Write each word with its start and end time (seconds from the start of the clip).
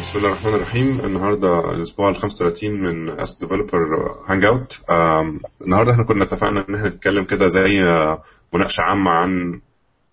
بسم 0.00 0.18
الله 0.18 0.28
الرحمن 0.28 0.54
الرحيم. 0.54 1.00
النهارده 1.00 1.70
الأسبوع 1.70 2.08
ال 2.08 2.16
35 2.16 2.70
من 2.80 3.20
اس 3.20 3.38
developer 3.40 3.78
hangout 4.28 4.80
النهارده 5.62 5.92
إحنا 5.92 6.04
كنا 6.04 6.24
اتفقنا 6.24 6.64
إن 6.68 6.74
إحنا 6.74 6.88
نتكلم 6.88 7.24
كده 7.24 7.48
زي 7.48 7.82
آه، 7.82 8.22
مناقشة 8.54 8.80
عامة 8.80 9.10
عن 9.10 9.60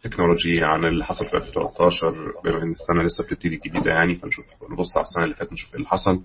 technology 0.04 0.64
عن 0.64 0.86
اللي 0.86 1.06
حصل 1.06 1.26
في 1.28 1.34
2013 1.38 2.12
بما 2.44 2.64
إن 2.64 2.72
السنة 2.72 3.04
لسه 3.04 3.24
بتبتدي 3.24 3.56
جديدة 3.66 3.92
يعني 3.92 4.16
فنشوف 4.16 4.46
نبص 4.72 4.98
على 4.98 5.04
السنة 5.04 5.24
اللي 5.24 5.36
فاتت 5.36 5.54
نشوف 5.54 5.70
إيه 5.70 5.76
اللي 5.78 5.88
حصل. 5.88 6.22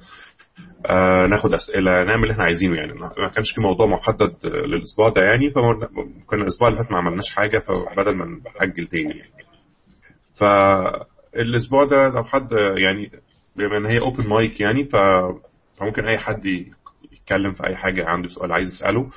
آه 0.86 1.26
ناخد 1.26 1.54
أسئلة 1.54 2.04
نعمل 2.04 2.22
اللي 2.22 2.32
إحنا 2.32 2.44
عايزينه 2.44 2.76
يعني. 2.76 2.92
ما 2.92 3.28
كانش 3.34 3.52
في 3.54 3.60
موضوع 3.60 3.86
محدد 3.86 4.34
للأسبوع 4.44 5.08
ده 5.08 5.22
يعني 5.22 5.50
فكنا 5.50 6.42
الأسبوع 6.42 6.68
اللي 6.68 6.78
فات 6.82 6.92
ما 6.92 6.98
عملناش 6.98 7.30
حاجة 7.34 7.58
فبدل 7.58 8.16
ما 8.16 8.40
نأجل 8.60 8.86
تاني 8.86 9.18
يعني. 9.18 9.32
فالأسبوع 10.40 11.84
ده 11.84 12.08
لو 12.08 12.24
حد 12.24 12.48
يعني 12.76 13.10
بما 13.56 13.76
إن 13.76 13.86
هي 13.86 13.98
اوبن 13.98 14.28
مايك 14.28 14.60
يعني 14.60 14.84
ف... 14.84 14.96
فممكن 15.78 16.06
أي 16.06 16.18
حد 16.18 16.46
يتكلم 17.12 17.52
في 17.52 17.66
أي 17.66 17.76
حاجة 17.76 18.08
عنده 18.08 18.28
سؤال 18.28 18.52
عايز 18.52 18.70
يسأله. 18.72 19.10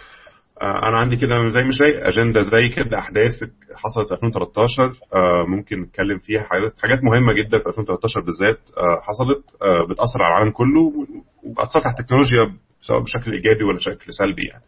آه، 0.62 0.88
أنا 0.88 0.98
عندي 0.98 1.16
كده 1.16 1.50
زي 1.50 1.64
مش 1.64 1.76
زي 1.76 1.98
أجندة 2.02 2.42
زي 2.42 2.70
كده 2.70 3.00
أحداث 3.00 3.32
حصلت 3.76 4.08
في 4.08 4.14
2013 4.14 4.84
آه، 5.14 5.46
ممكن 5.48 5.82
نتكلم 5.82 6.20
فيها 6.20 6.44
حاجات 6.44 6.82
حاجات 6.82 7.04
مهمة 7.04 7.34
جدا 7.34 7.60
في 7.60 7.70
2013 7.70 8.22
بالذات. 8.22 8.60
آه، 8.78 9.02
حصلت 9.02 9.44
بتأثر 9.90 10.22
على 10.24 10.34
العالم 10.34 10.52
كله 10.52 11.08
واثرت 11.44 11.86
على 11.86 11.96
التكنولوجيا 12.00 12.54
سواء 12.82 13.00
بشكل 13.00 13.34
إيجابي 13.34 13.64
ولا 13.64 13.78
بشكل 13.78 14.14
سلبي 14.14 14.48
يعني. 14.48 14.64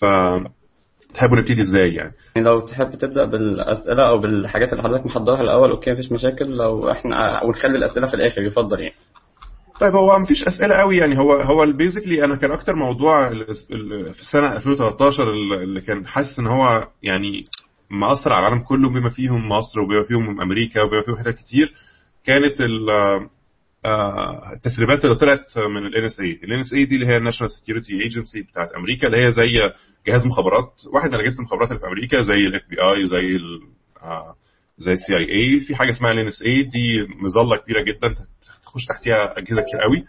ف 0.00 0.04
تحبوا 1.14 1.36
نبتدي 1.36 1.62
إزاي 1.62 1.94
يعني؟ 1.94 2.12
لو 2.36 2.60
تحب 2.60 2.90
تبدأ 2.90 3.24
بالأسئلة 3.24 4.08
أو 4.08 4.18
بالحاجات 4.18 4.72
اللي 4.72 4.82
حضرتك 4.82 5.06
محضرها 5.06 5.40
الأول 5.40 5.70
okay 5.70 5.92
مفيش 5.92 6.12
مشاكل. 6.12 6.56
لو 6.56 6.90
إحنا 6.90 7.44
ونخلي 7.44 7.78
الأسئلة 7.78 8.06
في 8.06 8.14
الآخر 8.14 8.42
يفضل 8.42 8.80
يعني. 8.80 8.94
طيب 9.80 9.94
هو 9.94 10.18
مفيش 10.18 10.42
أسئلة 10.42 10.74
قوي 10.74 10.96
يعني. 10.96 11.18
هو 11.18 11.32
هو 11.32 11.62
ال 11.62 11.68
basically 11.68 12.24
أنا 12.24 12.36
كان 12.36 12.50
أكتر 12.50 12.74
موضوع 12.76 13.28
في 14.12 14.20
السنة 14.20 14.52
2013 14.52 15.22
اللي 15.62 15.80
كان 15.80 16.06
حاسس 16.06 16.38
إن 16.38 16.46
هو 16.46 16.88
يعني 17.02 17.44
مأثر 17.90 18.32
على 18.32 18.46
العالم 18.46 18.64
كله 18.64 18.88
بما 18.88 19.10
فيهم 19.10 19.48
مصر 19.48 19.80
وبما 19.80 20.04
فيهم 20.08 20.40
أمريكا 20.40 20.82
وبما 20.82 21.02
فيهم 21.02 21.16
حتت 21.16 21.38
كتير 21.38 21.72
كانت 22.24 22.54
آه، 23.84 24.52
التسريبات 24.52 25.04
اللي 25.04 25.16
طلعت 25.16 25.58
من 25.58 25.86
ال 25.86 26.10
NSA 26.10 26.44
ال 26.44 26.64
NSA 26.64 26.74
دي 26.88 26.94
اللي 26.94 27.06
هي 27.06 27.16
ال 27.16 27.20
National 27.20 27.50
Security 27.50 28.02
Agency 28.02 28.42
بتاعت 28.42 28.72
أمريكا 28.72 29.06
اللي 29.06 29.26
هي 29.26 29.30
زي 29.30 29.72
جهاز 30.06 30.26
مخابرات 30.26 30.72
واحد 30.92 31.10
من 31.10 31.20
أجهزة 31.20 31.38
المخابرات 31.38 31.68
اللي 31.68 31.80
في 31.80 31.86
أمريكا 31.86 32.22
زي 32.22 32.34
ال 32.34 32.62
FBI 32.70 33.06
زي 33.06 33.36
ال 33.36 33.60
آه، 34.02 34.34
زي 34.78 34.92
ال 34.92 35.16
CIA 35.16 35.60
في 35.60 35.76
حاجة 35.76 35.90
اسمها 35.90 36.12
ال 36.12 36.32
NSA 36.32 36.44
دي 36.72 37.06
مظلة 37.22 37.56
كبيرة 37.56 37.82
جدا 37.82 38.14
تخش 38.64 38.84
تحتها 38.88 39.38
أجهزة 39.38 39.62
كتير 39.62 39.80
قوي. 39.80 40.04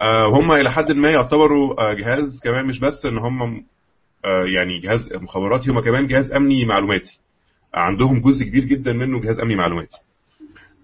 آه، 0.00 0.26
وهم 0.28 0.52
إلى 0.52 0.72
حد 0.72 0.92
ما 0.92 1.10
يعتبروا 1.10 1.92
جهاز 1.92 2.40
كمان 2.44 2.66
مش 2.66 2.80
بس 2.80 3.06
إن 3.06 3.18
هم 3.18 3.64
يعني 4.54 4.80
جهاز 4.80 5.12
مخابراتي 5.14 5.70
هم 5.70 5.80
كمان 5.80 6.06
جهاز 6.06 6.32
أمني 6.32 6.64
معلوماتي. 6.64 7.18
عندهم 7.74 8.20
جزء 8.20 8.44
كبير 8.44 8.64
جدا 8.64 8.92
منه 8.92 9.20
جهاز 9.20 9.40
أمني 9.40 9.56
معلوماتي. 9.56 9.96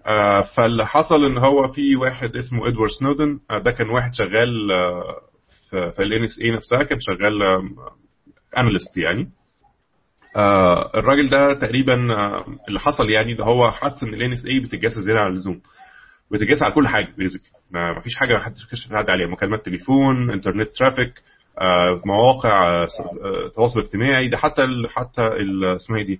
آه، 0.05 0.41
فاللي 0.57 0.85
حصل 0.87 1.25
إن 1.25 1.37
هو 1.37 1.67
في 1.67 1.95
واحد 1.95 2.35
اسمه 2.35 2.67
إدوارد 2.67 2.89
سنودن 2.99 3.39
آه، 3.51 3.59
ده 3.59 3.71
كان 3.71 3.89
واحد 3.89 4.13
شغال 4.13 4.71
آه، 5.77 5.89
في 5.89 6.03
ال 6.03 6.23
NSA 6.23 6.51
نفسها 6.51 6.83
كان 6.83 6.97
شغال 6.99 7.43
analyst 8.57 8.97
يعني. 8.97 9.29
الراجل 10.95 11.29
ده 11.29 11.53
تقريبا 11.53 11.95
اللي 12.67 12.79
حصل 12.79 13.09
يعني 13.09 13.33
ده 13.33 13.43
هو 13.45 13.71
حس 13.71 14.03
إن 14.03 14.13
ال 14.13 14.31
NSA 14.31 14.59
زيادة 15.05 15.21
عن 15.21 15.31
اللزوم. 15.31 15.61
بتتجسس 16.31 16.63
على 16.63 16.73
كل 16.73 16.87
حاجة 16.87 17.13
basically 17.17 17.49
ما 17.71 17.99
فيش 18.01 18.15
حاجة 18.15 18.33
ما 18.33 18.39
حدش 18.39 18.65
كشف 18.71 18.93
حد 18.93 19.09
عليها. 19.09 19.27
مكالمات 19.27 19.65
تليفون 19.65 20.31
internet 20.31 20.69
traffic 20.75 21.13
مواقع 22.05 22.85
تواصل 23.55 23.79
اجتماعي. 23.79 24.27
ده 24.27 24.37
حتى 24.37 24.63
ال 24.63 24.89
حتى 24.89 25.21
اسمها 25.75 25.99
إيه 25.99 26.05
دي؟ 26.05 26.19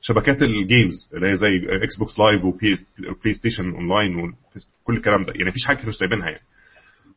شبكات 0.00 0.42
ال 0.42 0.53
games 0.53 1.10
اللي 1.14 1.28
هي 1.30 1.36
زي 1.36 1.48
Xbox 1.82 2.18
Live 2.18 2.39
و 2.39 2.44
PlayStation 2.44 3.70
online 3.70 4.16
وكل 4.16 4.96
الكلام 4.96 5.22
ده. 5.22 5.32
يعني 5.36 5.48
مفيش 5.48 5.66
حاجة 5.66 5.76
كانوا 5.76 5.92
سايبينها 5.92 6.30
يعني. 6.30 6.42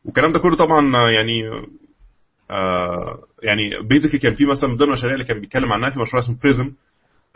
والكلام 0.08 0.32
ده 0.32 0.38
كله 0.38 0.56
طبعا 0.56 1.10
يعني 1.10 1.42
آه 2.50 3.22
يعني 3.42 3.70
basically 3.88 4.18
كان 4.20 4.34
في 4.34 4.44
مثلا 4.46 4.70
من 4.70 4.76
ضمن 4.76 4.88
المشاريع 4.88 5.14
اللي 5.14 5.24
كان 5.24 5.40
بيتكلم 5.40 5.72
عنها 5.72 5.90
في 5.90 6.00
مشروع 6.00 6.22
اسمه 6.22 6.36
Prism 6.42 6.72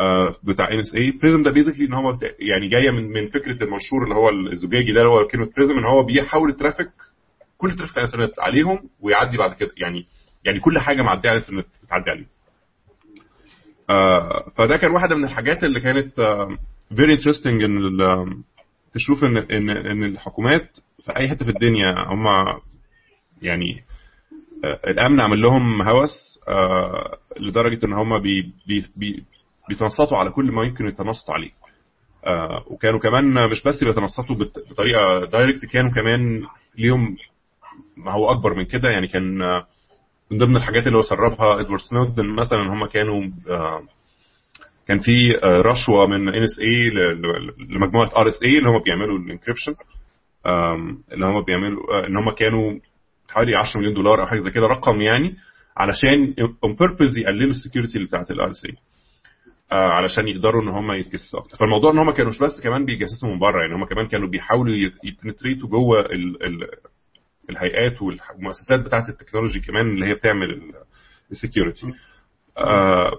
آه 0.00 0.34
بتاع 0.44 0.69
NSA 0.72 0.94
Prism 0.94 1.43
ده 1.43 1.50
basically 1.50 1.87
إن 1.87 1.93
هو 1.93 2.19
يعني 2.41 2.69
جاية 2.69 2.91
من 2.91 3.12
من 3.12 3.27
فكرة 3.27 3.65
المنشور 3.65 4.05
اللي 4.05 4.15
هو 4.15 4.28
الزجاجي 4.28 4.93
ده 4.93 5.00
اللي 5.00 5.11
هو 5.12 5.27
كلمة 5.27 5.50
prism 5.56 5.78
إن 5.78 5.84
هو 5.84 6.03
بيحول 6.03 6.50
ال 6.50 6.55
traffic 6.55 6.88
كل 7.59 7.69
ال 7.70 7.74
traffic 7.74 7.98
على 7.99 8.06
الإنترنت 8.09 8.41
عليهم 8.41 8.78
ويعدي 9.00 9.37
بعد 9.38 9.55
كده 9.55 9.71
يعني 9.77 10.06
يعني 10.44 10.61
كل 10.61 10.78
حاجة 10.78 11.03
معدية 11.03 11.28
على 11.31 11.38
الإنترنت 11.38 11.66
بتعدي 11.82 12.11
عليه. 12.11 12.27
آه، 13.91 14.50
فده 14.56 14.77
كان 14.77 14.91
واحدة 14.91 15.16
من 15.16 15.25
الحاجات 15.25 15.65
اللي 15.65 15.81
كانت 15.81 16.12
very 16.97 17.12
interesting 17.15 17.62
إن 17.62 17.72
تشوف 18.94 19.25
إن 19.25 19.37
إن 19.37 19.71
إن 19.71 20.05
الحكومات 20.05 20.78
في 21.04 21.16
اي 21.16 21.28
حتة 21.28 21.44
في 21.44 21.50
الدنيا 21.50 21.94
هم 22.08 22.26
يعني 23.42 23.84
آه، 24.64 24.80
الأمن 24.86 25.20
عمل 25.20 25.42
لهم 25.42 25.82
هوس 25.82 26.40
آه، 26.48 27.18
لدرجة 27.40 27.86
إن 27.86 27.92
هم 27.92 28.18
بي 28.18 28.52
بي 28.66 28.84
بي 28.96 29.24
بيتنصتوا 29.68 30.18
على 30.18 30.30
كل 30.30 30.52
ما 30.52 30.64
يمكن 30.64 30.88
يتنصتوا 30.88 31.34
عليه. 31.34 31.50
وكانوا 32.66 33.00
كمان 33.00 33.50
مش 33.50 33.62
بس 33.62 33.84
بيتنصتوا 33.84 34.36
بطريقة 34.70 35.24
direct 35.25 35.65
كانوا 35.64 35.90
كمان 35.90 36.42
ليهم 36.78 37.16
ما 37.96 38.12
هو 38.12 38.30
أكبر 38.30 38.54
من 38.54 38.64
كده 38.64 38.90
يعني 38.90 39.08
كان 39.08 39.38
من 40.30 40.38
ضمن 40.38 40.56
الحاجات 40.56 40.86
اللي 40.86 40.98
هو 40.98 41.02
سربها 41.02 41.60
إدوارد 41.60 41.80
سنودن 41.80 42.26
مثلا 42.26 42.60
هم 42.72 42.86
كانوا 42.86 43.22
آه، 43.50 43.82
كان 44.88 44.98
في 44.98 45.38
آه، 45.42 45.60
رشوة 45.60 46.06
من 46.06 46.28
NSA 46.28 46.91
لمجموعة 47.58 48.10
RSA 48.16 48.59
اللي 48.58 48.69
هم 48.69 48.78
بيعملوا 48.78 49.19
ال 49.19 49.24
encryption 49.24 49.75
اللي 51.12 51.26
هم 51.26 51.44
بيعملوا 51.44 51.94
آه، 51.94 52.06
إن 52.06 52.16
هم 52.16 52.30
كانوا 52.30 52.78
حوالي 53.30 53.56
10 53.56 53.80
مليون 53.80 53.94
دولار 53.94 54.22
أو 54.22 54.26
حاجة 54.26 54.41
زي 54.41 54.50
كده 54.50 54.66
رقم 54.66 55.00
يعني 55.00 55.36
علشان 55.76 56.34
on 56.65 56.75
purpose 56.75 57.19
يقللوا 57.19 57.50
ال 57.50 57.56
security 57.56 57.97
اللي 57.97 58.08
بتاعت 58.08 58.30
ال 58.31 58.50
RSA 58.50 58.76
علشان 59.72 60.28
يقدروا 60.28 60.62
إن 60.62 60.69
هم 60.69 60.92
يتجسسوا 60.92 61.41
أكتر. 61.41 61.56
فالموضوع 61.56 61.92
إن 61.92 61.98
هم 61.98 62.10
كانوا 62.10 62.31
مش 62.31 62.38
بس 62.38 62.60
كمان 62.62 62.84
بيجسسوا 62.84 63.28
من 63.28 63.38
بره 63.38 63.62
يعني 63.62 63.75
هم 63.75 63.84
كمان 63.84 64.06
كانوا 64.06 64.28
بيحاولوا 64.28 64.75
ي 65.04 65.10
penetrate 65.10 65.63
وا 65.63 65.69
جوه 65.69 66.00
ال 66.00 66.66
الهيئات 67.50 68.02
والمؤسسات 68.02 68.81
بتاعه 68.86 69.08
التكنولوجي 69.08 69.60
كمان 69.60 69.91
اللي 69.91 70.06
هي 70.06 70.14
بتعمل 70.14 70.72
ال 71.31 71.37
security. 71.37 71.93
آه، 72.58 73.12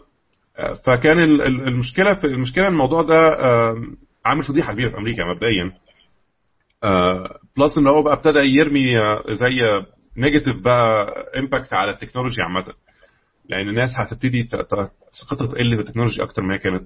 آه، 0.58 0.74
فكان 0.74 1.20
المشكلة 1.68 2.14
في 2.14 2.28
المشكلة 2.28 2.68
الموضوع 2.68 3.02
ده 3.02 3.28
آه، 3.28 3.76
عامل 4.26 4.44
فضيحة 4.44 4.74
كبيرة 4.74 4.90
في 4.90 4.98
أمريكا 4.98 5.24
مبدئيا. 5.26 5.72
plus 7.58 7.78
ان 7.78 7.88
هو 7.88 8.02
بقى 8.04 8.14
ابتدى 8.14 8.40
يرمي 8.40 8.96
زي 9.30 9.84
negative 10.18 10.58
بقى 10.58 11.08
impact 11.38 11.74
على 11.74 11.92
التكنولوجي 11.92 12.42
عامة. 12.42 12.74
لأن 13.50 13.70
الناس 13.70 13.90
هتبتدي 13.96 14.44
ثقتها 14.44 15.48
تقل 15.48 15.76
في 15.76 15.82
التكنولوجي 15.82 16.24
أكتر 16.24 16.42
ما 16.42 16.54
هي 16.54 16.58
كانت 16.60 16.84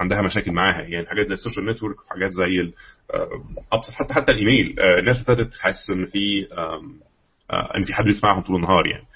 عندها 0.00 0.22
مشاكل 0.22 0.52
معاها. 0.52 0.80
يعني 0.82 1.06
حاجات 1.06 1.26
زي 1.26 1.32
ال 1.32 1.37
social 1.37 1.66
network 1.66 1.96
وحاجات 2.06 2.30
زي 2.32 2.72
آه، 3.14 3.28
أبسط 3.72 3.92
حتى 3.92 4.14
حتى 4.14 4.32
الإيميل. 4.32 4.80
آه، 4.80 4.98
الناس 4.98 5.16
ابتدت 5.28 5.54
تحس 5.54 5.90
إن 5.90 6.06
في 6.06 6.48
آه، 6.52 7.76
إن 7.76 7.82
في 7.82 7.94
حد 7.94 8.04
بيسمعهم 8.04 8.42
طول 8.42 8.56
النهار 8.56 8.86
يعني. 8.86 9.06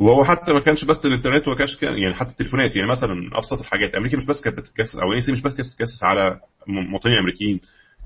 وهو 0.00 0.24
حتى 0.24 0.52
ما 0.52 0.60
كانش 0.60 0.84
بس 0.84 1.04
الإنترنت 1.04 1.48
وما 1.48 1.56
كانش 1.56 1.82
يعني 1.82 2.14
حتى 2.14 2.30
التليفونات. 2.30 2.76
يعني 2.76 2.88
مثلا 2.90 3.30
أبسط 3.32 3.60
الحاجات 3.60 3.94
أمريكا 3.94 4.16
مش 4.16 4.26
بس 4.26 4.40
كانت 4.42 4.58
بتتجسس 4.58 4.96
أو 4.96 5.12
ان 5.12 5.18
مش 5.18 5.42
بس 5.42 5.54
كانت 5.54 5.66
بتتجسس 5.68 6.04
على 6.04 6.40
مواطنين 6.66 7.16
أمريكيين. 7.18 7.60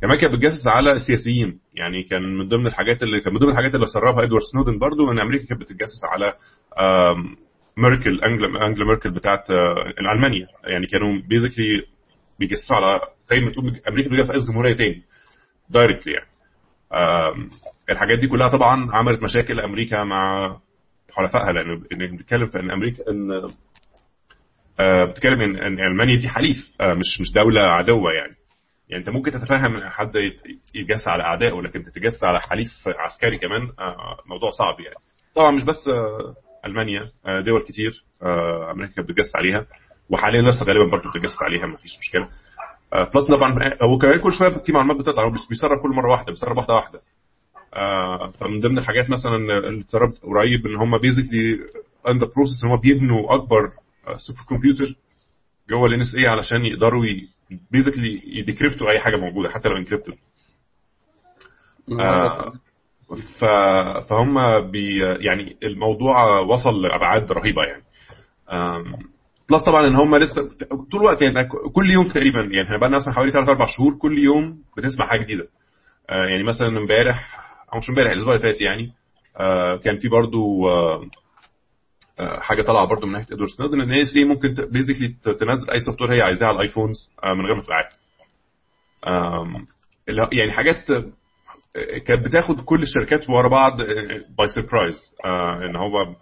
كمان 0.05 0.19
كانت 0.19 0.35
بتجسس 0.35 0.69
على 0.69 0.93
السياسيين. 0.93 1.61
يعني 1.75 2.03
كان 2.03 2.23
من 2.23 2.49
ضمن 2.49 2.67
الحاجات 2.67 3.03
اللي 3.03 3.21
كان 3.21 3.33
من 3.33 3.39
ضمن 3.39 3.51
الحاجات 3.51 3.75
اللي 3.75 3.87
سربها 3.87 4.25
إدوارد 4.25 4.43
سنودن 4.53 4.79
برضو 4.79 5.13
إن 5.13 5.19
أمريكا 5.19 5.47
كانت 5.47 5.61
بتتجسس 5.61 6.05
على 6.13 6.35
ميركل 7.77 8.21
أنجلا 8.25 8.85
ميركل 8.85 9.11
بتاعت 9.11 9.51
آه، 9.51 9.93
ألمانيا. 10.15 10.47
يعني 10.65 10.87
كانوا 10.87 11.21
basically 11.29 11.87
بيجسسوا 12.39 12.77
على 12.77 13.01
زي 13.31 13.41
ما 13.41 13.51
تقول 13.51 13.81
أمريكا 13.89 14.11
بتجسس 14.11 14.31
رئيس 14.31 14.45
جمهورية 14.45 14.77
تاني 14.77 15.03
directly 15.71 16.13
يعني. 16.13 16.29
الحاجات 17.91 18.19
دي 18.19 18.29
كلها 18.29 18.49
طبعا 18.49 18.89
عملت 18.93 19.23
مشاكل 19.23 19.61
أمريكا 19.61 20.05
مع 20.05 20.57
حلفائها 21.13 21.53
لأن 21.53 21.79
بنتكلم 21.93 22.47
في 22.47 22.61
إن 22.61 22.71
أمريكا 22.71 23.11
إن 23.11 23.51
آه، 24.81 25.05
بتتكلم 25.05 25.41
ان 25.41 25.57
إن 25.57 25.81
ألمانيا 25.81 26.17
دي 26.17 26.29
حليف 26.29 26.57
آه، 26.81 26.95
مش 26.95 27.21
مش 27.21 27.33
دولة 27.33 27.63
عدوة 27.63 28.13
يعني. 28.13 28.37
يعني 28.89 29.01
انت 29.01 29.11
ممكن 29.11 29.31
تتفهم 29.31 29.77
إن 29.77 29.91
حد 29.91 30.17
يتجسس 30.75 31.09
على 31.09 31.23
أعدائه 31.23 31.63
لكن 31.63 31.85
تتجسس 31.85 32.25
على 32.25 32.41
حليف 32.41 32.69
عسكري 32.99 33.39
كمان 33.39 33.61
موضوع 34.27 34.51
صعب 34.51 34.81
يعني. 34.81 34.97
طبعا 35.35 35.51
مش 35.51 35.65
بس 35.65 35.89
ألمانيا 36.67 37.11
آه، 37.27 37.41
دول 37.41 37.63
كتير 37.63 38.05
آه، 38.23 38.71
أمريكا 38.71 38.95
كانت 38.95 39.09
بتجسس 39.09 39.37
عليها 39.37 39.67
وحاليا 40.11 40.43
لسه 40.43 40.67
غالبا 40.67 40.91
برضه 40.91 41.11
بتجسس 41.11 41.43
عليها 41.43 41.67
ما 41.67 41.77
فيش 41.77 41.99
مشكله 41.99 42.29
plus 43.15 43.29
طبعا 43.29 43.55
هو 43.83 43.99
كمان 43.99 44.21
كل 44.21 44.33
شوية 44.33 44.49
في 44.67 44.73
معلومات 44.73 44.97
بتطلع 44.97 45.29
بيسرب 45.29 45.79
كل 45.83 45.89
مرة 45.89 46.11
واحدة 46.11 46.27
بيسرب 46.33 46.57
واحدة 46.57 46.75
واحدة. 46.75 47.01
آه، 47.75 48.33
فمن 48.41 48.61
ضمن 48.61 48.79
الحاجات 48.79 49.11
مثلا 49.11 49.37
اللي 49.37 49.81
اتسربت 49.81 50.19
قريب 50.23 50.67
إن 50.67 50.77
هم 50.77 50.99
basically 50.99 51.55
in 52.09 52.19
the 52.19 52.27
process 52.37 52.65
إن 52.65 52.71
هم 52.71 52.81
بيبنوا 52.81 53.35
أكبر 53.35 53.71
super 54.17 54.41
computer 54.49 54.95
جوه 55.71 55.87
ال 55.87 56.01
NSA 56.01 56.27
علشان 56.27 56.65
يقدروا 56.65 57.05
basically 57.71 58.23
ي 58.25 58.32
decrypt 58.32 58.83
وا 58.83 58.91
أي 58.91 59.01
حاجة 59.01 59.17
موجودة 59.17 59.49
حتى 59.49 59.69
لو 59.69 59.77
encrypted 59.77 60.15
آه، 62.01 62.53
ف 63.41 63.45
فهم 64.11 64.61
بي 64.71 64.99
يعني 65.21 65.57
الموضوع 65.63 66.41
وصل 66.41 66.83
لأبعاد 66.83 67.33
رهيبة 67.33 67.63
يعني. 67.63 67.85
plus 69.51 69.65
طبعا 69.65 69.87
إن 69.87 69.95
هم 69.95 70.17
لسه 70.17 70.49
طول 70.93 71.01
الوقت 71.01 71.23
يعني 71.23 71.49
كل 71.49 71.91
يوم 71.91 72.09
تقريبا 72.09 72.41
يعني 72.41 72.63
إحنا 72.63 72.79
بقى 72.79 72.89
لنا 72.89 72.99
مثلا 72.99 73.15
حوالي 73.15 73.33
3 73.33 73.51
4 73.51 73.67
شهور 73.67 73.99
كل 73.99 74.19
يوم 74.19 74.59
بتسمع 74.77 75.07
حاجة 75.07 75.23
جديدة. 75.23 75.49
آه، 76.11 76.27
يعني 76.27 76.43
مثلا 76.43 76.69
إمبارح 76.69 77.39
أو 77.73 77.79
مش 77.79 77.89
إمبارح 77.91 78.11
الأسبوع 78.11 78.35
اللي 78.35 78.53
فات 78.53 78.61
يعني 78.61 78.93
آه، 79.41 79.77
كان 79.77 79.99
في 79.99 80.09
برضو 80.09 80.69
آه، 80.69 81.05
حاجة 82.19 82.63
طالعة 82.63 82.85
برضو 82.87 83.07
من 83.07 83.13
ناحية 83.13 83.27
إدوارد 83.35 83.51
سنودن 83.51 83.81
إن 83.81 83.91
هي 83.91 84.25
ممكن 84.25 84.55
basically 84.55 85.09
تنزل 85.25 85.71
أي 85.71 85.81
software 85.81 86.15
هي 86.15 86.23
عايزاه 86.23 86.47
على 86.47 86.57
ال 86.57 86.63
iPhones 86.63 87.11
آه، 87.25 87.35
من 87.35 87.47
غير 87.47 87.55
ما 87.55 87.63
تبقى 87.63 87.91
يعني 90.33 90.53
حاجات 90.53 90.91
آه، 90.91 91.13
كانت 92.07 92.25
بتاخد 92.27 92.61
كل 92.61 92.83
الشركات 92.83 93.31
ورا 93.31 93.49
بعض 93.49 93.83
by 94.39 94.49
surprise 94.49 95.15
إن 95.65 95.77
هو 95.77 96.15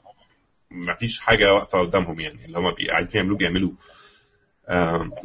ما 0.71 0.94
فيش 0.94 1.21
حاجة 1.21 1.55
واقفة 1.55 1.79
قدامهم 1.79 2.21
يعني 2.21 2.44
اللي 2.44 2.59
هم 2.59 2.75
عايزين 2.91 3.11
يعملوه 3.15 3.39
بيعملوه. 3.39 3.73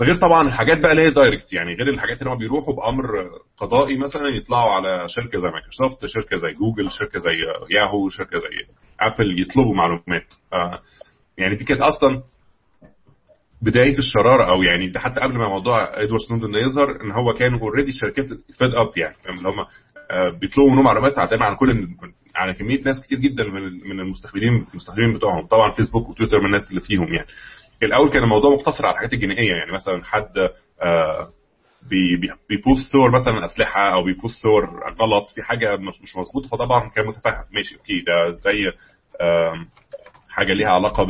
غير 0.01 0.15
طبعا 0.15 0.47
الحاجات 0.47 0.79
بقى 0.79 0.91
اللي 0.91 1.01
هي 1.07 1.11
direct 1.11 1.53
يعني 1.53 1.73
غير 1.75 1.89
الحاجات 1.89 2.21
اللي 2.21 2.31
هم 2.33 2.37
بيروحوا 2.37 2.73
بأمر 2.75 3.05
قضائي 3.57 3.97
مثلا 3.97 4.27
يطلعوا 4.29 4.71
على 4.71 5.03
شركة 5.09 5.39
زي 5.39 5.49
مايكروسوفت 5.49 6.05
شركة 6.05 6.35
زي 6.37 6.51
جوجل 6.53 6.91
شركة 6.91 7.19
زي 7.19 7.37
ياهو 7.77 8.09
شركة 8.09 8.37
زي 8.37 8.73
ابل 8.99 9.41
يطلبوا 9.41 9.75
معلومات. 9.75 10.33
آه، 10.53 10.79
يعني 11.37 11.55
دي 11.55 11.63
كانت 11.65 11.81
أصلا 11.81 12.23
بداية 13.61 13.97
الشرارة 13.97 14.51
أو 14.51 14.63
يعني 14.63 14.89
ده 14.89 14.99
حتى 14.99 15.19
قبل 15.19 15.37
ما 15.37 15.49
موضوع 15.49 15.83
إدوارد 15.83 16.21
سنودن 16.29 16.51
ده 16.51 16.59
يظهر 16.59 17.01
إن 17.01 17.11
هو 17.11 17.33
كانوا 17.33 17.59
already 17.59 17.89
الشركات 17.89 18.25
fed 18.27 18.71
up 18.75 18.97
يعني 18.97 19.13
فاهم؟ 19.23 19.35
اللي 19.35 19.49
هم 19.49 19.59
آه، 20.11 20.39
بيطلبوا 20.41 20.71
منهم 20.71 20.83
معلومات 20.83 21.13
دايما 21.29 21.45
عن 21.45 21.55
كل 21.55 21.87
على 22.35 22.53
كمية 22.53 22.81
ناس 22.85 23.01
كتير 23.05 23.19
جدا 23.19 23.43
من 23.43 23.89
من 23.89 23.99
المستخدمين 23.99 24.65
المستخدمين 24.71 25.13
بتوعهم. 25.13 25.45
طبعا 25.47 25.71
فيسبوك 25.71 26.09
وتويتر 26.09 26.39
من 26.39 26.45
الناس 26.45 26.69
اللي 26.69 26.79
فيهم 26.81 27.13
يعني. 27.13 27.27
الأول 27.83 28.09
كان 28.09 28.23
الموضوع 28.23 28.51
مقتصر 28.53 28.85
على 28.85 28.93
الحاجات 28.93 29.13
الجنائيه 29.13 29.51
يعني 29.53 29.71
مثلا 29.71 30.03
حد 30.03 30.37
آه، 30.81 31.27
بي- 31.89 32.15
بي- 32.15 32.33
بي 32.49 32.63
post 32.63 32.91
صور 32.93 33.11
مثلا 33.11 33.45
أسلحة 33.45 33.93
أو 33.93 34.03
بي 34.03 34.17
post 34.17 34.43
صور 34.43 34.69
غلط 35.01 35.25
في 35.35 35.41
حاجة 35.43 35.75
مش 35.77 36.17
مظبوطة 36.17 36.47
فطبعا 36.49 36.89
كان 36.89 37.05
متفهم. 37.05 37.43
ماشي 37.51 37.75
okay 37.75 37.99
ده 38.07 38.29
زي 38.29 38.71
حاجة 40.29 40.53
ليها 40.53 40.69
علاقة 40.69 41.03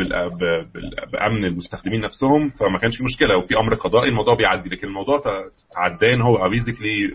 بأمن 1.13 1.45
المستخدمين 1.45 2.01
نفسهم 2.01 2.49
فما 2.49 2.79
كانش 2.79 3.01
مشكلة. 3.01 3.37
وفي 3.37 3.57
أمر 3.57 3.73
قضائي 3.73 4.09
الموضوع 4.09 4.33
بيعدي 4.35 4.69
لكن 4.69 4.87
الموضوع 4.87 5.21
تعداه 5.75 6.15
هو 6.15 6.49
basically 6.49 7.11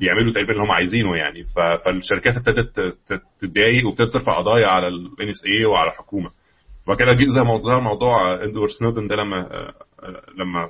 بيعملوا 0.00 0.32
تقريبا 0.32 0.52
اللي 0.52 0.62
هم 0.62 0.70
عايزينه 0.70 1.16
يعني. 1.16 1.44
فالشركات 1.84 2.36
ابتدت 2.36 2.96
تتضايق 3.40 3.86
وابتدت 3.86 4.12
ترفع 4.12 4.38
قضايا 4.38 4.66
على 4.66 4.88
ال 4.88 5.28
NSA 5.28 5.64
وعلى 5.64 5.90
الحكومة. 5.90 6.30
وكده 6.90 7.12
جه 7.12 7.26
زي 7.28 7.40
موضوع 7.42 7.78
موضوع 7.80 8.34
ادوارد 8.34 8.70
سنودن 8.70 9.06
ده 9.08 9.16
لما 9.16 9.72
لما 10.38 10.68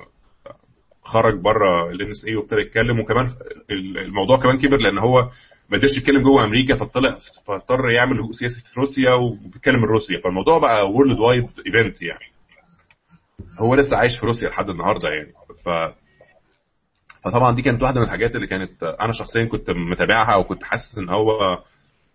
خرج 1.03 1.39
بره 1.39 1.89
ال 1.91 2.09
NSA 2.09 2.35
وابتدى 2.35 2.61
يتكلم 2.61 2.99
وكمان 2.99 3.25
ال- 3.71 3.97
الموضوع 3.97 4.37
كمان 4.37 4.57
كبر 4.57 4.77
لأن 4.77 4.97
هو 4.97 5.29
ما 5.69 5.77
قدرش 5.77 5.97
يتكلم 5.97 6.21
جوه 6.23 6.43
أمريكا 6.45 6.75
فطلع 6.75 7.17
فاضطر 7.47 7.89
يعمل 7.89 8.17
سياسي 8.31 8.61
في 8.73 8.79
روسيا 8.79 9.13
وبيتكلم 9.13 9.83
الروسيا 9.83 10.19
فالموضوع 10.23 10.57
بقى 10.57 10.89
worldwide 10.89 11.43
event 11.67 12.01
يعني. 12.01 12.25
هو 13.61 13.75
لسه 13.75 13.97
عايش 13.97 14.19
في 14.19 14.25
روسيا 14.25 14.49
لحد 14.49 14.69
النهارده 14.69 15.09
يعني. 15.09 15.33
ف 15.65 15.69
فطبعا 17.25 17.55
دي 17.55 17.61
كانت 17.61 17.81
واحدة 17.81 17.99
من 17.99 18.05
الحاجات 18.05 18.35
اللي 18.35 18.47
كانت 18.47 18.83
أنا 18.83 19.11
شخصيا 19.11 19.45
كنت 19.45 19.69
متابعها 19.69 20.35
وكنت 20.35 20.63
حاسس 20.63 20.97
إن 20.97 21.09
هو 21.09 21.29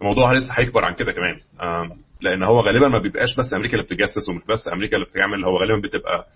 الموضوع 0.01 0.33
لسه 0.33 0.55
هيكبر 0.59 0.85
عن 0.85 0.95
كده 0.95 1.13
كمان. 1.13 1.41
لأن 2.21 2.43
هو 2.43 2.61
غالبا 2.61 2.89
ما 2.89 2.99
بيبقاش 2.99 3.37
بس 3.39 3.55
أمريكا 3.55 3.73
اللي 3.75 3.85
بتجسس 3.85 4.29
ومش 4.29 4.43
بس 4.49 4.69
أمريكا 4.69 4.97
اللي 4.97 5.07
بتعمل 5.07 5.45
هو 5.45 5.57
غالبا 5.59 5.89
بتبقى 5.89 6.27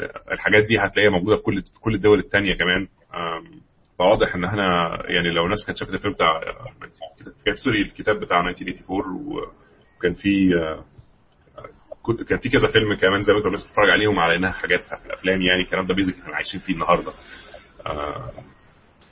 آه، 0.00 0.32
الحاجات 0.32 0.64
دي 0.64 0.78
هتلاقيها 0.78 1.10
موجودة 1.10 1.36
في 1.36 1.42
كل 1.42 1.62
في 1.62 1.80
كل 1.80 1.94
الدول 1.94 2.18
الثانية 2.18 2.54
كمان. 2.54 2.88
فواضح 3.98 4.34
إن 4.34 4.44
إحنا 4.44 4.98
يعني 5.10 5.30
لو 5.30 5.44
الناس 5.44 5.66
كانت 5.66 5.78
شافت 5.78 5.94
الفيلم 5.94 6.14
بتاع 6.14 6.40
كان 7.46 7.54
سوري 7.54 7.82
الكتاب 7.82 8.20
بتاع 8.20 8.40
1984 8.40 9.52
وكان 9.98 10.14
في 10.14 10.54
آه، 10.56 10.84
كان 12.28 12.38
في 12.38 12.48
كذا 12.48 12.68
فيلم 12.72 12.94
كمان 12.94 13.22
زي 13.22 13.32
ما 13.32 13.46
الناس 13.46 13.66
بتتفرج 13.66 13.90
عليهم 13.90 14.18
على 14.18 14.36
إنها 14.36 14.50
حاجات 14.50 14.80
في 14.80 15.06
الأفلام 15.06 15.42
يعني 15.42 15.62
الكلام 15.62 15.86
ده 15.86 15.94
بيزك 15.94 16.20
إحنا 16.22 16.34
عايشين 16.36 16.60
فيه 16.60 16.74
النهارده. 16.74 17.12
آه، 17.86 18.30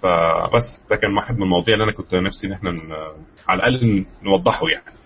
فبس 0.03 0.87
ده 0.91 0.97
كان 0.97 1.17
واحد 1.17 1.37
من 1.37 1.43
المواضيع 1.43 1.75
اللي 1.75 1.85
أنا 1.85 1.93
كنت 1.93 2.15
نفسي 2.15 2.47
إن 2.47 2.53
إحنا 2.53 2.71
على 3.49 3.59
الأقل 3.63 4.07
نوضحه 4.23 4.69
يعني. 4.69 5.00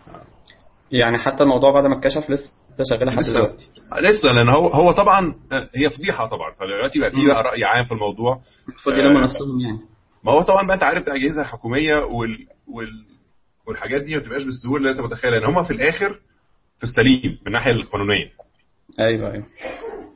يعني 0.99 1.19
حتى 1.19 1.45
الموضوع 1.45 1.73
بعد 1.73 1.87
ما 1.87 1.99
اتكشف 1.99 2.31
لسه 2.31 2.53
شغال 2.91 3.07
لحد 3.07 3.23
دلوقتي. 3.35 3.69
لسه 4.03 4.29
لأن 4.29 4.49
هو 4.49 4.69
هو 4.69 4.93
طبعا 4.93 5.35
هي 5.77 5.91
فضيحة 5.91 6.27
طبعا 6.27 6.53
فدلوقتي 6.61 7.01
بقى 7.01 7.11
في. 7.11 7.17
بقى 7.27 7.43
رأي 7.43 7.65
عام 7.65 7.85
في 7.85 7.93
الموضوع. 7.93 8.41
المفروض 8.69 8.97
يلموا 8.97 9.21
آه، 9.21 9.25
نفسهم 9.25 9.61
يعني. 9.61 9.79
ما 10.25 10.33
هو 10.33 10.43
طبعا 10.43 10.67
بقى 10.67 10.75
أنت 10.75 10.83
عارف 10.83 11.09
الأجهزة 11.09 11.41
الحكومية 11.41 11.97
وال... 11.97 12.47
وال... 12.69 12.89
والحاجات 13.69 14.03
دي 14.03 14.15
ما 14.15 14.21
بتبقاش 14.21 14.45
بالسهولة 14.45 14.77
اللي 14.79 14.91
أنت 14.91 15.01
متخيلها 15.01 15.39
لأن 15.41 15.51
هم 15.57 15.63
في 15.63 15.71
الآخر 15.71 16.09
في 16.79 16.83
السليم 16.83 17.33
من 17.41 17.47
الناحية 17.47 17.71
القانونية. 17.73 18.31
أيوه 19.01 19.33
أيوه. 19.33 19.47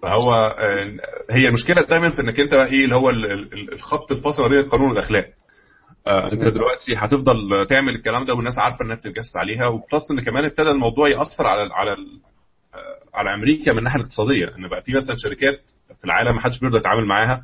فهو 0.02 0.34
آه، 0.34 0.96
هي 1.30 1.48
المشكلة 1.48 1.82
دايما 1.88 2.12
في 2.12 2.22
إنك 2.22 2.40
أنت 2.40 2.54
بقى 2.54 2.66
إيه 2.66 2.84
اللي 2.84 2.94
هو 2.94 3.10
ال- 3.10 3.32
ال- 3.32 3.72
الخط 3.72 4.12
الفاصل 4.12 4.42
ما 4.42 4.48
بين 4.48 4.58
القانون 4.58 4.88
والأخلاق. 4.90 5.26
انت 6.06 6.44
دلوقتي 6.44 6.94
هتفضل 6.96 7.66
تعمل 7.70 7.94
الكلام 7.94 8.24
ده 8.24 8.34
والناس 8.34 8.58
عارفة 8.58 8.84
انها 8.84 8.96
بتتجسس 8.96 9.36
عليها 9.36 9.66
وبلس 9.66 10.10
إن 10.10 10.24
كمان 10.24 10.44
ابتدى 10.44 10.70
الموضوع 10.70 11.08
يأثر 11.08 11.46
على 11.46 11.68
على 11.74 11.90
آه، 11.92 11.98
على 13.18 13.34
أمريكا 13.34 13.72
من 13.72 13.78
الناحية 13.78 13.96
الاقتصادية 14.00 14.46
إن 14.58 14.68
بقى 14.68 14.82
في 14.82 14.92
مثلا 14.92 15.16
شركات 15.16 15.60
في 15.98 16.04
العالم 16.04 16.34
ما 16.34 16.40
حدش 16.40 16.58
بيرضى 16.60 16.78
يتعامل 16.78 17.06
معاها 17.06 17.42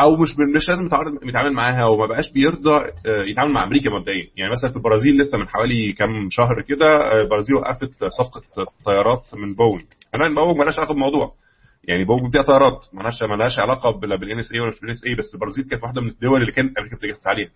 أو 0.00 0.16
مش 0.16 0.30
مش 0.56 0.68
لازم 0.68 0.88
يتعامل 1.22 1.52
معاها 1.52 1.84
وما 1.84 2.06
بقاش 2.06 2.32
بيرضى 2.32 2.70
آه، 3.06 3.22
يتعامل 3.30 3.52
مع 3.52 3.64
أمريكا 3.64 3.90
مبدئيا. 3.90 4.26
يعني 4.36 4.52
مثلا 4.52 4.70
في 4.70 4.76
البرازيل 4.76 5.18
لسه 5.18 5.38
من 5.38 5.48
حوالي 5.48 5.92
كام 5.92 6.28
شهر 6.30 6.62
كده 6.68 6.86
آه، 7.12 7.20
البرازيل 7.22 7.54
وقفت 7.56 8.04
صفقة 8.04 8.42
طيارات 8.84 9.24
من 9.34 9.54
بوينج 9.54 9.84
أنا 10.14 10.34
بوينج 10.34 10.58
مالهاش 10.58 10.78
علاقة 10.78 10.92
بالموضوع. 10.92 11.32
يعني 11.84 12.04
بوينج 12.04 12.32
فيها 12.32 12.42
طيارات 12.42 12.86
مالهاش 12.92 13.22
مالهاش 13.22 13.58
علاقة 13.58 13.90
بال 13.90 14.38
NSA 14.38 14.60
ولا 14.60 14.70
بال 14.70 14.90
NSA 14.90 15.14
بس 15.14 15.34
البرازيل 15.34 15.64
كانت 15.64 15.82
واحدة 15.82 16.00
من 16.00 16.08
الدول 16.08 16.40
اللي 16.40 16.52
كانت 16.52 16.78
أمريكا 16.78 16.96
بتجسس 16.96 17.26
عليها. 17.26 17.48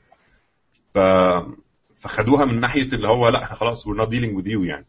ف 0.94 0.98
فخدوها 2.02 2.44
من 2.44 2.60
ناحية 2.60 2.82
اللي 2.82 3.08
هو 3.08 3.28
لا 3.28 3.54
خلاص 3.54 3.78
we're 3.88 4.02
not 4.04 4.08
dealing 4.08 4.40
with 4.42 4.46
you 4.46 4.66
يعني. 4.68 4.84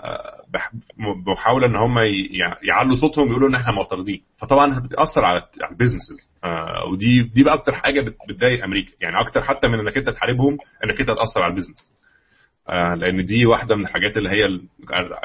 آه، 0.00 0.42
بمحاوله 1.26 1.66
إن 1.66 1.76
هم 1.76 1.98
يعلوا 2.62 2.94
صوتهم 2.94 3.28
ويقولوا 3.28 3.48
إن 3.48 3.54
إحنا 3.54 3.72
معترضين. 3.72 4.22
فطبعا 4.36 4.78
بتأثر 4.80 5.24
على 5.24 5.42
ال 5.70 5.76
businesses 5.76 6.32
ودي 6.92 7.22
دي 7.22 7.42
بقى 7.42 7.54
أكتر 7.54 7.72
حاجة 7.72 8.00
بت- 8.00 8.16
بتضايق 8.28 8.64
أمريكا. 8.64 8.92
يعني 9.00 9.20
أكتر 9.20 9.42
حتى 9.42 9.68
من 9.68 9.78
إنك 9.78 9.96
أنت 9.96 10.10
تحاربهم 10.10 10.52
إنك 10.84 11.00
أنت 11.00 11.08
تأثر 11.08 11.42
على 11.42 11.50
ال 11.50 11.55
business 11.55 11.92
آه، 12.68 12.94
لأن 12.94 13.24
دي 13.24 13.46
واحدة 13.46 13.76
من 13.76 13.82
الحاجات 13.84 14.16
اللي 14.16 14.30
هي 14.30 14.44
ال- 14.46 14.68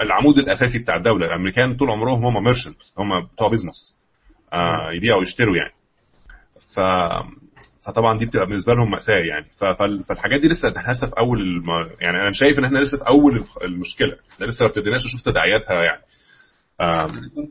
العمود 0.02 0.38
الأساسي 0.38 0.80
بتاع 0.80 0.96
الدولة. 0.96 1.26
الأمريكان 1.26 1.76
طول 1.78 1.92
عمرهم 1.92 2.26
هم 2.26 2.44
merchants 2.44 2.96
هم 3.00 3.26
بتوع 3.26 3.48
business 3.48 3.98
آه، 4.54 4.92
يبيعوا 4.92 5.20
ويشتروا 5.20 5.56
يعني. 5.58 5.74
ف 6.76 6.80
فطبعا 7.88 8.18
دي 8.18 8.26
بتبقى 8.26 8.46
بالنسبة 8.46 8.74
لهم 8.74 8.92
مأساة 8.92 9.16
يعني. 9.18 9.46
فالحاجات 10.10 10.42
دي 10.42 10.48
لسه 10.48 10.68
لسه 10.68 11.08
في 11.08 11.14
أول 11.20 11.42
الم... 11.42 11.70
يعني 12.02 12.22
أنا 12.22 12.32
شايف 12.32 12.60
إن 12.60 12.66
إحنا 12.66 12.80
لسه 12.80 12.98
في 12.98 13.08
أول 13.08 13.44
المشكلة. 13.64 14.16
إحنا 14.34 14.46
لسه 14.46 14.64
ما 14.66 14.70
ابتديناش 14.70 15.06
نشوف 15.06 15.22
تداعياتها 15.26 15.84
يعني. 15.84 16.02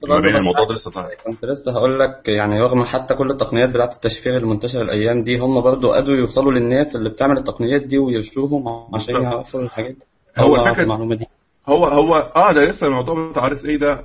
ما 0.09 0.21
بين 0.21 0.37
الموضوع 0.37 0.65
ده 0.69 0.75
لسه 0.75 0.91
صغير 0.91 1.17
كنت 1.27 1.45
لسه 1.45 1.73
هقول 1.73 2.01
لك 2.01 2.29
يعني 2.29 2.61
رغم 2.61 2.85
حتى 2.85 3.15
كل 3.15 3.31
التقنيات 3.31 3.69
بتاعت 3.71 3.93
التشفير 3.95 4.37
المنتشرة 4.37 4.83
الأيام 4.83 5.23
دي 5.23 5.39
هم 5.39 5.61
برضو 5.61 5.93
قدروا 5.93 6.17
يوصلوا 6.17 6.53
للناس 6.53 6.97
اللي 6.97 7.11
بتعمل 7.11 7.39
التقنيات 7.39 7.83
دي 7.83 7.99
ويرشوهم 7.99 8.95
عشان. 8.95 9.23
يعرفوا 9.23 9.61
الحاجات. 9.61 9.97
دي 9.97 10.05
هو 10.39 10.57
الفكرة- 10.57 10.79
المعلومة 10.79 11.15
دي. 11.17 11.25
هو 11.69 11.85
هو 11.87 12.15
آه 12.15 12.53
ده 12.53 12.65
لسه 12.65 12.87
الموضوع 12.87 13.31
بتاع 13.31 13.47
RSA 13.47 13.77
ده 13.77 14.05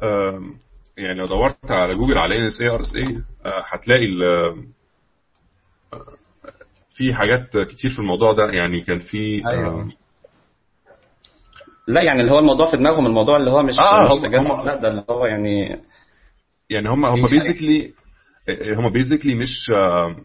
يعني 0.97 1.19
لو 1.19 1.25
دورت 1.27 1.71
على 1.71 1.93
جوجل 1.95 2.17
على 2.17 2.37
ان 2.37 2.43
اس 2.45 2.61
اي 2.61 2.69
ار 2.69 2.81
اس 2.81 2.95
اي 2.95 3.21
هتلاقي 3.45 4.05
ال- 4.05 4.23
آه، 4.23 5.97
في 7.01 7.13
حاجات 7.13 7.57
كتير 7.57 7.91
في 7.91 7.99
الموضوع 7.99 8.31
ده 8.33 8.45
يعني 8.45 8.81
كان 8.81 8.99
في 8.99 9.41
أيوة. 9.47 9.81
آه، 9.81 9.89
لا 11.87 12.01
يعني 12.01 12.21
اللي 12.21 12.31
هو 12.31 12.39
الموضوع 12.39 12.71
في 12.71 12.77
دماغهم 12.77 13.05
الموضوع 13.05 13.37
اللي 13.37 13.51
هو 13.51 13.63
مش 13.63 13.79
آه، 13.79 14.05
مش 14.05 14.11
هم- 14.11 14.23
تجسس 14.29 14.65
لا 14.67 14.75
ده 14.75 14.87
اللي 14.87 15.05
هو 15.09 15.25
يعني 15.25 15.81
يعني 16.69 16.89
هم 16.89 17.05
هم. 17.05 17.27
basically 17.27 17.93
هم 18.77 18.89
basically 18.89 19.35
مش 19.35 19.71
آه، 19.75 20.15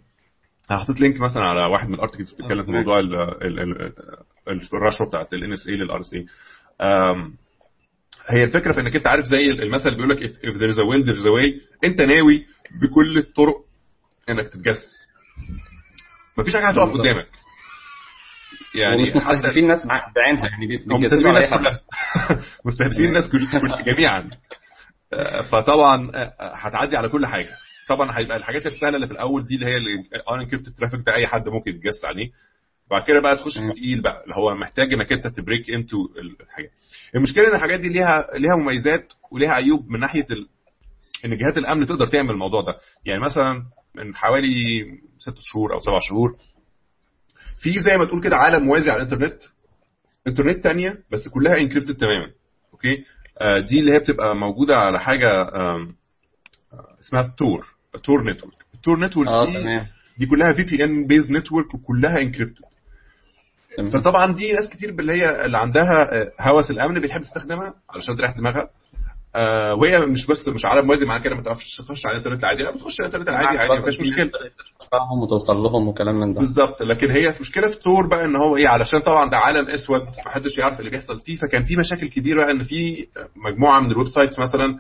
هحطيت 0.71 1.01
link 1.01 1.21
مثلا 1.21 1.43
على 1.43 1.65
واحد 1.73 1.89
من 1.89 1.95
ال 1.95 1.99
articles 1.99 2.35
بيتكلم 2.35 2.65
في 2.65 2.71
موضوع 2.71 2.99
ال- 2.99 3.15
ال- 3.15 3.61
ال- 3.61 3.83
ال- 4.49 4.69
الرشوة 4.75 5.07
بتاعت 5.09 5.33
ال 5.35 5.39
NSA 5.39 5.53
لل 5.53 5.69
RSA 5.69 6.27
هي 8.29 8.45
الفكرة 8.45 8.73
في 8.73 8.81
إنك 8.81 8.97
أنت 8.97 9.07
عارف 9.07 9.25
زي 9.25 9.51
المثل 9.51 9.89
اللي 9.89 9.97
بيقول 9.97 10.11
لك 10.11 10.31
if 10.31 10.55
there 10.57 10.75
is 10.75 10.79
a 10.79 10.85
will 10.91 11.07
there 11.07 11.19
is 11.19 11.25
a 11.27 11.33
way 11.33 11.61
أنت 11.85 12.03
ناوي 12.03 12.47
بكل 12.83 13.19
الطرق 13.19 13.65
إنك 14.31 14.49
تتجسس 14.49 15.07
مفيش 16.39 16.57
حاجة 16.57 16.67
هتقف. 16.69 16.93
قدامك. 16.93 17.29
يعني 18.75 19.07
حتى- 19.07 19.17
مستهدفين 19.17 19.67
ناس 19.67 19.87
مع- 19.87 20.13
بعينها. 20.17 20.47
يعني 20.49 20.85
مستهدفين 20.87 21.29
الناس 21.29 21.51
كلها. 21.51 21.81
مستهدفين 22.67 23.05
الناس 23.05 23.31
كل- 23.31 23.47
جميعا. 23.95 24.31
آه، 25.13 25.41
فطبعا 25.41 26.11
آه، 26.15 26.35
هتعدي 26.55 26.97
على 26.97 27.09
كل 27.09 27.27
حاجة. 27.27 27.49
طبعا 27.89 28.19
هيبقى 28.19 28.37
الحاجات 28.37 28.67
السهلة 28.67 28.97
اللي 28.97 29.07
في 29.07 29.13
الأول 29.13 29.47
دي 29.47 29.55
اللي 29.55 29.67
هي 29.67 29.77
ال 29.77 29.85
unencrypted 29.85 30.75
traffic 30.79 31.01
ده 31.07 31.15
أي 31.15 31.27
حد 31.27 31.49
ممكن 31.49 31.71
يتجسس 31.71 32.05
عليه. 32.05 32.31
بعد 32.91 33.03
كده 33.09 33.21
بقى 33.21 33.37
تخش 33.37 33.55
في 33.59 33.61
مم. 33.65 33.71
التقيل 33.71 34.01
بقى. 34.03 34.23
اللي 34.25 34.35
هو 34.35 34.55
محتاج 34.55 34.93
إنك 34.93 35.13
أنت 35.13 35.27
ت 35.27 35.34
break 35.34 35.71
into 35.71 35.97
الحاجة. 36.43 36.71
المشكلة 37.15 37.49
إن 37.49 37.55
الحاجات 37.55 37.81
دي 37.81 37.89
ليها 37.89 38.27
ليها 38.39 38.57
مميزات 38.57 39.13
وليها 39.31 39.51
عيوب 39.53 39.89
من 39.91 40.01
ناحية 40.01 40.27
ال... 40.31 40.49
إن 41.25 41.37
جهات 41.37 41.59
الأمن 41.59 41.87
تقدر 41.87 42.07
تعمل 42.07 42.31
الموضوع 42.31 42.61
ده. 42.63 42.75
يعني 43.05 43.21
مثلا 43.21 43.63
من 43.97 44.15
حوالي 44.15 44.85
ست 45.19 45.35
شهور 45.39 45.75
أو 45.75 45.81
سبع 45.81 45.99
شهور. 46.01 46.37
في 47.63 47.79
زي 47.79 47.97
ما 47.97 48.05
تقول 48.05 48.23
كده 48.23 48.37
عالم 48.37 48.65
موازي 48.67 48.91
على 48.91 49.03
الإنترنت. 49.03 49.43
إنترنت 50.27 50.65
تانية 50.65 50.99
بس 51.13 51.29
كلها 51.29 51.57
encrypted 51.57 51.97
تماما. 51.97 52.31
okay؟ 52.73 53.05
آه 53.41 53.61
دي 53.69 53.81
اللي 53.81 53.93
هي 53.93 53.99
بتبقى 53.99 54.37
موجودة 54.37 54.77
على 54.77 55.01
حاجة 55.01 55.31
آه، 55.43 55.89
اسمها 57.01 57.35
Tor 57.39 57.67
Tor 58.05 58.31
network 58.31 58.55
ال 58.75 58.81
Tor 58.81 59.01
network 59.01 59.29
دي 59.47 59.53
تمام. 59.63 59.87
دي 60.19 60.27
كلها 60.27 60.53
VPN 60.57 61.07
based 61.07 61.31
network 61.31 61.75
وكلها 61.75 62.15
encrypted. 62.21 62.65
فطبعا 63.93 64.33
دي 64.35 64.53
ناس 64.53 64.69
كتير 64.71 64.91
اللي 64.91 65.13
هي 65.13 65.45
اللي 65.45 65.59
عندها 65.59 66.13
آه، 66.13 66.33
هوس 66.41 66.71
الأمن 66.71 67.01
بتحب 67.01 67.23
تستخدمها 67.23 67.75
علشان 67.91 68.17
تريح 68.17 68.31
دماغها. 68.37 68.71
آه 69.37 69.75
وهي 69.75 69.93
مش 69.99 70.27
بس 70.27 70.49
مش 70.49 70.65
عالم 70.65 70.87
موازي 70.87 71.05
معاها 71.07 71.21
كده 71.21 71.35
ما 71.37 71.43
تعرفش 71.43 71.77
تخش 71.77 72.07
على 72.07 72.13
الانترنت 72.17 72.45
العادي 72.45 72.63
لا 72.63 72.71
بتخش 72.71 73.01
على 73.01 73.09
الانترنت 73.09 73.29
العادي 73.29 73.59
عادي 73.59 73.73
ما 73.79 73.85
فيش 73.85 74.01
مشكلة. 74.01 74.31
تشفعهم 74.81 75.23
وتوصل 75.23 75.53
لهم 75.57 75.89
وكلام 75.89 76.15
من 76.21 76.35
ده. 76.35 76.41
بالظبط. 76.41 76.83
لكن 76.83 77.11
هي 77.11 77.33
في 77.33 77.41
مشكلة 77.41 77.69
في 77.69 77.83
Tor 77.83 78.07
بقى 78.07 78.25
إن 78.25 78.37
هو 78.37 78.57
إيه 78.57 78.69
علشان 78.69 79.01
طبعا 79.01 79.31
ده 79.31 79.37
عالم 79.37 79.69
أسود 79.69 80.03
محدش 80.27 80.59
يعرف 80.59 80.81
اللي 80.81 80.91
بيحصل 80.91 81.21
فيه. 81.21 81.37
فكان 81.37 81.65
في 81.65 81.77
مشاكل 81.77 82.09
كبيرة 82.09 82.51
إن 82.53 82.63
في 82.63 83.07
مجموعة 83.37 83.81
من 83.81 83.91
ال 83.91 84.07
websites 84.07 84.39
مثلا 84.39 84.79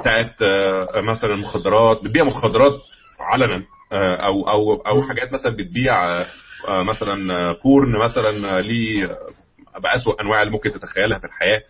بتاعت 0.00 0.42
آه، 0.42 1.00
مثلا 1.00 1.36
مخدرات 1.36 2.04
بتبيع 2.04 2.24
مخدرات 2.24 2.72
علنا 3.20 3.62
آه، 3.92 4.16
أو 4.26 4.48
أو 4.48 4.74
أو 4.74 5.02
حاجات 5.02 5.32
مثلا 5.32 5.56
بتبيع 5.56 6.20
آه، 6.20 6.82
مثلا 6.82 7.16
porn 7.64 8.02
مثلا 8.04 8.60
ليه 8.60 9.18
بأسوأ 9.82 10.20
أنواع 10.22 10.42
اللي 10.42 10.52
ممكن 10.52 10.70
تتخيلها 10.70 11.18
في 11.18 11.24
الحياة. 11.24 11.60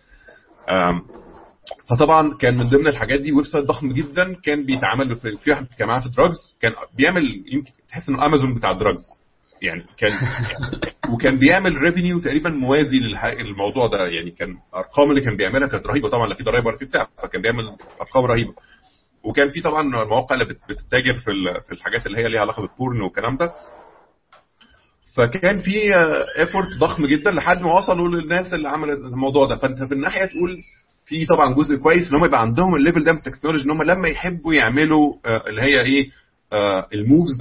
فطبعا 1.89 2.37
كان 2.37 2.57
من 2.57 2.69
ضمن 2.69 2.87
الحاجات 2.87 3.19
دي 3.21 3.31
website 3.31 3.65
ضخم 3.65 3.93
جدا 3.93 4.33
كان 4.43 4.65
بيتعامل 4.65 5.15
في 5.15 5.31
في 5.37 5.51
واحد 5.51 5.67
كان 5.79 5.87
معاه 5.87 5.99
في 5.99 6.09
drugs 6.09 6.57
كان 6.61 6.71
بيعمل 6.97 7.43
يمكن 7.53 7.71
تحس 7.89 8.09
إنه 8.09 8.25
امازون 8.25 8.53
بتاع 8.55 8.71
ال 8.71 8.77
drugs 8.77 9.05
يعني 9.61 9.83
كان 9.97 10.11
وكان 11.13 11.39
بيعمل 11.39 11.75
revenue 11.75 12.19
تقريبا 12.19 12.49
موازي 12.49 12.97
للموضوع 13.39 13.87
ده. 13.87 13.97
يعني 14.07 14.31
كان 14.31 14.57
أرقام 14.75 15.09
اللي 15.09 15.21
كان 15.21 15.37
بيعملها 15.37 15.67
كانت 15.67 15.87
رهيبة. 15.87 16.09
طبعا 16.09 16.27
لا 16.27 16.35
في 16.35 16.43
ضرايب 16.43 16.65
ولا 16.65 16.77
في 16.77 16.85
بتاع 16.85 17.07
فكان 17.23 17.41
بيعمل 17.41 17.63
أرقام 18.01 18.25
رهيبة. 18.25 18.53
وكان 19.23 19.49
في 19.49 19.61
طبعا 19.61 19.83
مواقع 19.83 20.35
اللي 20.35 20.45
بت- 20.45 20.59
بتتاجر 20.69 21.13
في 21.15 21.31
في 21.67 21.71
الحاجات 21.71 22.05
اللي 22.07 22.17
هي 22.17 22.27
ليها 22.27 22.41
علاقة 22.41 22.61
بال 22.61 22.74
porn 22.74 23.01
والكلام 23.01 23.37
ده. 23.37 23.53
فكان 25.17 25.57
في 25.59 25.95
effort 26.39 26.77
ضخم 26.79 27.05
جدا 27.05 27.31
لحد 27.31 27.61
ما 27.61 27.77
وصلوا 27.77 28.07
للناس 28.09 28.53
اللي 28.53 28.69
عملت 28.69 28.99
الموضوع 28.99 29.45
ده. 29.45 29.55
فأنت 29.57 29.83
في 29.83 29.93
الناحية 29.93 30.25
تقول 30.25 30.57
في 31.05 31.25
طبعا 31.25 31.53
جزء 31.53 31.75
كويس 31.75 32.11
إن 32.11 32.17
هم 32.19 32.25
يبقى 32.25 32.41
عندهم 32.41 32.75
ال 32.75 32.80
level 32.80 33.03
ده 33.03 33.11
من 33.11 33.17
ال 33.17 33.21
technology 33.21 33.65
إن 33.65 33.71
هم 33.71 33.83
لما 33.83 34.07
يحبوا 34.07 34.53
يعملوا 34.53 35.13
آه، 35.25 35.43
اللي 35.47 35.61
هي 35.61 35.81
إيه 35.81 36.09
آه، 36.53 36.87
ال 36.93 37.01
moves 37.01 37.39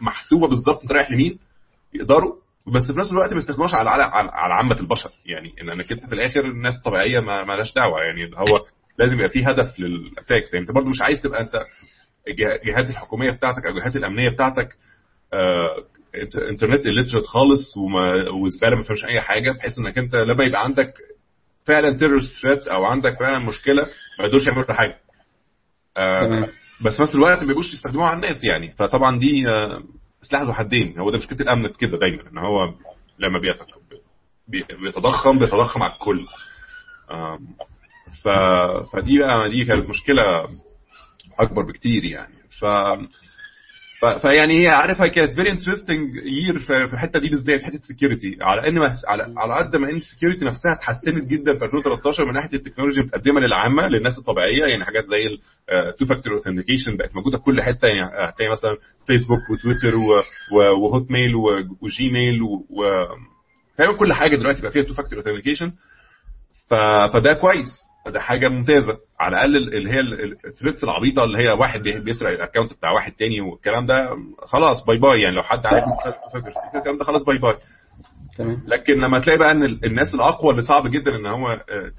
المحسوبه 0.00 0.48
بالظبط 0.48 0.82
أنت 0.82 0.92
رايح 0.92 1.10
لمين 1.10 1.38
يقدروا. 1.94 2.34
بس 2.74 2.92
في 2.92 2.98
نفس 2.98 3.12
الوقت 3.12 3.30
ما 3.32 3.36
يستخدموش 3.36 3.74
على 3.74 3.90
على 3.90 4.02
على 4.32 4.54
عامة 4.54 4.80
البشر. 4.80 5.10
يعني 5.26 5.52
إن 5.62 5.70
انك 5.70 5.92
انت 5.92 6.06
في 6.06 6.14
الآخر 6.14 6.40
الناس 6.40 6.76
الطبيعيه 6.76 7.20
ما 7.20 7.56
لهاش 7.56 7.74
دعوة. 7.74 8.00
يعني 8.00 8.30
هو 8.36 8.64
لازم 8.98 9.14
يبقى 9.14 9.28
في 9.28 9.44
هدف 9.44 9.80
لل 9.80 9.95
attacks. 9.95 10.54
يعني 10.54 10.66
أنت 10.66 10.74
برضه 10.74 10.88
مش 10.90 11.02
عايز 11.02 11.22
تبقى 11.22 11.40
أنت 11.40 11.52
الجه- 12.28 12.60
الجهات 12.62 12.90
الحكومية 12.90 13.30
بتاعتك 13.30 13.66
أو 13.66 13.72
الجهات 13.76 13.96
الأمنية 13.96 14.28
بتاعتك 14.30 14.68
آه، 15.32 15.76
إنت- 16.16 16.48
إنترنت 16.50 16.86
illiterate 16.86 17.24
خالص 17.26 17.74
وزبالة 18.42 18.76
ما 18.76 18.82
فيهمش 18.82 19.04
أي 19.04 19.20
حاجة 19.20 19.50
بحيث 19.52 19.72
إنك 19.78 19.98
أنت 19.98 20.16
لما 20.16 20.44
يبقى 20.44 20.64
عندك 20.64 20.94
فعلا 21.66 21.98
terrorist 21.98 22.42
threat 22.42 22.68
أو 22.68 22.84
عندك 22.84 23.18
فعلا 23.18 23.38
مشكلة 23.38 23.82
ما 24.18 24.24
يقدروش 24.24 24.46
يعملوا 24.46 24.72
حاجة. 24.72 24.98
آه،. 25.96 26.48
بس 26.84 26.96
في 26.96 27.02
نفس 27.02 27.14
الوقت 27.14 27.40
ما 27.40 27.46
بيبقوش 27.46 27.74
يستخدموها 27.74 28.06
على 28.08 28.16
الناس 28.16 28.44
يعني. 28.44 28.70
فطبعا 28.70 29.18
دي 29.18 29.48
آه، 29.48 29.82
سلاح 30.22 30.42
ذو 30.42 30.52
حدين. 30.52 30.98
هو 30.98 31.10
ده 31.10 31.16
مشكلة 31.16 31.38
الأمن 31.40 31.68
كده 31.68 31.98
دايما 31.98 32.22
إن 32.32 32.38
هو 32.38 32.74
لما 33.18 33.38
بيت- 33.38 33.58
بي- 34.48 34.76
بيتضخم 34.82 35.38
بيتضخم 35.38 35.82
على 35.82 35.92
الكل. 35.92 36.26
ف... 38.24 38.28
فدي 38.92 39.18
بقى 39.18 39.50
دي 39.50 39.64
كانت 39.64 39.88
مشكلة 39.88 40.22
أكبر 41.40 41.62
بكتير 41.62 42.04
يعني. 42.04 42.34
ف... 42.60 42.64
فيعني 44.22 44.62
هي 44.64 44.68
عارف 44.68 45.02
هي 45.02 45.10
كانت 45.10 45.32
very 45.32 45.50
interesting 45.50 46.14
year 46.16 46.58
في 46.58 46.92
الحتة 46.94 47.18
دي 47.18 47.28
بالذات 47.28 47.62
حتة 47.62 47.74
ال 47.76 47.83
security 47.83 48.36
على 48.42 48.68
إن. 48.68 48.78
على 49.08 49.34
على 49.36 49.54
قد 49.54 49.76
ما 49.76 49.90
إن 49.90 49.96
ال 49.96 50.01
security 50.01 50.44
نفسها 50.44 50.72
اتحسنت 50.78 51.24
جدا 51.30 51.58
في 51.58 51.64
2013 51.64 52.24
من 52.24 52.32
ناحية 52.34 52.56
التكنولوجيا 52.56 53.02
المتقدمه 53.02 53.40
للعامة 53.40 53.88
للناس 53.88 54.18
الطبيعية 54.18 54.64
يعني 54.66 54.84
حاجات 54.84 55.04
زي 55.06 55.16
ال 55.88 55.92
two 55.92 56.06
factor 56.06 56.32
authentication 56.32 56.96
بقت 56.96 57.14
موجودة 57.16 57.36
في 57.38 57.42
كل 57.44 57.62
حتة 57.62 57.88
يعني 57.88 58.10
هتلاقي 58.28 58.52
مثلا 58.52 58.76
فيسبوك 59.06 59.40
وتويتر. 59.50 59.96
وهوت 60.82 61.10
ميل. 61.10 61.34
وجيميل 61.80 62.42
و... 62.42 62.64
تقريبا 63.78 63.98
كل 63.98 64.12
حاجة 64.12 64.36
دلوقتي 64.36 64.62
بقى 64.62 64.70
فيها 64.70 64.82
two 64.82 64.94
factor 64.94 65.18
authentication. 65.18 65.72
فده 67.12 67.32
كويس 67.32 67.85
ده 68.08 68.20
حاجة 68.20 68.48
ممتازة. 68.48 68.98
على 69.20 69.36
الأقل 69.36 69.56
اللي 69.56 69.90
هي 69.90 70.00
ال 70.44 70.49
threats 70.49 70.84
العبيطة 70.84 71.24
اللي 71.24 71.38
هي 71.38 71.52
واحد 71.52 71.80
بي- 71.82 72.00
بيسرق 72.00 72.30
ال 72.30 72.35
account 72.35 72.72
بتاع 72.72 72.90
واحد 72.90 73.12
تاني 73.12 73.40
والكلام 73.40 73.86
ده 73.86 74.16
خلاص 74.46 74.84
bye 74.84 74.98
bye 74.98 75.20
يعني 75.20 75.36
لو 75.36 75.42
حد 75.42 75.66
عارف 75.66 75.84
الكلام 76.76 76.98
ده 76.98 77.04
خلاص 77.04 77.24
bye 77.24 77.38
bye 77.38 77.54
تمام. 78.38 78.62
لكن 78.66 78.94
لما 79.00 79.20
تلاقي 79.20 79.38
بقى 79.38 79.50
إن 79.50 79.62
ال- 79.64 79.84
الناس 79.84 80.14
الأقوى 80.14 80.50
اللي 80.50 80.62
صعب 80.62 80.86
جدا 80.90 81.16
إن 81.16 81.26
هو 81.26 81.48
آه، 81.52 81.92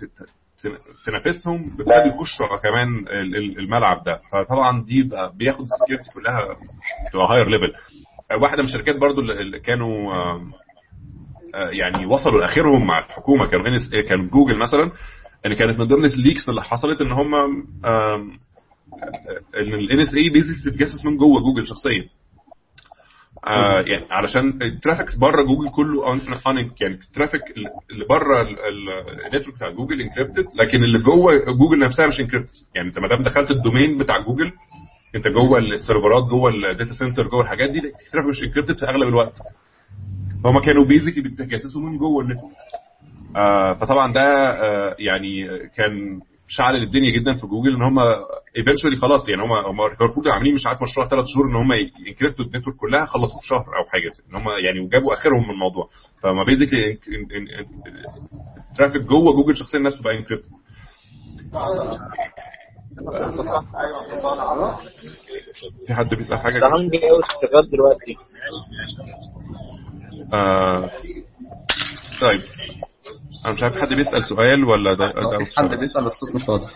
تنافسهم 1.06 1.70
بيبتدوا 1.78 2.06
يخشوا 2.08 2.58
كمان 2.64 2.98
ال- 3.08 3.36
ال- 3.36 3.60
الملعب 3.60 4.04
ده. 4.04 4.22
فطبعا 4.32 4.84
دي 4.84 5.10
بياخد 5.34 5.62
ال 5.62 5.68
security 5.68 6.12
كلها 6.14 6.40
to 7.12 7.22
higher 7.22 7.48
level 7.50 7.74
واحدة 8.42 8.58
من 8.58 8.64
الشركات 8.68 8.96
برضو 8.96 9.22
اللي 9.22 9.60
كانوا 9.60 10.14
آم، 10.16 10.52
آه، 11.56 11.70
يعني 11.70 12.06
وصلوا 12.06 12.40
لآخرهم 12.42 12.88
مع 12.88 13.00
الحكومة. 13.00 13.48
كانوا 13.48 13.66
كان 14.10 14.28
جوجل 14.28 14.58
مثلا 14.60 14.92
ان 15.46 15.54
كانت 15.54 15.80
من 15.80 15.86
ضمن 15.86 16.06
ال 16.06 16.13
leaks 16.13 16.50
اللي 16.50 16.64
حصلت 16.64 17.02
إن 17.02 17.12
هم 17.12 17.36
إن 19.56 19.74
ال 19.74 20.00
NSA 20.00 20.16
basically 20.16 20.72
بتتجسس 20.72 21.06
من 21.06 21.18
جوه 21.18 21.42
جوجل 21.42 21.68
شخصيا. 21.68 22.10
آه 23.48 23.82
يعني 23.82 24.06
علشان 24.12 24.62
ال 24.62 24.69
traffic 24.69 25.20
بره 25.22 25.44
جوجل 25.44 25.70
كله 25.76 26.14
ان 26.14 26.22
يعني 26.82 26.94
ال 26.94 27.00
traffic 27.00 27.42
اللي 27.92 28.06
بره 28.10 28.42
ال 29.28 29.31
network 29.31 29.56
بتاع 29.56 29.70
جوجل 29.72 30.02
encrypted 30.02 30.46
لكن 30.62 30.84
اللي 30.84 31.00
جوه 31.00 31.34
جوجل 31.38 31.80
نفسها 31.80 32.08
مش 32.08 32.20
encrypted 32.20 32.50
يعني 32.76 32.88
أنت 32.88 33.00
ما 33.00 33.08
دام 33.08 33.24
دخلت 33.24 33.52
ال 33.52 33.59
domain 33.59 33.98
بتاع 33.98 34.18
جوجل 34.20 34.52
أنت 35.16 35.28
جوه 35.28 35.60
ال 35.60 35.69
سيرفرات 35.69 36.24
جوه 36.24 36.52
ال 36.52 36.60
data 36.60 36.92
center 36.92 37.28
جوه 37.28 37.42
الحاجات 37.42 37.70
دي 37.70 37.78
ال 37.80 37.86
traffic 37.86 38.30
مش 38.30 38.44
encrypted 38.44 38.78
في 38.78 38.86
أغلب 38.86 39.08
الوقت. 39.08 39.40
فهم 40.44 40.62
كانوا 40.62 40.86
basically 40.86 41.22
بيتجسسوا 41.24 41.82
من 41.82 41.98
جوه 41.98 42.24
ال 42.24 42.27
network. 42.27 42.54
فطبعا 43.80 44.14
ده 44.14 44.22
آه 44.24 44.96
يعني 45.00 45.48
كان 45.78 46.20
شعلل 46.48 46.76
الدنيا 46.76 47.20
جدا 47.20 47.36
في 47.36 47.48
جوجل 47.48 47.76
إن 47.76 47.82
هم 47.82 48.00
eventually 48.58 48.96
خلاص 48.96 49.30
يعني 49.30 49.42
هم 49.44 49.52
هم 49.52 49.82
المفروض 50.02 50.28
عاملين 50.28 50.54
مش 50.56 50.68
عارف 50.68 50.82
مشروع 50.82 51.08
ثلاث 51.08 51.26
شهور 51.28 51.46
إن 51.50 51.56
هم 51.56 51.74
ي 52.08 52.12
encrypt 52.12 52.42
وا 52.42 52.46
ال 52.46 52.50
network 52.50 52.76
كلها 52.76 53.06
خلصوه 53.06 53.40
في 53.42 53.48
شهر 53.48 53.60
أو 53.78 53.86
حاجة 53.90 54.12
إن 54.30 54.36
هم 54.36 54.50
يعني 54.66 54.80
وجابوا 54.80 55.14
آخرهم 55.14 55.44
من 55.48 55.50
الموضوع. 55.54 55.90
فما 56.24 56.44
basically 56.44 56.98
ال 58.72 58.76
traffic 58.76 59.02
جوه 59.02 59.34
جوجل 59.36 59.58
شخصيا 59.58 59.80
نفسه 59.80 60.04
بقى 60.04 60.18
encrypted 60.18 60.50
في 65.88 65.94
حد 65.94 66.10
بيسأل 66.18 66.38
حاجة؟ 66.40 66.54
قوي 67.00 67.22
شغال 67.42 67.70
دلوقتي. 67.72 68.18
آه 70.34 70.90
طيب. 72.22 72.42
أنا 73.46 73.54
مش 73.54 73.64
عارف 73.64 73.78
حد 73.78 73.88
بيسأل 73.88 74.26
سؤال 74.28 74.64
ولا 74.66 74.94
ده, 74.94 75.06
ده 75.06 75.46
في 75.46 75.58
حد 75.60 75.70
بيسأل 75.80 76.06
الصوت 76.06 76.36
مش 76.36 76.50
واضح. 76.50 76.70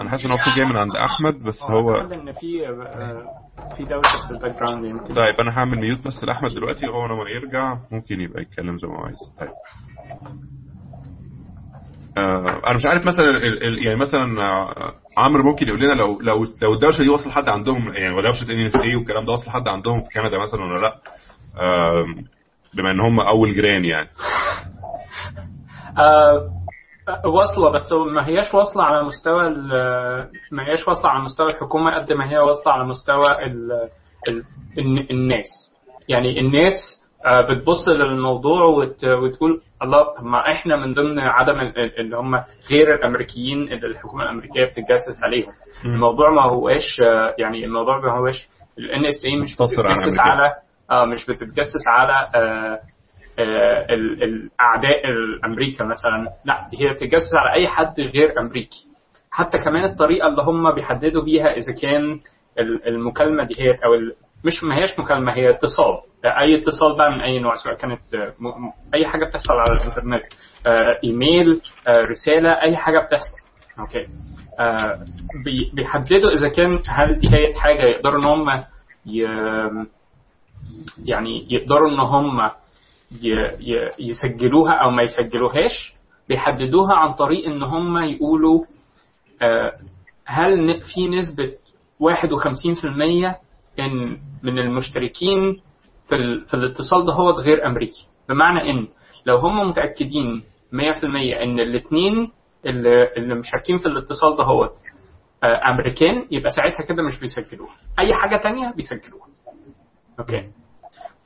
أنا 0.00 0.10
حاسس 0.10 0.24
إن 0.24 0.30
هو 0.30 0.36
صوت 0.36 0.56
جاي 0.56 0.64
من 0.64 0.76
عند 0.76 0.96
أحمد 0.96 1.42
بس 1.42 1.62
هو 1.62 1.94
إن 1.96 2.32
في 2.32 2.68
آه، 2.68 3.74
في 3.76 3.84
دوشه 3.84 4.26
في 4.26 4.30
ال 4.30 4.56
background 4.62 4.84
يمكن. 4.84 5.14
طيب 5.14 5.40
أنا 5.40 5.58
هعمل 5.58 5.78
mute 5.78 6.06
بس 6.06 6.24
لأحمد 6.24 6.50
دلوقتي 6.50 6.88
وهو 6.88 7.06
لما 7.06 7.30
يرجع 7.30 7.78
ممكن 7.92 8.20
يبقى 8.20 8.42
يتكلم 8.42 8.78
زي 8.78 8.88
ما 8.88 8.94
هو 8.98 9.04
عايز. 9.04 9.18
طيب. 9.40 9.48
آه 12.18 12.60
أنا 12.66 12.76
مش 12.76 12.86
عارف 12.86 13.06
مثلا 13.06 13.26
ال 13.30 13.62
ال 13.64 13.86
يعني 13.86 13.98
مثلا 14.00 14.42
آه، 14.42 14.94
عمرو 15.18 15.42
ممكن 15.50 15.68
يقول 15.68 15.80
لنا 15.80 15.92
لو 15.92 16.20
لو 16.20 16.46
لو 16.62 16.74
الدوشة 16.74 17.02
دي 17.02 17.08
وصل 17.08 17.28
لحد 17.30 17.48
عندهم 17.48 17.94
يعني 17.94 18.14
ودوشه 18.14 18.44
NSA 18.50 18.96
والكلام 18.96 19.24
ده 19.26 19.32
وصل 19.32 19.46
لحد 19.46 19.68
عندهم 19.68 20.02
في 20.02 20.08
كندا 20.20 20.38
مثلا 20.38 20.60
ولا 20.64 20.78
لأ؟ 20.80 20.94
بما 22.74 22.90
إن 22.90 23.00
هم 23.00 23.20
أول 23.20 23.54
جيران 23.54 23.84
يعني. 23.84 24.08
آه، 25.98 26.48
واصلة 27.24 27.70
بس 27.70 27.92
ما 28.14 28.26
هياش 28.28 28.54
واصلة 28.54 28.82
على 28.84 29.02
مستوى 29.02 29.50
ما 30.52 30.66
هياش 30.66 30.88
واصلة 30.88 31.10
على 31.10 31.24
مستوى 31.24 31.50
الحكومة 31.50 31.94
قد 31.94 32.12
ما 32.12 32.30
هي 32.30 32.38
واصلة 32.38 32.72
على 32.72 32.84
مستوى 32.84 33.44
ال 33.46 33.72
ال 34.28 34.44
الن- 34.78 35.06
الناس. 35.10 35.74
يعني 36.08 36.40
الناس 36.40 36.72
آه، 36.72 36.97
بتبص 37.26 37.88
للموضوع 37.88 38.64
وت- 38.64 39.04
وتقول 39.04 39.60
الله 39.82 40.14
طب 40.14 40.24
ما 40.24 40.38
إحنا 40.52 40.76
من 40.76 40.92
ضمن 40.92 41.18
عدم 41.18 41.60
ال- 41.60 41.78
ال- 41.78 42.00
اللي 42.00 42.16
هم 42.16 42.34
غير 42.70 42.94
الأمريكيين 42.94 43.62
اللي 43.62 43.86
الحكومة 43.86 44.22
الأمريكية 44.22 44.64
بتتجسس 44.64 45.22
عليهم. 45.22 45.52
الموضوع 45.84 46.30
ما 46.30 46.42
هوش 46.42 47.00
آه، 47.00 47.34
يعني 47.38 47.64
الموضوع 47.64 47.98
ما 48.00 48.18
هوش 48.18 48.48
الان 48.78 49.06
اس 49.06 49.24
اي 49.24 49.36
مش 49.36 49.56
بتتجسس. 49.56 50.18
على 50.18 50.52
آه 50.90 51.04
مش 51.04 51.26
بتتجسس 51.26 51.84
على 51.88 52.30
آه 52.34 52.78
آه، 53.38 53.94
ال- 53.94 54.22
الاعداء 54.22 55.08
الأمريكا 55.08 55.84
مثلا. 55.84 56.28
لا 56.44 56.68
هي 56.80 56.92
بتتجسس 56.92 57.34
على 57.34 57.52
أي 57.52 57.68
حد 57.68 58.00
غير 58.00 58.40
أمريكي. 58.40 58.86
حتى 59.30 59.58
كمان 59.58 59.84
الطريقة 59.84 60.28
اللي 60.28 60.42
هم 60.42 60.74
بيحددوا 60.74 61.22
بيها 61.24 61.46
إذا 61.56 61.72
كان 61.82 62.20
ال- 62.58 62.88
المكالمة 62.88 63.44
دي 63.44 63.54
هي 63.58 63.70
أو 63.84 63.94
مش 64.44 64.64
ما 64.64 64.74
هياش 64.76 64.98
مكالمه 64.98 65.32
هي 65.32 65.50
اتصال. 65.50 66.00
أي 66.24 66.60
اتصال 66.60 66.96
بقى 66.96 67.10
من 67.10 67.20
أي 67.20 67.38
نوع 67.38 67.54
سواء 67.54 67.74
كانت 67.74 68.14
آه، 68.14 68.34
أي 68.94 69.06
حاجة 69.06 69.24
بتحصل 69.24 69.52
على 69.52 69.80
الإنترنت 69.80 70.22
آه، 70.66 71.00
إيميل 71.04 71.60
آه، 71.88 71.96
رسالة 71.98 72.50
أي 72.50 72.76
حاجة 72.76 72.98
بتحصل. 72.98 73.36
okay. 73.78 74.06
بي- 75.44 75.70
بيحددوا 75.74 76.30
إذا 76.32 76.48
كان 76.48 76.82
هل 76.88 77.18
دي 77.18 77.28
هي 77.36 77.54
حاجة 77.54 77.82
يقدروا 77.82 78.20
إن 78.20 78.24
هم 78.26 78.64
يعني 81.04 81.46
يقدروا 81.54 81.90
إن 81.90 82.00
هم 82.00 82.50
يسجلوها 83.98 84.72
أو 84.74 84.90
ما 84.90 85.02
يسجلوهاش. 85.02 85.94
بيحددوها 86.28 86.94
عن 86.94 87.12
طريق 87.12 87.46
إن 87.46 87.62
هم 87.62 87.98
يقولوا 87.98 88.64
هل 90.26 90.80
في 90.94 91.08
نسبة 91.08 91.52
51% 91.98 93.36
إن 93.80 94.18
من 94.42 94.58
المشتركين 94.58 95.60
في, 96.08 96.14
ال... 96.14 96.46
في 96.46 96.54
الاتصال 96.54 97.06
ده 97.06 97.12
هو 97.12 97.30
غير 97.30 97.66
أمريكي. 97.66 98.06
بمعنى 98.28 98.70
إن 98.70 98.88
لو 99.26 99.36
هم 99.36 99.68
متأكدين 99.68 100.42
100% 100.74 101.04
إن 101.42 101.60
الاثنين 101.60 102.32
اللي, 102.66 103.12
اللي 103.16 103.34
مشاركين 103.34 103.78
في 103.78 103.86
الاتصال 103.86 104.36
ده 104.36 104.44
هو 104.44 104.70
أمريكان 105.44 106.26
يبقى 106.30 106.50
ساعتها 106.50 106.82
كده 106.84 107.02
مش 107.02 107.20
بيسجلوها. 107.20 107.74
أي 107.98 108.14
حاجة 108.14 108.36
تانية 108.36 108.72
بيسجلوها. 108.76 109.26
Okay. 110.18 110.50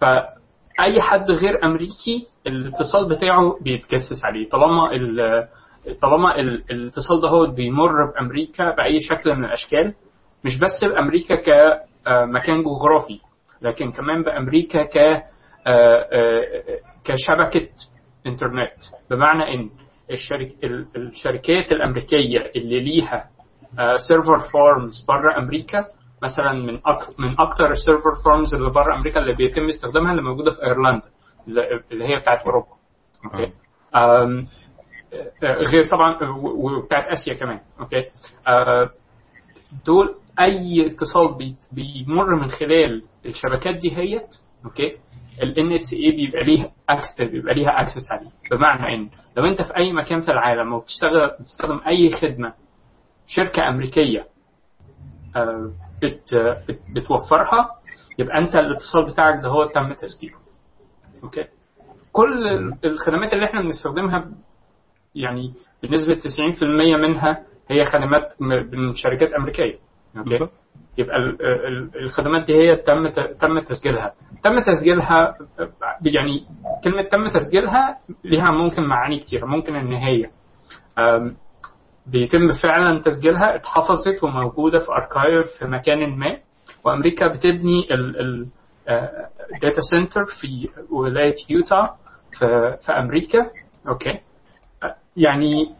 فاي 0.01 1.01
حد 1.03 1.31
غير 1.31 1.65
أمريكي 1.65 2.27
الاتصال 2.47 3.09
بتاعه 3.09 3.59
بيتجسس 3.61 4.25
عليه. 4.25 4.49
طالما 4.49 4.93
ال... 4.93 5.49
طالما 6.03 6.41
ال... 6.41 6.65
الاتصال 6.71 7.21
ده 7.21 7.29
هو 7.29 7.47
بيمر 7.47 7.93
بأمريكا 8.15 8.71
بأي 8.77 9.01
شكل 9.01 9.35
من 9.37 9.45
الأشكال 9.45 9.95
مش 10.45 10.59
بس 10.59 10.85
بأمريكا 10.85 11.35
كمكان 12.07 12.63
جغرافي. 12.63 13.21
لكن 13.63 13.93
كمان 13.93 14.23
بأمريكا 14.23 14.85
ك 14.85 14.97
آه، 14.99 15.23
آه، 15.67 16.63
كشبكة 17.05 17.69
إنترنت. 18.27 18.73
بمعنى 19.11 19.55
إن 19.55 19.71
الشرك... 20.11 20.65
ال- 20.65 20.87
الشركات 20.97 21.73
الأمريكية 21.73 22.51
اللي 22.57 22.81
ليها 22.81 23.31
server 24.09 24.39
farms 24.53 25.05
بره 25.09 25.39
أمريكا 25.39 25.85
مثلا 26.23 26.53
من. 26.53 26.73
من 27.19 27.41
أكتر 27.41 27.71
ال 27.71 27.77
server 27.77 28.15
farms 28.25 28.55
اللي 28.55 28.71
بره 28.71 28.95
أمريكا 28.95 29.21
اللي 29.21 29.35
بيتم 29.35 29.69
استخدامها 29.69 30.11
اللي 30.11 30.23
موجودة 30.23 30.51
في 30.51 30.63
أيرلندا 30.63 31.09
اللي 31.93 32.05
هي 32.05 32.19
بتاعت 32.21 32.39
أوروبا. 32.47 32.69
okay؟ 33.25 33.53
آه، 33.95 34.45
غير 35.43 35.85
طبعا 35.85 36.19
وبتاعت 36.43 37.09
آسيا 37.09 37.35
كمان. 37.35 37.61
okay؟ 37.81 38.05
آه، 38.49 38.91
دول 39.87 40.15
أي 40.41 40.87
اتصال 40.87 41.35
بي- 41.35 41.57
بيمر 41.73 42.35
من 42.37 42.49
خلال 42.51 43.03
الشبكات 43.27 43.77
ديهيت 43.77 44.29
okay؟ 44.65 44.97
ال 45.43 45.55
NSA 45.55 46.17
بيبقى 46.17 46.45
ليها 46.45 46.73
acc- 46.89 47.07
بيبقى 47.21 47.55
ليها 47.55 47.81
access 47.81 48.13
عليه. 48.13 48.31
بمعنى 48.51 48.95
إن 48.95 49.09
لو 49.37 49.45
أنت 49.45 49.63
في 49.63 49.77
أي 49.77 49.93
مكان 49.93 50.21
في 50.21 50.29
العالم 50.31 50.73
وبتشتغل 50.73 51.31
بتستخدم 51.41 51.81
أي 51.87 52.11
خدمة 52.11 52.55
شركة 53.27 53.69
أمريكية 53.69 54.27
آه، 55.37 55.73
بت 56.03 56.35
بت 56.69 56.81
بتوفرها 56.95 57.71
يبقى 58.19 58.39
أنت 58.39 58.57
الاتصال 58.57 59.05
بتاعك 59.07 59.43
ده 59.43 59.49
هو 59.49 59.65
تم 59.65 59.93
تسجيله. 59.93 60.37
okay؟ 61.23 61.45
كل 62.13 62.49
ال- 62.49 62.79
الخدمات 62.85 63.33
اللي 63.33 63.45
إحنا 63.45 63.63
بنستخدمها 63.63 64.31
يعني 65.15 65.55
بنسبة 65.83 66.15
90% 66.15 66.97
منها 66.97 67.45
هي 67.71 67.85
خدمات 67.85 68.43
من 68.73 68.95
شركات 68.95 69.33
أمريكية. 69.35 69.79
okay 70.17 70.31
بالظبط. 70.31 70.51
يبقى 70.99 71.17
ال- 71.17 71.43
ال- 71.67 72.03
الخدمات 72.03 72.47
دي 72.47 72.55
هي 72.55 72.77
تم 72.77 73.09
تم 73.41 73.59
تسجيلها. 73.61 74.15
تم 74.45 74.61
تسجيلها 74.61 75.35
يعني 76.05 76.47
كلمة 76.85 77.03
تم 77.03 77.29
تسجيلها 77.29 77.99
ليها 78.25 78.51
ممكن 78.51 78.83
معاني 78.83 79.19
كتير 79.19 79.47
ممكن 79.47 79.77
ان 79.77 79.93
هي 79.93 80.31
بيتم 82.07 82.53
فعلا 82.63 83.01
تسجيلها 83.01 83.55
اتحفظت 83.57 84.25
وموجودة 84.25 84.79
في 84.79 84.87
archive 84.93 85.45
في 85.59 85.65
مكان 85.65 86.19
ما. 86.19 86.39
وأمريكا 86.85 87.29
بتبني 87.29 87.87
ال 89.55 89.60
data 89.60 89.81
center 89.91 90.25
في 90.25 90.69
ولاية 90.91 91.35
يوتا 91.51 91.97
في, 92.39 92.77
في 92.87 92.93
أمريكا. 92.93 93.51
okay. 93.89 94.21
يعني 95.17 95.75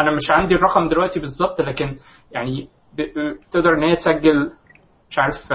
أنا 0.00 0.10
مش 0.16 0.30
عندي 0.30 0.54
الرقم 0.54 0.88
دلوقتي 0.88 1.20
بالظبط 1.20 1.60
لكن 1.60 1.96
يعني 2.32 2.68
تقدر 3.50 3.74
ان 3.74 3.82
هي 3.82 3.96
تسجل 3.96 4.52
مش 5.10 5.18
عارف 5.18 5.52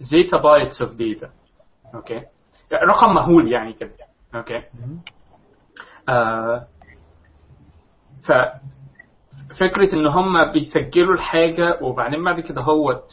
zettabytes 0.00 0.82
of 0.82 0.94
data 0.96 1.30
okay؟ 1.94 2.22
رقم 2.90 3.14
مهول 3.14 3.52
يعني 3.52 3.72
كده. 3.72 3.90
okay؟ 4.34 4.62
آه 6.08 6.66
ف 8.28 8.32
فكرة 9.60 9.94
إن 9.94 10.06
هم 10.06 10.52
بيسجلوا 10.52 11.14
الحاجة 11.14 11.78
وبعدين 11.82 12.24
بعد 12.24 12.40
كده 12.40 12.60
هوت 12.62 13.04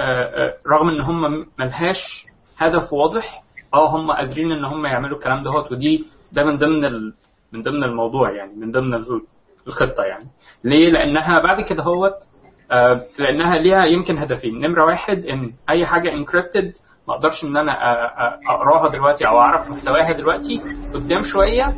آه، 0.00 0.02
آه، 0.46 0.56
رغم 0.72 0.88
إن 0.88 1.00
هم 1.00 1.46
ملهاش 1.58 2.26
هدف 2.58 2.92
واضح 2.92 3.42
آه 3.74 3.88
هم 3.96 4.10
قادرين 4.10 4.52
إن 4.52 4.64
هم 4.64 4.86
يعملوا 4.86 5.18
الكلام 5.18 5.44
دهوت 5.44 5.72
ودي 5.72 6.04
ده 6.32 6.44
من 6.44 6.56
ضمن. 6.56 7.12
من 7.52 7.62
ضمن 7.62 7.84
الموضوع 7.84 8.30
يعني 8.32 8.52
من 8.56 8.70
ضمن 8.70 8.94
الخطة 9.70 10.02
يعني. 10.02 10.28
ليه؟ 10.64 10.90
لأنها 10.90 11.42
بعد 11.42 11.60
كده 11.64 11.82
هوت 11.82 12.14
آه، 12.72 13.02
لأنها 13.18 13.54
ليها 13.56 13.84
يمكن 13.84 14.18
هدفين. 14.18 14.60
نمرة 14.60 14.84
واحد 14.84 15.26
إن 15.26 15.52
أي 15.70 15.86
حاجة 15.86 16.12
encrypted 16.12 16.72
ما 17.08 17.14
أقدرش 17.14 17.44
إن 17.44 17.56
أنا 17.56 17.72
آه، 17.72 18.06
آه، 18.06 18.38
أقراها 18.48 18.88
دلوقتي 18.88 19.26
أو 19.28 19.38
أعرف 19.40 19.68
محتواها 19.68 20.12
دلوقتي 20.12 20.62
قدام 20.94 21.20
شوية 21.22 21.74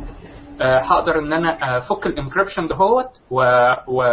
آه، 0.61 0.79
هقدر 0.79 1.19
إن 1.19 1.33
أنا 1.33 1.77
أفك 1.77 2.07
ال 2.07 2.12
encryption 2.12 2.67
دهوت 2.67 3.09
و... 3.31 3.41
و... 3.87 4.03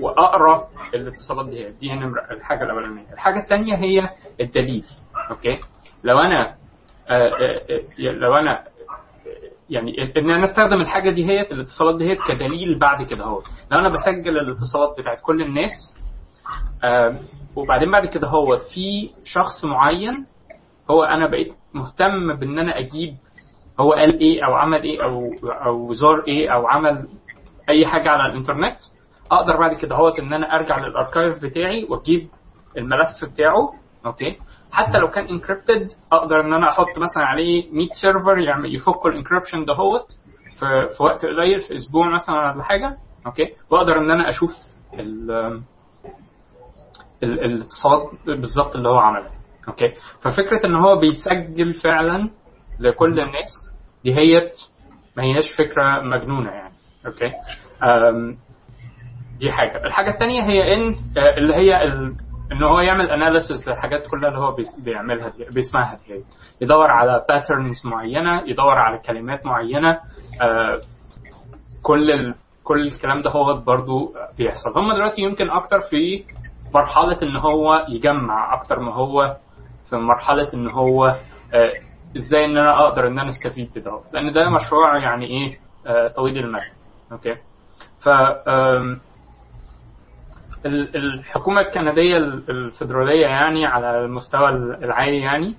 وأقرأ 0.00 0.68
الاتصالات 0.94 1.48
دي. 1.48 1.70
دي 1.70 1.92
نمرة 1.94 2.22
الحاجة 2.30 2.64
الأولانية. 2.64 3.12
الحاجة 3.12 3.38
الثانية 3.38 3.74
هي 3.76 4.08
الدليل. 4.40 4.86
okay؟ 5.30 5.58
لو 6.04 6.18
أنا 6.20 6.54
آه، 7.08 7.28
آه، 7.28 7.60
آه، 7.70 8.10
لو 8.10 8.34
أنا 8.34 8.64
يعني 9.72 10.02
إن 10.16 10.30
أنا 10.30 10.44
أستخدم 10.44 10.80
الحاجة 10.80 11.10
دي 11.10 11.24
هي 11.26 11.40
الاتصالات 11.40 11.98
دي 11.98 12.10
هي 12.10 12.16
كدليل 12.16 12.78
بعد 12.78 13.06
كده 13.06 13.24
هو 13.24 13.42
لو 13.72 13.78
أنا 13.78 13.88
بسجل 13.88 14.38
الاتصالات 14.38 14.98
بتاعت 14.98 15.18
كل 15.22 15.42
الناس 15.42 15.70
وبعدين 17.56 17.90
بعد 17.90 18.06
كده 18.06 18.28
هو 18.28 18.58
في 18.58 19.10
شخص 19.24 19.64
معين 19.64 20.26
هو 20.90 21.02
أنا 21.04 21.26
بقيت 21.26 21.52
مهتم 21.74 22.34
بإن 22.34 22.58
أنا 22.58 22.78
أجيب 22.78 23.14
هو 23.80 23.92
قال 23.92 24.20
إيه 24.20 24.46
أو 24.46 24.54
عمل 24.54 24.82
إيه 24.82 25.04
أو 25.04 25.30
أو 25.66 25.94
زار 25.94 26.24
إيه 26.28 26.54
أو 26.54 26.66
عمل 26.66 27.08
أي 27.68 27.86
حاجة 27.86 28.10
على 28.10 28.32
الإنترنت 28.32 28.76
أقدر 29.30 29.56
بعد 29.56 29.74
كده 29.74 29.96
هوت 29.96 30.18
إن 30.18 30.32
أنا 30.32 30.56
أرجع 30.56 30.78
للأركايف 30.78 31.42
بتاعي 31.44 31.84
وأجيب 31.84 32.28
الملف 32.78 33.24
بتاعه. 33.32 33.72
okay 34.06 34.38
حتى 34.72 34.98
لو 34.98 35.08
كان 35.08 35.24
encrypted 35.24 35.88
أقدر 36.12 36.40
إن 36.40 36.54
أنا 36.54 36.68
أحط 36.70 36.98
مثلا 36.98 37.24
عليه 37.24 37.72
100 37.72 37.88
سيرفر 38.00 38.38
يعمل 38.38 38.74
يفكوا 38.74 39.10
ال 39.10 39.15
encryption 39.15 39.64
دهوت 39.64 40.06
في 40.58 40.96
في 40.96 41.02
وقت 41.02 41.26
قليل 41.26 41.60
في 41.60 41.74
أسبوع 41.74 42.14
مثلا 42.14 42.52
ولا 42.52 42.62
حاجة. 42.62 42.96
okay 43.26 43.44
وأقدر 43.70 43.98
إن 43.98 44.10
أنا 44.10 44.28
أشوف 44.28 44.50
ال- 44.94 45.62
ال- 47.22 47.44
الاتصالات 47.44 48.10
بالظبط 48.26 48.76
اللي 48.76 48.88
هو 48.88 48.98
عملها 48.98 49.30
okay 49.68 49.94
ففكرة 50.22 50.66
إن 50.66 50.74
هو 50.74 50.96
بيسجل 50.98 51.74
فعلا 51.74 52.30
لكل 52.80 53.20
الناس 53.20 53.70
دي 54.04 54.14
هي 54.14 54.50
ما 55.16 55.22
هياش 55.22 55.44
فكرة 55.58 56.00
مجنونة 56.04 56.50
يعني. 56.50 56.74
okay 57.06 57.32
دي 59.38 59.52
حاجة. 59.52 59.84
الحاجة 59.84 60.10
الثانية 60.10 60.42
هي 60.42 60.74
إن 60.74 60.96
آه، 61.18 61.36
اللي 61.36 61.54
هي. 61.54 61.82
ان 62.52 62.62
هو 62.62 62.80
يعمل 62.80 63.10
analysis 63.10 63.68
للحاجات 63.68 64.06
كلها 64.06 64.28
اللي 64.28 64.40
هو 64.40 64.56
بيعملها 64.78 65.28
دي 65.28 65.44
بيسمعها 65.54 65.96
دي. 65.96 66.24
يدور 66.60 66.90
على 66.90 67.24
patterns 67.28 67.86
معينة 67.86 68.42
يدور 68.46 68.78
على 68.78 68.98
كلمات 68.98 69.46
معينة 69.46 70.00
آه، 70.42 70.80
كل 71.82 72.10
ال... 72.10 72.34
كل 72.64 72.86
الكلام 72.86 73.22
ده 73.22 73.30
هو 73.30 73.54
برضو 73.60 74.14
بيحصل. 74.38 74.70
هم 74.76 74.92
دلوقتي 74.92 75.22
يمكن 75.22 75.50
أكتر 75.50 75.80
في 75.80 76.24
مرحلة 76.74 77.18
إن 77.22 77.36
هو 77.36 77.86
يجمع 77.88 78.54
أكتر 78.54 78.80
ما 78.80 78.94
هو 78.94 79.36
في 79.90 79.96
مرحلة 79.96 80.48
إن 80.54 80.68
هو 80.70 81.06
آه، 81.54 81.72
إزاي 82.16 82.44
إن 82.44 82.56
أنا 82.56 82.80
أقدر 82.86 83.06
إن 83.06 83.18
أنا 83.18 83.28
أستفيد 83.28 83.70
بده 83.76 84.00
لأن 84.12 84.32
ده 84.32 84.50
مشروع 84.50 84.98
يعني 84.98 85.26
إيه 85.26 85.58
آه، 85.86 86.06
طويل 86.08 86.38
المدى. 86.38 86.64
أوكي؟ 87.12 87.34
ف 88.04 88.08
الحكومة 90.66 91.60
الكندية 91.60 92.16
ال- 92.16 92.50
الفيدرالية 92.50 93.26
يعني 93.26 93.66
على 93.66 94.04
المستوى 94.04 94.48
العالي 94.84 95.18
يعني 95.20 95.54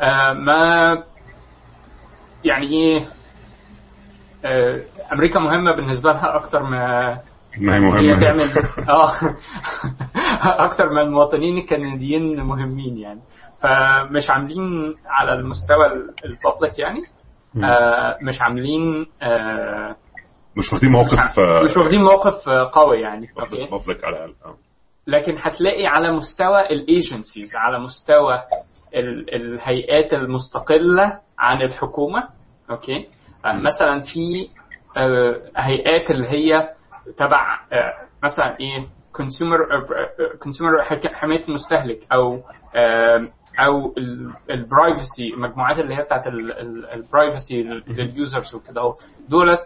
آه، 0.00 0.32
ما 0.32 1.02
يعني 2.44 2.66
إيه 2.66 3.04
آه، 4.44 4.80
أمريكا 5.12 5.40
مهمة 5.40 5.72
بالنسبة 5.72 6.12
لها 6.12 6.36
أكتر 6.36 6.62
ما 6.62 7.18
ما 7.60 7.74
هي 7.76 7.80
مهمة. 7.80 8.20
تعمل 8.20 8.44
آه 8.88 9.12
أكتر 10.66 10.90
من 10.90 10.98
المواطنين 10.98 11.58
الكنديين 11.58 12.40
مهمين 12.42 12.98
يعني. 12.98 13.20
فمش 13.62 14.30
عاملين 14.30 14.94
على 15.06 15.32
المستوى 15.34 15.86
ال 16.24 16.32
public 16.32 16.78
يعني 16.78 17.00
آه، 17.64 18.18
مش 18.22 18.42
عاملين 18.42 19.06
آه، 19.22 19.96
مش 20.56 20.72
واخدين 20.72 20.90
موقف 20.90 21.38
مش 21.64 21.76
واخدين 21.76 22.00
موقف 22.02 22.48
آه، 22.48 22.70
قوي 22.72 23.00
يعني 23.00 23.28
okay؟ 23.40 23.66
public 23.70 24.04
على 24.04 24.16
الأقل 24.16 24.34
آه. 24.44 24.56
لكن 25.06 25.36
هتلاقي 25.38 25.86
على 25.86 26.12
مستوى 26.12 26.60
ال 26.60 26.71
agencies 26.71 27.56
على 27.56 27.78
مستوى 27.78 28.34
ال- 28.94 29.34
الهيئات 29.34 30.12
المستقلة 30.12 31.20
عن 31.38 31.62
الحكومة 31.62 32.28
okay؟ 32.70 33.08
آه، 33.44 33.52
مثلا 33.52 34.00
في 34.00 34.48
آه، 34.96 35.40
هيئات 35.56 36.10
اللي 36.10 36.28
هي 36.28 36.70
تبع 37.16 37.60
آه، 37.72 37.92
مثلا 38.24 38.60
إيه 38.60 38.86
consumer 39.12 39.58
consumer 40.42 40.82
حماية 41.14 41.48
المستهلك 41.48 41.98
أو 42.12 42.40
آه، 42.74 43.28
أو 43.66 43.94
ال 44.50 44.61
privacy 44.61 45.34
المجموعات 45.34 45.78
اللي 45.78 45.94
هي 45.96 46.02
بتاعت 46.02 46.26
ال 46.94 47.03
privacy 47.03 47.62
لل 47.88 48.07
users 48.07 48.54
وكده 48.54 48.94
دولت 49.28 49.60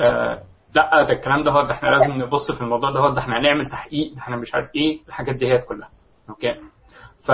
آه، 0.00 0.42
لا 0.74 1.02
ده 1.02 1.12
الكلام 1.14 1.44
ده 1.44 1.50
هو 1.50 1.62
ده 1.62 1.72
إحنا 1.72 1.88
لازم 1.88 2.12
نبص 2.12 2.52
في 2.52 2.60
الموضوع 2.60 2.90
ده 2.90 3.00
هو 3.00 3.10
ده 3.14 3.20
إحنا 3.20 3.38
هنعمل 3.38 3.66
تحقيق 3.66 4.14
ده 4.14 4.18
إحنا 4.20 4.36
مش 4.36 4.54
عارف 4.54 4.66
إيه 4.76 5.00
الحاجات 5.08 5.36
دي 5.36 5.46
هي 5.52 5.58
كلها. 5.58 5.88
okay؟ 6.30 6.54
ف 7.26 7.30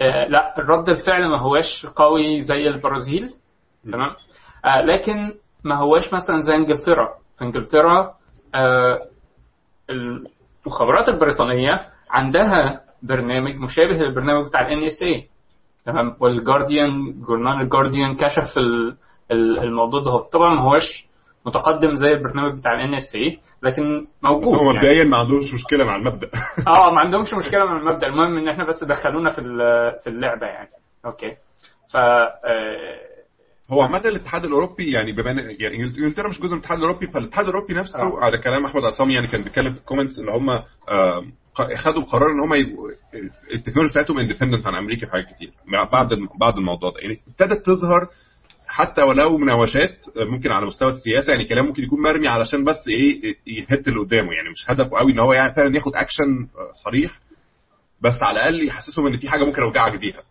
آه، 0.00 0.26
لا 0.28 0.58
الرد 0.58 0.88
الفعل 0.88 1.28
ما 1.28 1.38
هواش 1.40 1.86
قوي 1.96 2.40
زي 2.40 2.68
البرازيل. 2.68 3.30
تمام؟ 3.92 4.10
آه، 4.64 4.80
لكن 4.80 5.34
ما 5.64 5.76
هواش 5.76 6.12
مثلا 6.14 6.38
زي 6.40 6.54
انجلترا. 6.54 7.08
في 7.38 7.44
انجلترا 7.44 8.14
آه، 8.54 8.98
المخابرات 9.90 11.08
البريطانية 11.08 11.86
عندها 12.10 12.80
برنامج 13.02 13.54
مشابه 13.56 13.92
للبرنامج 13.92 14.46
بتاع 14.46 14.60
ال 14.60 14.82
NSA 14.84 15.28
تمام؟ 15.84 16.16
والجارديان 16.20 17.20
جورنال 17.20 17.60
الجارديان 17.60 18.16
كشف 18.16 18.58
ال- 18.58 18.96
ال- 19.30 19.58
الموضوع 19.58 20.00
ده. 20.00 20.18
طبعا 20.32 20.54
ما 20.54 20.62
هوش 20.62 21.07
متقدم 21.48 21.96
زي 21.96 22.08
البرنامج 22.12 22.58
بتاع 22.58 22.74
ال 22.74 22.94
NSA 22.94 23.38
لكن 23.62 24.06
موجود 24.22 24.54
هو 24.54 24.64
يعني. 24.66 24.76
مبدئيا 24.78 25.04
ما 25.04 25.18
عندوش 25.18 25.54
مشكلة 25.54 25.84
مع 25.84 25.96
المبدأ. 25.96 26.28
آه 26.66 26.90
ما 26.92 27.00
عندهمش 27.00 27.34
مشكلة 27.34 27.64
من 27.66 27.76
المبدأ. 27.76 28.06
المهم 28.06 28.38
إن 28.38 28.48
إحنا 28.48 28.68
بس 28.68 28.84
دخلونا 28.84 29.30
في 29.30 29.38
ال- 29.40 30.00
في 30.04 30.10
اللعبة 30.10 30.46
يعني. 30.46 30.68
okay. 31.06 31.30
ف 31.92 31.96
آه، 31.96 32.38
هو 33.70 33.82
عامة 33.82 33.98
الاتحاد 34.08 34.44
الأوروبي 34.44 34.90
يعني 34.92 35.12
بما 35.12 35.34
إن- 35.34 35.60
يعني 35.62 35.76
إنجلترا 35.76 36.28
مش 36.28 36.38
جزء 36.40 36.48
من 36.52 36.56
الاتحاد 36.58 36.78
الأوروبي 36.78 37.06
فالاتحاد 37.06 37.44
الأوروبي 37.48 37.74
نفسه 37.74 37.98
آه. 37.98 38.24
على 38.24 38.38
كلام 38.38 38.64
أحمد 38.66 38.84
عصام 38.84 39.10
يعني 39.10 39.26
كان 39.26 39.42
بيتكلم 39.44 39.72
في 39.72 39.80
ال 39.80 39.84
comments 39.84 40.18
اللي 40.18 40.32
هم 40.32 40.50
آه، 40.50 40.64
خدوا 41.76 42.02
قرار 42.02 42.26
إن 42.30 42.40
هم 42.44 42.54
يبقوا 42.54 42.90
التكنولوجيا 43.54 43.92
بتاعتهم 43.92 44.18
independent 44.18 44.66
عن 44.66 44.74
أمريكا 44.74 45.06
في 45.06 45.12
حاجات 45.12 45.26
كتير 45.26 45.50
بعد 45.92 46.08
بعد 46.40 46.56
الموضوع 46.56 46.90
ده. 46.90 47.00
يعني 47.00 47.18
ابتدت 47.28 47.66
تظهر 47.66 48.08
حتى 48.68 49.02
ولو 49.02 49.38
مناوشات 49.38 49.96
ممكن 50.16 50.52
على 50.52 50.66
مستوى 50.66 50.88
السياسة 50.88 51.30
يعني 51.32 51.44
كلام 51.44 51.66
ممكن 51.66 51.82
يكون 51.82 52.02
مرمي 52.02 52.28
علشان 52.28 52.64
بس 52.64 52.88
إيه 52.88 53.36
يهوش 53.46 53.88
اللي 53.88 54.00
قدامه. 54.00 54.32
يعني 54.32 54.48
مش 54.50 54.70
هدفه 54.70 54.98
قوي 54.98 55.12
إن 55.12 55.18
هو 55.20 55.32
يعني 55.32 55.54
فعلا 55.54 55.76
ياخد 55.76 55.94
اكشن 55.96 56.48
صريح 56.84 57.10
بس 58.00 58.22
على 58.22 58.40
الأقل 58.40 58.68
يحسسهم 58.68 59.06
إن 59.06 59.16
في 59.16 59.28
حاجة 59.28 59.44
ممكن 59.44 59.62
أوجعك 59.62 60.00
بيها. 60.00 60.22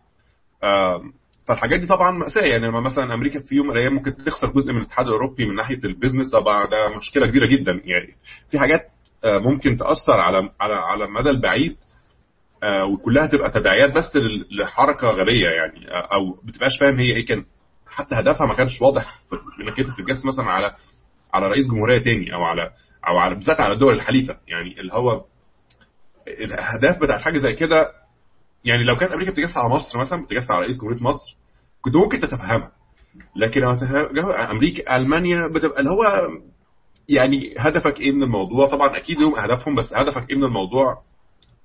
فالحاجات 1.48 1.80
دي 1.80 1.86
طبعا 1.86 2.10
مأساة. 2.10 2.42
يعني 2.42 2.66
لما 2.66 2.80
مثلا 2.80 3.14
أمريكا 3.14 3.40
في 3.40 3.54
يوم 3.54 3.66
من 3.66 3.72
الأيام 3.72 3.94
ممكن 3.94 4.16
تخسر 4.24 4.50
جزء 4.52 4.72
من 4.72 4.78
الاتحاد 4.78 5.06
الأوروبي 5.06 5.46
من 5.46 5.54
ناحية 5.54 5.80
ال 5.84 5.89
business 5.89 6.30
طبعا 6.30 6.66
ده 6.66 6.88
مشكلة 6.96 7.26
كبيرة 7.26 7.46
جدا. 7.46 7.80
يعني 7.84 8.14
في 8.50 8.58
حاجات 8.58 8.80
آه، 9.24 9.38
ممكن 9.38 9.76
تأثر 9.76 10.12
على 10.12 10.50
على 10.60 10.74
على 10.74 11.04
المدى 11.04 11.30
البعيد 11.30 11.76
آه، 12.62 12.84
وكلها 12.84 13.26
تبقى 13.26 13.50
تداعيات 13.50 13.92
بس 13.92 14.16
لحركة 14.50 15.08
غبية 15.08 15.48
يعني 15.48 15.90
آه، 15.90 16.08
أو 16.14 16.32
بتبقاش 16.44 16.78
فاهم 16.80 16.98
هي 16.98 17.16
إيه 17.16 17.26
كان 17.26 17.44
حتى 17.90 18.14
هدفها 18.14 18.46
ما 18.46 18.54
كانش 18.54 18.82
واضح 18.82 19.20
إنك 19.60 19.78
أنت 19.80 19.88
تتجسس 19.88 20.26
مثلا 20.26 20.44
على 20.44 20.74
على 21.34 21.46
رئيس 21.48 21.66
جمهورية 21.66 22.02
تاني 22.02 22.34
أو 22.34 22.42
على 22.42 22.70
أو 23.08 23.18
على 23.18 23.34
بالذات 23.34 23.60
على 23.60 23.72
الدول 23.74 23.94
الحليفة. 23.94 24.36
يعني 24.48 24.80
اللي 24.80 24.92
هو 24.92 25.24
الأهداف 26.28 26.98
بتاعت 27.02 27.20
حاجة 27.20 27.38
زي 27.38 27.52
كده 27.52 27.92
يعني 28.64 28.84
لو 28.84 28.96
كانت 28.96 29.12
أمريكا 29.12 29.30
بتجسس 29.30 29.56
على 29.56 29.68
مصر 29.68 29.98
مثلا 29.98 30.24
بتجسس 30.24 30.50
على 30.50 30.60
رئيس 30.60 30.78
جمهورية 30.80 31.02
مصر 31.02 31.36
كنت 31.80 31.96
ممكن 31.96 32.20
تتفهمها. 32.20 32.72
لكن 33.36 33.64
أمريكا 34.50 34.96
ألمانيا 34.96 35.48
بتبقى 35.54 35.78
اللي 35.80 35.90
هو 35.90 36.28
يعني 37.08 37.54
هدفك 37.58 38.00
إيه 38.00 38.12
من 38.12 38.22
الموضوع؟ 38.22 38.68
طبعا 38.68 38.96
أكيد 38.96 39.18
لهم 39.20 39.38
أهدافهم 39.38 39.74
بس 39.74 39.92
هدفك 39.94 40.30
إيه 40.30 40.36
من 40.36 40.44
الموضوع؟ 40.44 41.02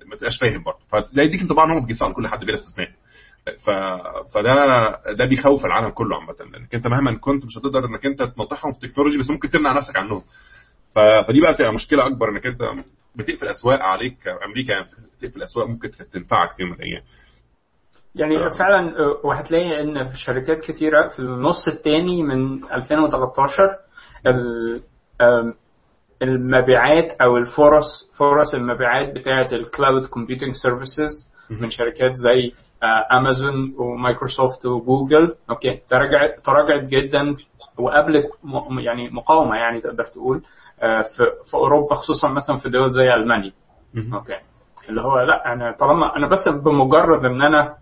ما 0.06 0.16
تبقاش 0.16 0.40
فاهم 0.42 0.64
برضه. 0.64 0.80
فده 0.90 1.24
يديك 1.24 1.42
انطباع 1.42 1.66
إن 1.66 1.72
هم 1.72 1.86
بيجسسوا 1.86 2.08
على 2.08 2.16
كل 2.16 2.28
حد 2.28 2.40
بلا 2.46 2.56
استثناء. 2.56 2.90
ف... 3.66 3.70
فده 4.34 4.56
ده 5.14 5.26
بيخوف 5.30 5.66
العالم 5.66 5.90
كله 5.90 6.16
عامة 6.16 6.36
لأنك 6.54 6.76
أنت 6.76 6.88
مهما 6.88 7.18
كنت 7.18 7.46
مش 7.46 7.58
هتقدر 7.58 7.86
إنك 7.86 8.06
أنت 8.06 8.24
تنطحهم 8.24 8.72
في 8.72 8.84
التكنولوجي 8.86 9.18
بس 9.18 9.30
ممكن 9.30 9.50
تمنع 9.50 9.74
نفسك 9.78 9.98
عنهم 9.98 10.22
ف... 10.96 11.00
فدي 11.00 11.42
بقى 11.42 11.54
بتبقى 11.54 11.74
مشكلة 11.74 12.08
أكبر 12.08 12.30
إنك 12.30 12.46
أنت 12.46 12.62
بتقفل 13.16 13.48
أسواق 13.48 13.80
عليك 13.82 14.18
أمريكا 14.46 14.72
يعني 14.72 14.88
بتقفل 15.18 15.44
أسواق 15.44 15.68
ممكن 15.68 15.92
تنفعك 16.14 16.52
في 16.52 16.62
يوم 16.62 16.72
من 16.72 16.78
الأيام 16.78 17.02
يعني. 18.16 18.50
فعلا 18.50 19.00
آه، 19.00 19.20
وهتلاقي 19.24 19.82
إن 19.82 20.10
في 20.10 20.18
شركات 20.18 20.62
كتيرة 20.72 21.08
في 21.08 21.20
النص 21.20 21.68
الثاني 21.68 22.24
من 22.24 22.64
2013 22.74 23.64
ال- 24.28 24.82
آم، 25.22 25.54
المبيعات 26.22 27.12
أو 27.22 27.38
الفرص 27.38 28.12
فرص 28.20 28.54
المبيعات 28.54 29.16
بتاعة 29.16 29.48
ال 29.54 29.62
cloud 29.62 30.06
computing 30.06 30.52
services 30.54 31.34
من 31.50 31.70
شركات 31.70 32.12
زي 32.14 32.52
امازون 33.12 33.76
ومايكروسوفت 33.78 34.66
وجوجل 34.66 35.36
okay. 35.50 35.82
تراجعت 35.90 36.40
تراجعت 36.44 36.88
جدا 36.88 37.36
وقابلت 37.78 38.26
يعني 38.80 39.10
مقاومة 39.10 39.56
يعني 39.56 39.82
تقدر 39.82 40.06
تقول 40.06 40.42
آه، 40.82 41.02
في 41.02 41.24
في 41.50 41.54
أوروبا 41.54 41.96
خصوصا 41.96 42.28
مثلا 42.30 42.58
في 42.58 42.70
دول 42.70 42.90
زي 42.90 43.14
ألمانيا. 43.14 43.52
okay. 44.14 44.38
اللي 44.90 45.02
هو 45.02 45.20
لا 45.20 45.54
أنا 45.54 45.72
طالما 45.80 46.16
أنا 46.18 46.28
بس 46.28 46.50
بمجرد 46.50 47.26
إن 47.26 47.42
أنا 47.42 47.76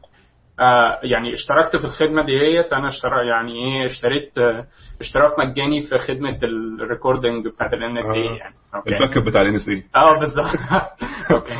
آه 0.59 0.99
يعني 1.03 1.33
اشتركت 1.33 1.77
في 1.77 1.85
الخدمة 1.85 2.25
ديت 2.25 2.73
أنا 2.73 2.87
اشترك 2.87 3.25
يعني 3.29 3.51
إيه 3.53 3.85
اشتريت 3.85 4.37
آه 4.37 4.65
اشتراك 5.01 5.39
مجاني 5.39 5.81
في 5.81 5.97
خدمة 5.97 6.37
ال 6.43 6.54
recording 6.54 7.47
بتاعت 7.47 7.73
ال 7.73 7.97
NSA 7.97 8.29
آه. 8.29 8.37
يعني. 8.37 8.55
okay. 8.75 8.89
ال 8.89 9.17
backup 9.17 9.25
بتاع 9.25 9.41
ال 9.41 9.55
NSA 9.55 9.83
آه 9.95 10.19
بالظبط. 10.19 10.45
okay. 11.33 11.53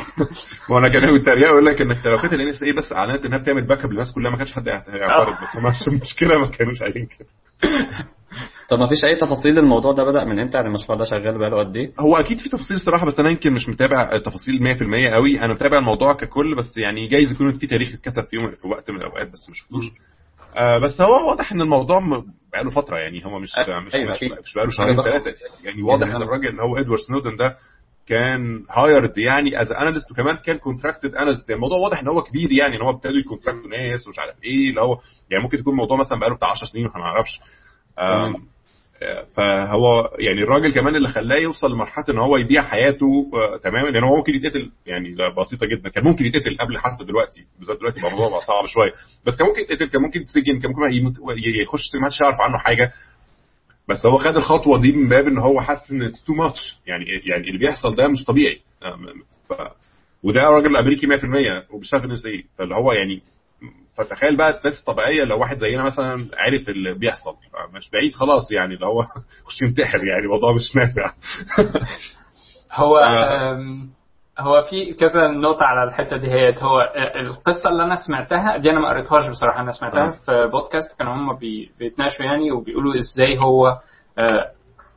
وأنا 0.70 0.88
كان 0.88 1.18
بيتريقوا 1.18 1.52
يقول 1.52 1.66
لك 1.66 1.80
انك 1.80 2.06
لو 2.06 2.16
كانت 2.16 2.32
ال 2.32 2.48
NSA 2.48 2.72
بس 2.72 2.92
أعلنت 2.92 3.26
إنها 3.26 3.38
بتعمل 3.38 3.66
backup 3.66 3.90
للناس 3.90 4.14
كلها 4.14 4.30
ما 4.30 4.36
كانش 4.36 4.52
حد 4.52 4.68
هيعترض 4.68 5.34
بس 5.34 5.56
عشان 5.56 5.92
المشكلة 5.92 6.38
ما 6.38 6.46
كانوش 6.46 6.82
عايزين 6.82 7.06
كده. 7.06 7.28
طب 8.72 8.78
ما 8.78 8.86
فيش 8.86 9.04
أي 9.04 9.16
تفاصيل 9.16 9.58
الموضوع 9.58 9.92
ده 9.92 10.04
بدأ 10.04 10.24
من 10.24 10.38
إمتى؟ 10.38 10.56
يعني 10.56 10.68
المشروع 10.68 10.98
ده 10.98 11.04
شغال 11.04 11.38
بقاله 11.38 11.58
قد 11.58 11.76
إيه؟ 11.76 11.92
هو 12.00 12.16
أكيد 12.16 12.38
في 12.38 12.48
تفاصيل 12.48 12.80
صراحة 12.80 13.06
بس 13.06 13.18
أنا 13.18 13.30
يمكن 13.30 13.52
مش 13.52 13.68
متابع 13.68 14.10
التفاصيل 14.12 14.58
100% 14.62 15.14
قوي. 15.14 15.40
أنا 15.40 15.54
متابع 15.54 15.78
الموضوع 15.78 16.12
ككل 16.14 16.54
بس 16.56 16.76
يعني 16.76 17.08
جايز 17.08 17.32
يكون 17.32 17.52
في 17.52 17.66
تاريخ 17.66 17.88
اتكتب 17.94 18.24
في 18.30 18.36
يوم 18.36 18.50
في 18.50 18.68
وقت 18.68 18.90
من 18.90 18.96
الأوقات 18.96 19.26
بس 19.32 19.48
ما 19.48 19.54
شفتوش. 19.54 19.84
آه 20.56 20.78
بس 20.84 21.00
هو 21.00 21.28
واضح 21.28 21.52
إن 21.52 21.60
الموضوع 21.60 21.98
بقاله 22.52 22.70
فترة 22.70 22.98
يعني. 22.98 23.24
هو 23.26 23.38
مش 23.38 23.58
أيوة، 23.58 23.80
مش 23.80 23.94
أيوة، 23.94 24.12
مش. 24.12 24.18
مش 24.44 24.54
بقاله 24.54 24.70
شهرين. 24.70 25.02
ثلاثة 25.02 25.30
يعني 25.64 25.82
واضح 25.82 26.06
إن 26.06 26.12
أنا- 26.12 26.22
الراجل 26.22 26.48
اللي 26.48 26.62
هو 26.62 26.76
إدوارد 26.76 27.00
سنودن 27.00 27.36
ده 27.36 27.56
كان 28.06 28.64
hired 28.70 29.18
يعني 29.18 29.62
as 29.62 29.72
analyst 29.72 30.10
وكمان 30.10 30.36
كان 30.36 30.56
contracted 30.58 31.14
analyst 31.14 31.48
يعني 31.50 31.56
الموضوع 31.56 31.78
واضح 31.78 32.00
إن 32.00 32.08
هو 32.08 32.22
كبير 32.22 32.52
يعني 32.52 32.76
إن 32.76 32.82
هو 32.82 32.90
ابتدوا 32.90 33.16
ي 33.18 33.23
contract 33.23 33.65
وا 33.65 33.70
ناس 33.70 34.06
ومش 34.08 34.18
عارف 34.18 34.34
إيه 34.44 34.70
اللي 34.70 34.80
هو 34.80 34.98
يعني 35.30 35.42
ممكن 35.44 35.58
يكون 35.58 35.72
الموضوع 35.72 35.96
مثلا 35.96 36.18
بقاله 36.20 36.36
بتاع 36.36 36.48
10 36.48 36.66
سنين 36.66 36.84
ما 36.84 36.98
نعرفش. 37.00 37.40
آه، 37.98 38.34
فهو 39.36 40.10
يعني 40.18 40.42
الراجل 40.42 40.72
كمان 40.74 40.96
اللي 40.96 41.08
خلاه 41.08 41.36
يوصل 41.36 41.66
لمرحلة 41.72 42.04
إن 42.10 42.18
هو 42.18 42.36
يبيع 42.36 42.62
حياته 42.62 43.30
آه، 43.34 43.56
تماما 43.56 43.88
لأن 43.88 44.04
هو 44.04 44.16
ممكن 44.16 44.34
يتقتل 44.34 44.70
يعني 44.86 45.14
بسيطة 45.42 45.66
جدا. 45.66 45.88
كان 45.88 46.04
ممكن 46.04 46.24
يتقتل 46.24 46.56
قبل 46.60 46.78
حتى 46.78 47.04
دلوقتي 47.04 47.44
بالذات 47.58 47.78
دلوقتي 47.78 48.00
بقى 48.00 48.12
الموضوع 48.12 48.40
صعب 48.40 48.66
شوية. 48.66 48.92
بس 49.26 49.36
كان 49.36 49.48
ممكن 49.48 49.60
يتقتل 49.60 49.84
كان 49.88 50.02
ممكن 50.02 50.20
يتسجن 50.20 50.60
كان 50.60 50.70
ممكن 50.70 51.20
يخش 51.38 51.82
ما 52.00 52.04
حدش 52.06 52.20
يعرف 52.20 52.40
عنه 52.40 52.58
حاجة. 52.58 52.92
بس 53.88 54.06
هو 54.06 54.18
خد 54.18 54.36
الخطوة 54.36 54.80
دي 54.80 54.92
من 54.92 55.08
باب 55.08 55.26
إن 55.26 55.38
هو 55.38 55.60
حاسس 55.60 55.90
إن 55.90 56.02
it's 56.02 56.24
too 56.24 56.32
much 56.34 56.76
يعني 56.86 57.04
يعني 57.26 57.48
اللي 57.48 57.58
بيحصل 57.58 57.94
ده 57.96 58.08
مش 58.08 58.24
طبيعي. 58.24 58.60
آم، 58.84 59.06
ف 59.48 59.52
وده 60.22 60.44
راجل 60.44 60.76
أمريكي 60.76 61.06
100% 61.06 61.12
وبيشتغل 61.74 62.00
في 62.00 62.06
ال 62.06 62.26
NSA 62.26 62.44
فاللي 62.58 62.74
هو 62.74 62.92
يعني 62.92 63.22
فتخيل 63.96 64.36
بقى 64.36 64.50
الناس 64.50 64.80
الطبيعية 64.80 65.24
لو 65.24 65.40
واحد 65.40 65.58
زينا 65.58 65.84
مثلا 65.84 66.28
عرف 66.36 66.68
اللي 66.68 66.94
بيحصل. 66.94 67.34
مش 67.74 67.90
بعيد 67.90 68.14
خلاص 68.14 68.52
يعني 68.52 68.74
اللي 68.74 68.86
هو 68.86 69.02
خش 69.46 69.62
ينتحر 69.62 70.04
يعني 70.04 70.22
الموضوع 70.24 70.54
مش 70.54 70.76
نافع. 70.76 71.12
هو 72.72 72.98
آه. 72.98 73.58
هو 74.38 74.62
في 74.62 74.94
كذا 74.94 75.26
نقطة 75.28 75.64
على 75.64 75.88
الحتة 75.88 76.16
دي. 76.16 76.30
هي 76.30 76.52
هو 76.62 76.80
آه، 76.80 77.20
القصة 77.20 77.68
اللي 77.70 77.84
أنا 77.84 77.94
سمعتها 78.06 78.56
دي 78.56 78.70
أنا 78.70 78.80
ما 78.80 78.88
قريتهاش 78.88 79.26
بصراحة. 79.28 79.60
أنا 79.60 79.70
سمعتها 79.70 80.08
آه. 80.08 80.10
في 80.10 80.46
بودكاست 80.52 80.98
كانوا 80.98 81.14
هم 81.14 81.36
بي- 81.36 81.72
بيتناقشوا 81.78 82.24
يعني 82.24 82.52
وبيقولوا 82.52 82.94
إزاي 82.98 83.38
هو 83.38 83.78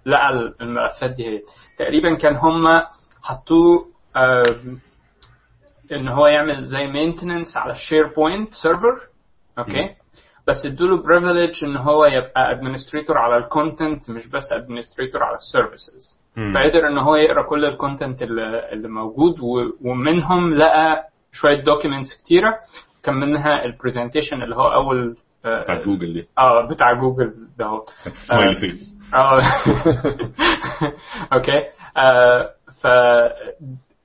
لقى 0.06 0.30
الملفات 0.62 1.10
دي. 1.16 1.26
هي 1.28 1.42
تقريبا 1.78 2.18
كان 2.18 2.36
هم 2.36 2.68
حطوه 3.24 3.86
إن 5.92 6.08
هو 6.08 6.28
يعمل 6.28 6.66
زي 6.66 6.88
maintenance 6.88 7.58
على 7.58 7.72
ال 7.72 8.08
SharePoint 8.16 8.54
server 8.54 9.08
okay 9.60 9.90
بس 10.48 10.66
ادوله 10.66 10.98
privilege 11.04 11.64
إن 11.66 11.78
هو 11.78 12.06
يبقى 12.06 12.52
administrator 12.52 13.18
على 13.18 13.38
ال 13.38 13.47
content 13.47 14.10
مش 14.10 14.28
بس 14.28 14.54
administrator 14.54 15.24
على 15.24 15.36
ال 15.36 15.44
services. 15.44 16.20
فقدر 16.54 16.88
إن 16.88 16.98
هو 16.98 17.16
يقرأ 17.16 17.50
كل 17.50 17.66
ال 17.66 17.73
content 17.73 18.22
اللي, 18.22 18.88
موجود 18.88 19.36
ومنهم 19.82 20.54
لقى 20.56 21.04
شوية 21.32 21.64
documents 21.64 22.24
كتيرة. 22.24 22.60
كان 23.04 23.16
منها 23.16 23.66
ال 23.66 23.71
presentation 23.71 24.42
اللي 24.44 24.56
هو 24.56 24.68
أول 24.74 25.18
آه، 25.46 25.62
بتاع 25.62 25.84
جوجل 25.84 26.14
دي. 26.14 26.28
آه 26.38 26.68
بتاع 26.68 26.94
جوجل 26.94 27.34
ده 27.58 27.66
هو. 27.66 27.86
smiley 28.30 28.56
face 28.56 28.94
آه. 29.16 29.40
okay 31.34 31.64
آه 31.98 32.50
ف 32.82 32.88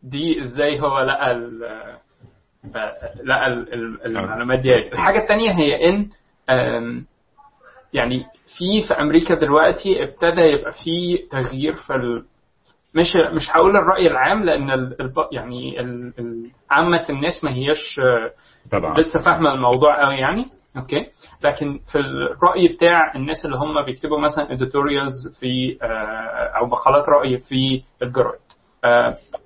دي 0.03 0.41
إزاي 0.41 0.81
هو 0.81 1.01
لقى 1.01 1.33
ال 1.33 1.65
آه، 1.65 3.23
لقى 3.25 3.47
ال- 3.47 3.75
ال- 3.75 4.07
المعلومات 4.07 4.59
دي. 4.59 4.75
الحاجة 4.93 5.19
الثانية 5.19 5.53
هي 5.53 5.89
إن 5.89 6.09
يعني 7.93 8.25
في 8.59 8.83
في 8.89 8.95
أمريكا 8.95 9.35
دلوقتي 9.35 10.03
ابتدى 10.03 10.41
يبقى 10.41 10.73
في 10.85 11.17
تغيير 11.31 11.75
في 11.75 11.95
ال... 11.95 12.25
مش 12.95 13.17
مش 13.35 13.51
هقول 13.51 13.77
الرأي 13.77 14.07
العام 14.07 14.45
لأن 14.45 14.71
ال... 14.71 15.01
الب- 15.01 15.29
يعني 15.33 15.77
عامة 16.71 17.05
الناس 17.11 17.45
ما 17.45 17.53
هياش 17.55 18.01
طبعا 18.73 18.99
لسه 18.99 19.21
فاهمة 19.21 19.53
الموضوع 19.55 20.05
قوي 20.05 20.15
يعني. 20.15 20.47
okay. 20.77 21.07
لكن 21.45 21.81
في 21.93 21.99
الرأي 21.99 22.69
بتاع 22.69 23.15
الناس 23.17 23.45
اللي 23.47 23.57
هم 23.57 23.83
بيكتبوا 23.85 24.21
مثلا 24.21 24.53
editorials 24.53 25.39
في 25.41 25.79
آه، 25.83 25.87
أو 26.61 26.67
مقالات 26.67 27.09
رأي 27.09 27.39
في 27.39 27.83
الجرايد. 28.03 28.41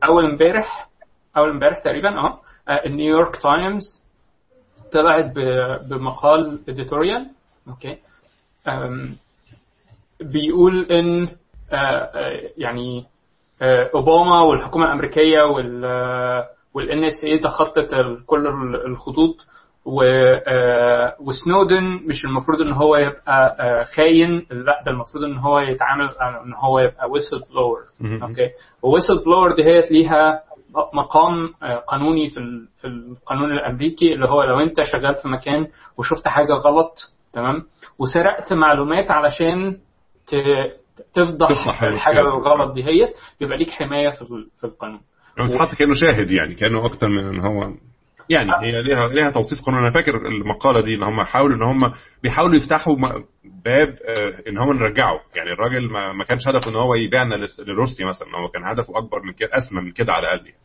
أول 0.05 0.25
امبارح 0.25 0.89
أول 1.37 1.51
امبارح 1.51 1.79
تقريبا 1.79 2.19
آه 2.21 2.41
آه، 2.69 2.87
ال 2.87 2.93
New 2.93 3.12
York 3.12 3.37
Times 3.37 3.85
طلعت 4.93 5.33
بمقال 5.91 6.61
editorial 6.69 7.31
okay. 7.69 7.99
بيقول 10.21 10.85
إن 10.93 11.29
آه، 11.73 11.77
آه، 11.77 12.41
يعني 12.57 13.07
آه، 13.63 13.91
أوباما 13.95 14.41
والحكومة 14.41 14.87
الأمريكية 14.87 15.43
وال 15.43 15.85
وال 16.75 17.05
NSA 17.05 17.39
تخطت 17.39 17.91
كل 18.27 18.47
ال- 18.47 18.87
الخطوط 18.87 19.47
و 19.87 20.03
آه، 20.47 21.17
وسنودن 21.21 21.85
مش 22.09 22.25
المفروض 22.25 22.61
إن 22.61 22.73
هو 22.73 22.97
يبقى 22.97 23.57
آه، 23.61 23.85
خاين 23.85 24.47
لا 24.51 24.83
ده 24.87 24.93
المفروض 24.93 25.25
إن 25.25 25.37
هو 25.39 25.59
يتعامل 25.59 26.09
إن 26.47 26.55
هو 26.55 26.79
يبقى 26.81 27.11
whistleblower. 27.11 27.79
okay 28.23 28.45
و 28.45 28.51
whistleblower 28.83 29.55
دي 29.55 29.65
هي 29.65 29.83
ليها 29.91 30.41
مقام 30.95 31.51
آه، 31.63 31.75
قانوني 31.77 32.27
في 32.29 32.41
في 32.81 32.87
القانون 32.87 33.53
الأمريكي 33.53 34.15
اللي 34.15 34.29
هو 34.29 34.43
لو 34.43 34.61
أنت 34.61 34.83
شغال 34.83 35.15
في 35.15 35.29
مكان 35.29 35.67
وشفت 35.99 36.29
حاجة 36.29 36.53
غلط 36.53 36.95
تمام 37.33 37.63
وسرقت 37.99 38.53
معلومات 38.53 39.11
علشان 39.11 39.79
تفضح 41.15 41.49
الحاجة. 41.85 42.21
الغلط 42.21 42.75
دي 42.75 42.85
هي 42.85 43.13
بيبقى 43.41 43.57
ليك 43.59 43.71
حماية 43.71 44.11
في 44.11 44.23
ال- 44.23 44.49
في 44.61 44.65
القانون 44.65 45.01
هو 45.41 45.47
اتحط 45.47 45.75
كأنه 45.79 45.95
شاهد 45.95 46.31
يعني 46.31 46.55
كأنه 46.55 46.87
أكتر 46.87 47.09
من 47.09 47.29
إن 47.29 47.41
هو 47.41 47.73
يعني 48.31 48.51
هي 48.63 48.83
ليها 48.83 49.09
ليها 49.09 49.31
توصيف 49.31 49.63
قانوني 49.63 49.85
أنا 49.87 49.95
فاكر 49.95 50.17
المقالة 50.27 50.81
دي 50.81 50.95
إن 50.95 51.03
هم 51.03 51.23
حاولوا 51.25 51.57
إن 51.57 51.63
هم 51.63 51.93
بيحاولوا 52.23 52.57
يفتحوا 52.57 52.97
باب 53.65 53.89
آه، 53.89 54.49
إن 54.49 54.59
هم 54.59 54.73
نرجعه. 54.73 55.21
يعني 55.37 55.53
الراجل 55.53 55.91
ما, 55.91 56.13
ما 56.13 56.25
كانش 56.25 56.49
هدفه 56.49 56.71
إن 56.71 56.77
هو 56.77 56.95
يبيعنا 56.95 57.35
لروسيا 57.59 58.07
مثلا. 58.07 58.29
هو 58.37 58.49
كان 58.49 58.65
هدفه 58.65 58.99
أكبر 58.99 59.23
من 59.23 59.33
كده 59.33 59.49
أسمى 59.53 59.81
من 59.81 59.93
كده 59.93 60.13
على 60.13 60.29
الأقل 60.29 60.47
يعني. 60.47 60.59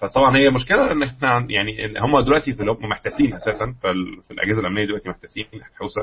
فطبعا 0.00 0.36
هي 0.36 0.50
مشكلة 0.50 0.92
إن 0.92 1.02
إحنا 1.02 1.28
عن- 1.28 1.50
يعني 1.50 1.94
هم 2.00 2.20
دلوقتي 2.20 2.52
في 2.52 2.62
محتاسين 2.86 3.34
أساسا. 3.34 3.74
في 3.82 4.30
الأجهزة 4.30 4.60
الأمنية 4.60 4.84
دلوقتي 4.84 5.08
محتاسين 5.08 5.46
الحوسه 5.54 6.02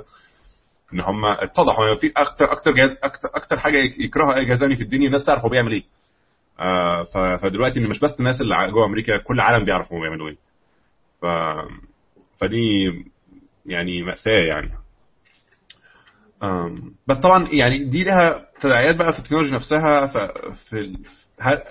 إن 0.93 0.99
هم 0.99 1.25
اتضحوا 1.25 1.95
في 1.95 2.11
أكتر 2.17 2.51
أكتر 2.51 2.71
جهاز 2.71 2.97
أكتر 3.03 3.29
أكتر 3.35 3.57
حاجة 3.59 3.77
يكرهها 3.99 4.35
أي 4.37 4.45
جهاز 4.45 4.63
في 4.63 4.81
الدنيا 4.83 5.07
الناس 5.07 5.25
تعرف 5.25 5.43
هو 5.43 5.49
بيعمل 5.49 5.71
إيه. 5.71 5.83
فدلوقتي 7.41 7.79
ان 7.79 7.89
مش 7.89 7.99
بس 7.99 8.19
الناس 8.19 8.41
اللي 8.41 8.71
جوه 8.71 8.85
أمريكا 8.85 9.17
كل 9.17 9.35
العالم 9.35 9.65
بيعرف 9.65 9.93
هم 9.93 10.01
بيعملوا 10.01 10.29
إيه. 10.29 10.37
ف 11.21 11.25
فدي 12.41 12.91
يعني 13.65 14.03
مأساة 14.03 14.39
يعني. 14.39 14.71
بس 17.07 17.17
طبعا 17.17 17.47
يعني 17.51 17.83
دي 17.83 18.03
لها 18.03 18.47
تداعيات 18.61 18.95
بقى 18.95 19.13
في 19.13 19.19
التكنولوجيا 19.19 19.53
نفسها 19.53 20.05
في 20.53 20.97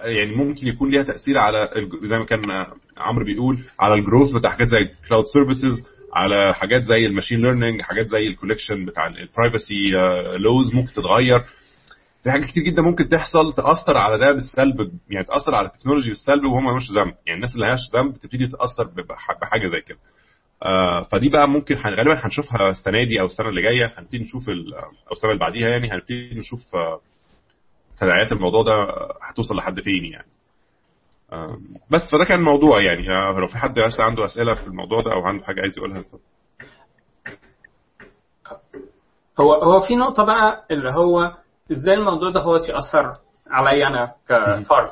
يعني 0.04 0.34
ممكن 0.36 0.66
يكون 0.66 0.90
ليها 0.90 1.02
تأثير 1.02 1.38
على 1.38 1.68
زي 2.02 2.18
ما 2.18 2.24
كان 2.24 2.66
عمرو 2.98 3.24
بيقول 3.24 3.64
على 3.80 3.94
ال 3.94 3.99
growth 3.99 4.30
بتاع 4.32 4.50
حاجات 4.50 4.66
زي 4.68 4.90
cloud 5.08 5.24
services 5.24 5.86
على 6.14 6.54
حاجات 6.54 6.82
زي 6.82 7.06
ال 7.06 7.10
machine 7.10 7.38
learning 7.38 7.82
حاجات 7.82 8.06
زي 8.08 8.26
ال 8.26 8.32
collection 8.32 8.84
بتاع 8.84 9.06
ال 9.06 9.17
privacy 9.17 9.90
laws 10.38 10.74
ممكن 10.74 10.92
تتغير. 10.92 11.38
في 12.22 12.30
حاجات 12.30 12.46
كتير 12.46 12.62
جدا 12.62 12.82
ممكن 12.82 13.08
تحصل 13.08 13.52
تأثر 13.52 13.96
على 13.96 14.18
ده 14.18 14.32
بالسلب 14.32 14.92
يعني 15.10 15.26
تأثر 15.26 15.54
على 15.54 15.66
ال 15.66 15.70
technology 15.70 16.08
بالسلب 16.08 16.44
وهم 16.44 16.64
مالهمش 16.64 16.90
ذنب. 16.90 17.14
يعني 17.26 17.36
الناس 17.36 17.54
اللي 17.54 17.62
مالهاش 17.64 17.80
ذنب 17.94 18.16
تبتدي 18.16 18.46
تأثر 18.46 18.84
بح- 18.84 19.38
بحاجة 19.40 19.66
زي 19.66 19.80
كده. 19.80 19.98
آه 20.62 21.02
فدي 21.02 21.28
بقى 21.28 21.48
ممكن 21.48 21.74
غالبا 21.76 22.26
هنشوفها 22.26 22.68
السنة 22.70 23.04
دي 23.04 23.20
أو 23.20 23.26
السنة 23.26 23.48
اللي 23.48 23.62
جاية. 23.62 23.92
هنبتدي 23.98 24.18
نشوف 24.18 24.48
أو 24.48 25.12
السنة 25.12 25.30
اللي 25.30 25.40
بعديها 25.40 25.68
يعني 25.68 25.90
هنبتدي 25.92 26.34
نشوف 26.38 26.60
آه، 26.74 27.00
تداعيات 27.98 28.32
الموضوع 28.32 28.62
ده 28.62 28.72
هتوصل 29.22 29.56
لحد 29.56 29.80
فين 29.80 30.04
يعني. 30.04 30.26
آه 31.32 31.58
بس 31.90 32.00
فده 32.12 32.24
كان 32.24 32.38
الموضوع 32.38 32.82
يعني. 32.82 33.10
آه 33.16 33.38
لو 33.40 33.46
في 33.46 33.58
حد 33.58 33.78
عنده 34.00 34.24
أسئلة 34.24 34.54
في 34.54 34.66
الموضوع 34.66 35.02
ده 35.02 35.12
أو 35.12 35.20
عنده 35.26 35.44
حاجة 35.44 35.60
عايز 35.60 35.78
يقولها. 35.78 36.04
هو 39.40 39.54
هو 39.54 39.80
في 39.80 39.96
نقطة 39.96 40.24
بقى 40.24 40.64
اللي 40.70 40.90
هو 40.92 41.34
إزاي 41.72 41.94
الموضوع 41.94 42.30
ده 42.30 42.40
هو 42.40 42.56
يأثر 42.56 43.12
عليا 43.50 43.86
أنا 43.86 44.12
كفرد؟ 44.28 44.90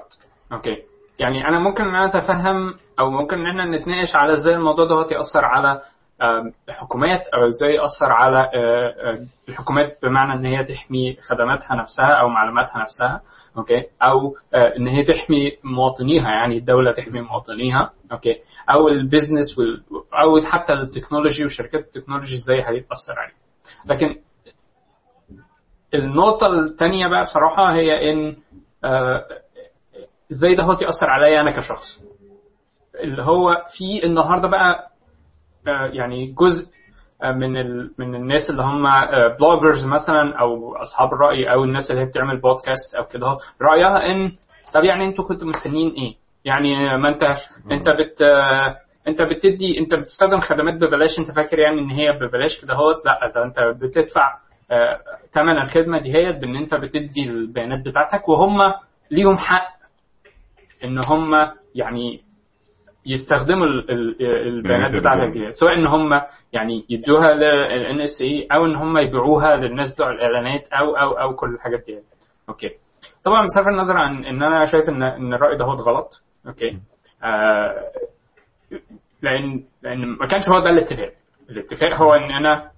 أوكي. 0.53 0.77
يعني 1.19 1.49
أنا 1.49 1.59
ممكن 1.59 1.85
إن 1.85 1.95
أنا 1.95 2.05
أتفهم 2.07 2.75
أو 2.99 3.11
ممكن 3.11 3.39
إن 3.41 3.47
إحنا 3.47 3.65
نتناقش 3.79 4.17
على 4.17 4.33
إزاي 4.33 4.55
الموضوع 4.55 4.87
ده 4.87 4.95
هو 4.95 5.01
يأثر 5.11 5.45
على 5.45 5.81
الحكومات 6.69 7.21
أو 7.35 7.47
إزاي 7.47 7.75
يأثر 7.75 8.13
على 8.13 8.39
آه، 8.55 9.11
آه، 9.11 9.27
الحكومات 9.49 9.99
بمعنى 10.03 10.33
إن 10.33 10.45
هي 10.45 10.65
تحمي 10.65 11.17
خدماتها 11.23 11.75
نفسها 11.77 12.07
أو 12.07 12.29
معلوماتها 12.29 12.83
نفسها. 12.83 13.21
okay. 13.57 13.83
أو 14.03 14.37
آه، 14.55 14.77
إن 14.77 14.87
هي 14.89 15.03
تحمي 15.05 15.53
مواطنيها 15.65 16.29
يعني 16.31 16.59
الدولة 16.59 16.93
تحمي 16.93 17.21
مواطنيها. 17.21 17.91
okay. 18.13 18.37
أو 18.71 18.89
ال 18.89 18.97
business 18.97 19.59
وال- 19.59 19.83
أو 20.15 20.41
حتى 20.41 20.73
ال 20.73 20.79
technology 20.79 21.45
وشركات 21.45 21.81
ال 21.97 22.00
technology 22.00 22.35
إزاي 22.35 22.59
هيتأثر 22.63 23.15
عليه. 23.19 23.35
لكن 23.87 24.17
النقطة 25.95 26.47
التانية 26.47 27.09
بقى 27.09 27.23
بصراحة 27.25 27.73
هي 27.75 28.13
إن 28.13 28.37
آه، 28.85 29.25
إزاي 30.33 30.55
ده 30.55 30.63
هو 30.63 30.73
يأثر 30.73 31.11
عليا 31.11 31.41
أنا 31.41 31.51
كشخص. 31.51 32.01
اللي 33.01 33.23
هو 33.23 33.65
في 33.79 34.07
النهاردة 34.07 34.49
بقى 34.49 34.91
آه، 35.69 35.87
يعني 35.87 36.27
جزء 36.33 36.67
آه، 37.23 37.33
من 37.33 37.57
ال... 37.57 37.91
من 37.99 38.15
الناس 38.15 38.51
اللي 38.51 38.63
هم 38.63 38.83
بلوجرز 39.41 39.85
مثلا 39.87 40.39
أو 40.41 40.77
أصحاب 40.77 41.13
الرأي 41.13 41.53
أو 41.53 41.65
الناس 41.65 41.91
اللي 41.91 42.03
هي 42.03 42.07
بتعمل 42.07 42.41
بودكاست 42.41 42.95
أو 42.95 43.05
كده. 43.05 43.37
رأيها 43.63 44.07
إن 44.07 44.33
طب 44.75 44.85
يعني 44.85 45.05
أنتوا 45.05 45.25
كنتوا 45.25 45.49
مستنيين 45.49 45.91
إيه؟ 45.91 46.15
يعني 46.45 46.97
ما 46.97 47.09
أنت 47.09 47.23
أنت 47.73 47.87
بت 47.91 48.23
أنت 49.09 49.23
بتدي 49.23 49.79
أنت 49.79 49.95
بتستخدم 49.95 50.41
خدمات 50.41 50.75
ببلاش. 50.75 51.19
أنت 51.19 51.31
فاكر 51.31 51.59
يعني 51.59 51.81
إن 51.81 51.91
هي 51.91 52.13
ببلاش 52.13 52.63
كده 52.65 52.75
لأ 53.05 53.33
ده 53.35 53.45
أنت 53.45 53.57
بتدفع 53.83 54.35
ثمن 55.33 55.59
الخدمة 55.59 55.99
دي 55.99 56.13
هي 56.17 56.33
بإن 56.33 56.57
أنت 56.57 56.75
بتدي 56.75 57.25
البيانات 57.25 57.87
بتاعتك 57.89 58.29
وهم 58.29 58.73
ليهم 59.11 59.37
حق 59.37 59.69
إن 60.85 60.99
هم 61.11 61.51
يعني 61.75 62.21
يستخدموا 63.07 63.67
ال- 63.67 63.91
ال- 63.91 64.23
البيانات 64.23 64.91
بيانات 64.91 65.01
بتاعتك. 65.01 65.33
دي. 65.33 65.53
سواء 65.53 65.75
إن 65.75 65.87
هم 65.87 66.21
يعني 66.53 66.85
يدوها 66.89 67.35
لل 67.35 68.01
NSA 68.01 68.47
أو 68.53 68.67
إن 68.67 68.77
هم 68.77 68.99
يبيعوها 68.99 69.57
للناس 69.57 69.95
بتوع 69.95 70.11
الإعلانات 70.11 70.69
أو 70.73 70.97
أو 70.97 71.11
أو 71.13 71.37
كل 71.37 71.55
الحاجات 71.55 71.83
دي. 71.87 71.99
okay. 72.49 72.71
طبعا 73.25 73.45
بصرف 73.47 73.69
النظر 73.69 73.97
عن 73.97 74.25
إن 74.25 74.43
أنا 74.43 74.65
شايف 74.65 74.89
ان 74.89 75.03
إن 75.03 75.35
الرأي 75.35 75.57
ده 75.57 75.65
هو 75.65 75.73
غلط 75.73 76.23
okay. 76.47 76.79
آه 77.25 77.75
لأن 79.23 79.65
لأن 79.83 80.07
ما 80.07 80.27
كانش 80.27 80.49
هو 80.49 80.61
ده 80.61 80.71
الاتفاق. 80.71 81.13
الاتفاق 81.51 81.93
هو 82.03 82.15
إن 82.15 82.31
أنا 82.31 82.71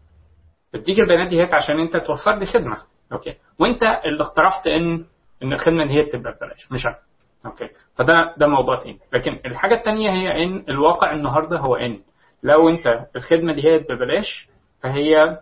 بديك 0.74 1.00
البيانات 1.00 1.28
دي 1.28 1.40
هيك 1.42 1.54
عشان 1.54 1.80
انت 1.80 1.96
توفر 1.96 2.38
لي 2.38 2.46
خدمة. 2.46 2.76
okay. 3.12 3.34
وانت 3.58 3.82
اللي 3.82 4.22
اقترحت 4.24 4.66
ان 4.66 5.04
إن 5.42 5.52
الخدمة 5.52 5.86
دي 5.86 5.92
هي 5.92 6.02
تبقى 6.04 6.32
ببلاش 6.32 6.72
مش 6.72 6.86
أنا. 6.86 6.98
okay. 7.46 7.68
فده 7.94 8.34
ده 8.38 8.46
موضوع 8.46 8.76
تاني. 8.76 8.98
لكن 9.12 9.38
الحاجة 9.46 9.74
التانية 9.74 10.10
هي 10.10 10.44
إن 10.44 10.64
الواقع 10.68 11.12
النهارده 11.12 11.58
هو 11.58 11.76
إن. 11.76 12.00
لو 12.42 12.68
أنت 12.68 13.06
الخدمة 13.16 13.52
دي 13.52 13.64
هي 13.68 13.78
ببلاش 13.78 14.48
فهي 14.82 15.38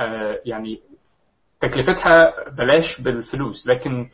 آه 0.00 0.40
يعني 0.44 0.80
تكلفتها 1.60 2.34
بلاش 2.50 3.00
بالفلوس 3.00 3.66
لكن 3.66 4.10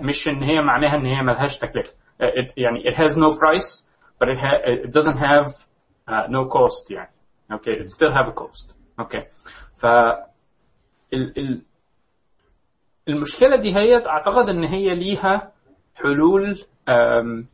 مش 0.00 0.28
إن 0.28 0.42
هي 0.42 0.60
معناها 0.62 0.96
إن 0.96 1.06
هي 1.06 1.22
ملهاش 1.22 1.58
تكلفة. 1.58 1.92
آه، 2.20 2.30
it- 2.30 2.52
يعني 2.56 2.82
it 2.90 2.94
has 2.94 3.10
no 3.16 3.30
price 3.36 3.88
but 4.24 4.28
it, 4.28 4.38
ha- 4.38 4.62
it 4.66 4.90
doesn't 4.90 5.18
have 5.18 5.46
uh, 6.10 6.26
no 6.28 6.48
cost 6.48 6.90
يعني. 6.90 7.10
okay. 7.52 7.74
It 7.76 7.86
still 7.86 8.12
have 8.14 8.26
a 8.28 8.34
cost. 8.42 8.74
okay. 9.00 9.22
ف 9.80 9.86
ال 11.12 11.38
ال 11.38 11.62
المشكلة 13.08 13.56
دي 13.56 13.74
هي 13.76 14.06
أعتقد 14.06 14.48
إن 14.48 14.64
هي 14.64 14.94
ليها 14.94 15.52
حلول 16.02 16.62
آم، 16.88 17.46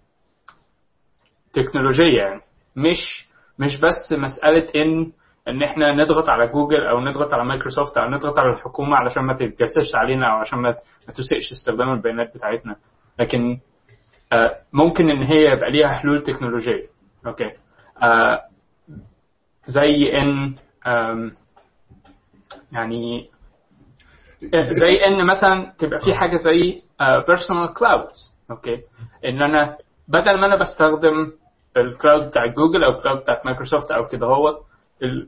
تكنولوجية 1.53 2.19
يعني. 2.23 2.41
مش 2.77 3.29
مش 3.59 3.81
بس 3.81 4.13
مسألة 4.19 4.67
إن 4.77 5.13
إن 5.49 5.63
إحنا 5.63 5.93
نضغط 5.95 6.31
على 6.31 6.47
جوجل 6.47 6.87
أو 6.87 7.01
نضغط 7.01 7.35
على 7.35 7.45
مايكروسوفت 7.45 7.97
أو 7.97 8.11
نضغط 8.11 8.39
على 8.39 8.51
الحكومة 8.53 8.97
علشان 8.97 9.23
ما 9.23 9.35
تتجسسش 9.35 9.95
علينا 9.95 10.27
أو 10.33 10.37
عشان 10.37 10.59
ما 10.59 10.73
تسيئش 11.17 11.53
استخدام 11.53 11.93
البيانات 11.93 12.35
بتاعتنا. 12.35 12.77
لكن 13.19 13.59
آه، 14.33 14.57
ممكن 14.73 15.11
إن 15.11 15.23
هي 15.23 15.53
يبقى 15.53 15.71
ليها 15.71 15.89
حلول 15.89 16.23
تكنولوجية. 16.23 16.87
okay. 17.27 17.51
آه، 18.03 18.41
زي 19.67 20.13
آم، 20.87 21.37
يعني 22.73 23.31
زي 24.55 25.05
إن 25.07 25.27
مثلا 25.27 25.73
تبقى 25.79 25.99
في 25.99 26.15
حاجة 26.15 26.37
زي 26.37 26.83
personal 27.29 27.75
clouds 27.75 28.35
okay 28.51 28.81
إن 29.25 29.43
أنا 29.43 29.77
بدل 30.09 30.41
ما 30.41 30.47
أنا 30.47 30.57
بستخدم 30.57 31.33
ال 31.77 31.85
cloud 31.85 32.27
بتاع 32.27 32.47
جوجل 32.47 32.85
أو 32.85 32.91
ال 32.91 32.95
cloud 32.95 33.19
بتاع 33.21 33.43
مايكروسوفت 33.45 33.91
أو 33.91 34.07
كده 34.09 34.27
هو 34.27 34.61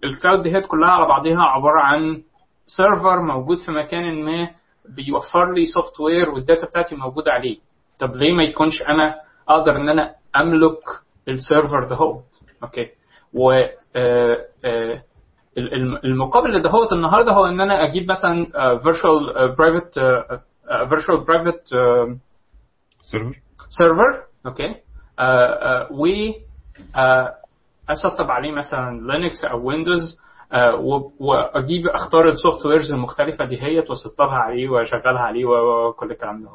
ال 0.04 0.11
cloud 0.11 0.42
دي 0.42 0.60
كلها 0.60 0.90
على 0.90 1.06
بعضها 1.06 1.42
عبارة 1.42 1.80
عن 1.80 2.22
server 2.66 3.22
موجود 3.22 3.58
في 3.58 3.72
مكان 3.72 4.24
ما 4.24 4.50
بيوفر 4.88 5.52
لي 5.52 5.66
software 5.66 6.00
وال 6.00 6.30
data 6.30 6.66
بتاعتي 6.66 6.96
موجودة 6.96 7.32
عليه. 7.32 7.58
طب 7.98 8.16
ليه 8.16 8.32
ما 8.32 8.42
يكونش 8.42 8.82
أنا 8.82 9.14
أقدر 9.48 9.76
إن 9.76 9.88
أنا 9.88 10.14
أملك 10.36 10.78
ال 11.28 11.36
server 11.36 11.84
ده 11.88 11.96
هو 11.96 12.20
okay 12.62 12.88
و 13.34 13.52
آه، 13.96 14.38
آه، 14.64 15.02
المقابل 16.04 16.50
لدهوت 16.54 16.92
النهارده 16.92 17.32
هو 17.32 17.46
إن 17.46 17.60
أنا 17.60 17.84
أجيب 17.84 18.10
مثلا 18.10 18.46
virtual 18.78 19.54
private 19.58 19.98
virtual 20.88 21.24
private 21.24 21.62
server 23.00 23.36
server 23.68 24.22
okay 24.46 24.74
آه، 25.18 25.22
آه، 25.22 25.88
و 25.92 26.06
آه، 26.96 27.34
اسطب 27.90 28.30
عليه 28.30 28.52
مثلا 28.52 29.00
لينكس 29.12 29.44
أو 29.44 29.68
ويندوز 29.68 30.20
واجيب 31.20 31.86
أختار 31.86 32.28
ال 32.28 32.66
softwares 32.66 32.92
المختلفة 32.92 33.44
دي 33.44 33.62
هي 33.62 33.78
وأسطبها 33.78 34.34
عليه 34.38 34.68
وأشغلها 34.68 35.20
عليه 35.20 35.44
وكل 35.44 36.10
الكلام 36.10 36.42
ده. 36.42 36.48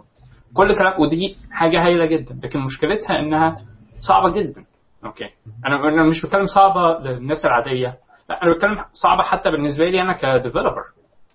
كل 0.54 0.72
الكلام 0.72 1.02
ودي 1.02 1.38
حاجة 1.52 1.86
هايلة 1.86 2.06
جدا 2.06 2.40
لكن 2.44 2.60
مشكلتها 2.60 3.20
إنها 3.20 3.58
صعبة 4.00 4.32
جدا 4.32 4.66
okay 5.06 5.30
أنا 5.66 5.90
أنا 5.90 6.04
مش 6.04 6.26
بتكلم 6.26 6.46
صعبة 6.46 7.00
للناس 7.00 7.46
العادية. 7.46 7.98
أنا 8.44 8.54
بتكلم 8.54 8.86
صعبة 8.94 9.24
حتى 9.24 9.52
بالنسبة 9.52 9.86
لي 9.89 10.02
أنا 10.02 10.13
ك 10.13 10.21
developer 10.21 10.84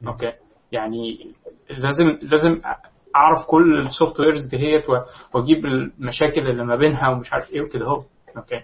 okay؟ 0.06 0.32
يعني 0.72 1.35
لازم 1.70 2.18
لازم 2.22 2.61
أعرف 3.16 3.46
كل 3.46 3.80
ال 3.80 4.20
softwares 4.20 4.46
دي 4.46 4.56
هي 4.59 4.82
وأجيب 5.35 5.66
المشاكل 5.66 6.40
اللي 6.48 6.64
ما 6.64 6.76
بينها 6.76 7.09
ومش 7.09 7.32
عارف 7.32 7.50
إيه 7.50 7.62
وكده 7.62 7.87
أهو. 7.87 8.02
okay؟ 8.37 8.61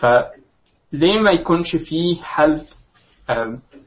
فليه 0.00 1.20
ما 1.20 1.30
يكونش 1.30 1.76
فيه 1.76 2.22
حل 2.22 2.60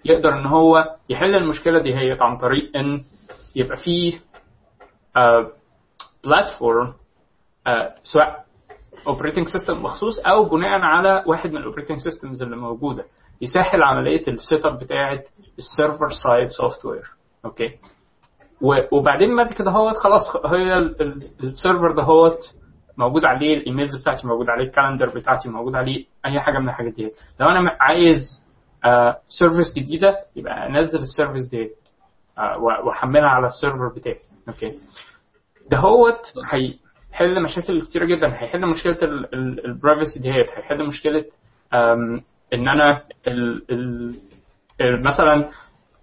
يقدر 0.06 0.34
إن 0.40 0.46
هو 0.46 0.96
يحل 1.10 1.36
المشكلة 1.36 1.82
دي 1.82 1.96
هي 1.96 2.18
عن 2.22 2.38
طريق 2.38 2.78
إن 2.78 3.04
يبقى 3.56 3.78
فيه 3.78 4.20
platform 6.24 6.94
سواء 8.04 8.46
operating 9.08 9.46
system 9.48 9.84
مخصوص 9.84 10.20
أو 10.20 10.44
بناء 10.46 10.80
على 10.82 11.24
واحد 11.28 11.50
من 11.52 11.58
ال 11.58 11.62
operating 11.62 11.98
systems 11.98 12.44
اللي 12.44 12.56
موجودة. 12.56 13.06
يسهل 13.42 13.84
عملية 13.84 14.22
ال 14.28 14.66
setup 14.66 14.80
بتاعة 14.80 15.24
ال 15.58 16.10
server 16.24 16.48
side 16.50 16.86
software 16.86 17.04
okay 17.46 17.78
وبعدين 18.92 19.36
بعد 19.38 19.54
كده 19.54 19.72
هو 19.72 19.90
خلاص 19.90 20.46
هي 20.46 20.74
ال- 20.74 21.02
ال- 21.02 21.24
ال 21.44 21.51
server 21.51 21.92
ده 21.92 22.04
هو 22.04 22.38
موجود 22.98 23.26
عليه 23.26 23.54
ال 23.58 23.64
emails 23.64 24.02
بتاعتي 24.02 24.28
موجود 24.28 24.50
عليه 24.50 24.64
ال 24.66 24.71
calendar 24.71 25.10
بتاعتي 25.16 25.50
موجود 25.50 25.76
عليه 25.76 26.06
أي 26.26 26.40
حاجة 26.40 26.60
من 26.60 26.70
الحاجات 26.70 26.94
دي 26.94 27.12
لو 27.40 27.48
أنا 27.50 27.78
عايز 27.80 28.46
service 29.30 29.74
جديدة 29.78 30.18
يبقى 30.36 30.68
أنزل 30.68 31.00
ال 31.00 31.06
service 31.06 31.50
دي 31.50 31.70
آه، 32.38 32.58
وأحملها 32.88 33.28
على 33.30 33.48
ال 33.48 33.54
server 33.54 33.88
بتاعي. 33.96 34.20
okay 34.50 34.80
ده 35.72 35.78
هوت 35.78 36.34
هيحل 36.46 37.44
مشاكل 37.44 37.82
كتيرة 37.82 38.06
جدا. 38.06 38.28
هيحل 38.28 38.66
مشكلة 38.70 38.98
ال 39.66 39.73
privacy 39.73 40.20
ديت. 40.20 40.50
هيحل 40.50 40.88
مشكلة 40.88 41.26
آم، 41.74 42.22
إن 42.54 42.68
أنا 42.68 43.02
ال 43.28 43.72
ال 43.72 44.16
ال- 44.82 45.04
مثلا 45.04 45.50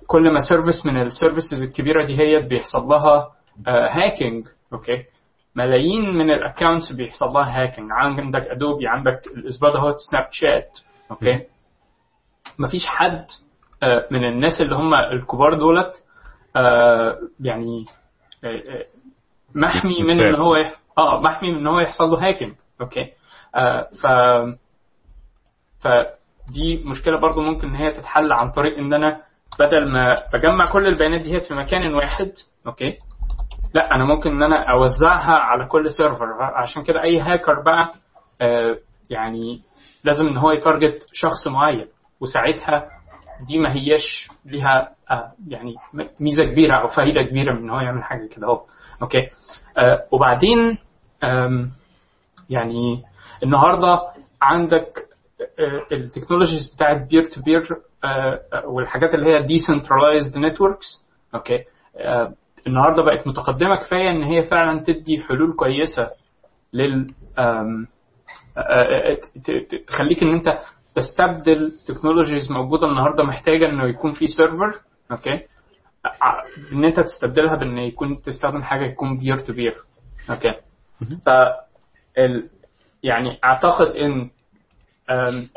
كل 0.07 0.31
ما 0.35 0.40
service 0.40 0.87
من 0.87 1.02
ال 1.03 1.09
services 1.09 1.62
الكبيرة 1.62 2.05
دي 2.07 2.18
هي 2.20 2.40
بيحصل 2.42 2.81
لها 2.83 3.33
hacking 3.68 4.48
okay 4.72 5.05
ملايين 5.57 6.02
من 6.14 6.31
ال 6.31 6.37
accounts 6.37 6.92
بيحصل 6.92 7.26
لها 7.26 7.62
hacking 7.62 7.88
عندك 7.92 8.42
ادوبي 8.48 8.87
عندك 8.88 9.20
الأسبوع 9.37 9.70
ده 9.70 9.94
سناب 10.11 10.28
شات 10.31 10.78
okay 11.11 11.46
مفيش 12.59 12.87
حد 12.87 13.26
آه، 13.83 14.09
من 14.11 14.24
الناس 14.24 14.61
اللي 14.61 14.74
هم 14.74 14.94
الكبار 14.94 15.55
دولت 15.59 16.05
آه، 16.57 17.18
يعني 17.40 17.85
آه، 18.44 18.46
آه، 18.48 18.85
محمي 19.55 20.02
من 20.02 20.20
إن 20.22 20.35
هو. 20.40 20.57
آه 20.98 21.20
محمي 21.20 21.50
من 21.50 21.59
إن 21.59 21.66
هو 21.66 21.81
يحصل 21.81 22.05
له 22.05 22.28
hacking 22.29 22.55
okay 22.81 23.12
آه 23.57 23.88
ف 24.02 25.88
فدي 26.49 26.83
مشكلة 26.87 27.17
برضو 27.21 27.40
ممكن 27.40 27.69
إن 27.69 27.75
هي 27.75 27.90
تتحل 27.90 28.33
عن 28.33 28.51
طريق 28.51 28.79
إن 28.79 28.93
أنا 28.95 29.21
بدل 29.61 29.93
ما 29.93 30.17
بجمع 30.35 30.65
كل 30.73 30.87
البيانات 30.87 31.21
دي 31.21 31.40
في 31.40 31.55
مكان 31.55 31.95
واحد 31.95 32.33
okay؟ 32.67 32.98
لا 33.75 33.95
أنا 33.95 34.05
ممكن 34.05 34.31
إن 34.31 34.43
أنا 34.43 34.65
أوزعها 34.71 35.33
على 35.33 35.65
كل 35.65 35.93
server 35.92 36.27
عشان 36.43 36.83
كده 36.83 37.03
أي 37.03 37.21
هاكر 37.21 37.63
بقى 37.63 37.95
آه 38.40 38.77
يعني 39.11 39.61
لازم 40.05 40.27
إن 40.27 40.37
هو 40.37 40.51
ي 40.50 40.58
target 40.58 41.06
شخص 41.13 41.49
معين. 41.49 41.87
وساعتها 42.21 42.88
دي 43.47 43.59
ما 43.59 43.73
هياش 43.73 44.29
ليها 44.45 44.88
آه 45.11 45.33
يعني 45.49 45.75
ميزة 46.21 46.43
كبيرة 46.43 46.81
أو 46.83 46.88
فائده 46.88 47.23
كبيرة 47.23 47.53
من 47.53 47.59
إن 47.59 47.71
هو 47.71 47.81
يعمل 47.81 48.03
حاجة 48.05 48.29
كده 48.29 48.47
أهو. 48.47 48.61
okay؟ 49.02 49.27
آه 49.79 50.05
وبعدين 50.13 50.79
يعني 52.51 53.03
النهارده 53.43 54.01
عندك 54.43 54.93
ال 55.92 55.99
technologies 55.99 56.75
بتاعت 56.75 57.09
peer 57.10 57.25
to 57.25 57.42
peer 57.42 57.63
والحاجات 58.65 59.15
اللي 59.15 59.35
هي 59.35 59.43
decentralized 59.42 60.38
networks 60.38 61.06
okay 61.35 61.65
آه 61.97 62.35
النهارده 62.67 63.03
بقت 63.03 63.27
متقدمة 63.27 63.77
كفاية 63.77 64.11
إن 64.11 64.23
هي 64.23 64.43
فعلا 64.43 64.83
تدي 64.83 65.21
حلول 65.21 65.53
كويسة 65.57 66.11
لل 66.73 67.15
آه، 67.38 67.87
آه، 68.59 69.19
تخليك 69.87 70.23
إن 70.23 70.35
أنت 70.35 70.59
تستبدل 70.95 71.73
technologies 71.87 72.52
موجودة 72.53 72.87
النهارده 72.87 73.25
محتاجة 73.25 73.69
إنه 73.69 73.88
يكون 73.88 74.13
في 74.13 74.27
server 74.27 74.81
okay 75.10 75.46
إن 76.73 76.85
أنت 76.85 77.01
تستبدلها 77.01 77.57
بإن 77.57 77.79
يكون 77.79 78.23
تستخدم 78.23 78.63
حاجة 78.63 78.85
يكون 78.85 79.19
peer 79.19 79.38
to 79.38 79.52
peer 79.52 79.75
okay 80.31 80.54
ف. 81.27 81.29
يعني 83.03 83.38
أعتقد 83.45 83.87
إن 83.87 84.31
أم، 85.11 85.48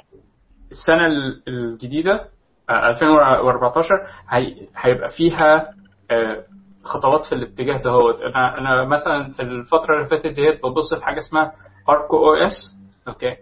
السنة 0.72 1.06
ال- 1.06 1.44
الجديدة 1.48 2.30
آه، 2.70 2.90
2014 2.90 3.88
هي... 4.30 4.68
هيبقى 4.78 5.10
فيها 5.10 5.74
آه، 6.12 6.44
خطوات 6.84 7.26
في 7.26 7.36
الاتجاه 7.36 7.78
دهوت 7.78 8.22
أنا 8.22 8.58
أنا 8.58 8.84
مثلا 8.86 9.34
في 9.34 9.42
الفترة 9.42 9.96
اللي 9.96 10.06
فاتت 10.08 10.28
ديت 10.28 10.66
ببص 10.66 10.94
في 10.94 11.06
حاجة 11.06 11.20
اسمها 11.20 11.54
arkOS 11.90 12.78
okay؟ 13.08 13.36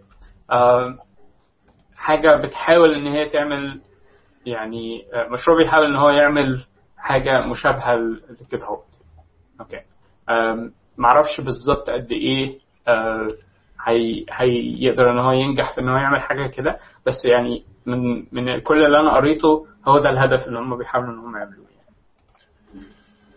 حاجة 1.95 2.35
بتحاول 2.35 2.93
إن 2.95 3.07
هي 3.07 3.29
تعمل 3.29 3.81
يعني 4.45 5.05
آه، 5.13 5.27
مشروع 5.29 5.57
بيحاول 5.57 5.85
إن 5.85 5.95
هو 5.95 6.09
يعمل 6.09 6.65
حاجة 6.97 7.41
مشابهة 7.47 7.95
لكده 8.41 8.65
هو 8.65 8.81
okay؟ 9.59 9.81
معرفش 10.97 11.41
بالظبط 11.41 11.89
قد 11.89 12.11
إيه 12.11 12.59
آه، 12.87 13.27
هي 13.87 14.25
هيقدر 14.31 15.11
إن 15.11 15.19
هو 15.19 15.31
ينجح 15.31 15.73
في 15.75 15.81
إن 15.81 15.89
هو 15.89 15.97
يعمل 15.97 16.21
حاجة 16.21 16.47
كده. 16.47 16.77
بس 17.07 17.25
يعني 17.25 17.63
من 17.85 18.15
من 18.31 18.59
كل 18.59 18.85
اللي 18.85 18.99
أنا 18.99 19.15
قريته 19.15 19.65
هو 19.87 19.99
ده 19.99 20.09
الهدف 20.09 20.47
اللي 20.47 20.59
هم 20.59 20.77
بيحاولوا 20.77 21.13
إن 21.13 21.19
هم 21.19 21.35
يعملوه 21.37 21.63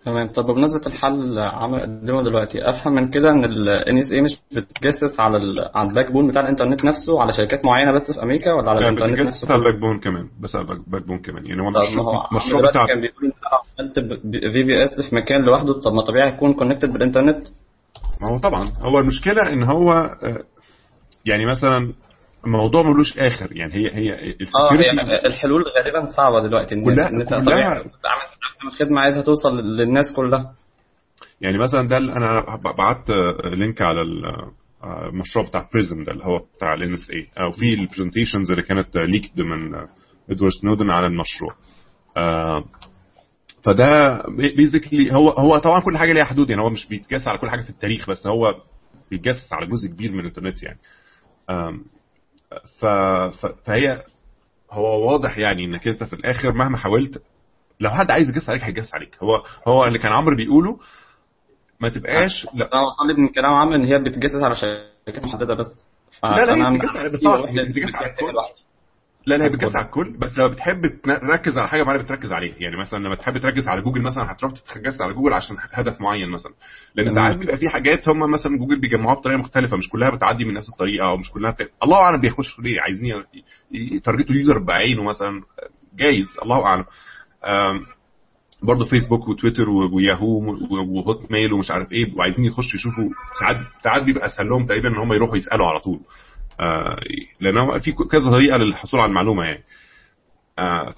تمام. 0.04 0.28
طب 0.28 0.46
بمناسبة 0.46 0.86
الحل 0.86 1.38
عمرو 1.38 1.80
قدمه 1.80 2.22
دلوقتي. 2.22 2.68
أفهم 2.68 2.94
من 2.94 3.10
كده 3.10 3.30
إن 3.30 3.44
ال 3.44 3.84
NSA 3.86 4.22
مش 4.22 4.40
بتجسس 4.52 5.20
على 5.20 5.36
ال 5.36 5.70
على 5.74 5.88
ال 5.88 6.12
backbone 6.12 6.26
بتاع 6.28 6.42
الإنترنت 6.42 6.84
نفسه 6.84 7.20
على 7.20 7.32
شركات 7.32 7.66
معينة 7.66 7.92
بس 7.92 8.12
في 8.14 8.22
أمريكا 8.22 8.52
ولا 8.52 8.70
على 8.70 8.80
لا 8.80 8.88
الإنترنت 8.88 9.12
بتتجسس 9.12 9.44
نفسه؟ 9.44 9.54
على؟ 9.54 9.62
ال 9.66 9.69
back 9.69 9.80
bone 9.80 10.00
كمان 10.00 10.28
بس 10.40 10.56
على 10.56 10.62
ال 10.64 10.88
back- 10.88 11.06
backbone 11.06 11.18
كمان. 11.18 11.46
يعني 11.46 11.62
هو 11.62 11.68
المشروع 11.68 12.60
دلوقتي 12.60 12.68
بتاع 12.78 12.86
كان 12.86 13.00
بيقول 13.00 13.32
عملت 13.80 13.98
VPS 14.52 15.10
في 15.10 15.16
مكان 15.16 15.42
لوحده 15.42 15.80
طب 15.80 15.92
ما 15.92 16.02
طبيعي 16.02 16.28
يكون 16.28 16.54
connected 16.54 16.92
بالإنترنت؟ 16.92 17.46
ما 18.22 18.28
هو 18.28 18.38
طبعا 18.38 18.72
هو 18.80 18.98
المشكلة 18.98 19.48
إن 19.52 19.64
هو 19.64 19.92
آه، 19.92 20.44
يعني 21.26 21.46
مثلا 21.46 21.92
الموضوع 22.46 22.82
ملوش 22.82 23.18
آخر 23.18 23.48
يعني 23.52 23.74
هي 23.74 23.94
هي 23.94 24.12
آه 24.12 24.34
ال 24.40 24.47
security 24.47 25.00
هي 25.00 25.26
الحلول 25.26 25.64
غالبا 25.76 26.08
صعبة 26.08 26.42
دلوقتي 26.48 26.74
إن 26.74 26.84
كلها- 26.84 27.08
إن 27.08 27.20
أنت 27.20 27.28
كلها- 27.28 27.66
عملت 27.74 28.74
خدمة 28.80 29.00
عايزها 29.00 29.22
توصل 29.22 29.56
للناس 29.56 30.12
كلها. 30.16 30.52
يعني 31.40 31.58
مثلا 31.58 31.88
ده 31.88 31.96
أنا 31.96 32.44
بعت 32.78 33.10
link 33.44 33.82
على 33.82 34.02
ال- 34.02 34.24
آه، 34.84 35.08
المشروع 35.08 35.46
بتاع 35.48 35.68
PRISM 35.72 36.04
ده 36.04 36.12
اللي 36.12 36.24
هو 36.24 36.38
بتاع 36.56 36.74
ال 36.74 36.92
NSA 36.92 37.26
أو 37.44 37.50
في 37.52 37.74
ال 37.74 37.80
presentations 37.80 38.50
اللي 38.50 38.62
كانت 38.62 38.96
leaked 38.96 39.40
من 39.40 39.74
آه، 39.74 39.88
ادوارد 40.30 40.52
سنودن 40.62 40.90
على 40.90 41.06
المشروع. 41.06 41.54
آه، 42.16 42.64
فده 43.66 44.22
basically 44.56 45.12
هو 45.14 45.30
هو 45.30 45.58
طبعا 45.58 45.80
كل 45.80 45.98
حاجة 45.98 46.12
ليها 46.12 46.24
حدود 46.24 46.50
يعني 46.50 46.62
هو 46.62 46.70
مش 46.70 46.86
بيتجسس 46.88 47.28
على 47.28 47.38
كل 47.38 47.50
حاجة 47.50 47.60
في 47.60 47.70
التاريخ 47.70 48.10
بس 48.10 48.26
هو 48.26 48.54
بيتجسس 49.10 49.52
على 49.52 49.66
جزء 49.66 49.88
كبير 49.88 50.12
من 50.12 50.20
الإنترنت 50.20 50.62
يعني. 50.62 50.78
ف 52.80 52.86
فهي 53.64 54.02
هو 54.72 55.12
واضح 55.12 55.38
يعني 55.38 55.64
إنك 55.64 55.88
أنت 55.88 56.04
في 56.04 56.12
الآخر 56.12 56.52
مهما 56.52 56.76
حاولت 56.78 57.22
لو 57.80 57.90
حد 57.90 58.10
عايز 58.10 58.28
يجس 58.28 58.48
عليك 58.50 58.62
هيجس 58.64 58.94
عليك. 58.94 59.16
هو 59.22 59.42
هو 59.68 59.84
اللي 59.84 59.98
كان 59.98 60.12
عمرو 60.12 60.36
بيقوله 60.36 60.78
ما 61.80 61.88
تبقاش 61.88 62.44
لا. 62.44 62.72
أنا 62.72 62.82
وصل 62.82 63.06
لي 63.08 63.14
من 63.22 63.28
كلام 63.28 63.54
عمرو 63.54 63.74
إن 63.74 63.84
هي 63.84 63.98
بتجسس 63.98 64.42
على 64.42 64.54
شركات 64.54 65.24
محددة 65.24 65.54
بس. 65.54 65.66
لا، 66.22 66.44
لا، 66.46 66.52
هي 66.70 66.78
بتجسس 66.78 67.92
على- 67.96 68.04
بس 68.52 68.65
لا 69.26 69.34
لا 69.36 69.44
هي 69.44 69.48
بتجس 69.48 69.76
على 69.76 69.86
الكل 69.86 70.16
بس 70.18 70.38
لو 70.38 70.48
بتحب 70.48 70.86
تركز 71.04 71.58
على 71.58 71.68
حاجة 71.68 71.82
معينة 71.82 72.02
بتركز 72.02 72.32
عليها. 72.32 72.54
يعني 72.58 72.76
مثلا 72.76 72.98
لما 72.98 73.14
تحب 73.14 73.38
تركز 73.38 73.68
على 73.68 73.82
جوجل 73.82 74.02
مثلا 74.02 74.32
هتروح 74.32 74.52
تتجسس 74.52 75.00
على 75.00 75.14
جوجل 75.14 75.32
عشان 75.32 75.56
هدف 75.72 76.00
معين 76.00 76.30
مثلا. 76.30 76.52
لأن. 76.94 77.08
ساعات 77.14 77.36
بيبقى 77.36 77.56
في 77.56 77.68
حاجات 77.68 78.08
هم 78.08 78.30
مثلا 78.30 78.58
جوجل 78.58 78.80
بيجمعوها 78.80 79.14
بطريقة 79.20 79.38
مختلفة 79.38 79.76
مش 79.76 79.88
كلها 79.88 80.10
بتعدي 80.10 80.44
من 80.44 80.54
نفس 80.54 80.68
الطريقة 80.72 81.06
أو 81.08 81.16
مش 81.16 81.30
كلها 81.30 81.50
بت... 81.50 81.70
الله 81.84 81.96
أعلم 81.96 82.20
بيخشوا 82.20 82.64
ليه 82.64 82.80
عايزين 82.80 83.06
ي- 83.06 83.24
ي 83.96 84.02
target 84.02 84.34
وا 84.34 84.38
ال 84.38 84.42
user 84.42 84.58
بعينه 84.58 85.02
مثلا. 85.02 85.42
جايز 85.96 86.26
الله 86.42 86.64
أعلم. 86.66 86.84
برضه 88.62 88.84
فيسبوك 88.84 89.28
وتويتر 89.28 89.70
وياهو 89.70 90.26
و- 90.26 90.98
وهوت 90.98 91.30
ميل 91.32 91.52
ومش 91.52 91.70
عارف 91.70 91.92
إيه 91.92 92.14
وعايزين 92.16 92.44
يخشوا 92.44 92.74
يشوفوا. 92.74 93.08
ساعات 93.40 93.56
ساعات 93.84 94.02
بيبقى 94.02 94.26
أسهل 94.26 94.48
لهم 94.48 94.66
تقريبا 94.66 94.88
إن 94.88 94.96
هم 94.96 95.12
يروحوا 95.12 95.36
يسألوا 95.36 95.66
على 95.66 95.80
طول. 95.80 96.00
لأن 97.40 97.58
هو 97.58 97.78
في 97.78 97.92
كذا 97.92 98.30
طريقة 98.30 98.56
للحصول 98.56 99.00
على 99.00 99.08
المعلومة 99.08 99.44
يعني. 99.44 99.64
آه، 100.58 100.88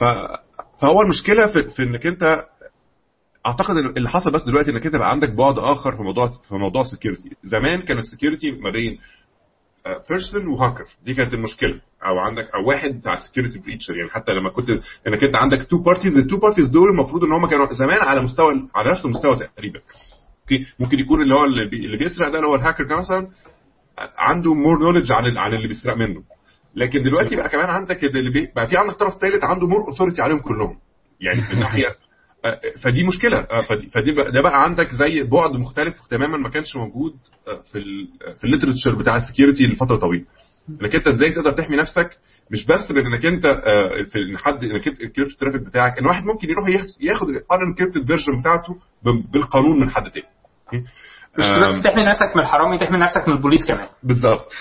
فهو 0.81 1.03
المشكلة 1.03 1.47
في, 1.53 1.71
في 1.71 1.83
إنك 1.83 2.07
أنت 2.07 2.45
أعتقد 3.47 3.77
اللي 3.97 4.09
حصل 4.11 4.31
بس 4.31 4.45
دلوقتي 4.45 4.71
إنك 4.71 4.87
أنت 4.87 4.97
بقى 4.97 5.11
عندك 5.11 5.31
بعد 5.31 5.59
آخر 5.59 5.97
في 5.97 6.03
موضوع 6.03 6.27
في 6.49 6.55
موضوع 6.55 6.83
ال 6.83 6.88
security 6.88 7.31
زمان 7.45 7.81
كان 7.81 7.99
ال 7.99 8.04
security 8.04 8.51
ما 8.51 8.71
بين 8.71 8.99
person 10.11 10.47
و 10.47 10.52
hacker 10.52 10.85
دي 11.05 11.15
كانت 11.15 11.35
المشكلة. 11.35 11.81
أو 12.07 12.19
عندك 12.19 12.51
أو 12.55 12.69
واحد 12.69 12.91
بتاع 12.91 13.17
security 13.16 13.59
breacher 13.59 13.97
يعني 13.97 14.11
حتى 14.11 14.33
لما 14.33 14.51
كنت 14.51 14.71
إنك 15.07 15.25
أنت 15.25 15.37
عندك 15.37 15.67
two 15.66 15.79
parties 15.83 16.16
ال 16.16 16.22
two 16.22 16.39
parties 16.39 16.68
دول 16.69 16.89
المفروض 16.91 17.25
إن 17.25 17.33
هم 17.33 17.47
كانوا 17.47 17.73
زمان 17.73 17.99
على 18.03 18.21
مستوى 18.23 18.69
على 18.75 18.91
نفس 18.91 19.05
المستوى 19.05 19.37
تقريبا. 19.37 19.81
okay؟ 20.43 20.66
ممكن 20.79 20.99
يكون 20.99 21.23
اللي 21.23 21.35
هو. 21.35 21.45
اللي 21.45 21.97
بيسرق 21.97 22.29
ده 22.29 22.39
اللي 22.39 22.49
هو 22.49 22.55
الهاكر 22.55 22.85
ده 22.85 22.97
مثلا 22.97 23.29
عنده 24.18 24.55
more 24.55 24.79
knowledge 24.79 25.12
عن. 25.12 25.38
عن 25.38 25.55
اللي 25.55 25.68
بيسرق 25.68 25.96
منه. 25.96 26.22
لكن 26.74 27.03
دلوقتي 27.03 27.36
بقى 27.36 27.49
كمان 27.49 27.70
عندك 27.70 28.05
اللي 28.05 28.30
بي... 28.30 28.49
بقى 28.57 28.66
في 28.66 28.76
عندك 28.76 28.94
طرف 28.94 29.14
ثالث 29.20 29.44
عنده 29.44 29.66
more 29.66 29.89
authority 29.89 30.22
عليهم 30.22 30.38
كلهم. 30.38 30.78
يعني 31.20 31.40
من 31.53 31.61
ناحية 31.61 31.86
آه، 32.44 32.61
فدي 32.84 33.05
مشكلة. 33.05 33.38
آه، 33.40 33.61
فدي, 33.61 33.86
فدي 33.90 34.12
بقى 34.12 34.32
ده 34.32 34.40
بقى 34.42 34.62
عندك 34.64 34.90
زي 34.90 35.22
بعد 35.22 35.51
مختلف 35.51 35.94
تماما 36.11 36.36
ما 36.38 36.49
كانش 36.49 36.76
موجود 36.76 37.12
آه، 37.49 37.61
في 37.72 37.78
ال 37.78 38.09
في 38.38 38.44
ال 38.45 38.49
literature 38.49 38.95
بتاع 38.99 39.16
ال 39.16 39.22
security 39.22 39.62
لفترة 39.66 39.96
طويلة. 39.96 40.24
انك 40.82 40.94
انت 40.94 41.07
إزاي 41.07 41.32
تقدر 41.32 41.53
تحمي 41.53 41.76
نفسك؟ 41.76 42.11
مش 42.51 42.66
بس 42.66 42.92
بانك 42.92 43.26
انت 43.26 43.46
في 44.12 44.18
ان 44.30 44.38
حد 44.38 44.64
انك 44.64 44.88
انت 44.88 45.01
encrypt 45.01 45.31
ال 45.31 45.34
traffic 45.34 45.61
بتاعك 45.61 45.99
ان 45.99 46.07
واحد 46.07 46.24
ممكن 46.24 46.49
يروح 46.51 46.68
ياخ- 46.68 46.96
ياخد 47.03 47.28
ال 47.29 47.36
encrypted 47.36 48.07
version 48.07 48.41
بتاعته 48.40 48.76
بالقانون 49.32 49.80
من 49.80 49.90
حد 49.90 50.11
تاني. 50.11 50.26
مش 51.39 51.45
بس 51.78 51.82
تحمي 51.82 52.05
نفسك 52.05 52.36
من 52.36 52.43
الحرامي 52.43 52.78
تحمي 52.78 52.99
نفسك 52.99 53.28
من 53.28 53.34
البوليس 53.34 53.66
كمان. 53.66 53.89
بالظبط. 54.03 54.53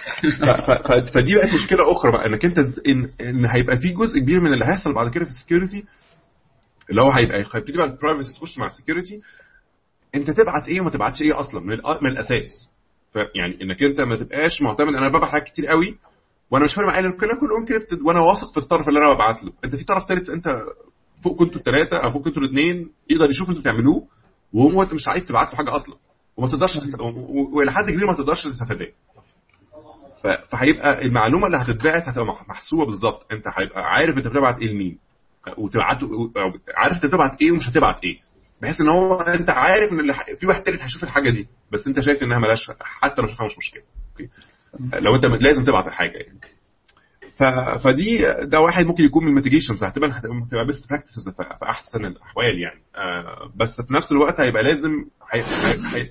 فدي 1.16 1.36
بقت 1.36 1.54
مشكلة 1.54 1.92
أخرى 1.92 2.12
بقى 2.12 2.26
إنك 2.26 2.46
أنت 2.46 2.58
ان 2.88 3.10
إن 3.22 3.46
هيبقى 3.46 3.78
في 3.78 3.88
جزء 3.90 4.20
كبير 4.20 4.40
من 4.42 4.54
اللي 4.54 4.66
هيحصل 4.66 4.94
بعد 4.94 5.12
كده 5.12 5.26
في 5.26 5.32
ال 5.32 5.38
security 5.38 5.86
اللي 6.90 7.02
هو 7.02 7.12
هيبقى 7.12 7.38
هيبتدي 7.56 7.78
بقى 7.78 7.88
ال 7.88 7.93
privacy 7.93 8.34
تخش 8.34 8.58
مع 8.58 8.66
ال 8.66 8.72
security 8.72 9.22
أنت 10.16 10.30
تبعت 10.32 10.68
إيه 10.68 10.82
وما 10.82 10.90
تبعتش 10.90 11.22
إيه 11.22 11.40
أصلا؟ 11.40 11.62
من, 11.62 11.78
من 12.02 12.12
الأساس. 12.12 12.70
فيعني 13.14 13.62
إنك 13.62 13.84
أنت 13.84 14.02
ما 14.02 14.16
تبقاش 14.16 14.62
معتمد 14.62 14.96
أنا 14.96 15.10
ببعت 15.10 15.32
حاجات 15.32 15.46
كتير 15.48 15.68
قوي 15.68 15.98
وأنا 16.52 16.66
مش 16.66 16.74
فارق 16.76 16.88
معايا 16.88 17.02
الكلام 17.06 17.40
كله 17.40 17.58
انكريبتد 17.62 18.02
وأنا 18.02 18.20
واثق 18.20 18.52
في 18.52 18.58
الطرف 18.58 18.88
اللي 18.90 19.00
أنا 19.00 19.14
ببعت 19.16 19.44
له. 19.44 19.52
أنت 19.66 19.76
في 19.76 19.84
طرف 19.84 20.04
ثالث 20.08 20.30
أنت 20.30 20.48
فوق 21.24 21.40
كنتوا 21.40 21.58
الثلاثه 21.58 21.98
أو 21.98 22.12
فوق 22.12 22.24
كنتوا 22.24 22.42
الاثنين 22.42 22.92
يقدر 23.10 23.30
يشوف 23.30 23.50
أنتوا 23.50 23.62
بتعملوه 23.62 24.08
وهو 24.54 24.84
انت 24.84 24.94
مش 24.94 25.08
عايز 25.08 25.28
تبعت 25.28 25.50
له 25.52 25.58
حاجة 25.58 25.76
أصلا. 25.76 25.96
وما 26.38 26.48
تقدرش 26.48 26.72
والى 27.54 27.72
حد 27.72 27.90
كبير 27.92 28.06
ما 28.08 28.14
تقدرش 28.14 28.44
تتفاداه. 28.44 28.88
فهيبقى 30.50 31.02
المعلومة 31.06 31.46
اللي 31.48 31.58
هتتبعت 31.58 32.08
هتبقى 32.08 32.26
مح- 32.26 32.50
محسوبة 32.50 32.86
بالظبط. 32.86 33.26
انت 33.32 33.44
هيبقى 33.58 33.82
عارف 33.84 34.18
انت 34.18 34.28
بتبعت 34.28 34.60
إيه 34.62 34.68
لمين. 34.72 34.98
وتبعته 35.58 36.32
عارف 36.76 36.94
انت 36.94 37.06
بتبعت 37.06 37.42
إيه 37.42 37.52
ومش 37.52 37.70
هتبعت 37.70 38.04
إيه. 38.04 38.20
بحيث 38.62 38.82
ان 38.82 38.90
هو 38.90 39.14
انت 39.22 39.50
عارف 39.50 39.92
ان 39.92 40.00
اللي 40.00 40.14
في 40.40 40.48
واحد 40.48 40.64
تالت 40.64 40.82
هيشوف 40.82 41.04
الحاجة 41.04 41.30
دي. 41.30 41.48
بس 41.72 41.88
انت 41.88 42.00
شايف 42.00 42.24
انها 42.24 42.40
ملاش 42.40 42.72
حتى 42.82 43.22
لو 43.22 43.28
شافها 43.28 43.46
مش 43.46 43.58
مشكلة. 43.58 43.84
okay؟ 44.12 44.30
لو 44.94 45.16
انت 45.16 45.26
لازم 45.26 45.64
تبعت 45.64 45.88
الحاجة 45.88 46.18
يعني. 46.18 46.40
فدي 47.84 48.18
ده 48.44 48.60
واحد 48.62 48.86
ممكن 48.86 49.04
يكون 49.04 49.24
من 49.24 49.30
ال 49.30 49.34
mitigations 49.34 49.84
هتبقى 49.84 50.10
هتبقى 50.10 50.66
best 50.68 50.90
practices 50.90 51.30
في 51.30 51.66
أحسن 51.70 52.06
الأحوال 52.06 52.60
يعني. 52.60 52.82
آه 52.96 53.52
بس 53.56 53.82
في 53.88 53.94
نفس 53.94 54.12
الوقت 54.12 54.42
هيبقى 54.42 54.64
لازم 54.64 54.90
هي... 55.32 55.42
هي... 55.96 56.10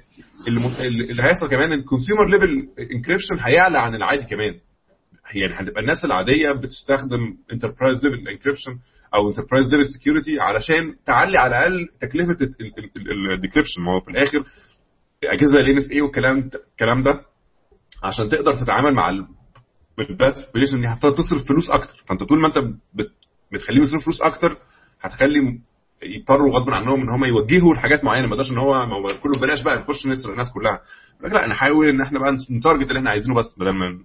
اللي, 0.48 1.22
هيحصل 1.22 1.48
كمان 1.50 1.72
ال 1.72 1.78
consumer 1.78 2.26
level 2.30 2.68
encryption 2.92 3.40
هيعلى 3.40 3.78
عن 3.78 3.94
العادي 3.94 4.24
كمان. 4.24 4.54
يعني 5.34 5.54
هتبقى 5.54 5.80
الناس 5.80 6.04
العادية 6.04 6.52
بتستخدم 6.52 7.36
enterprise 7.52 8.04
level 8.04 8.28
encryption 8.28 8.78
أو 9.14 9.28
enterprise 9.30 9.66
level 9.74 9.88
security 9.88 10.40
علشان 10.40 10.94
تعلي 11.06 11.38
على 11.38 11.50
الأقل 11.56 11.88
تكلفة 12.00 12.36
ال 13.34 13.38
decryption 13.38 13.82
ما 13.82 13.92
هو 13.92 14.00
في 14.00 14.10
الآخر 14.10 14.44
أجهزة 15.24 15.58
ال 15.60 15.76
NSA 15.76 16.00
والكلام 16.00 16.50
الكلام 16.72 17.02
ده 17.02 17.20
عشان 18.04 18.28
تقدر 18.28 18.54
تتعامل 18.54 18.94
مع 18.94 19.10
بال 19.98 20.14
mass 20.14 20.46
population 20.46 20.80
دي 20.80 20.86
هتصرف 20.86 21.44
فلوس 21.48 21.70
أكتر. 21.70 22.02
فأنت 22.06 22.22
طول 22.22 22.40
ما 22.40 22.48
أنت 22.48 22.58
بت- 22.94 23.12
بتخليهم 23.52 23.82
يصرفوا 23.82 24.02
فلوس 24.04 24.20
أكتر 24.22 24.56
هتخلي 25.00 25.60
يضطروا 26.02 26.52
غصب 26.58 26.70
عنهم 26.70 27.00
إن 27.00 27.08
هم 27.08 27.24
يوجهوا 27.24 27.74
لحاجات 27.74 28.04
معينة. 28.04 28.26
ما 28.28 28.32
يقدرش 28.34 28.50
إن 28.52 28.58
هو 28.58 28.86
كله 29.22 29.32
ببلاش 29.38 29.62
بقى 29.62 29.78
نخش 29.78 30.06
نسرق 30.06 30.30
الناس 30.32 30.52
كلها. 30.52 30.80
لا 31.20 31.46
نحاول 31.46 31.88
إن 31.88 32.00
إحنا 32.00 32.18
بقى 32.18 32.32
نتارجت 32.50 32.88
اللي 32.88 32.98
إحنا 32.98 33.10
عايزينه 33.10 33.34
بس 33.34 33.54
بدل 33.58 33.70
ما 33.70 33.98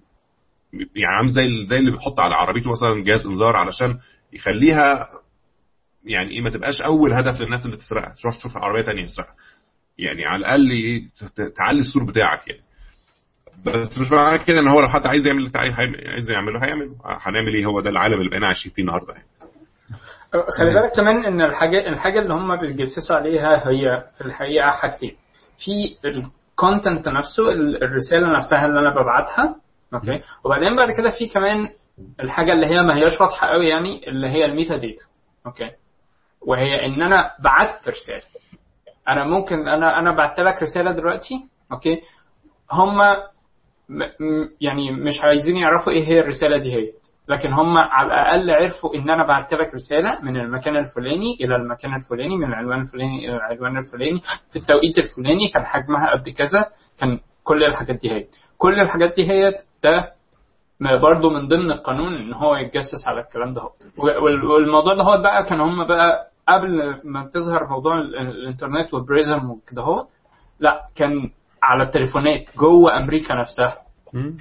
يعني 0.73 1.15
عامل 1.17 1.31
زي 1.31 1.65
زي 1.65 1.77
اللي 1.79 1.91
بيحط 1.91 2.19
على 2.19 2.35
عربيته 2.35 2.71
مثلا 2.71 3.03
جهاز 3.03 3.25
إنذار 3.27 3.55
علشان 3.55 3.99
يخليها 4.33 5.09
يعني 6.05 6.29
إيه 6.31 6.41
ما 6.41 6.49
تبقاش 6.49 6.81
أول 6.81 7.13
هدف 7.13 7.41
للناس 7.41 7.65
اللي 7.65 7.77
تسرقها. 7.77 8.15
تروح 8.21 8.35
تشوف 8.37 8.57
عربية 8.57 8.81
ثانية 8.81 9.05
تسرقها 9.05 9.35
يعني 9.97 10.25
على 10.25 10.39
الأقل 10.39 10.69
تعلي 11.57 11.79
السور 11.79 12.03
بتاعك 12.03 12.47
يعني. 12.47 12.61
بس 13.65 13.97
مش 13.97 14.11
معنى 14.11 14.43
كده 14.43 14.59
إن 14.59 14.67
هو 14.67 14.79
لو 14.79 14.89
حد 14.89 15.07
عايز 15.07 15.27
يعمل 15.27 15.45
اللي 15.45 15.75
عايز 16.11 16.29
يعمله 16.29 16.63
هيعمله 16.65 16.95
هنعمل 17.05 17.53
إيه؟ 17.53 17.65
هو 17.65 17.81
ده 17.81 17.89
العالم 17.89 18.13
اللي 18.19 18.29
بقينا 18.29 18.47
عايشين 18.47 18.71
فيه 18.71 18.81
النهارده 18.81 19.13
يعني. 19.13 19.25
خلي 20.57 20.73
بالك 20.73 20.91
كمان 20.95 21.25
إن 21.25 21.41
الحاجة 21.41 21.87
الحاجة 21.87 22.19
اللي 22.19 22.33
هم 22.33 22.55
بيتجسسوا 22.59 23.15
عليها 23.15 23.69
هي 23.69 24.03
في 24.17 24.21
الحقيقة 24.25 24.71
حاجتين 24.71 25.15
في 25.57 25.97
ال 26.05 26.18
content 26.18 27.07
نفسه 27.07 27.51
الرسالة 27.81 28.37
نفسها 28.37 28.65
اللي 28.65 28.79
أنا 28.79 28.93
ببعتها 29.01 29.55
okay؟ 29.93 30.21
وبعدين 30.45 30.75
بعد 30.75 30.91
كده 30.91 31.09
في 31.09 31.27
كمان 31.33 31.69
الحاجة 32.19 32.53
اللي 32.53 32.65
هي 32.65 32.81
ما 32.83 32.97
هياش 32.97 33.21
واضحة 33.21 33.47
قوي 33.47 33.65
يعني 33.67 34.07
اللي 34.07 34.29
هي 34.29 34.45
ال 34.45 34.75
metadata 34.77 35.03
okay؟ 35.47 35.71
وهي 36.41 36.85
إن 36.85 37.01
أنا 37.01 37.31
بعت 37.43 37.89
رسالة. 37.89 38.21
أنا 39.07 39.23
ممكن 39.23 39.67
أنا 39.67 39.99
أنا 39.99 40.11
بعت 40.11 40.39
لك 40.39 40.63
رسالة 40.63 40.91
دلوقتي 40.91 41.45
okay؟ 41.71 42.01
هم 42.71 42.97
يعني 44.61 44.91
مش 44.91 45.21
عايزين 45.21 45.57
يعرفوا 45.57 45.91
إيه 45.93 46.03
هي 46.07 46.19
الرسالة 46.19 46.57
دي 46.57 46.73
هي. 46.75 46.91
لكن 47.27 47.53
هم 47.53 47.77
على 47.77 48.07
الأقل 48.07 48.51
عرفوا 48.63 48.95
إن 48.95 49.09
أنا 49.09 49.27
بعت 49.27 49.53
لك 49.53 49.75
رسالة 49.75 50.21
من 50.21 50.37
المكان 50.37 50.75
الفلاني 50.77 51.37
إلى 51.41 51.55
المكان 51.55 51.95
الفلاني 51.95 52.37
من 52.37 52.45
العنوان 52.47 52.81
الفلاني 52.81 53.25
إلى 53.29 53.35
العنوان 53.35 53.77
الفلاني 53.77 54.21
في 54.51 54.55
التوقيت 54.55 54.97
الفلاني 54.97 55.47
كان 55.53 55.65
حجمها 55.65 56.11
قد 56.11 56.29
كذا 56.29 56.65
كان 56.99 57.19
كل 57.43 57.63
الحاجات 57.63 57.95
دي 57.95 58.11
هي. 58.11 58.25
كل 58.57 58.79
الحاجات 58.79 59.15
دي 59.15 59.31
هي 59.31 59.53
ده 59.83 60.11
برضه 61.01 61.29
من 61.29 61.47
ضمن 61.47 61.71
القانون 61.71 62.13
إن 62.15 62.33
هو 62.33 62.55
يتجسس 62.55 63.07
على 63.07 63.21
الكلام 63.21 63.53
ده. 63.53 63.61
والموضوع 64.43 64.93
ده 64.93 65.03
هو 65.03 65.21
بقى 65.21 65.43
كان 65.43 65.59
هم 65.59 65.87
بقى 65.87 66.27
قبل 66.49 66.95
ما 67.03 67.29
تظهر 67.33 67.67
موضوع 67.69 67.99
الإنترنت 68.01 68.93
وال 68.93 69.09
PRISM 69.09 69.49
وكده 69.51 69.81
هو 69.81 70.05
لا 70.59 70.81
كان 70.95 71.29
على 71.63 71.83
التليفونات 71.83 72.45
جوه 72.57 72.97
أمريكا 72.97 73.33
نفسها. 73.35 73.77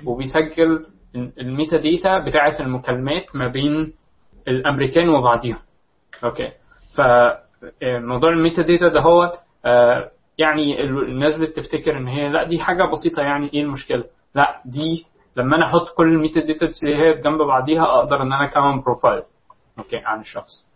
وبيسجل 0.07 0.87
ال 1.15 1.77
metadata 1.77 2.19
بتاعه 2.19 2.57
المكالمات 2.61 3.37
ما 3.37 3.49
بين 3.49 3.93
الأمريكان 4.49 5.09
وبعضهم 5.09 5.57
okay. 6.25 6.53
فموضوع 6.97 8.31
ال 8.31 8.63
metadata 8.63 8.89
ده 8.89 9.01
هو 9.01 9.33
يعني 10.39 10.83
الناس 10.85 11.37
بتفتكر 11.37 11.97
إن 11.99 12.09
هي 12.09 12.29
لا 12.29 12.45
دي 12.47 12.59
حاجة 12.59 12.83
بسيطة 12.93 13.23
يعني 13.23 13.51
إيه 13.55 13.63
المشكلة؟ 13.63 14.05
لا 14.35 14.63
دي 14.65 15.07
لما 15.37 15.57
أنا 15.57 15.67
أحط 15.67 15.89
كل 15.97 16.13
ال 16.13 16.41
metadata 16.41 16.67
اللي 16.85 16.97
هي 16.97 17.13
جنب 17.15 17.39
بعضيها 17.43 17.83
أقدر 17.85 18.23
إن 18.23 18.33
أنا 18.33 18.45
أكون 18.45 18.81
profile 18.81 19.23
okay 19.79 19.97
عن 19.97 20.21
الشخص 20.21 20.67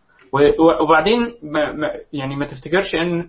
وبعدين 0.81 1.35
ما 1.43 1.91
يعني 2.13 2.37
ما 2.37 2.47
تفتكرش 2.47 2.95
إن 2.95 3.29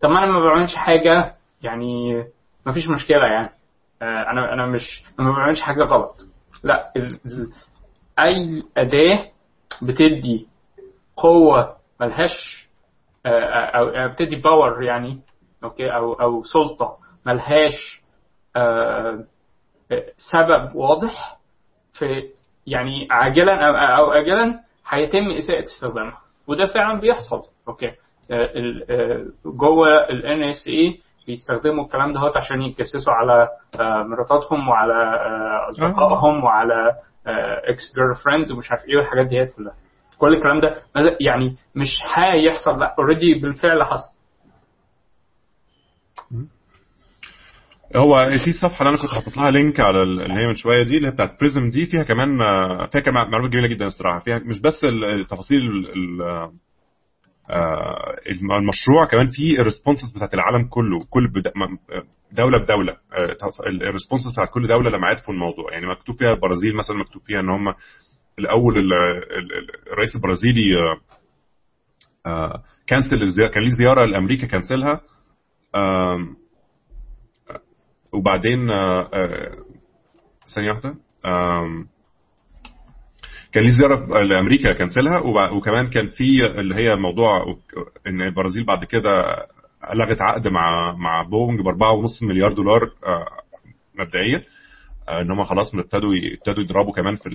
طب 0.00 0.10
أنا 0.10 0.26
ما 0.26 0.40
بعملش 0.44 0.74
حاجة 0.74 1.34
يعني 1.62 2.14
ما 2.66 2.72
فيش 2.72 2.88
مشكلة 2.90 3.26
يعني. 3.26 3.50
أنا 4.02 4.52
أنا 4.52 4.66
مش 4.66 5.02
ما 5.18 5.32
بعملش 5.32 5.60
حاجة 5.60 5.82
غلط. 5.82 6.28
لا 6.64 6.92
ال 6.96 7.08
ال 7.26 7.50
أي 8.18 8.62
أداة 8.76 9.28
بتدي 9.82 10.46
قوة 11.16 11.76
ملهاش 12.00 12.68
أو 13.26 14.08
بتدي 14.08 14.36
power 14.36 14.82
يعني 14.82 15.20
okay؟ 15.64 15.94
أو 15.94 16.12
أو 16.12 16.42
سلطة 16.42 16.96
ملهاش 17.26 18.02
سبب 20.16 20.74
واضح 20.74 21.38
في 21.92 22.30
يعني 22.66 23.08
عاجلا 23.10 23.66
أو 23.98 24.12
اجلا 24.12 24.60
هيتم 24.88 25.30
إساءة 25.30 25.64
استخدامها. 25.64 26.20
وده 26.46 26.66
فعلا 26.66 27.00
بيحصل 27.00 27.42
okay؟ 27.68 27.92
جوه 29.44 29.88
ال 30.10 30.22
NSA 30.54 30.98
بيستخدموا 31.28 31.84
الكلام 31.84 32.12
ده 32.12 32.20
عشان 32.36 32.62
يتجسسوا 32.62 33.12
على 33.12 33.48
مراتاتهم 34.08 34.68
وعلى 34.68 34.94
أصدقائهم 35.68 36.44
وعلى 36.44 36.92
ex-girlfriend 37.70 38.50
ومش 38.50 38.70
عارف 38.70 38.84
إيه 38.88 38.96
والحاجات 38.96 39.26
دي 39.26 39.46
كلها. 39.46 39.74
كل 40.18 40.34
الكلام 40.34 40.60
ده 40.60 40.82
يعني 41.20 41.56
مش 41.74 42.02
هيحصل 42.14 42.80
لا 42.80 42.94
already 42.98 43.34
بالفعل 43.42 43.84
حصل. 43.84 44.18
هو 47.96 48.26
في 48.44 48.52
صفحة 48.52 48.78
اللي 48.84 48.90
أنا 48.94 49.02
كنت 49.02 49.10
حاطط 49.10 49.36
لها 49.36 49.50
link 49.50 49.80
على 49.80 50.02
اللي 50.02 50.34
هي 50.42 50.46
من 50.46 50.54
شوية 50.54 50.82
دي 50.82 50.96
اللي 50.96 51.08
هي 51.08 51.12
بتاعت 51.12 51.40
PRISM 51.40 51.70
دي 51.70 51.86
فيها 51.86 52.02
كمان 52.02 52.38
فيها 52.86 53.00
كمان 53.00 53.30
معلومات 53.30 53.50
جميلة 53.50 53.68
جدا 53.68 53.86
الصراحه 53.86 54.18
فيها 54.18 54.38
مش 54.38 54.60
بس 54.60 54.84
التفاصيل 54.84 55.60
المشروع 58.58 59.06
كمان 59.10 59.26
في 59.28 59.60
ال 59.60 59.65
responses 59.65 60.12
بتاعت 60.16 60.34
العالم 60.34 60.68
كله. 60.68 60.98
كل 61.10 61.28
دولة 62.32 62.58
بدولة. 62.64 62.96
ال 63.66 63.73
responses 63.73 64.32
بتاعت 64.32 64.50
كل 64.50 64.66
دولة 64.66 64.90
لما 64.90 65.06
عرفوا 65.06 65.34
الموضوع. 65.34 65.72
يعني 65.72 65.86
مكتوب 65.86 66.16
فيها 66.16 66.32
البرازيل 66.32 66.76
مثلا 66.76 66.96
مكتوب 66.96 67.22
فيها 67.22 67.40
إن 67.40 67.48
هم 67.48 67.74
الأول 68.38 68.92
الرئيس 69.92 70.16
البرازيلي 70.16 70.96
cancel 72.86 73.18
كان 73.48 73.62
ليه 73.62 73.70
زيارة 73.70 74.06
لأمريكا 74.06 74.46
كنسلها 74.46 75.00
وبعدين 78.12 78.68
ثانية 80.54 80.70
واحدة. 80.70 80.94
كان 83.58 83.66
ليه 83.66 83.72
زيارة 83.78 84.22
لأمريكا 84.22 84.72
كنسلها 84.72 85.18
وكمان 85.52 85.90
كان 85.90 86.06
في 86.06 86.46
اللي 86.46 86.74
هي 86.74 86.96
موضوع 86.96 87.56
إن 88.06 88.22
البرازيل 88.22 88.64
بعد 88.64 88.84
كده 88.84 89.10
لغت 89.94 90.22
عقد 90.22 90.48
مع 90.48 90.92
مع 90.92 91.22
بونج 91.22 91.60
ب 91.60 91.64
4.5 91.68 92.22
مليار 92.22 92.52
دولار 92.52 92.80
مبدئيا 93.98 94.42
إن 95.08 95.30
هم 95.30 95.44
خلاص 95.44 95.74
ابتدوا 95.74 96.12
ابتدوا 96.32 96.64
يضربوا 96.64 96.92
كمان 96.92 97.16
في 97.16 97.30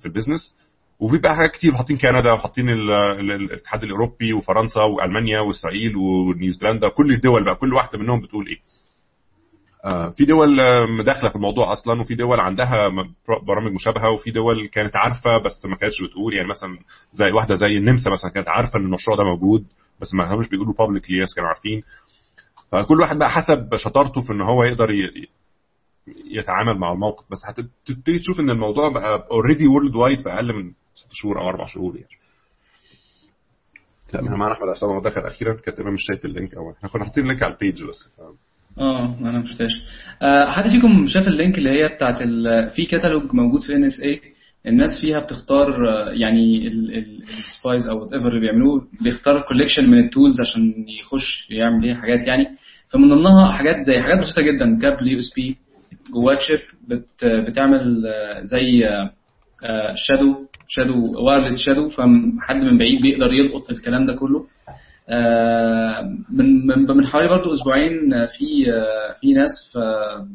في 0.00 0.06
ال 0.06 0.11
business. 0.11 0.56
وفي 1.00 1.18
بقى 1.18 1.36
حاجات 1.36 1.50
كتير 1.50 1.72
حاطين 1.72 1.96
كندا 1.96 2.32
وحاطين 2.32 2.68
الاتحاد 2.68 3.82
الأوروبي 3.82 4.32
وفرنسا 4.32 4.80
وألمانيا 4.82 5.40
وإسرائيل 5.40 5.96
ونيوزيلندا 5.96 6.88
كل 6.88 7.12
الدول 7.12 7.44
بقى 7.44 7.54
كل 7.54 7.74
واحدة 7.74 7.98
منهم 7.98 8.20
بتقول 8.20 8.46
إيه؟ 8.46 8.58
في 10.16 10.24
دول 10.24 10.56
داخلة 11.04 11.28
في 11.28 11.36
الموضوع 11.36 11.72
أصلا 11.72 12.00
وفي 12.00 12.14
دول 12.14 12.40
عندها 12.40 12.88
برامج 13.46 13.72
مشابهة 13.72 14.10
وفي 14.10 14.30
دول 14.30 14.68
كانت 14.68 14.96
عارفة 14.96 15.38
بس 15.38 15.66
ما 15.66 15.76
كانتش 15.76 16.02
بتقول. 16.02 16.34
يعني 16.34 16.48
مثلا 16.48 16.78
زي 17.12 17.30
واحدة 17.30 17.54
زي 17.54 17.66
النمسا 17.78 18.10
مثلا 18.10 18.30
كانت 18.30 18.48
عارفة 18.48 18.78
إن 18.78 18.84
المشروع 18.84 19.16
ده 19.16 19.24
موجود 19.24 19.66
بس 20.00 20.14
ما 20.14 20.28
كانوش 20.28 20.48
بيقولوا 20.48 20.74
publicly 20.74 21.18
ناس 21.20 21.34
كانوا 21.34 21.48
عارفين. 21.48 21.82
فكل 22.72 23.00
واحد 23.00 23.18
بقى 23.18 23.30
حسب 23.30 23.76
شطارته 23.76 24.20
في 24.20 24.32
إن 24.32 24.40
هو 24.40 24.64
يقدر 24.64 24.88
يتعامل 26.30 26.78
مع 26.78 26.92
الموقف. 26.92 27.24
بس 27.30 27.38
هتبتدي 27.46 28.18
تشوف 28.18 28.40
إن 28.40 28.50
الموضوع 28.50 28.88
بقى 28.88 29.28
already 29.30 29.66
worldwide 29.66 30.20
في 30.20 30.28
أقل 30.32 30.52
من 30.54 30.72
ست 30.94 31.08
شهور 31.12 31.40
أو 31.40 31.48
أربع 31.48 31.66
شهور 31.66 31.96
يعني. 31.96 32.08
لا 34.14 34.22
معانا 34.36 34.54
احمد 34.54 34.68
عصام 34.68 34.90
هو 34.90 35.00
دخل 35.00 35.20
أخيرا. 35.20 35.54
كانت 35.54 35.80
مش 35.80 36.00
شايف 36.12 36.24
ال 36.24 36.30
link 36.30 36.54
أو 36.54 36.70
إحنا 36.70 36.88
كنا 36.88 37.04
حاطين 37.04 37.24
ال 37.24 37.28
link 37.28 37.42
على 37.42 37.52
ال 37.54 37.60
page 37.60 37.84
بس. 37.84 38.08
آه 38.78 39.18
أنا 39.20 39.38
ما 39.38 39.46
شفتهاش. 39.46 39.72
آه 40.22 40.50
حد 40.50 40.70
فيكم 40.70 41.06
شاف 41.06 41.28
ال 41.28 41.34
link 41.34 41.58
اللي 41.58 41.70
هي 41.70 41.88
بتاعت 41.88 42.22
في 42.74 42.84
كتالوج 42.86 43.34
موجود 43.34 43.60
في 43.62 43.74
NSA 43.76 44.20
الناس 44.66 44.88
فيها 45.00 45.20
بتختار 45.20 45.68
يعني 46.12 46.68
ال 46.68 46.88
spies 46.88 47.88
أو 47.88 48.00
whatever 48.02 48.28
اللي 48.28 48.40
بيعملوه 48.40 48.86
بيختار 49.04 49.40
collection 49.48 49.90
من 49.90 49.98
ال 49.98 50.05
tools 50.05 50.40
عشان 50.40 50.74
يخش 51.00 51.50
يعمل 51.50 51.84
إيه 51.84 51.94
حاجات 51.94 52.26
يعني. 52.26 52.46
فمن 52.92 53.08
ضمنها 53.08 53.52
حاجات 53.52 53.76
زي 53.82 54.00
حاجات 54.02 54.18
بسيطة 54.18 54.42
جدا 54.42 54.78
cable 54.82 55.08
USB 55.08 55.56
جواه 56.14 56.34
chip 56.36 56.58
بت 56.88 57.24
بتعمل 57.24 58.02
زي 58.42 58.88
shadow 59.94 60.34
shadow 60.68 61.24
wireless 61.26 61.58
shadow 61.58 61.88
فحد 61.88 62.64
من 62.64 62.78
بعيد 62.78 63.02
بيقدر 63.02 63.32
يلقط 63.32 63.70
الكلام 63.70 64.06
ده 64.06 64.12
كله. 64.14 64.46
من 66.30 66.66
من 66.66 66.96
من 66.96 67.06
حوالي 67.06 67.28
برضو 67.28 67.52
أسبوعين 67.52 68.10
في 68.38 68.64
في 69.20 69.32
ناس 69.32 69.50
في 69.72 70.26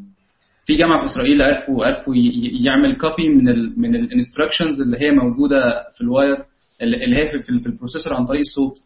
في 0.66 0.74
جامعة 0.74 1.00
في 1.00 1.06
إسرائيل 1.06 1.42
عرفوا 1.42 1.86
عرفوا 1.86 2.14
يعمل 2.62 2.98
copy 2.98 3.30
من 3.30 3.50
ال 3.50 3.80
من 3.80 3.96
ال 3.96 4.02
instructions 4.02 4.82
اللي 4.82 4.98
هي 5.02 5.12
موجودة 5.12 5.60
في 5.98 6.02
ال 6.02 6.09
wire 6.09 6.38
اللي 6.82 7.16
هي 7.18 7.28
في, 7.32 7.40
في 7.40 7.68
ال 7.68 7.72
processor 7.72 8.14
عن 8.14 8.26
طريق 8.26 8.40
الصوت 8.40 8.84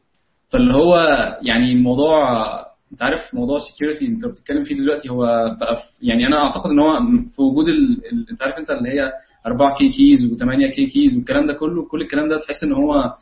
فاللي 0.50 0.74
هو 0.74 0.96
يعني 1.42 1.72
الموضوع 1.74 2.16
أنت 2.92 3.04
عارف 3.04 3.20
موضوع 3.34 3.56
ال 3.58 3.63
security 3.63 4.06
أنت 4.08 4.26
بتتكلم 4.26 4.64
فيه 4.64 4.76
دلوقتي 4.76 5.10
هو 5.10 5.26
بقى 5.60 5.76
يعني 6.02 6.28
أنا 6.28 6.44
أعتقد 6.44 6.70
إن 6.72 6.80
هو 6.80 7.00
في 7.36 7.42
وجود. 7.42 7.66
أنت 8.32 8.42
عارف 8.44 8.56
أنت 8.58 8.70
اللي 8.70 8.90
هي 8.90 9.12
4K 9.48 9.90
keys 9.90 10.20
و 10.34 10.76
8K 10.76 10.86
keys 10.86 11.18
والكلام 11.18 11.48
ده 11.48 11.54
كله 11.54 11.86
كل 11.88 12.02
الكلام 12.02 12.30
ده 12.30 12.40
تحس 12.40 12.64
إن 12.64 12.74
هو 12.74 13.14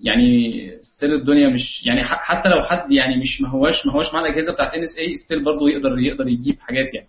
يعني 0.00 0.52
still 0.80 1.14
الدنيا 1.14 1.48
مش 1.48 1.86
يعني 1.86 2.04
حتى 2.04 2.48
لو 2.48 2.62
حد 2.62 2.92
يعني 2.92 3.16
مش 3.20 3.40
ما 3.40 3.48
هواش 3.48 3.86
ما 3.86 3.92
هواش 3.92 4.14
مع 4.14 4.20
الأجهزة 4.20 4.52
بتاعت 4.52 4.74
NSA 4.74 4.98
still 4.98 5.44
برضه 5.44 5.68
يقدر 5.70 5.98
يقدر 5.98 6.28
يجيب 6.28 6.60
حاجات 6.60 6.94
يعني. 6.94 7.08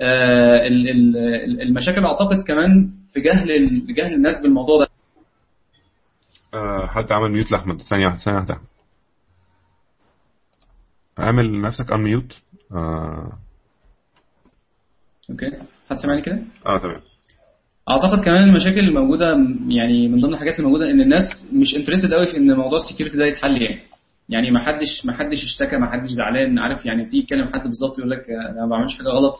آه، 0.00 0.66
ال- 0.66 0.88
ال- 0.90 1.60
المشاكل 1.62 2.04
أعتقد 2.04 2.42
كمان 2.46 2.90
في 3.12 3.20
جهل 3.20 3.48
جهل 3.94 4.14
الناس 4.14 4.34
بالموضوع 4.42 4.78
ده. 4.84 4.88
آه، 6.54 6.86
حد 6.86 7.12
عمل 7.12 7.30
mute 7.30 7.52
لأحمد؟ 7.52 7.82
ثانية 7.82 8.06
واحدة 8.06 8.18
ثانية 8.20 8.38
واحدة. 8.38 8.60
اعمل 11.18 11.60
نفسك 11.62 11.92
unmute 11.92 12.38
آه. 12.72 13.32
okay. 15.30 15.50
حد 15.90 15.96
سامعني 15.96 16.22
كده؟ 16.22 16.38
آه 16.66 16.78
تمام. 16.78 17.00
أعتقد 17.90 18.24
كمان 18.24 18.42
المشاكل 18.48 18.80
الموجوده 18.80 19.26
يعني 19.68 20.08
من 20.08 20.20
ضمن 20.20 20.34
الحاجات 20.34 20.58
الموجوده 20.58 20.90
إن 20.90 21.00
الناس 21.00 21.24
مش 21.52 21.76
interested 21.76 22.14
قوي 22.14 22.26
في 22.26 22.36
إن 22.36 22.56
موضوع 22.56 22.78
ال 22.78 22.82
security 22.82 23.16
ده 23.16 23.24
يتحل 23.26 23.62
يعني. 23.62 23.80
يعني 24.28 24.50
ما 24.50 24.58
حدش 24.58 25.06
ما 25.06 25.12
حدش 25.12 25.38
اشتكى 25.44 25.76
ما 25.76 25.90
حدش 25.92 26.10
زعلان 26.10 26.58
عارف 26.58 26.86
يعني 26.86 27.06
تيجي 27.06 27.26
تكلم 27.26 27.46
حد 27.46 27.62
بالظبط 27.62 27.98
يقول 27.98 28.10
لك 28.10 28.30
آه، 28.30 28.50
أنا 28.50 28.60
ما 28.60 28.70
بعملش 28.70 28.98
حاجة 28.98 29.08
غلط. 29.08 29.34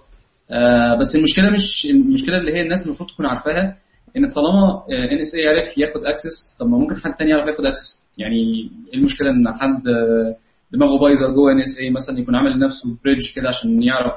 آه 0.51 0.95
بس 0.99 1.17
المشكلة 1.17 1.51
مش 1.51 1.87
المشكلة 1.91 2.39
اللي 2.39 2.53
هي 2.53 2.63
الناس 2.63 2.87
المفروض 2.87 3.11
تكون 3.11 3.27
عارفاها 3.27 3.77
إن 4.17 4.29
طالما 4.29 4.83
NSA 5.13 5.49
عرف 5.49 5.79
ياخد 5.79 6.07
access 6.07 6.57
طب 6.61 6.67
ما 6.67 6.79
ممكن 6.79 6.97
حد 6.97 7.15
تاني 7.15 7.31
يعرف 7.31 7.47
ياخد 7.47 7.65
access 7.65 8.01
يعني 8.19 8.71
المشكلة 8.95 9.31
إن 9.31 9.53
حد 9.61 9.89
آه، 9.89 10.37
دماغه 10.73 10.99
بايظة 10.99 11.29
جوه 11.29 11.53
NSA 11.53 11.91
مثلا 11.91 12.19
يكون 12.19 12.35
عامل 12.35 12.51
لنفسه 12.57 12.99
bridge 13.05 13.33
كده 13.37 13.49
عشان 13.49 13.83
يعرف 13.83 14.15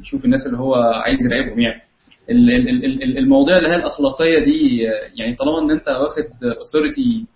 يشوف 0.00 0.24
الناس 0.24 0.46
اللي 0.46 0.58
هو 0.58 0.74
عايز 0.74 1.18
يراقبهم 1.30 1.60
يعني. 1.60 1.89
المواضيع 2.30 3.58
اللي 3.58 3.68
هي 3.68 3.76
الأخلاقية 3.76 4.44
دي 4.44 4.88
آه، 4.88 4.92
يعني 5.14 5.34
طالما 5.34 5.58
إن 5.62 5.70
أنت 5.70 5.88
واخد 5.88 6.44
authority 6.58 7.26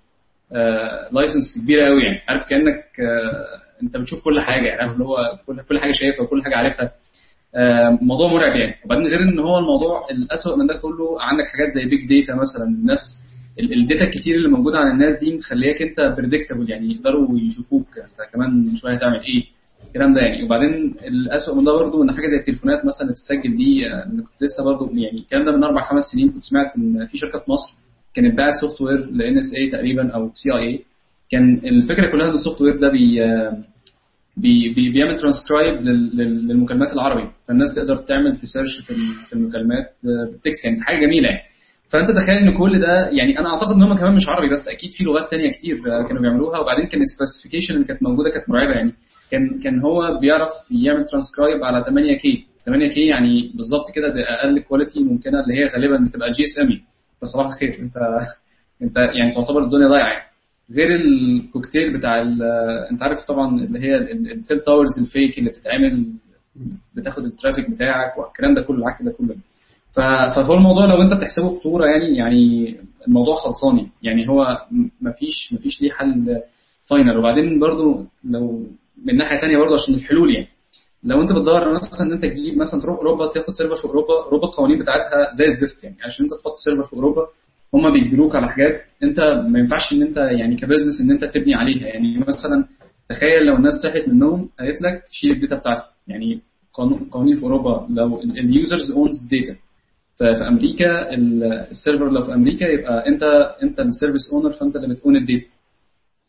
license 1.13 1.45
كبيرة 1.65 1.87
قوي 1.87 2.03
يعني 2.03 2.21
عارف 2.29 2.43
كأنك 2.49 2.85
آه، 3.01 3.83
أنت 3.83 3.97
بتشوف 3.97 4.25
كل 4.25 4.41
حاجة 4.41 4.67
يعني 4.67 4.81
عارف 4.81 4.93
اللي 4.93 5.05
هو 5.05 5.17
كل 5.47 5.63
كل 5.69 5.79
حاجة 5.79 5.93
شايفها 5.93 6.23
وكل 6.25 6.43
حاجة 6.43 6.57
عارفها 6.57 6.93
آه، 7.57 7.99
موضوع 8.03 8.29
مرعب 8.33 8.57
يعني. 8.57 8.75
وبعدين 8.85 9.07
غير 9.07 9.21
إن 9.21 9.39
هو 9.39 9.59
الموضوع 9.59 10.07
الاسوء 10.11 10.59
من 10.59 10.67
ده 10.67 10.75
كله 10.75 11.23
عندك 11.23 11.45
حاجات 11.45 11.69
زي 11.75 11.85
big 11.85 12.01
data 12.09 12.35
مثلا 12.35 12.65
الناس 12.69 13.01
ال 13.61 13.70
data 13.70 14.05
الكتير 14.05 14.35
اللي 14.37 14.49
موجودة 14.49 14.79
عن 14.79 14.91
الناس 14.91 15.21
دي 15.21 15.37
مخلياك 15.37 15.83
أنت 15.83 16.01
predictable 16.17 16.71
يعني 16.71 16.95
يقدروا 16.95 17.39
يشوفوك 17.39 17.87
أنت 17.99 18.33
كمان 18.35 18.77
شوية 18.77 18.95
هتعمل 18.95 19.21
إيه. 19.21 19.45
الكلام 19.95 20.15
ده 20.15 20.21
يعني. 20.21 20.43
وبعدين 20.45 20.95
الاسوء 21.09 21.55
من 21.59 21.65
ده 21.65 21.73
برضه 21.73 22.03
إن 22.03 22.11
حاجة 22.13 22.27
زي 22.27 22.37
التليفونات 22.37 22.79
مثلا 22.85 23.03
اللي 23.03 23.13
بتتسجل 23.13 23.57
دي 23.57 23.87
أنا 23.87 24.23
كنت 24.23 24.43
لسه 24.43 24.65
برضه 24.65 24.91
يعني 24.95 25.19
الكلام 25.19 25.45
ده 25.45 25.57
من 25.57 25.65
أربع 25.65 25.83
خمس 25.83 26.03
سنين 26.15 26.29
كنت 26.33 26.43
سمعت 26.43 26.77
إن 26.79 27.07
في 27.07 27.19
شركة 27.19 27.39
في 27.39 27.51
مصر 27.51 27.71
كانت 28.15 28.37
باعت 28.37 28.53
software 28.61 29.11
ل 29.11 29.39
NSA 29.39 29.71
تقريبا 29.71 30.11
أو 30.15 30.31
CIA 30.35 30.81
كان 31.31 31.61
الفكرة 31.65 32.11
كلها 32.13 32.27
إن 32.29 32.33
ال 32.35 32.61
software 32.63 32.77
ده 32.81 32.89
بي 32.91 33.21
بي 34.37 34.75
بي 34.75 34.91
بيعمل 34.93 35.17
ترانسكرايب 35.21 35.83
للمكالمات 36.49 36.93
العربي 36.93 37.31
فالناس 37.49 37.75
تقدر 37.77 37.97
تعمل 37.97 38.33
ت 38.33 38.40
search 38.40 38.81
في 38.87 38.91
ال- 38.91 39.15
في 39.29 39.33
المكالمات 39.33 39.91
بال 40.31 40.42
text 40.42 40.65
يعني 40.65 40.81
حاجة 40.83 40.97
جميلة 41.07 41.29
يعني. 41.29 41.43
فأنت 41.93 42.11
تخيل 42.11 42.37
إن 42.37 42.59
كل 42.59 42.81
ده 42.81 43.09
يعني 43.09 43.39
أنا 43.39 43.49
أعتقد 43.55 43.75
إن 43.75 43.83
هم 43.83 43.95
كمان 43.97 44.15
مش 44.15 44.29
عربي 44.29 44.49
بس 44.53 44.69
أكيد 44.69 44.91
في 44.91 45.05
لغات 45.05 45.31
تانية 45.31 45.51
كتير 45.51 45.77
كانوا 46.09 46.23
بيعملوها. 46.23 46.59
وبعدين 46.59 46.87
كان 46.87 47.01
ال 47.03 47.08
specification 47.08 47.75
اللي 47.75 47.85
كانت 47.85 48.03
موجودة 48.03 48.31
كانت 48.31 48.49
مرعبة 48.51 48.71
يعني. 48.71 48.93
كان 49.35 49.59
كان 49.59 49.81
هو 49.81 50.19
بيعرف 50.21 50.51
يعمل 50.71 51.05
ترانسكرايب 51.05 51.65
على 51.65 51.85
8K 51.85 52.47
8K 52.67 53.07
يعني 53.07 53.53
بالظبط 53.55 53.95
كده 53.95 54.09
ده 54.09 54.21
أقل 54.23 54.61
quality 54.61 55.01
ممكنة 55.01 55.41
اللي 55.41 55.55
هي 55.55 55.67
غالبا 55.67 56.05
بتبقى 56.09 56.31
GSM 56.31 56.81
فصباح 57.21 57.47
الخير. 57.47 57.79
انت 57.81 57.97
انت 58.83 58.97
يعني 58.97 59.35
تعتبر 59.35 59.65
الدنيا 59.65 59.89
ضايعة 59.89 60.09
يعني. 60.09 60.25
غير 60.77 60.97
الكوكتيل 60.97 61.99
بتاع 61.99 62.23
انت 62.91 63.03
عارف 63.03 63.19
طبعا 63.29 63.59
اللي 63.65 63.79
هي 63.79 63.97
ال 64.33 64.38
cell 64.38 64.61
towers 64.61 64.91
ال 65.01 65.08
fake 65.08 65.39
اللي 65.39 65.51
بتتعمل 65.51 66.07
بتاخد 66.95 67.25
ال 67.25 67.31
traffic 67.31 67.71
بتاعك 67.71 68.19
والكلام 68.19 68.55
ده 68.55 68.63
كله 68.63 68.79
العك 68.79 69.03
ده 69.03 69.13
كله. 69.13 69.37
فهو 69.93 70.55
الموضوع 70.55 70.85
لو 70.87 71.03
انت 71.03 71.13
بتحسبه 71.15 71.59
خطوره 71.59 71.87
يعني 71.87 72.17
يعني 72.17 72.77
الموضوع 73.09 73.35
خلصاني. 73.35 73.89
يعني 74.03 74.29
هو 74.29 74.59
مفيش 75.01 75.53
مفيش 75.53 75.83
ليه 75.83 75.91
حل 75.91 76.41
final 76.91 77.19
وبعدين 77.19 77.61
برضو 77.61 78.05
لو 78.25 78.67
من 79.05 79.17
ناحية 79.17 79.41
تانية 79.41 79.59
برضو 79.59 79.75
عشان 79.75 79.95
الحلول 79.95 80.35
يعني. 80.35 80.49
لو 81.05 81.23
أنت 81.23 81.33
بتدور 81.33 81.75
مثلا 81.75 82.07
إن 82.07 82.13
أنت 82.13 82.25
تجيب 82.25 82.57
مثلا 82.59 82.81
تروح 82.83 82.97
اوروبا 82.99 83.27
تاخد 83.29 83.53
server 83.53 83.75
في 83.77 83.85
أوروبا 83.85 84.15
اوروبا 84.25 84.47
القوانين 84.47 84.79
بتاعتها 84.79 85.31
زي 85.39 85.45
الزفت 85.45 85.85
يعني. 85.85 85.97
عشان 86.05 86.25
أنت 86.25 86.35
تحط 86.35 86.55
server 86.65 86.85
في 86.85 86.95
أوروبا 86.97 87.23
هم 87.75 87.93
بيجبروك 87.93 88.37
على 88.37 88.49
حاجات 88.49 88.83
أنت 89.03 89.21
ما 89.49 89.59
ينفعش 89.59 89.93
إن 89.93 90.03
أنت 90.03 90.17
يعني 90.17 90.57
ك 90.57 90.62
business 90.62 91.01
إن 91.01 91.11
أنت 91.11 91.25
تبني 91.25 91.55
عليها. 91.55 91.87
يعني 91.87 92.19
مثلا 92.19 92.69
تخيل 93.11 93.47
لو 93.47 93.57
الناس 93.57 93.73
صحت 93.75 94.09
من 94.09 94.13
النوم 94.15 94.49
قالت 94.61 94.83
لك 94.83 95.03
شيل 95.11 95.31
ال 95.33 95.38
data 95.38 95.57
بتاعتك. 95.57 95.83
يعني 96.09 96.41
قوانين 97.11 97.37
في 97.37 97.43
أوروبا 97.43 97.87
لو 97.91 98.21
ال 98.23 98.34
users 98.34 98.91
owns 98.93 99.15
ال 99.25 99.32
data 99.32 99.59
ففي 100.17 100.49
أمريكا 100.49 101.15
ال- 101.15 101.45
ال 101.45 101.54
server 101.54 102.11
لو 102.11 102.21
في 102.23 102.35
أمريكا 102.35 102.65
يبقى 102.65 103.09
أنت 103.09 103.23
أنت 103.63 103.81
ال 103.81 103.87
service 103.87 104.31
owner 104.33 104.53
فأنت 104.53 104.77
اللي 104.77 104.89
بتكون 104.95 105.17
ال 105.17 105.22
data. 105.22 105.47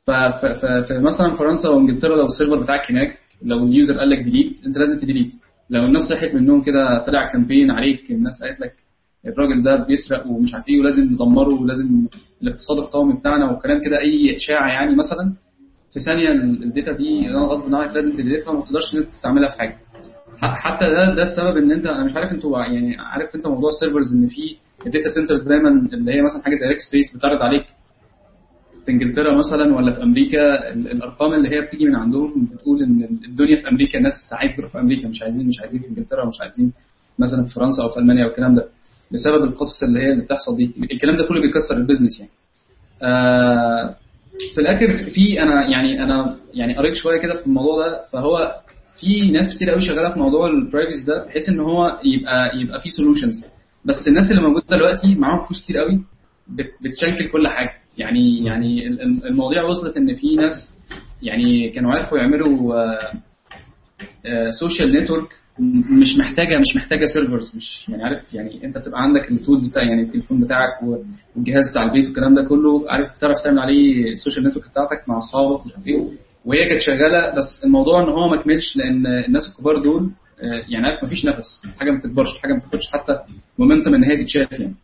فمثلا 0.05 1.35
فرنسا 1.35 1.69
وانجلترا 1.69 2.15
لو 2.15 2.25
ال 2.25 2.30
server 2.30 2.61
بتاعك 2.61 2.91
هناك 2.91 3.17
لو 3.43 3.63
ال 3.63 3.70
user 3.70 3.97
قال 3.99 4.09
لك 4.09 4.19
delete 4.23 4.65
انت 4.65 4.77
لازم 4.77 4.97
ت 4.99 5.03
delete. 5.03 5.31
لو 5.69 5.85
الناس 5.85 6.01
صحت 6.01 6.33
من 6.33 6.39
النوم 6.39 6.61
كده 6.61 7.03
طلع 7.03 7.29
campaign 7.33 7.71
عليك 7.71 8.11
الناس 8.11 8.33
قالت 8.43 8.59
لك 8.59 8.73
الراجل 9.27 9.61
ده 9.61 9.85
بيسرق 9.87 10.27
ومش 10.27 10.53
عارف 10.53 10.65
إيه 10.69 10.79
ولازم 10.79 11.03
ندمره 11.03 11.61
ولازم 11.61 12.07
الاقتصاد 12.43 12.77
القومي 12.77 13.13
بتاعنا 13.19 13.51
وكلام 13.51 13.81
كده 13.81 13.99
أي 13.99 14.35
إشاعة 14.35 14.67
يعني 14.67 14.95
مثلا 14.95 15.33
في 15.93 15.99
ثانية 15.99 16.31
ال- 16.31 16.63
data 16.63 16.91
دي 16.91 17.29
أنا 17.29 17.39
غصب 17.39 17.75
عنك 17.75 17.93
لازم 17.95 18.11
ت 18.13 18.18
delete 18.18 18.46
ها 18.46 18.51
وما 18.51 18.61
تقدرش 18.65 18.93
إن 18.93 18.99
أنت 18.99 19.07
تستعملها 19.07 19.49
في 19.49 19.59
حاجة. 19.59 19.77
حتى 20.41 20.85
ده 20.85 21.15
ده 21.15 21.21
السبب 21.21 21.57
إن 21.57 21.71
أنت 21.71 21.85
أنا 21.85 22.03
مش 22.03 22.15
عارف 22.15 22.31
أنتوا 22.31 22.59
يعني 22.59 22.97
عارف 22.99 23.35
أنت 23.35 23.47
موضوع 23.47 23.69
ال 23.69 23.75
servers 23.75 24.15
إن 24.15 24.27
في 24.27 24.57
ال 24.85 24.90
data 24.90 25.09
centers 25.09 25.47
دايما 25.47 25.69
اللي 25.93 26.11
هي 26.13 26.21
مثلا 26.21 26.41
حاجة 26.45 26.55
زي 26.55 26.71
Rackspace 26.71 27.05
بتعرض 27.17 27.41
عليك. 27.43 27.65
في 28.85 28.91
إنجلترا 28.91 29.37
مثلا 29.37 29.75
ولا 29.75 29.91
في 29.91 30.03
أمريكا 30.03 30.69
ال- 30.73 30.91
الأرقام 30.91 31.33
اللي 31.33 31.49
هي 31.49 31.61
بتيجي 31.61 31.85
من 31.85 31.95
عندهم 31.95 32.49
بتقول 32.53 32.83
إن 32.83 33.19
الدنيا 33.25 33.55
في 33.55 33.69
أمريكا 33.69 33.97
الناس 33.97 34.13
عايزة 34.31 34.57
تروح 34.57 34.71
في 34.71 34.79
أمريكا 34.79 35.07
مش 35.07 35.21
عايزين 35.21 35.47
مش 35.47 35.59
عايزين 35.61 35.81
في 35.81 35.87
إنجلترا 35.87 36.23
ومش 36.23 36.41
عايزين 36.41 36.73
مثلا 37.19 37.47
في 37.47 37.53
فرنسا 37.53 37.83
أو 37.83 37.89
في 37.89 37.99
ألمانيا 37.99 38.25
والكلام 38.25 38.55
ده 38.55 38.67
بسبب 39.11 39.43
القصص 39.43 39.83
اللي 39.87 39.99
هي 39.99 40.11
اللي 40.11 40.23
بتحصل 40.23 40.57
دي. 40.57 40.71
الكلام 40.91 41.17
ده 41.17 41.23
كله 41.27 41.41
بيكسر 41.41 41.77
ال 41.77 41.82
business 41.82 42.19
يعني. 42.19 42.31
آه 43.01 43.95
في 44.55 44.61
الآخر 44.61 45.09
في 45.09 45.41
أنا 45.41 45.65
يعني 45.69 46.03
أنا 46.03 46.37
يعني 46.53 46.73
قريت 46.77 46.93
شوية 46.93 47.19
كده 47.19 47.33
في 47.33 47.47
الموضوع 47.47 47.87
ده 47.87 48.01
فهو 48.13 48.53
في 48.99 49.31
ناس 49.31 49.55
كتير 49.55 49.69
قوي 49.69 49.81
شغالة 49.81 50.13
في 50.13 50.19
موضوع 50.19 50.47
ال 50.47 50.54
privacy 50.54 51.05
ده 51.07 51.25
بحيث 51.25 51.49
إن 51.49 51.59
هو 51.59 51.99
يبقى 52.03 52.57
يبقى 52.59 52.79
في 52.79 52.89
solutions 52.89 53.45
بس 53.85 54.07
الناس 54.07 54.31
اللي 54.31 54.41
موجودة 54.41 54.65
دلوقتي 54.69 55.15
معاهم 55.15 55.41
فلوس 55.41 55.63
كتير 55.63 55.77
قوي 55.77 56.01
بت- 56.47 56.73
بتشنكل 56.81 57.27
كل 57.31 57.47
حاجة. 57.47 57.71
يعني 57.97 58.45
يعني 58.45 58.87
ال- 58.87 59.01
ال- 59.01 59.27
المواضيع 59.27 59.63
وصلت 59.63 59.97
إن 59.97 60.13
في 60.13 60.35
ناس 60.35 60.51
يعني 61.21 61.69
كانوا 61.69 61.91
عرفوا 61.91 62.17
يعملوا 62.17 62.73
social 64.59 64.97
network 65.03 65.27
مش 66.01 66.17
محتاجة 66.19 66.59
مش 66.59 66.75
محتاجة 66.75 67.05
servers 67.05 67.55
مش 67.55 67.89
يعني 67.89 68.03
عارف 68.03 68.33
يعني 68.33 68.65
أنت 68.65 68.77
بتبقى 68.77 69.01
عندك 69.03 69.31
ال 69.31 69.37
tools 69.37 69.67
بتاع 69.69 69.83
يعني 69.83 70.01
التليفون 70.01 70.41
بتاعك 70.41 70.69
والجهاز 71.35 71.71
بتاع 71.71 71.83
البيت 71.83 72.05
والكلام 72.05 72.35
ده 72.35 72.43
كله 72.43 72.85
عارف 72.91 73.07
بتعرف 73.17 73.35
تعمل 73.43 73.59
عليه 73.59 74.11
ال 74.11 74.16
social 74.16 74.47
network 74.47 74.69
بتاعتك 74.69 75.09
مع 75.09 75.17
أصحابك 75.17 75.65
مش 75.65 75.73
عارف 75.75 75.87
إيه. 75.87 76.07
وهي 76.45 76.65
كانت 76.69 76.81
شغالة 76.81 77.35
بس 77.37 77.61
الموضوع 77.65 78.03
إن 78.03 78.09
هو 78.09 78.27
ما 78.29 78.41
كملش 78.41 78.77
لأن 78.77 79.07
الناس 79.07 79.43
الكبار 79.51 79.83
دول 79.83 80.11
آه، 80.41 80.61
يعني 80.69 80.85
عارف 80.85 81.03
مفيش 81.03 81.25
نفس 81.25 81.61
حاجة 81.79 81.91
ما 81.91 81.97
بتكبرش 81.97 82.37
حاجة 82.43 82.53
ما 82.53 82.59
بتاخدش 82.59 82.87
حتى 82.93 83.19
momentum 83.59 83.93
إن 83.95 84.03
هي 84.03 84.17
تتشاف 84.17 84.51
يعني. 84.51 84.65
آه، 84.65 84.75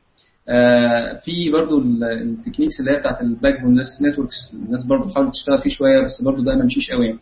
في 1.25 1.51
برضو 1.51 1.77
ال- 1.79 2.03
techniques 2.03 2.79
اللي 2.79 2.91
هي 2.91 2.97
بتاعت 2.97 3.21
ال 3.21 3.61
backbone 3.61 3.81
networks 4.01 4.35
الناس 4.53 4.85
برضو 4.89 5.13
حاولت 5.13 5.31
تشتغل 5.33 5.59
فيه 5.59 5.69
شوية 5.69 6.03
بس 6.03 6.21
برضو 6.25 6.43
ده 6.43 6.55
ما 6.55 6.65
مشيش 6.65 6.91
قوي 6.91 7.05
يعني. 7.05 7.19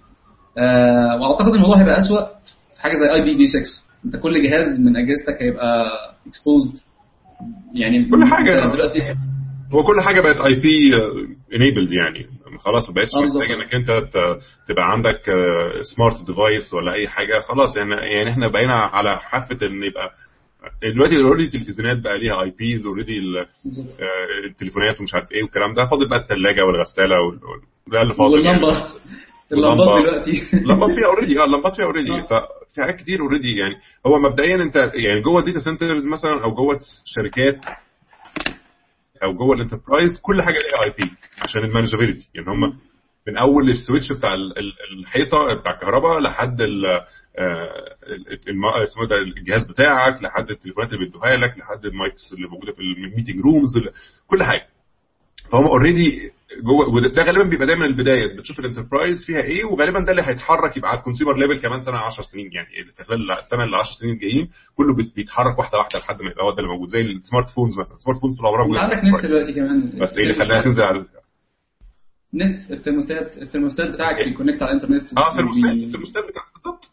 آه، 0.57 1.21
وأعتقد 1.21 1.53
الموضوع 1.53 1.77
هيبقى 1.77 1.97
اسوء 1.97 2.19
في 2.75 2.81
حاجة 2.81 2.93
زي 2.93 3.13
IPv6 3.13 3.59
أنت 4.05 4.15
كل 4.15 4.43
جهاز 4.43 4.79
من 4.85 4.97
أجهزتك 4.97 5.41
هيبقى 5.41 5.85
exposed 6.27 6.73
يعني 7.73 8.05
كل. 8.05 8.23
أنت 8.23 8.73
دلوقتي 8.73 9.01
هو 9.73 9.83
كل 9.83 10.01
حاجة 10.05 10.21
بقت 10.21 10.41
IP 10.41 10.91
enabled 11.55 11.91
يعني. 11.91 12.25
خلاص 12.59 12.89
ما 12.89 12.95
بقتش 12.95 13.11
آه،. 13.15 13.21
محتاج 13.21 13.51
إنك 13.51 13.75
أنت 13.75 13.91
تبقى 14.67 14.91
عندك 14.91 15.21
smart 15.81 16.25
device 16.27 16.73
ولا 16.73 16.93
أي 16.93 17.07
حاجة. 17.07 17.39
خلاص 17.39 17.77
يعني 17.77 17.91
يعني 17.95 18.29
إحنا 18.29 18.47
بقينا 18.47 18.73
على 18.75 19.17
حافة 19.19 19.57
إن 19.67 19.83
يبقى 19.83 20.09
دلوقتي 20.83 21.23
already 21.23 21.57
التلفزيونات 21.57 21.97
بقى 22.03 22.19
ليها 22.19 22.41
IPs 22.43 22.85
already 22.85 23.19
التليفونات 24.45 24.99
ومش 24.99 25.13
عارف 25.13 25.31
إيه 25.31 25.43
والكلام 25.43 25.73
ده. 25.73 25.85
فاضل 25.85 26.09
بقى 26.09 26.19
الثلاجه 26.19 26.65
والغسالة 26.65 27.21
وال- 27.21 27.39
ده 27.87 28.01
اللي 28.01 28.13
فاضل 28.13 28.45
يعني. 28.45 28.57
واللمبة. 28.63 28.85
اللمبات. 29.51 30.01
دلوقتي. 30.03 30.43
اللمبات 30.53 30.89
فيها 30.91 31.05
already 31.07 31.39
آه 31.41 31.45
اللمبات 31.45 31.75
فيها 31.75 31.85
already 31.85 32.11
آه. 32.11 32.21
ففي 32.21 32.81
حاجات 32.81 32.95
كتير 32.95 33.19
already 33.21 33.55
يعني. 33.55 33.75
هو 34.07 34.19
مبدئيا 34.19 34.55
انت 34.63 34.75
يعني 34.93 35.21
جوه 35.21 35.39
ال 35.39 35.43
data 35.43 35.59
centers 35.59 36.07
مثلا 36.07 36.43
أو 36.43 36.53
جوه 36.55 36.79
شركات 37.05 37.65
أو 39.23 39.33
جوه 39.33 39.55
ال 39.55 39.61
enterprise 39.61 40.19
كل 40.21 40.41
حاجة 40.41 40.53
ليها 40.55 40.83
IP 40.83 41.11
عشان 41.41 41.63
ال 41.63 41.68
manageability 41.68 42.29
يعني 42.35 42.47
هم 42.49 42.79
من 43.27 43.37
أول 43.37 43.69
ال 43.69 43.75
switch 43.75 44.11
بتاع 44.17 44.33
ال- 44.33 44.59
ال- 44.59 44.73
الحيطة 44.99 45.37
بتاع 45.61 45.71
الكهرباء 45.71 46.19
لحد 46.19 46.61
ال- 46.61 46.85
آه، 47.39 48.83
اسمه 48.83 49.05
ده 49.07 49.15
الجهاز 49.15 49.67
بتاعك 49.71 50.23
لحد 50.23 50.49
التليفونات 50.49 50.93
اللي 50.93 51.05
بيدوها 51.05 51.35
لك 51.35 51.57
لحد 51.57 51.85
ال 51.85 51.95
mics 51.95 52.33
اللي 52.33 52.47
موجودة 52.47 52.71
في 52.71 52.79
ال 52.79 52.87
meeting 52.87 53.39
rooms 53.45 53.69
كل 54.27 54.43
حاجة. 54.43 54.65
فهم 55.51 55.65
already 55.65 56.31
جوه 56.63 56.89
وده 56.95 57.07
ده 57.09 57.23
غالبا 57.23 57.43
بيبقى 57.43 57.67
دايما 57.67 57.85
البداية. 57.85 58.37
بتشوف 58.37 58.59
ال 58.59 58.65
enterprise 58.65 59.25
فيها 59.25 59.41
إيه 59.41 59.65
وغالبا 59.65 59.99
ده 59.99 60.11
اللي 60.11 60.21
هيتحرك 60.25 60.77
يبقى 60.77 60.89
على 60.89 60.99
ال 60.99 61.03
consumer 61.03 61.37
level 61.37 61.57
كمان 61.61 61.83
سنة 61.83 61.97
10 61.97 62.23
سنين 62.23 62.49
يعني. 62.53 62.67
في 62.97 63.03
خلال 63.03 63.31
السنة 63.31 63.63
ال 63.63 63.75
10 63.75 63.91
سنين 64.01 64.13
الجايين 64.13 64.49
كله 64.75 64.95
بيت- 64.95 65.15
بيتحرك 65.15 65.59
واحدة 65.59 65.77
واحدة 65.77 65.99
لحد 65.99 66.21
ما 66.21 66.31
يبقى 66.31 66.45
هو 66.45 66.51
ده 66.51 66.57
اللي 66.57 66.69
موجود. 66.69 66.89
زي 66.89 67.01
ال 67.01 67.09
smart 67.09 67.49
phones 67.49 67.79
مثلا. 67.79 67.95
ال 67.95 67.99
smart 67.99 68.19
phones 68.19 68.37
طول 68.37 68.45
عمرها 68.47 68.79
عندك 68.79 69.03
نت. 69.03 69.25
دلوقتي 69.25 69.53
كمان 69.53 69.99
بس 69.99 70.17
إيه 70.17 70.23
اللي 70.23 70.33
خلاها 70.45 70.61
تنزل 70.63 70.83
على 70.83 71.05
Nest 72.33 72.71
ال 72.71 72.77
thermostat 72.77 73.37
ال 73.37 73.42
thermostat 73.42 73.89
بتاعك 73.93 74.15
بي 74.25 74.33
connect 74.33 74.61
على 74.63 74.71
الإنترنت 74.71 75.17
آه 75.17 75.37
thermostat 75.37 75.73
ال 75.73 75.78
thermostat 75.78 76.23
بتاعك 76.23 76.45
بالظبط. 76.55 76.91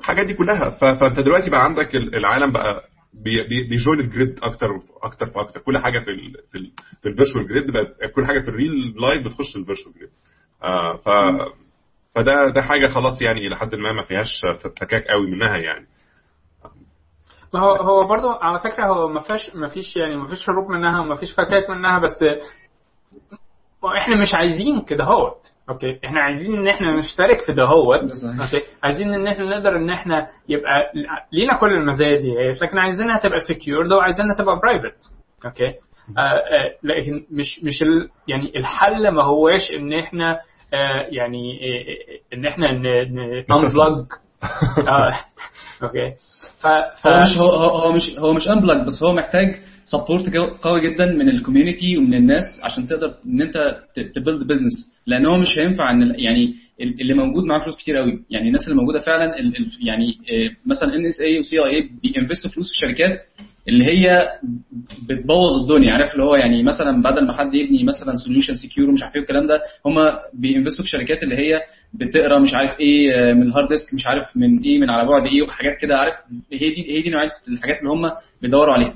الحاجات 0.00 0.26
دي 0.26 0.34
كلها. 0.34 0.70
فأنت 0.70 1.20
دلوقتي 1.20 1.50
بقى 1.50 1.64
عندك 1.64 1.96
ال- 1.96 2.14
العالم 2.14 2.52
بقى 2.52 2.88
بي... 3.14 3.42
بي... 3.48 3.68
بي 3.68 3.79
join 3.79 4.00
ال 4.00 4.08
grid 4.08 4.38
أكتر 4.42 4.66
أكتر 5.02 5.26
فأكتر. 5.26 5.60
كل 5.60 5.78
حاجة 5.78 5.98
في 5.98 6.10
ال... 6.10 6.32
في 6.52 6.58
ال... 6.58 6.72
في 7.02 7.08
ال 7.08 7.13
virtual 7.13 7.48
grid 7.48 7.70
بقت 7.70 7.96
كل 8.14 8.26
حاجة 8.26 8.40
في 8.40 8.48
ال 8.48 8.94
real 9.00 9.13
life 9.13 9.26
بتخش 9.26 9.56
ال 9.56 9.61
virtual 9.61 9.94
grid. 9.94 10.10
آه 10.62 10.96
ف 10.96 11.08
فده 12.14 12.48
ده 12.54 12.62
حاجة 12.62 12.86
خلاص 12.86 13.22
يعني 13.22 13.46
إلى 13.46 13.56
حد 13.56 13.74
ما 13.74 13.92
ما 13.92 14.02
فيهاش 14.02 14.40
فكاك 14.60 15.04
قوي 15.08 15.30
منها 15.30 15.56
يعني. 15.56 15.86
ما 17.54 17.60
هو 17.60 17.74
هو 17.74 18.06
برضه 18.06 18.38
على 18.42 18.58
فكرة 18.60 18.86
هو 18.86 19.08
ما 19.08 19.20
فيش 19.20 19.56
ما 19.56 19.66
فيش 19.68 19.96
يعني 19.96 20.16
ما 20.16 20.26
فيش 20.26 20.50
هروب 20.50 20.70
منها 20.70 21.00
وما 21.00 21.14
فيش 21.14 21.32
فكاك 21.32 21.70
منها 21.70 21.98
بس 21.98 22.18
إحنا 23.96 24.16
مش 24.20 24.34
عايزين 24.34 24.80
كده 24.80 25.04
هوت. 25.04 25.38
okay 25.70 26.00
إحنا 26.04 26.20
عايزين 26.20 26.54
إن 26.54 26.68
إحنا 26.68 26.92
نشترك 26.92 27.40
في 27.40 27.52
ده 27.52 27.64
هوت. 27.64 28.00
okay 28.40 28.66
عايزين 28.82 29.14
إن 29.14 29.26
إحنا 29.26 29.44
نقدر 29.44 29.76
إن 29.76 29.90
إحنا 29.90 30.28
يبقى 30.48 30.92
لينا 31.32 31.58
كل 31.60 31.72
المزايا 31.72 32.20
دي. 32.20 32.34
لكن 32.62 32.78
عايزينها 32.78 33.18
تبقى 33.18 33.40
secured 33.40 33.92
وعايزينها 33.92 34.34
تبقى 34.34 34.58
private 34.58 35.12
okay 35.44 35.66
آه 36.18 36.20
آه 36.20 36.74
لكن 36.82 37.24
مش 37.30 37.64
مش 37.64 37.82
ال 37.82 38.08
يعني 38.28 38.52
الحل 38.56 39.08
ما 39.08 39.24
هواش 39.24 39.70
إن 39.70 39.92
إحنا 39.92 40.40
آه 40.74 41.06
يعني 41.10 41.60
آه، 41.62 42.34
إن 42.36 42.46
إحنا 42.46 42.70
unplug 42.70 44.06
okay 45.82 46.14
ف 46.62 46.66
ف 47.02 47.06
هو 47.06 47.20
مش 47.20 47.38
هو 47.38 47.48
هو 47.48 47.76
هو 47.78 47.92
مش 47.92 48.18
هو 48.18 48.32
مش 48.32 48.48
unplug 48.48 48.86
بس 48.86 49.02
هو 49.02 49.12
محتاج 49.12 49.56
support 49.90 50.28
قوي 50.62 50.80
جدا 50.90 51.06
من 51.06 51.28
ال 51.28 51.35
community 51.35 51.96
ومن 51.98 52.14
الناس 52.14 52.42
عشان 52.64 52.86
تقدر 52.86 53.14
إن 53.26 53.42
أنت 53.42 53.56
ت 54.14 54.19
build 54.19 54.46
business 54.46 54.72
لأن 55.06 55.26
هو 55.26 55.36
مش 55.38 55.58
هينفع 55.58 55.90
إن 55.90 56.14
يعني 56.18 56.54
ال- 56.80 57.00
اللي 57.00 57.14
موجود 57.14 57.44
معاه 57.44 57.58
فلوس 57.60 57.76
كتير 57.76 57.96
قوي 57.96 58.22
يعني 58.30 58.46
الناس 58.48 58.68
اللي 58.68 58.80
موجودة 58.80 58.98
فعلا 58.98 59.38
يعني 59.86 60.08
آه، 60.08 60.50
مثلا 60.66 60.96
NSA 60.96 61.20
و 61.20 61.38
CIA 61.38 61.90
بي 62.02 62.13
invest 62.13 62.45
وا 62.45 62.50
فلوس 62.50 62.66
في 62.72 62.86
شركات 62.86 63.22
اللي 63.68 63.84
هي 63.84 64.28
بتبوظ 65.08 65.52
الدنيا 65.62 65.92
عارف 65.92 66.12
اللي 66.12 66.24
هو 66.24 66.34
يعني 66.34 66.62
مثلا 66.62 67.02
بدل 67.02 67.26
ما 67.26 67.32
حد 67.32 67.54
يبني 67.54 67.84
مثلا 67.84 68.14
solution 68.26 68.54
secure 68.56 68.88
ومش 68.88 69.02
عارف 69.02 69.16
إيه 69.16 69.22
الكلام 69.22 69.46
ده 69.46 69.60
هم 69.86 69.94
بي 70.34 70.45
invest 70.45 70.78
وا 70.78 70.84
في 70.84 70.90
شركات 70.90 71.22
اللي 71.22 71.36
هي 71.36 71.60
بتقرأ 71.94 72.38
مش 72.38 72.54
عارف 72.54 72.80
إيه 72.80 73.14
آه، 73.14 73.32
من 73.34 73.42
ال 73.42 73.47
hard 73.47 73.68
disk 73.68 73.94
مش 73.94 74.06
عارف 74.06 74.36
من 74.36 74.58
إيه 74.62 74.78
من 74.78 74.90
على 74.90 75.08
بعد 75.08 75.26
إيه 75.26 75.42
وحاجات 75.42 75.72
كده 75.80 75.96
عارف؟ 75.98 76.14
هي 76.52 76.58
دي 76.74 76.92
هي 76.96 77.02
دي 77.02 77.10
نوعية 77.10 77.30
الحاجات 77.48 77.76
اللي 77.78 77.90
هم 77.90 78.10
بيدوروا 78.42 78.74
عليها. 78.74 78.94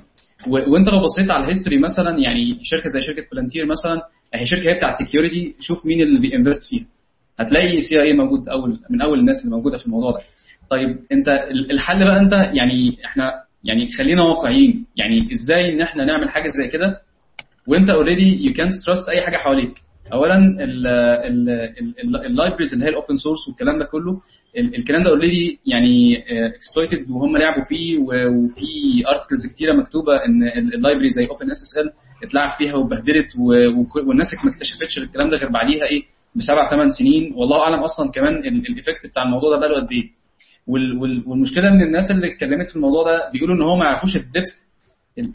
وأنت 0.48 0.88
لو 0.88 1.00
بصيت 1.00 1.30
على 1.30 1.44
ال 1.44 1.49
history 1.49 1.78
مثلا 1.78 2.18
يعني 2.18 2.58
شركة 2.62 2.88
زي 2.94 3.00
شركة 3.00 3.28
Palantir 3.32 3.66
مثلا 3.66 4.02
هي 4.34 4.46
شركة 4.46 4.70
هي 4.70 4.74
بتاعت 4.74 4.94
security 4.94 5.54
شوف 5.60 5.86
مين 5.86 6.00
اللي 6.00 6.20
بي 6.20 6.32
invest 6.32 6.68
فيها. 6.70 6.86
هتلاقي 7.38 7.80
CIA 7.80 8.12
موجود 8.12 8.48
أول 8.48 8.78
من 8.90 9.02
أول 9.02 9.18
الناس 9.18 9.36
اللي 9.44 9.56
موجودة 9.56 9.78
في 9.78 9.86
الموضوع 9.86 10.10
ده. 10.10 10.18
طيب 10.70 10.98
أنت 11.12 11.28
ال- 11.28 11.70
الحل 11.70 12.04
بقى 12.04 12.20
أنت 12.20 12.32
يعني 12.32 12.96
إحنا 13.04 13.32
يعني 13.64 13.88
خلينا 13.98 14.22
واقعيين. 14.22 14.86
يعني 14.96 15.28
إزاي 15.32 15.72
إن 15.72 15.80
إحنا 15.80 16.04
نعمل 16.04 16.30
حاجة 16.30 16.48
زي 16.48 16.68
كده؟ 16.68 17.00
وأنت 17.68 17.90
اوريدي 17.90 18.44
يو 18.46 18.52
كانت 18.52 18.72
تراست 18.86 19.08
أي 19.08 19.20
حاجة 19.22 19.36
حواليك. 19.36 19.72
اولا 20.12 20.36
ال 22.26 22.31
libraries 22.31 22.72
اللي 22.72 22.84
هي 22.84 22.88
ال 22.88 22.94
open 22.94 23.16
source 23.16 23.48
والكلام 23.48 23.78
ده 23.78 23.84
كله 23.84 24.20
ال- 24.58 24.76
الكلام 24.76 25.02
ده 25.02 25.10
already 25.10 25.58
يعني 25.66 26.24
exploited 26.46 27.10
وهم 27.10 27.36
لعبوا 27.36 27.64
فيه 27.68 27.98
وفي 27.98 28.66
articles 29.08 29.54
كتيرة 29.54 29.72
مكتوبة 29.72 30.16
إن 30.24 30.42
ال 30.74 30.79
library 30.79 31.10
زي 31.10 31.26
OpenSSL 31.26 31.92
اتلعب 32.28 32.58
فيها 32.58 32.74
واتبهدلت 32.74 33.36
والناس 34.06 34.26
ما 34.44 34.50
اكتشفتش 34.50 34.98
الكلام 34.98 35.30
ده 35.30 35.36
غير 35.36 35.48
بعديها 35.48 35.84
إيه؟ 35.84 36.02
بسبع 36.36 36.70
ثمان 36.70 36.88
سنين. 36.90 37.32
والله 37.36 37.62
أعلم 37.62 37.78
أصلا 37.82 38.10
كمان 38.14 38.34
ال 38.36 38.46
effect 38.46 39.06
بتاع 39.06 39.22
الموضوع 39.22 39.50
ده 39.50 39.56
بقاله 39.60 39.80
قد 39.86 39.92
إيه. 39.92 40.19
والمشكلة 40.66 41.68
إن 41.68 41.82
الناس 41.82 42.10
اللي 42.10 42.32
اتكلمت 42.34 42.68
في 42.68 42.76
الموضوع 42.76 43.04
ده 43.04 43.30
بيقولوا 43.32 43.56
إن 43.56 43.62
هو 43.62 43.76
ما 43.76 43.84
يعرفوش 43.84 44.16
ال 44.16 44.22
depth 44.22 44.50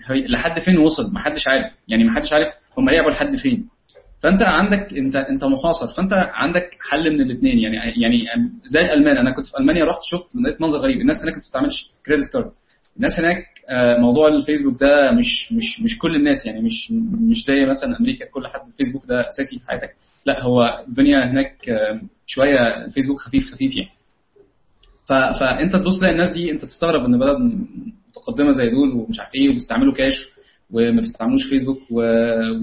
لحد 0.10 0.60
فين 0.60 0.78
وصل 0.78 1.14
ما 1.14 1.20
حدش 1.20 1.48
عارف 1.48 1.76
يعني 1.88 2.04
ما 2.04 2.16
حدش 2.16 2.34
عارف 2.34 2.48
هم 2.78 2.90
لعبوا 2.90 3.12
لحد 3.12 3.36
فين. 3.36 3.70
فأنت 4.24 4.42
عندك 4.42 4.94
أنت 4.94 5.16
أنت 5.16 5.44
محاصر 5.44 5.88
فأنت 5.98 6.14
عندك 6.14 6.70
حل 6.90 7.14
من 7.14 7.22
الاثنين 7.22 7.60
يعني 7.60 7.76
يعني 8.02 8.24
زي 8.66 8.80
الألمان 8.80 9.18
أنا 9.18 9.32
كنت 9.36 9.46
في 9.46 9.60
ألمانيا 9.60 9.86
رحت 9.86 10.00
شفت 10.04 10.36
لقيت 10.46 10.62
منظر 10.62 10.78
غريب 10.78 11.02
الناس 11.02 11.22
هناك 11.22 11.34
ما 11.34 11.38
بتستعملش 11.38 11.92
credit 12.06 12.34
card 12.34 12.52
الناس 12.98 13.20
هناك 13.20 13.46
آه، 13.70 13.98
موضوع 13.98 14.28
الفيسبوك 14.28 14.82
ده 14.82 15.12
مش 15.12 15.54
مش 15.54 15.82
مش 15.82 15.98
كل 15.98 16.16
الناس 16.16 16.46
يعني 16.46 16.62
مش 16.62 16.92
مش 17.30 17.38
زي 17.48 17.66
مثلا 17.66 18.00
أمريكا 18.00 18.26
كل 18.26 18.48
حد 18.48 18.60
الفيسبوك 18.68 19.06
ده 19.06 19.30
أساسي 19.30 19.60
في 19.60 19.68
حياتك. 19.68 19.96
لا 20.26 20.44
هو 20.44 20.84
الدنيا 20.88 21.32
هناك 21.32 21.70
آه، 21.70 22.02
شوية 22.26 22.86
الفيسبوك 22.86 23.18
خفيف 23.20 23.52
خفيف 23.54 23.78
يعني. 23.78 23.90
فانت 25.40 25.76
تبص 25.76 26.00
تلاقي 26.00 26.14
الناس 26.14 26.30
دي 26.30 26.52
انت 26.52 26.66
تستغرب 26.66 27.06
ان 27.06 27.20
بلد 27.20 27.38
متقدمة 28.10 28.52
زي 28.52 28.70
دول 28.70 28.92
ومش 28.92 29.20
عارف 29.20 29.32
إيه 29.36 29.50
وبيستعملوا 29.50 29.94
كاش 29.94 30.14
وما 30.72 31.02
بيستعملوش 31.02 31.44
فيسبوك 31.50 31.78
و... 31.92 32.02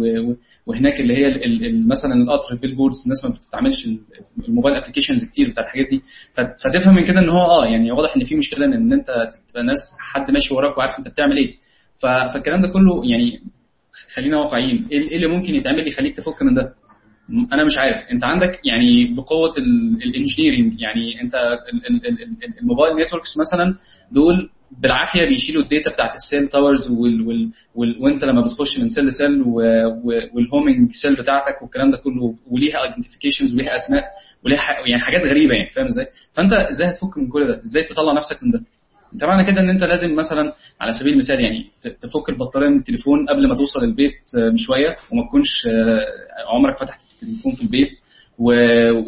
و... 0.00 0.34
وهناك 0.66 1.00
اللي 1.00 1.14
هي 1.16 1.26
مثلا 1.86 2.14
القطر 2.22 2.52
ال 2.54 2.74
billboards 2.74 2.96
الناس 3.04 3.24
ما 3.24 3.30
بتستعملش 3.36 3.86
ال- 3.86 3.98
ال 4.48 4.52
mobile 4.52 4.76
applications 4.76 5.24
كتير 5.32 5.50
بتاع 5.50 5.64
الحاجات 5.64 5.86
دي. 5.90 6.02
فتفهم 6.34 6.94
من 6.94 7.04
كده 7.04 7.20
ان 7.20 7.28
هو 7.28 7.40
آه 7.40 7.66
يعني 7.66 7.92
واضح 7.92 8.16
إن 8.16 8.24
في 8.24 8.36
مشكلة 8.36 8.64
ان 8.66 8.92
انت 8.92 9.06
تبقى 9.50 9.62
ناس 9.64 9.78
حد 10.00 10.30
ماشي 10.30 10.54
وراك 10.54 10.78
وعارف 10.78 10.98
انت 10.98 11.08
بتعمل 11.08 11.36
إيه. 11.36 11.54
فالكلام 12.02 12.60
ده 12.62 12.68
كله 12.68 13.02
يعني 13.10 13.40
خلينا 14.14 14.36
واقعيين 14.38 14.88
إيه 14.92 14.98
إيه 15.10 15.16
اللي 15.16 15.26
ممكن 15.26 15.54
يتعمل 15.54 15.88
يخليك 15.88 16.16
تفك 16.16 16.42
من 16.42 16.54
ده 16.54 16.74
أنا 17.52 17.64
مش 17.64 17.78
عارف 17.78 18.00
أنت 18.12 18.24
عندك 18.24 18.60
يعني 18.64 19.14
بقوة 19.14 19.52
ال 20.04 20.11
engineering 20.11 20.80
يعني 20.80 21.20
أنت 21.22 21.34
ال- 21.34 21.86
ال- 21.90 22.06
ال- 22.06 22.22
ال- 22.22 22.58
ال 22.60 22.65
mobile 22.65 22.96
networks 22.96 23.36
مثلا 23.38 23.74
دول 24.12 24.50
بالعافية 24.82 25.24
بيشيلوا 25.24 25.62
ال 25.62 25.68
data 25.68 25.90
بتاعت 25.90 26.10
ال 26.14 26.21
cell 26.21 26.48
towers 26.48 26.90
وأنت 27.74 28.24
لما 28.24 28.40
بتخش 28.42 28.78
من 28.78 28.88
cell 28.88 29.04
ل 29.06 29.14
cell 29.14 29.42
وال 30.34 30.48
homing 30.48 30.90
cell 30.92 31.16
بتاعتك 31.22 31.62
والكلام 31.62 31.90
ده 31.90 31.96
كله 31.98 32.34
وليها 32.50 32.82
identifications 32.82 33.54
وليها 33.54 33.76
أسماء 33.76 34.04
وليها 34.44 34.60
يعني 34.86 35.02
حاجات 35.02 35.26
غريبة 35.26 35.54
يعني 35.54 35.70
فاهم 35.70 35.86
إزاي؟ 35.86 36.06
فأنت 36.32 36.52
إزاي 36.52 36.88
هتفك 36.90 37.18
من 37.18 37.28
كل 37.28 37.46
ده؟ 37.46 37.62
إزاي 37.62 37.84
تطلع 37.84 38.12
نفسك 38.12 38.42
من 38.42 38.50
ده؟ 38.50 38.62
انت 39.14 39.24
معنى 39.24 39.52
كده 39.52 39.60
إن 39.60 39.68
أنت 39.68 39.84
لازم 39.84 40.16
مثلا 40.16 40.52
على 40.80 40.92
سبيل 40.92 41.12
المثال 41.12 41.40
يعني 41.40 41.66
تفك 41.82 42.28
البطارية 42.28 42.68
من 42.68 42.76
التليفون 42.78 43.26
قبل 43.28 43.48
ما 43.48 43.54
توصل 43.54 43.84
البيت 43.84 44.12
آه، 44.38 44.48
بشوية 44.48 44.94
وما 45.12 45.26
تكونش 45.28 45.66
آه، 45.70 46.06
عمرك 46.56 46.78
فتحت 46.78 47.00
التليفون 47.12 47.54
في 47.54 47.62
البيت 47.62 47.90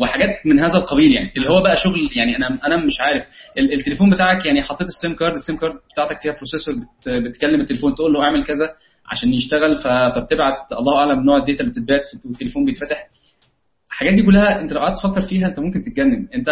وحاجات 0.01 0.29
من 0.47 0.59
هذا 0.59 0.75
القبيل 0.75 1.13
يعني. 1.13 1.33
اللي 1.37 1.49
هو 1.49 1.63
بقى 1.63 1.77
شغل 1.77 2.11
يعني 2.17 2.37
أنا 2.37 2.59
أنا 2.67 2.77
مش 2.87 3.01
عارف. 3.01 3.25
ال- 3.59 3.73
التليفون 3.73 4.11
بتاعك 4.11 4.47
يعني 4.47 4.63
حطيت 4.63 4.87
ال 4.89 4.96
SIM 4.96 5.17
card 5.19 5.35
ال 5.35 5.40
SIM 5.40 5.57
card 5.57 5.75
بتاعتك 5.93 6.21
فيها 6.21 6.33
processor 6.33 6.75
بت- 6.75 7.09
بتكلم 7.29 7.61
التليفون 7.61 7.95
تقول 7.95 8.13
له 8.13 8.23
اعمل 8.25 8.45
كذا 8.45 8.71
عشان 9.11 9.33
يشتغل 9.35 9.77
فبتبعت 9.77 10.73
الله 10.73 10.99
أعلم 10.99 11.25
نوع 11.25 11.37
ال 11.37 11.41
data 11.41 11.61
اللي 11.61 11.71
بتتبعت 11.71 12.01
في 12.23 12.29
التليفون 12.31 12.65
بيتفتح. 12.65 13.09
الحاجات 13.91 14.15
دي 14.15 14.23
كلها 14.23 14.61
أنت 14.61 14.73
لو 14.73 14.81
قعدت 14.81 14.97
تفكر 14.97 15.23
فيها 15.23 15.49
أنت 15.49 15.59
ممكن 15.61 15.81
تتجنن. 15.83 16.29
أنت 16.35 16.49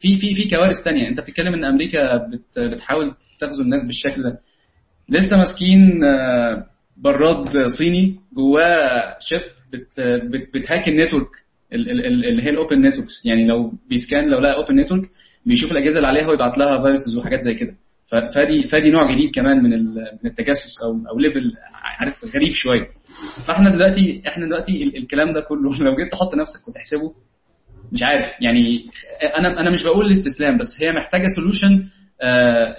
في 0.00 0.16
في 0.16 0.34
في 0.34 0.48
كوارث 0.50 0.84
تانية. 0.84 1.08
انت 1.08 1.20
بتتكلم 1.20 1.54
ان 1.54 1.64
أمريكا 1.64 2.16
بت 2.16 2.58
بتحاول 2.58 3.14
تغزو 3.40 3.62
الناس 3.62 3.80
بالشكل 3.86 4.22
ده. 4.22 4.40
لسه 5.08 5.36
ماسكين 5.36 6.04
آه، 6.04 6.66
براد 6.96 7.66
صيني 7.78 8.16
جواه 8.36 9.16
chip 9.20 9.40
بت 9.72 10.00
بت 10.00 10.54
بت 10.58 10.68
hack 10.68 10.88
ال 10.88 10.93
network 10.93 11.28
ال- 11.72 11.90
ال- 11.90 12.06
ال- 12.06 12.24
اللي 12.24 12.42
هي 12.42 12.50
ال 12.50 12.57
open 12.57 12.86
networks 12.86 13.26
يعني 13.26 13.46
لو 13.46 13.72
بي 13.88 14.01
scan 14.01 14.28
لو 14.28 14.38
لقى 14.40 14.54
open 14.54 14.76
network 14.80 15.02
بيشوف 15.46 15.72
الأجهزة 15.72 15.96
اللي 15.96 16.08
عليها 16.08 16.28
ويبعت 16.30 16.58
لها 16.58 16.82
viruses 16.82 17.16
وحاجات 17.18 17.40
زي 17.40 17.54
كده. 17.54 17.74
ف- 18.08 18.34
فادي 18.34 18.62
فادي 18.62 18.90
نوع 18.90 19.12
جديد 19.12 19.30
كمان 19.34 19.62
من 19.62 19.70
من 19.94 20.26
التجسس 20.30 20.82
أو 20.84 21.10
أو 21.12 21.18
level 21.18 21.52
عارف 22.00 22.24
غريب 22.34 22.52
شوية. 22.52 22.86
فإحنا 23.46 23.70
دلوقتي 23.70 24.22
إحنا 24.28 24.46
دلوقتي 24.46 24.82
ال- 24.82 24.96
الكلام 24.96 25.32
ده 25.32 25.40
كله 25.40 25.70
لو 25.84 25.96
جيت 25.96 26.12
تحط 26.12 26.34
نفسك 26.34 26.68
وتحسبه 26.68 27.14
مش 27.92 28.02
عارف. 28.02 28.26
يعني 28.40 28.84
أنا 29.38 29.60
أنا 29.60 29.70
مش 29.70 29.82
بقول 29.82 30.06
الاستسلام 30.06 30.58
بس 30.58 30.66
هي 30.86 30.92
محتاجة 30.92 31.26
solution 31.36 31.88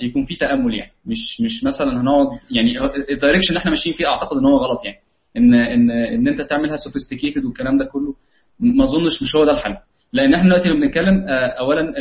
يكون 0.01 0.23
فيه 0.25 0.37
تأمل 0.37 0.75
يعني. 0.75 0.91
مش 1.05 1.41
مش 1.41 1.63
مثلا 1.63 2.01
هنقعد 2.01 2.27
يعني 2.51 2.71
ال 3.11 3.15
direction 3.15 3.49
اللي 3.49 3.59
إحنا 3.59 3.71
ماشيين 3.71 3.95
فيه 3.95 4.07
أعتقد 4.07 4.37
إن 4.37 4.45
هو 4.45 4.57
غلط 4.57 4.85
يعني. 4.85 4.97
إن 5.37 5.53
إن 5.53 5.91
إن 5.91 6.27
أنت 6.27 6.41
تعملها 6.41 6.75
sophisticated 6.75 7.45
والكلام 7.45 7.77
ده 7.77 7.85
كله 7.85 8.13
ما 8.59 8.83
أظنش 8.83 9.21
مش 9.23 9.35
هو 9.35 9.45
ده 9.45 9.51
الحل. 9.51 9.75
لأن 10.13 10.33
إحنا 10.33 10.45
دلوقتي 10.49 10.69
لما 10.69 10.79
بنتكلم 10.85 11.25
آه، 11.27 11.47
اولا 11.59 11.93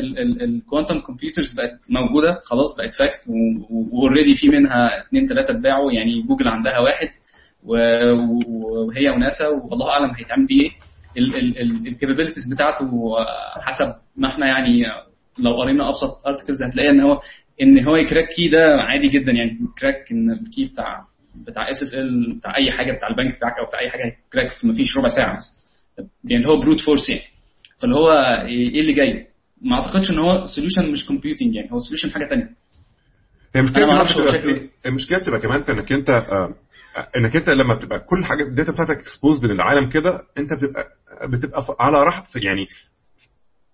ال 0.44 0.51
quantum 0.51 1.00
computers 1.00 1.52
بقت 1.56 1.72
موجودة 1.88 2.40
خلاص 2.44 2.76
بقت 2.78 2.94
fact 2.94 3.20
و 3.92 3.98
already 3.98 4.34
في 4.34 4.48
منها 4.48 5.00
اثنين 5.06 5.26
ثلاثة 5.26 5.52
اتباعوا 5.54 5.92
يعني 5.92 6.22
جوجل 6.22 6.48
عندها 6.48 6.78
واحد 6.78 7.08
وهي 7.64 9.10
وناسا 9.10 9.48
والله 9.70 9.90
أعلم 9.90 10.10
هيتعمل 10.14 10.46
بيه 10.46 10.60
إيه. 10.62 10.70
ال 11.16 11.27
capabilities 11.27 12.52
بتاعته 12.54 12.86
حسب 13.66 14.00
ما 14.16 14.28
إحنا 14.28 14.46
يعني 14.46 14.82
لو 15.38 15.52
قرينا 15.52 15.88
أبسط 15.88 16.26
articles 16.26 16.62
هتلاقي 16.62 16.90
إن 16.90 17.00
هو 17.00 17.20
إن 17.62 17.84
هو 17.84 17.96
ي 17.96 18.02
crack 18.02 18.28
key 18.36 18.48
ده 18.48 18.82
عادي 18.82 19.08
جدا 19.08 19.32
يعني. 19.32 19.58
crack 19.80 20.12
إن 20.12 20.30
ال 20.30 20.39
key 20.39 20.64
بتاع 20.66 21.04
بتاع 21.46 21.70
SSL 21.70 22.38
بتاع 22.38 22.56
أي 22.56 22.72
حاجة 22.72 22.92
بتاع 22.92 23.08
البنك 23.08 23.36
بتاعك 23.36 23.58
أو 23.58 23.66
بتاع 23.66 23.80
أي 23.80 23.90
حاجة 23.90 24.02
هي 24.04 24.18
crack 24.18 24.52
في 24.52 24.66
مفيش 24.66 24.96
ربع 24.96 25.08
ساعة 25.08 25.36
مثلا. 25.36 26.08
يعني 26.24 26.46
هو 26.46 26.60
brute 26.60 26.80
force 26.80 27.08
يعني. 27.08 27.22
فاللي 27.78 27.96
هو 27.96 28.10
إيه 28.46 28.80
اللي 28.80 28.92
جاي؟ 28.92 29.26
ما 29.62 29.76
أعتقدش 29.76 30.10
إن 30.10 30.18
هو 30.18 30.44
solution 30.44 30.92
مش 30.92 31.06
computing 31.06 31.54
يعني. 31.54 31.72
هو 31.72 31.78
solution 31.78 32.10
حاجة 32.10 32.28
ثانية 32.28 32.50
هي 33.54 33.60
المشكلة 33.60 34.38
في 34.38 34.48
إيه؟ 34.48 34.70
المشكلة 34.86 35.18
بتبقى 35.18 35.40
كمان 35.40 35.62
في 35.62 35.72
إنك 35.72 35.92
أنت 35.92 36.10
آه، 36.10 36.54
إنك 37.16 37.36
أنت 37.36 37.48
لما 37.50 37.74
بتبقى 37.74 38.00
كل 38.00 38.24
حاجة 38.24 38.42
ال 38.42 38.48
data 38.48 38.72
بتاعتك 38.72 38.98
exposed 38.98 39.44
للعالم 39.44 39.90
كده 39.90 40.22
أنت 40.38 40.50
بتبقى 40.52 40.84
بتبقى 41.28 41.76
على 41.80 42.02
رحم 42.02 42.24
يعني 42.36 42.68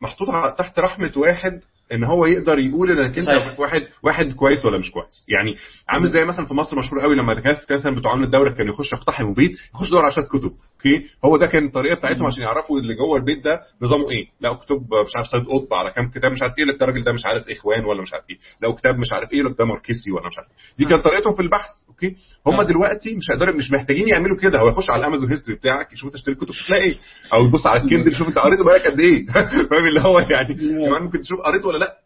محطوط 0.00 0.28
تحت 0.58 0.78
رحمة 0.78 1.12
واحد 1.16 1.60
إن 1.92 2.04
هو 2.04 2.26
يقدر 2.26 2.58
يقول 2.58 2.90
إنك 2.90 3.18
أنت 3.18 3.26
صحيح. 3.26 3.60
واحد 3.60 3.86
واحد 4.02 4.32
كويس 4.32 4.66
ولا 4.66 4.78
مش 4.78 4.90
كويس. 4.90 5.26
يعني 5.28 5.56
عامل 5.88 6.08
زي 6.10 6.24
مثلا 6.24 6.46
في 6.46 6.54
مصر 6.54 6.78
مشهور 6.78 7.02
قوي 7.02 7.14
لما 7.14 7.40
كان 7.40 7.56
مثلا 7.70 7.94
بتوع 7.94 8.12
عامل 8.12 8.24
الدولة 8.24 8.54
كانوا 8.54 8.74
يخشوا 8.74 8.98
يقتحموا 8.98 9.34
بيت 9.34 9.52
يخشوا 9.74 9.86
يدوروا 9.86 10.02
على 10.04 10.12
شوية 10.12 10.24
كتب. 10.24 10.52
okay؟ 10.76 11.06
هو 11.24 11.36
ده 11.36 11.46
كان 11.46 11.66
الطريقة 11.66 11.94
بتاعتهم 11.96 12.26
عشان 12.26 12.42
يعرفوا 12.42 12.78
اللي 12.80 12.94
جوه 12.94 13.18
البيت 13.18 13.44
ده 13.44 13.60
نظامه 13.82 14.10
إيه. 14.10 14.26
لقوا 14.40 14.56
كتب 14.56 14.76
مش 15.06 15.16
عارف 15.16 15.26
سيد 15.28 15.44
قطب 15.46 15.74
على 15.74 15.90
كام 15.90 16.10
كتاب 16.10 16.32
مش 16.32 16.42
عارف 16.42 16.54
إيه 16.58 16.64
الراجل 16.64 17.04
ده 17.04 17.12
مش 17.12 17.26
عارف 17.26 17.48
إخوان 17.48 17.84
ولا 17.84 18.02
مش 18.02 18.12
عارف 18.12 18.24
إيه. 18.30 18.38
لو 18.62 18.74
كتاب 18.74 18.98
مش 18.98 19.12
عارف 19.12 19.32
إيه 19.32 19.42
ده 19.42 19.64
ماركسي 19.64 20.10
ولا 20.12 20.26
مش 20.26 20.38
عارف 20.38 20.48
إيه. 20.50 20.56
دي 20.78 20.84
كانت 20.84 21.04
طريقتهم 21.04 21.34
في 21.36 21.42
البحث. 21.42 21.70
okay؟ 21.96 22.16
هم 22.46 22.60
آه. 22.60 22.64
دلوقتي 22.64 23.16
مش 23.16 23.24
هيقدروا 23.30 23.56
مش 23.56 23.72
محتاجين 23.72 24.08
يعملوا 24.08 24.36
كده. 24.36 24.58
هو 24.58 24.68
يخش 24.68 24.90
على 24.90 25.00
ال 25.00 25.04
Amazon 25.04 25.30
history 25.30 25.58
بتاعك 25.58 25.92
يشوف 25.92 26.12
تشتري 26.12 26.34
كتب 26.34 26.52
تلاقي 26.66 26.84
إيه 26.84 26.98
أو 27.32 27.46
يبص 27.46 27.66
على 27.66 27.82
ال 27.82 27.86
Kindle 27.86 28.08
يشوف 28.08 28.28
أنت 28.28 28.38
قريته 28.38 28.64
بقالك 28.64 28.86
قد 28.86 29.00
إيه. 29.00 29.26
فاهم 29.70 29.86
اللي 29.88 30.00
هو 30.00 30.18
يعني؟ 30.18 30.54
كمان 30.54 31.02
ممكن 31.02 31.22
تشوف 31.22 31.40
قريته 31.40 31.68
ولا 31.68 31.78
لأ. 31.78 31.98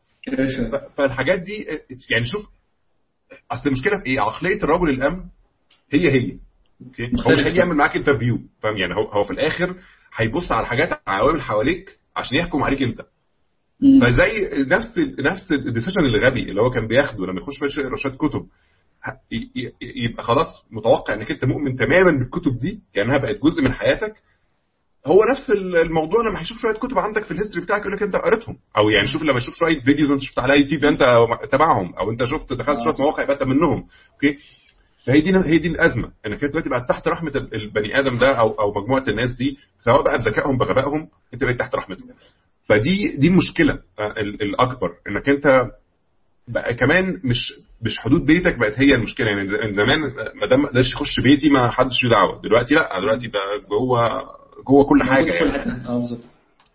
فالحاجات 0.96 1.38
دي 1.38 1.66
يعني 2.10 2.24
شوف 2.24 2.48
أصل 3.50 3.62
المشكلة 3.66 3.98
في 3.98 4.06
إيه؟ 4.06 4.20
عقلية 4.20 4.62
الرجل 4.62 4.90
الامن 4.90 5.24
هي 5.92 6.12
هي. 6.12 6.36
okay؟ 6.86 7.04
هو 7.04 7.32
مش. 7.32 7.46
هيجي 7.46 7.58
يعمل 7.58 7.76
معاك 7.76 7.96
interview 7.96 8.38
فاهم؟ 8.62 8.76
يعني 8.76 8.94
هو 8.94 9.08
هو 9.08 9.24
في 9.24 9.30
الآخر 9.30 9.76
هيبص 10.14 10.52
على 10.52 10.66
حاجات 10.66 11.00
عوامل 11.06 11.42
حواليك 11.42 11.98
عشان 12.16 12.38
يحكم 12.38 12.62
عليك 12.62 12.82
أنت. 12.82 13.00
فزي 13.80 14.48
نفس 14.64 14.98
نفس 15.18 15.52
ال 15.52 15.58
decision 15.58 16.00
الغبي 16.00 16.42
اللي 16.42 16.62
هو 16.62 16.70
كان 16.70 16.86
بياخده 16.86 17.26
لما 17.26 17.40
يخش 17.40 17.58
في 17.58 17.68
شوية 17.68 18.16
كتب. 18.16 18.46
يبقى 19.82 20.22
خلاص 20.22 20.66
متوقع 20.70 21.14
إنك 21.14 21.30
أنت 21.30 21.44
مؤمن 21.44 21.76
تماما 21.76 22.10
بالكتب 22.18 22.58
دي 22.58 22.80
كانها 22.94 23.16
بقت 23.18 23.36
جزء 23.42 23.62
من 23.62 23.72
حياتك. 23.72 24.12
هو 25.06 25.24
نفس 25.32 25.50
ال- 25.50 25.76
الموضوع 25.76 26.20
لما 26.30 26.40
هيشوف 26.40 26.58
شوية 26.58 26.72
كتب 26.72 26.98
عندك 26.98 27.24
في 27.24 27.30
ال 27.30 27.35
history 27.35 27.64
بتاعك 27.64 27.80
يقول 27.80 27.92
لك 27.92 28.02
أنت 28.02 28.16
قريتهم. 28.16 28.56
أو 28.78 28.90
يعني 28.90 29.06
شوف 29.06 29.22
لما 29.22 29.36
يشوف 29.36 29.54
شوية 29.54 29.80
videos 29.80 30.10
أنت 30.10 30.20
شفتها 30.20 30.42
على 30.42 30.56
يوتيوب 30.60 30.84
أنت 30.84 31.16
تبعهم. 31.52 31.94
أو 31.94 32.10
أنت 32.10 32.24
شفت 32.24 32.52
دخلت 32.52 32.78
آه. 32.78 32.84
شوية 32.84 32.94
مواقع 33.06 33.22
يبقى 33.22 33.34
أنت 33.34 33.42
منهم. 33.42 33.86
okay؟ 34.12 34.36
فهي 35.06 35.20
دي 35.20 35.32
هي 35.46 35.58
دي 35.58 35.68
الأزمة. 35.68 36.12
إنك 36.26 36.44
أنت 36.44 36.52
دلوقتي 36.52 36.68
بقى 36.70 36.86
تحت 36.88 37.08
رحمة 37.08 37.30
ال- 37.36 37.54
البني 37.54 37.98
آدم 37.98 38.18
ده 38.18 38.34
أو 38.34 38.50
أو 38.60 38.72
مجموعة 38.82 39.04
الناس 39.08 39.34
دي 39.34 39.58
سواء 39.80 40.02
بقى 40.02 40.18
بذكائهم 40.18 40.58
بغبائهم 40.58 41.08
أنت 41.34 41.44
بقيت 41.44 41.58
تحت 41.58 41.74
رحمتهم. 41.74 42.08
فدي 42.68 43.16
دي 43.16 43.28
المشكلة 43.28 43.72
آه، 43.98 44.10
ال- 44.20 44.42
الأكبر. 44.42 44.90
إنك 45.08 45.28
أنت 45.28 45.46
بقى 46.48 46.74
كمان 46.74 47.20
مش 47.24 47.52
مش 47.82 47.98
حدود 47.98 48.26
بيتك 48.26 48.58
بقت 48.58 48.78
هي 48.80 48.94
المشكلة. 48.94 49.26
يعني 49.26 49.48
زمان 49.74 50.00
ما 50.00 50.46
دام 50.50 50.62
ما 50.62 50.68
قدرش 50.68 50.92
يخش 50.92 51.20
بيتي 51.20 51.48
ما 51.48 51.70
حدش 51.70 52.04
له 52.04 52.10
دعوة. 52.10 52.42
دلوقتي 52.42 52.74
لأ 52.74 53.00
دلوقتي 53.00 53.28
بقى 53.28 53.58
جوه 53.70 54.00
جوه 54.66 54.84
كل 54.84 55.02
حاجة 55.02 55.32
يعني. 55.32 55.52
آه 55.88 55.98
بالظبط. 55.98 56.28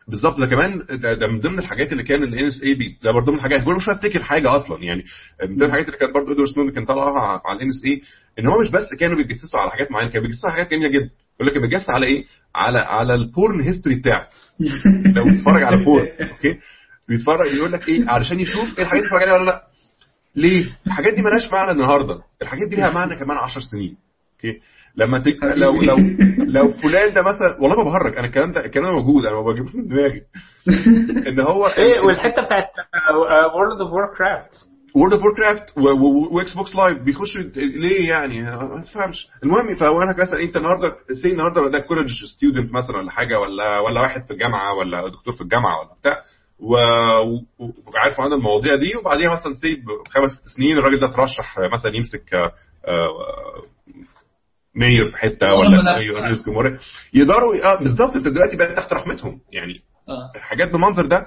بالظبط. 0.07 0.39
ده 0.39 0.45
كمان 0.45 0.85
ده, 0.89 1.13
ده 1.13 1.27
من 1.27 1.39
ضمن 1.41 1.59
الحاجات 1.59 1.91
اللي 1.91 2.03
كان 2.03 2.23
ال 2.23 2.45
NSA 2.45 2.73
بي 2.73 2.97
ده 3.03 3.11
برضه 3.11 3.31
من 3.31 3.37
الحاجات 3.37 3.63
كل 3.63 3.73
مش 3.73 3.89
أفتكر 3.89 4.23
حاجة 4.23 4.55
أصلا. 4.55 4.83
يعني 4.83 5.03
من 5.49 5.55
ضمن 5.55 5.63
الحاجات 5.65 5.85
اللي 5.85 5.97
كانت 5.97 6.13
برضه 6.13 6.31
إدوارد 6.33 6.49
سنودن 6.49 6.71
كان 6.71 6.85
طالعها 6.85 7.41
على 7.45 7.57
ال 7.57 7.69
NSA 7.69 8.01
إن 8.39 8.47
هو 8.47 8.59
مش 8.61 8.71
بس 8.71 8.93
كانوا 8.99 9.17
بيتجسسوا 9.17 9.59
على 9.59 9.71
حاجات 9.71 9.91
معينة 9.91 10.09
كانوا 10.11 10.27
بيتجسسوا 10.27 10.49
على 10.49 10.57
حاجات 10.57 10.71
جميلة 10.71 10.89
جدا. 10.89 11.09
يقول 11.39 11.47
لك 11.55 11.61
بيتجسس 11.61 11.89
على 11.89 12.07
إيه؟ 12.07 12.25
على 12.55 12.79
على 12.79 13.15
ال 13.15 13.24
porn 13.24 13.61
history 13.61 13.95
بتاعك 13.95 14.27
لو 15.15 15.23
بيتفرج 15.23 15.63
على 15.63 15.85
porn 15.85 16.07
okay؟ 16.31 16.59
بيتفرج 17.07 17.53
يقول 17.53 17.71
لك 17.71 17.89
إيه 17.89 18.09
علشان 18.09 18.39
يشوف 18.39 18.77
إيه 18.77 18.83
الحاجات 18.83 18.93
اللي 18.93 19.05
اتفرج 19.05 19.21
عليها 19.21 19.33
ولا 19.33 19.45
لأ. 19.45 19.63
ليه؟ 20.35 20.77
الحاجات 20.87 21.13
دي 21.13 21.21
مالهاش 21.21 21.51
معنى 21.51 21.71
النهارده. 21.71 22.21
الحاجات 22.41 22.67
دي 22.69 22.75
ليها 22.75 22.91
معنى 22.91 23.19
كمان 23.19 23.37
10 23.37 23.61
سنين. 23.61 23.97
okay؟ 24.35 24.61
لما 24.97 25.19
تك... 25.19 25.43
لو 25.63 25.73
لو 25.81 25.95
لو 26.47 26.71
فلان 26.71 27.13
ده 27.13 27.21
مثلا 27.21 27.57
والله 27.61 27.77
ما 27.77 27.83
بهرج. 27.83 28.17
أنا 28.17 28.27
الكلام 28.27 28.51
ده 28.51 28.65
الكلام 28.65 28.85
ده 28.85 28.91
موجود. 28.91 29.25
أنا 29.25 29.35
ما 29.35 29.41
بجيبوش 29.41 29.75
من 29.75 29.87
دماغي. 29.87 30.21
إن 31.29 31.45
هو 31.45 31.67
إيه 31.67 31.99
والحتة 31.99 32.41
بتاعت 32.41 32.69
World 33.53 33.81
of 33.81 33.91
Warcraft 33.91 34.51
World 34.95 35.13
of 35.13 35.23
Warcraft 35.37 35.73
و 35.73 35.77
Xbox 36.31 36.75
Live 36.75 36.97
بيخشوا 36.97 37.41
ليه 37.55 38.09
يعني؟ 38.09 38.41
ما 38.41 38.83
تفهمش. 38.85 39.27
المهم 39.43 39.75
فانا 39.75 40.15
مثلا 40.19 40.39
أنت 40.39 40.57
النهارده 40.57 40.95
say 41.13 41.31
النهارده 41.31 41.67
ده 41.69 41.79
college 41.79 42.09
student 42.23 42.73
مثلا 42.73 42.97
ولا 42.97 43.11
حاجة 43.11 43.39
ولا 43.39 43.79
ولا 43.79 44.01
واحد 44.01 44.25
في 44.25 44.31
الجامعة 44.31 44.73
ولا 44.75 45.09
دكتور 45.09 45.33
في 45.33 45.41
الجامعة 45.41 45.79
ولا 45.79 45.89
بتاع. 45.99 46.21
وعارف 46.59 48.19
عن 48.19 48.33
المواضيع 48.33 48.75
دي 48.75 48.95
وبعديها 48.97 49.31
مثلا 49.31 49.53
سي 49.53 49.75
بخمس 49.75 50.31
ست 50.31 50.47
سنين 50.47 50.77
الراجل 50.77 50.99
ده 50.99 51.07
ترشح 51.07 51.59
مثلا 51.73 51.95
يمسك 51.95 52.33
آه، 52.33 52.51
آه، 52.87 53.63
mayor 54.75 55.05
في 55.05 55.17
حتة 55.17 55.53
ولا 55.53 55.97
رئيس 55.97 56.45
جمهورية. 56.45 56.79
يقدروا 57.13 57.63
آه 57.65 57.79
بالظبط 57.79 58.15
انت 58.15 58.27
دلوقتي 58.27 58.57
بقى 58.57 58.75
تحت 58.75 58.93
رحمتهم. 58.93 59.39
يعني 59.51 59.73
حاجات 60.35 60.71
بالمنظر 60.71 61.05
ده 61.05 61.25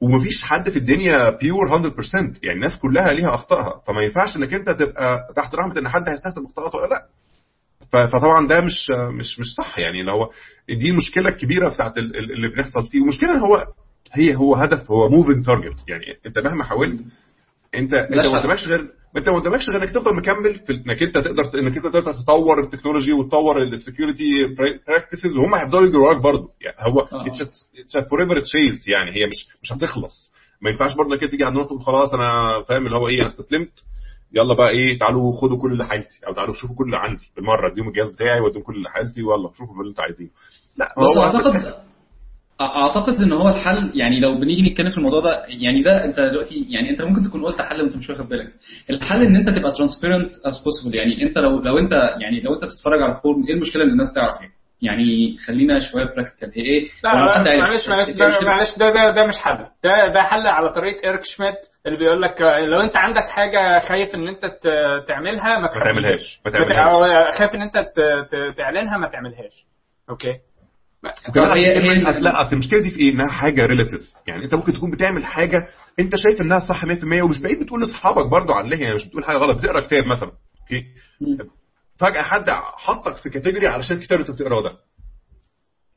ومفيش 0.00 0.44
حد 0.44 0.70
في 0.70 0.76
الدنيا 0.76 1.30
pure 1.30 1.66
100% 1.68 2.38
يعني 2.42 2.56
الناس 2.56 2.78
كلها 2.78 3.06
ليها 3.08 3.34
أخطائها. 3.34 3.80
فما 3.86 4.02
ينفعش 4.02 4.36
إنك 4.36 4.54
أنت 4.54 4.70
تبقى 4.70 5.18
تحت 5.36 5.54
رحمة 5.54 5.78
إن 5.78 5.88
حد 5.88 6.08
هيستخدم 6.08 6.44
اخطاءاته 6.44 6.78
ولا 6.78 6.88
لأ. 6.88 7.06
فطبعا 8.08 8.46
ده 8.46 8.60
مش 8.60 8.90
مش 9.18 9.38
مش 9.40 9.54
صح. 9.58 9.78
يعني 9.78 10.00
اللي 10.00 10.12
هو 10.12 10.30
دي 10.68 10.88
المشكلة 10.90 11.28
الكبيرة 11.28 11.68
بتاعت 11.68 11.98
ال- 11.98 12.16
ال- 12.16 12.32
اللي 12.32 12.48
بيحصل 12.48 12.86
فيه. 12.86 13.00
ومشكلة 13.00 13.30
إن 13.34 13.40
هو 13.40 13.66
هي 14.12 14.36
هو 14.36 14.54
هدف 14.54 14.90
هو 14.90 15.08
moving 15.08 15.46
target 15.46 15.88
يعني 15.88 16.04
انت 16.26 16.38
مهما 16.38 16.64
حاولت 16.64 17.00
انت 17.74 17.94
انت 17.94 18.26
ما. 18.26 18.38
قدامكش 18.40 18.68
غير 18.68 18.88
انت 19.16 19.28
ما 19.28 19.38
قدامكش 19.38 19.70
غير 19.70 19.82
انك 19.82 19.90
تفضل 19.90 20.16
مكمل 20.16 20.54
في 20.54 20.72
انك 20.72 21.02
انت 21.02 21.14
تقدر 21.14 21.58
انك 21.60 21.76
انت 21.76 21.86
تقدر 21.86 22.12
تطور 22.12 22.60
ال 22.64 22.68
technology 22.68 23.12
وتطور 23.12 23.62
ال 23.62 23.70
security 23.70 24.32
practices 24.88 25.36
وهم 25.36 25.54
هيفضلوا 25.54 25.86
يجروا 25.86 26.06
وراك 26.08 26.22
برضه. 26.22 26.50
يعني 26.60 26.76
هو. 26.80 27.00
it's 27.00 28.08
forever 28.10 28.40
chase 28.40 28.88
يعني 28.88 29.16
هي 29.16 29.26
مش 29.26 29.48
مش 29.62 29.72
هتخلص. 29.72 30.32
ما 30.60 30.70
ينفعش 30.70 30.94
برضه 30.94 31.14
انك 31.14 31.22
انت 31.22 31.30
تيجي 31.30 31.44
عند 31.44 31.56
نقطه 31.56 31.66
تقول 31.68 31.80
خلاص 31.82 32.14
أنا 32.14 32.62
فاهم 32.68 32.86
اللي 32.86 32.96
هو 32.96 33.08
إيه 33.08 33.20
أنا 33.22 33.28
استسلمت. 33.30 33.72
يلا 34.34 34.54
بقى 34.54 34.70
إيه 34.70 34.98
تعالوا 34.98 35.32
خدوا 35.40 35.58
كل 35.62 35.72
اللي 35.72 35.84
حيلتي 35.86 36.26
أو 36.26 36.32
تعالوا 36.32 36.54
شوفوا 36.54 36.76
كل 36.76 36.84
اللي 36.84 36.96
عندي 36.96 37.24
بالمرة. 37.36 37.72
اديهم 37.72 37.88
الجهاز 37.88 38.08
بتاعي 38.08 38.40
واديهم 38.40 38.62
كل 38.62 38.74
اللي 38.76 38.90
حيلتي 38.90 39.22
ويلا 39.22 39.52
شوفوا 39.58 39.74
اللي 39.80 39.90
أنتوا 39.90 40.04
عايزينه. 40.04 40.30
لا 40.76 40.94
بس 40.98 41.18
هو 41.18 41.22
أعتقد 41.22 41.74
أعتقد 42.66 43.22
إن 43.22 43.32
هو 43.32 43.48
الحل. 43.48 43.90
يعني 43.94 44.20
لو 44.20 44.38
بنيجي 44.38 44.70
نتكلم 44.70 44.90
في 44.90 44.98
الموضوع 44.98 45.20
ده 45.20 45.44
يعني 45.48 45.82
ده 45.82 46.04
أنت 46.04 46.20
دلوقتي 46.20 46.66
يعني 46.68 46.90
أنت 46.90 47.02
ممكن 47.02 47.22
تكون 47.22 47.44
قلت 47.44 47.62
حل 47.62 47.82
وأنت 47.82 47.96
مش 47.96 48.10
واخد 48.10 48.28
بالك. 48.28 48.52
الحل 48.90 49.22
إن 49.22 49.36
أنت 49.36 49.50
تبقى 49.50 49.72
transparent 49.72 50.34
as 50.46 50.52
possible 50.64 50.96
يعني 50.98 51.22
أنت 51.22 51.38
لو 51.38 51.58
لو 51.62 51.78
أنت 51.78 51.92
يعني 52.20 52.40
لو 52.40 52.54
أنت 52.54 52.64
بتتفرج 52.64 53.02
على 53.02 53.20
forum 53.22 53.44
إيه 53.48 53.54
المشكلة 53.54 53.82
ان 53.84 53.88
الناس 53.90 54.14
تعرف 54.14 54.36
يعني 54.40 54.52
يعني 54.82 55.36
خلينا 55.46 55.78
شوية 55.78 56.04
practical 56.04 56.50
هي 56.56 56.62
إيه؟ 56.62 56.88
لا 57.04 57.10
لو 57.14 57.24
لا 57.24 57.32
حد 57.38 57.48
عرف- 57.48 57.58
معلش 57.68 57.88
معلش 57.88 58.10
ده؟ 58.10 58.40
معلش 58.46 58.78
ده 58.78 58.90
ده 58.92 59.10
ده 59.10 59.26
مش 59.26 59.38
حل. 59.38 59.58
ده 59.84 60.08
ده 60.14 60.22
حل 60.22 60.46
على 60.46 60.68
طريقة 60.72 61.04
إيريك 61.08 61.24
شميدت 61.24 61.54
اللي 61.86 61.98
بيقول 61.98 62.22
لك 62.22 62.40
لو 62.42 62.80
أنت 62.80 62.96
عندك 62.96 63.24
حاجة 63.28 63.80
خايف 63.80 64.14
إن 64.14 64.28
أنت 64.28 64.46
ت- 64.46 65.08
تعملها 65.08 65.58
ما. 65.58 65.68
تعملهاش 65.84 66.40
ما 66.46 66.50
تعملهاش. 66.52 67.38
خايف 67.38 67.54
إن 67.54 67.62
أنت 67.62 67.78
ت- 67.78 68.30
ت- 68.30 68.56
تعلنها 68.58 68.96
ما 68.98 69.08
تعملهاش. 69.08 69.66
okay؟ 70.10 70.32
هي- 71.36 71.76
هي 71.78 71.94
لا 72.20 72.40
أصل 72.40 72.52
المشكلة 72.52 72.82
دي 72.82 72.90
في 72.90 72.98
إيه؟ 73.00 73.12
إنها 73.12 73.28
حاجة 73.28 73.66
relative 73.66 74.12
يعني 74.26 74.44
أنت 74.44 74.54
ممكن 74.54 74.72
تكون 74.72 74.90
بتعمل 74.90 75.26
حاجة 75.26 75.68
أنت 76.00 76.16
شايف 76.16 76.40
إنها 76.40 76.58
صح 76.60 76.84
100% 76.84 77.22
ومش 77.22 77.40
بعيد 77.40 77.62
بتقول 77.62 77.80
لأصحابك 77.80 78.26
برضه 78.30 78.54
عليها 78.54 78.78
يعني 78.80 78.94
مش 78.94 79.06
بتقول 79.06 79.24
حاجة 79.24 79.36
غلط. 79.36 79.58
بتقرأ 79.58 79.80
كتاب 79.86 80.04
مثلا 80.06 80.30
okay. 80.60 80.84
فجأة 81.98 82.22
حد 82.22 82.50
حطك 82.76 83.16
في 83.16 83.30
category 83.30 83.66
علشان 83.66 83.96
الكتاب 83.96 84.20
اللي 84.20 84.28
أنت 84.30 84.40
بتقرأه 84.40 84.62
ده. 84.62 84.70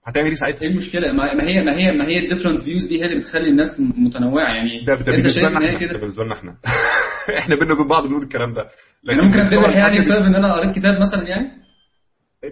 هتعمل 0.06 0.28
إيه 0.30 0.36
ساعتها؟ 0.36 0.62
إيه 0.62 0.68
المشكلة؟ 0.70 1.12
ما 1.12 1.24
هي 1.44 1.62
ما 1.64 1.76
هي 1.76 1.92
ما 1.92 2.06
هي 2.08 2.20
ال 2.20 2.24
different 2.24 2.60
views 2.60 2.86
دي 2.88 3.02
هي 3.02 3.06
اللي 3.06 3.20
بتخلي 3.20 3.50
الناس 3.50 3.68
متنوعة 3.80 4.54
يعني 4.54 4.86
ده 4.86 4.94
ده 4.94 5.00
أنت 5.00 5.10
بالنسبة 5.10 5.42
شايف 5.42 5.50
لنا 5.52 5.58
إن 5.60 5.66
هي 5.68 5.76
إحنا 5.76 5.80
كده؟ 5.88 6.00
بالنسبة 6.00 6.24
لنا 6.24 6.34
إحنا. 6.36 6.58
إحنا 7.40 7.56
بينا 7.56 7.74
وبين 7.74 7.88
بعض 7.88 8.08
بنقول 8.08 8.24
الكلام 8.24 8.54
ده. 8.54 8.70
أنا 9.10 9.24
ممكن 9.24 9.36
طبعاً 9.36 9.48
اتذبح 9.48 9.76
يعني 9.76 9.98
بسبب 10.00 10.26
إن 10.26 10.36
أنا 10.36 10.54
قريت 10.54 10.72
كتاب 10.72 11.00
مثلا 11.02 11.28
يعني؟ 11.30 11.48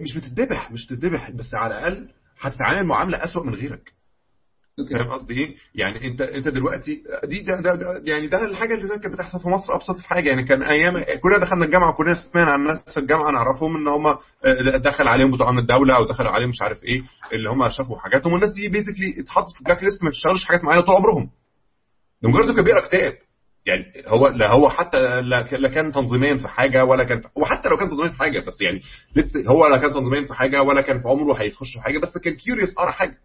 مش 0.02 0.14
بتتذبح 0.16 0.72
مش 0.72 0.86
تتذبح 0.86 1.30
بس 1.30 1.54
على 1.54 1.78
الأقل 1.78 2.08
هتتعامل 2.46 2.84
معاملة 2.86 3.24
اسوء 3.24 3.46
من 3.46 3.54
غيرك. 3.54 3.92
فاهم 4.92 5.12
قصدي؟ 5.12 5.34
إيه؟ 5.34 5.54
يعني 5.74 6.08
أنت 6.08 6.20
أنت 6.22 6.48
دلوقتي 6.48 7.02
دي 7.24 7.40
ده, 7.42 7.60
ده, 7.60 7.74
ده 7.74 8.02
يعني 8.04 8.26
ده 8.26 8.44
الحاجة 8.44 8.74
اللي 8.74 8.88
كانت 8.88 9.14
بتحصل 9.14 9.40
في 9.40 9.48
مصر 9.48 9.74
أبسط 9.74 9.98
حاجة. 10.00 10.28
يعني 10.30 10.44
كان 10.44 10.62
أيام 10.62 11.04
كلنا 11.22 11.38
دخلنا 11.38 11.64
الجامعة 11.64 11.90
وكلنا 11.90 12.14
سمعنا 12.14 12.52
عن 12.52 12.64
ناس 12.64 12.94
في 12.94 13.00
الجامعة 13.00 13.30
نعرفهم 13.30 13.76
إن 13.76 13.88
هم 13.88 14.16
دخل 14.84 15.08
عليهم 15.08 15.30
بتوع 15.34 15.50
أمن 15.50 15.58
الدولة 15.58 15.96
أو 15.96 16.04
دخل 16.04 16.26
عليهم 16.26 16.48
مش 16.48 16.62
عارف 16.62 16.84
إيه 16.84 17.02
اللي 17.32 17.50
هم 17.50 17.68
شافوا 17.68 17.98
حاجاتهم. 17.98 18.32
والناس 18.32 18.52
دي 18.52 18.68
basically 18.68 19.20
اتحطوا 19.22 19.54
في 19.58 19.64
blacklist 19.64 20.04
ما 20.04 20.10
تشتغلش 20.10 20.44
حاجات 20.44 20.64
معينة 20.64 20.82
طول 20.82 20.94
عمرهم. 20.94 21.30
لمجرد 22.22 22.44
انه 22.44 22.54
كان 22.54 22.64
بيقرا 22.64 22.86
كتاب. 22.88 23.12
يعني 23.66 23.84
هو 24.08 24.28
لا 24.28 24.50
هو 24.52 24.68
حتى 24.68 25.20
لا 25.20 25.68
كان 25.68 25.92
تنظيميا 25.92 26.36
في 26.36 26.48
حاجة 26.48 26.84
ولا 26.84 27.04
كان 27.04 27.20
وحتى 27.34 27.68
لو 27.68 27.76
كان 27.76 27.88
تنظيميا 27.88 28.10
في 28.10 28.18
حاجة 28.18 28.44
بس 28.46 28.60
يعني 28.60 28.80
هو 29.48 29.66
لا 29.66 29.78
كان 29.78 29.92
تنظيميا 29.92 30.26
في 30.26 30.34
حاجة 30.34 30.62
ولا 30.62 30.80
كان 30.82 31.00
في 31.02 31.08
عمره 31.08 31.34
هيخش 31.34 31.72
في 31.76 31.82
حاجة 31.84 31.98
بس 31.98 32.18
كان 32.18 32.34
curious 32.34 32.74
قرا 32.74 32.90
حاجة 32.90 33.16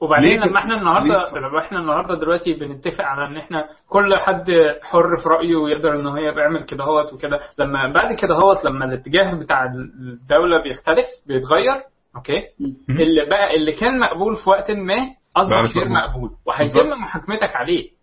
وبعدين؟ 0.00 0.40
لما 0.40 0.58
إحنا 0.58 0.74
النهارده؟ 0.78 1.30
لما 1.38 1.58
إحنا 1.60 1.78
النهارده 1.80 2.14
دلوقتي 2.14 2.52
بنتفق 2.54 3.04
على 3.04 3.26
إن 3.26 3.36
إحنا 3.36 3.68
كل 3.88 4.16
حد 4.18 4.46
حر 4.82 5.16
في 5.22 5.28
رأيه 5.28 5.56
ويقدر 5.56 5.94
إن 6.00 6.06
هو 6.06 6.16
يعمل 6.16 6.62
كده 6.62 6.84
هوت 6.84 7.12
وكده 7.12 7.40
لما 7.58 7.92
بعد 7.92 8.14
كده 8.22 8.34
هوت 8.34 8.64
لما 8.64 8.84
الاتجاه 8.84 9.34
بتاع 9.34 9.64
الدولة 9.64 10.62
بيختلف 10.62 11.06
بيتغير 11.26 11.74
okay 12.16 12.42
اللي 12.90 13.26
بقى 13.30 13.56
اللي 13.56 13.72
كان 13.72 13.98
مقبول 13.98 14.36
في 14.36 14.50
وقت 14.50 14.70
ما 14.70 14.96
اصبح 15.36 15.76
غير 15.78 15.88
مقبول. 15.88 16.30
وهيتم. 16.46 17.00
محاكمتك 17.02 17.56
عليه 17.56 17.95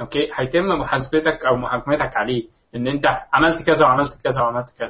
okay؟ 0.00 0.28
هيتم 0.34 0.64
محاسبتك 0.80 1.44
أو 1.46 1.56
محاكمتك 1.56 2.16
عليه 2.16 2.42
إن 2.76 2.86
أنت 2.86 3.04
عملت 3.32 3.62
كذا 3.66 3.84
وعملت 3.86 4.20
كذا 4.24 4.42
وعملت 4.42 4.66
كذا. 4.78 4.88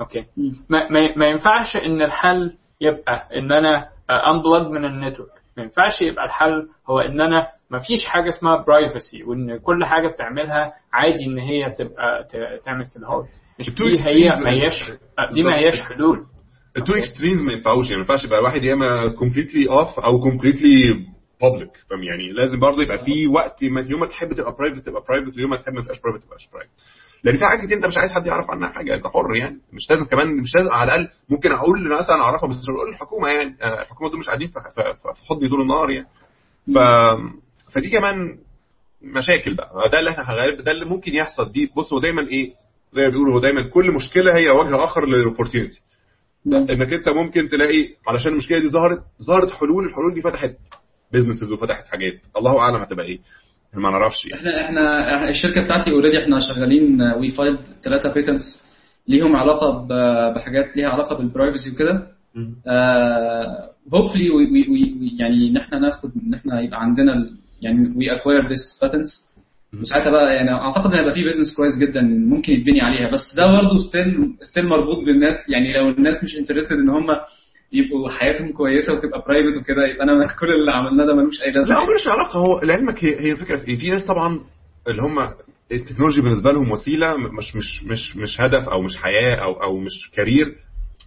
okay؟ 0.00 0.24
ما, 0.68 0.88
ما, 0.90 1.16
ما 1.16 1.26
ينفعش 1.26 1.76
إن 1.76 2.02
الحل 2.02 2.56
يبقى 2.80 3.28
إن 3.38 3.52
أنا 3.52 3.88
unplug 4.10 4.66
من 4.70 4.84
ال 4.84 4.89
network. 4.89 5.30
ما 5.56 5.62
ينفعش 5.62 6.02
يبقى 6.02 6.24
الحل 6.24 6.68
هو 6.90 7.00
إن 7.00 7.20
أنا 7.20 7.46
ما 7.70 7.78
فيش 7.78 8.06
حاجة 8.06 8.28
اسمها 8.28 8.64
privacy 8.66 9.22
وإن 9.24 9.58
كل 9.58 9.84
حاجة 9.84 10.08
بتعملها 10.08 10.72
عادي 10.92 11.24
إن 11.26 11.38
هي 11.38 11.70
تبقى 11.70 12.24
ت- 12.30 12.64
تعمل 12.64 12.86
كده 12.94 13.06
هوت 13.06 13.26
مش 13.58 13.70
دي 13.74 14.02
هي 14.04 14.28
ما 14.44 14.50
هياش 14.50 14.90
دي 15.32 15.42
ما 15.42 15.54
هياش 15.58 15.80
حلول. 15.82 16.26
ال 16.76 16.80
two 16.80 16.92
extremes 16.94 17.42
ما 17.42 17.52
ينفعوش. 17.52 17.84
يعني 17.90 17.96
ما 17.96 18.00
ينفعش 18.02 18.24
يبقى 18.24 18.40
واحد 18.42 18.62
يا 18.64 18.72
إما 18.74 19.08
completely 19.08 19.68
off 19.70 20.00
أو 20.00 20.20
completely 20.20 21.06
public 21.42 21.70
فاهم؟ 21.90 22.02
يعني 22.02 22.32
لازم 22.32 22.60
برضه 22.60 22.82
يبقى 22.82 23.04
في 23.04 23.26
وقت 23.26 23.64
ما 23.64 23.80
يوم 23.80 24.00
ما 24.00 24.06
تحب 24.06 24.32
تبقى 24.32 24.52
private 24.58 24.86
تبقى 24.86 25.02
private 25.08 25.36
ويوم 25.36 25.50
ما 25.50 25.56
تحب 25.56 25.72
ما 25.72 25.82
تبقاش 25.82 26.00
private 26.00 26.24
تبقاش 26.24 26.48
private 26.52 26.70
لأن 27.24 27.36
في 27.36 27.44
حاجات 27.44 27.64
كتير 27.64 27.76
أنت 27.76 27.86
مش 27.86 27.96
عايز 27.96 28.10
حد 28.12 28.26
يعرف 28.26 28.50
عنها 28.50 28.68
حاجة 28.68 28.94
انت 28.94 29.06
حر 29.06 29.36
يعني. 29.36 29.58
مش 29.72 29.90
لازم 29.90 30.04
كمان 30.04 30.26
مش 30.40 30.54
لازم 30.56 30.68
على 30.70 30.84
الأقل 30.94 31.08
ممكن 31.28 31.52
أقول 31.52 31.82
مثلا 31.98 32.16
أعرفها 32.22 32.48
بس 32.48 32.56
مش 32.56 32.70
هقول 32.70 32.90
للحكومة 32.90 33.28
يعني. 33.28 33.56
آه، 33.62 33.82
الحكومة 33.82 34.10
دول 34.10 34.18
مش 34.20 34.26
قاعدين 34.26 34.48
في 34.48 35.24
حضني 35.28 35.48
طول 35.48 35.60
النهار 35.60 35.90
يعني. 35.90 36.06
ف 36.74 36.78
فدي 37.72 37.90
كمان 37.90 38.38
مشاكل 39.02 39.54
بقى. 39.54 39.70
ده 39.92 39.98
اللي 39.98 40.10
إحنا 40.10 40.34
غالب 40.34 40.60
ده 40.60 40.72
اللي 40.72 40.84
ممكن 40.84 41.14
يحصل. 41.14 41.52
دي 41.52 41.70
بص 41.76 41.92
هو 41.92 41.98
دايما 42.00 42.22
إيه؟ 42.28 42.52
زي 42.92 43.02
ما 43.02 43.08
بيقولوا 43.08 43.40
دايما 43.40 43.70
كل 43.70 43.90
مشكلة 43.92 44.36
هي 44.36 44.50
وجه 44.50 44.84
آخر 44.84 45.06
لل 45.06 45.17
opportunity 45.17 45.80
إنك 46.46 46.92
أنت 46.92 47.08
ممكن 47.08 47.48
تلاقي 47.48 47.88
علشان 48.08 48.32
المشكلة 48.32 48.58
دي 48.58 48.70
ظهرت 48.70 49.02
ظهرت 49.22 49.50
حلول 49.50 49.84
الحلول 49.84 50.14
دي 50.14 50.20
فتحت. 50.20 50.54
businesses 51.12 51.52
وفتحت 51.52 51.86
حاجات. 51.86 52.12
الله 52.36 52.58
أعلم 52.60 52.76
هتبقى 52.82 53.06
إيه. 53.06 53.18
ما 53.74 53.90
نعرفش 53.90 54.26
يعني. 54.26 54.60
إحنا 54.66 54.66
إحنا 55.16 55.28
الشركة 55.28 55.62
بتاعتي 55.64 55.90
already 55.90 56.18
إحنا 56.22 56.38
شغالين 56.40 57.02
we 57.02 57.28
filed 57.28 57.58
ثلاثة 57.84 58.12
patents 58.12 58.72
ليهم 59.08 59.36
علاقة 59.36 59.86
بحاجات 60.34 60.76
ليها 60.76 60.88
علاقة 60.88 61.16
بال 61.16 61.28
privacy 61.28 61.70
وكده. 61.70 62.06
hopefully 63.94 64.28
يعني 65.18 65.48
إن 65.48 65.56
إحنا 65.56 65.78
ناخد 65.78 66.10
إن 66.26 66.34
إحنا 66.34 66.60
يبقى 66.60 66.80
عندنا 66.82 67.30
يعني 67.62 67.96
we 67.96 68.16
acquire 68.16 68.46
these 68.46 68.78
patents 68.82 69.32
وساعتها 69.80 70.10
بقى 70.10 70.34
يعني 70.34 70.50
أعتقد 70.52 70.94
هيبقى 70.94 71.12
في 71.12 71.24
business 71.24 71.56
كويس 71.56 71.78
جدا 71.78 72.00
ممكن 72.02 72.52
يتبني 72.52 72.80
عليها. 72.80 73.10
بس 73.10 73.34
ده 73.36 73.46
برضه 73.46 73.78
still 73.78 74.36
still 74.40 74.66
مربوط 74.66 75.04
بالناس. 75.04 75.34
يعني 75.48 75.72
لو 75.72 75.88
الناس 75.88 76.24
مش 76.24 76.36
interested 76.38 76.72
إن 76.76 76.88
هم 76.88 77.06
يبقوا 77.72 78.08
حياتهم 78.10 78.52
كويسة 78.52 78.92
وتبقى 78.92 79.24
private 79.26 79.60
وكده 79.60 79.86
يبقى 79.86 80.04
أنا 80.04 80.26
كل 80.40 80.50
اللي 80.54 80.72
عملناه 80.72 81.06
ده 81.06 81.14
ملوش 81.14 81.42
أي 81.42 81.50
لازمة. 81.52 81.74
لا 81.74 81.84
ملوش 81.84 82.08
علاقة؟ 82.08 82.38
هو 82.38 82.60
لعلمك 82.60 83.04
هي 83.04 83.20
هي 83.20 83.32
الفكرة 83.32 83.56
في 83.56 83.68
إيه؟ 83.68 83.76
في 83.76 83.90
ناس 83.90 84.04
طبعا 84.04 84.40
اللي 84.88 85.02
هم 85.02 85.18
ال 85.72 85.76
technology 85.76 86.20
بالنسبة 86.22 86.52
لهم 86.52 86.70
وسيلة 86.70 87.16
مش 87.16 87.56
مش 87.56 87.84
مش 87.84 88.16
مش 88.16 88.40
هدف 88.40 88.68
أو 88.68 88.82
مش 88.82 88.96
حياة 88.96 89.34
أو 89.34 89.52
أو 89.62 89.78
مش 89.78 90.10
career 90.14 90.46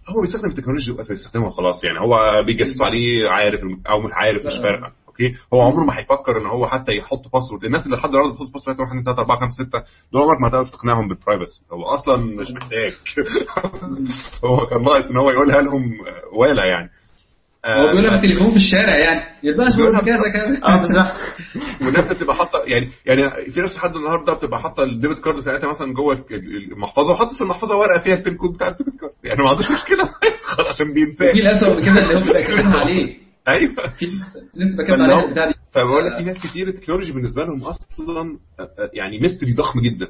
هو 0.08 0.20
بيستخدم 0.22 0.50
التكنولوجيا 0.50 0.94
وقت 0.94 1.08
بيستخدمها 1.08 1.50
خلاص 1.50 1.84
يعني 1.84 2.00
هو 2.00 2.42
بيتجسس 2.46 2.82
عليه 2.82 3.28
عارف 3.28 3.60
أو 3.88 4.00
مش 4.00 4.10
عارف 4.14 4.46
مش 4.46 4.56
فارقة. 4.58 4.92
okay 5.20 5.34
هو 5.54 5.60
عمره 5.60 5.84
ما 5.84 5.98
هيفكر 5.98 6.38
ان 6.40 6.46
هو 6.46 6.66
حتى 6.66 6.96
يحط 6.96 7.32
password 7.32 7.64
الناس 7.64 7.86
اللي 7.86 7.96
لحد 7.96 8.08
النهارده 8.08 8.32
بتحط 8.34 8.52
password 8.52 8.80
1 8.80 8.90
2 8.90 9.04
3 9.04 9.20
4 9.20 9.38
5 9.38 9.64
6 9.64 9.82
دول 10.12 10.22
عمرك 10.22 10.40
ما 10.40 10.48
هتعرف 10.48 10.70
تقنعهم 10.70 11.08
بال 11.08 11.20
privacy 11.20 11.60
هو 11.72 11.82
أصلا 11.82 12.16
مش 12.16 12.50
محتاج. 12.50 12.92
هو 14.44 14.66
كان 14.66 14.82
ناقص 14.82 15.10
إن 15.10 15.16
هو 15.16 15.30
يقولها 15.30 15.62
لهم 15.62 15.92
ولا 16.32 16.64
يعني. 16.64 16.90
هو 17.66 17.86
بيقولها 17.86 18.10
بالتليفون 18.10 18.50
في 18.50 18.56
الشارع 18.56 18.96
يعني. 18.96 19.20
يبقى 19.42 19.66
بيقولها 19.76 20.00
كذا 20.00 20.22
كذا. 20.34 20.60
آه 20.68 20.76
بالظبط. 20.76 21.16
والناس 21.84 22.12
بتبقى 22.12 22.36
حاطة 22.36 22.62
يعني 22.66 22.90
يعني 23.06 23.50
في 23.52 23.60
ناس 23.60 23.76
لحد 23.76 23.96
النهارده 23.96 24.32
بتبقى 24.32 24.60
حاطة 24.60 24.82
ال 24.82 24.88
debit 24.88 25.18
card 25.18 25.36
بتاعتها 25.36 25.70
مثلا 25.70 25.94
جوه 25.94 26.24
المحفظة 26.30 27.12
وحاطط 27.12 27.34
في 27.34 27.40
المحفظة 27.42 27.78
ورقة 27.78 27.98
فيها 27.98 28.14
ال 28.14 28.20
PIN 28.20 28.36
code 28.36 28.54
بتاع 28.54 28.68
ال 28.68 28.73
debit 28.73 29.00
card 29.00 29.12
يعني 29.24 29.42
ما 29.42 29.50
عندوش 29.50 29.70
مشكلة. 29.70 30.10
خلاص 30.42 30.68
عشان 30.68 30.94
بينساه. 30.94 31.32
في 31.32 31.40
الاسوء 31.40 31.76
من 31.76 31.82
كده 31.84 32.02
اللي 32.02 32.14
هو 32.14 32.24
بيبقى 32.24 32.80
عليه. 32.80 33.25
أيوه. 33.48 33.74
في 33.74 34.06
عليها 35.02 35.26
دي 35.48 35.54
فبقول 35.70 36.04
لك 36.06 36.16
في 36.16 36.24
ناس 36.24 36.40
كتير 36.40 36.68
ال 36.68 36.72
technology 36.72 37.12
بالنسبة 37.12 37.44
لهم 37.44 37.62
أصلا 37.62 38.38
يعني 38.92 39.20
mystery 39.20 39.52
ضخم 39.52 39.80
جدا. 39.80 40.06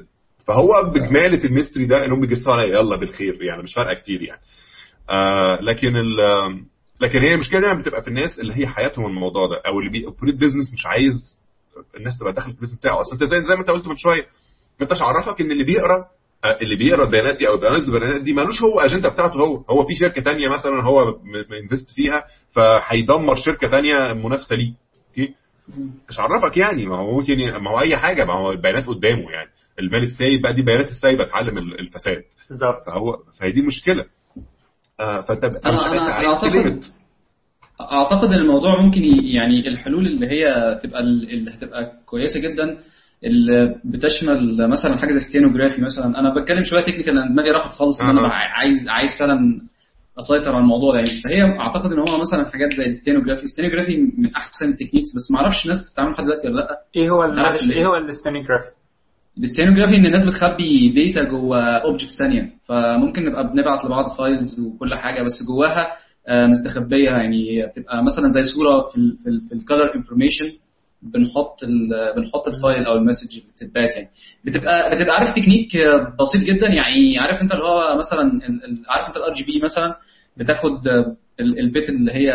فهو 0.47 0.91
بجملة 0.95 1.43
ال 1.43 1.48
mystery 1.48 1.85
ده 1.85 2.05
إنهم 2.05 2.21
بيتجسسوا 2.21 2.53
عليا 2.53 2.65
يلا 2.79 2.95
بالخير 2.95 3.43
يعني 3.43 3.63
مش 3.63 3.73
فارقة 3.73 3.99
كتير 4.01 4.21
يعني. 4.21 4.41
آه 5.09 5.59
لكن 5.61 5.95
ال 5.95 6.17
لكن 7.01 7.19
هي 7.19 7.33
المشكلة 7.33 7.59
دايما 7.61 7.79
بتبقى 7.81 8.01
في 8.01 8.07
الناس 8.07 8.39
اللي 8.39 8.53
هي 8.53 8.67
حياتهم 8.67 9.05
الموضوع 9.05 9.47
ده 9.47 9.61
أو 9.67 9.79
اللي 9.79 9.91
بي 9.91 10.01
operate 10.01 10.35
business 10.35 10.73
مش 10.73 10.85
عايز 10.85 11.39
الناس 11.97 12.17
تبقى 12.19 12.33
داخلة 12.33 12.51
في 12.51 12.55
ال 12.57 12.59
business 12.59 12.79
بتاعه. 12.79 13.01
أصل 13.01 13.11
أنت 13.13 13.23
زي 13.23 13.45
زي 13.45 13.53
ما 13.55 13.59
أنت 13.61 13.69
قلت 13.69 13.87
من 13.87 13.95
شوية 13.95 14.21
ما 14.79 14.81
أنت 14.81 14.91
إيش 14.91 15.01
عرفك 15.01 15.41
إن 15.41 15.51
اللي 15.51 15.63
بيقرأ 15.63 16.05
اللي 16.45 16.75
بيقرا 16.75 17.05
البيانات 17.05 17.37
دي 17.37 17.47
أو 17.47 17.57
بينزل 17.57 17.95
البيانات 17.95 18.21
دي 18.21 18.33
مالوش 18.33 18.61
هو 18.61 18.79
أجندة 18.79 19.09
بتاعته 19.09 19.39
هو. 19.39 19.63
هو 19.69 19.85
في 19.85 19.95
شركة 19.95 20.21
تانية 20.21 20.47
مثلا 20.49 20.83
هو 20.83 21.19
invest 21.63 21.91
فيها 21.95 22.23
فهيدمر 22.55 23.35
شركة 23.35 23.67
تانية 23.67 24.13
منافسة 24.13 24.55
ليه. 24.55 24.73
okay؟ 25.09 25.33
إيش 26.09 26.19
عرفك 26.19 26.57
يعني. 26.57 26.85
ما 26.85 26.97
هو 26.97 27.17
ممكن 27.19 27.51
ما 27.63 27.71
هو 27.71 27.79
أي 27.79 27.97
حاجة. 27.97 28.23
ما 28.25 28.33
هو 28.33 28.51
البيانات 28.51 28.87
قدامه 28.87 29.31
يعني. 29.31 29.49
المال 29.79 30.03
السايب 30.03 30.41
بقى 30.41 30.53
دي 30.53 30.61
بيانات 30.61 30.89
السايبة 30.89 31.27
تعلم 31.27 31.57
ال- 31.57 31.79
الفساد. 31.79 32.23
بالظبط. 32.49 32.89
فهو 32.89 33.17
فهي 33.39 33.51
دي 33.51 33.61
مشكلة. 33.61 34.05
آه 34.99 35.21
فانت 35.21 35.45
أنا- 35.45 35.73
مش 35.73 35.79
أنا 35.85 36.01
أنت 36.01 36.09
عايز 36.11 36.27
أعتقد- 36.27 36.41
تليمت 36.41 36.93
أعتقد 37.81 38.27
إن 38.31 38.39
الموضوع 38.39 38.81
ممكن 38.81 39.01
يعني 39.23 39.67
الحلول 39.67 40.07
اللي 40.07 40.27
هي 40.27 40.75
تبقى 40.83 40.99
اللي 41.01 41.51
هتبقى 41.51 41.91
كويسة 42.05 42.41
جدا 42.41 42.77
اللي 43.23 43.75
بتشمل 43.85 44.67
مثلا 44.69 44.97
حاجة 44.97 45.11
زي 45.11 45.19
steganography 45.19 45.81
مثلا. 45.81 46.19
أنا 46.19 46.33
بتكلم 46.33 46.63
شوية 46.63 46.81
technical 46.81 47.17
أنا 47.17 47.31
دماغي 47.33 47.51
راحت 47.51 47.71
خالص 47.71 48.01
إن 48.01 48.09
أنا 48.09 48.27
عايز 48.27 48.87
عايز 48.89 49.09
فعلا 49.19 49.61
أسيطر 50.19 50.51
على 50.51 50.61
الموضوع 50.63 50.91
ده. 50.93 50.97
يعني 50.99 51.21
فهي 51.23 51.41
أعتقد 51.59 51.91
إن 51.91 51.99
هو 51.99 52.17
مثلا 52.21 52.45
حاجات 52.51 52.73
زي 52.73 52.83
ال 52.83 52.87
steganography 52.87 53.43
ال 53.43 53.47
steganography 53.47 53.97
من 54.17 54.35
أحسن 54.35 54.65
ال 54.65 54.69
techniques 54.69 55.07
بس 55.15 55.31
ما 55.31 55.39
أعرفش 55.39 55.65
الناس 55.65 55.81
بتستعمله 55.81 56.13
لحد 56.13 56.23
دلوقتي 56.23 56.47
ولا 56.47 56.55
لأ. 56.55 56.67
إيه 56.95 57.09
هو 57.09 57.23
إيه 57.71 57.85
هو 57.87 57.95
ال 57.95 58.00
steganography 58.00 58.69
ال 59.37 59.41
steganography 59.41 59.95
إن 59.95 60.05
الناس 60.05 60.25
بتخبي 60.27 60.89
data 60.89 61.29
جوه 61.29 61.59
objects 61.61 62.17
ثانية 62.19 62.49
فممكن 62.69 63.25
نبقى 63.25 63.43
بنبعت 63.53 63.85
لبعض 63.85 64.17
files 64.17 64.59
وكل 64.59 64.95
حاجة. 64.95 65.21
بس 65.23 65.43
جواها 65.47 65.87
آه، 66.27 66.45
مستخبية. 66.47 67.09
يعني 67.09 67.65
بتبقى 67.67 68.03
مثلا 68.03 68.29
زي 68.29 68.43
صورة 68.43 68.87
في 68.91 68.97
ال 68.97 69.15
في, 69.23 69.29
ال 69.29 69.41
في 69.49 69.55
ال 69.55 69.62
color 69.62 69.95
information 69.95 70.45
بنحط 71.01 71.59
بنحط 72.15 72.47
ال 72.47 72.55
file 72.55 72.85
أو 72.85 72.95
ال 72.97 73.02
message 73.02 73.37
اللي 73.37 73.51
بتتبعت 73.55 73.95
يعني. 73.95 74.09
بتبقى 74.45 74.95
بتبقى 74.95 75.15
عارف 75.15 75.29
تكنيك 75.35 75.69
بسيط 76.19 76.47
جدا 76.47 76.67
يعني 76.67 77.19
عارف 77.19 77.41
أنت 77.41 77.51
اللي 77.53 77.63
هو 77.63 77.97
مثلا 77.97 78.39
عارف 78.89 79.07
أنت 79.07 79.17
ال 79.17 79.33
RGB 79.33 79.61
مثلا 79.63 79.95
بتاخد 80.37 80.87
ال- 81.39 81.59
ال 81.59 81.66
bit 81.66 81.89
اللي 81.89 82.11
هي 82.11 82.33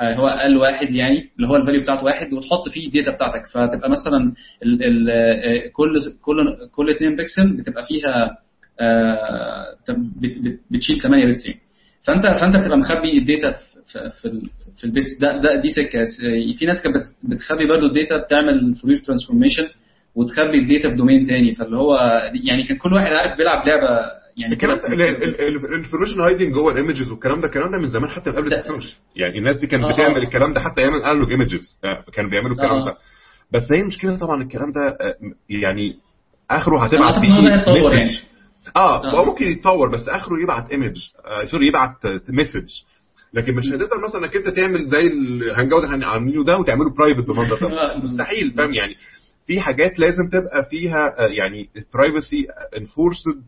آه، 0.00 0.14
هو 0.14 0.26
أقل 0.28 0.56
واحد 0.56 0.90
يعني 0.90 1.30
اللي 1.36 1.48
هو 1.48 1.56
ال 1.56 1.60
value 1.60 1.80
بتاعته 1.80 2.04
واحد 2.04 2.32
وتحط 2.32 2.68
فيه 2.68 2.86
ال 2.86 2.91
data 2.91 3.10
بتاعتك. 3.10 3.46
فتبقى 3.46 3.90
مثلا 3.90 4.32
ال 4.62 4.82
ال 4.84 5.10
آه، 5.10 5.68
كل 5.72 6.12
كل 6.22 6.56
كل 6.72 6.90
2 6.90 7.16
بكسل 7.16 7.56
بتبقى 7.56 7.82
فيها 7.82 8.38
آه، 8.80 9.66
بت- 9.88 10.38
بت- 10.38 10.60
بتشيل 10.70 11.00
8 11.00 11.26
bits 11.32 11.46
يعني. 11.46 11.60
فأنت 12.06 12.26
فأنت 12.40 12.56
بتبقى 12.56 12.78
مخبي 12.78 13.16
ال 13.16 13.24
data 13.24 13.56
في 13.92 13.98
في 14.08 14.20
في, 14.20 14.28
ال- 14.28 14.50
في 14.76 14.84
ال 14.84 14.89
bits 14.89 15.10
ده 15.20 15.42
ده 15.42 15.60
دي 15.60 15.68
سكة. 15.68 16.04
في 16.58 16.66
ناس 16.66 16.82
كانت 16.82 16.96
بت- 16.96 17.30
بتخبي 17.34 17.66
برضو 17.68 17.86
ال 17.86 17.92
data 17.92 18.16
بتعمل 18.24 18.74
Fourier 18.74 18.98
transformation 18.98 19.64
وتخبي 20.14 20.58
ال 20.58 20.64
data 20.64 20.90
في 20.90 20.96
domain 20.96 21.24
تاني. 21.26 21.52
فاللي 21.52 21.76
هو 21.76 21.96
يعني 22.48 22.64
كان 22.64 22.76
كل 22.78 22.92
واحد 22.92 23.12
عارف 23.12 23.36
بيلعب 23.38 23.66
لعبة 23.68 24.00
يعني 24.36 24.52
الكلام 24.54 24.76
ده 24.78 25.08
ال 25.68 25.72
information 25.72 26.20
hiding 26.20 26.52
جوه 26.54 26.72
ال 26.72 26.77
images 26.77 27.10
والكلام 27.10 27.40
ده 27.40 27.46
الكلام 27.46 27.70
ده 27.72 27.78
من 27.78 27.88
زمان 27.88 28.10
حتى 28.10 28.30
قبل 28.30 28.54
ال 28.54 28.58
technology 28.58 28.94
يعني 29.16 29.38
الناس 29.38 29.56
دي 29.56 29.66
كانت 29.66 29.84
آه. 29.84 29.92
بتعمل 29.94 30.22
الكلام 30.22 30.52
ده 30.52 30.60
حتى 30.60 30.82
أيام 30.82 30.94
ال 30.94 30.99
analog 30.99 31.30
images 31.30 31.78
كانوا 32.12 32.30
بيعملوا 32.30 32.52
الكلام 32.52 32.72
آه. 32.82 32.84
ده. 32.86 32.96
بس 33.52 33.62
هي 33.72 33.80
المشكلة 33.82 34.18
طبعا 34.18 34.42
الكلام 34.42 34.72
ده 34.72 34.88
آه، 35.00 35.14
يعني 35.50 35.96
آخره 36.50 36.84
هتبعت 36.84 37.14
message. 37.14 37.94
يعني. 37.94 38.10
آه 38.76 39.04
آه. 39.04 39.10
هو 39.20 39.24
ممكن 39.24 39.46
يتطور 39.46 39.88
بس 39.90 40.08
آخره 40.08 40.42
يبعت 40.42 40.70
image 40.70 40.96
آه 41.26 41.44
sorry 41.44 41.66
يبعت 41.66 42.06
message 42.28 42.68
لكن 43.34 43.54
مش 43.54 43.64
هتقدر 43.68 44.00
مثلا 44.08 44.24
إنك 44.24 44.36
أنت 44.36 44.48
تعمل 44.48 44.86
زي 44.88 45.06
ال 45.06 45.72
hangout 45.72 45.84
اللي 45.84 46.06
عاملينه 46.06 46.44
ده 46.44 46.58
وتعمله 46.58 46.90
private 46.90 47.26
بالمنظر 47.26 47.58
ده 47.60 47.66
آه. 47.94 47.98
مستحيل 47.98 48.52
فاهم؟ 48.56 48.74
يعني 48.74 48.94
في 49.46 49.60
حاجات 49.60 49.98
لازم 49.98 50.28
تبقى 50.32 50.64
فيها 50.70 51.24
آه، 51.24 51.26
يعني 51.26 51.68
ال 51.76 51.85
privacy 51.85 52.46
enforced 52.76 53.42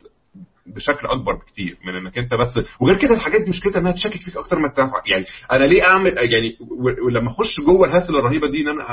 بشكل 0.66 1.06
أكبر 1.06 1.34
بكتير 1.34 1.76
من 1.86 1.96
إنك 1.96 2.18
أنت 2.18 2.30
بس. 2.34 2.54
وغير 2.80 2.98
كده 2.98 3.14
الحاجات 3.14 3.42
دي 3.42 3.50
مشكلتها 3.50 3.80
إنها 3.80 3.92
تشكك 3.92 4.22
فيك 4.22 4.36
أكتر 4.36 4.58
ما 4.58 4.68
تنفع. 4.68 5.02
يعني 5.06 5.24
أنا 5.52 5.64
ليه 5.64 5.82
أعمل 5.84 6.14
يعني 6.32 6.56
و- 6.60 7.06
ولما 7.06 7.30
أخش 7.30 7.60
جوه 7.66 7.88
ال 7.88 7.92
hassle 7.92 8.16
الرهيبة 8.16 8.46
دي 8.50 8.60
إن 8.62 8.68
أنا 8.68 8.84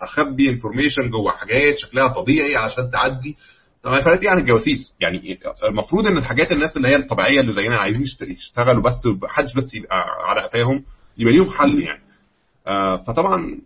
أخبي 0.00 0.48
information 0.48 1.10
جوه 1.10 1.32
حاجات 1.32 1.78
شكلها 1.78 2.08
طبيعي 2.08 2.56
عشان 2.56 2.90
تعدي 2.90 3.36
طب 3.82 4.00
فرقت 4.00 4.22
إيه 4.22 4.30
عن 4.30 4.38
الجواسيس 4.38 4.96
يعني 5.00 5.38
المفروض 5.68 6.06
إن 6.06 6.16
الحاجات 6.18 6.52
الناس 6.52 6.76
اللي 6.76 6.88
هي 6.88 6.96
الطبيعية 6.96 7.40
اللي 7.40 7.52
زينا 7.52 7.76
عايزين 7.76 8.02
يشت- 8.02 8.22
يشتغلوا 8.22 8.82
بس 8.82 9.06
محدش 9.22 9.54
بس 9.54 9.74
يبقى 9.74 10.04
على 10.28 10.42
قفاهم 10.48 10.84
يبقى 11.18 11.32
ليهم 11.34 11.50
حل 11.50 11.82
يعني. 11.82 12.02
آه 12.66 12.96
فطبعا 12.96 13.58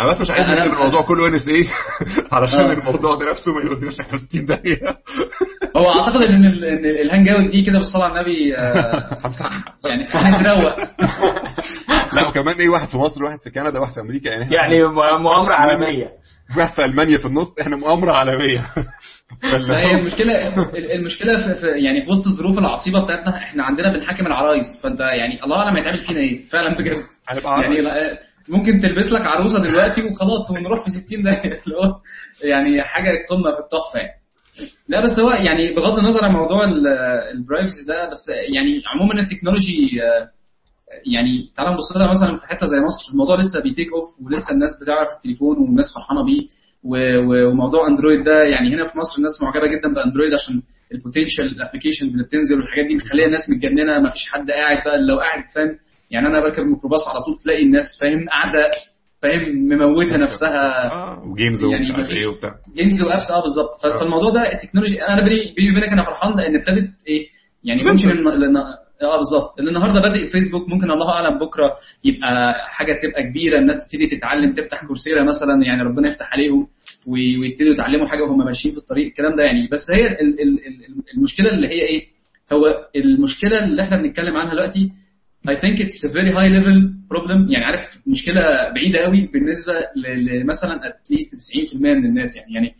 أنا 0.00 0.10
بس 0.10 0.20
مش 0.20 0.30
عايز 0.30 0.46
نكتب 0.48 0.72
الموضوع 0.72 1.02
كله 1.02 1.26
NSA 1.26 1.64
علشان 2.32 2.60
آه. 2.60 2.72
الموضوع 2.72 3.14
ده 3.14 3.30
نفسه 3.30 3.52
ما 3.52 3.70
يوديناش 3.70 4.00
إحنا 4.00 4.18
60 4.18 4.46
دقيقه 4.46 4.96
هو 5.76 5.88
أعتقد 5.88 6.22
إن 6.22 6.44
ال- 6.44 6.64
إن 6.64 6.84
الهانج 6.84 7.28
أوت 7.28 7.50
دي 7.50 7.62
كده 7.62 7.78
بالصلاة 7.78 8.04
على 8.04 8.12
النبي 8.20 8.56
آه، 8.56 9.20
يعني 9.88 10.04
هتروق 10.08 10.76
لا 12.14 12.28
وكمان 12.28 12.54
إيه 12.56 12.68
واحد 12.68 12.88
في 12.88 12.96
مصر 12.98 13.24
واحد 13.24 13.38
في 13.38 13.50
كندا 13.50 13.78
واحد 13.80 13.92
في 13.92 14.00
أمريكا 14.00 14.28
يعني 14.28 14.54
يعني 14.54 14.84
مؤامرة 15.22 15.52
عالمية. 15.52 16.08
واحد 16.58 16.72
في 16.74 16.84
ألمانيا 16.84 17.18
في 17.18 17.24
النص 17.24 17.54
إحنا 17.60 17.76
مؤامرة 17.76 18.12
عالمية. 18.12 18.66
هي 19.70 19.90
المشكلة 19.94 20.46
ال- 20.46 20.92
المشكلة 20.92 21.36
في, 21.36 21.54
في 21.54 21.66
يعني 21.66 22.00
في 22.00 22.10
وسط 22.10 22.26
الظروف 22.26 22.58
العصيبة 22.58 23.04
بتاعتنا 23.04 23.36
إحنا 23.36 23.62
عندنا 23.64 23.92
بنحاكم 23.92 24.26
العرايس. 24.26 24.66
فأنت 24.82 25.00
يعني 25.00 25.44
الله 25.44 25.56
أعلم 25.56 25.76
هيتعمل 25.76 25.98
فينا 25.98 26.20
إيه. 26.20 26.42
فعلا 26.52 26.78
بجد. 26.78 26.96
يعني 27.62 27.80
لا- 27.80 28.18
ممكن 28.50 28.80
تلبس 28.80 29.06
لك 29.12 29.26
عروسة 29.26 29.62
دلوقتي 29.62 30.02
وخلاص 30.02 30.50
ونروح 30.50 30.84
في 30.84 30.90
60 30.90 31.22
دقيقه 31.22 31.60
اللي 31.66 31.76
هو 31.76 32.00
يعني 32.44 32.82
حاجة 32.82 33.10
قمة 33.30 33.50
في 33.50 33.58
التحفة 33.58 33.98
يعني. 34.00 34.20
لا 34.88 35.00
بس 35.04 35.20
هو 35.20 35.30
يعني 35.30 35.72
بغض 35.74 35.98
النظر 35.98 36.24
عن 36.24 36.32
موضوع 36.32 36.64
ال 37.34 37.40
privacy 37.40 37.84
ده 37.88 38.10
بس 38.10 38.24
يعني 38.54 38.82
عموما 38.94 39.20
ال 39.20 39.27
technology 39.27 40.02
آه، 40.02 40.28
يعني 41.14 41.50
تعال 41.56 41.72
نبص 41.72 41.96
لها 41.96 42.08
مثلا 42.08 42.36
في 42.36 42.46
حتة 42.46 42.66
زي 42.66 42.76
مصر. 42.80 43.12
الموضوع 43.12 43.36
لسه 43.36 43.62
بي 43.62 43.71
take 43.71 43.88
off 43.92 44.04
ولسه 44.26 44.50
الناس 44.52 44.70
بتعرف 44.82 45.08
التليفون 45.16 45.56
والناس 45.58 45.86
فرحانة 45.94 46.24
بيه. 46.24 46.46
وموضوع 46.84 47.86
اندرويد 47.88 48.24
ده 48.24 48.42
يعني 48.42 48.74
هنا 48.74 48.84
في 48.84 48.98
مصر 48.98 49.14
الناس 49.18 49.32
معجبة 49.42 49.66
جدا 49.66 49.88
بأندرويد 49.94 50.34
عشان 50.34 50.62
ال 50.94 50.99
potential 50.99 51.44
ال 51.44 51.49
applications 51.49 52.12
اللي 52.12 52.24
بتنزل 52.24 52.54
والحاجات 52.54 52.86
دي 52.86 52.96
بتخليها 52.96 53.26
الناس 53.26 53.50
متجننة 53.50 53.98
ما 54.00 54.10
فيش 54.10 54.24
حد 54.32 54.50
قاعد 54.50 54.78
بقى. 54.84 54.98
لو 55.08 55.18
قاعد 55.18 55.44
فاهم 55.54 55.78
يعني 56.10 56.26
أنا 56.26 56.40
بركب 56.40 56.62
الميكروباص 56.62 57.08
على 57.08 57.20
طول 57.24 57.34
تلاقي 57.44 57.62
الناس 57.62 57.84
فاهم؟ 58.00 58.28
قاعدة 58.28 58.70
فاهم؟ 59.22 59.42
مموتة 59.68 60.16
نفسها. 60.16 60.92
آه. 60.92 61.22
و 61.26 61.32
games 61.32 61.64
يعني 61.64 61.76
ومش 61.76 61.90
عارف 61.90 62.10
إيه 62.10 62.26
وبتاع. 62.26 62.50
games 62.76 63.02
و 63.02 63.08
apps 63.08 63.30
آه 63.30 63.42
بالظبط. 63.42 63.84
آه. 63.94 63.96
فالموضوع 63.98 64.30
ده 64.30 64.52
ال 64.52 64.56
technology 64.56 65.02
أنا 65.02 65.22
بيني 65.24 65.40
وبينك 65.70 65.92
أنا 65.92 66.02
فرحان 66.02 66.36
لأن 66.36 66.56
ابتدت 66.56 66.90
إيه 67.08 67.26
يعني. 67.64 67.84
ممكن 67.84 68.08
آه 69.02 69.16
بالظبط. 69.16 69.58
لأن 69.58 69.68
النهارده 69.68 70.00
بادئ 70.00 70.26
فيسبوك 70.26 70.68
ممكن 70.68 70.90
الله 70.90 71.10
أعلم 71.10 71.38
بكرة 71.38 71.76
يبقى 72.04 72.54
حاجة 72.68 72.98
تبقى 73.02 73.22
كبيرة 73.22 73.58
الناس 73.58 73.76
تبتدي 73.92 74.06
تتعلم 74.16 74.52
تفتح 74.52 74.84
كورسيرا 74.86 75.22
مثلا 75.24 75.64
يعني 75.66 75.82
ربنا 75.82 76.08
يفتح 76.08 76.32
عليهم 76.32 76.66
وي- 77.06 77.38
ويبتدوا 77.38 77.72
يتعلموا 77.72 78.06
حاجة 78.06 78.22
وهم 78.22 78.38
ماشيين 78.44 78.74
في 78.74 78.80
الطريق 78.80 79.06
الكلام 79.06 79.36
ده 79.36 79.42
يعني. 79.42 79.68
بس 79.72 79.86
هي 79.94 80.06
ال- 80.06 80.20
ال- 80.20 80.40
ال- 80.66 81.02
المشكلة 81.16 81.50
اللي 81.50 81.68
هي 81.68 81.80
إيه؟ 81.82 82.06
هو 82.52 82.66
المشكلة 82.96 83.64
اللي 83.64 83.82
إحنا 83.82 83.96
بنتكلم 83.96 84.36
عنها 84.36 84.52
دلوقتي 84.54 84.90
I 85.48 85.54
think 85.54 85.80
it's 85.80 86.04
a 86.04 86.12
very 86.12 86.30
high 86.32 86.50
level 86.56 86.78
problem. 87.12 87.50
يعني 87.52 87.64
عارف 87.64 87.80
مشكلة 88.06 88.42
بعيدة 88.74 88.98
قوي 88.98 89.26
بالنسبة 89.32 89.72
لمثلا 89.96 90.80
at 90.88 91.12
least 91.12 91.30
90% 91.72 91.74
من 91.76 92.04
الناس. 92.06 92.28
يعني 92.36 92.54
يعني 92.54 92.74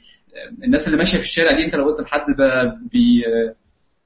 الناس 0.65 0.87
اللي 0.87 0.97
ماشية 0.99 1.19
في 1.19 1.25
الشارع 1.25 1.57
دي 1.57 1.65
انت 1.65 1.75
لو 1.75 1.85
قلت 1.85 2.01
لحد 2.01 2.21
بي 2.93 3.23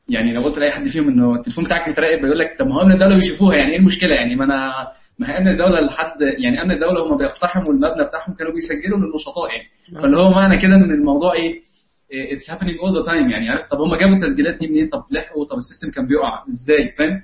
يعني 0.09 0.32
لو 0.34 0.42
قلت 0.42 0.59
لأي 0.59 0.70
حد 0.70 0.88
فيهم 0.88 1.09
إنه 1.09 1.34
التليفون 1.34 1.64
بتاعك 1.64 1.88
متراقب 1.88 2.20
بيقول 2.22 2.38
لك 2.38 2.59
طب 2.59 2.66
ما 2.66 2.74
هو 2.74 2.82
أمن 2.82 2.92
الدولة 2.92 3.16
بيشوفوها. 3.16 3.57
يعني 3.57 3.72
إيه 3.72 3.78
المشكلة؟ 3.78 4.14
يعني 4.14 4.36
ما 4.36 4.44
أنا 4.44 4.72
ما 5.18 5.30
هي 5.30 5.38
أمن 5.38 5.48
الدولة 5.48 5.80
لحد 5.80 6.20
يعني 6.44 6.62
أمن 6.62 6.70
الدولة 6.70 7.07
هم 7.07 7.16
بيقتحموا 7.16 7.72
المبنى 7.72 8.05
بتاعهم 8.09 8.34
كانوا 8.38 8.52
بيسجلوا 8.52 8.98
للنشطاء 8.98 9.48
يعني. 9.52 9.68
فاللي 10.02 10.16
هو 10.16 10.30
معنى 10.30 10.57
كده 10.59 10.74
إن 10.74 10.90
الموضوع 10.90 11.32
إيه 11.34 11.61
it's 12.32 12.51
happening 12.51 12.78
all 12.78 12.97
the 12.97 13.03
time 13.12 13.28
يعني 13.30 13.48
عارف 13.48 13.66
طب 13.66 13.78
هم 13.80 13.96
جابوا 13.96 14.14
التسجيلات 14.14 14.59
دي 14.61 14.68
منين؟ 14.68 14.88
طب 14.88 15.02
لحقوا 15.11 15.44
طب 15.44 15.57
ال 15.57 15.61
system 15.61 15.91
كان 15.90 16.07
بيقع 16.07 16.44
إزاي؟ 16.48 16.92
فاهم؟ 16.98 17.20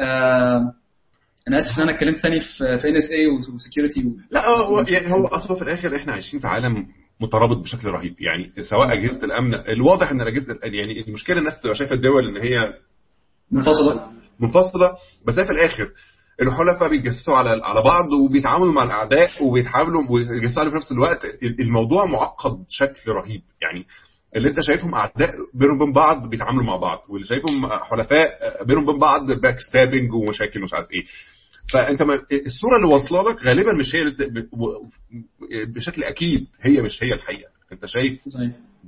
أنا 0.00 1.58
آسف 1.60 1.78
إن 1.78 1.82
أنا 1.82 1.94
اتكلمت 1.94 2.18
ثاني 2.18 2.40
في 2.40 2.78
في 2.78 2.88
NSA 2.88 3.10
و 3.12 3.26
security 3.54 4.00
لا 4.30 4.46
هو 4.48 4.84
يعني 4.88 5.12
هو 5.12 5.26
أصلا 5.26 5.56
في 5.56 5.62
الآخر 5.62 5.96
إحنا 5.96 6.12
عايشين 6.12 6.40
في 6.40 6.46
عالم 6.48 6.86
مترابط 7.20 7.56
بشكل 7.56 7.88
رهيب. 7.88 8.14
يعني 8.20 8.52
سواء 8.60 8.92
أجهزة 8.92 9.24
الأمن 9.24 9.54
الواضح 9.54 10.10
إن 10.10 10.20
الأجهزة 10.20 10.58
يعني 10.62 11.00
المشكلة 11.08 11.38
الناس 11.38 11.60
تبقى 11.60 11.74
شايفة 11.74 11.94
الدول 11.94 12.28
إن 12.28 12.42
هي 12.42 12.74
منفصلة. 13.50 14.10
منفصلة 14.40 14.90
بس 15.26 15.38
هي 15.38 15.44
في 15.44 15.52
الآخر 15.52 15.90
الحلفاء 16.42 16.88
بيتجسسوا 16.88 17.34
على 17.34 17.50
على 17.50 17.82
بعض 17.84 18.12
وبيتعاملوا 18.12 18.72
مع 18.72 18.82
الأعداء 18.82 19.30
وبيتعاملوا 19.44 20.02
ويتجسسوا 20.10 20.68
في 20.70 20.76
نفس 20.76 20.92
الوقت. 20.92 21.24
الموضوع 21.60 22.04
معقد 22.04 22.52
بشكل 22.68 23.10
رهيب. 23.10 23.42
يعني 23.62 23.86
اللي 24.36 24.48
انت 24.48 24.60
شايفهم 24.60 24.94
اعداء 24.94 25.30
بينهم 25.54 25.76
وبين 25.80 25.92
بعض 25.92 26.30
بيتعاملوا 26.30 26.64
مع 26.64 26.76
بعض 26.76 26.98
واللي 27.08 27.26
شايفهم 27.26 27.66
حلفاء 27.90 28.30
بينهم 28.64 28.88
وبين 28.88 28.98
بعض 29.00 29.32
باك 29.32 29.56
ستابنج 29.60 30.12
ومشاكل 30.14 30.60
ومش 30.60 30.74
عارف 30.74 30.90
إيه. 30.90 31.04
فانت 31.72 32.02
ما 32.02 32.14
الصورة 32.46 32.76
اللي 32.76 32.94
واصلة 32.94 33.30
لك 33.30 33.46
غالبا 33.46 33.72
مش 33.72 33.94
هي 33.94 34.02
اللي 34.02 34.46
بشكل 35.66 36.04
أكيد 36.04 36.46
هي 36.62 36.82
مش 36.82 37.02
هي 37.02 37.12
الحقيقة. 37.12 37.50
انت 37.72 37.86
شايف 37.86 38.20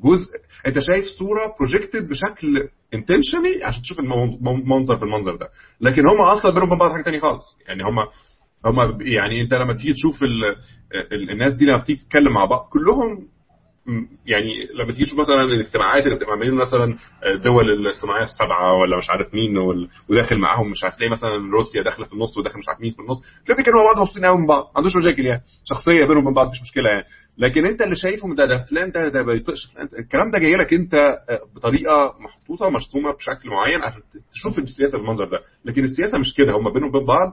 جزء 0.05 0.33
انت 0.67 0.79
شايف 0.79 1.05
صورة 1.05 1.55
projected 1.61 2.09
بشكل 2.09 2.69
intentionally 2.95 3.65
عشان 3.65 3.83
تشوف 3.83 3.99
المنظر 4.01 4.95
بالمنظر 4.95 5.37
ده. 5.37 5.49
لكن 5.81 6.03
هم 6.09 6.21
أصلا 6.21 6.51
بينهم 6.51 6.67
وبين 6.69 6.79
بعض 6.79 6.91
حاجة 6.91 7.03
ثانية 7.03 7.19
خالص. 7.21 7.59
يعني 7.69 7.83
هم 7.85 7.99
هم 8.65 9.01
يعني 9.01 9.41
انت 9.41 9.55
لما 9.55 9.73
تيجي 9.75 9.93
تشوف 9.93 10.23
ال... 10.23 10.45
ال- 11.13 11.31
الناس 11.31 11.55
دي 11.55 11.65
لما 11.65 11.79
بتيجي 11.79 12.01
تتكلم 12.03 12.33
مع 12.33 12.45
بعض 12.45 12.69
كلهم 12.73 13.29
يعني 14.27 14.69
لما 14.75 14.93
تيجي 14.93 15.05
تشوف 15.05 15.19
مثلا 15.19 15.43
الاجتماعات 15.43 16.05
اللي 16.05 16.17
بتبقى 16.17 16.33
عاملين 16.33 16.55
مثلا 16.55 16.97
الدول 17.27 17.87
الصناعية 17.87 18.25
السبعة 18.25 18.73
ولا 18.81 18.99
مش 18.99 19.11
عارف 19.11 19.35
مين 19.35 19.59
وداخل 20.09 20.39
معاهم 20.39 20.71
مش 20.71 20.85
عارف 20.85 20.95
تلاقي 20.97 21.11
مثلا 21.11 21.51
روسيا 21.53 21.83
داخلة 21.83 22.07
في 22.07 22.13
النص 22.13 22.39
وداخل 22.39 22.59
مش 22.59 22.69
عارف 22.69 22.81
مين 22.81 22.93
في 22.93 22.99
النص 22.99 23.23
تلاقي 23.47 23.63
كانوا 23.63 23.81
مع 23.81 23.87
بعض 23.93 24.03
مبسوطين 24.03 24.25
قوي 24.25 24.39
من 24.39 24.47
بعض 24.47 24.65
ما 24.65 24.71
عندوش 24.77 24.97
مشاكل 24.97 25.27
يعني 25.27 25.43
شخصية 25.65 26.05
بينهم 26.05 26.23
وبين 26.23 26.35
بعض 26.35 26.47
مفيش 26.47 26.61
مشكلة 26.63 26.91
يعني. 26.91 27.05
لكن 27.39 27.67
أنت 27.67 27.83
اللي 27.83 27.97
شايفهم 27.97 28.35
ده 28.35 28.47
ده 28.47 28.59
فلان 28.59 28.91
ده 28.91 29.09
ده 29.09 29.23
بيطقش 29.23 29.67
فلان 29.75 29.89
الكلام 29.99 30.31
ده 30.31 30.39
جاي 30.39 30.57
لك 30.57 30.73
أنت 30.75 30.95
آه، 30.95 31.41
بطريقة 31.57 32.15
محطوطة 32.21 32.69
مرسومه 32.71 33.13
بشكل 33.13 33.49
معين 33.49 33.83
عشان 33.83 34.03
تشوف 34.33 34.59
السياسة 34.59 34.99
بالمنظر 34.99 35.25
ده. 35.25 35.39
لكن 35.65 35.85
السياسة 35.85 36.19
مش 36.19 36.35
كده 36.35 36.53
هم 36.53 36.73
بينهم 36.73 36.89
وبين 36.89 37.05
بعض 37.07 37.33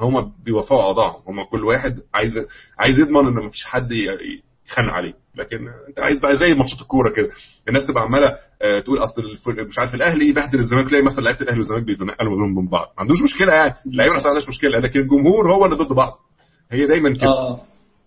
هم 0.00 0.32
بيوفقوا 0.44 0.82
أعضائهم 0.82 1.22
هم 1.26 1.44
كل 1.44 1.64
واحد 1.64 2.00
عايز 2.14 2.32
عايز 2.78 2.98
يضمن 2.98 3.26
إن 3.26 3.44
مفيش 3.46 3.64
حد 3.64 3.92
ي- 4.68 4.72
يخنق 4.72 4.92
عليه 4.92 5.14
لكن 5.36 5.68
انت 5.88 5.98
عايز 6.00 6.20
بقى 6.20 6.36
زي 6.36 6.54
ماتشات 6.54 6.80
الكورة 6.80 7.12
كده. 7.16 7.28
الناس 7.68 7.86
تبقى 7.86 8.02
عمالة 8.02 8.36
آه، 8.62 8.80
تقول 8.80 9.02
أصل 9.02 9.22
مش 9.68 9.78
عارف 9.78 9.94
الأهلي 9.94 10.28
يبهدل 10.28 10.58
الزمالك. 10.58 10.88
تلاقي 10.88 11.02
مثلا 11.04 11.24
لعيبة 11.24 11.40
الأهلي 11.40 11.58
والزمالك 11.58 11.84
بيتنقلوا 11.84 12.34
بينهم 12.36 12.56
وبين 12.58 12.68
بعض. 12.70 12.86
ما 12.86 12.94
عندوش 13.00 13.22
مشكلة 13.22 13.52
يعني. 13.52 13.74
اللعيبة 13.86 14.14
ما 14.14 14.22
عندهاش 14.26 14.48
مشكلة 14.48 14.78
لكن 14.78 15.00
الجمهور 15.00 15.52
هو 15.52 15.64
اللي 15.64 15.76
ضد 15.76 15.92
بعض. 15.92 16.12
هي 16.72 16.86
دايما 16.86 17.08
كده. 17.16 17.26
آه. 17.26 17.60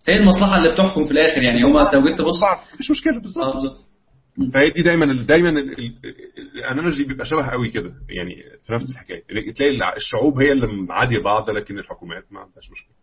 هي 0.08 0.16
المصلحة 0.16 0.58
اللي 0.58 0.72
بتحكم 0.72 1.04
في 1.04 1.10
الآخر 1.10 1.42
يعني. 1.42 1.62
هما 1.64 1.90
لو 1.94 2.00
جيت 2.00 2.18
تبص 2.18 2.40
مفيش 2.74 2.90
مشكلة 2.90 3.12
آه 3.16 3.18
بالظبط. 3.20 3.80
فهي 4.54 4.70
دي 4.70 4.82
دايما 4.82 5.22
دايما 5.22 5.48
ال- 5.50 5.78
ال- 5.78 5.94
ال 6.56 6.62
analogy 6.62 7.04
بيبقى 7.04 7.24
شبه 7.24 7.46
قوي 7.46 7.68
كده. 7.68 7.92
يعني 8.08 8.34
في 8.66 8.72
نفس 8.72 8.90
الحكاية. 8.90 9.22
تلاقي 9.52 9.96
الشعوب 9.96 10.38
هي 10.38 10.52
اللي 10.52 10.66
معاديه 10.88 11.18
بعض 11.22 11.50
لكن 11.50 11.78
الحكومات 11.78 12.24
ما 12.30 12.40
عندهاش 12.40 12.70
مشكلة. 12.70 12.94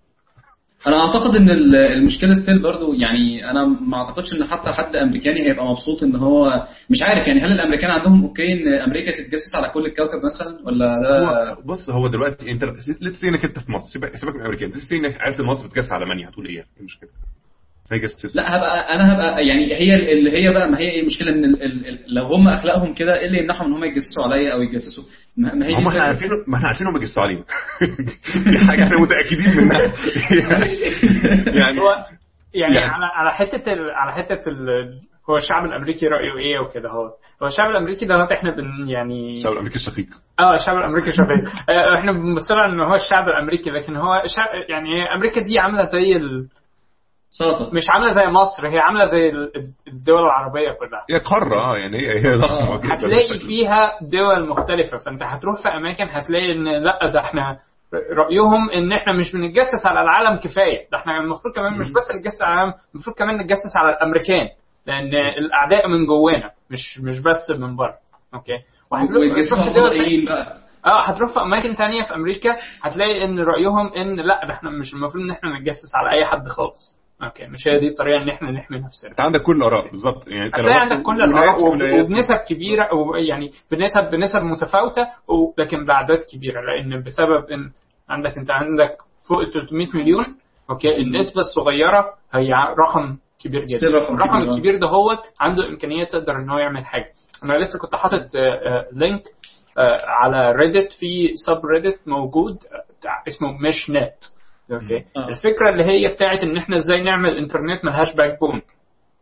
أنا 0.87 1.05
أعتقد 1.05 1.35
إن 1.35 1.49
ال- 1.49 1.75
المشكلة 1.75 2.33
still 2.33 2.61
برضو 2.61 2.93
يعني 2.93 3.49
أنا 3.51 3.65
ما 3.65 3.97
أعتقدش 3.97 4.33
إن 4.33 4.45
حتى 4.45 4.71
حد 4.71 4.95
أمريكاني 4.95 5.49
هيبقى 5.49 5.65
مبسوط 5.65 6.03
إن 6.03 6.15
هو 6.15 6.67
مش 6.89 7.03
عارف 7.03 7.27
يعني 7.27 7.41
هل 7.41 7.51
الأمريكان 7.51 7.91
عندهم 7.91 8.23
okay 8.23 8.53
إن 8.53 8.73
أمريكا 8.73 9.11
تتجسس 9.11 9.55
على 9.55 9.69
كل 9.73 9.85
الكوكب 9.85 10.19
مثلا 10.25 10.65
ولا 10.67 10.85
ده 10.93 11.19
هو 11.19 11.57
بص 11.65 11.89
هو 11.89 12.07
دلوقتي 12.07 12.51
أنت 12.51 12.63
إنك 13.25 13.45
أنت 13.45 13.59
في 13.59 13.71
مصر 13.71 13.85
سيبك 13.93 14.15
من 14.33 14.39
الامريكان 14.41 14.69
let's 14.69 14.91
إنك 14.91 15.21
إن 15.21 15.41
مصر 15.41 15.67
بتجسس 15.67 15.91
على 15.91 16.05
ألمانيا 16.05 16.29
هتقول 16.29 16.45
إيه؟ 16.45 16.55
إيه 16.79 16.87
هيجسسوا 17.91 18.29
لا 18.33 18.57
هبقى 18.57 18.93
أنا 18.93 19.13
هبقى 19.13 19.47
يعني 19.47 19.73
هي 19.73 20.13
اللي 20.13 20.31
هي 20.31 20.53
بقى 20.53 20.69
ما 20.69 20.79
هي 20.79 20.89
إيه 20.89 21.01
المشكلة؟ 21.01 21.33
إن 21.33 21.45
ال 21.45 21.63
ال 21.63 22.15
لو 22.15 22.25
هم 22.25 22.47
أخلاقهم 22.47 22.93
كده 22.93 23.19
إيه 23.19 23.27
اللي 23.27 23.39
يمنعهم 23.39 23.65
إن 23.65 23.73
هم 23.73 23.83
يتجسسوا 23.83 24.23
عليا 24.23 24.53
أو 24.53 24.61
يتجسسوا 24.61 25.03
ما 25.37 25.67
هي 25.67 25.73
هم 25.73 25.87
إحنا. 25.87 26.03
عارفين 26.03 26.29
ما 26.47 26.57
إحنا 26.57 26.67
عارفين 26.67 26.87
هم 26.87 26.99
بيجسوا 26.99 27.23
علينا. 27.23 27.43
دي 28.51 28.65
حاجة 28.67 28.83
إحنا 28.83 28.97
متأكدين 29.01 29.57
منها. 29.57 29.93
يعني 30.31 30.71
يعني 31.59 31.81
هو 31.81 32.05
يعني 32.53 32.79
على 32.79 33.05
على 33.05 33.31
حتة 33.31 33.73
ال... 33.73 33.91
على 33.91 34.11
حتة 34.11 34.49
ال... 34.49 34.67
هو 35.29 35.35
الشعب 35.35 35.65
الأمريكي 35.65 36.07
رأيه 36.07 36.37
إيه 36.37 36.59
وكده؟ 36.59 36.89
هو 36.89 37.05
هو 37.41 37.47
الشعب 37.47 37.69
الأمريكي 37.69 38.05
ده 38.05 38.27
إحنا 38.33 38.55
بن 38.55 38.89
يعني 38.89 39.37
الشعب 39.37 39.53
الأمريكي 39.53 39.75
الشقيق 39.75 40.07
آه 40.39 40.53
الشعب 40.53 40.77
الأمريكي 40.77 41.11
شايف 41.11 41.29
آه، 41.69 41.99
إحنا 41.99 42.11
بنبص 42.11 42.51
لها 42.51 42.65
إن 42.73 42.81
هو 42.81 42.95
الشعب 42.95 43.27
الأمريكي 43.27 43.69
لكن 43.69 43.95
هو 43.95 44.23
شعب 44.35 44.47
يعني 44.69 44.95
هي 44.95 45.03
أمريكا 45.03 45.41
دي 45.41 45.59
عاملة 45.59 45.83
زي 45.83 46.15
ال... 46.15 46.47
سلطة. 47.29 47.69
مش 47.73 47.89
عاملة 47.89 48.11
زي 48.13 48.25
مصر 48.25 48.67
هي 48.67 48.79
عاملة 48.79 49.05
زي 49.05 49.29
ال- 49.29 49.51
الدول 49.87 50.19
العربية 50.19 50.71
كلها. 50.71 51.05
هي 51.09 51.17
قارة 51.17 51.55
آه 51.61 51.77
يعني 51.77 51.97
هي 51.97 52.09
هي 52.15 52.37
ضخمة 52.37 52.73
آه، 52.73 52.77
جدا. 52.77 52.93
هتلاقي 52.93 53.29
بشكل- 53.33 53.47
فيها 53.47 53.91
دول 54.01 54.49
مختلفة. 54.49 54.97
فأنت 54.97 55.23
هتروح 55.23 55.61
في 55.63 55.69
أماكن 55.69 56.05
هتلاقي 56.09 56.51
إن 56.51 56.83
لأ 56.83 57.11
ده 57.13 57.19
إحنا 57.19 57.59
رأيهم 58.13 58.69
إن 58.69 58.91
إحنا 58.93 59.13
مش 59.13 59.33
بنتجسس 59.33 59.85
على 59.85 60.01
العالم 60.01 60.39
كفاية. 60.39 60.87
ده 60.91 60.97
إحنا 60.97 61.19
المفروض 61.19 61.55
كمان 61.55 61.73
مش 61.77 61.91
بس 61.91 62.07
نتجسس 62.19 62.41
على 62.41 62.53
العالم 62.53 62.73
المفروض 62.93 63.15
كمان 63.15 63.37
نتجسس 63.37 63.77
على 63.77 63.89
الأمريكان. 63.89 64.47
لأن 64.85 65.15
الأعداء 65.15 65.87
من 65.87 66.05
جوانا 66.05 66.51
مش 66.71 66.99
مش 66.99 67.19
بس 67.19 67.59
من 67.59 67.75
بره. 67.75 67.95
أوكي؟ 68.33 68.59
وهتروح 68.91 69.19
في 69.67 69.73
دول 69.73 70.29
آه 70.85 71.01
هتروح 71.03 71.33
في 71.33 71.39
أماكن 71.39 71.75
تانية 71.75 72.03
في 72.03 72.15
أمريكا 72.15 72.55
هتلاقي 72.81 73.25
إن 73.25 73.39
رأيهم 73.39 73.93
إن 73.93 74.15
لأ 74.19 74.45
ده 74.47 74.53
إحنا 74.53 74.69
مش 74.69 74.93
المفروض 74.93 75.23
إن 75.23 75.31
إحنا 75.31 75.59
نتجسس 75.59 75.95
على 75.95 76.11
أي 76.11 76.25
حد 76.25 76.47
خالص. 76.47 76.99
okay 77.23 77.47
مش 77.47 77.67
هي 77.67 77.79
دي 77.79 77.87
الطريقة 77.87 78.21
ان 78.23 78.29
إحنا 78.29 78.51
نحمي 78.51 78.77
نفسنا. 78.77 79.11
أنت 79.11 79.19
عندك 79.21 79.41
كل 79.41 79.57
الآراء 79.57 79.91
بالظبط. 79.91 80.27
يعني 80.27 80.45
أنت 80.45 80.55
هتلاقي 80.55 80.79
عندك 80.81 81.01
كل 81.05 81.21
الآراء 81.21 81.65
وبنسب 81.67 82.35
كبيرة 82.49 82.93
ويعني 82.95 83.51
بنسب 83.71 84.09
بنسب 84.11 84.39
متفاوتة 84.39 85.01
و- 85.27 85.53
لكن 85.57 85.85
باعداد 85.85 86.19
كبيرة 86.33 86.61
لأن 86.61 87.03
بسبب 87.03 87.45
إن 87.51 87.71
عندك 88.09 88.37
أنت 88.37 88.51
عندك 88.51 88.97
فوق 89.29 89.39
ال 89.39 89.51
300 89.51 89.87
مليون 89.93 90.25
okay 90.69 90.97
النسبة 90.97 91.41
الصغيرة 91.41 92.13
هي 92.33 92.53
رقم 92.53 93.17
كبير 93.43 93.65
جدا. 93.65 93.87
الرقم 93.87 94.17
كبير،. 94.17 94.49
الكبير 94.51 94.77
ده 94.77 94.87
هو 94.87 95.17
عنده 95.39 95.69
امكانيات 95.69 96.11
تقدر 96.11 96.35
إن 96.35 96.49
هو 96.49 96.57
يعمل 96.57 96.85
حاجة. 96.85 97.11
أنا 97.43 97.53
لسه 97.53 97.79
كنت 97.81 97.95
حاطط 97.95 98.35
آه، 98.35 98.39
آه، 98.39 98.85
link 98.93 99.23
آه، 99.77 99.97
على 100.07 100.51
Reddit 100.51 100.93
في 100.93 101.31
subreddit 101.47 101.99
موجود 102.07 102.57
اسمه 103.27 103.51
meshnet 103.67 104.38
okay. 104.71 105.05
آه. 105.17 105.27
الفكرة 105.29 105.69
اللي 105.69 105.83
هي 105.83 106.13
بتاعت 106.13 106.43
إن 106.43 106.57
إحنا 106.57 106.75
إزاي 106.77 107.03
نعمل 107.03 107.37
إنترنت 107.37 107.85
ملهاش 107.85 108.15
backbone 108.15 108.61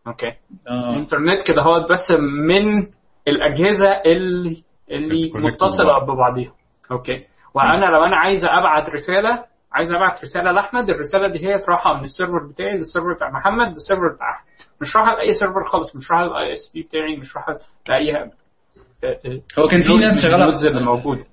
okay. 0.08 0.34
آه. 0.70 0.90
الإنترنت 0.94 1.48
كده 1.48 1.62
هو 1.62 1.88
بس 1.90 2.12
من 2.48 2.88
الأجهزة 3.28 3.90
اللي 4.06 4.64
اللي 4.92 5.32
متصلة 5.36 5.86
ببعض. 6.00 6.04
ببعضيها. 6.12 6.52
okay. 6.92 7.24
وأنا 7.54 7.86
لو 7.86 8.04
أنا 8.04 8.16
عايز 8.18 8.46
أبعت 8.46 8.90
رسالة 8.90 9.44
عايز 9.74 9.92
أبعت 9.94 10.22
رسالة 10.24 10.52
لأحمد 10.52 10.90
الرسالة 10.90 11.28
دي 11.28 11.48
هي 11.48 11.60
تروحها 11.60 11.94
من 11.98 12.04
ال 12.04 12.10
server 12.10 12.48
بتاعي 12.52 12.78
لل 12.78 12.87
server 12.87 13.14
بتاع 13.16 13.30
محمد 13.32 13.68
لل 13.74 13.84
server 13.84 14.14
بتاع 14.16 14.30
أحمد. 14.30 14.48
مش 14.82 14.96
رايحة 14.96 15.16
لأي 15.16 15.34
server 15.34 15.64
خالص 15.72 15.96
مش 15.96 16.12
رايحة 16.12 16.26
لل 16.26 16.52
ISP 16.52 16.82
بتاعي 16.82 17.16
مش 17.18 17.36
رايحة 17.38 17.58
لأي 17.88 18.32
هو 19.60 19.68
كان 19.68 19.82
في 19.82 19.94
ناس 19.98 20.14
شغاله 20.24 20.36
ال 20.42 20.46
nodes 20.46 20.66
اللي 20.66 20.82
موجودة. 20.86 21.24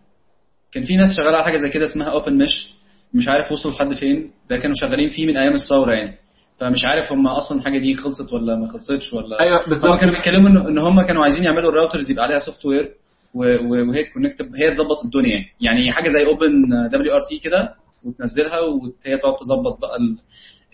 كان 0.72 0.84
في 0.84 0.96
ناس 0.96 1.06
شغالة 1.16 1.36
على 1.36 1.44
حاجة 1.44 1.56
زي 1.56 1.68
كده 1.70 1.84
اسمها 1.84 2.10
اوبن 2.10 2.38
مش 2.42 2.73
مش 3.14 3.28
عارف 3.28 3.52
وصلوا 3.52 3.74
لحد 3.74 3.94
فين 3.94 4.30
ده 4.50 4.56
كانوا 4.56 4.74
شغالين 4.80 5.10
فيه 5.10 5.26
من 5.26 5.36
أيام 5.36 5.52
الثورة 5.52 5.92
يعني. 5.94 6.18
فمش 6.58 6.84
عارف 6.84 7.12
هم 7.12 7.26
أصلا 7.26 7.58
الحاجة 7.58 7.78
دي 7.78 7.94
خلصت 7.94 8.32
ولا 8.32 8.56
ما 8.56 8.66
خلصتش 8.66 9.12
ولا 9.12 9.40
أيوه 9.40 9.60
هم 9.62 9.68
بالظبط. 9.68 10.00
كانوا 10.00 10.14
بيتكلموا 10.14 10.68
إن 10.68 10.78
هم 10.78 11.02
كانوا 11.02 11.22
عايزين 11.24 11.44
يعملوا 11.44 11.70
ال 11.70 11.75
routers 11.75 12.10
يبقى 12.10 12.24
عليها 12.24 12.38
software 12.38 12.94
وهي 13.34 14.04
ت 14.04 14.09
connect 14.09 14.42
هي 14.42 14.70
تظبط 14.70 15.04
الدنيا 15.04 15.30
يعني. 15.30 15.46
يعني 15.60 15.92
حاجة 15.92 16.08
زي 16.08 16.26
OpenWrt 16.26 17.38
كده 17.38 17.74
وتنزلها 18.04 18.60
وهي 18.60 19.18
تقعد 19.18 19.36
تظبط 19.36 19.80
بقى 19.80 19.96
ال- 19.96 20.18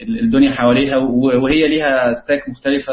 ال- 0.03 0.21
الدنيا 0.25 0.51
حواليها 0.51 0.97
وهي 1.43 1.69
ليها 1.69 2.13
stack 2.13 2.49
مختلفة 2.49 2.93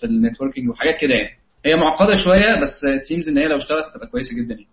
في 0.00 0.06
ال 0.06 0.12
networking 0.12 0.68
وحاجات 0.70 0.96
كده 1.00 1.14
يعني. 1.14 1.30
هي 1.64 1.76
معقدة 1.76 2.14
شوية 2.14 2.60
بس 2.60 3.02
seems 3.08 3.28
إن 3.28 3.38
هي 3.38 3.48
لو 3.48 3.56
اشتغلت 3.56 3.84
هتبقى 3.86 4.06
كويسة 4.06 4.36
جدا 4.36 4.54
يعني. 4.54 4.66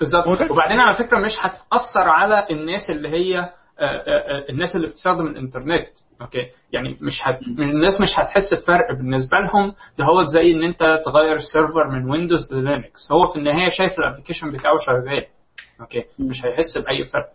بالظبط. 0.00 0.50
وبعدين 0.50 0.80
على 0.80 0.96
فكرة 0.96 1.18
مش 1.18 1.32
هتأثر 1.40 2.10
على 2.10 2.46
الناس 2.50 2.90
اللي 2.90 3.08
هي 3.08 3.50
الناس 4.50 4.76
اللي 4.76 4.86
بتستخدم 4.86 5.26
الإنترنت 5.26 5.88
okay؟ 6.20 6.46
يعني 6.72 6.98
مش 7.00 7.20
هت... 7.24 7.42
الناس 7.58 8.00
مش 8.00 8.18
هتحس 8.18 8.54
بفرق 8.54 8.92
بالنسبة 8.92 9.38
لهم 9.40 9.74
ده 9.98 10.04
هو 10.04 10.24
زي 10.26 10.52
إن 10.52 10.62
أنت 10.62 10.78
تغير 11.04 11.34
ال 11.34 11.42
server 11.42 11.88
من 11.90 12.10
Windows 12.10 12.54
ل 12.54 12.64
Linux 12.64 13.12
هو 13.12 13.26
في 13.26 13.38
النهاية 13.38 13.68
شايف 13.68 13.98
ال 13.98 14.03
application 14.03 14.52
بتاعه 14.52 14.76
شغال 14.76 15.24
okay؟ 15.80 16.04
مش 16.18 16.44
هيحس 16.44 16.78
بأي 16.78 17.04
فرق 17.04 17.28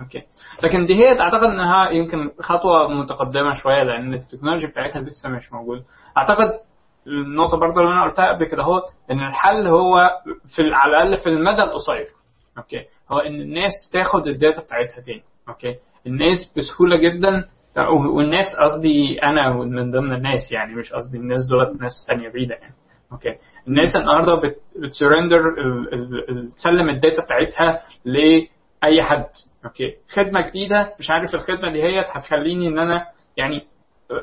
okay؟ 0.00 0.22
لكن 0.62 0.84
دي 0.86 0.94
هي 0.94 1.20
أعتقد 1.20 1.44
إنها 1.46 1.90
يمكن 1.90 2.30
خطوة 2.40 2.88
متقدمة 2.88 3.54
شوية 3.54 3.82
لأن 3.82 4.14
التكنولوجيا 4.14 4.68
بتاعتها 4.68 5.02
لسه 5.02 5.28
مش 5.28 5.52
موجوده 5.52 5.82
أعتقد 6.18 6.50
النقطة 7.06 7.56
برضه 7.58 7.80
اللي 7.80 7.92
أنا 7.92 8.02
قلتها 8.04 8.32
قبل 8.32 8.44
كده 8.44 8.62
هو 8.62 8.82
إن 9.10 9.20
الحل 9.20 9.66
هو 9.66 10.10
في 10.56 10.62
على 10.72 10.90
الأقل 10.90 11.22
في 11.22 11.28
المدى 11.28 11.62
القصير 11.62 12.08
okay؟ 12.58 12.84
هو 13.10 13.18
إن 13.18 13.40
الناس 13.40 13.72
تاخد 13.92 14.26
ال 14.26 14.33
data 14.33 14.62
بتاعتها 14.62 15.00
تاني. 15.02 15.22
okay 15.48 15.76
الناس 16.06 16.54
بسهولة 16.56 16.96
جدا 16.96 17.44
والناس 18.14 18.44
قصدي 18.60 19.22
أنا 19.22 19.52
من 19.52 19.90
ضمن 19.90 20.12
الناس 20.12 20.52
يعني 20.52 20.74
مش 20.74 20.92
قصدي 20.92 21.18
الناس 21.18 21.46
دولت 21.50 21.80
ناس 21.82 22.06
تانية 22.08 22.28
بعيدة 22.28 22.54
يعني. 22.54 22.74
okay 23.12 23.34
الناس 23.68 23.96
النهارده 23.96 24.34
بت- 24.34 24.60
بت 24.76 24.88
surrender 24.88 25.40
تسلم 26.56 26.88
ال 26.88 26.95
data 26.95 27.22
بتاعتها 27.22 27.80
لأي 28.04 29.02
حد. 29.02 29.24
okay 29.64 29.94
خدمة 30.10 30.40
جديدة 30.40 30.94
مش 30.98 31.10
عارف 31.10 31.34
الخدمة 31.34 31.72
دي 31.72 31.82
هي 31.82 32.00
هتخليني 32.00 32.68
إن 32.68 32.78
أنا 32.78 33.04
يعني 33.36 33.66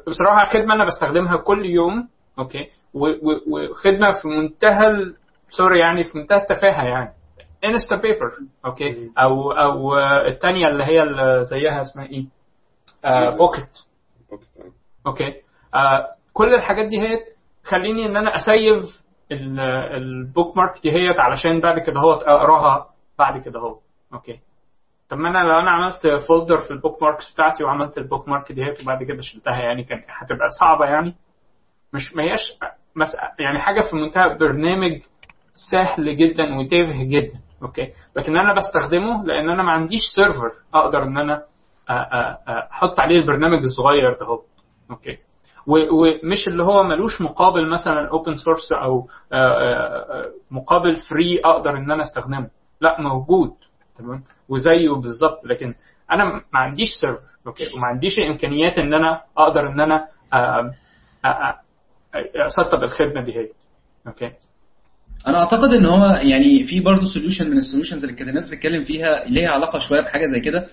بصراحة 0.08 0.46
خدمة 0.46 0.74
أنا 0.74 0.86
بستخدمها 0.86 1.38
كل 1.38 1.66
يوم. 1.66 2.08
okay 2.40 2.68
وخدمة 2.94 4.12
في 4.22 4.28
منتهى 4.28 5.14
sorry 5.50 5.80
يعني 5.80 6.04
في 6.04 6.18
منتهى 6.18 6.38
التفاهة 6.38 6.84
يعني. 6.84 7.14
Instapaper 7.66 8.32
okay 8.66 9.12
أو 9.18 9.52
أو 9.52 9.98
الثانية 10.28 10.68
اللي 10.68 10.84
هي 10.84 11.04
اللي 11.04 11.44
زيها 11.44 11.82
اسمها 11.82 12.06
إيه؟ 12.06 12.26
آه 13.06 13.30
Pocket 13.38 13.78
okay 15.08 15.34
آه 15.76 16.08
كل 16.34 16.54
الحاجات 16.54 16.86
دي 16.88 17.00
هي 17.02 17.20
تخليني 17.64 18.06
إن 18.06 18.18
أنا 18.18 18.36
أ 18.36 18.49
save 18.49 19.04
ال- 19.32 19.60
ال 19.96 20.58
bookmark 20.58 20.82
دي 20.84 20.92
هي 20.92 21.14
علشان 21.20 21.62
بعد 21.62 21.80
كده 21.80 22.00
هو 22.00 22.12
أقراها 22.14 22.90
بعد 23.20 23.42
كده 23.42 23.60
هو. 23.60 23.80
okay 24.14 24.40
طب 25.10 25.18
ما 25.18 25.30
أنا 25.30 25.38
لو 25.38 25.60
أنا 25.60 25.72
عملت 25.72 26.08
folder 26.28 26.58
في 26.58 26.72
ال 26.72 27.04
bookmarks 27.04 27.34
بتاعتي 27.34 27.64
وعملت 27.64 27.98
ال 27.98 28.28
bookmark 28.30 28.52
دي 28.52 28.62
وبعد 28.84 29.04
كده 29.04 29.22
شلتها 29.22 29.60
يعني 29.60 29.84
كان 29.84 30.02
هتبقى 30.08 30.50
صعبة 30.60 30.86
يعني. 30.86 31.16
مش 31.94 32.16
ما 32.16 32.24
هياش. 32.24 32.54
يعني 33.40 33.60
حاجة 33.60 33.82
في 33.82 33.96
منتهى 33.96 34.38
برنامج 34.38 35.02
سهل 35.72 36.18
جدا 36.18 36.56
وتافه 36.60 37.04
جدا. 37.04 37.40
okay؟ 37.66 37.92
لكن 38.16 38.38
أنا 38.38 38.54
بستخدمه 38.54 39.26
لأن 39.26 39.50
أنا 39.50 39.64
ما 39.64 39.72
عنديش 39.72 40.02
server 40.16 40.52
أقدر 40.74 41.04
إن 41.04 41.18
أنا 41.18 41.38
أ- 41.38 41.92
أ- 41.92 42.36
أ- 42.48 42.72
أحط 42.72 43.00
عليه 43.00 43.20
البرنامج 43.20 43.60
الصغير 43.64 44.14
ده. 44.14 44.40
okay؟ 44.92 45.18
ومش 45.68 46.48
اللي 46.48 46.64
هو 46.64 46.84
ملوش 46.84 47.22
مقابل 47.22 47.70
مثلا 47.70 48.10
open 48.10 48.36
source 48.36 48.72
أو 48.72 49.08
آه، 49.34 49.36
آه، 49.36 50.20
آه، 50.20 50.32
مقابل 50.52 50.96
free 51.10 51.40
أقدر 51.46 51.78
إن 51.78 51.92
أنا 51.92 52.02
أستخدمه. 52.04 52.50
لا 52.82 53.02
موجود. 53.02 53.52
تمام؟ 53.98 54.24
وزيه 54.50 54.90
بالظبط. 54.92 55.46
لكن 55.46 55.74
أنا 56.12 56.24
ما 56.26 56.60
عنديش 56.60 56.90
server 57.02 57.20
okay؟ 57.48 57.64
وما 57.78 57.88
عنديش 57.88 58.20
الإمكانيات 58.20 58.78
إن 58.80 58.94
أنا 58.94 59.22
أقدر 59.38 59.68
إن 59.68 59.80
أنا 59.80 60.08
آه، 60.34 60.72
آه، 61.26 61.30
آه، 61.30 61.60
أسطب 62.48 62.84
الخدمة 62.84 63.22
دي 63.22 63.38
هي. 63.40 63.50
أوكي؟ 64.08 64.32
أنا 65.28 65.38
اعتقد 65.38 65.74
ان 65.74 65.86
هو 65.86 66.06
يعني 66.06 66.64
في 66.64 66.80
برضه 66.80 67.06
solution 67.14 67.50
من 67.52 67.58
ال 67.58 67.62
solutions 67.62 68.04
اللي 68.04 68.16
كانت 68.16 68.30
الناس 68.30 68.48
بتتكلم 68.48 68.84
فيها 68.84 69.26
ليها 69.30 69.50
علاقة 69.50 69.80
شوية 69.80 70.02
بحاجة 70.02 70.26
زي 70.26 70.40
كده 70.40 70.68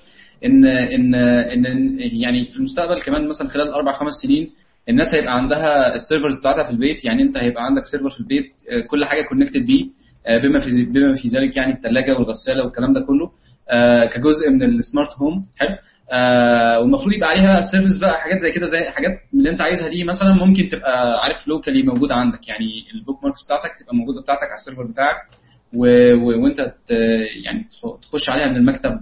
ان 0.45 0.67
ان 0.67 1.15
ان 1.15 1.99
يعني 2.01 2.45
في 2.51 2.57
المستقبل 2.57 3.01
كمان 3.03 3.29
مثلا 3.29 3.49
خلال 3.49 3.69
أربع 3.69 3.93
خمس 3.93 4.13
سنين 4.27 4.51
الناس 4.89 5.15
هيبقى 5.15 5.35
عندها 5.37 5.95
ال 5.95 6.00
servers 6.00 6.41
بتاعتها 6.41 6.63
في 6.65 6.71
البيت 6.71 7.05
يعني 7.05 7.23
أنت 7.23 7.37
هيبقى 7.37 7.65
عندك 7.65 7.83
server 7.85 8.11
في 8.11 8.21
البيت 8.21 8.53
آه، 8.71 8.87
كل 8.87 9.05
حاجة 9.05 9.23
connected 9.23 9.67
بيه 9.67 9.85
آه، 10.27 10.39
بما 10.39 10.59
في 10.59 10.85
بما 10.85 11.15
في 11.15 11.29
ذلك 11.29 11.57
يعني 11.57 11.73
الثلاجه 11.73 12.13
والغسالة 12.13 12.65
والكلام 12.65 12.93
ده 12.93 13.01
كله 13.01 13.31
آه، 13.71 14.05
كجزء 14.07 14.51
من 14.51 14.63
ال 14.63 14.71
smart 14.71 15.13
home 15.19 15.47
حلو؟ 15.59 15.77
آه، 16.11 16.81
والمفروض 16.81 17.13
يبقى 17.13 17.29
عليها 17.29 17.61
service 17.61 17.99
بقى 18.01 18.21
حاجات 18.21 18.39
زي 18.41 18.51
كده 18.51 18.67
زي 18.67 18.91
حاجات 18.91 19.11
اللي 19.35 19.51
انت 19.51 19.61
عايزها 19.61 19.89
دي 19.89 20.05
مثلا 20.05 20.35
ممكن 20.35 20.69
تبقى 20.71 21.23
عارف 21.25 21.49
locally 21.49 21.83
موجودة 21.83 22.15
عندك 22.15 22.49
يعني 22.49 22.85
ال 22.95 23.25
bookmarks 23.25 23.39
بتاعتك 23.47 23.71
تبقى 23.81 23.95
موجودة 23.97 24.21
بتاعتك 24.23 24.43
على 24.43 24.55
ال 24.55 24.60
server 24.60 24.91
بتاعك 24.93 25.17
و... 25.75 25.87
و... 26.15 26.43
وانت. 26.45 26.59
يعني 27.45 27.65
تخ- 27.71 28.01
تخش 28.03 28.29
عليها 28.31 28.47
من 28.47 28.57
المكتب 28.57 29.01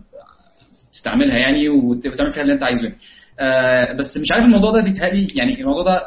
تستعملها 0.92 1.38
يعني 1.38 1.68
وت- 1.68 2.06
وتعمل 2.06 2.30
فيها 2.32 2.42
اللي 2.42 2.52
انت 2.54 2.62
عايزه. 2.62 2.92
آه 3.40 3.92
بس 3.92 4.16
مش 4.16 4.28
عارف 4.32 4.44
الموضوع 4.44 4.70
ده 4.70 4.80
بيتهيألي 4.82 5.26
يعني 5.36 5.60
الموضوع 5.60 5.82
ده 5.82 6.00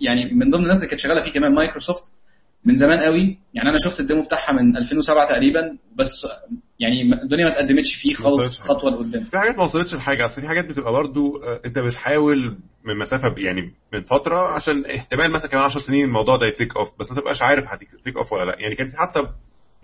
يعني 0.00 0.34
من 0.34 0.50
ضمن 0.50 0.62
الناس 0.62 0.76
اللي 0.76 0.88
كانت 0.88 1.00
شغالة 1.00 1.20
فيه 1.20 1.30
كمان 1.32 1.54
مايكروسوفت 1.54 2.02
من 2.64 2.76
زمان 2.76 3.00
قوي 3.00 3.38
يعني 3.54 3.68
أنا 3.68 3.78
شفت 3.84 4.00
ال 4.00 4.04
demo 4.04 4.22
بتاعها 4.22 4.52
من 4.52 4.76
2007 4.76 5.28
تقريبا 5.28 5.78
بس 5.96 6.10
يعني 6.80 7.22
الدنيا 7.22 7.44
ما 7.44 7.50
اتقدمتش 7.52 7.94
فيه 8.02 8.14
خالص 8.14 8.60
خطوة 8.60 8.90
لقدام. 8.90 9.24
في 9.24 9.38
حاجات 9.38 9.56
ما 9.56 9.62
وصلتش 9.62 9.94
لحاجة 9.94 10.24
أصل 10.24 10.40
في 10.40 10.48
حاجات 10.48 10.64
بتبقى 10.66 10.92
برضو 10.92 11.36
آه، 11.36 11.60
أنت 11.66 11.78
بتحاول 11.78 12.56
من 12.84 12.98
مسافة 12.98 13.34
يعني 13.38 13.72
من 13.92 14.02
فترة 14.02 14.40
عشان 14.54 14.84
احتمال 14.86 15.32
مثلا 15.32 15.50
كمان 15.50 15.64
10 15.64 15.80
سنين 15.80 16.04
الموضوع 16.04 16.36
ده 16.36 16.46
ي 16.46 16.52
take 16.52 16.76
off 16.76 16.88
بس 17.00 17.12
ما 17.12 17.20
تبقاش 17.20 17.42
عارف 17.42 17.64
ه 17.68 17.78
take 17.78 18.16
off 18.16 18.32
ولا 18.32 18.44
لأ. 18.44 18.60
يعني 18.60 18.74
كان 18.76 18.86
في 18.86 18.96
حتى 18.96 19.20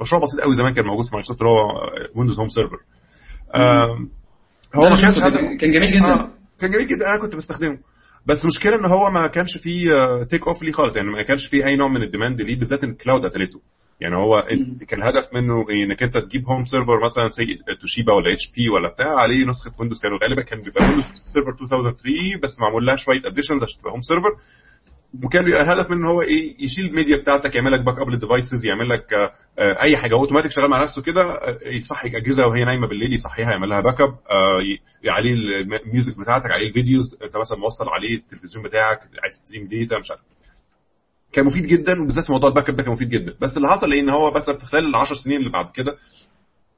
مشروع 0.00 0.22
بسيط 0.22 0.40
قوي 0.40 0.54
زمان 0.54 0.74
كان 0.74 0.84
موجود 0.84 1.04
في 1.06 1.10
مايكروسوفت 1.14 1.40
اللي 1.40 1.50
هو 1.50 1.90
Windows 2.14 2.38
Home 2.38 2.48
Server 2.48 2.78
هو 4.74 4.82
ما 4.88 5.00
كانش 5.02 5.18
هدف 5.18 5.60
كان 5.60 5.70
جميل 5.70 5.90
جدا. 5.90 6.14
آه، 6.14 6.30
كان 6.60 6.70
جميل 6.70 6.86
جدا. 6.86 7.06
أنا 7.06 7.18
كنت 7.22 7.36
بستخدمه. 7.36 7.78
بس 8.26 8.42
المشكلة 8.42 8.74
إن 8.76 8.84
هو 8.84 9.10
ما 9.10 9.28
كانش 9.28 9.58
فيه 9.62 9.84
take 10.30 10.46
off 10.48 10.62
ليه 10.62 10.72
خالص. 10.72 10.96
يعني 10.96 11.08
ما 11.08 11.22
كانش 11.22 11.46
فيه 11.46 11.66
أي 11.66 11.76
نوع 11.76 11.88
من 11.88 12.02
ال 12.02 12.08
demand 12.08 12.40
ليه 12.40 12.58
بالذات 12.58 12.84
إن 12.84 12.90
ال 12.90 12.96
cloud 12.96 13.26
قتلته. 13.26 13.60
يعني 14.00 14.16
هو 14.16 14.42
كان 14.88 15.02
الهدف 15.02 15.34
منه 15.34 15.68
إيه 15.70 15.84
إنك 15.84 16.02
أنت 16.02 16.16
تجيب 16.18 16.46
home 16.48 16.64
server 16.64 17.04
مثلا 17.04 17.28
say 17.28 17.58
Toshiba 17.80 18.12
ولا 18.12 18.32
HP 18.32 18.68
ولا 18.68 18.88
بتاع 18.88 19.16
عليه 19.18 19.46
نسخة 19.46 19.72
Windows 19.80 20.00
كانوا 20.00 20.18
غالبا 20.22 20.42
كان 20.42 20.60
بيبقى 20.62 20.84
Windows 20.84 21.04
Server 21.32 21.50
2003 21.62 22.40
بس 22.42 22.60
معمول 22.60 22.86
لها 22.86 22.96
شوية 22.96 23.22
additions 23.26 23.62
عشان 23.62 23.80
تبقى 23.80 23.92
home 23.92 24.00
server 24.00 24.30
وكان 25.24 25.44
بيبقى 25.44 25.60
الهدف 25.60 25.90
منه 25.90 26.00
إن 26.00 26.06
هو 26.06 26.22
إيه 26.22 26.64
يشيل 26.64 26.86
الميديا 26.86 27.16
بتاعتك 27.16 27.54
يعمل 27.54 27.72
لك 27.72 27.80
backup 27.80 27.98
لل 27.98 28.08
devices 28.08 28.66
يعمل 28.66 28.88
لك 28.88 29.12
آه، 29.58 29.82
أي 29.82 29.96
حاجة. 29.96 30.14
اوتوماتيك 30.14 30.50
شغال 30.50 30.70
مع 30.70 30.82
نفسه 30.82 31.02
كده 31.02 31.22
آه، 31.22 31.58
يصحي 31.68 32.08
أجهزة 32.08 32.46
وهي 32.46 32.64
نايمة 32.64 32.88
بالليل 32.88 33.12
يصحيها 33.12 33.50
يعمل 33.50 33.68
لها 33.68 33.80
backup 33.80 34.10
آه، 34.30 35.10
عليه 35.10 35.32
ال 35.32 35.46
music 35.46 36.18
بتاعتك 36.18 36.50
عليه 36.50 36.68
ال 36.68 36.75
videos 36.75 37.14
أنت 37.24 37.36
مثلا 37.36 37.58
موصل 37.58 37.88
عليه 37.88 38.14
التلفزيون 38.16 38.64
بتاعك 38.64 38.98
عايز 39.22 39.42
ت 39.42 39.46
stream 39.46 39.68
data 39.68 39.98
مش 39.98 40.10
عارف 40.10 40.20
كان 41.32 41.44
مفيد 41.46 41.66
جدا 41.66 42.02
وبالذات 42.02 42.24
في 42.24 42.32
موضوع 42.32 42.50
ال 42.50 42.68
backup 42.68 42.76
ده 42.76 42.82
كان 42.82 42.92
مفيد 42.92 43.08
جدا. 43.08 43.34
بس 43.40 43.56
اللي 43.56 43.68
حصل 43.68 43.92
إيه؟ 43.92 44.00
إن 44.00 44.08
هو 44.10 44.30
بس 44.30 44.50
في 44.50 44.66
خلال 44.66 44.86
ال 44.86 44.94
10 44.94 45.14
سنين 45.14 45.36
اللي 45.40 45.50
بعد 45.50 45.70
كده 45.74 45.96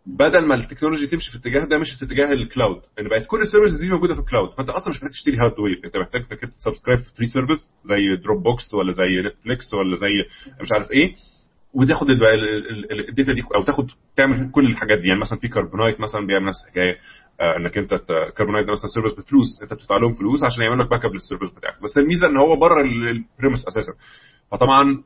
بدل 0.07 0.47
ما 0.47 0.55
ال 0.55 0.60
technology 0.60 1.07
تمشي 1.07 1.31
في 1.31 1.37
الاتجاه 1.37 1.65
ده 1.65 1.79
مشي 1.79 1.97
في 1.99 2.05
اتجاه 2.05 2.33
ال 2.33 2.40
cloud. 2.40 2.81
ان 3.01 3.09
بقت 3.09 3.27
كل 3.27 3.41
ال 3.43 3.47
services 3.47 3.81
دي 3.81 3.91
موجودة 3.91 4.15
في 4.15 4.21
ال 4.21 4.25
cloud. 4.25 4.51
فأنت 4.57 4.69
أصلا 4.71 4.89
مش 4.89 4.97
محتاج 4.97 5.11
تشتري 5.11 5.37
hardware 5.37 5.81
أنت 5.85 5.97
محتاج 5.97 6.21
إنك 6.33 6.53
ت 6.59 6.63
subscribe 6.63 6.99
في 6.99 7.15
free 7.17 7.27
service 7.27 7.59
زي 7.85 8.17
Dropbox 8.25 8.75
ولا 8.75 8.93
زي 8.93 9.23
Netflix 9.29 9.75
ولا 9.75 9.97
زي 9.97 10.09
مش 10.61 10.73
عارف 10.73 10.91
إيه 10.91 11.15
وتاخد 11.75 12.11
ال- 12.11 12.25
ال- 12.25 12.93
ال- 12.93 13.09
ال 13.09 13.14
data 13.14 13.33
دي 13.33 13.43
أو 13.57 13.63
تاخد 13.65 13.91
تعمل 14.17 14.51
كل 14.51 14.67
الحاجات 14.67 14.99
دي. 14.99 15.09
يعني 15.09 15.21
مثلا 15.21 15.39
في 15.39 15.49
Carbonite 15.49 16.01
مثلا 16.01 16.27
بيعمل 16.27 16.47
نفس 16.47 16.65
الحكاية. 16.65 16.97
آه، 17.41 17.57
إنك 17.57 17.79
أنت 17.79 17.91
Carbonite 18.37 18.67
ده 18.67 18.73
مثلا 18.73 18.91
service 18.95 19.13
بفلوس. 19.13 19.63
أنت 19.63 19.73
بتدفع 19.75 19.97
لهم 19.97 20.15
فلوس 20.15 20.45
عشان 20.45 20.65
يعمل 20.65 20.79
لك 20.79 20.91
backup 20.91 21.05
لل 21.05 21.15
service 21.15 21.51
بتاعك. 21.51 21.83
بس 21.83 21.99
الميزة 21.99 22.27
إن 22.29 22.37
هو 22.37 22.57
بره 22.57 22.83
ال 22.83 22.93
premise 22.93 23.67
أساسا. 23.69 23.93
فطبعا 24.51 25.03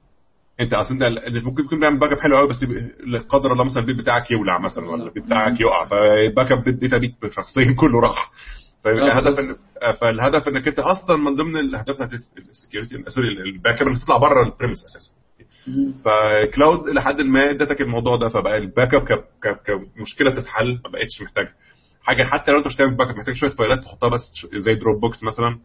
أنت 0.61 0.75
أصل 0.75 1.03
أنت 1.03 1.45
ممكن 1.45 1.65
يكون 1.65 1.81
بيعمل 1.81 1.99
backup 1.99 2.21
حلو 2.21 2.37
قوي 2.37 2.49
بس 2.49 2.65
لا 3.07 3.19
قدر 3.19 3.53
الله 3.53 3.65
مثلا 3.65 3.83
البيت 3.83 3.97
بتاعك 3.97 4.31
يولع 4.31 4.59
مثلا 4.59 4.91
ولا 4.91 5.05
البيت 5.05 5.25
بتاعك 5.25 5.61
يقع. 5.61 5.85
فال 5.85 6.53
backup 6.53 6.69
الداتا 6.69 6.99
بيك 6.99 7.15
شخصيا 7.31 7.75
كله 7.81 8.01
راح 8.01 8.31
فالهدف 8.85 9.39
ان 9.39 9.57
فالهدف 10.01 10.49
إنك 10.49 10.69
أنت 10.69 10.79
أصلا 10.79 11.17
من 11.17 11.35
ضمن 11.37 11.57
الأهداف 11.57 11.97
بتاعت 11.97 12.13
ال 12.51 12.57
security 12.57 13.05
sorry 13.09 13.26
ال 13.26 13.29
backup 13.29 13.89
انك 13.89 14.03
تطلع 14.03 14.17
بره 14.17 14.47
ال 14.47 14.52
premise 14.52 14.85
أساسا. 14.85 15.13
ف 16.05 16.19
cloud 16.19 16.89
لحد 16.89 17.21
ما 17.21 17.51
إدتك 17.51 17.81
الموضوع 17.81 18.17
ده 18.17 18.29
فبقى 18.29 18.57
ال 18.59 18.95
backup 18.95 19.25
كمشكلة 19.67 20.33
تتحل 20.35 20.81
ما 20.85 20.91
بقتش 20.91 21.23
محتاجه 21.23 21.55
حاجة 22.05 22.23
حتى 22.25 22.53
لو 22.53 22.59
انت 22.59 22.67
مش 22.67 22.77
تعمل 22.77 22.97
backup 22.97 23.17
محتاج 23.17 23.35
شوية 23.35 23.51
فايلات 23.51 23.79
تحطها 23.85 24.09
بس 24.09 24.21
زي 24.55 24.75
Dropbox 24.75 25.25
مثلا 25.25 25.59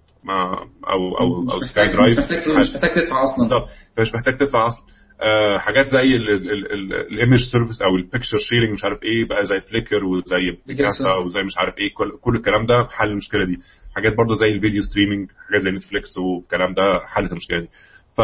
أو 0.90 1.18
أو 1.18 1.50
أو 1.52 1.58
مش 1.58 1.64
Sky 1.70 1.84
محتاج 1.84 1.96
Drive 1.96 2.20
مش 2.20 2.24
محتاج 2.24 2.58
مش 2.58 2.70
محتاج 2.74 2.92
تدفع 2.92 3.24
أصلا. 3.24 3.38
بالظبط. 3.38 3.70
فمش 3.98 4.14
محتاج 4.14 4.38
تدفع 4.38 4.66
أصلا. 4.66 4.84
آه 5.22 5.58
حاجات 5.58 5.88
زي 5.90 6.16
ال 6.16 6.36
image 6.36 7.38
service 7.52 7.82
أو 7.82 7.96
ال 7.96 8.01
picture 8.01 8.38
sharing 8.38 8.74
مش 8.74 8.84
عارف 8.84 9.04
إيه 9.04 9.28
بقى 9.28 9.44
زي 9.46 9.60
Flickr 9.60 10.06
وزي 10.06 10.58
Picasa 10.68 11.14
وزي 11.26 11.44
مش 11.44 11.58
عارف 11.58 11.78
إيه 11.78 11.94
كل, 11.94 12.18
كل 12.22 12.36
الكلام 12.36 12.66
ده 12.66 12.88
حل 12.92 13.08
المشكلة 13.10 13.46
دي. 13.46 13.58
حاجات 13.96 14.14
برضو 14.18 14.34
زي 14.34 14.46
ال 14.46 14.52
video 14.52 14.82
streaming 14.82 15.30
حاجات 15.48 15.62
زي 15.62 15.72
Netflix 15.72 16.18
والكلام 16.18 16.74
ده 16.74 17.00
حلت 17.08 17.32
المشكلة 17.32 17.60
دي. 17.60 17.70
ف 18.18 18.22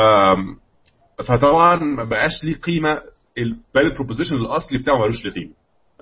فطبعا 1.27 1.75
ما 1.75 2.03
بقاش 2.03 2.43
ليه 2.43 2.55
قيمة 2.55 3.01
ال 3.37 3.47
value 3.47 3.93
proposition 3.95 4.35
الأصلي 4.35 4.77
بتاعه 4.77 4.97
ملوش 4.97 5.25
ليه 5.25 5.31
قيمة. 5.31 5.53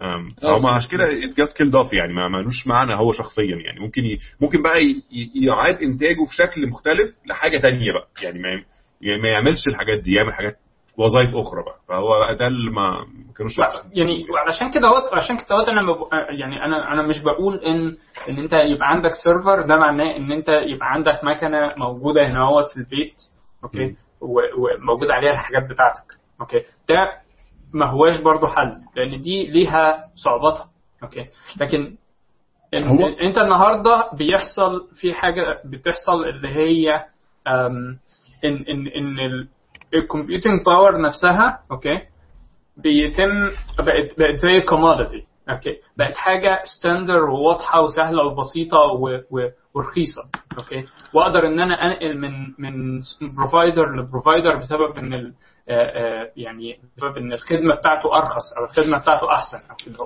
أم، 0.01 0.27
فهو 0.43 0.67
عشان 0.67 0.89
كده 0.91 1.03
اتجات 1.25 1.53
killed 1.53 1.75
off 1.75 1.93
يعني 1.93 2.13
ما 2.13 2.27
ملوش 2.27 2.67
معنى 2.67 2.95
هو 2.95 3.11
شخصيا 3.11 3.55
يعني. 3.65 3.79
ممكن 3.79 4.05
ي... 4.05 4.17
ممكن 4.41 4.61
بقى 4.63 4.83
ي... 4.83 5.03
يعاد 5.45 5.75
إنتاجه 5.81 6.25
في 6.25 6.35
شكل 6.35 6.67
مختلف 6.69 7.09
لحاجة 7.25 7.57
تانية 7.57 7.91
بقى 7.91 8.07
يعني 8.23 8.39
ما 8.39 8.63
يعني 9.01 9.21
ما 9.21 9.29
يعملش 9.29 9.67
الحاجات 9.67 9.99
دي 9.99 10.13
يعمل 10.13 10.33
حاجات 10.33 10.55
وظائف 10.97 11.35
أخرى 11.35 11.63
بقى. 11.63 11.79
فهو 11.87 12.33
ده 12.39 12.47
اللي 12.47 12.71
ما 12.71 12.89
ما 12.89 13.33
كانوش 13.37 13.59
لا 13.59 13.67
يعني 13.93 14.25
وعلشان 14.29 14.71
كده 14.71 14.89
وقت 14.89 15.13
عشان 15.13 15.35
كده 15.37 15.55
وقت 15.55 15.69
أنا 15.69 15.81
مب... 15.81 15.97
يعني 16.39 16.65
أنا 16.65 16.93
أنا 16.93 17.07
مش 17.07 17.23
بقول 17.23 17.57
ان 17.59 17.97
إن 18.29 18.37
أنت 18.37 18.53
يبقى 18.53 18.89
عندك 18.89 19.11
server 19.23 19.61
ده 19.61 19.75
معناه 19.75 20.15
إن 20.17 20.31
أنت 20.31 20.49
يبقى 20.49 20.91
عندك 20.91 21.19
مكنة 21.23 21.73
موجودة 21.77 22.27
هنا 22.27 22.63
في 22.73 22.77
البيت 22.77 23.21
okay؟ 23.63 23.95
وموجود 24.21 25.11
عليها 25.11 25.31
الحاجات 25.31 25.69
بتاعتك 25.69 26.03
okay؟ 26.41 26.59
ده 26.89 26.95
ما 27.73 27.85
هواش 27.85 28.17
برضو 28.21 28.47
حل 28.47 28.77
لأن 28.95 29.21
دي 29.21 29.47
ليها 29.47 30.09
صعوباتها 30.15 30.69
okay. 31.03 31.25
لكن 31.61 31.95
هو- 32.75 33.07
أنت 33.07 33.37
النهارده 33.41 34.09
بيحصل 34.13 34.87
في 35.01 35.13
حاجة 35.13 35.61
بتحصل 35.65 36.23
اللي 36.29 36.49
هي 36.49 37.05
إن 37.47 37.97
إن 38.69 38.87
إن 38.87 39.47
ال 39.93 40.00
computing 40.00 40.65
power 40.65 41.01
نفسها 41.01 41.59
okay 41.71 41.99
بيتم 42.77 43.47
بقت 43.79 44.19
بقت 44.19 44.35
زي 44.35 44.61
commodity 44.61 45.25
okay. 45.49 45.77
بقت 45.97 46.15
حاجة 46.17 46.59
standard 46.63 47.23
وواضحة 47.29 47.81
وسهلة 47.81 48.25
وبسيطة 48.25 48.77
و- 48.79 49.21
و- 49.31 49.49
ورخيصه 49.73 50.21
okay؟ 50.59 50.85
وأقدر 51.13 51.47
إن 51.47 51.59
أنا 51.59 51.73
أنقل 51.85 52.21
من 52.21 52.31
من 52.59 52.99
provider 53.37 53.95
ل 53.95 54.02
provider 54.02 54.55
بسبب 54.57 54.97
إن 54.97 55.13
ال- 55.13 55.33
آه، 55.69 55.73
آه، 55.73 56.31
يعني 56.37 56.79
بسبب 56.97 57.17
إن 57.17 57.33
الخدمة 57.33 57.75
بتاعته 57.75 58.17
أرخص 58.17 58.53
أو 58.57 58.65
الخدمة 58.65 58.97
بتاعته 58.97 59.31
أحسن 59.31 59.57
أو 59.69 59.75
كده. 59.85 59.97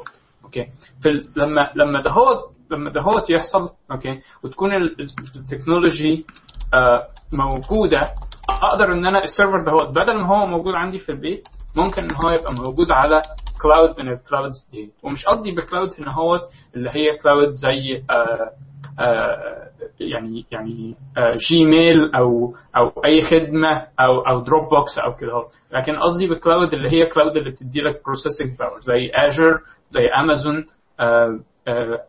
okay؟ 0.44 0.68
في 1.04 1.10
لما 1.36 1.72
لما 1.76 2.02
دهوت 2.02 2.38
لما 2.72 2.90
دهوت 2.92 3.30
يحصل 3.30 3.70
okay؟ 3.92 4.20
وتكون 4.44 4.74
ال- 4.74 4.96
ال 5.36 5.44
technology 5.44 6.26
آه، 6.74 7.08
موجودة 7.32 8.12
أقدر 8.50 8.92
إن 8.94 9.06
أنا 9.06 9.24
ال 9.24 9.29
server 9.29 9.62
دهوت 9.66 9.90
بدل 9.90 10.16
ما 10.22 10.28
هو 10.28 10.48
موجود 10.48 10.74
عندي 10.76 10.98
في 10.98 11.12
البيت 11.12 11.48
ممكن 11.76 12.04
إن 12.04 12.16
هو 12.26 12.30
يبقى 12.30 12.54
موجود 12.54 12.92
على 12.92 13.22
cloud 13.66 14.00
من 14.02 14.12
ال 14.14 14.22
clouds 14.22 14.70
دي 14.72 14.92
ومش 15.04 15.26
قصدي 15.26 15.52
ب 15.52 15.58
cloud 15.58 15.90
إن 16.00 16.08
هو 16.08 16.42
اللي 16.76 16.90
هي 16.90 17.18
cloud 17.18 17.54
زي 17.54 18.04
آه 18.10 18.52
آه 19.00 19.70
يعني 20.00 20.46
يعني 20.52 20.96
آه 21.18 21.36
Gmail 21.50 22.16
أو 22.16 22.56
أو 22.78 22.92
أي 23.06 23.22
خدمة 23.22 23.88
أو 24.00 24.20
أو 24.20 24.40
Dropbox 24.40 24.98
أو 25.06 25.16
كده. 25.16 25.32
لكن 25.72 25.96
قصدي 25.96 26.28
ب 26.28 26.35
cloud 26.35 26.74
اللي 26.74 26.90
هي 26.90 27.06
cloud 27.06 27.38
اللي 27.38 27.50
بتدي 27.52 27.82
لك 27.82 28.02
processing 28.06 28.58
power 28.60 28.80
زي 28.82 29.12
Azure 29.14 29.54
زي 29.90 30.08
امازون 30.08 30.66
آه 31.00 31.40
آه 31.68 32.00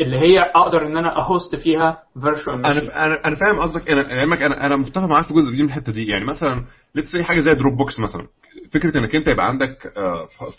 اللي 0.00 0.18
هي 0.18 0.38
أقدر 0.40 0.86
إن 0.86 0.96
أنا 0.96 1.18
أ 1.18 1.26
host 1.26 1.56
فيها 1.56 2.02
virtual 2.22 2.66
أنا 2.66 3.06
أنا 3.06 3.24
أنا 3.24 3.36
فاهم 3.36 3.58
قصدك. 3.58 3.90
أنا 3.90 4.20
علمك 4.20 4.42
أنا 4.42 4.66
أنا 4.66 4.76
متفق 4.76 5.04
معاك 5.04 5.24
في 5.24 5.34
جزء 5.34 5.48
كبير 5.50 5.62
من 5.62 5.68
الحتة 5.68 5.92
دي. 5.92 6.06
يعني 6.06 6.24
مثلا 6.24 6.64
let's 6.94 7.10
see 7.10 7.24
حاجة 7.24 7.40
زي 7.40 7.54
Dropbox 7.54 8.00
مثلا. 8.00 8.26
فكرة 8.72 8.98
إنك 8.98 9.16
أنت 9.16 9.28
يبقى 9.28 9.48
عندك 9.48 9.92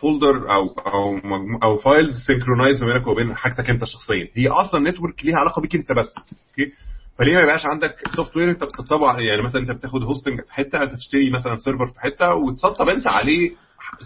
folder 0.01 0.53
أو 0.53 0.67
أو 0.67 1.19
أو 1.63 1.77
files 1.77 2.15
synchronized 2.27 2.83
ما 2.83 2.93
بينك 2.93 3.07
وبين 3.07 3.35
حاجتك 3.35 3.69
أنت 3.69 3.83
شخصيا. 3.83 4.27
هي 4.33 4.47
أصلا 4.47 4.89
network 4.89 5.25
ليها 5.25 5.37
علاقة 5.37 5.61
بيك 5.61 5.75
أنت 5.75 5.91
بس. 5.91 6.13
okay؟ 6.49 6.71
فليه 7.17 7.35
ما 7.35 7.43
يبقاش 7.43 7.65
عندك 7.65 7.95
software 8.15 8.49
أنت 8.49 8.63
بتسطبه 8.63 9.19
يعني 9.19 9.41
مثلا 9.41 9.61
أنت 9.61 9.71
بتاخد 9.71 10.03
hosting 10.03 10.41
في 10.41 10.53
حتة 10.53 10.83
أنت 10.83 10.93
تشتري 10.95 11.29
مثلا 11.29 11.55
server 11.55 11.85
في 11.87 11.99
حتة 11.99 12.35
وتسطب 12.35 12.89
أنت 12.89 13.07
عليه 13.07 13.51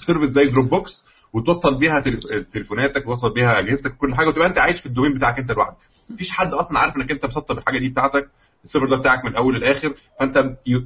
service 0.05 0.29
زي 0.29 0.43
Dropbox 0.43 1.05
وتوصل 1.33 1.79
بيها 1.79 1.99
تليف- 2.01 2.47
تليفوناتك 2.53 3.07
وتوصل 3.07 3.33
بيها 3.33 3.59
أجهزتك 3.59 3.97
كل 3.97 4.15
حاجة 4.15 4.27
وتبقى 4.27 4.47
أنت 4.47 4.57
عايش 4.57 4.79
في 4.81 4.85
ال 4.85 4.89
domain 4.89 5.13
بتاعك 5.13 5.39
أنت 5.39 5.51
لوحدك. 5.51 5.77
مفيش 6.09 6.31
حد 6.31 6.47
أصلا 6.53 6.79
عارف 6.79 6.97
إنك 6.97 7.11
أنت 7.11 7.25
مسطب 7.25 7.57
الحاجة 7.57 7.79
دي 7.79 7.89
بتاعتك 7.89 8.27
ال 8.63 8.67
server 8.67 8.87
ده 8.89 8.99
بتاعك 8.99 9.25
من 9.25 9.31
الأول 9.31 9.55
للاخر 9.55 9.93
فأنت 10.19 10.37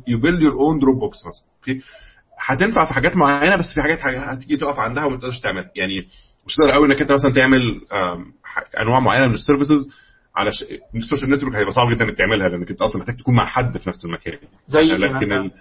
you 0.08 0.20
build 0.20 0.41
your 0.41 0.54
own 0.54 0.80
Dropbox 0.80 1.18
مثلا 1.28 1.44
okay؟ 1.60 1.82
هتنفع 2.40 2.86
في 2.86 2.94
حاجات 2.94 3.15
معينة 3.18 3.56
بس 3.57 3.74
في 3.74 3.82
حاجات 3.82 3.99
هتيجي 4.06 4.57
تقف 4.57 4.80
عندها 4.80 5.06
وما 5.06 5.18
تقدرش 5.18 5.40
تعملها 5.40 5.72
يعني 5.76 6.07
مش 6.48 6.56
تقدر 6.56 6.72
قوي 6.72 6.88
إنك 6.88 7.02
أنت 7.02 7.11
مثلا 7.11 7.34
تعمل 7.34 7.82
أنواع 8.82 8.99
معينة 8.99 9.28
من 9.28 9.34
ال 9.34 9.40
services 9.40 9.90
على 10.36 10.52
ش... 10.52 10.64
ال 10.95 11.00
social 11.00 11.30
network 11.32 11.56
هيبقى 11.56 11.72
صعب 11.72 11.90
جدا 11.91 12.06
إنك 12.06 12.18
تعملها 12.18 12.49
لأنك 12.49 12.69
أنت 12.69 12.82
أصلا 12.82 13.02
محتاج 13.02 13.15
تكون 13.18 13.36
مع 13.36 13.45
حد 13.45 13.78
في 13.78 13.90
نفس 13.90 14.06
المكان. 14.06 14.38
زي 14.68 14.80
إيه 14.80 14.98
لكن 14.98 15.15
مثلا. 15.15 15.52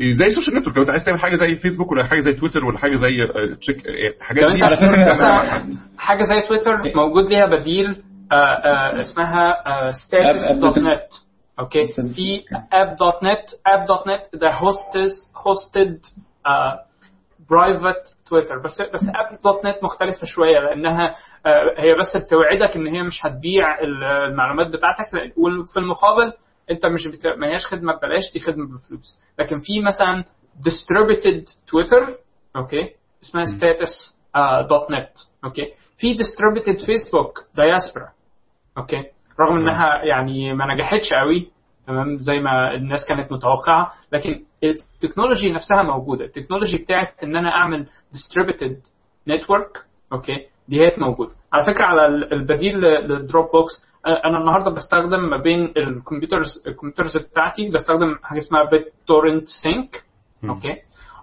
زي 0.00 0.24
ال 0.26 0.30
social 0.30 0.56
network 0.56 0.76
لو 0.76 0.82
انت 0.82 0.90
عايز 0.90 1.04
تعمل 1.04 1.20
حاجة 1.20 1.34
زي 1.36 1.54
فيسبوك 1.54 1.92
ولا 1.92 2.04
حاجة 2.04 2.20
زي 2.20 2.32
تويتر 2.32 2.64
ولا 2.64 2.78
حاجة 2.78 2.96
زي 2.96 3.22
آه، 3.22 3.54
check 3.60 3.86
آه، 3.86 4.24
حاجات 4.24 4.44
لو 4.44 4.50
دي 4.50 4.54
انت 4.56 4.64
مش 4.64 4.72
هتقدر 4.72 4.86
تعملها 4.86 5.04
مع 5.04 5.10
مثلا 5.42 5.50
حد. 5.50 5.74
حاجة 5.98 6.22
زي 6.22 6.40
تويتر 6.48 6.76
موجود 6.96 7.28
ليها 7.30 7.46
بديل 7.46 8.02
آه، 8.32 8.34
آه، 8.34 9.00
اسمها 9.00 9.54
status 9.90 10.52
dot 10.60 10.78
net 10.78 11.02
okay. 11.60 11.86
في 12.14 12.42
App 12.72 12.96
dot 12.96 13.14
net 13.22 13.44
App 13.66 13.86
dot 13.86 14.06
net 14.08 14.40
ده 14.42 14.50
hosts 14.54 15.12
hosted 15.46 15.98
private 17.50 18.16
Twitter 18.28 18.58
بس 18.64 18.82
بس 18.94 19.00
App 19.16 19.38
dot 19.44 19.66
net 19.66 19.84
مختلفة 19.84 20.24
شوية 20.26 20.58
لأنها 20.58 21.14
آه، 21.46 21.74
هي 21.78 21.94
بس 21.94 22.16
بتوعدك 22.24 22.76
إن 22.76 22.86
هي 22.86 23.02
مش 23.02 23.26
هتبيع 23.26 23.80
ال- 23.80 24.04
المعلومات 24.04 24.66
بتاعتك 24.66 25.06
وفي 25.36 25.76
المقابل 25.78 26.32
انت 26.70 26.86
مش 26.86 27.06
بت... 27.08 27.26
ما 27.26 27.46
هياش 27.46 27.66
خدمة 27.66 27.96
ببلاش 27.96 28.32
دي 28.32 28.40
خدمة 28.40 28.66
بفلوس. 28.74 29.20
لكن 29.38 29.58
في 29.60 29.80
مثلا 29.82 30.24
distributed 30.68 31.54
Twitter 31.68 32.16
okay؟ 32.56 32.90
اسمها 33.22 33.44
status 33.44 34.12
dot 34.68 34.90
net 34.90 35.12
okay؟ 35.44 35.62
في 35.98 36.16
distributed 36.16 36.86
Facebook 36.86 37.44
Diaspora 37.54 38.08
okay؟ 38.78 39.04
رغم 39.40 39.56
إنها 39.56 40.04
يعني 40.04 40.54
ما 40.54 40.74
نجحتش 40.74 41.12
قوي 41.12 41.50
تمام؟ 41.86 42.18
زي 42.18 42.38
ما 42.40 42.74
الناس 42.74 43.06
كانت 43.08 43.32
متوقعة. 43.32 43.92
لكن 44.12 44.44
ال 44.64 44.72
technology 44.72 45.52
نفسها 45.52 45.82
موجودة. 45.82 46.24
ال 46.24 46.29
technology 46.29 46.76
بتاعت 46.78 47.24
إن 47.24 47.36
أنا 47.36 47.48
أعمل 47.56 47.86
distributed 47.86 48.76
network 49.30 49.80
okay؟ 50.12 50.46
دي 50.68 50.80
هي 50.86 50.92
موجودة. 50.98 51.32
على 51.52 51.64
فكرة 51.64 51.84
على 51.84 52.06
ال- 52.06 52.32
البديل 52.32 52.74
لل 52.80 53.50
Dropbox 53.52 53.84
أنا 54.06 54.38
النهارده 54.38 54.70
بستخدم 54.70 55.30
ما 55.30 55.36
بين 55.36 55.72
ال 55.76 55.85
computers 55.85 56.62
ال 56.66 56.71
computers 56.71 57.16
بتاعتي 57.16 57.70
بستخدم 57.70 58.14
حاجة 58.22 58.38
اسمها 58.38 58.64
BitTorrent 58.70 59.44
Sync 59.62 60.04
okay؟ 60.50 60.76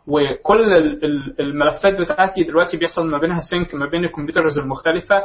وكل 0.08 0.74
ال- 0.74 1.06
ال- 1.06 1.42
الملفات 1.42 1.94
بتاعتي 2.02 2.44
دلوقتي 2.44 2.78
بيحصل 2.78 3.08
ما 3.08 3.18
بينها 3.18 3.40
sync 3.40 3.76
ما 3.76 3.86
بين 3.90 4.04
ال 4.06 4.11
computers 4.11 4.60
المختلفة 4.60 5.16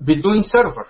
بدون 0.00 0.42
server 0.42 0.86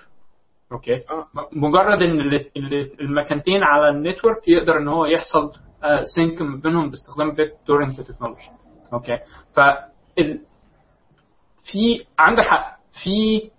okay؟ 0.72 0.94
آه. 0.94 1.26
مجرد 1.52 2.02
إن 2.02 2.20
ال- 2.20 2.50
ال- 2.56 3.00
المكنتين 3.00 3.62
على 3.62 3.88
ال 3.88 3.96
network 3.96 4.48
يقدر 4.48 4.78
إن 4.78 4.88
هو 4.88 5.06
يحصل 5.06 5.52
sync 6.14 6.42
ما 6.42 6.56
بينهم 6.56 6.90
باستخدام 6.90 7.30
BitTorrent 7.34 8.00
technology 8.00 8.50
okay؟ 8.92 9.18
ف 9.54 9.60
في 11.72 12.04
عندك 12.18 12.42
حق 12.44 12.76
في 13.04 13.50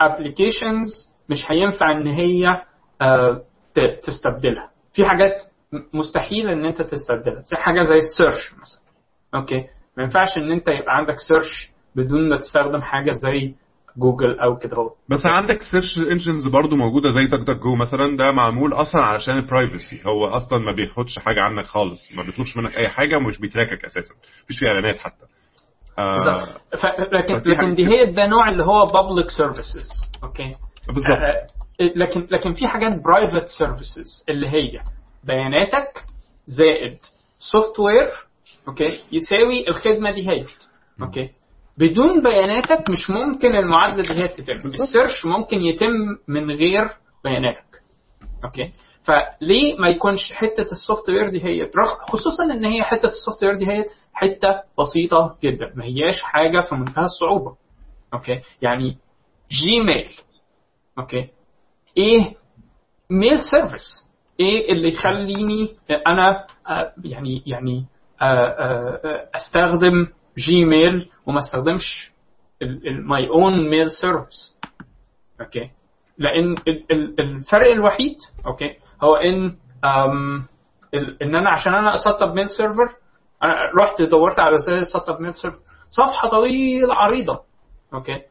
applications 0.00 1.12
مش 1.30 1.50
هينفع 1.50 1.92
إن 1.92 2.06
هي 2.06 2.62
آه، 3.02 3.42
تستبدلها. 4.02 4.70
في 4.94 5.04
حاجات 5.06 5.32
مستحيل 5.94 6.48
إن 6.48 6.64
أنت 6.64 6.82
تستبدلها. 6.82 7.40
زي 7.42 7.56
حاجة 7.56 7.80
زي 7.80 7.96
ال 7.96 8.04
search 8.04 8.52
مثلا. 8.60 8.82
okay؟ 9.34 9.64
ما 9.96 10.02
ينفعش 10.02 10.36
إن 10.38 10.50
أنت 10.52 10.68
يبقى 10.68 10.96
عندك 10.96 11.18
search 11.28 11.70
بدون 11.96 12.28
ما 12.28 12.38
تستخدم 12.40 12.82
حاجة 12.82 13.10
زي 13.10 13.54
جوجل 13.96 14.38
أو 14.40 14.56
كده. 14.56 14.90
بس 15.08 15.26
عندك 15.26 15.62
search 15.62 15.98
engines 15.98 16.46
برضو 16.46 16.76
موجودة 16.76 17.10
زي 17.10 17.26
DuckDuckGo 17.26 17.74
مثلا. 17.74 18.16
ده 18.16 18.32
معمول 18.32 18.72
أصلا 18.72 19.02
علشان 19.02 19.36
ال 19.38 19.46
privacy 19.46 20.00
هو 20.06 20.26
أصلا 20.26 20.58
ما 20.58 20.72
بياخدش 20.72 21.18
حاجة 21.18 21.40
عنك 21.42 21.66
خالص. 21.66 22.12
ما 22.12 22.22
بيطلبش 22.22 22.56
منك 22.56 22.76
أي 22.76 22.88
حاجة 22.88 23.16
ومش 23.16 23.38
بي 23.38 23.49
track 23.49 23.78
ك 23.78 23.84
أساسا. 23.84 24.14
مفيش 24.44 24.58
فيه 24.58 24.66
إعلانات 24.66 24.98
حتى. 24.98 25.24
آه 25.98 26.16
ف- 26.76 26.86
لكن 27.12 27.50
لكن 27.50 27.74
دي. 27.74 27.86
هي 27.86 28.12
ده 28.12 28.26
نوع 28.26 28.48
اللي 28.48 28.62
هو 28.64 28.86
public 28.86 29.26
services. 29.44 30.22
okay؟ 30.24 30.52
بالظبط. 30.86 31.08
آه، 31.10 31.46
لكن 31.96 32.26
لكن 32.30 32.52
في 32.52 32.66
حاجات 32.66 33.02
private 33.02 33.48
services 33.48 34.24
اللي 34.28 34.48
هي 34.48 34.80
بياناتك 35.24 36.04
زائد 36.46 36.98
software 37.38 38.06
okay 38.68 39.00
يساوي 39.12 39.68
الخدمة 39.68 40.10
دي 40.10 40.28
هي 40.30 40.44
okay 41.02 41.30
بدون 41.78 42.22
بياناتك 42.22 42.90
مش 42.90 43.10
ممكن 43.10 43.56
المعادلة 43.56 44.14
دي 44.14 44.22
هي 44.24 44.28
تتم. 44.28 44.68
ال 44.68 44.76
search 44.76 45.26
ممكن 45.26 45.60
يتم 45.60 45.92
من 46.28 46.50
غير 46.50 46.88
بياناتك 47.24 47.82
okay 48.44 48.72
فليه 49.02 49.76
ما 49.78 49.88
يكونش 49.88 50.32
حتة 50.32 50.62
ال 50.72 51.08
software 51.08 51.30
دي 51.30 51.44
هي؟ 51.44 51.70
خصوصا 52.00 52.44
إن 52.44 52.64
هي 52.64 52.82
حتة 52.82 53.08
ال 53.08 53.44
software 53.44 53.54
دي 53.58 53.66
هي 53.68 53.84
حتة 54.12 54.60
بسيطة 54.80 55.36
جدا 55.42 55.72
ما 55.74 55.84
هياش 55.84 56.22
حاجة 56.22 56.60
في 56.60 56.74
منتهى 56.74 57.04
الصعوبة 57.04 57.56
okay 58.14 58.40
يعني 58.62 58.98
جيميل 59.50 60.10
okay 60.98 61.28
إيه 61.96 62.34
mail 63.10 63.38
service 63.50 64.06
إيه 64.40 64.72
اللي 64.72 64.88
يخليني 64.88 65.68
أنا 66.06 66.46
آه، 66.68 66.92
يعني 67.04 67.42
يعني 67.46 67.84
آه، 68.22 68.24
آه، 68.24 69.28
أستخدم 69.34 70.06
جيميل 70.38 71.10
وما 71.26 71.38
أستخدمش 71.38 72.12
my 73.04 73.28
own 73.28 73.70
mail 73.70 73.90
service 73.90 74.56
okay 75.40 75.70
لأن 76.18 76.52
ال- 76.68 76.92
ال- 76.92 77.20
الفرق 77.20 77.70
الوحيد 77.70 78.16
okay 78.46 78.76
هو 79.02 79.16
إن 79.16 79.56
إن 81.22 81.34
أنا 81.36 81.50
عشان 81.50 81.74
أنا 81.74 81.94
أسطب 81.94 82.34
mail 82.34 82.48
server 82.48 82.88
أنا 83.42 83.54
رحت 83.82 84.02
دورت 84.02 84.40
على 84.40 84.54
إزاي 84.56 84.80
اسطب 84.80 85.20
mail 85.20 85.34
server 85.34 85.58
صفحة 85.90 86.28
طويلة 86.28 86.94
عريضة 86.94 87.40
okay 87.94 88.22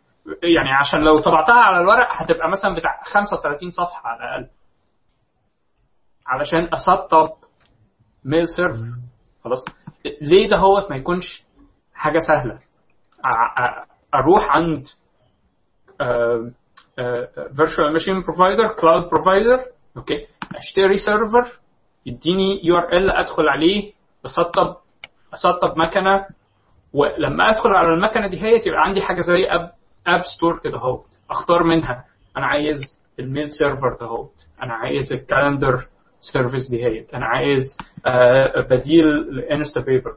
يعني 0.43 0.71
عشان 0.71 0.99
لو 0.99 1.17
طبعتها 1.17 1.55
على 1.61 1.77
الورق 1.81 2.07
هتبقى 2.11 2.49
مثلا 2.49 2.75
بتاع 2.75 3.01
35 3.03 3.69
صفحة 3.69 4.01
على 4.09 4.19
الأقل. 4.19 4.49
علشان 6.27 6.69
أسطب 6.73 7.29
mail 8.25 8.47
server 8.47 8.85
خلاص. 9.43 9.65
ليه 10.21 10.49
ده 10.49 10.57
هو 10.57 10.87
ما 10.89 10.95
يكونش 10.95 11.43
حاجة 11.93 12.17
سهلة؟ 12.19 12.59
أروح 14.15 14.57
عند 14.57 14.85
virtual 17.57 17.93
machine 17.93 18.21
provider 18.21 18.67
cloud 18.67 19.09
provider 19.09 19.59
okay. 19.97 20.27
أشتري 20.55 20.97
server 20.97 21.59
يديني 22.05 22.65
URL 22.65 23.11
أدخل 23.11 23.49
عليه 23.49 23.93
أسطب 24.25 24.75
أسطب 25.33 25.77
مكنة. 25.77 26.25
ولما 26.93 27.49
أدخل 27.49 27.69
على 27.69 27.87
المكنة 27.87 28.27
دي 28.27 28.41
هي 28.43 28.59
تبقى 28.59 28.81
عندي 28.85 29.01
حاجة 29.01 29.21
زي 29.21 29.45
app 29.49 29.71
app 30.07 30.21
store 30.21 30.59
كده 30.63 30.77
أهو. 30.77 31.01
أختار 31.29 31.63
منها. 31.63 32.05
أنا 32.37 32.45
عايز 32.45 32.77
ال 33.19 33.25
mail 33.25 33.49
server 33.49 33.97
ده 33.99 34.05
أهو. 34.05 34.27
أنا 34.63 34.73
عايز 34.73 35.13
ال 35.13 35.21
calendar 35.21 35.87
service 36.19 36.69
دي 36.69 36.85
هي 36.85 37.05
أنا 37.13 37.25
عايز 37.25 37.63
آه، 38.05 38.61
بديل 38.61 39.39
Instapaper 39.51 40.11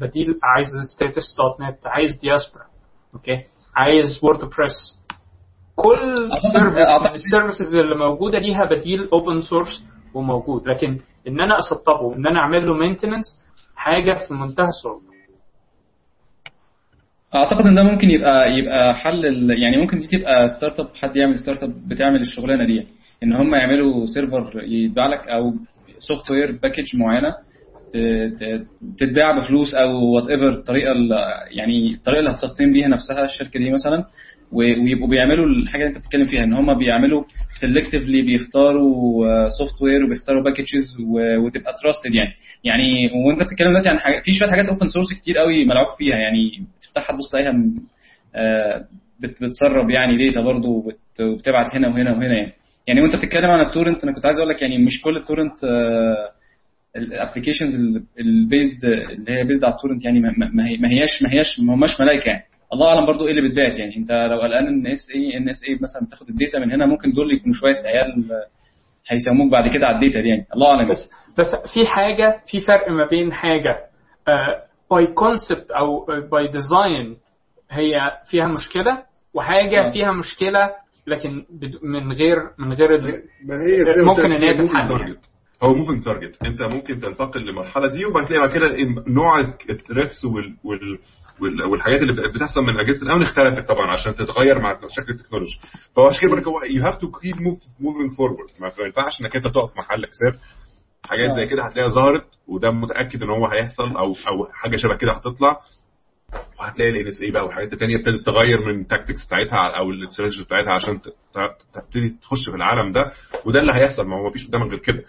بديل 0.00 0.38
عايز 0.42 0.66
StatusNet 0.94 1.86
عايز 1.86 2.10
Diaspora 2.22 2.64
okay؟ 3.14 3.44
عايز 3.76 4.20
WordPress 4.24 5.02
كل 5.76 6.14
service 6.52 6.88
من 7.00 7.06
ال 7.14 7.21
services 7.21 7.74
اللي 7.76 7.96
موجودة 7.96 8.38
ليها 8.38 8.64
بديل 8.64 9.08
open 9.12 9.40
source 9.40 9.84
وموجود. 10.14 10.68
لكن 10.68 10.98
إن 11.28 11.40
أنا 11.40 11.58
أسطبه 11.58 12.00
وان 12.02 12.26
أنا 12.26 12.40
أعمل 12.40 12.66
له 12.66 12.74
maintenance 12.74 13.40
حاجة 13.76 14.16
في 14.28 14.34
منتهى 14.34 14.68
الصعوبة. 14.68 15.11
أعتقد 17.34 17.66
إن 17.66 17.74
ده 17.74 17.82
ممكن 17.82 18.10
يبقى 18.10 18.58
يبقى 18.58 18.94
حل. 18.94 19.50
يعني 19.50 19.76
ممكن 19.76 19.98
دي 19.98 20.06
تبقى 20.06 20.48
startup 20.48 20.88
حد 20.94 21.16
يعمل 21.16 21.38
startup 21.38 21.88
بتعمل 21.88 22.20
الشغلانة 22.20 22.64
دي 22.64 22.86
إن 23.22 23.32
هم 23.32 23.54
يعملوا 23.54 24.06
server 24.06 24.62
يتباع 24.64 25.06
لك 25.06 25.28
أو 25.28 25.52
software 25.98 26.52
package 26.62 26.96
معينة 26.96 27.34
تتباع 28.98 29.38
بفلوس 29.38 29.74
أو 29.74 30.04
whatever 30.14 30.48
الطريقة 30.52 30.92
ال- 30.92 31.12
يعني 31.50 31.94
الطريقة 31.94 32.18
اللي 32.20 32.30
هت 32.30 32.39
sustain 32.39 32.72
بيها 32.72 32.88
نفسها 32.88 33.24
الشركة 33.24 33.60
دي 33.60 33.70
مثلا 33.70 34.04
ويبقوا 34.52 35.08
بيعملوا 35.08 35.46
الحاجة 35.46 35.80
اللي 35.82 35.88
انت 35.96 35.98
بتتكلم 35.98 36.26
فيها 36.26 36.44
ان 36.44 36.52
هم 36.52 36.74
بيعملوا 36.78 37.24
selectively 37.60 38.22
بيختاروا 38.22 39.24
software 39.48 40.04
وبيختاروا 40.04 40.42
packages 40.44 40.96
وتبقى 41.44 41.72
trusted 41.82 42.14
يعني. 42.14 42.30
يعني 42.64 43.10
وانت 43.26 43.42
بتتكلم 43.42 43.68
دلوقتي 43.70 43.88
عن 43.88 43.98
حاجة 43.98 44.20
في 44.24 44.32
شوية 44.32 44.50
حاجات 44.50 44.66
open 44.66 44.86
source 44.86 45.06
كتير 45.20 45.38
قوي 45.38 45.64
ملعوب 45.64 45.86
فيها 45.98 46.16
يعني 46.16 46.64
تفتحها 46.82 47.16
تبص 47.16 47.30
تلاقيها 47.30 47.52
آه، 48.34 48.84
بتسرب 49.20 49.90
يعني 49.90 50.16
data 50.16 50.40
برضه 50.40 50.68
وبت- 50.68 51.20
وبتبعت 51.20 51.74
هنا 51.74 51.88
وهنا 51.88 52.12
وهنا 52.12 52.34
يعني. 52.36 52.52
يعني 52.88 53.00
وانت 53.00 53.16
بتتكلم 53.16 53.50
عن 53.50 53.60
ال 53.66 53.71
torrent 53.71 54.04
أنا 54.04 54.12
كنت 54.12 54.26
عايز 54.26 54.38
أقول 54.38 54.50
لك 54.50 54.62
يعني 54.62 54.78
مش 54.78 55.00
كل 55.02 55.16
ال 55.16 55.21
torrent 55.21 55.54
ال 56.96 57.02
applications 57.02 57.74
ال 58.20 58.31
based 58.31 58.84
اللي 58.84 59.32
هي 59.32 59.44
based 59.44 59.64
على 59.64 59.74
ال 59.74 59.78
torrent 59.78 60.04
يعني 60.04 60.20
ما 60.80 60.88
هياش 60.90 61.22
ما 61.22 61.32
هياش 61.32 61.60
ما 61.60 61.74
هماش 61.74 62.00
ملائكه 62.00 62.28
يعني. 62.28 62.42
الله 62.72 62.88
أعلم 62.88 63.06
برضو 63.06 63.26
إيه 63.26 63.30
اللي 63.38 63.48
بتبعت 63.48 63.78
يعني 63.78 63.96
أنت 63.96 64.10
لو 64.12 64.40
قلقان 64.40 64.66
إن 64.66 64.86
إس 64.86 64.98
اي 65.14 65.36
إن 65.36 65.48
إس 65.48 65.56
اي 65.68 65.74
مثلا 65.74 66.06
بتاخد 66.08 66.28
ال 66.28 66.34
data 66.34 66.58
من 66.58 66.72
هنا 66.72 66.86
ممكن 66.86 67.12
دول 67.12 67.32
يكونوا 67.34 67.54
شوية 67.60 67.82
عيال 67.86 68.24
هيسموك 69.08 69.52
بعد 69.52 69.72
كده 69.74 69.86
على 69.86 69.96
ال 69.96 70.01
data 70.01 70.20
دي 70.20 70.28
يعني. 70.28 70.46
الله 70.54 70.68
أعلم 70.70 70.90
بس 70.90 71.10
بس. 71.38 71.46
في 71.74 71.86
حاجة 71.86 72.40
في 72.46 72.60
فرق 72.60 72.88
ما 72.90 73.06
بين 73.10 73.32
حاجة 73.32 73.78
by 74.90 75.06
concept 75.06 75.70
أو 75.70 76.06
by 76.32 76.48
design 76.48 77.16
هي 77.70 78.10
فيها 78.30 78.46
مشكلة 78.46 79.02
وحاجة 79.34 79.86
آه. 79.88 79.90
فيها 79.92 80.12
مشكلة 80.12 80.70
لكن 81.06 81.44
بد- 81.50 81.78
من 81.84 82.12
غير 82.12 82.36
من 82.58 82.72
غير 82.72 82.94
ال- 82.94 83.22
ما 83.44 83.54
هي 83.54 84.04
ممكن 84.04 84.22
لك، 84.32 84.40
هي 84.40 84.54
تتحل. 84.68 84.88
target. 84.88 85.18
هو 85.62 85.74
moving 85.74 86.04
target 86.04 86.42
أنت 86.44 86.74
ممكن 86.74 87.00
تنتقل 87.00 87.40
للمرحله 87.40 87.86
دي 87.88 88.04
وبعد 88.04 88.26
تلاقي 88.26 88.40
بعد 88.48 88.50
كده 88.56 88.68
نوع 89.08 89.40
ال 89.70 89.77
threats 89.77 90.24
وال 90.24 90.56
وال- 90.64 90.98
والحاجات 91.42 92.00
اللي 92.02 92.12
بت- 92.12 92.34
بتحصل 92.34 92.60
من 92.60 92.80
أجهزة 92.80 93.02
الأمن 93.02 93.22
اختلفت 93.22 93.68
طبعا 93.68 93.90
عشان 93.90 94.14
تتغير 94.16 94.58
مع 94.58 94.78
شكل 94.88 95.12
ال 95.12 95.16
technology 95.16 95.60
فهو 95.96 96.06
عشان 96.06 96.20
كده 96.20 96.30
بقول 96.40 96.44
هو 96.54 96.62
you 96.64 96.82
have 96.82 96.96
to 96.96 97.10
keep 97.10 97.36
moving 97.80 98.12
forward 98.16 98.48
ما 98.60 98.70
ينفعش 98.86 99.20
إنك 99.20 99.36
أنت 99.36 99.46
تقف 99.46 99.76
محلك 99.76 100.08
سر 100.12 100.38
حاجات 101.08 101.30
زي 101.36 101.46
كده 101.46 101.62
هتلاقيها 101.64 101.90
ظهرت 101.92 102.24
وده 102.48 102.70
متأكد 102.70 103.22
إن 103.22 103.30
هو 103.30 103.46
هيحصل 103.46 103.96
أو 103.96 104.14
أو 104.28 104.46
حاجة 104.52 104.76
شبه 104.76 104.96
كده 104.96 105.12
هتطلع. 105.12 105.60
وهتلاقي 106.60 106.90
ال 106.90 107.06
NSA 107.06 107.30
بقى 107.30 107.44
والحاجات 107.46 107.72
التانية 107.72 107.96
ابتدت 107.96 108.26
تغير 108.26 108.66
من 108.66 108.80
ال 108.80 108.86
tactics 108.86 109.26
بتاعتها 109.26 109.58
أو 109.78 109.90
الاستراتيجي 109.90 110.44
بتاعتها 110.44 110.72
عشان 110.72 111.00
تبتدي 111.74 112.08
تخش 112.22 112.48
في 112.50 112.56
العالم 112.56 112.92
ده. 112.92 113.12
وده 113.44 113.60
اللي 113.60 113.72
هيحصل. 113.72 114.04
ما 114.06 114.16
هو 114.16 114.26
مفيش 114.28 114.46
قدامك 114.48 114.70
غير 114.70 114.78
كده. 114.78 115.04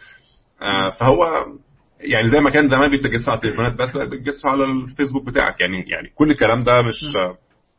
آه، 0.61 0.89
فهو 0.89 1.45
يعني 2.04 2.28
زي 2.28 2.38
ما 2.38 2.50
كان 2.50 2.70
زمان 2.70 2.92
بيتجسسوا 2.92 3.30
على 3.30 3.38
التليفونات 3.38 3.74
بس 3.80 3.96
لا 3.96 4.06
بيتجسسوا 4.10 4.50
على 4.52 4.64
الفيسبوك 4.64 5.26
بتاعك. 5.26 5.62
يعني 5.62 5.84
يعني 5.90 6.10
كل 6.16 6.32
الكلام 6.32 6.64
ده 6.64 6.82
مش 6.82 7.04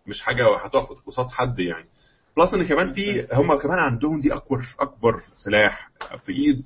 مش 0.06 0.22
حاجة 0.22 0.56
هتقف 0.64 0.86
قصاد 1.06 1.26
حد 1.30 1.58
يعني. 1.58 1.86
plus 2.36 2.54
إن 2.54 2.66
كمان 2.66 2.92
في 2.92 3.26
هم 3.32 3.54
كمان 3.54 3.78
عندهم 3.78 4.20
دي 4.20 4.32
أكبر 4.32 4.58
أكبر 4.80 5.20
سلاح 5.34 5.90
في 6.26 6.32
إيد 6.32 6.62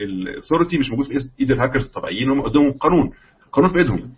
ال 0.00 0.08
authority 0.08 0.78
مش 0.78 0.90
موجود 0.90 1.06
في 1.06 1.30
إيد 1.40 1.50
الهاكرز 1.50 1.84
الطبيعيين 1.84 2.30
هم 2.30 2.42
قدامهم 2.42 2.72
قانون 2.72 3.12
قانون 3.52 3.72
في 3.72 3.78
إيدهم. 3.78 4.12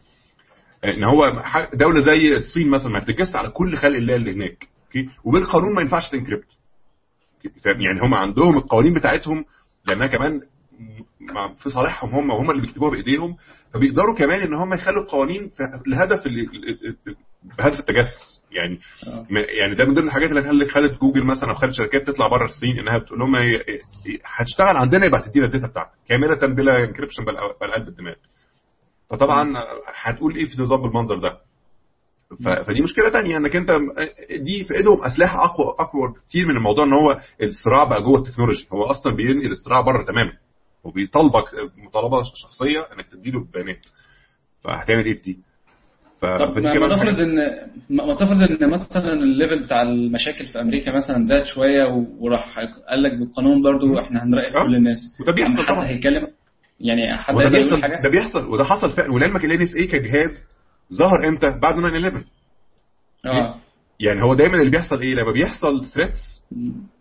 إن 0.84 1.04
هو 1.04 1.42
دولة 1.74 2.00
زي 2.00 2.36
الصين 2.36 2.68
مثلا 2.70 2.92
ما 2.92 2.98
بتتجسس 2.98 3.36
على 3.36 3.50
كل 3.50 3.76
خلق 3.76 3.96
الله 3.96 4.16
اللي 4.16 4.32
هناك 4.32 4.68
okay؟ 4.86 5.08
وبالقانون 5.24 5.74
ما 5.74 5.80
ينفعش 5.80 6.10
ت 6.10 6.14
encrypt؟ 6.14 6.46
يعني 7.66 8.00
هم 8.00 8.14
عندهم 8.14 8.58
القوانين 8.58 8.94
بتاعتهم 8.94 9.44
لأنها 9.86 10.06
كمان 10.06 10.40
في 11.62 11.70
صالحهم 11.70 12.10
هم 12.10 12.30
وهم 12.30 12.50
اللي 12.50 12.62
بيكتبوها 12.62 12.90
بإيديهم. 12.90 13.36
فبيقدروا 13.74 14.14
كمان 14.18 14.40
إن 14.40 14.54
هم 14.54 14.74
يخلوا 14.74 15.02
القوانين 15.02 15.50
اللي 15.86 16.46
بهدف 17.58 17.78
التجسس. 17.80 18.38
يعني 18.52 18.78
آه. 19.06 19.26
يعني 19.60 19.74
ده 19.74 19.84
من 19.84 19.94
ضمن 19.94 20.06
الحاجات 20.06 20.30
اللي 20.30 20.66
خلت 20.66 21.00
جوجل 21.00 21.24
مثلا 21.26 21.48
أو 21.50 21.54
خلت 21.54 21.72
شركات 21.72 22.06
تطلع 22.06 22.28
بره 22.28 22.44
الصين 22.44 22.78
إنها 22.78 22.98
بتقول 22.98 23.18
لهم 23.18 23.36
هتشتغل 24.24 24.76
عندنا 24.76 25.06
يبقى 25.06 25.20
هتدينا 25.20 25.46
ال 25.46 25.50
data 25.50 25.66
بتاعتك. 25.66 25.90
كاملة 26.08 26.34
بلا 26.54 26.84
encryption 26.84 27.24
بلا 27.24 27.40
قلب 27.74 27.88
الدماغ. 27.88 28.14
فطبعا 29.10 29.54
هتقول 30.02 30.36
إيه 30.36 30.44
في 30.44 30.62
نظام 30.62 30.82
بالمنظر 30.82 31.18
ده؟ 31.18 31.38
فدي 32.64 32.82
مشكلة 32.82 33.10
تانية 33.12 33.36
إنك 33.36 33.56
أنت 33.56 33.70
دي 34.46 34.64
في 34.64 34.74
إيدهم 34.74 35.04
أسلحة 35.04 35.44
اقوى 35.44 35.66
أقوى 35.78 36.14
كتير 36.28 36.46
من 36.48 36.56
الموضوع 36.56 36.84
إن 36.84 36.92
هو 36.92 37.20
الصراع 37.42 37.84
بقى 37.84 38.02
جوه 38.02 38.18
ال 38.18 38.22
technology. 38.22 38.66
هو 38.72 38.84
أصلا 38.84 39.14
بينقل 39.16 39.50
الصراع 39.52 39.80
بره 39.80 40.04
تماما. 40.04 40.32
وبيطالبك 40.84 41.44
مطالبة 41.78 42.22
شخصية 42.34 42.80
إنك 42.92 43.06
تديله 43.12 43.38
البيانات 43.38 43.88
فهتعمل 44.64 45.04
إيه 45.04 45.14
في 45.14 45.22
دي؟ 45.22 45.38
ف- 46.20 46.24
طب 46.24 46.58
ما 46.58 46.86
نفرض 46.94 47.14
حاجة. 47.14 47.22
ان 47.22 47.36
ما 47.90 48.14
تفرض 48.14 48.42
إن 48.42 48.70
مثلا 48.70 49.12
ال 49.12 49.20
level 49.20 49.58
بتاع 49.64 49.82
المشاكل 49.82 50.46
في 50.46 50.60
أمريكا 50.60 50.92
مثلا 50.92 51.24
زاد 51.24 51.44
شوية 51.44 51.84
وراح 52.18 52.58
قال 52.90 53.02
لك 53.02 53.12
بالقانون 53.18 53.62
برضو 53.62 53.98
إحنا 53.98 54.24
هنراقب 54.24 54.56
آه. 54.56 54.62
كل 54.66 54.74
الناس 54.74 54.98
وده 55.20 55.32
بيحصل 55.32 55.58
يعني 55.62 55.80
حد. 55.80 55.86
هيتكلم 55.86 56.28
يعني 56.80 57.16
حد 57.16 57.34
وده 57.34 57.48
بيحصل 57.48 57.82
حاجة 57.82 58.00
ده 58.02 58.08
بيحصل 58.08 58.46
وده 58.48 58.64
حصل 58.64 58.92
فعلا 58.92 59.12
ولعلمك 59.12 59.44
ال 59.44 59.52
NSA 59.52 59.86
كجهاز 59.86 60.48
ظهر 60.94 61.28
إمتى؟ 61.28 61.50
بعد 61.62 61.74
9 61.74 61.86
11 61.88 62.24
آه 63.26 63.54
يعني 64.00 64.22
هو 64.22 64.34
دايما 64.34 64.54
اللي 64.56 64.70
بيحصل 64.70 65.00
إيه؟ 65.00 65.14
لما 65.14 65.32
بيحصل 65.32 65.86
threats 65.86 66.37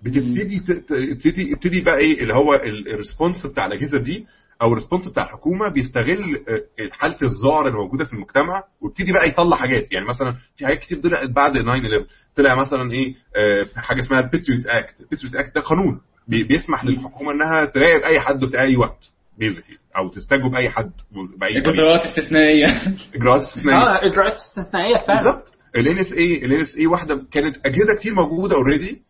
بتبتدي 0.03 0.59
ت- 0.59 0.71
ت- 0.71 0.93
تبتدي 0.93 1.51
يبتدي 1.51 1.81
بقى 1.81 1.97
إيه 1.97 2.21
اللي 2.21 2.33
هو 2.33 2.53
ال 2.93 2.99
response 2.99 3.45
بتاع 3.45 3.65
الأجهزة 3.65 3.97
دي 4.03 4.25
أو 4.61 4.71
ال 4.71 4.75
response 4.75 5.07
بتاع 5.07 5.23
الحكومة 5.23 5.67
بيستغل 5.67 6.43
آه، 6.49 6.89
حالة 6.91 7.17
الذعر 7.21 7.67
اللي 7.67 7.77
موجودة 7.77 8.05
في 8.05 8.13
المجتمع 8.13 8.63
ويبتدي 8.81 9.11
بقى 9.13 9.27
يطلع 9.29 9.57
حاجات. 9.57 9.91
يعني 9.93 10.05
مثلا 10.05 10.35
في 10.55 10.65
حاجات 10.65 10.79
كتير 10.79 10.97
طلعت 10.97 11.29
بعد 11.29 11.51
9 11.51 11.69
11 11.71 12.05
طلع 12.35 12.55
مثلا 12.55 12.91
إيه 12.91 13.15
آه، 13.35 13.65
حاجة 13.75 13.99
اسمها 13.99 14.19
ال 14.19 14.25
Patriot 14.25 14.65
Act 14.65 14.99
ال 15.01 15.05
Patriot 15.05 15.35
Act 15.35 15.55
ده 15.55 15.61
قانون 15.61 16.01
بي- 16.27 16.43
بيسمح 16.43 16.85
للحكومة 16.85 17.31
إنها 17.31 17.65
تراقب 17.65 18.01
أي 18.03 18.19
حد 18.19 18.45
في 18.45 18.59
أي 18.59 18.77
وقت 18.77 19.11
basically 19.39 19.77
أو 19.97 20.09
تستجوب 20.09 20.55
أي 20.55 20.69
حد 20.69 20.91
بأي 21.39 21.57
إجراءات 21.57 22.01
استثنائية. 22.01 22.67
إجراءات 23.15 23.41
استثنائية. 23.41 23.81
آه 23.81 24.11
إجراءات 24.11 24.33
استثنائية 24.33 24.97
فعلا. 25.07 25.23
بالظبط. 25.23 25.47
ال 25.75 25.81
NSA 25.81 25.97
ال 25.97 26.13
NSA 26.13 26.87
واحدة 26.87 27.25
كانت 27.31 27.55
أجهزة 27.65 27.95
كتير 27.99 28.13
موجودة 28.13 28.55
already 28.55 29.01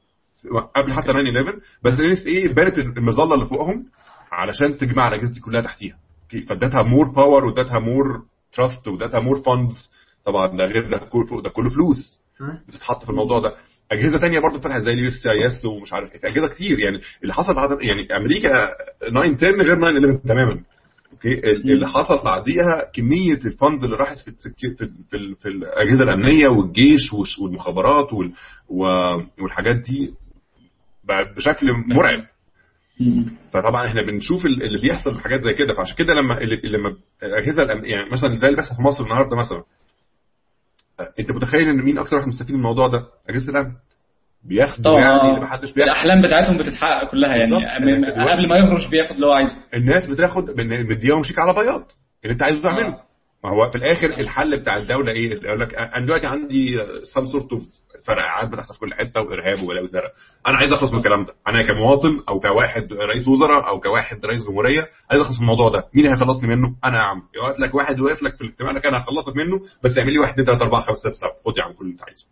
قبل 0.75 0.93
حتى 0.93 1.07
9 1.07 1.21
11 1.21 1.59
بس 1.83 1.99
ال 1.99 2.11
NSA 2.11 2.47
بنت 2.47 2.77
المظلة 2.77 3.33
اللي 3.33 3.45
فوقهم 3.45 3.85
علشان 4.31 4.77
تجمع 4.77 5.07
الأجهزة 5.07 5.33
دي 5.33 5.39
كلها 5.39 5.61
تحتيها. 5.61 5.97
okay 6.23 6.41
فادتها 6.45 6.83
more 6.83 7.07
power 7.11 7.45
وادتها 7.45 7.79
more 7.79 8.21
trust 8.53 8.87
وادتها 8.87 9.19
more 9.19 9.41
funds 9.41 9.89
طبعا 10.25 10.57
ده 10.57 10.65
غير 10.65 10.91
ده 10.91 11.05
كله 11.05 11.25
فوق 11.25 11.39
ده 11.43 11.49
كله 11.49 11.69
فلوس. 11.69 12.21
بتتحط 12.67 13.03
في 13.03 13.09
الموضوع 13.09 13.39
ده. 13.39 13.55
أجهزة 13.91 14.19
تانية 14.19 14.39
برضه 14.39 14.59
فتحت 14.59 14.79
زي 14.81 14.91
ال 14.91 15.07
USCS 15.07 15.65
ومش 15.65 15.93
عارف 15.93 16.11
إيه. 16.11 16.19
أجهزة 16.31 16.47
كتير 16.47 16.79
يعني 16.79 17.01
اللي 17.23 17.33
حصل 17.33 17.53
بعد 17.55 17.69
يعني 17.81 18.17
أمريكا 18.17 18.49
9 19.01 19.23
10 19.23 19.63
غير 19.63 19.75
9 19.77 19.89
11 19.89 20.19
تماما. 20.27 20.63
أوكي 21.13 21.33
ال- 21.33 21.71
اللي 21.71 21.87
حصل 21.87 22.23
بعديها 22.23 22.91
كمية 22.95 23.33
الفند 23.45 23.83
اللي 23.83 23.95
راحت 23.95 24.19
في 24.19 24.31
في 24.31 24.87
في, 25.09 25.35
في 25.41 25.47
الأجهزة 25.47 26.03
الأمنية 26.03 26.47
والجيش 26.47 27.13
والمخابرات 27.41 28.13
وال 28.13 28.31
والحاجات 29.39 29.75
دي 29.75 30.13
بشكل 31.37 31.67
مرعب. 31.87 32.23
فطبعا 33.51 33.87
إحنا 33.87 34.01
بنشوف 34.01 34.45
ال- 34.45 34.63
اللي 34.63 34.81
بيحصل 34.81 35.15
في 35.15 35.21
حاجات 35.23 35.41
زي 35.43 35.53
كده. 35.53 35.73
فعشان 35.73 35.95
كده 35.95 36.13
لما 36.13 36.33
لما 36.63 36.95
الاجهزه 37.23 37.63
يعني 37.63 38.09
مثلا 38.11 38.35
زي 38.35 38.47
اللي 38.47 38.55
بيحصل 38.57 38.75
في 38.75 38.81
مصر 38.81 39.03
النهارده 39.03 39.35
مثلا. 39.35 39.63
أنت 41.19 41.31
متخيل 41.31 41.69
إن 41.69 41.83
مين 41.83 41.97
أكتر 41.97 42.15
واحد 42.17 42.27
مستفيد 42.27 42.51
من 42.51 42.57
الموضوع 42.57 42.87
ده؟ 42.87 43.03
أجهزة 43.29 43.51
الأمن. 43.51 43.71
بياخدوا 44.43 44.99
يعني 44.99 45.29
اللي 45.29 45.41
محدش 45.41 45.73
بياخد. 45.73 45.89
الأحلام 45.89 46.21
بتاعتهم 46.21 46.57
بتتحقق 46.57 47.11
كلها 47.11 47.35
يعني. 47.35 47.55
قبل 47.55 48.49
ما 48.49 48.57
يخرج 48.57 48.89
بياخد 48.91 49.15
اللي 49.15 49.25
هو 49.27 49.31
عايزه. 49.31 49.55
الناس 49.73 50.09
بتاخد 50.09 50.61
مديهم 50.61 51.23
شيك 51.23 51.39
على 51.39 51.53
بياض. 51.53 51.91
اللي 52.23 52.33
أنت 52.33 52.43
عايزه 52.43 52.61
تعمله. 52.63 52.87
آه. 52.87 53.03
ما 53.43 53.49
هو 53.49 53.69
في 53.71 53.77
الآخر 53.77 54.09
الحل 54.09 54.59
بتاع 54.59 54.77
الدولة 54.77 55.11
إيه؟ 55.11 55.29
يقول 55.43 55.59
لك 55.59 55.75
أنا 55.75 56.05
دلوقتي 56.05 56.27
عندي 56.27 56.77
some 57.13 57.25
sort 57.25 57.51
of 57.53 57.63
فرقعات 58.07 58.47
بتحصل 58.49 58.73
في 58.73 58.79
كل 58.79 58.93
حتة 58.93 59.21
وإرهاب 59.21 59.63
وبلاوي 59.63 59.87
زرق 59.87 60.11
أنا 60.47 60.57
عايز 60.57 60.71
أخلص 60.71 60.91
من 60.93 60.99
الكلام 60.99 61.25
ده. 61.25 61.33
أنا 61.47 61.67
كمواطن 61.67 62.23
أو 62.29 62.39
كواحد 62.39 62.93
رئيس 62.93 63.27
وزراء 63.27 63.67
أو 63.67 63.79
كواحد 63.79 64.25
رئيس 64.25 64.47
جمهورية 64.47 64.87
عايز 65.11 65.21
أخلص 65.21 65.37
من 65.37 65.41
الموضوع 65.43 65.69
ده. 65.69 65.83
مين 65.95 66.05
هيخلصني 66.05 66.47
منه؟ 66.55 66.75
أنا 66.85 66.97
يا 66.97 67.03
عم. 67.03 67.21
يقعد 67.35 67.59
لك 67.59 67.75
واحد 67.75 67.99
واقف 67.99 68.23
لك 68.23 68.35
في 68.35 68.41
الاجتماع 68.41 68.71
لك 68.71 68.85
أنا 68.85 68.97
هخلصك 68.97 69.35
منه 69.35 69.59
بس 69.83 69.97
اعمل 69.97 70.13
لي 70.13 70.19
1 70.19 70.31
2 70.39 70.45
3 70.45 70.63
4 70.63 70.81
5 70.81 70.99
6 70.99 71.11
7 71.11 71.31
خد 71.45 71.57
يا 71.57 71.63
عم 71.63 71.71
كل 71.73 71.81
اللي 71.85 71.93
أنت 71.93 72.03
عايزه. 72.03 72.25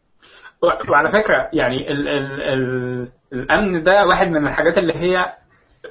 وعلى 0.90 1.10
فكرة 1.10 1.50
يعني 1.54 1.92
ال 1.92 2.08
ال 2.08 2.42
ال 2.42 3.08
الأمن 3.34 3.82
ده 3.84 4.06
واحد 4.06 4.28
من 4.28 4.48
الحاجات 4.48 4.78
اللي 4.78 4.94
هي 4.94 5.26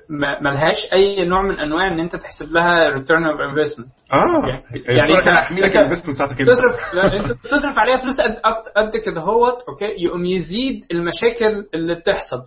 ما- 0.08 0.40
ملهاش 0.40 0.92
أي 0.92 1.24
نوع 1.24 1.42
من 1.42 1.58
أنواع 1.60 1.88
إن 1.88 2.00
أنت 2.00 2.16
تحسب 2.16 2.52
لها 2.52 2.88
return 2.90 3.24
of 3.26 3.40
investment 3.40 3.88
آه. 4.12 4.48
يعني 4.48 4.64
يعني 4.98 5.12
لك 5.12 5.76
أنت 5.76 5.76
الانفستمنت 5.76 6.16
بتاعتك 6.16 6.40
انت 6.40 6.50
تصرف 6.50 6.94
لا، 6.94 7.16
أنت 7.16 7.32
تصرف 7.32 7.78
عليها 7.78 7.96
فلوس 7.96 8.20
قد 8.20 8.34
قد- 8.76 8.96
كده. 8.96 9.20
هوت 9.20 9.62
أوكي؟ 9.68 9.84
يقوم 10.04 10.24
يزيد 10.24 10.84
المشاكل 10.92 11.66
اللي 11.74 11.94
بتحصل. 11.94 12.44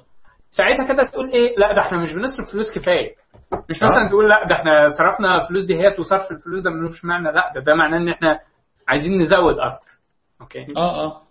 ساعتها 0.50 0.86
كده 0.94 1.04
تقول 1.04 1.30
إيه؟ 1.30 1.56
لا 1.58 1.74
ده 1.74 1.82
إحنا 1.82 2.02
مش 2.02 2.14
بنصرف 2.14 2.52
فلوس 2.52 2.78
كفاية. 2.78 3.16
مش 3.70 3.84
مثلا 3.84 4.06
آه. 4.06 4.10
تقول 4.10 4.30
لا 4.30 4.48
ده 4.50 4.56
إحنا 4.56 4.88
صرفنا 4.98 5.42
الفلوس 5.42 5.64
دي 5.64 5.76
هيت 5.80 6.00
وصرف 6.00 6.32
الفلوس 6.32 6.62
ده 6.62 6.70
ملوش 6.72 7.06
معنى. 7.06 7.32
لا 7.32 7.52
ده 7.56 7.62
ده 7.62 7.76
معناه 7.76 7.98
إن 7.98 8.10
إحنا 8.10 8.40
عايزين 8.88 9.22
نزود 9.22 9.60
أكتر. 9.60 9.88
أوكي؟ 10.42 10.66
آه 10.78 11.06
آه. 11.06 11.22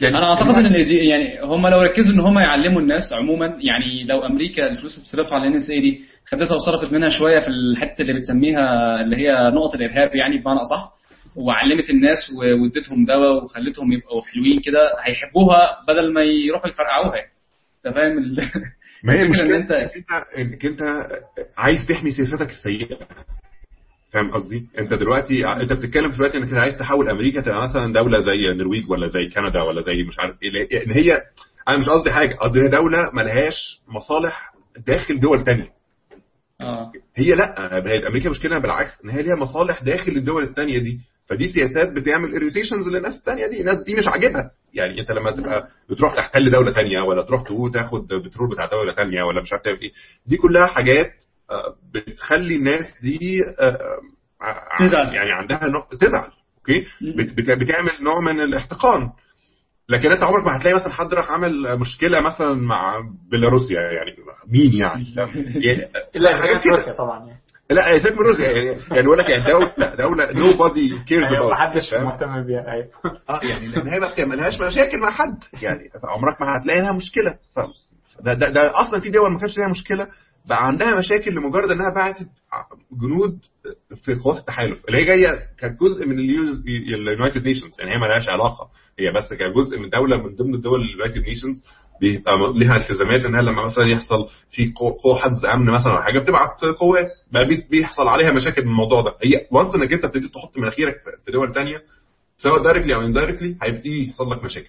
يعني 0.00 0.18
أنا 0.18 0.30
أعتقد 0.30 0.54
إن 0.54 0.84
دي 0.84 0.96
يعني 0.96 1.40
هم 1.42 1.66
لو 1.66 1.80
ركزوا 1.82 2.14
إن 2.14 2.20
هم 2.20 2.38
يعلموا 2.38 2.80
الناس 2.80 3.02
عموما 3.12 3.58
يعني 3.60 4.04
لو 4.04 4.26
أمريكا 4.26 4.66
الفلوس 4.66 4.92
اللي 4.94 5.02
بتصرفها 5.02 5.34
على 5.34 5.42
ال 5.48 5.56
NSA 5.56 5.80
دي 5.80 6.00
خدتها 6.26 6.54
وصرفت 6.54 6.92
منها 6.92 7.08
شوية 7.08 7.38
في 7.40 7.48
الحتة 7.48 8.02
اللي 8.02 8.12
بتسميها 8.12 9.00
اللي 9.00 9.16
هي 9.16 9.32
نقط 9.50 9.74
الإرهاب 9.74 10.14
يعني 10.14 10.38
بمعنى 10.38 10.60
أصح 10.60 10.92
وعلمت 11.36 11.90
الناس 11.90 12.16
واديتهم 12.62 13.04
دواء 13.04 13.44
وخلتهم 13.44 13.92
يبقوا 13.92 14.22
حلوين 14.22 14.60
كده 14.60 14.90
هيحبوها 15.04 15.78
بدل 15.88 16.12
ما 16.12 16.20
يروحوا 16.22 16.68
يفرقعوها. 16.68 17.20
أنت 17.86 17.94
فاهم 17.94 18.12
ما 19.04 19.12
هي 19.12 19.22
المشكلة 19.22 19.56
انت 19.56 19.72
انك 20.38 20.66
انت 20.66 20.80
عايز 21.58 21.86
تحمي 21.88 22.10
سياستك 22.10 22.48
السيئة. 22.48 22.98
فاهم 24.10 24.30
قصدي؟ 24.34 24.66
انت 24.78 24.94
دلوقتي 24.94 25.46
انت 25.46 25.72
بتتكلم 25.72 26.10
في 26.10 26.16
دلوقتي 26.16 26.38
انك 26.38 26.52
عايز 26.52 26.78
تحول 26.78 27.08
أمريكا 27.08 27.40
تبقى 27.40 27.62
مثلا 27.62 27.92
دولة 27.92 28.20
زي 28.20 28.50
النرويج 28.50 28.90
ولا 28.90 29.06
زي 29.06 29.26
كندا 29.28 29.62
ولا 29.62 29.82
زي 29.82 30.02
مش 30.02 30.18
عارف 30.18 30.36
إيه 30.42 30.84
ان 30.86 30.90
هي 30.90 31.22
أنا 31.68 31.76
مش 31.78 31.88
قصدي 31.88 32.10
حاجة 32.12 32.34
قصدي 32.34 32.60
هي 32.60 32.68
دولة 32.68 33.10
ملهاش 33.14 33.80
مصالح 33.88 34.52
داخل 34.86 35.20
دول 35.20 35.44
تانية. 35.44 35.68
آه. 36.60 36.92
هي 37.16 37.34
لأ 37.34 37.54
هي 37.86 38.06
أمريكا 38.06 38.30
مشكلة 38.30 38.58
بالعكس 38.58 39.04
إن 39.04 39.10
هي 39.10 39.22
ليها 39.22 39.36
مصالح 39.36 39.82
داخل 39.82 40.12
الدول 40.12 40.42
التانية 40.42 40.78
دي. 40.78 41.00
فدي 41.26 41.48
سياسات 41.48 41.92
بتعمل 41.92 42.34
irritations 42.34 42.88
للناس 42.88 43.18
التانية 43.18 43.46
دي 43.46 43.60
الناس 43.60 43.82
دي 43.86 43.94
مش 43.94 44.08
عاجبها. 44.08 44.50
يعني 44.74 45.00
أنت 45.00 45.10
لما 45.10 45.30
تبقى 45.30 45.68
بتروح 45.90 46.14
تحتل 46.14 46.50
دولة 46.50 46.72
تانية 46.72 47.00
ولا 47.00 47.22
تروح 47.22 47.42
تاخد 47.72 48.06
بترول 48.06 48.50
بتاع 48.50 48.66
دولة 48.66 48.92
تانية 48.92 49.22
ولا 49.22 49.42
مش 49.42 49.52
عارف 49.52 49.64
تعمل 49.64 49.80
إيه 49.80 49.92
دي 50.26 50.36
كلها 50.36 50.66
حاجات 50.66 51.06
آه، 51.06 51.25
بتخلي 51.94 52.56
الناس 52.56 53.00
دي 53.02 53.38
آه، 53.60 53.78
ع- 54.40 54.86
تزعل. 54.86 55.14
يعني 55.14 55.32
عندها 55.32 55.60
نوع 55.66 55.88
تزعل 56.00 56.30
أوكي؟ 56.58 56.80
بت- 57.16 57.32
بت- 57.32 57.50
بتعمل 57.60 57.92
نوع 58.04 58.20
من 58.20 58.40
الاحتقان. 58.40 59.10
لكن 59.88 60.12
انت 60.12 60.22
عمرك 60.22 60.44
ما 60.46 60.56
هتلاقي 60.56 60.74
مثلا 60.74 60.92
حد 60.92 61.14
راح 61.14 61.30
عمل 61.30 61.78
مشكلة 61.78 62.20
مثلا 62.20 62.54
مع 62.54 63.00
بيلاروسيا 63.30 63.80
يعني 63.80 64.16
مين 64.48 64.72
يعني؟ 64.74 65.04
يعني- 65.66 65.88
اذا 66.16 66.36
حاجات. 66.40 66.66
روسيا 66.66 66.92
طبعا 66.92 67.26
يعني. 67.26 67.40
لا 67.70 67.98
سيبك 67.98 68.20
من 68.20 68.26
روسيا 68.26 68.50
يعني 68.50 68.80
يعني 68.90 69.02
بقول 69.02 69.18
لك 69.18 69.28
يعني 69.30 69.44
دولة 69.44 69.94
دولة 69.94 70.32
nobody 70.32 70.98
cares 71.08 71.26
about 71.32 71.52
محدش 71.52 71.94
مهتم 71.94 72.46
بيها 72.46 72.72
أيوه. 72.72 72.88
آه 73.30 73.40
يعني 73.42 73.66
لأن 73.66 73.88
هي 73.88 74.00
ما 74.00 74.12
بتعملهاش 74.12 74.60
مشاكل 74.60 74.98
مع 75.00 75.10
حد 75.10 75.38
يعني 75.62 75.90
عمرك 76.04 76.40
ما 76.40 76.46
هتلاقي 76.56 76.80
لها 76.80 76.92
مشكلة. 76.92 77.38
ف 77.54 77.60
ده, 78.24 78.32
ده, 78.34 78.46
ده 78.46 78.80
أصلا 78.80 79.00
في 79.00 79.10
دول 79.10 79.32
ما 79.32 79.38
كانش 79.38 79.58
ليها 79.58 79.68
مشكلة 79.68 80.08
بقى 80.48 80.66
عندها 80.66 80.98
مشاكل 80.98 81.34
لمجرد 81.34 81.70
إنها 81.70 81.94
بعتت 81.94 82.28
جنود 83.02 83.38
في 84.04 84.14
قوات 84.14 84.38
التحالف 84.38 84.84
اللي 84.88 84.98
هي 84.98 85.04
جاية 85.04 85.38
كجزء 85.58 86.06
من 86.06 86.18
ال 86.18 86.36
United 86.36 87.44
Nations 87.48 87.76
يعني 87.80 87.92
هي 87.94 87.98
ما 87.98 88.06
لهاش 88.06 88.28
علاقة 88.28 88.68
هي 88.98 89.12
بس 89.12 89.34
كجزء 89.34 89.78
من 89.78 89.90
دولة 89.90 90.16
من 90.22 90.34
ضمن 90.36 90.54
الدول 90.54 90.80
ال 90.80 90.86
United 90.86 91.22
Nations 91.28 91.64
بيبقى 92.00 92.32
ليها 92.54 92.76
التزامات 92.76 93.24
إنها 93.24 93.42
لما 93.42 93.64
مثلا 93.64 93.84
يحصل 93.92 94.28
في 94.50 94.72
قو- 94.72 95.02
قوة 95.02 95.16
حفظ 95.18 95.46
أمن 95.46 95.66
مثلا 95.72 95.92
ولا 95.92 96.02
حاجة 96.02 96.18
بتبعت 96.18 96.64
قوات 96.64 97.08
بقى 97.32 97.46
بي- 97.48 97.66
بيحصل 97.70 98.02
عليها 98.08 98.30
مشاكل 98.32 98.62
من 98.64 98.68
الموضوع 98.70 99.00
ده. 99.02 99.10
هي 99.22 99.46
once 99.50 99.74
إنك 99.74 99.92
أنت 99.92 100.04
ابتديت 100.04 100.30
تحط 100.34 100.58
مناخيرك 100.58 100.94
في- 101.26 101.32
دول 101.32 101.52
تانية 101.54 101.82
سواء 102.38 102.62
directly 102.62 102.94
أو 102.94 103.00
indirectly 103.00 103.56
هيبتدي 103.62 104.08
يحصل 104.08 104.30
لك 104.30 104.44
مشاكل. 104.44 104.68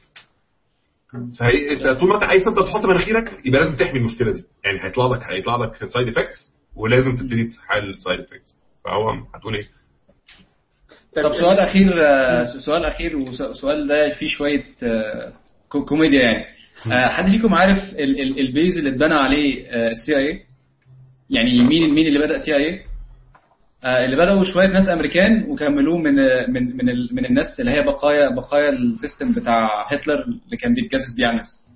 فهي 1.39 1.71
انت 1.73 1.99
طول 1.99 2.09
ما 2.09 2.15
انت 2.15 2.23
عايز 2.23 2.43
تفضل 2.43 2.65
تحط 2.65 2.85
مناخيرك 2.85 3.41
يبقى 3.45 3.59
لازم 3.61 3.75
تحمي 3.75 3.99
المشكلة 3.99 4.31
دي. 4.33 4.43
يعني 4.65 4.83
هيطلع 4.83 5.05
لك 5.15 5.23
هيطلع 5.23 5.55
لك 5.55 5.85
side 5.85 6.07
effects 6.07 6.53
ولازم 6.75 7.15
تبتدي 7.15 7.43
تحل 7.43 7.89
ال 7.89 7.95
side 7.95 8.19
effects 8.19 8.57
فهو 8.85 9.09
هتقول 9.35 9.55
إيه؟ 9.55 9.67
طب 11.23 11.33
سؤال 11.33 11.59
أخير 11.59 11.93
آه، 12.07 12.43
سؤال 12.43 12.85
أخير 12.85 13.17
والسؤال 13.17 13.87
ده 13.87 14.09
فيه 14.19 14.27
شوية 14.27 14.63
آه، 14.83 15.33
كو- 15.69 15.85
كوميديا 15.85 16.21
يعني. 16.21 16.45
آه، 16.93 17.09
حد 17.09 17.29
فيكم 17.29 17.53
عارف 17.53 17.77
ال- 17.93 18.21
ال- 18.21 18.39
ال 18.39 18.47
base 18.47 18.77
اللي 18.77 18.89
اتبنى 18.89 19.13
عليه 19.13 19.65
ال 19.71 20.17
CI 20.17 20.41
يعني 21.29 21.61
مين 21.63 21.93
مين 21.93 22.07
اللي 22.07 22.19
بدأ 22.19 22.37
CI 22.37 22.81
اللي 23.85 24.15
بدأوا 24.15 24.43
شوية 24.43 24.67
ناس 24.67 24.89
أمريكان 24.89 25.43
وكملوه 25.49 25.97
من 25.97 26.15
من 26.53 26.77
من, 26.77 26.89
ال- 26.89 27.09
من 27.11 27.25
الناس 27.25 27.59
اللي 27.59 27.71
هي 27.71 27.83
بقايا 27.83 28.29
بقايا 28.35 28.69
السيستم 28.69 29.31
بتاع 29.33 29.85
هتلر 29.91 30.23
اللي 30.23 30.57
كان 30.61 30.73
بيتجسس 30.73 31.15
بيه 31.17 31.23
على 31.25 31.31
الناس. 31.31 31.67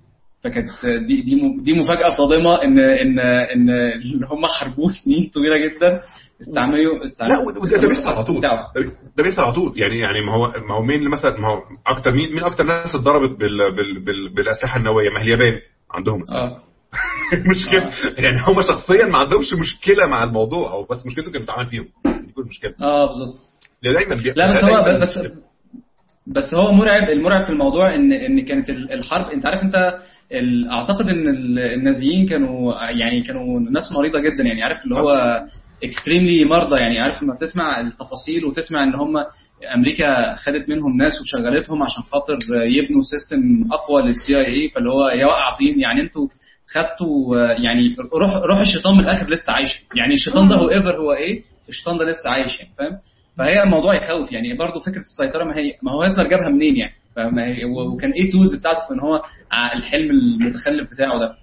فكانت 0.44 0.68
دي 1.06 1.22
دي 1.22 1.40
دي 1.62 1.72
مفاجأة 1.72 2.08
صادمة 2.08 2.62
إن 2.62 2.78
إن 2.78 3.18
إن 3.20 3.70
اللي 3.70 4.26
هم 4.26 4.46
حاربوه 4.46 4.90
سنين 5.04 5.30
طويلة 5.34 5.56
جدا 5.66 6.00
استعملوا 6.40 6.94
لا 7.20 7.38
وده 7.38 7.76
ده 7.80 7.88
بيحصل 7.88 8.08
على 8.08 8.24
طول. 8.24 8.40
ده- 8.40 9.22
بيحصل 9.24 9.42
على 9.42 9.52
طول. 9.52 9.72
يعني 9.76 9.98
يعني 9.98 10.20
ما 10.20 10.32
هو 10.32 10.46
ما 10.68 10.74
هو 10.74 10.82
مين 10.82 10.98
اللي 10.98 11.10
مثلا 11.10 11.40
ما 11.40 11.48
هو 11.48 11.62
أكتر 11.86 12.12
مين 12.12 12.34
مين 12.34 12.44
أكتر 12.44 12.64
ناس 12.64 12.94
اتضربت 12.94 13.38
بال 13.40 13.58
بال 13.76 14.04
بال 14.04 14.34
بالأسلحة 14.34 14.78
النووية؟ 14.78 15.10
ما 15.10 15.18
هي 15.20 15.22
اليابان 15.22 15.58
عندهم 15.90 16.24
آه. 16.34 16.62
مشكلة. 17.50 17.90
يعني 18.24 18.36
هم 18.48 18.60
شخصيا 18.62 19.06
ما 19.06 19.18
عندهمش 19.18 19.54
مشكلة 19.54 20.06
مع 20.10 20.22
الموضوع 20.24 20.70
هو 20.70 20.84
بس 20.84 21.06
مشكلته 21.06 21.30
كانت 21.32 21.42
بتتعامل 21.42 21.66
فيهم. 21.66 21.84
دي 22.04 22.32
كل 22.32 22.42
مشكلة. 22.48 22.74
آه 22.80 23.06
بالظبط. 23.06 23.34
دايما 23.82 24.22
بي... 24.22 24.32
لا 24.36 24.48
بس 24.48 24.64
هو 24.64 24.98
بس 25.00 25.18
بس 26.26 26.54
هو 26.54 26.72
مرعب. 26.72 27.08
المرعب 27.08 27.44
في 27.44 27.50
الموضوع 27.50 27.94
ان 27.94 28.12
إن 28.12 28.44
كانت 28.44 28.70
ال- 28.70 28.92
الحرب 28.92 29.26
أنت 29.30 29.46
عارف 29.46 29.62
أنت 29.62 29.98
أعتقد 30.70 31.08
إن 31.08 31.28
ال- 31.28 31.58
النازيين 31.58 32.26
كانوا 32.26 32.74
يعني 32.90 33.22
كانوا 33.22 33.60
ناس 33.60 33.92
مريضة 33.98 34.20
جدا. 34.20 34.44
يعني 34.44 34.62
عارف 34.62 34.84
اللي 34.84 34.94
هو 34.94 35.40
extremely 35.84 36.44
مرضى. 36.44 36.76
يعني 36.82 37.00
عارف 37.00 37.22
لما 37.22 37.36
تسمع 37.36 37.80
التفاصيل 37.80 38.44
وتسمع 38.46 38.84
إن 38.84 38.94
هم 38.94 39.16
أمريكا 39.74 40.34
خدت 40.34 40.70
منهم 40.70 40.96
ناس 40.96 41.12
وشغلتهم 41.20 41.82
عشان 41.82 42.02
خاطر 42.02 42.36
يبنوا 42.52 43.00
system 43.00 43.72
أقوى 43.72 44.02
لل 44.02 44.36
CIA 44.38 44.68
فاللي 44.70 44.90
هو 44.90 45.08
يا 45.08 45.26
وقع 45.26 45.54
طين. 45.54 45.80
يعني 45.80 46.00
أنتوا 46.00 46.28
خدتوا 46.74 47.36
آه، 47.36 47.52
يعني 47.60 47.96
روح 48.14 48.34
روح 48.44 48.58
الشيطان 48.58 48.94
من 48.94 49.00
الآخر 49.00 49.30
لسه 49.30 49.52
عايش 49.52 49.70
يعني 49.96 50.14
الشيطان 50.14 50.48
ده 50.48 50.56
هو 50.56 50.70
ever 50.70 50.96
هو 51.00 51.12
إيه 51.12 51.42
الشيطان 51.68 51.98
ده 51.98 52.04
لسه 52.04 52.30
عايش 52.30 52.60
يعني 52.60 52.72
فاهم؟ 52.78 52.98
فهي 53.38 53.62
الموضوع 53.62 53.94
يخوف 53.94 54.32
يعني. 54.32 54.54
برضه 54.56 54.80
فكرة 54.80 55.00
السيطرة 55.00 55.44
ما 55.44 55.56
هي 55.56 55.72
ما 55.82 55.92
هو 55.92 56.02
هتلر 56.02 56.28
جابها 56.28 56.48
منين 56.48 56.76
يعني؟ 56.76 56.92
فما 57.16 57.46
هي 57.46 57.64
وكان 57.64 58.10
إيه 58.12 58.22
ال 58.24 58.29
tools 58.29 58.54
بتاعته 58.54 58.78
في 58.88 58.94
إن 58.94 59.00
هو 59.00 59.22
ع- 59.52 59.72
الحلم 59.76 60.10
المتخلف 60.10 60.90
بتاعه 60.94 61.18
ده. 61.18 61.34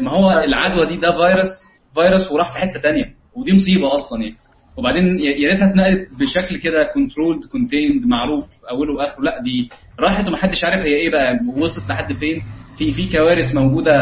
ما 0.00 0.10
هو 0.10 0.30
العدوى 0.44 0.86
دي 0.86 0.96
ده 0.96 1.12
فيروس 1.12 1.48
فيروس 1.94 2.32
وراح 2.32 2.52
في 2.52 2.58
حتة 2.58 2.80
تانية 2.80 3.04
ودي 3.36 3.52
مصيبة 3.52 3.94
أصلا 3.94 4.22
يعني. 4.22 4.36
وبعدين 4.76 5.18
يا 5.20 5.48
ريتها 5.48 5.70
اتنقلت 5.70 6.08
بشكل 6.20 6.56
كده 6.56 6.90
controlled 6.94 7.44
contained 7.44 8.06
معروف 8.06 8.44
أوله 8.70 8.94
وآخره. 8.94 9.22
لا 9.24 9.40
دي 9.42 9.68
راحت 10.00 10.28
ومحدش 10.28 10.64
عارف 10.64 10.80
هي 10.80 10.94
إيه 10.94 11.10
بقى 11.10 11.38
وصلت 11.56 11.90
لحد 11.90 12.12
فين. 12.12 12.42
في 12.78 12.92
في 12.92 13.12
كوارث 13.12 13.56
موجودة 13.56 13.92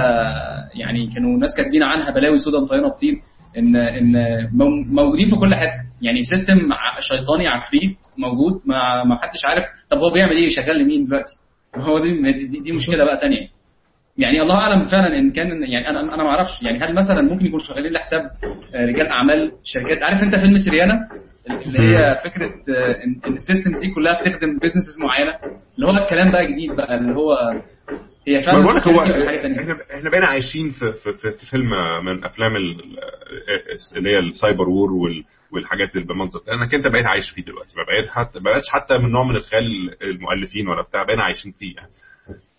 يعني 0.75 1.07
كانوا 1.15 1.39
ناس 1.39 1.51
كاتبين 1.57 1.83
عنها 1.83 2.11
بلاوي 2.11 2.39
سودا 2.39 2.61
مطينه 2.61 2.89
بطين 2.89 3.21
إن 3.59 3.77
إن 3.77 4.13
مو- 4.53 4.85
موجودين 5.03 5.29
في 5.29 5.37
كل 5.37 5.55
حتة. 5.55 5.81
يعني 6.03 6.23
system 6.23 6.57
شيطاني 7.01 7.49
عفريت 7.49 7.97
موجود 8.19 8.61
ما 8.67 9.05
ما 9.05 9.17
حدش 9.17 9.45
عارف. 9.45 9.65
طب 9.91 9.99
هو 9.99 10.11
بيعمل 10.11 10.37
إيه؟ 10.37 10.49
شغال 10.49 10.79
لمين 10.79 11.05
دلوقتي؟ 11.05 11.33
هو 11.77 11.99
دي 11.99 12.33
دي, 12.47 12.61
دي 12.61 12.73
مشكلة 12.73 13.05
بقى 13.05 13.17
تانية. 13.17 13.49
يعني 14.19 14.43
الله 14.43 14.55
أعلم 14.55 14.85
فعلا 14.85 15.19
إن 15.19 15.31
كان 15.33 15.63
يعني 15.63 15.89
أنا 15.91 16.01
أنا 16.01 16.23
ما 16.23 16.29
أعرفش. 16.29 16.63
يعني 16.63 16.79
هل 16.79 16.95
مثلا 16.95 17.23
ممكن 17.23 17.47
يكونوا 17.47 17.59
شغالين 17.69 17.93
لحساب 17.93 18.21
آه، 18.75 18.87
رجال 18.87 19.07
أعمال 19.07 19.53
شركات؟ 19.65 20.03
عارف 20.03 20.23
أنت 20.23 20.37
فيلم 20.41 20.55
سريانا؟ 20.57 21.09
اللي 21.51 21.79
هي 21.79 22.17
فكرة 22.25 22.47
آه، 22.47 23.05
إن 23.05 23.35
ال 23.37 23.42
systems 23.42 23.81
دي 23.81 23.95
كلها 23.95 24.21
بتخدم 24.21 24.59
businesses 24.59 24.97
معينة. 25.05 25.35
اللي 25.77 25.87
هو 25.87 25.91
الكلام 26.05 26.33
بقى 26.33 26.47
جديد 26.53 26.77
بقى 26.77 26.95
اللي 26.95 27.15
هو 27.15 27.37
هي 28.29 28.41
فعلا 28.45 28.63
بقول 28.65 28.77
لك 28.77 28.89
هو. 28.89 29.01
إحنا 29.01 29.79
إحنا 29.99 30.11
بقينا 30.11 30.27
عايشين 30.27 30.71
في 30.71 30.93
في, 30.93 31.13
في, 31.13 31.31
في 31.31 31.47
فيلم 31.51 31.71
من 32.05 32.25
أفلام 32.25 32.57
ال- 32.57 32.99
اللي 33.97 34.11
هي 34.11 34.19
ال 34.19 34.27
cyber 34.27 34.69
war 34.69 34.93
وال 34.93 35.25
والحاجات 35.53 35.97
اللي 35.97 36.07
بالمنظر 36.07 36.41
ده 36.47 36.53
انك 36.55 36.75
أنت 36.75 36.87
بقيت 36.87 37.07
عايش 37.07 37.31
فيه 37.31 37.43
دلوقتي 37.43 37.75
ما 37.77 37.85
بقيت 37.85 38.09
حتى 38.11 38.39
ما 38.39 38.45
بقتش 38.53 38.69
حتى 38.71 38.99
من 38.99 39.11
نوع 39.11 39.25
من 39.25 39.37
الخيال 39.37 39.97
المؤلفين 40.03 40.69
ولا 40.69 40.83
بتاع 40.83 41.03
بقينا 41.03 41.23
عايشين 41.25 41.53
فيه 41.53 41.75
يعني. 41.77 41.91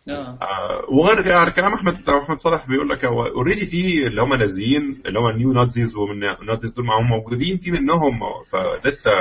آه. 0.10 0.38
آه، 0.42 0.86
وغير 0.90 1.32
على 1.38 1.52
كلام 1.52 1.74
احمد 1.74 2.10
أحمد 2.10 2.40
صالح 2.40 2.68
بيقول 2.68 2.90
لك 2.90 3.06
هو 3.06 3.26
already 3.26 3.66
في 3.66 4.08
اللي 4.08 4.22
هم 4.22 4.34
نازيين 4.34 5.02
اللي 5.06 5.20
هم 5.20 5.28
ال 5.28 5.34
neo 5.34 5.54
Nazis 5.54 5.96
ومن 5.96 6.24
ال 6.24 6.32
Nazis 6.32 6.74
دول 6.74 6.86
معاهم 6.86 7.08
موجودين 7.10 7.58
في 7.58 7.72
منهم 7.72 8.20
فلسه 8.52 9.12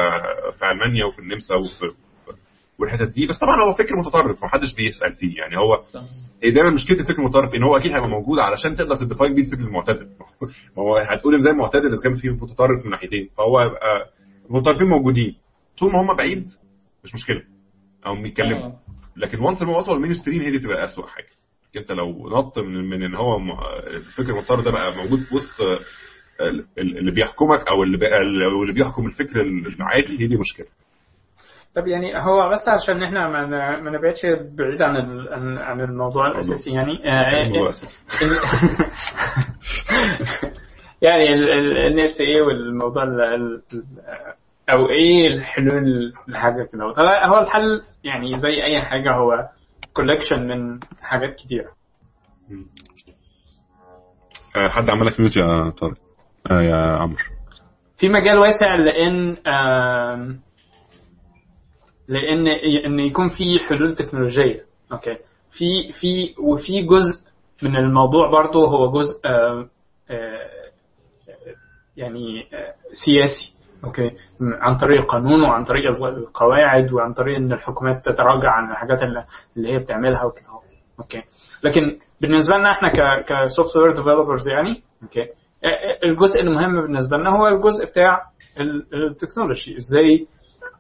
في 0.58 0.70
ألمانيا 0.70 1.04
وفي 1.04 1.18
النمسا 1.18 1.54
وفي 1.54 1.92
والحتت 2.80 3.08
دي. 3.08 3.26
بس 3.26 3.38
طبعا 3.38 3.56
هو 3.70 3.74
فكر 3.74 3.96
متطرف 3.96 4.44
محدش 4.44 4.74
بيسأل 4.74 5.14
فيه. 5.14 5.36
يعني 5.38 5.56
هو. 5.58 5.84
هي 6.42 6.50
دايما 6.50 6.70
مشكله 6.70 7.00
الفكر 7.00 7.18
المتطرف 7.18 7.54
إن 7.54 7.62
هو 7.62 7.76
أكيد 7.76 7.92
هيبقى 7.92 8.08
موجود 8.08 8.38
علشان 8.38 8.76
تقدر 8.76 8.96
ت 8.96 9.02
define 9.02 9.34
بيه 9.34 9.42
الفكر 9.42 9.60
المعتدل. 9.62 10.06
ما 10.76 10.82
هو 10.82 10.96
هتقول 10.96 11.34
إزاي 11.34 11.52
معتدل 11.52 11.86
إذا 11.86 11.96
كان 12.04 12.14
فيه 12.14 12.30
متطرف 12.30 12.84
من 12.84 12.90
ناحيتين؟ 12.90 13.28
فهو 13.38 13.60
يبقى 13.60 14.10
المتطرفين 14.50 14.86
موجودين. 14.86 15.36
طول 15.78 15.92
ما 15.92 16.00
هم 16.02 16.16
بعيد 16.16 16.46
مش 17.04 17.14
مشكلة. 17.14 17.42
أو 18.06 18.22
بيتكلموا. 18.22 18.64
آه. 18.66 18.78
لكن 19.16 19.40
once 19.40 19.62
ما 19.62 19.76
وصلوا 19.78 19.96
ال 19.96 20.14
mainstream 20.14 20.42
هي 20.42 20.50
دي 20.50 20.58
بتبقى 20.58 20.84
اسوء 20.84 21.06
حاجة. 21.06 21.26
أنت 21.76 21.92
لو 21.92 22.28
نط 22.28 22.58
من, 22.58 22.88
من 22.90 23.02
إن 23.02 23.14
هو 23.14 23.36
الفكر 23.86 24.30
المتطرف 24.30 24.60
ده 24.60 24.70
بقى 24.70 24.96
موجود 24.96 25.18
في 25.18 25.34
وسط 25.36 25.60
ال- 26.40 26.66
ال- 26.78 26.98
اللي 26.98 27.10
بيحكمك 27.12 27.68
أو 27.68 27.82
اللي 27.82 27.98
اللي 28.62 28.72
بيحكم 28.72 29.06
الفكر 29.06 29.40
العادي 29.40 30.20
هي 30.20 30.26
دي 30.26 30.36
مشكلة. 30.36 30.66
طب 31.76 31.86
يعني 31.86 32.18
هو 32.18 32.48
بس 32.48 32.68
عشان 32.68 33.02
إحنا 33.02 33.28
ما 33.28 33.46
ما 33.80 33.90
نبعدش 33.90 34.26
بعيد 34.58 34.82
عن 34.82 34.96
عن- 35.58 35.80
الموضوع 35.80 36.26
الأساسي. 36.26 36.70
يعني 36.72 37.08
آه،. 37.10 37.42
يعني 41.02 41.34
ال 41.34 42.00
NSA 42.00 42.40
والموضوع 42.40 43.02
ال- 43.02 43.20
ال- 43.20 43.62
أو 44.70 44.88
إيه 44.88 45.26
الحلول 45.26 46.12
لحاجة 46.28 46.68
كده. 46.72 46.84
هو 47.26 47.38
الحل 47.40 47.82
يعني 48.04 48.36
زي 48.36 48.64
أي 48.64 48.82
حاجة 48.82 49.12
هو 49.14 49.48
collection 49.94 50.46
من 50.48 50.80
حاجات 51.02 51.36
كتيرة. 51.36 51.70
آه، 54.56 54.68
حد 54.68 54.90
عمل 54.90 55.06
لك 55.06 55.20
mute 55.20 55.36
يا 55.36 55.70
طارق؟ 55.70 55.96
آه 56.50 56.62
يا 56.62 56.96
عمرو. 56.96 57.16
في 57.98 58.08
مجال 58.08 58.38
واسع 58.38 58.74
لأن 58.74 59.36
آم، 59.46 60.40
لأن 62.10 62.46
إن 62.86 62.98
يكون 63.00 63.28
في 63.28 63.58
حلول 63.68 63.94
تكنولوجية. 63.94 64.64
أوكي. 64.92 65.16
في 65.50 65.92
في 66.00 66.34
وفي 66.38 66.82
جزء 66.82 67.20
من 67.62 67.76
الموضوع 67.76 68.30
برضه 68.30 68.66
هو 68.68 68.92
جزء 68.92 69.20
آم، 69.26 69.68
آه، 70.10 70.50
يعني 71.96 72.40
آه، 72.54 72.74
سياسي. 72.92 73.54
أوكي. 73.84 74.10
عن 74.40 74.76
طريق 74.76 75.00
القانون 75.00 75.42
وعن 75.42 75.64
طريق 75.64 75.90
القواعد 76.04 76.92
وعن 76.92 77.12
طريق 77.12 77.36
إن 77.36 77.52
الحكومات 77.52 78.04
تتراجع 78.04 78.50
عن 78.50 78.70
الحاجات 78.70 79.02
اللي 79.02 79.72
هي 79.72 79.78
بتعملها 79.78 80.24
وكده. 80.24 80.46
أوكي. 80.98 81.22
لكن 81.64 81.98
بالنسبة 82.20 82.56
لنا 82.56 82.70
إحنا 82.70 82.88
ك 83.22 83.76
software 83.76 83.90
developers 83.90 84.48
يعني 84.48 84.82
أوكي 85.02 85.26
الجزء 86.04 86.40
المهم 86.40 86.80
بالنسبة 86.80 87.16
لنا 87.16 87.30
هو 87.36 87.48
الجزء 87.48 87.84
بتاع 87.86 88.22
ال- 88.60 88.86
ال 88.94 89.01
technology. 89.01 89.76
إزاي 89.76 90.26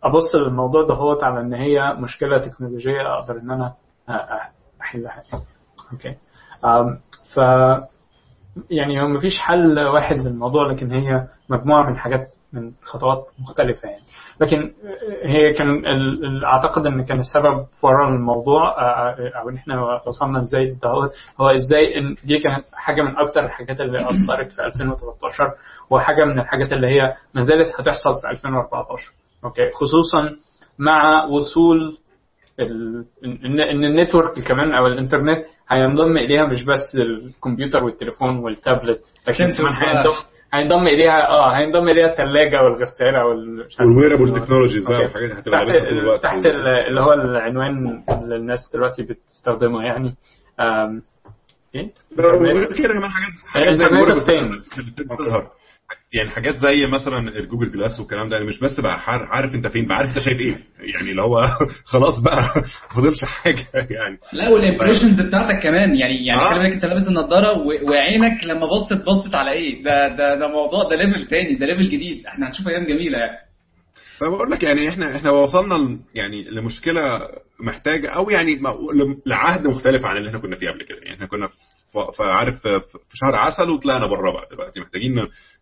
أبص 0.04 0.34
للموضوع 0.36 0.82
ده 0.86 0.94
هو 0.94 1.18
على 1.22 1.40
إن 1.40 1.54
هي 1.54 1.94
مشكلة 1.98 2.38
تكنولوجية 2.38 3.14
أقدر 3.18 3.36
إن 3.38 3.50
أنا 3.50 3.74
أحلها. 4.80 5.22
أوكي. 5.92 6.16
ف 7.34 7.38
يعني 8.70 9.02
هو 9.02 9.08
مفيش 9.08 9.40
حل 9.40 9.78
واحد 9.78 10.16
للموضوع 10.18 10.66
لكن 10.72 10.90
هي 10.92 11.26
مجموعة 11.48 11.90
من 11.90 11.96
حاجات 11.96 12.28
من 12.52 12.72
خطوات 12.82 13.26
مختلفة 13.38 13.88
يعني. 13.88 14.02
لكن 14.40 14.72
هي 15.22 15.52
كان 15.52 15.82
أعتقد 16.44 16.86
إن 16.86 17.04
كان 17.04 17.18
السبب 17.18 17.66
وراء 17.82 18.08
الموضوع 18.08 18.74
أو 19.40 19.48
إن 19.48 19.56
إحنا 19.56 20.00
وصلنا 20.06 20.40
إزاي 20.40 20.64
لل 20.64 20.79
دهوت 20.79 21.10
هو 21.40 21.48
إزاي 21.48 21.98
إن 21.98 22.14
دي 22.24 22.38
كانت 22.38 22.64
حاجة 22.72 23.02
من 23.02 23.16
أكتر 23.18 23.44
الحاجات 23.44 23.80
اللي 23.80 23.98
أثرت 24.10 24.52
في 24.52 24.64
2013 24.66 25.54
وحاجة 25.90 26.24
من 26.24 26.38
الحاجات 26.40 26.72
اللي 26.72 26.86
هي 26.86 27.12
ما 27.34 27.42
زالت 27.42 27.80
هتحصل 27.80 28.20
في 28.20 28.30
2014 28.30 29.12
أوكي 29.44 29.70
خصوصا 29.74 30.36
مع 30.78 31.24
وصول 31.24 31.98
ال- 32.60 33.04
إن 33.70 33.84
ال 33.84 33.90
network 33.90 34.32
كمان 34.48 34.74
أو 34.74 34.86
الإنترنت 34.86 35.44
هينضم 35.68 36.16
إليها 36.16 36.46
مش 36.46 36.64
بس 36.64 36.96
الكمبيوتر 36.96 37.84
والتليفون 37.84 38.36
والتابلت 38.38 39.00
لكن 39.28 39.44
كمان. 39.58 39.72
هينضم 39.72 40.12
هينضم 40.54 40.86
إليها 40.86 41.28
آه 41.28 41.56
هينضم 41.56 41.88
إليها 41.88 42.06
الثلاجه 42.10 42.62
والغسالة 42.62 43.24
وال 43.26 43.56
مش 43.66 43.80
عارف 43.80 43.90
وال 43.90 43.97
wearable 43.97 44.26
إيه. 44.26 44.34
technologies 44.34 44.84
بقى. 44.88 45.00
والحاجات 45.02 45.30
اللي 45.30 45.40
هتبقى 45.40 45.66
تحت 46.18 46.34
تحت 46.34 46.46
ال- 46.46 46.66
اللي 46.68 47.00
هو 47.00 47.12
العنوان 47.12 48.02
اللي 48.22 48.36
الناس 48.36 48.70
دلوقتي 48.74 49.02
بتستخدمه 49.02 49.82
يعني 49.84 50.14
إيه؟ 51.74 51.92
وغير 52.18 52.72
كده 52.76 52.88
كمان 52.88 53.10
حاجات 53.10 53.32
حاجات 53.46 53.74
زي 53.74 53.84
Internet 53.84 54.08
of 55.28 55.59
يعني 56.12 56.30
حاجات 56.30 56.56
زي 56.56 56.86
مثلا 56.86 57.18
ال 57.18 57.26
Google 57.26 57.72
Glass 57.72 58.00
والكلام 58.00 58.28
ده 58.28 58.36
يعني 58.36 58.48
مش 58.48 58.60
بس 58.60 58.80
بقى 58.80 59.00
عار- 59.06 59.28
عارف 59.32 59.54
أنت 59.54 59.66
فين 59.66 59.86
بقى 59.86 59.96
عارف 59.96 60.08
أنت 60.08 60.18
شايف 60.18 60.40
إيه؟ 60.40 60.56
يعني 60.80 61.10
اللي 61.10 61.22
هو 61.22 61.42
خلاص 61.92 62.18
بقى 62.18 62.36
ما 62.36 62.62
فاضلش 62.94 63.24
حاجة 63.24 63.66
يعني. 63.90 64.18
لا 64.32 64.48
وال 64.48 64.59
impressions 64.59 65.20
بتاعتك 65.22 65.62
كمان 65.62 65.94
يعني 65.94 66.26
يعني 66.26 66.40
آه. 66.40 66.50
خلي 66.50 66.58
بالك 66.58 66.72
أنت 66.72 66.84
لابس 66.84 67.08
النضارة 67.08 67.58
وعينك 67.90 68.44
لما 68.44 68.66
بصت 68.66 69.04
بصت 69.06 69.34
على 69.34 69.50
إيه؟ 69.52 69.84
ده 69.84 70.08
ده 70.16 70.34
ده 70.34 70.48
موضوع 70.48 70.88
ده 70.88 70.96
level 70.96 71.26
تاني 71.26 71.54
ده 71.54 71.66
level 71.66 71.82
جديد. 71.84 72.26
إحنا 72.26 72.48
هنشوف 72.48 72.68
أيام 72.68 72.84
جميلة 72.86 73.18
يعني. 73.18 73.38
فبقول 74.18 74.50
لك 74.50 74.62
يعني 74.62 74.88
إحنا 74.88 75.16
إحنا 75.16 75.30
وصلنا 75.30 75.98
يعني 76.14 76.44
لمشكلة 76.50 77.02
محتاجة 77.60 78.08
أو 78.08 78.30
يعني 78.30 78.60
لعهد 79.26 79.66
مختلف 79.66 80.06
عن 80.06 80.16
اللي 80.16 80.28
إحنا 80.28 80.40
كنا 80.40 80.56
فيه 80.56 80.70
قبل 80.70 80.82
كده. 80.82 80.98
يعني 81.02 81.14
إحنا 81.14 81.26
كنا 81.26 81.46
في 81.46 81.54
في- 81.92 82.22
عارف 82.22 82.62
في 83.08 83.16
شهر 83.16 83.34
عسل 83.36 83.70
وطلعنا 83.70 84.06
بره 84.06 84.30
بقى 84.32 84.48
دلوقتي. 84.50 84.80
محتاجين 84.80 85.14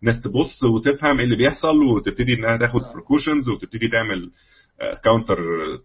ناس 0.02 0.20
تبص 0.20 0.62
وتفهم 0.64 1.18
إيه 1.18 1.24
اللي 1.24 1.36
بيحصل 1.36 1.82
وتبتدي 1.82 2.34
إنها 2.34 2.56
تاخد 2.56 2.80
precautions 2.94 3.48
وتبتدي 3.48 3.88
تعمل 3.88 4.30
counter 5.04 5.36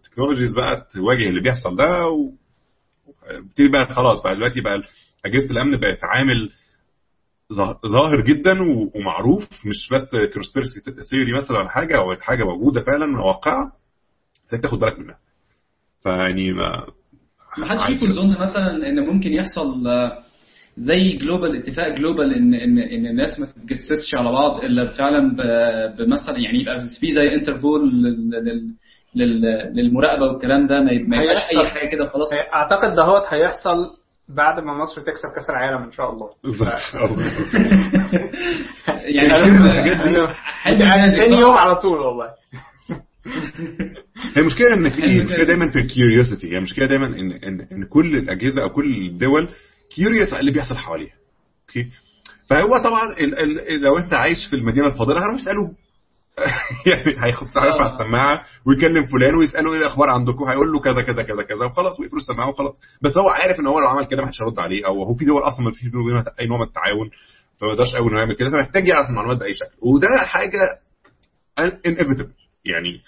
technologies 0.04 0.54
بقى 0.54 0.88
تواجه 0.94 1.28
اللي 1.28 1.40
بيحصل 1.40 1.76
ده 1.76 2.08
و- 2.08 2.32
وتبتدي 3.38 3.68
بقى 3.68 3.94
خلاص 3.94 4.22
بقى 4.22 4.34
دلوقتي 4.34 4.60
بقى 4.60 4.82
أجهزة 5.24 5.50
الأمن 5.50 5.76
بقت 5.76 5.98
عامل 6.04 6.50
ظا- 7.52 7.86
ظاهر 7.86 8.20
جدا 8.20 8.58
ومعروف 8.94 9.42
مش 9.66 9.88
بس 9.92 10.10
conspiracy 10.34 10.80
theory 11.10 11.32
مثلا 11.36 11.58
ولا 11.58 11.68
حاجة 11.68 11.98
أو 11.98 12.14
حاجة 12.16 12.44
موجودة 12.44 12.80
فعلا 12.82 13.20
واقعة 13.22 13.72
محتاج 14.44 14.60
تاخد 14.60 14.78
بالك 14.78 14.98
منها. 14.98 15.18
فيعني 16.02 16.52
ما 16.52 16.86
ما 17.58 17.66
حدش 17.68 17.86
فيكم 17.86 18.06
يظن 18.06 18.40
مثلا 18.40 18.88
إن 18.88 19.06
ممكن 19.06 19.32
يحصل 19.32 19.86
آه، 19.88 20.23
زي 20.76 21.12
global 21.16 21.56
اتفاق 21.56 21.88
global 21.96 22.34
إن 22.34 22.54
إن 22.54 22.78
إن 22.78 23.06
الناس 23.06 23.40
ما 23.40 23.46
تتجسسش 23.46 24.14
على 24.14 24.32
بعض 24.32 24.64
إلا 24.64 24.86
فعلا 24.86 25.36
ب- 25.36 25.96
بمثلا 25.96 26.38
يعني 26.38 26.60
يبقى 26.60 26.80
في 27.00 27.10
زي 27.10 27.34
انتربول 27.34 27.88
لل- 27.88 28.30
لل- 28.30 28.70
لل- 29.14 29.72
للمراقبة 29.76 30.26
والكلام 30.26 30.66
ده 30.66 30.80
ما 30.80 30.92
يب- 30.92 31.08
ما 31.08 31.16
يبقاش 31.16 31.36
أي 31.36 31.42
هيحصل. 31.58 31.78
حاجة 31.78 31.88
كده 31.88 32.06
خلاص. 32.06 32.28
أعتقد 32.54 32.94
دهوت 32.96 33.22
هيحصل 33.28 33.90
بعد 34.28 34.60
ما 34.60 34.78
مصر 34.82 35.00
تكسب 35.00 35.28
كأس 35.34 35.50
العالم 35.50 35.82
إن 35.82 35.90
شاء 35.90 36.10
الله. 36.12 36.30
يعني 39.16 39.34
حلم 40.62 40.80
يعني. 40.82 41.10
تاني 41.16 41.34
صح؟ 41.34 41.38
يوم 41.40 41.54
على 41.56 41.74
طول 41.76 41.98
والله. 42.00 42.26
هي 44.36 44.40
المشكلة 44.40 44.74
إن 44.74 44.90
حلم 44.90 45.04
المشكلة 45.04 45.44
دايما 45.44 45.66
في 45.72 45.78
ال 45.78 45.85
curiosity 45.85 46.52
هي 46.52 46.58
المشكلة 46.58 46.86
دايما 46.86 47.06
إن 47.06 47.32
إن 47.32 47.60
إن 47.72 47.84
كل 47.84 48.16
الأجهزة 48.16 48.62
أو 48.62 48.68
كل 48.70 48.94
الدول 49.06 49.48
curious 49.94 50.32
على 50.32 50.40
اللي 50.40 50.52
بيحصل 50.52 50.76
حواليها. 50.76 51.14
أوكي 51.68 51.90
فهو 52.50 52.78
طبعا 52.84 53.12
ال 53.20 53.38
ال 53.38 53.80
لو 53.80 53.98
انت 53.98 54.14
عايش 54.14 54.46
في 54.50 54.56
المدينة 54.56 54.86
الفاضلة 54.86 55.20
هروح 55.20 55.40
اساله 55.40 55.74
يعني 56.90 57.16
هياخد 57.24 57.46
هيرفع 57.58 57.86
السماعة 57.94 58.44
ويكلم 58.66 59.04
فلان 59.04 59.34
ويساله 59.34 59.72
إيه 59.72 59.78
الأخبار 59.78 60.08
عندكم؟ 60.10 60.44
هيقول 60.44 60.72
له 60.72 60.80
كذا 60.80 61.02
كذا 61.02 61.22
كذا 61.22 61.42
كذا 61.42 61.66
وخلاص 61.66 62.00
ويقفلوا 62.00 62.20
السماعة 62.20 62.48
وخلاص. 62.48 62.74
بس 63.02 63.18
هو 63.18 63.28
عارف 63.28 63.60
إن 63.60 63.66
هو 63.66 63.80
لو 63.80 63.86
عمل 63.86 64.06
كده 64.06 64.20
ما 64.20 64.26
حدش 64.26 64.42
هيرد 64.42 64.58
عليه 64.58 64.86
أو 64.86 65.02
هو 65.02 65.14
في 65.14 65.24
دول 65.24 65.42
أصلا 65.42 65.64
ما 65.64 65.70
فيش 65.70 65.88
بينه 65.88 66.04
وبينها 66.04 66.24
أي 66.40 66.46
نوع 66.46 66.58
من 66.58 66.66
التعاون 66.66 67.10
فما 67.60 67.70
يقدرش 67.70 67.94
قوي 67.94 68.10
إنه 68.10 68.18
يعمل 68.18 68.34
كده. 68.34 68.50
فمحتاج 68.50 68.86
يعرف 68.86 69.08
المعلومات 69.08 69.38
بأي 69.38 69.54
شكل. 69.54 69.76
وده 69.82 70.08
حاجة 70.24 70.58
inevitable. 71.88 72.44
يعني 72.64 73.00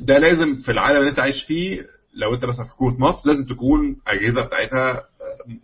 ده 0.00 0.18
لازم 0.18 0.58
في 0.58 0.72
العالم 0.72 0.98
اللي 0.98 1.10
أنت 1.10 1.20
عايش 1.20 1.44
فيه 1.44 1.86
لو 2.14 2.34
أنت 2.34 2.44
مثلا 2.44 2.64
في 2.64 2.70
حكومه 2.70 2.98
مصر 2.98 3.28
لازم 3.28 3.44
تكون 3.44 3.96
أجهزة 4.06 4.42
بتاعتها 4.46 5.04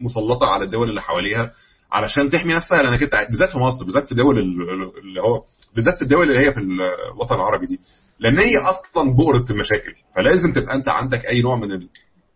مسلطة 0.00 0.46
على 0.46 0.64
الدول 0.64 0.90
اللي 0.90 1.02
حواليها 1.02 1.52
علشان 1.92 2.30
تحمي 2.30 2.54
نفسها 2.54 2.82
لأنك 2.82 3.02
أنت 3.02 3.14
بالذات 3.30 3.50
في 3.50 3.58
مصر 3.58 3.84
بالذات 3.84 4.06
في 4.06 4.12
الدول 4.12 4.38
اللي 4.38 5.20
هو 5.20 5.42
بالذات 5.76 5.94
في 5.96 6.02
الدول 6.02 6.30
اللي 6.30 6.46
هي 6.46 6.52
في 6.52 6.60
الوطن 6.60 7.34
العربي 7.34 7.66
دي 7.66 7.80
لأن 8.18 8.38
هي 8.38 8.56
أصلا 8.58 9.14
بؤرة 9.16 9.44
المشاكل 9.50 9.94
فلازم 10.16 10.52
تبقى 10.52 10.74
أنت 10.74 10.88
عندك 10.88 11.26
أي 11.26 11.42
نوع 11.42 11.56
من 11.56 11.88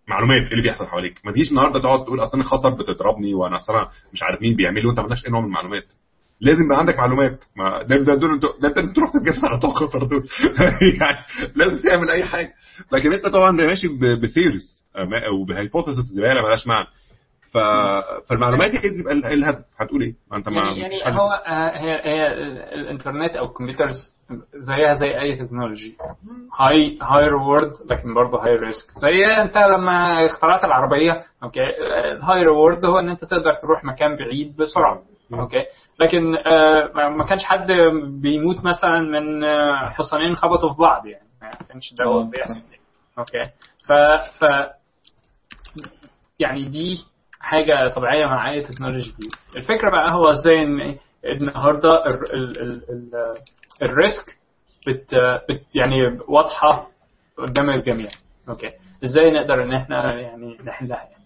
المعلومات 0.08 0.52
اللي 0.52 0.62
بيحصل 0.62 0.86
حواليك. 0.86 1.20
ما 1.24 1.32
تجيش 1.32 1.50
النهارده 1.50 1.80
تقعد 1.80 2.04
تقول 2.04 2.22
أصل 2.22 2.36
أنا 2.38 2.44
خطر 2.44 2.70
بتضربني 2.70 3.34
وأنا 3.34 3.56
أصل 3.56 3.72
أنا 3.72 3.88
مش 4.12 4.22
عارف 4.22 4.42
مين 4.42 4.56
بيعمل 4.56 4.80
لي 4.80 4.86
وأنت 4.86 4.98
ما 4.98 5.04
عندكش 5.04 5.26
أي 5.26 5.30
نوع 5.30 5.40
من 5.40 5.46
المعلومات. 5.46 5.92
لازم 6.40 6.64
يبقى 6.64 6.78
عندك 6.78 6.96
معلومات. 6.98 7.44
ما 7.56 7.82
ده 7.82 7.96
ده 7.96 8.14
دول 8.14 8.38
ده 8.40 8.68
انت 8.68 8.76
لازم 8.76 8.92
تروح 8.92 9.10
تتجسس 9.10 9.44
على 9.44 9.58
بتوع 9.58 9.70
خطر 9.74 10.04
دول. 10.04 10.24
يعني 11.00 11.18
لازم 11.56 11.78
تعمل 11.78 12.10
أي 12.10 12.24
حاجة. 12.24 12.54
لكن 12.92 13.12
أنت 13.12 13.26
طبعا 13.26 13.50
ماشي 13.50 13.88
بثيوريز 14.22 14.82
وب 15.40 15.52
hypothesis 15.52 16.12
زبالة 16.12 16.42
مالهاش 16.42 16.66
معنى. 16.66 16.86
ف... 17.52 17.58
فالمعلومات 18.28 18.70
دي 18.70 19.02
تبقى 19.02 19.12
الهدف. 19.12 19.64
هتقول 19.78 20.02
إيه؟ 20.02 20.14
ما 20.30 20.36
أنت 20.36 20.48
ما 20.48 20.62
يعني, 20.62 20.98
يعني 20.98 21.16
هو 21.18 21.42
هي 21.74 22.00
هي 22.04 22.26
الإنترنت 22.74 23.36
أو 23.36 23.44
ال 23.44 23.51
computers 23.51 24.16
زيها 24.54 24.94
زي 24.94 25.20
أي 25.20 25.36
technology 25.36 25.96
high 26.60 26.98
high 27.02 27.26
reward 27.26 27.72
لكن 27.90 28.14
برضه 28.14 28.44
high 28.44 28.56
risk 28.56 28.90
زي 28.98 29.26
أنت 29.42 29.58
لما 29.58 30.26
اخترعت 30.26 30.64
العربية 30.64 31.22
أوكي 31.42 31.64
ال 32.12 32.42
high 32.42 32.59
reward 32.59 32.84
هو 32.84 32.98
إن 32.98 33.08
أنت 33.08 33.24
تقدر 33.24 33.54
تروح 33.62 33.84
مكان 33.84 34.16
بعيد 34.16 34.56
بسرعة 34.56 35.02
أوكي 35.34 35.64
لكن 36.00 36.30
ما 36.94 37.24
كانش 37.28 37.44
حد 37.44 37.72
بيموت 38.04 38.64
مثلا 38.64 39.00
من 39.00 39.44
حصانين 39.90 40.36
خبطوا 40.36 40.72
في 40.72 40.78
بعض 40.80 41.06
يعني. 41.06 41.28
ما 41.42 41.50
كانش 41.68 41.94
ده 41.94 42.30
بيحصل 42.30 42.62
أوكي 43.18 43.50
ف 43.88 43.92
ف 44.38 44.44
يعني 46.38 46.62
دي 46.64 47.04
حاجة 47.42 47.88
طبيعية 47.88 48.26
مع 48.26 48.50
أي 48.50 48.58
technology 48.58 49.12
دي 49.18 49.28
الفكرة 49.56 49.90
بقى 49.90 50.12
هو 50.12 50.30
إزاي 50.30 50.62
إن 50.62 50.98
النهارده 51.24 52.06
ال 52.06 52.32
ال 52.34 52.62
ال 52.62 52.82
ال 52.90 53.34
ال 53.82 53.93
risk 53.93 54.38
بت, 54.86 55.14
بت 55.50 55.62
يعني 55.74 56.18
واضحة 56.28 56.88
قدام 57.38 57.70
الجميع. 57.70 58.08
أوكي. 58.48 58.70
إزاي 59.04 59.30
نقدر 59.30 59.62
إن 59.62 59.72
إحنا 59.72 60.14
يعني 60.20 60.58
نحلها 60.64 60.96
يعني. 60.96 61.22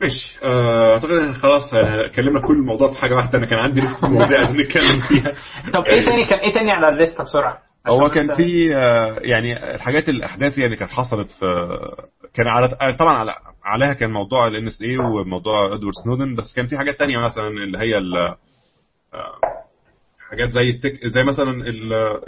ماشي. 0.00 0.38
أعتقد 0.44 1.10
إن 1.10 1.34
خلاص 1.34 1.74
اتكلمنا 1.74 2.40
كل 2.40 2.52
الموضوع 2.54 2.92
في 2.92 2.98
حاجة 2.98 3.14
واحدة. 3.14 3.38
أنا 3.38 3.46
كان 3.46 3.58
عندي 3.58 3.80
مواضيع 4.02 4.38
عايزين 4.38 4.56
نتكلم 4.60 5.00
فيها. 5.08 5.32
طب 5.72 5.84
إيه 5.84 6.04
تاني 6.06 6.24
كان 6.24 6.38
إيه 6.38 6.52
تاني 6.52 6.72
على 6.72 6.88
ال 6.88 6.95
list 6.95 7.24
بسرعة؟ 7.24 7.62
هو 7.86 8.10
كان 8.10 8.34
في 8.36 8.68
يعني 9.22 9.74
الحاجات 9.74 10.08
الأحداث 10.08 10.58
يعني 10.58 10.76
كانت 10.76 10.90
حصلت 10.90 11.30
في 11.30 11.46
كان 12.34 12.48
على 12.48 12.68
طبعا 12.98 13.12
على 13.12 13.34
عليها 13.64 13.92
كان 13.92 14.10
موضوع 14.10 14.46
ال 14.46 14.66
NSA 14.66 14.98
وموضوع 14.98 15.66
إدوارد 15.66 15.94
سنودن 16.04 16.34
بس 16.34 16.54
كان 16.54 16.66
في 16.66 16.78
حاجات 16.78 16.98
تانية 16.98 17.18
مثلا 17.18 17.48
اللي 17.48 17.78
هي 17.78 18.00
حاجات 20.30 20.50
زي 20.50 20.70
ال 20.70 20.77
tech 20.77 21.06
زي 21.06 21.22
مثلا 21.22 21.50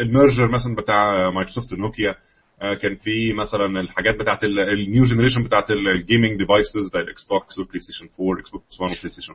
ال 0.01 0.08
merger 0.08 0.49
مثلا 0.51 0.75
بتاع 0.75 1.31
مايكروسوفت 1.31 1.73
ونوكيا. 1.73 2.15
كان 2.61 2.95
في 2.97 3.33
مثلا 3.33 3.81
الحاجات 3.81 4.15
بتاعت 4.21 4.45
ال 4.45 4.60
new 4.60 5.05
generation 5.05 5.43
بتاعت 5.45 5.71
ال 5.71 5.81
gaming 5.81 6.39
devices 6.39 6.91
زي 6.95 7.01
ال 7.01 7.25
Xbox 7.25 7.59
وال 7.59 7.81
PlayStation 7.81 8.09
4 8.21 8.41
Xbox 8.41 8.81
1 8.81 8.91
وال 8.93 9.13
PlayStation 9.13 9.35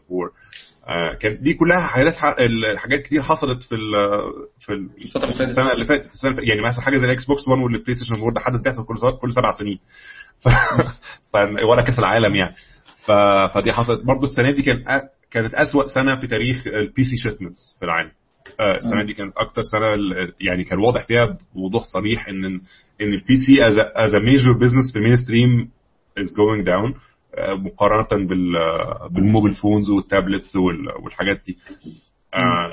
4 0.88 1.18
كان 1.18 1.42
دي 1.42 1.54
كلها 1.54 1.80
حاجات 1.88 2.14
حاجات 2.78 3.02
كتير 3.02 3.22
حصلت 3.22 3.64
في 3.64 3.76
ال 3.76 3.92
في 4.60 4.74
الفترة 4.74 5.24
اللي 5.24 5.34
فاتت. 5.36 5.50
السنة 5.58 5.72
اللي 5.74 5.86
فاتت 5.86 6.14
السنة 6.14 6.36
يعني 6.40 6.62
مثلا 6.62 6.82
حاجة 6.82 6.98
زي 6.98 7.06
ال 7.06 7.26
Xbox 7.26 7.48
1 7.48 7.62
وال 7.62 7.96
PlayStation 7.96 8.16
4 8.16 8.34
ده 8.34 8.40
حدث 8.40 8.62
بيحصل 8.64 8.86
كل 8.86 8.96
كل 9.22 9.34
سبع 9.34 9.52
سنين. 9.52 9.80
ف... 10.40 10.48
ف... 11.34 11.36
ولا 11.70 11.84
كأس 11.84 12.00
العالم 12.00 12.36
يعني. 12.36 12.56
ف 13.06 13.12
فدي 13.54 13.74
حصلت. 13.74 14.06
برضو 14.06 14.26
السنة 14.28 14.52
دي 14.52 14.62
كان 14.62 14.84
كانت 15.32 15.54
أسوأ 15.54 15.86
سنة 15.86 16.16
في 16.22 16.28
تاريخ 16.28 16.68
ال 16.68 17.04
PC 17.04 17.18
shipments 17.18 17.76
في 17.80 17.86
العالم. 17.86 18.10
آه، 18.10 18.21
السنة 18.62 19.04
دي 19.06 19.14
كانت 19.14 19.34
أكتر 19.38 19.62
سنة 19.62 19.88
يعني 20.42 20.64
كان 20.64 20.80
واضح 20.80 21.08
فيها 21.08 21.38
بوضوح 21.56 21.84
صريح 21.84 22.28
إن 22.28 22.46
إن 23.02 23.14
ال 23.14 23.38
PC 23.38 23.64
as 23.96 24.14
a 24.16 24.20
major 24.20 24.52
business 24.52 24.94
في 24.94 25.00
ال 25.00 25.16
mainstream 25.16 25.70
از 26.18 26.36
going 26.38 26.66
down 26.66 26.94
مقارنة 27.50 28.28
بال 28.28 28.54
بال 29.12 29.22
mobile 29.22 29.54
phones 29.56 29.90
وال 29.90 30.04
tablets 30.04 30.56
وال- 30.56 31.04
والحاجات 31.04 31.42
دي. 31.46 31.58
آه، 32.34 32.72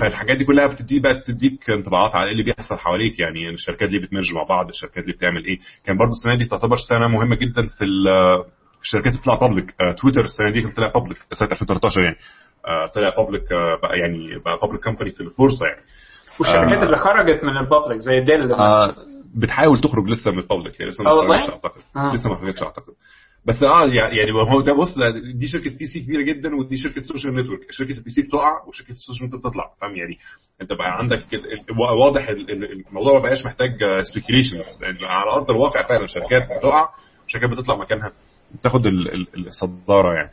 فالحاجات 0.00 0.36
دي 0.36 0.44
كلها 0.44 0.66
بتدي 0.66 1.00
بقى 1.00 1.22
تديك 1.26 1.70
انطباعات 1.70 2.14
على 2.14 2.26
إيه 2.26 2.32
اللي 2.32 2.42
بيحصل 2.42 2.76
حواليك. 2.76 3.18
يعني 3.18 3.48
الشركات 3.50 3.88
اللي 3.88 4.00
بت 4.06 4.14
merge 4.14 4.34
مع 4.34 4.42
بعض؟ 4.42 4.68
الشركات 4.68 5.04
اللي 5.04 5.12
بتعمل 5.16 5.44
إيه؟ 5.44 5.58
كان 5.84 5.96
برضو 5.98 6.12
السنة 6.12 6.36
دي 6.38 6.44
تعتبر 6.44 6.76
سنة 6.88 7.08
مهمة 7.08 7.36
جدا 7.36 7.66
في 7.66 7.84
ال- 7.84 8.44
في 8.80 8.82
الشركات 8.86 9.06
اللي 9.06 9.18
بتطلع 9.18 9.34
public 9.34 9.74
تويتر 10.02 10.20
السنة 10.24 10.50
دي 10.50 10.60
كان 10.62 10.70
طلع 10.70 10.88
public 10.94 11.18
سنة 11.32 11.48
2013 11.52 12.00
يعني. 12.00 12.16
آه، 12.16 12.49
طلع 12.94 13.08
public 13.16 13.52
بقى 13.82 13.98
يعني 13.98 14.38
بقى 14.38 14.58
public 14.62 14.84
company 14.84 15.10
في 15.10 15.20
البورصة 15.20 15.66
يعني. 15.66 15.82
والشركات 16.40 16.82
آه. 16.82 16.84
اللي 16.86 16.96
خرجت 16.96 17.44
من 17.44 17.56
ال 17.56 17.62
public 17.62 17.98
زي 17.98 18.20
ديل 18.20 18.38
مثلا. 18.38 18.58
آه، 18.58 18.94
بتحاول 19.36 19.80
تخرج 19.80 20.08
لسه 20.08 20.30
من 20.32 20.38
ال 20.38 20.44
public 20.44 20.80
يعني 20.80 20.92
لسه 20.92 21.04
ما 21.04 21.10
آه؟ 21.10 21.26
خرجتش 21.28 21.50
أعتقد. 21.50 21.80
آه. 21.96 22.14
لسه 22.14 22.30
ما 22.30 22.36
خرجتش 22.36 22.62
أعتقد. 22.62 22.92
بس 23.46 23.62
آه 23.62 23.86
يعني 23.86 24.16
يعني 24.16 24.32
هو 24.32 24.60
ده 24.60 24.72
بص 24.72 24.94
دي 25.34 25.46
شركة 25.46 25.76
PC 25.78 26.00
كبيرة 26.00 26.22
جدا 26.22 26.56
ودي 26.56 26.76
شركة 26.76 27.02
social 27.02 27.34
network 27.36 27.60
شركة 27.70 27.92
ال 27.92 28.10
PC 28.10 28.22
بتقع 28.22 28.64
وشركة 28.68 28.90
ال 28.90 28.95
social 28.95 29.28
network 29.28 29.42
بتطلع 29.44 29.70
فاهم 29.80 29.96
يعني؟ 29.96 30.18
أنت 30.62 30.72
بقى 30.72 30.98
عندك 30.98 31.24
واضح 32.00 32.28
ال- 32.28 32.50
ال- 32.50 32.84
الموضوع 32.88 33.12
ما 33.14 33.20
بقاش 33.22 33.46
محتاج 33.46 33.70
speculations 34.02 34.64
على 35.02 35.30
أرض 35.32 35.50
الواقع 35.50 35.82
فعلا 35.82 36.06
شركات 36.06 36.42
بتقع 36.58 36.88
وشركات 37.26 37.50
بتطلع 37.50 37.76
مكانها 37.76 38.12
بتاخد 38.54 38.86
ال- 38.86 39.14
ال- 39.14 39.46
الصدارة 39.46 40.14
يعني. 40.14 40.30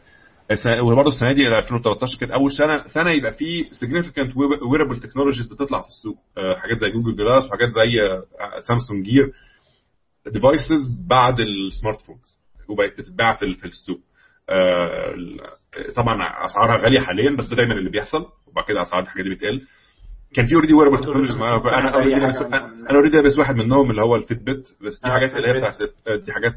وبرضه 0.84 1.10
السنة 1.10 1.34
دي 1.34 1.48
2013 1.48 2.20
كانت 2.20 2.32
أول 2.32 2.52
سنة 2.52 2.84
سنة 2.88 3.12
يبقى 3.12 3.32
في 3.32 3.64
significant 3.64 4.32
wearable 4.72 5.00
technologies 5.00 5.52
بتطلع 5.54 5.82
في 5.82 5.88
السوق. 5.88 6.18
آه، 6.38 6.56
حاجات 6.56 6.78
زي 6.78 6.90
Google 6.90 7.16
Glass 7.16 7.46
وحاجات 7.48 7.70
زي 7.70 8.22
Samsung 8.68 9.06
Gear 9.06 9.32
devices 10.28 10.90
بعد 11.08 11.40
ال 11.40 11.50
smart 11.50 12.02
phones 12.02 12.38
وبقت 12.70 12.98
بتتباع 12.98 13.34
في 13.34 13.66
السوق. 13.66 14.00
آه، 14.50 15.16
طبعا 15.96 16.46
أسعارها 16.46 16.78
غالية 16.78 17.00
حاليا 17.00 17.36
بس 17.36 17.48
ده 17.48 17.56
دايما 17.56 17.74
اللي 17.74 17.90
بيحصل 17.90 18.26
وبعد 18.48 18.66
كده 18.66 18.82
أسعار 18.82 19.04
الحاجات 19.04 19.26
دي 19.26 19.36
بتقل. 19.36 19.62
كان 20.34 20.46
في 20.46 20.56
already 20.56 20.74
wearable 20.74 20.98
technologies 21.00 21.38
أنا 21.38 21.78
أنا 21.80 21.94
already 21.94 22.20
لابس 22.20 22.36
أنا 22.90 22.96
already 22.96 23.18
لابس 23.18 23.40
واحد 23.40 23.56
منهم 23.56 23.92
اللي 23.92 24.02
هو 24.02 24.16
ال 24.16 24.42
Fitbit 24.44 24.70
بس 24.82 25.00
دي 25.02 25.08
آه، 25.10 25.12
حاجات 25.12 25.36
اللي 25.36 25.48
هي. 25.48 25.54
بتاعت 25.54 25.78
دي 26.26 26.34
حاجات 26.34 26.54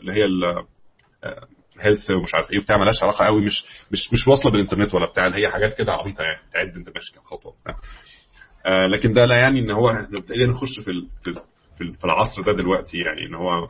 اللي 0.00 0.12
هي 0.12 0.24
health 1.80 2.10
ومش 2.10 2.34
عارف 2.34 2.50
إيه 2.52 2.58
وبتاع 2.58 2.76
مالهاش 2.76 3.02
علاقة 3.02 3.24
قوي 3.26 3.44
مش 3.44 3.64
مش 3.90 4.12
مش 4.12 4.28
واصلة 4.28 4.52
بالإنترنت 4.52 4.94
ولا 4.94 5.06
بتاع 5.06 5.36
هي 5.36 5.48
حاجات 5.50 5.78
كده 5.78 5.92
عبيطة 5.92 6.22
يعني 6.24 6.40
تعد 6.54 6.76
انت 6.76 6.88
ماشي 6.94 7.14
كام 7.14 7.22
خطوة. 7.24 7.54
آه، 8.66 8.86
لكن 8.86 9.12
ده 9.12 9.24
لا 9.24 9.36
يعني 9.36 9.60
إن 9.60 9.70
هو 9.70 9.90
إحنا 9.90 10.08
نخش 10.46 10.80
في 10.80 10.84
في 10.84 11.30
ال- 11.30 11.42
في 11.78 11.80
ال- 11.84 11.94
في 11.94 12.04
العصر 12.04 12.42
ده 12.42 12.52
دلوقتي 12.52 12.98
يعني 12.98 13.26
إن 13.26 13.34
هو 13.34 13.68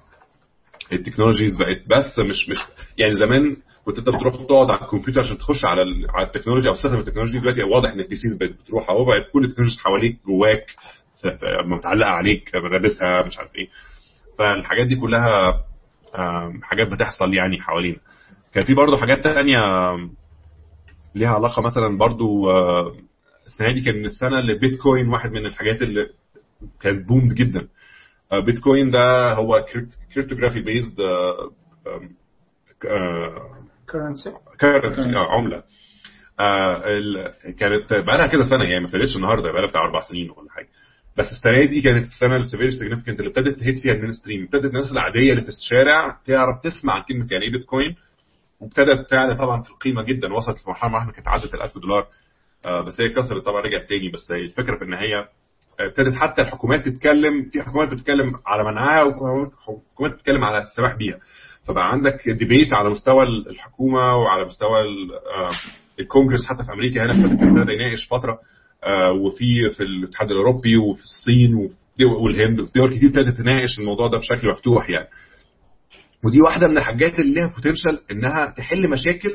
ال 0.93 0.98
technologies 0.98 1.57
بقت 1.57 1.83
بس 1.87 2.19
مش 2.19 2.49
مش 2.49 2.59
يعني 2.99 3.15
زمان 3.15 3.57
كنت 3.85 3.99
أنت 3.99 4.09
بتروح 4.09 4.35
تقعد 4.37 4.71
على 4.71 4.81
الكمبيوتر 4.81 5.21
عشان 5.21 5.39
تخش 5.39 5.65
على 5.65 5.83
على 6.15 6.27
التكنولوجيا 6.27 6.71
أو 6.71 6.75
تستخدم 6.75 6.99
التكنولوجيا 6.99 7.41
دلوقتي 7.41 7.63
واضح 7.63 7.91
ان 7.91 8.01
ال 8.01 8.17
PCs 8.17 8.35
بقت 8.37 8.51
بتروح 8.51 8.91
أهو 8.91 9.05
بقت 9.05 9.31
كل 9.33 9.45
ال 9.45 9.48
technologies 9.48 9.81
حواليك 9.81 10.19
جواك 10.27 10.67
متعلقة 11.65 12.11
عليك 12.11 12.51
لابسها 12.55 13.23
مش 13.27 13.39
عارف 13.39 13.51
إيه 13.57 13.69
فالحاجات 14.39 14.87
دي 14.87 14.97
كلها 14.97 15.65
حاجات 16.63 16.89
بتحصل 16.89 17.35
يعني 17.35 17.61
حوالينا. 17.61 17.99
كان 18.55 18.65
في 18.65 18.75
برضه 18.75 18.97
حاجات 18.97 19.25
تانية 19.25 19.59
ليها 21.15 21.29
علاقة 21.29 21.63
مثلا 21.63 21.99
برضه 21.99 22.51
السنة 23.47 23.73
دي 23.73 23.81
كان 23.81 24.05
السنة 24.05 24.39
اللي 24.39 24.55
بيتكوين 24.59 25.09
واحد 25.09 25.33
من 25.33 25.47
الحاجات 25.47 25.83
اللي 25.83 26.09
كانت 26.81 27.09
boomed 27.09 27.35
جدا. 27.35 27.69
آه، 28.33 28.39
بيتكوين 28.41 28.91
ده 28.91 29.33
هو 29.33 29.67
cryptography 30.15 30.61
based 30.61 30.97
currency 33.89 34.33
currency 34.59 35.13
عملة. 35.17 35.63
آه، 36.41 36.79
كانت 37.59 37.93
بقى 37.93 38.19
لها 38.19 38.27
كده 38.27 38.43
سنة 38.43 38.65
يعني 38.65 38.81
ما 38.81 38.87
ابتدتش 38.87 39.17
النهارده 39.17 39.53
بقى 39.53 39.63
لها 39.63 39.71
بتاع 39.71 39.83
أربع 39.85 40.01
سنين 40.01 40.31
ولا 40.31 40.51
حاجة. 40.51 40.69
بس 41.19 41.27
السنة 41.33 41.67
دي 41.71 41.81
كانت 41.81 42.07
السنة 42.07 42.37
السيفير 42.37 42.69
اللي 42.69 43.29
ابتدت 43.29 43.61
ت 43.61 43.65
hit 43.65 43.79
فيها 43.79 43.93
ال 43.93 44.13
mainstream 44.13 44.43
ابتدت 44.43 44.65
الناس 44.65 44.93
العادية 44.93 45.31
اللي 45.33 45.43
في 45.43 45.49
الشارع 45.49 46.21
تعرف 46.27 46.59
تسمع 46.65 47.05
كلمة 47.09 47.27
يعني 47.31 47.45
إيه 47.45 47.53
بيتكوين 47.53 47.97
وابتدت 48.61 49.11
تعلى 49.11 49.35
طبعا 49.35 49.63
في 49.63 49.71
القيمة 49.71 50.03
جدا 50.03 50.33
وصلت 50.35 50.67
لمرحلة 50.67 50.91
معينه 50.91 51.13
كانت 51.13 51.29
عدت 51.29 51.55
ال 51.55 51.63
1000 51.63 51.79
دولار. 51.79 52.07
آه، 52.67 52.81
بس 52.85 53.01
هي 53.01 53.09
كسرت 53.09 53.45
طبعا 53.45 53.61
رجعت 53.61 53.89
تاني. 53.89 54.09
بس 54.09 54.31
الفكرة 54.31 54.77
في 54.79 54.85
إن 54.85 54.95
هي 54.95 55.29
ابتدت 55.81 56.15
حتى 56.15 56.43
الحكومات 56.43 56.87
تتكلم 56.89 57.51
في 57.53 57.63
حكومات 57.63 57.89
بتتكلم 57.95 58.33
على 58.47 58.65
منعها 58.65 59.03
وحكومات 59.03 60.13
بتتكلم 60.13 60.45
على 60.45 60.63
السماح 60.63 60.95
بيها. 60.97 61.19
فبقى 61.65 61.91
عندك 61.93 62.29
ديبيت 62.29 62.73
على 62.75 62.91
مستوى 62.91 63.23
الحكومة 63.23 64.17
وعلى 64.17 64.45
مستوى 64.45 64.79
آه، 65.37 65.51
الكونجرس 66.01 66.47
حتى 66.47 66.65
في 66.65 66.73
أمريكا 66.73 67.05
هنا 67.05 67.13
ابتدى 67.33 67.73
يناقش 67.73 68.09
فترة. 68.11 68.39
وفي 69.21 69.71
في 69.71 69.83
الاتحاد 69.83 70.31
الاوروبي 70.31 70.77
وفي 70.77 71.03
الصين 71.03 71.71
والهند 72.21 72.69
دول 72.75 72.95
كتير 72.97 73.09
ابتدت 73.09 73.39
تناقش 73.39 73.79
الموضوع 73.79 74.07
ده 74.09 74.19
بشكل 74.19 74.49
مفتوح 74.49 74.91
يعني. 74.91 75.09
ودي 76.25 76.41
واحدة 76.41 76.69
من 76.69 76.79
الحاجات 76.79 77.19
اللي 77.19 77.35
ليها 77.35 77.53
potential 77.55 78.01
إنها 78.11 78.55
تحل 78.57 78.91
مشاكل 78.91 79.31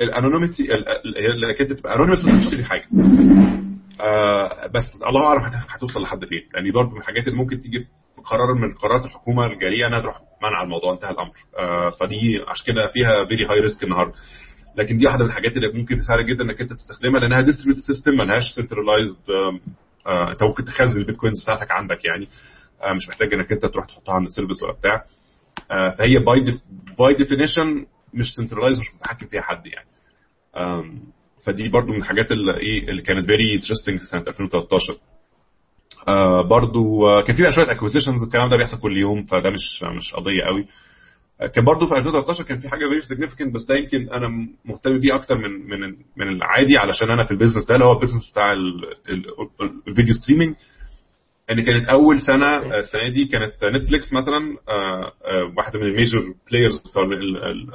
ال 0.00 0.07
anonymity 0.07 0.74
انك 0.74 1.60
انت 1.60 1.72
تبقى 1.72 1.94
anonymous 1.94 2.24
وانت 2.24 2.36
بتشتري 2.44 2.64
حاجة. 2.64 2.88
آه 4.00 4.66
بس 4.66 4.82
الله 5.08 5.26
أعلم 5.26 5.40
هت- 5.40 5.66
هتوصل 5.70 6.02
لحد 6.02 6.18
فين. 6.24 6.42
يعني 6.54 6.70
برضه 6.70 6.90
من 6.90 6.98
الحاجات 6.98 7.28
اللي 7.28 7.38
ممكن 7.38 7.60
تيجي 7.60 7.86
قرار 8.24 8.54
من 8.54 8.74
قرارات 8.74 9.04
الحكومة 9.04 9.46
الجارية 9.46 9.86
إنها 9.86 10.00
تروح 10.00 10.16
منع 10.42 10.62
الموضوع 10.62 10.92
انتهى 10.92 11.10
الأمر. 11.10 11.32
آه 11.58 11.90
فدي 11.90 12.42
عشان 12.48 12.66
كده 12.74 12.86
فيها 12.86 13.24
very 13.24 13.44
high 13.46 13.60
risk 13.60 13.82
النهارده. 13.84 14.12
لكن 14.76 14.96
دي 14.96 15.06
واحدة 15.06 15.24
من 15.24 15.30
الحاجات 15.30 15.56
اللي 15.56 15.68
ممكن 15.72 16.02
سهله 16.02 16.22
جدا 16.22 16.44
إنك 16.44 16.60
أنت 16.60 16.72
تستخدمها 16.72 17.20
لأنها 17.20 17.40
distributed 17.40 17.80
system 17.82 18.12
ملهاش 18.12 18.42
centralized 18.56 19.16
أنت 20.06 20.42
ممكن 20.42 20.64
تخزن 20.64 20.96
البيتكوينز 21.00 21.42
بتاعتك 21.42 21.70
عندك 21.70 22.04
يعني 22.04 22.28
آه 22.82 22.92
مش 22.92 23.08
محتاج 23.08 23.34
إنك 23.34 23.52
أنت 23.52 23.66
تروح 23.66 23.86
تحطها 23.86 24.14
عند 24.14 24.26
ال 24.26 24.31
service 24.31 24.62
ولا 24.62 24.72
بتاع. 24.72 25.04
آه 25.70 25.94
فهي 25.98 26.18
by 26.18 26.58
by 26.98 27.14
definition 27.14 27.86
مش 28.14 28.26
centralized 28.36 28.78
مش 28.78 28.94
متحكم 28.94 29.26
فيها 29.26 29.42
حد 29.42 29.66
يعني. 29.66 29.88
فدي 31.46 31.68
برضو 31.68 31.92
من 31.92 31.98
الحاجات 31.98 32.32
اللي 32.32 32.56
إيه 32.56 32.88
اللي 32.88 33.02
كانت 33.02 33.24
very 33.26 33.54
interesting 33.54 34.00
سنة 34.00 34.20
2013 34.20 34.94
آه 36.08 36.42
برضو 36.42 37.00
كان 37.26 37.36
في 37.36 37.42
بقى 37.42 37.52
شوية 37.52 37.70
acquisitions 37.70 38.22
الكلام 38.26 38.50
ده 38.50 38.56
بيحصل 38.56 38.80
كل 38.80 38.96
يوم 38.96 39.24
فده 39.24 39.50
مش 39.50 39.82
مش 39.82 40.14
قضية 40.14 40.44
قوي. 40.46 40.66
كان 41.54 41.64
برضو 41.64 41.86
في 41.86 41.94
2013 41.94 42.44
كان 42.44 42.58
في 42.58 42.68
حاجة 42.68 42.88
very 42.88 43.00
significant 43.00 43.54
بس 43.54 43.64
ده 43.64 43.74
يمكن 43.76 44.08
أنا 44.10 44.28
مهتم 44.64 44.98
بيه 45.00 45.14
أكتر 45.14 45.38
من 45.38 45.50
من 45.50 45.96
من 46.16 46.28
العادي 46.28 46.76
علشان 46.78 47.10
أنا 47.10 47.22
في 47.24 47.30
ال 47.30 47.34
business 47.34 47.64
ده 47.66 47.74
اللي 47.74 47.84
هو 47.86 47.92
ال 47.92 47.96
business 47.96 48.30
بتاع 48.30 48.52
ال- 48.52 48.84
ال- 49.08 49.26
ال- 49.60 49.82
ال 49.88 49.92
video 49.92 50.14
streaming 50.14 50.54
ان 51.50 51.64
كانت 51.64 51.88
أول 51.88 52.20
سنة 52.20 52.46
آه، 52.46 52.78
السنة 52.80 53.08
دي 53.08 53.24
كانت 53.24 53.64
نتفليكس 53.64 54.12
مثلا 54.12 54.56
آه، 54.68 55.12
آه، 55.24 55.52
واحدة 55.56 55.78
من 55.78 55.86
ال 55.86 55.94
major 55.94 56.34
players 56.50 56.80
بتوع 56.90 57.02
ال- 57.04 57.12
ال- 57.12 57.44
ال- 57.44 57.74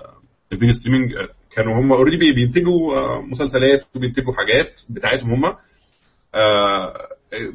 ال 0.51 0.55
video 0.55 0.73
streaming 0.73 1.13
آه، 1.15 1.29
كانوا 1.55 1.79
هم 1.79 1.91
already 1.91 2.31
بينتجوا 2.31 3.21
مسلسلات 3.21 3.85
وبينتجوا 3.95 4.33
حاجات 4.33 4.81
بتاعتهم 4.89 5.33
هم. 5.45 5.55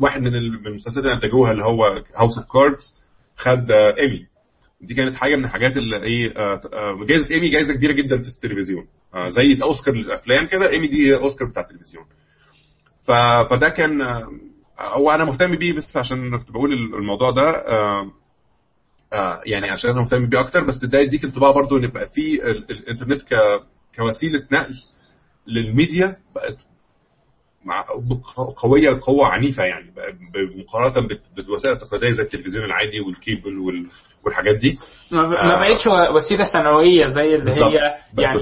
واحد 0.01 0.21
من 0.21 0.35
ال- 0.37 0.61
من 0.61 0.67
المسلسلات 0.67 1.05
اللي 1.05 1.15
أنتجوها 1.17 1.53
اللي 1.53 1.65
هو 1.65 1.85
House 2.17 2.39
of 2.39 2.53
Cards 2.53 2.95
خد 3.37 3.71
ايمي 3.71 4.27
دي 4.81 4.95
كانت 4.95 5.15
حاجة 5.15 5.37
من 5.37 5.45
الحاجات 5.45 5.77
اللي 5.77 6.03
إيه 6.03 6.37
آه، 6.37 6.61
آه، 6.73 7.05
جائزه 7.09 7.31
ايمي 7.35 7.49
جائزه 7.49 7.75
كبيرة 7.75 7.93
جدا 7.93 8.23
في 8.23 8.29
التلفزيون. 8.29 8.87
آه، 9.15 9.29
زي 9.29 9.59
أوسكار 9.63 9.95
للأفلام 9.95 10.47
كده 10.47 10.71
ايمي 10.71 10.87
دي 10.87 11.15
أوسكار 11.17 11.49
بتاع 11.49 11.63
التلفزيون. 11.63 12.05
فده 13.09 13.69
كان 13.77 14.03
هو 14.81 15.11
أنا 15.11 15.25
مهتم 15.25 15.57
بيه 15.57 15.73
بس 15.73 15.97
عشان 15.97 16.39
كنت 16.39 16.51
بقول 16.51 16.73
الموضوع 16.73 17.31
ده 17.31 17.65
يعني 19.47 19.71
عشان 19.71 19.91
أنا 19.91 20.01
مهتم 20.01 20.27
بيه 20.27 20.41
أكتر. 20.41 20.65
بس 20.65 20.77
ده 20.77 20.99
يديك 20.99 21.25
انطباع 21.25 21.51
برضو 21.51 21.77
إن 21.77 21.85
يبقى 21.85 22.07
في 22.15 22.43
ال- 22.51 22.71
الإنترنت 22.71 23.23
كوسيلة 23.97 24.47
نقل 24.53 24.75
للميديا 25.47 26.17
بقت 26.35 26.57
مع 27.67 27.85
قوية 28.57 29.01
قوة 29.03 29.27
عنيفة 29.27 29.65
يعني 29.65 29.93
مقارنة 30.57 31.09
بال- 31.09 31.21
بالوسائل 31.37 31.75
التقليدية 31.75 32.11
زي 32.11 32.23
التلفزيون 32.23 32.65
العادي 32.65 33.01
والكيبل 33.01 33.59
وال- 33.59 33.87
والحاجات 34.25 34.55
دي. 34.57 34.79
ما 35.13 35.21
آه. 35.21 35.61
بقتش 35.61 35.87
وسيلة 36.15 36.45
ثانوية 36.53 37.07
زي 37.07 37.35
اللي. 37.35 37.51
هي 37.51 37.75
يعني. 38.19 38.39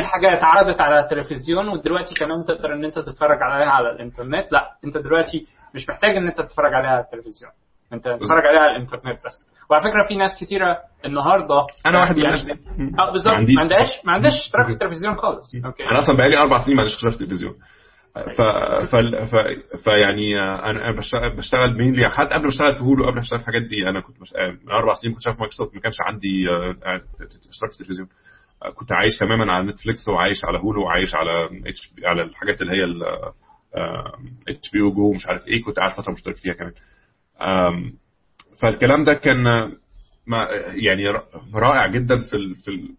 الحاجة 0.00 0.32
اتعرضت 0.32 0.80
على 0.80 1.00
التلفزيون 1.00 1.68
ودلوقتي 1.68 2.14
كمان 2.14 2.44
تقدر 2.44 2.72
إن 2.74 2.84
أنت 2.84 2.98
تتفرج 2.98 3.38
عليها 3.42 3.70
على 3.70 3.90
الإنترنت. 3.90 4.52
لأ 4.52 4.68
أنت 4.84 4.98
دلوقتي 4.98 5.46
مش 5.74 5.88
محتاج 5.88 6.16
إن 6.16 6.26
أنت 6.26 6.40
تتفرج 6.40 6.74
عليها 6.74 6.90
على 6.90 7.00
التلفزيون. 7.04 7.52
أنت 7.92 8.04
تتفرج 8.04 8.46
عليها 8.46 8.60
على 8.60 8.76
الإنترنت 8.76 9.18
بس. 9.26 9.46
وعلى 9.70 9.82
فكرة 9.82 10.02
في 10.08 10.16
ناس 10.16 10.30
كتيرة 10.40 10.78
النهارده 11.04 11.66
أنا 11.86 12.00
واحد 12.00 12.16
من 12.16 12.22
يعني 12.22 12.52
آه 12.98 13.10
بالظبط. 13.12 13.34
ما 13.34 13.60
عندهاش 13.60 13.88
ما 14.04 14.12
عندهاش 14.12 14.34
اشتراك 14.34 14.66
في 14.66 14.72
التلفزيون 14.72 15.14
خالص. 15.14 15.54
okay. 15.64 15.84
أنا 15.84 15.98
أصلا 15.98 16.16
بقالي 16.16 16.36
أربع 16.38 16.56
سنين 16.56 16.76
ما 16.76 16.82
عنديش 16.82 16.96
اشتراك 16.96 17.14
في 17.14 17.20
التلفزيون. 17.20 17.54
ف 18.14 18.40
ف 18.90 18.96
ف 18.96 19.36
فيعني 19.84 20.40
أنا 20.40 20.96
بشتغل 21.36 21.78
mainly 21.78 22.10
حتى 22.10 22.34
قبل 22.34 22.42
ما 22.42 22.48
أشتغل 22.48 22.72
في 22.72 22.80
هولو 22.80 23.04
قبل 23.04 23.14
ما 23.14 23.20
أشتغل 23.20 23.40
الحاجات 23.40 23.62
دي 23.62 23.88
أنا 23.88 24.00
كنت 24.00 24.20
مش... 24.20 24.32
من 24.64 24.70
أربع 24.70 24.94
سنين 24.94 25.14
كنت 25.14 25.22
شغال 25.22 25.34
في 25.34 25.40
مايكروسوفت 25.40 25.74
ما 25.74 25.80
كانش 25.80 25.96
عندي 26.06 26.50
آه، 26.50 27.02
اشتراك 27.50 27.70
في 27.72 27.80
التلفزيون 27.80 28.08
آه، 28.64 28.70
كنت 28.70 28.92
عايش 28.92 29.18
تماما 29.18 29.52
على 29.52 29.66
نتفليكس 29.66 30.08
وعايش 30.08 30.44
على 30.44 30.58
هولو 30.58 30.82
وعايش 30.82 31.14
على 31.14 31.44
H 31.66 31.94
على 32.04 32.22
الحاجات 32.22 32.62
اللي 32.62 32.72
هي 32.72 32.84
اتش 34.48 34.70
بي 34.70 34.80
أو 34.80 34.92
جو 34.92 35.12
مش 35.12 35.26
عارف 35.26 35.46
إيه 35.48 35.62
كنت 35.62 35.76
قاعد 35.76 35.92
فترة 35.92 36.12
مشترك 36.12 36.36
فيها 36.36 36.54
كمان. 36.54 36.72
فالكلام 38.62 39.04
ده 39.04 39.14
كان 39.14 39.46
آه، 39.46 39.72
ما 40.26 40.48
يعني 40.74 41.04
رائع 41.54 41.86
جدا 41.86 42.20
في 42.20 42.36
ال... 42.36 42.56
في 42.56 42.68
ال... 42.68 42.94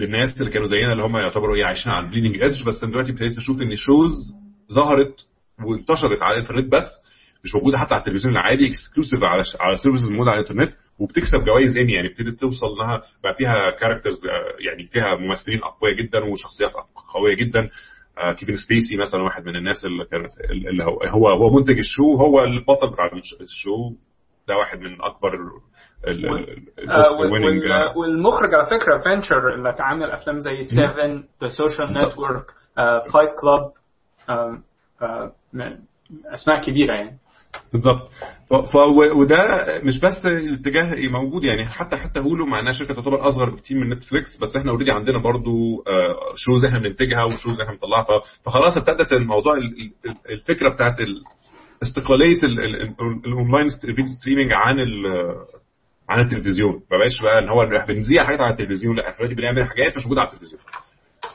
للناس 0.00 0.40
اللي 0.40 0.50
كانوا 0.50 0.66
زينا 0.66 0.92
اللي 0.92 1.04
هم 1.04 1.16
يعتبروا 1.16 1.56
إيه 1.56 1.64
عايشين 1.64 1.92
على 1.92 2.06
ال 2.06 2.10
bleeding 2.10 2.42
edge 2.42 2.64
بس 2.66 2.82
أنا 2.82 2.92
دلوقتي 2.92 3.12
ابتديت 3.12 3.38
أشوف 3.38 3.62
إن 3.62 3.76
shows 3.76 4.12
ظهرت 4.72 5.14
وانتشرت 5.66 6.22
على 6.22 6.34
الإنترنت 6.36 6.72
بس 6.72 6.84
مش 7.44 7.54
موجودة 7.54 7.78
حتى 7.78 7.94
على 7.94 8.00
التلفزيون 8.00 8.34
العادي 8.34 8.68
exclusive 8.68 9.24
على 9.24 9.44
ش... 9.44 9.56
على 9.60 9.76
services 9.76 10.10
موجودة 10.10 10.30
على 10.30 10.40
الإنترنت 10.40 10.72
وبتكسب 10.98 11.44
جوائز 11.44 11.76
ايمي 11.76 11.92
يعني 11.92 12.08
ابتدت 12.08 12.40
توصل 12.40 12.66
إنها 12.82 13.02
بقى 13.24 13.34
فيها 13.34 13.70
characters 13.70 14.20
يعني 14.66 14.86
فيها 14.86 15.16
ممثلين 15.16 15.58
أقوياء 15.62 15.96
جدا 15.96 16.24
وشخصيات 16.24 16.70
قويه 17.14 17.34
جدا. 17.34 17.68
آه، 18.18 18.32
كيفن 18.32 18.56
سبيسي 18.56 18.96
مثلا 18.96 19.22
واحد 19.22 19.46
من 19.46 19.56
الناس 19.56 19.84
اللي 19.84 20.04
كانت 20.04 20.30
اللي 20.50 20.84
هو 20.84 21.28
هو 21.28 21.50
منتج 21.58 21.78
ال 21.78 21.85
show 21.85 22.14
هو 22.16 22.44
البطل 22.44 22.90
بتاع 22.92 23.06
ال 23.06 23.15
sh- 23.15 23.40
ال 23.40 23.49
show. 23.49 23.92
ده 24.48 24.56
واحد 24.58 24.78
من 24.80 25.02
أكبر 25.02 25.34
آه، 27.74 27.96
والمخرج 27.98 28.54
على 28.54 28.66
فكرة 28.66 28.98
فينشر 28.98 29.54
اللي 29.54 29.74
عامل 29.80 30.10
أفلام 30.10 30.40
زي 30.40 30.64
Seven 30.64 31.24
The 31.42 31.48
Social 31.48 31.90
Network 31.90 32.44
Fight 33.12 33.30
Club 33.40 33.70
أسماء 36.34 36.60
كبيرة 36.60 36.94
يعني. 36.94 37.18
بالظبط. 37.72 38.10
ف... 38.50 38.76
وده 39.16 39.38
مش 39.84 40.00
بس 40.00 40.26
الاتجاه 40.26 41.08
موجود 41.08 41.44
يعني 41.44 41.68
حتى 41.68 41.96
حتى 41.96 42.20
هولو 42.20 42.46
مع 42.46 42.60
إنها 42.60 42.72
شركة 42.72 42.94
تعتبر 42.94 43.28
أصغر 43.28 43.50
بكتير 43.50 43.76
من 43.78 43.90
نتفليكس 43.90 44.36
بس 44.36 44.56
إحنا 44.56 44.70
already 44.70 44.92
عندنا 44.92 45.18
برضو 45.18 45.82
آه، 45.88 46.16
shows 46.34 46.64
إحنا 46.64 46.78
بننتجها 46.78 47.24
و 47.24 47.30
shows 47.30 47.60
إحنا 47.60 47.72
بنطلعها. 47.72 48.02
ف... 48.04 48.08
فخلاص 48.44 48.76
ابتدت 48.76 49.12
الموضوع 49.12 49.54
ال- 49.54 49.92
ال- 50.06 50.32
الفكرة 50.32 50.68
بتاعت 50.74 51.00
ال... 51.00 51.22
استقلالية 51.82 52.38
ال- 52.42 52.60
ال- 52.60 52.82
ال- 52.82 52.94
ال 53.26 53.32
online 53.32 53.68
video 53.68 54.06
streaming 54.06 54.52
عن. 54.52 54.76
عن 56.08 56.20
التلفزيون. 56.20 56.72
ما 56.90 56.98
بقاش 56.98 57.22
بقى 57.22 57.38
إن 57.38 57.48
هو 57.48 57.84
بنذيع 57.88 58.24
حاجات 58.24 58.40
على 58.40 58.50
التلفزيون 58.52 58.96
لأ 58.96 59.02
إحنا 59.02 59.16
دلوقتي 59.16 59.34
بنعمل 59.34 59.64
حاجات 59.68 59.96
مش 59.96 60.02
موجودة 60.02 60.20
على 60.20 60.30
التلفزيون. 60.30 60.62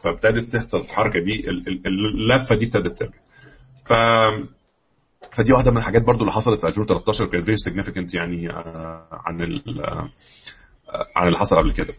فابتدت 0.03 0.53
تحصل 0.55 0.77
الحركة 0.77 1.19
دي 1.19 1.49
ال- 1.49 1.67
ال- 1.67 1.87
اللفة 1.87 2.55
دي 2.55 2.65
ابتدت 2.65 2.99
ترجع. 2.99 3.17
ف 3.85 3.93
فدي 5.37 5.53
واحدة 5.53 5.71
من 5.71 5.77
الحاجات 5.77 6.01
برضو 6.03 6.19
اللي 6.21 6.31
حصلت 6.31 6.61
في 6.61 6.67
2013 6.67 7.25
كانت 7.25 7.45
very 7.45 7.57
significant 7.57 8.13
يعني 8.15 8.49
آه، 8.49 9.07
عن 9.11 9.41
ال 9.41 9.81
آه، 9.85 10.09
عن 11.15 11.27
اللي 11.27 11.37
حصل 11.39 11.55
قبل 11.55 11.71
كده. 11.73 11.93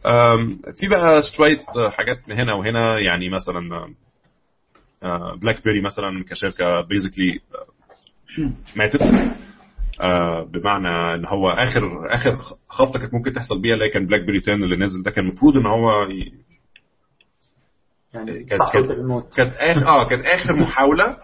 في 0.80 0.88
بقى 0.88 1.22
شوية 1.36 1.64
حاجات 1.90 2.18
هنا 2.30 2.54
وهنا 2.54 2.98
يعني 3.00 3.28
مثلا 3.28 3.88
بلاك 5.42 5.64
بيري 5.64 5.80
مثلا 5.80 6.24
كشركة 6.30 6.80
basically 6.80 7.40
ماتت 8.76 9.02
آه، 10.02 10.42
بمعنى 10.44 11.14
إن 11.14 11.26
هو 11.26 11.48
اخر 11.50 12.14
آخر 12.14 12.32
خبطة 12.68 12.98
كانت 12.98 13.14
ممكن 13.14 13.32
تحصل 13.32 13.60
بيها 13.60 13.74
اللي 13.74 13.88
كان 13.90 14.06
بلاك 14.06 14.20
بيري 14.24 14.38
10 14.42 14.54
اللي 14.54 14.76
نزل 14.76 15.02
ده 15.02 15.10
كان 15.10 15.24
المفروض 15.28 15.56
إن 15.56 15.66
هو 15.66 16.02
ي- 16.02 16.32
يعني 18.14 18.44
كانت- 18.44 18.62
اخر 19.60 19.86
آه 19.86 20.08
كانت 20.08 20.24
آخر 20.24 20.56
محاولة 20.56 21.16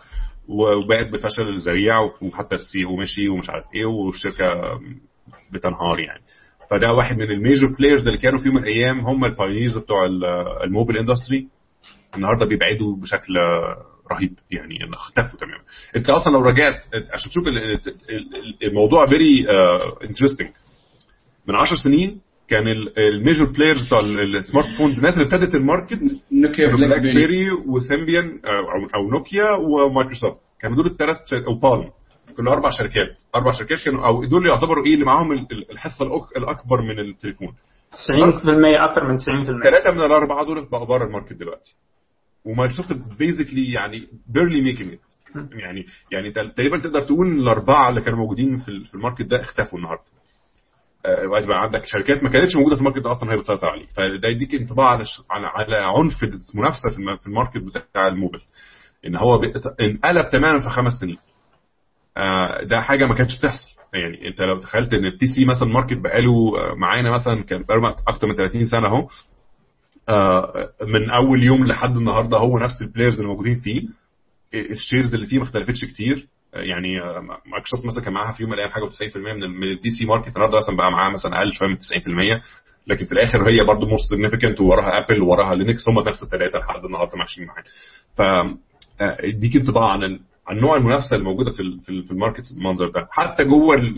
وبقت 0.48 1.06
بفشل 1.12 1.58
ذريع 1.58 1.98
وحتى 2.22 2.54
ال 2.54 2.84
CEO 2.84 2.96
مشي 2.96 3.28
ومش 3.28 3.50
عارف 3.50 3.64
إيه 3.74 3.84
والشركة 3.86 4.80
بتنهار 5.52 5.98
يعني. 6.00 6.22
فده 6.70 6.92
واحد 6.92 7.16
من 7.16 7.30
ال 7.30 7.37
major 7.37 7.70
players 7.78 8.06
اللي 8.06 8.18
كانوا 8.18 8.38
في 8.38 8.46
يوم 8.46 8.54
من 8.56 8.62
الأيام 8.62 9.00
هم 9.00 9.24
ال 9.24 9.30
pioneers 9.30 9.78
بتوع 9.78 10.04
ال- 10.06 10.24
ال 10.64 10.69
mobile 10.69 10.98
industry 10.98 11.48
النهارده 12.16 12.46
بيبعدوا 12.46 12.96
بشكل 12.96 13.34
رهيب. 14.12 14.32
يعني 14.50 14.74
اختفوا 14.94 15.38
تماما. 15.38 15.62
أنت 15.96 16.10
أصلا 16.10 16.32
لو 16.32 16.40
رجعت 16.40 16.74
عشان 17.12 17.30
تشوف 17.30 17.46
ال- 17.48 17.58
ال- 17.58 17.80
ال- 18.10 18.56
الموضوع 18.68 19.06
very 19.06 19.46
interesting 20.04 20.48
من 21.48 21.54
10 21.54 21.76
سنين 21.76 22.20
كان 22.48 22.68
ال- 22.68 22.98
ال 22.98 23.06
major 23.06 23.48
players 23.52 23.86
بتوع 23.86 24.00
ال- 24.00 24.36
ال 24.36 24.76
smartphones 24.78 24.96
الناس 24.98 25.14
اللي 25.14 25.24
ابتدت 25.24 25.54
ال 25.54 25.60
market 25.60 25.98
نوكيا 26.32 26.66
بلاك 26.66 27.00
بيري. 27.02 27.50
وسيمبيان 27.50 28.40
أو 28.44 29.00
أو 29.02 29.10
نوكيا 29.10 29.50
ومايكروسوفت. 29.52 30.40
كانوا 30.60 30.76
دول 30.76 30.86
الثلاث 30.86 31.32
أو 31.32 31.54
بالم 31.54 31.90
كانوا 32.36 32.52
أربع 32.52 32.68
شركات. 32.68 33.08
أربع 33.34 33.50
شركات 33.52 33.78
كانوا 33.84 34.06
أو 34.06 34.24
دول 34.24 34.38
اللي 34.42 34.54
يعتبروا 34.54 34.86
إيه 34.86 34.94
اللي 34.94 35.04
معاهم 35.04 35.32
ال- 35.32 35.46
ال- 35.52 35.70
الحصة 35.72 36.04
الأك- 36.04 36.36
الأكبر 36.36 36.80
من 36.82 36.98
التليفون. 37.00 37.48
90% 37.92 38.84
أكتر 38.90 39.04
من 39.08 39.16
90% 39.16 39.62
ثلاثة 39.70 39.90
من 39.92 40.00
الأربعة 40.00 40.44
دول 40.46 40.68
بقوا 40.70 40.86
بره 40.86 41.04
ال 41.04 41.08
market 41.08 41.32
دلوقتي. 41.32 41.74
ومايكروسوفت 42.48 42.92
basically 43.18 43.72
يعني 43.72 44.08
barely 44.28 44.62
making 44.62 44.98
يعني 45.52 45.86
يعني 46.12 46.30
تقريبا 46.32 46.78
تقدر 46.78 47.02
تقول 47.02 47.26
الأربعة 47.40 47.88
اللي 47.88 48.00
كانوا 48.00 48.18
موجودين 48.18 48.58
في 48.58 48.68
ال- 48.68 48.84
في 48.86 48.94
ال 48.94 48.98
market 48.98 49.22
ده 49.22 49.40
اختفوا 49.40 49.78
النهارده. 49.78 50.02
آه، 51.06 51.26
وقت 51.26 51.44
بقى 51.44 51.62
عندك 51.62 51.84
شركات 51.84 52.22
ما 52.22 52.28
كانتش 52.30 52.56
موجودة 52.56 52.74
في 52.76 52.80
ال 52.80 52.83
market 52.83 52.98
ده 52.98 53.10
أصلا 53.10 53.32
هي 53.32 53.36
بتسيطر 53.36 53.68
عليه. 53.68 53.86
فده 53.86 54.28
يديك 54.28 54.54
انطباع 54.54 54.86
على 54.88 55.04
على 55.30 55.46
على 55.46 55.76
عنف 55.76 56.22
المنافسة 56.54 56.90
في 56.90 56.96
الم- 56.98 57.16
في 57.16 57.26
ال 57.26 57.31
market 57.31 57.58
بتاع 57.58 58.06
الموبل 58.06 58.40
إن 59.06 59.16
هو 59.16 59.42
انقلب 59.80 60.30
تماما 60.30 60.58
في 60.60 60.70
خمس 60.70 60.92
سنين. 60.92 61.16
آه، 62.16 62.62
ده 62.64 62.80
حاجة 62.80 63.04
ما 63.04 63.14
كانتش 63.14 63.38
بتحصل. 63.38 63.68
يعني 63.94 64.28
انت 64.28 64.40
لو 64.42 64.60
تخيلت 64.60 64.94
إن 64.94 65.04
ال 65.04 65.26
PC 65.26 65.44
مثلا 65.44 65.68
market 65.68 65.96
بقاله 65.98 66.58
آه، 66.58 66.74
معانا 66.74 67.10
مثلا 67.12 67.42
كان 67.44 67.64
أكتر 68.08 68.26
من 68.26 68.34
30 68.34 68.64
سنة 68.66 68.86
أهو. 68.88 68.98
آه، 68.98 69.08
من 70.86 71.10
أول 71.10 71.42
يوم 71.44 71.66
لحد 71.66 71.96
النهارده 71.96 72.36
هو 72.38 72.58
نفس 72.58 72.82
ال 72.82 72.86
players 72.86 73.14
اللي 73.14 73.26
موجودين 73.28 73.60
فيه. 73.60 73.82
ال 74.54 74.63
shares 74.63 75.14
اللي 75.14 75.26
فيه 75.26 75.36
ما 75.38 75.42
اختلفتش 75.42 75.84
كتير. 75.84 76.26
آه، 76.54 76.60
يعني 76.60 77.00
آه، 77.00 77.20
مايكروسوفت 77.46 77.86
مثلا 77.86 78.04
كان 78.04 78.12
معاها 78.12 78.32
في 78.32 78.42
يوم 78.42 78.50
من 78.50 78.54
الأيام 78.58 78.72
حاجة 78.72 78.84
90% 78.88 79.16
من 79.34 79.42
ال- 79.44 79.50
من 79.50 79.62
ال 79.62 79.90
PC 79.90 80.06
market 80.06 80.28
النهارده 80.36 80.56
مثلا 80.56 80.76
بقى 80.76 80.90
معاها 80.92 81.10
مثلا 81.12 81.38
أقل 81.38 81.52
شوية 81.52 81.68
من 81.68 81.76
90% 81.78 82.42
لكن 82.86 83.06
في 83.06 83.12
الآخر 83.12 83.50
هي 83.50 83.64
برضه 83.64 83.86
most 83.86 84.08
significant 84.10 84.60
ووراها 84.60 84.98
ابل 84.98 85.22
ووراها 85.22 85.54
لينكس 85.54 85.88
هم 85.88 85.98
نفس 86.00 86.22
الثلاثه 86.22 86.58
لحد 86.58 86.84
النهارده 86.84 87.18
ماشيين 87.18 87.46
معانا. 87.46 87.64
ف 88.16 88.20
آه، 89.00 89.16
اديك 89.20 89.56
انطباع 89.56 89.90
عن 89.90 90.20
عن 90.48 90.58
نوع 90.58 90.76
المنافسة 90.76 91.14
اللي 91.16 91.24
موجودة 91.24 91.50
في 91.50 91.56
في, 91.84 91.88
ال- 91.92 92.04
في 92.04 92.10
ال 92.10 92.16
market 92.16 92.52
المنظر 92.56 92.88
ده. 92.88 93.08
حتى 93.10 93.44
جوه. 93.44 93.94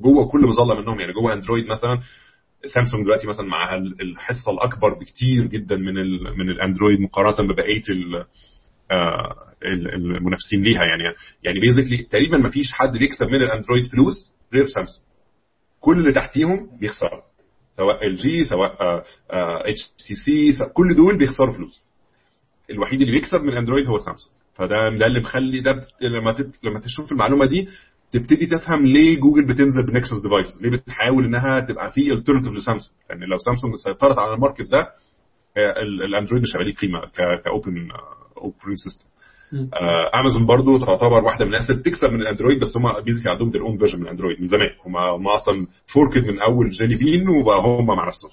جوه 0.00 0.28
كل 0.28 0.40
مظله 0.46 0.74
منهم 0.80 1.00
يعني 1.00 1.12
جوه 1.12 1.32
اندرويد 1.32 1.66
مثلا 1.66 2.00
سامسونج 2.66 3.04
دلوقتي 3.04 3.26
مثلا 3.26 3.46
معاها 3.46 3.74
ال- 3.76 4.00
الحصة 4.02 4.52
الأكبر 4.52 4.94
بكتير 4.94 5.46
جدا 5.46 5.76
من 5.76 5.98
ال 5.98 6.38
من 6.38 6.50
الأندرويد 6.50 7.00
مقارنة 7.00 7.48
ببقية 7.52 7.82
آه، 8.90 9.34
ال- 9.64 9.94
المنافسين 9.94 10.62
ليها 10.62 10.84
يعني 10.84 11.02
يعني 11.42 11.60
basically 11.60 12.04
تقريبا 12.10 12.38
ما 12.38 12.50
فيش 12.50 12.72
حد 12.72 12.98
بيكسب 12.98 13.26
من 13.26 13.42
الأندرويد 13.42 13.86
فلوس 13.86 14.32
غير 14.54 14.66
سامسونج 14.66 15.06
كل 15.80 15.98
اللي 15.98 16.12
تحتيهم 16.12 16.70
بيخسروا 16.80 17.20
سواء 17.72 18.06
ال 18.06 18.16
جي 18.16 18.44
سواء 18.44 19.04
اتش 19.70 19.92
تي 20.06 20.14
سي 20.14 20.64
كل 20.74 20.94
دول 20.96 21.18
بيخسروا 21.18 21.52
فلوس 21.52 21.84
الوحيد 22.70 23.00
اللي 23.00 23.12
بيكسب 23.12 23.40
من 23.42 23.48
الأندرويد 23.48 23.86
هو 23.86 23.98
سامسونج 23.98 24.36
فده 24.54 24.96
ده 24.98 25.06
اللي 25.06 25.20
مخلي 25.20 25.60
ده. 25.60 25.72
لما. 26.00 26.36
لما 26.62 26.80
تشوف 26.80 27.12
المعلومة 27.12 27.46
دي 27.46 27.68
تبتدي 28.12 28.46
تفهم 28.46 28.86
ليه 28.86 29.20
جوجل 29.20 29.46
بتنزل 29.46 29.86
ب 29.86 29.92
Nexus 29.92 30.22
device 30.22 30.62
ليه 30.62 30.70
بتحاول 30.70 31.24
إنها 31.24 31.60
تبقى 31.60 31.90
في 31.90 32.12
alternative 32.12 32.52
لسامسونج؟ 32.52 32.90
لأن 33.10 33.18
يعني 33.18 33.30
لو 33.30 33.38
سامسونج 33.38 33.74
سيطرت 33.74 34.18
على 34.18 34.34
ال 34.34 34.38
market 34.38 34.62
ده 34.70 34.80
آه، 35.56 35.80
ال- 35.82 36.02
الأندرويد 36.02 36.42
مش 36.42 36.56
هيبقى 36.56 36.64
ليه 36.68 36.74
قيمة. 36.74 37.00
ك 37.44 37.53
open 37.53 37.88
open 38.36 38.76
system 38.76 39.06
امازون 40.14 40.46
برضو 40.46 40.78
تعتبر 40.78 41.24
واحدة 41.24 41.44
من 41.44 41.50
الناس 41.54 41.70
اللي 41.70 41.82
بتكسب 41.82 42.08
من 42.08 42.20
الأندرويد 42.20 42.60
بس 42.60 42.76
هم 42.76 43.00
basically 43.04 43.30
عندهم 43.32 43.50
their 43.52 43.54
own 43.66 43.78
version 43.78 43.98
من 43.98 44.02
الأندرويد 44.04 44.40
من 44.40 44.48
زمان. 44.48 44.70
هم 44.86 44.96
هم 44.96 45.28
أصلا 45.28 45.66
forked 45.94 46.28
من 46.28 46.40
أول 46.40 46.70
جيلي 46.70 46.96
بين 46.96 47.28
وبقى 47.28 47.58
هم 47.60 47.86
مع 47.86 48.06
نفسهم. 48.08 48.30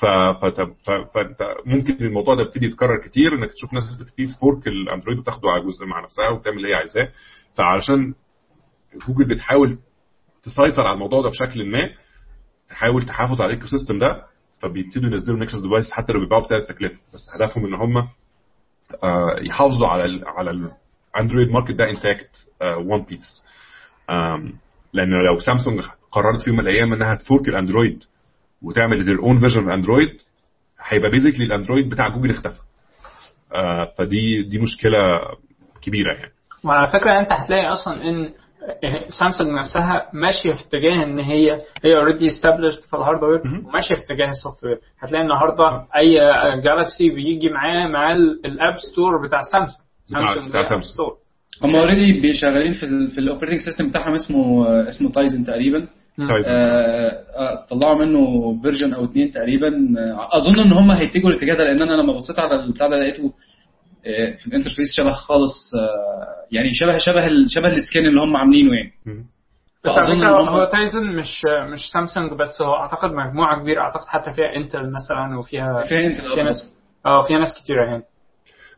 ف... 0.00 0.06
فت... 0.44 0.60
ف... 0.60 0.90
فأنت 1.14 1.38
ممكن 1.66 1.92
الموضوع 2.04 2.34
ده 2.34 2.42
يبتدي 2.42 2.66
يتكرر 2.66 3.00
كتير 3.06 3.34
إنك 3.34 3.52
تشوف 3.52 3.72
ناس 3.74 3.94
بتبتدي 3.96 4.26
ت 4.26 4.34
fork 4.34 4.66
الأندرويد 4.66 5.18
وتاخده 5.18 5.50
على 5.50 5.62
جزء 5.64 5.86
مع 5.86 6.04
نفسها 6.04 6.28
وتعمل 6.30 6.56
اللي 6.56 6.68
هي 6.68 6.74
عايزاه. 6.74 7.08
فعلشان 7.54 8.14
جوجل 9.06 9.24
بتحاول 9.28 9.78
تسيطر 10.42 10.82
على 10.86 10.94
الموضوع 10.94 11.22
ده 11.22 11.28
بشكل 11.28 11.70
ما 11.70 11.90
تحاول 12.68 13.02
تحافظ 13.02 13.42
على 13.42 13.50
ال 13.50 13.66
ecosystem 13.66 13.98
ده 13.98 14.22
فبيبتدوا 14.58 15.10
ينزلوا 15.10 15.38
Nexus 15.38 15.58
device 15.58 15.92
حتى 15.92 16.12
لو 16.12 16.20
بيبيعوا 16.20 16.42
بسعر 16.42 16.58
التكلفة. 16.58 17.00
بس 17.14 17.26
هدفهم 17.34 17.66
إن 17.66 17.74
هم 17.74 17.96
آه، 19.04 19.36
يحافظوا 19.40 19.88
على 19.88 20.04
ال 20.04 20.24
على 20.28 20.50
الاندرويد 21.16 21.48
market 21.50 21.72
ده 21.72 21.90
intact 21.90 22.46
one 22.60 23.02
piece 23.02 23.44
لأن 24.92 25.10
لو 25.26 25.38
سامسونج 25.38 25.82
قررت 26.12 26.40
في 26.44 26.50
يوم 26.50 26.58
من 26.58 26.68
الأيام 26.68 26.92
إنها 26.92 27.14
ت 27.14 27.21
fork 27.21 27.48
الأندرويد 27.48 28.04
وتعمل 28.62 29.04
their 29.04 29.20
own 29.22 29.40
version 29.40 29.70
اندرويد 29.70 30.20
هيبقى 30.88 31.10
basically 31.10 31.44
الأندرويد 31.44 31.88
بتاع 31.88 32.08
جوجل 32.08 32.30
اختفى. 32.30 32.60
آه 33.54 33.92
فدي 33.98 34.42
دي 34.42 34.58
مشكلة 34.58 35.20
كبيرة 35.82 36.14
يعني. 36.14 36.32
وعلى 36.64 36.86
فكرة 36.86 37.18
أنت 37.20 37.32
هتلاقي 37.32 37.66
أصلا 37.72 37.94
إن 37.94 38.32
سامسونج 39.08 39.50
نفسها 39.50 40.10
ماشية 40.12 40.52
في 40.52 40.60
اتجاه 40.68 41.02
إن 41.04 41.18
هي 41.18 41.58
هي 41.84 41.96
already 41.96 42.26
established 42.26 42.80
في 42.82 42.96
ال 42.96 43.00
hardware. 43.00 43.40
وماشية 43.68 43.94
في 43.94 44.00
اتجاه 44.04 44.30
ال 44.30 44.64
software 44.64 44.78
هتلاقي 45.00 45.22
النهارده 45.24 45.86
أي 45.96 46.14
جالاكسي 46.60 47.10
بيجي 47.10 47.48
معاه 47.50 47.86
معاه 47.86 48.14
ال 48.44 48.52
app 48.52 48.76
store 48.76 49.26
بتاع 49.26 49.40
سامسونج 49.52 49.80
بتاع- 50.10 50.48
بتاع 50.48 50.62
App 50.62 50.66
سامسونج. 50.68 51.08
Store. 51.10 51.14
هم 51.64 51.76
already 51.76 52.32
شغالين 52.32 52.72
في 52.72 52.82
ال 52.86 53.10
في 53.10 53.18
ال 53.18 53.22
operating 53.22 53.60
system 53.60 53.88
بتاعهم 53.88 54.12
اسمه 54.12 54.66
آه، 54.68 54.88
اسمه 54.88 55.10
تايزن 55.10 55.44
تقريبا. 55.44 55.88
آه، 56.48 57.24
آه، 57.36 57.66
طلعوا 57.70 58.04
منه 58.04 58.20
version 58.62 58.94
أو 58.94 59.04
اتنين 59.04 59.30
تقريبا 59.30 59.68
آه، 59.98 60.36
أظن 60.36 60.60
إن 60.60 60.72
هم 60.72 60.90
هيتجهوا 60.90 61.30
الاتجاه 61.30 61.54
ده 61.54 61.64
لأن 61.64 61.82
أنا 61.82 62.02
لما 62.02 62.12
بصيت 62.12 62.38
على 62.38 62.64
البتاع 62.64 62.86
ده 62.88 62.96
لقيته 62.96 63.22
آه، 63.24 63.32
في 64.36 64.46
ال 64.46 64.50
interface 64.50 64.86
شبه 65.00 65.12
خالص 65.12 65.74
آه، 65.74 66.26
يعني 66.52 66.70
شبه 66.72 66.98
شبه 66.98 67.26
ال- 67.26 67.50
شبه 67.50 67.68
ال 67.68 67.76
skin 67.76 68.06
اللي 68.06 68.20
هم 68.20 68.36
عاملينه 68.36 68.74
يعني. 68.76 68.92
بس 69.84 69.90
على 69.98 70.06
فكرة 70.06 70.50
هو 70.50 70.64
تايزن 70.64 71.16
مش 71.16 71.42
مش 71.72 71.80
سامسونج 71.92 72.32
بس 72.40 72.62
هو 72.62 72.74
أعتقد 72.74 73.10
مجموعة 73.12 73.60
كبيرة. 73.60 73.80
أعتقد 73.80 74.06
حتى 74.08 74.32
فيها 74.32 74.56
انتل 74.56 74.90
مثلا 74.92 75.38
وفيها 75.38 75.82
فيها 75.88 76.06
انت 76.06 76.16
فيها 76.20 76.44
ناس 76.44 76.72
آه 77.06 77.22
فيها 77.22 77.38
ناس 77.38 77.62
كتيرة 77.62 77.84
يعني. 77.84 78.02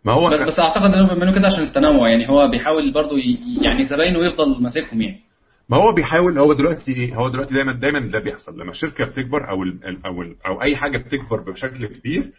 ما 0.04 0.12
هو 0.12 0.30
بس, 0.30 0.40
بس 0.40 0.58
أعتقد 0.60 0.82
انهم 0.94 1.06
بيعملوا 1.06 1.34
كده 1.34 1.46
عشان 1.46 1.62
التنوع 1.62 2.08
يعني. 2.10 2.28
هو 2.28 2.48
بيحاول 2.48 2.92
برضو 2.92 3.16
ي- 3.16 3.38
يعني 3.62 3.84
زباينه 3.84 4.24
يفضل 4.26 4.62
ماسكهم 4.62 5.02
يعني. 5.02 5.20
ما 5.68 5.76
هو 5.76 5.92
بيحاول 5.92 6.38
هو 6.38 6.52
دلوقتي 6.52 6.92
إيه 6.92 7.14
هو 7.14 7.28
دلوقتي 7.28 7.54
دايما 7.54 7.72
دايما 7.72 8.00
ده 8.10 8.18
بيحصل. 8.18 8.60
لما 8.60 8.70
الشركة 8.70 9.04
بتكبر 9.04 9.50
أو 9.50 9.62
ال 9.62 10.06
أو 10.06 10.22
ال 10.22 10.36
أو 10.46 10.62
أي 10.62 10.76
حاجة 10.76 10.98
بتكبر 10.98 11.40
بشكل 11.52 11.86
كبير 11.86 12.30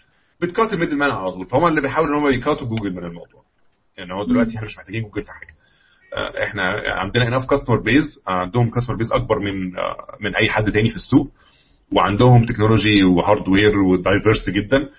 بت 0.41 0.54
cut 0.54 0.73
ال 0.73 0.77
middle 0.77 0.97
man 0.97 1.11
على 1.11 1.31
طول. 1.31 1.45
فهم 1.47 1.67
اللي 1.67 1.81
بيحاولوا 1.81 2.17
إن 2.17 2.23
هم 2.23 2.33
ي 2.33 2.40
cut 2.40 2.61
وا 2.61 2.67
جوجل 2.67 2.91
من 2.91 3.03
الموضوع. 3.03 3.43
يعني 3.97 4.13
هو 4.13 4.23
دلوقتي 4.25 4.55
إحنا 4.55 4.67
مش 4.67 4.77
محتاجين 4.77 5.01
جوجل 5.03 5.21
في 5.21 5.31
حاجة. 5.31 5.55
آه، 6.13 6.43
إحنا 6.43 6.63
عندنا 6.87 7.27
هنا 7.27 7.39
في 7.39 7.47
customer 7.47 7.79
base 7.81 8.21
عندهم 8.27 8.69
customer 8.69 8.95
base 8.95 9.11
أكبر 9.11 9.39
من 9.39 9.77
آه، 9.77 10.17
من 10.19 10.35
أي 10.35 10.49
حد 10.49 10.71
تاني 10.71 10.89
في 10.89 10.95
السوق 10.95 11.31
وعندهم 11.91 12.45
technology 12.45 13.03
و 13.03 13.12
hardware 13.12 13.77
و 13.77 13.86
diverse 13.86 14.49
جدا. 14.49 14.89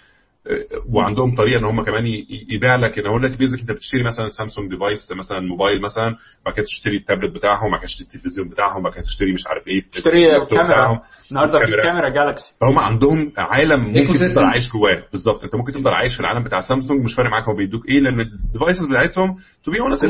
وعندهم 0.93 1.35
طريقة 1.35 1.59
إن 1.59 1.65
هم 1.65 1.83
كمان 1.85 2.07
يبيع 2.51 2.77
لك 2.77 2.99
ان 2.99 3.07
هو 3.07 3.19
دلوقتي 3.19 3.37
basically 3.37 3.61
أنت 3.61 3.71
بتشتري 3.73 4.05
مثلا 4.05 4.29
سامسونج 4.29 4.71
device 4.71 5.13
مثلا 5.13 5.41
موبايل 5.41 5.83
مثلا 5.83 6.17
بعد 6.47 6.55
كده 6.55 6.65
تشتري 6.65 6.97
التابلت 6.97 7.35
بتاعهم 7.35 7.71
بعد 7.71 7.81
كده 7.81 7.87
تشتري 7.87 8.07
التلفزيون 8.07 8.49
بتاعهم 8.49 8.83
بعد 8.83 8.93
كده 8.93 9.03
تشتري 9.03 9.33
مش 9.33 9.47
عارف 9.47 9.69
إيه 9.69 9.83
تشتري 9.93 10.47
كاميرا. 10.51 11.01
النهارده. 11.31 11.59
كاميرا 11.83 12.09
جالاكسي 12.09 12.55
فهم 12.61 12.79
عندهم 12.79 13.33
عالم 13.39 13.85
ممكن. 13.85 14.13
تفضل 14.27 14.45
عايش 14.45 14.73
جواه 14.73 15.05
بالظبط 15.13 15.45
أنت 15.45 15.55
ممكن 15.55 15.73
تفضل 15.73 15.93
عايش 15.93 16.15
في 16.15 16.21
العالم 16.21 16.45
بتاع 16.45 16.61
سامسونج 16.61 17.05
مش 17.05 17.15
فارق 17.15 17.31
معاك 17.31 17.45
هو 17.45 17.55
بيدوك 17.55 17.89
إيه 17.89 18.01
لأن 18.01 18.21
ال 18.21 18.29
devices 18.29 18.87
بتاعتهم 18.87 19.37
to 19.65 19.71
be 19.71 19.81
honest. 19.81 20.05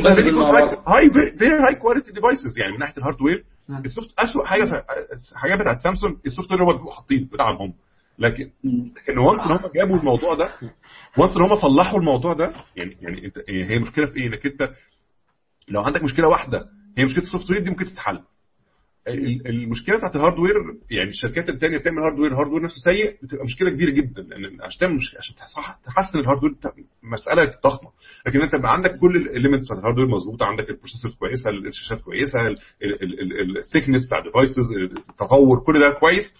high 0.88 1.10
very 1.38 1.59
high 1.68 1.74
quality 1.74 2.12
devices 2.12 2.59
يعني 2.59 2.73
من 2.73 2.78
ناحية 2.78 2.94
ال 2.98 3.03
hardware. 3.03 3.44
ال 3.84 3.89
soft 3.89 4.09
اسوء 4.19 4.44
حاجة 4.47 4.65
في 4.65 4.82
حاجة 5.39 5.55
بتاعت 5.57 5.81
سامسونج 5.81 6.16
ال 6.26 6.52
software 6.52 6.62
هو 6.65 6.70
اللي 6.70 6.93
حاطين 6.97 7.28
بتاعهم 7.32 7.57
هم 7.57 7.73
لكن 8.20 8.51
لكن 8.97 9.18
once 9.18 9.40
إن 9.40 9.52
هم 9.52 9.70
جابوا 9.74 9.97
الموضوع 9.97 10.34
ده 10.34 10.51
once 11.18 11.36
إن 11.36 11.42
هم 11.42 11.55
صلحوا 11.55 11.98
الموضوع 11.98 12.32
ده 12.32 12.52
يعني 12.76 12.97
يعني 13.01 13.24
أنت 13.26 13.38
هي 13.48 13.78
مشكلة 13.78 14.06
في 14.06 14.16
إيه؟ 14.16 14.26
إنك 14.26 14.47
أنت 14.47 14.70
لو 15.68 15.82
عندك 15.82 16.02
مشكلة 16.02 16.28
واحدة 16.28 16.66
هي 16.98 17.05
مشكلة 17.05 17.22
ال 17.24 17.51
software 17.51 17.62
دي 17.62 17.70
ممكن 17.70 17.84
تتحل. 17.84 18.20
ال- 19.09 19.47
المشكلة 19.47 19.98
بتاعت 19.98 20.16
ال 20.16 20.21
hardware 20.21 20.55
يعني 20.90 21.10
الشركات 21.10 21.48
الثانية 21.48 21.78
بتعمل 21.78 21.98
hardware 21.98 22.32
ال 22.32 22.36
hardware 22.36 22.62
نفسه 22.62 22.76
سيء 22.92 23.16
بتبقى 23.22 23.44
مشكلة 23.44 23.70
كبيرة 23.70 23.90
جدا 23.90 24.22
لأن 24.22 24.62
عشان 24.62 24.80
تعمل 24.80 24.94
مش... 24.94 25.16
عشان 25.18 25.36
تحسن 25.84 26.18
ال 26.18 26.22
hardware 26.22 26.55
مسألة 27.02 27.55
ضخمة. 27.64 27.90
لكن 28.26 28.42
أنت 28.42 28.55
بقى 28.55 28.72
عندك 28.72 28.97
كل 28.98 29.16
ال 29.16 29.22
elements 29.22 29.66
بتاعت 29.66 29.78
ال 29.80 29.83
hardware 29.83 30.06
مظبوطة 30.09 30.47
عندك 30.47 30.70
ال 30.70 30.74
processor 30.74 31.10
كويسة 31.18 31.51
الشاشات 31.51 32.01
كويسة 32.01 32.55
ال 33.59 33.63
thickness 33.63 34.06
بتاع 34.06 34.18
ال 34.18 34.25
devices 34.25 34.72
التطور 34.72 35.60
كل 35.66 35.80
ده 35.80 35.90
كويس. 35.90 36.34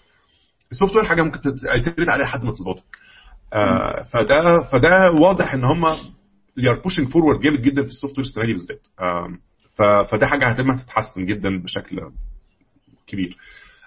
ال 0.71 0.95
software 0.95 1.05
حاجة 1.05 1.21
ممكن 1.21 1.39
تعتمد 1.41 2.09
عليها 2.09 2.25
لحد 2.25 2.43
ما 2.43 2.51
تظبطها 2.51 2.83
آه 3.53 4.03
فده 4.03 4.61
فده 4.71 5.11
واضح 5.21 5.53
إن 5.53 5.63
هم 5.65 5.85
are 6.59 6.81
pushing 6.81 7.07
forward 7.11 7.41
جامد 7.43 7.61
جدا 7.61 7.81
في 7.83 7.87
ال 7.89 8.17
software 8.17 8.27
السنة 8.27 8.45
دي 8.45 8.51
بالذات. 8.53 8.81
فده 10.11 10.27
حاجة 10.27 10.45
هتبقى 10.49 10.77
تتحسن 10.85 11.25
جدا 11.25 11.61
بشكل 11.63 11.99
كبير. 13.07 13.37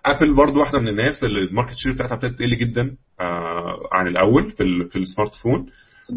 ابل 0.07 0.35
برضو 0.35 0.61
واحدة 0.61 0.79
من 0.79 0.89
الناس 0.89 1.25
اللي 1.25 1.41
ال 1.41 1.46
market 1.46 1.75
share 1.77 1.93
بتاعتها 1.93 2.15
ابتدت 2.17 2.39
تقل 2.39 2.59
جدا 2.59 2.97
آه 3.21 3.89
عن 3.93 4.07
الأول 4.07 4.51
في 4.51 4.63
ال 4.63 4.91
في 4.91 4.99
ال 4.99 5.05
smart 5.05 5.35
phone. 5.35 5.67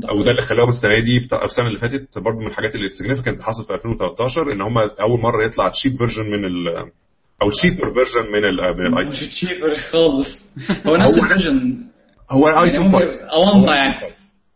أو 0.09 0.23
ده 0.23 0.31
اللي 0.31 0.41
خلاهم 0.41 0.69
السنة 0.69 0.99
دي 0.99 1.19
بتاع 1.19 1.43
السنة 1.43 1.67
اللي 1.67 1.79
فاتت 1.79 2.17
برضو 2.17 2.39
من 2.39 2.47
الحاجات 2.47 2.75
اللي 2.75 2.87
اللي 3.27 3.43
حصلت 3.43 3.67
في 3.67 3.73
2013 3.73 4.51
إن 4.51 4.61
هم 4.61 4.77
أول 4.77 5.19
مرة 5.21 5.45
يطلع 5.45 5.69
cheap 5.69 5.91
version 5.97 6.23
من 6.31 6.45
ال 6.45 6.91
أو 7.41 7.49
cheaper 7.49 7.93
version 7.93 8.31
من 8.31 8.41
من 8.77 8.87
الايفون 8.87 9.11
مش 9.11 9.19
cheaper 9.19 9.75
خالص. 9.75 10.55
هو 10.87 10.95
نفس 10.95 11.17
ال 11.17 11.26
version 11.26 11.87
هو 12.31 12.47
الايفون 12.47 12.91
5 12.91 13.25
أونطة 13.31 13.75
يعني. 13.75 14.13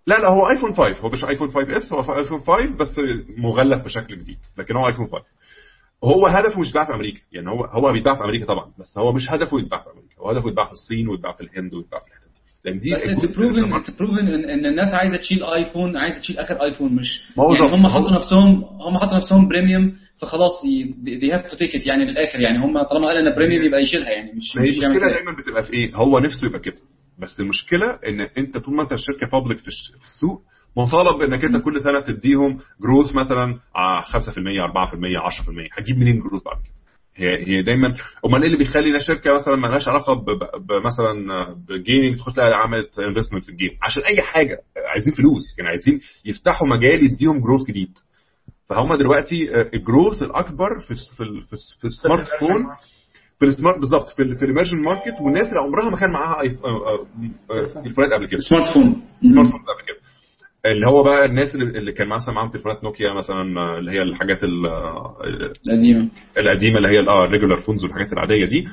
لا 0.08 0.20
لا 0.20 0.28
هو 0.30 0.50
ايفون 0.50 0.74
5 0.74 1.02
هو 1.04 1.10
مش 1.10 1.26
ايفون 1.26 1.52
5 1.52 1.78
اس 1.78 1.94
هو 1.94 2.18
ايفون 2.18 2.40
5 2.40 2.78
بس 2.78 3.00
مغلف 3.38 3.86
بشكل 3.86 4.18
جديد 4.18 4.38
لكن 4.58 4.76
هو 4.76 4.88
ايفون 4.88 5.08
5 5.08 5.24
هو 6.04 6.28
هدفه 6.28 6.60
مش 6.60 6.68
يتباع 6.68 6.86
في 6.86 6.94
أمريكا. 6.94 7.20
يعني 7.32 7.50
هو 7.50 7.66
هو 7.66 7.92
بيتباع 7.92 8.16
في 8.16 8.24
أمريكا 8.24 8.46
طبعا 8.46 8.72
بس 8.80 8.98
هو 8.98 9.14
مش 9.14 9.32
هدفه 9.32 9.60
يتباع 9.60 9.82
في 9.82 9.90
أمريكا. 9.90 10.16
هو 10.20 10.30
هدفه 10.30 10.50
يتباع 10.50 10.66
في 10.66 10.72
الصين 10.72 11.08
ويتباع 11.08 11.32
في 11.32 11.42
الهند 11.42 11.74
ويتباع 11.74 12.00
في 12.00 12.08
الحتت 12.08 12.24
دي. 12.24 12.42
لأن 12.66 12.80
دي 12.80 12.94
بس 12.94 13.02
it's 13.02 13.36
proven 13.36 13.74
it's 13.74 13.98
proven 13.98 14.28
ان 14.28 14.66
الناس 14.66 14.96
عايزة 14.96 15.18
تشيل 15.18 15.44
ايفون 15.44 15.98
عايزة 15.98 16.20
تشيل 16.20 16.40
آخر 16.40 16.64
ايفون 16.64 16.96
مش 16.96 17.20
يعني 17.38 17.76
هم 17.76 17.88
حطوا 17.88 18.12
نفسهم 18.12 18.64
هم 18.64 18.98
حطوا 18.98 19.18
نفسهم 19.18 19.48
premium 19.48 19.96
فخلاص 20.22 20.52
دي 21.04 21.32
have 21.34 21.52
to 21.52 21.58
take 21.58 21.76
it 21.76 21.86
يعني 21.88 22.06
للآخر 22.06 22.40
يعني. 22.40 22.58
هم 22.58 22.82
طالما 22.84 23.08
قال 23.08 23.18
إن 23.28 23.36
premium 23.36 23.64
يبقى 23.66 23.82
يشيلها 23.82 24.10
يعني 24.12 24.32
مش 24.34 24.58
هي 24.58 24.70
المشكلة. 24.88 25.12
دايما 25.12 25.32
بتبقى 25.40 25.64
في 25.64 25.74
إيه؟ 25.74 25.96
هو 25.96 26.20
نفسه 26.20 26.48
يبقى 26.48 26.60
كده. 26.60 26.78
بس 27.20 27.40
المشكلة 27.40 28.00
إن 28.08 28.22
أنت 28.38 28.58
طول 28.58 28.76
ما 28.76 28.84
أنت 28.84 28.92
الشركة 28.94 29.28
public 29.28 29.60
في 29.60 29.68
السوق 30.04 30.42
مطالب 30.78 31.22
انك 31.22 31.46
أنت 31.46 31.64
كل 31.64 31.82
سنة 31.82 32.00
تديهم 32.00 32.60
growth 32.82 33.16
مثلا 33.16 33.60
آه، 33.76 34.02
5% 34.02 34.62
4% 34.62 35.18
10% 35.20 35.70
هتجيب 35.78 35.98
منين 35.98 36.20
growth 36.20 36.44
بعد 36.44 36.56
كده؟ 36.64 36.74
هي 37.16 37.48
هي 37.48 37.62
دايما. 37.62 37.88
أمال 38.26 38.42
إيه 38.42 38.48
اللي 38.48 38.58
بيخلي 38.58 39.00
شركة 39.00 39.34
مثلا 39.36 39.56
ما 39.56 39.68
لهاش 39.68 39.88
علاقه 39.88 40.14
بمثلا 40.60 41.14
ب 41.70 41.77
gaming 41.77 42.18
تخش 42.18 42.34
تلاقي 42.34 42.54
عملت 42.54 43.00
investment 43.00 43.44
في 43.44 43.50
ال 43.52 43.55
game؟ 43.55 43.70
عشان 43.82 44.04
أي 44.04 44.22
حاجة. 44.22 44.58
عايزين 44.88 45.14
فلوس. 45.14 45.56
يعني 45.58 45.70
عايزين 45.70 46.00
يفتحوا 46.26 46.68
مجال 46.68 47.04
يديهم 47.04 47.42
growth 47.42 47.68
جديد. 47.68 47.98
فهم 48.76 48.96
دلوقتي 48.96 49.56
آه، 49.56 49.70
ال 49.74 49.81
growth 49.81 50.24
الأكبر 50.24 50.80
في 50.88 50.96
في 50.96 51.24
في 51.50 51.56
في 51.82 51.88
ال 51.88 51.94
smart 51.94 52.28
phone 52.40 52.64
في 53.40 53.46
ال 53.46 53.51
smart 53.51 53.80
بالظبط 53.80 54.10
في 54.10 54.22
ال- 54.22 54.36
في 54.38 54.44
ال 54.46 54.50
emerging 54.50 54.82
market 54.82 55.22
والناس 55.22 55.48
اللي 55.48 55.60
عمرها 55.60 55.90
ما 55.90 55.98
كان 55.98 56.12
معاها 56.12 56.44
آيف- 56.44 56.66
آه، 56.66 57.06
آه، 57.52 57.82
تليفونات 57.82 58.14
قبل 58.14 58.28
كده. 58.28 58.40
smart 58.40 58.66
phone 58.74 59.02
smart 59.22 59.48
phone 59.52 59.60
قبل 59.60 59.86
كده. 59.88 59.98
اللي 60.66 60.86
هو 60.88 61.04
بقى 61.04 61.26
الناس 61.26 61.56
اللي 61.56 61.92
كان 61.92 62.08
مثلا 62.08 62.36
معاهم 62.36 62.50
تليفونات 62.50 62.84
نوكيا 62.84 63.14
مثلا 63.14 63.42
اللي 63.78 63.92
هي 63.92 64.02
الحاجات 64.02 64.44
ال- 64.44 64.66
القديمة. 65.68 66.10
القديمة 66.38 66.78
اللي 66.78 66.88
هي 66.88 67.00
آه 67.08 67.26
ال 67.26 67.30
regular 67.30 67.58
phones 67.58 67.84
والحاجات 67.84 68.14
العادية 68.14 68.46
دي. 68.46 68.68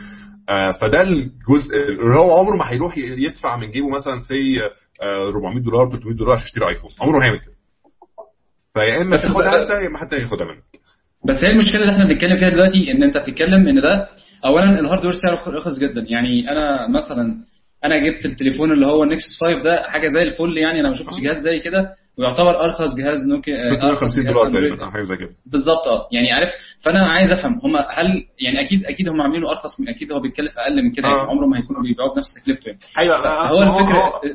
فده 0.80 1.02
الجزء 1.02 1.76
اللي 1.88 2.16
هو 2.18 2.38
عمره 2.38 2.56
ما 2.56 2.70
هيروح 2.70 2.98
يدفع 2.98 3.56
من 3.56 3.70
جيبه 3.70 3.88
مثلا 3.90 4.20
سي 4.20 4.60
400 5.02 5.62
دولار 5.62 5.90
300 5.90 6.16
دولار 6.16 6.34
عشان 6.34 6.44
يشتري 6.46 6.68
ايفون 6.68 6.90
عمره 7.00 7.18
ما 7.18 7.24
هيعمل 7.24 7.38
كده. 7.40 7.52
فيا 8.78 9.02
إما 9.02 9.14
بس 9.14 9.22
تاخدها 9.22 9.50
خد- 9.50 9.56
أنت 9.58 9.70
يا 9.70 9.86
إما 9.88 9.98
حد 9.98 10.12
ياخدها 10.12 10.46
منك 10.46 10.62
بس 11.28 11.44
هي 11.44 11.50
المشكلة 11.50 11.80
اللي 11.80 11.92
إحنا 11.92 12.04
بنتكلم 12.04 12.36
فيها 12.36 12.48
دلوقتي 12.48 12.92
إن 12.92 13.02
أنت 13.02 13.16
بتتكلم 13.18 13.68
إن 13.68 13.80
ده 13.80 14.08
اولا 14.46 14.80
ال 14.80 14.84
hardware 14.84 15.12
سعره 15.14 15.56
رخيص 15.56 15.78
جدا 15.78 16.04
يعني 16.08 16.50
أنا 16.50 16.88
مثلا 16.88 17.34
أنا 17.84 17.96
جبت 17.98 18.24
التليفون 18.26 18.72
اللي 18.72 18.86
هو 18.86 19.02
النكسس 19.02 19.38
5 19.40 19.62
ده 19.64 19.82
حاجة 19.82 20.06
زي 20.06 20.22
الفل 20.22 20.58
يعني 20.58 20.80
أنا 20.80 20.88
ما 20.88 20.94
شفتش 20.94 21.20
جهاز 21.22 21.36
زي 21.36 21.58
كده 21.58 21.94
ويعتبر 22.18 22.60
أرخص 22.64 22.96
جهاز 22.96 23.26
نوكيا 23.26 23.56
آه، 23.56 23.88
أرخص 23.88 24.14
350 24.14 24.24
جهاز 24.24 24.34
دولار 24.34 24.46
أندرويد. 24.46 24.68
تقريبا 24.68 24.84
أو 24.84 24.90
حاجة 24.90 25.02
زي 25.02 25.16
كده 25.16 25.30
بالظبط 25.46 25.88
آه 25.88 26.08
يعني 26.12 26.32
عارف 26.32 26.48
فأنا 26.84 27.06
عايز 27.08 27.32
أفهم 27.32 27.60
هم 27.64 27.76
هل 27.76 28.24
يعني 28.40 28.60
أكيد 28.66 28.84
أكيد 28.86 29.08
هم 29.08 29.20
عاملينه 29.22 29.50
أرخص 29.50 29.80
من 29.80 29.88
أكيد 29.88 30.12
هو 30.12 30.20
بيتكلف 30.20 30.58
أقل 30.58 30.82
من 30.84 30.90
كده 30.92 31.08
يعني 31.08 31.20
آه. 31.20 31.26
عمره 31.30 31.46
ما 31.46 31.58
هيكونوا 31.58 31.82
بيبيعوه 31.82 32.14
بنفس 32.14 32.34
تكلفته 32.34 32.66
يعني 32.68 32.80
أيوه 32.98 33.20
فهو 33.20 33.56
هو 33.58 33.78
الفكرة- 33.78 33.94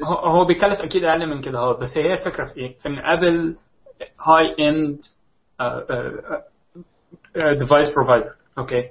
هو, 0.09 0.15
هو, 0.15 0.39
هو 0.39 0.45
بيكلف 0.45 0.79
أكيد 0.81 1.03
أقل 1.03 1.27
من 1.29 1.41
كده 1.41 1.59
هو 1.59 1.73
بس 1.77 1.97
هي 1.97 2.13
الفكرة 2.13 2.45
في 2.45 2.57
إيه؟ 2.57 2.77
في 2.77 2.89
إن 2.89 2.99
ابل 2.99 3.55
end 4.59 4.97
device 7.59 7.93
provider 7.95 8.31
okay 8.57 8.83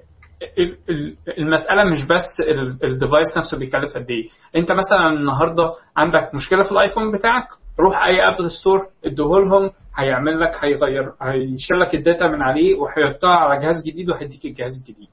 ال- 0.58 0.76
ال- 0.90 1.16
المسألة 1.38 1.84
مش 1.84 2.06
بس 2.06 2.40
ال 2.84 2.91
device 2.91 3.36
نفسه 3.36 3.58
بيكلف 3.58 3.94
قد 3.96 4.10
إيه. 4.10 4.28
أنت 4.56 4.72
مثلا 4.72 5.08
النهارده 5.12 5.70
عندك 5.96 6.34
مشكلة 6.34 6.62
في 6.62 6.72
الآيفون 6.72 7.12
بتاعك 7.12 7.44
روح 7.80 8.04
أي 8.04 8.28
ابل 8.28 8.50
store 8.50 8.86
اديهولهم 9.04 9.70
هيعمل 9.96 10.40
لك 10.40 10.52
هيغير 10.64 11.12
هيشيل 11.22 11.80
لك 11.80 11.94
ال 11.94 12.01
data 12.01 12.26
من 12.26 12.42
عليه 12.42 12.74
وهيحطها 12.74 13.30
على 13.34 13.60
جهاز 13.60 13.82
جديد 13.86 14.10
وهيديك 14.10 14.44
الجهاز 14.44 14.72
الجديد. 14.78 15.08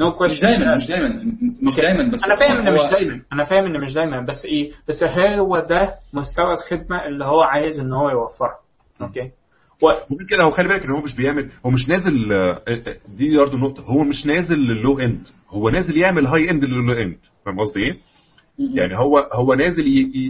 no 0.00 0.08
مش 0.10 0.14
question 0.18 0.46
دايما 0.46 0.74
مش 0.74 0.88
دايما 0.88 1.08
مش. 1.62 1.76
دايما 1.76 2.12
بس 2.12 2.20
أنا 2.24 2.36
فاهم 2.38 2.56
إن 2.66 2.74
مش 2.74 2.80
دايما 2.90 3.22
أنا 3.32 3.44
فاهم 3.44 3.64
إن 3.64 3.80
مش 3.82 3.94
دايما 3.94 4.20
بس 4.20 4.44
إيه؟ 4.44 4.70
بس 4.88 5.04
هو 5.18 5.58
ده 5.58 5.94
مستوى 6.12 6.52
الخدمة 6.52 7.06
اللي 7.06 7.24
هو 7.24 7.40
عايز 7.42 7.80
إن 7.80 7.92
هو 7.92 8.10
يوفرها 8.10 8.58
okay. 9.00 9.30
و... 9.82 9.86
ممكن 10.10 10.26
كده 10.30 10.42
هو 10.42 10.50
خلي 10.50 10.68
بالك 10.68 10.82
إن 10.82 10.90
هو 10.90 11.00
مش 11.02 11.16
بيعمل 11.16 11.50
هو 11.66 11.70
مش 11.70 11.88
نازل 11.88 12.32
آه، 12.32 12.62
آه، 12.68 12.96
دي 13.08 13.36
برضه 13.36 13.58
نقطة. 13.58 13.82
هو 13.82 14.04
مش 14.04 14.26
نازل 14.26 14.58
لل 14.58 14.74
low 14.74 14.98
end 14.98 15.28
هو 15.48 15.68
نازل 15.70 15.98
يعمل 15.98 16.26
high 16.26 16.50
end 16.50 16.64
لل 16.64 16.75
low 16.75 16.92
end 16.92 17.16
فاهم 17.46 17.60
قصدي 17.60 17.80
إيه؟ 17.80 17.98
يعني 18.74 18.96
هو 18.98 19.18
هو 19.32 19.54
نازل 19.54 19.84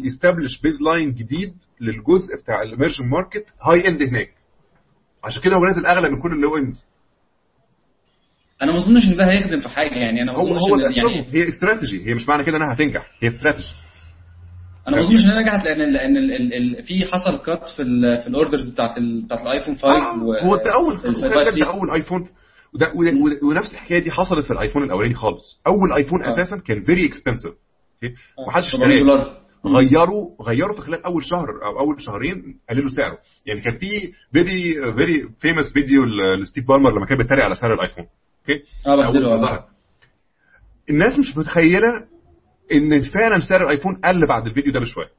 ي 0.06 0.60
establish 0.62 0.82
baseline 0.82 1.14
جديد 1.14 1.54
للجزء 1.80 2.36
بتاع 2.42 2.62
ال 2.62 2.67
emerging 2.67 3.04
market 3.10 3.46
high 3.62 3.88
end 3.88 4.02
هناك. 4.02 4.30
عشان 5.24 5.42
كده 5.42 5.56
هو 5.56 5.64
نازل 5.64 5.86
أغلى 5.86 6.10
من 6.10 6.20
كل 6.22 6.32
ال 6.32 6.38
low 6.38 6.56
end 6.56 6.76
أنا 8.62 8.72
ما 8.72 8.78
أظنش 8.78 9.04
إن 9.08 9.16
ده 9.16 9.30
هيخدم 9.30 9.60
في 9.60 9.68
حاجة 9.68 9.94
يعني. 9.94 10.22
أنا 10.22 10.32
ما 10.32 10.38
هو 10.38 10.46
أظنش 10.46 10.60
هو 10.62 10.78
إن- 10.92 10.98
يعني. 10.98 11.26
هي 11.32 11.48
استراتيجي 11.48 12.06
هي 12.10 12.14
مش 12.14 12.28
معنى 12.28 12.44
كده 12.44 12.56
إنها 12.56 12.74
هتنجح. 12.74 13.10
هي 13.20 13.28
استراتيجي 13.28 13.68
أنا 14.88 14.96
ما 14.96 15.02
اظنش 15.02 15.24
إنها 15.24 15.40
نجحت 15.42 15.64
لأن 15.64 15.92
لأن 15.92 16.16
ال- 16.16 16.32
ال- 16.32 16.54
ال- 16.78 16.84
في 16.84 17.04
حصل 17.04 17.44
cut 17.44 17.68
في 17.76 17.82
ال 17.82 18.18
في 18.22 18.26
ال 18.26 18.33
orders 18.33 18.72
بتاعت 18.72 18.98
ال 18.98 19.22
بتاعت 19.22 19.40
الايفون 19.40 19.74
5 19.74 19.88
آه 19.88 20.22
و- 20.24 20.34
هو 20.34 20.56
ده 20.56 20.74
اول 20.74 20.94
ال- 20.94 20.98
خلي 21.00 21.12
5 21.14 21.34
بالك 21.34 21.48
C. 21.48 21.60
ده 21.60 21.66
أول 21.66 21.90
ايفون 21.90 22.28
وده 22.74 22.92
ونفس 23.42 23.72
الحكاية 23.72 23.98
دي 23.98 24.10
حصلت 24.10 24.44
في 24.44 24.50
الآيفون 24.50 24.82
الأولاني 24.84 25.14
خالص. 25.14 25.60
أول 25.66 25.92
ايفون 25.92 26.22
آه. 26.24 26.28
أساسا 26.34 26.56
كان 26.56 26.82
very 26.82 27.06
expensive 27.06 27.52
آه، 28.04 28.46
محدش 28.48 28.72
700 28.72 28.96
اشتراه. 28.96 29.44
غيروا 29.66 30.30
غيروا 30.42 30.74
في 30.76 30.82
خلال 30.82 31.04
أول 31.04 31.24
شهر 31.24 31.46
أو 31.64 31.80
أول 31.80 32.00
شهرين 32.00 32.58
قللوا 32.70 32.88
سعره. 32.88 33.18
يعني 33.46 33.60
كان 33.60 33.78
في 33.78 34.12
very 34.32 34.92
very 34.96 35.28
famous 35.40 35.72
video 35.72 36.04
لستيف 36.40 36.68
بالمر 36.68 36.90
لما 36.96 37.06
كان 37.06 37.18
بيتريق 37.18 37.44
على 37.44 37.54
سعر 37.54 37.74
الآيفون. 37.74 38.04
Okay؟ 38.40 38.62
آه. 38.86 39.66
الناس 40.90 41.18
مش 41.18 41.36
متخيلة 41.36 42.06
إن 42.72 43.00
فعلا 43.02 43.40
سعر 43.40 43.62
الآيفون 43.62 43.94
قل 44.04 44.26
بعد 44.28 44.46
الفيديو 44.46 44.72
ده 44.72 44.80
بشوية. 44.80 45.10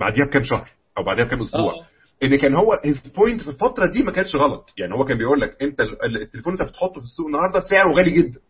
بعديها 0.00 0.24
بكام 0.26 0.42
شهر 0.42 0.70
أو 0.98 1.04
بعديها 1.04 1.24
بكام 1.24 1.40
أسبوع. 1.40 1.72
آه. 1.74 1.86
إن 2.22 2.36
كان 2.36 2.54
هو 2.54 2.72
his 2.84 3.00
point 3.16 3.40
في 3.42 3.48
الفترة 3.48 3.86
دي 3.86 4.02
ما 4.02 4.12
كانش 4.12 4.36
غلط. 4.36 4.70
يعني 4.78 4.94
هو 4.94 5.04
كان 5.04 5.18
بيقول 5.18 5.40
لك 5.40 5.62
أنت 5.62 5.80
ال- 5.80 6.22
التليفون 6.22 6.52
أنت 6.52 6.62
بتحطه 6.62 7.00
في 7.00 7.04
السوق 7.06 7.26
النهارده 7.26 7.60
سعره 7.60 7.92
غالي 7.92 8.10
جدا. 8.10 8.40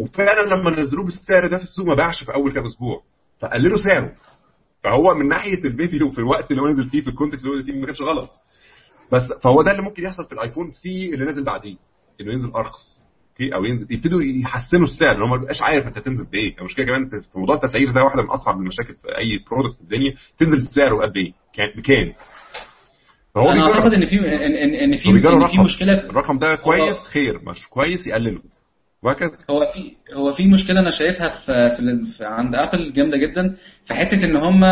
وفعلا 0.00 0.54
لما 0.54 0.70
نزلوه 0.80 1.04
بالسعر 1.04 1.46
ده 1.46 1.56
في 1.58 1.62
السوق 1.64 1.86
ما 1.86 1.94
باعش 1.94 2.24
في 2.24 2.34
أول 2.34 2.52
كام 2.52 2.64
أسبوع. 2.64 3.02
فقللوا 3.40 3.78
سعره. 3.78 4.14
فهو 4.84 5.14
من 5.14 5.28
ناحية 5.28 5.64
الفيديو 5.64 6.10
في 6.10 6.18
الوقت 6.18 6.50
اللي 6.50 6.62
هو 6.62 6.66
نزل 6.68 6.84
فيه 6.90 7.00
في 7.02 7.08
ال 7.10 7.14
context 7.14 7.46
اللي 7.46 7.60
هو 7.60 7.64
فيه 7.64 7.72
ما 7.72 7.86
كانش 7.86 8.02
غلط. 8.02 8.30
بس 9.12 9.22
فهو 9.42 9.62
ده 9.62 9.70
اللي 9.70 9.82
ممكن 9.82 10.02
يحصل 10.02 10.24
في 10.24 10.32
الآيفون 10.32 10.70
C 10.72 11.14
اللي 11.14 11.24
نازل 11.24 11.44
بعديه. 11.44 11.76
إنه 12.20 12.32
ينزل 12.32 12.50
أرخص. 12.50 13.01
أو 13.40 13.64
ينزل 13.64 13.86
يبتدوا 13.90 14.22
يحسنوا 14.22 14.84
السعر 14.84 15.16
ان 15.16 15.22
هو 15.22 15.28
ما 15.28 15.36
بيبقاش 15.36 15.62
عارف 15.62 15.86
أنت 15.86 15.98
هتنزل 15.98 16.24
بإيه. 16.32 16.54
المشكلة 16.58 16.86
كمان 16.86 17.08
في 17.08 17.38
موضوع 17.38 17.54
التسعير 17.56 17.92
ده 17.92 18.04
واحدة 18.04 18.22
من 18.22 18.28
أصعب 18.30 18.56
المشاكل 18.56 18.94
في 18.94 19.08
أي 19.18 19.38
product 19.50 19.74
في 19.76 19.80
الدنيا 19.82 20.14
تنزل 20.38 20.56
السعر 20.56 21.02
قد 21.02 21.16
إيه؟ 21.16 21.32
كان- 21.54 21.72
بكام؟ 21.82 22.12
فهو 23.34 23.50
أنا. 23.50 23.66
أعتقد 23.66 23.92
إن 23.94 24.06
في 24.06 24.16
ان 24.18 24.24
ان 24.54 24.74
إن 24.74 24.96
في 24.96 25.08
إن 25.08 25.46
في. 25.48 25.60
مشكلة 25.64 25.96
في 25.96 26.04
الرقم 26.04 26.38
ده 26.38 26.54
كويس؟ 26.54 27.06
خير 27.12 27.40
مش 27.50 27.68
كويس؟ 27.70 28.06
يقلله. 28.06 28.40
وهكذا. 29.02 29.30
هو 29.50 29.72
في 29.74 29.92
هو 30.14 30.32
في 30.32 30.46
مشكلة 30.48 30.80
أنا 30.80 30.90
شايفها 30.90 31.28
في, 31.28 31.76
في, 32.18 32.24
عند 32.24 32.54
ابل 32.54 32.92
جامدة 32.92 33.16
جدا 33.16 33.56
في 33.86 33.94
حتة 33.94 34.24
إن 34.24 34.36
هم 34.36 34.64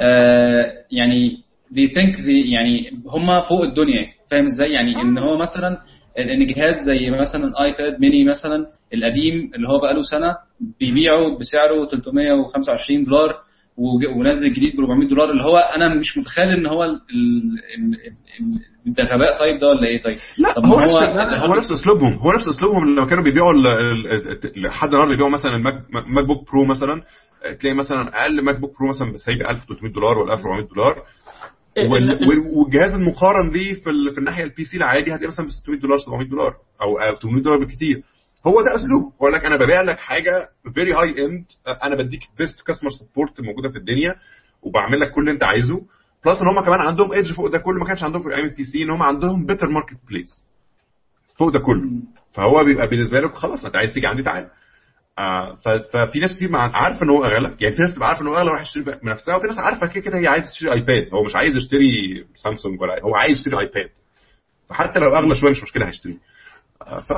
آه 0.00 0.72
يعني 0.92 1.42
they 1.74 1.88
think 1.88 2.16
they 2.16 2.52
يعني 2.52 2.90
هم 3.06 3.40
فوق 3.40 3.62
الدنيا 3.62 4.06
فاهم 4.30 4.44
إزاي؟ 4.44 4.72
يعني 4.72 5.02
إن 5.02 5.18
هو 5.18 5.36
مثلا 5.38 5.78
ان 6.18 6.46
جهاز 6.46 6.74
زي 6.86 7.10
مثلا 7.10 7.52
ايباد 7.64 8.00
ميني 8.00 8.24
مثلا 8.24 8.66
القديم 8.94 9.50
اللي 9.54 9.68
هو 9.68 9.78
بقاله 9.80 10.02
سنة 10.02 10.36
بيبيعه 10.80 11.38
بسعره 11.38 11.86
325 11.86 13.04
دولار 13.04 13.34
ونزل 14.16 14.52
جديد 14.52 14.76
ب 14.76 14.80
400 14.80 15.08
دولار 15.08 15.30
اللي 15.30 15.42
هو 15.44 15.56
أنا 15.56 15.94
مش 15.94 16.18
متخيل 16.18 16.48
إن 16.48 16.66
هو 16.66 16.84
ال- 16.84 17.00
ال- 17.76 17.96
ده 18.86 19.04
غباء 19.04 19.38
طيب 19.38 19.60
ده 19.60 19.66
ولا 19.68 19.86
إيه 19.86 20.00
طيب؟ 20.02 20.16
لا 20.38 20.54
طب 20.54 20.64
هو 20.64 20.78
هو 20.78 20.98
هو 20.98 21.54
نفس 21.54 21.72
أسلوبهم 21.72 22.14
هو 22.18 22.32
نفس 22.32 22.48
أسلوبهم 22.48 22.96
لما 22.96 23.06
كانوا 23.06 23.24
بيبيعوا 23.24 23.52
لحد 24.56 24.88
النهارده 24.88 25.10
بيبيعوا 25.10 25.30
مثلا 25.30 25.56
الماك 25.56 25.74
ماك 25.92 26.26
بوك 26.26 26.50
برو 26.52 26.64
مثلا 26.64 27.02
تلاقي 27.60 27.74
مثلا 27.76 28.22
أقل 28.22 28.44
MacBook 28.44 28.78
Pro 28.78 28.88
مثلا 28.88 29.16
سايب 29.16 29.40
1300 29.40 29.92
دولار 29.92 30.18
ولا 30.18 30.32
1400 30.32 30.68
دولار 30.68 31.02
والجهاز 32.56 32.94
المقارن 33.00 33.50
ليه 33.50 33.74
في 33.74 33.90
ال- 33.90 34.10
في 34.10 34.18
الناحية 34.18 34.44
ال 34.44 34.64
PC 34.64 34.76
العادي 34.76 35.14
هتلاقي 35.14 35.26
مثلا 35.28 35.46
ب 35.46 35.48
600 35.48 35.78
دولار 35.80 35.98
700 35.98 36.28
دولار 36.28 36.56
أو 36.82 36.98
أو 36.98 37.14
800 37.16 37.42
دولار 37.42 37.58
بالكتير. 37.58 38.02
هو 38.46 38.60
ده 38.62 38.76
اسلوب 38.76 39.12
بقول 39.20 39.32
لك 39.32 39.44
أنا 39.44 39.56
ببيع 39.56 39.82
لك 39.82 39.98
حاجة 39.98 40.48
very 40.74 40.92
high 40.94 41.24
end 41.24 41.44
أنا 41.82 41.96
بديك 41.96 42.20
best 42.38 42.60
customer 42.60 42.90
support 42.90 43.40
موجودة 43.40 43.68
في 43.70 43.78
الدنيا 43.78 44.14
وبعمل 44.62 45.00
لك 45.00 45.10
كل 45.12 45.20
اللي 45.20 45.30
أنت 45.30 45.44
عايزه. 45.44 45.82
plus 46.26 46.40
إن 46.42 46.48
هم 46.48 46.60
كمان 46.64 46.80
عندهم 46.80 47.12
edge 47.12 47.32
فوق 47.32 47.46
ده 47.46 47.58
كله 47.58 47.78
ما 47.80 47.86
كانش 47.86 48.02
عندهم 48.04 48.22
في 48.22 48.28
الأيام 48.28 48.44
ال 48.44 48.64
PC 48.64 48.82
إن 48.82 48.90
هم 48.90 49.02
عندهم 49.02 49.46
better 49.46 49.68
marketplace 49.68 50.44
فوق 51.38 51.48
ده 51.48 51.58
كله. 51.58 51.90
فهو 52.32 52.64
بيبقى 52.64 52.86
بالنسبة 52.86 53.20
لك 53.20 53.34
خلاص 53.34 53.64
أنت 53.64 53.76
عايز 53.76 53.92
تيجي 53.92 54.06
عندي 54.06 54.22
تعالى 54.22 54.50
ففي 55.92 56.18
ناس 56.20 56.36
كتير 56.36 56.56
عارفة 56.56 57.02
إن 57.02 57.10
هو 57.10 57.24
أغلى. 57.24 57.56
يعني 57.60 57.74
في 57.76 57.82
ناس 57.82 57.94
تبقى 57.94 58.08
عارفة 58.08 58.22
إن 58.22 58.26
هو 58.26 58.34
أغلى 58.36 58.50
وراح 58.50 58.62
يشتري 58.62 58.84
من 59.02 59.10
نفسها 59.12 59.36
وفي 59.36 59.46
ناس 59.46 59.58
عارفة 59.58 59.86
كده 59.86 60.00
كده 60.04 60.18
هي 60.18 60.26
عايز 60.28 60.50
تشتري 60.50 60.72
iPad. 60.72 61.08
هو 61.14 61.24
مش 61.24 61.36
عايز 61.36 61.56
يشتري 61.56 62.24
سامسونج 62.34 62.80
ولا 62.80 63.02
هو 63.02 63.14
عايز 63.14 63.38
يشتري 63.38 63.58
iPad. 63.58 63.90
فحتى 64.68 64.98
لو 64.98 65.14
أغلى 65.16 65.34
شوية 65.34 65.50
مش 65.50 65.62
مشكلة 65.62 65.88
هيشتري. 65.88 66.18
آه 66.86 66.98
ف 67.00 67.12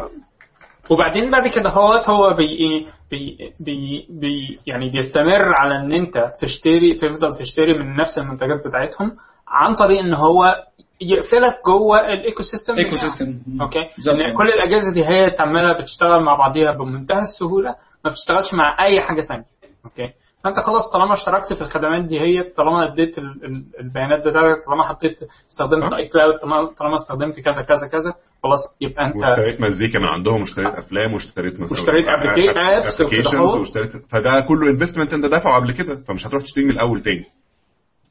وبعدين 0.91 1.31
بعد 1.31 1.49
كده 1.49 1.71
هو 1.71 1.93
هو 1.93 2.35
بي 2.35 2.87
بي 3.11 3.53
بي 3.61 4.07
بي 4.11 4.59
يعني 4.67 4.91
بيستمر 4.91 5.55
على 5.59 5.77
إن 5.77 5.93
أنت 5.93 6.33
تشتري 6.41 6.95
تفضل 6.95 7.39
تشتري 7.39 7.79
من 7.79 7.97
نفس 7.97 8.19
المنتجات 8.19 8.67
بتاعتهم 8.67 9.17
عن 9.49 9.75
طريق 9.75 9.99
إن 10.01 10.15
هو 10.15 10.55
يقفلك 11.03 11.55
جوه 11.67 11.99
ال 12.13 12.43
ecosystem 12.43 12.75
eco. 12.79 12.97
system 12.97 13.39
okay 13.61 13.89
بالظبط. 13.97 14.15
إن 14.15 14.37
كل 14.37 14.49
الأجهزة 14.49 14.93
دي 14.95 15.05
هي 15.05 15.31
عماله 15.41 15.73
بتشتغل 15.81 16.23
مع 16.25 16.35
بعضيها 16.35 16.73
بمنتهى 16.73 17.21
السهولة 17.21 17.75
ما 18.05 18.11
بتشتغلش 18.11 18.55
مع 18.55 18.85
أي 18.85 19.01
حاجة 19.01 19.21
تانية 19.23 19.45
okay 19.85 20.09
فأنت 20.45 20.59
خلاص 20.61 20.93
طالما 20.93 21.13
اشتركت 21.15 21.53
في 21.53 21.61
الخدمات 21.63 22.05
دي 22.05 22.21
هي 22.21 22.43
طالما 22.43 22.93
اديت 22.93 23.19
ال- 23.19 23.45
ال- 23.45 23.65
البيانات 23.81 24.21
بتاعتك 24.29 24.65
طالما 24.67 24.83
حطيت 24.85 25.19
استخدمت 25.51 25.93
آه. 25.93 25.97
iCloud 25.97 26.35
طالما 26.39 26.65
طالما 26.65 26.97
استخدمت 26.97 27.41
كذا 27.41 27.63
كذا 27.63 27.87
كذا 27.93 28.15
خلاص 28.43 28.61
يبقى 28.81 29.07
أنت 29.07 29.17
واشتريت 29.17 29.61
مزيكا 29.61 29.99
من 29.99 30.05
عندهم 30.07 30.41
واشتريت 30.41 30.75
أفلام 30.75 31.15
واشتريت 31.15 31.61
مثلا 31.61 31.71
واشتريت 31.79 32.07
applications 32.07 33.35
أهو. 33.35 33.61
واشتريت 33.61 33.91
فده 34.09 34.31
كله 34.49 34.71
investment 34.71 35.13
أنت 35.13 35.27
دافعه 35.27 35.57
قبل 35.61 35.73
كده 35.73 36.03
فمش 36.09 36.27
هتروح 36.27 36.43
تشتري 36.43 36.65
من 36.65 36.71
الأول 36.71 37.03
تاني 37.03 37.25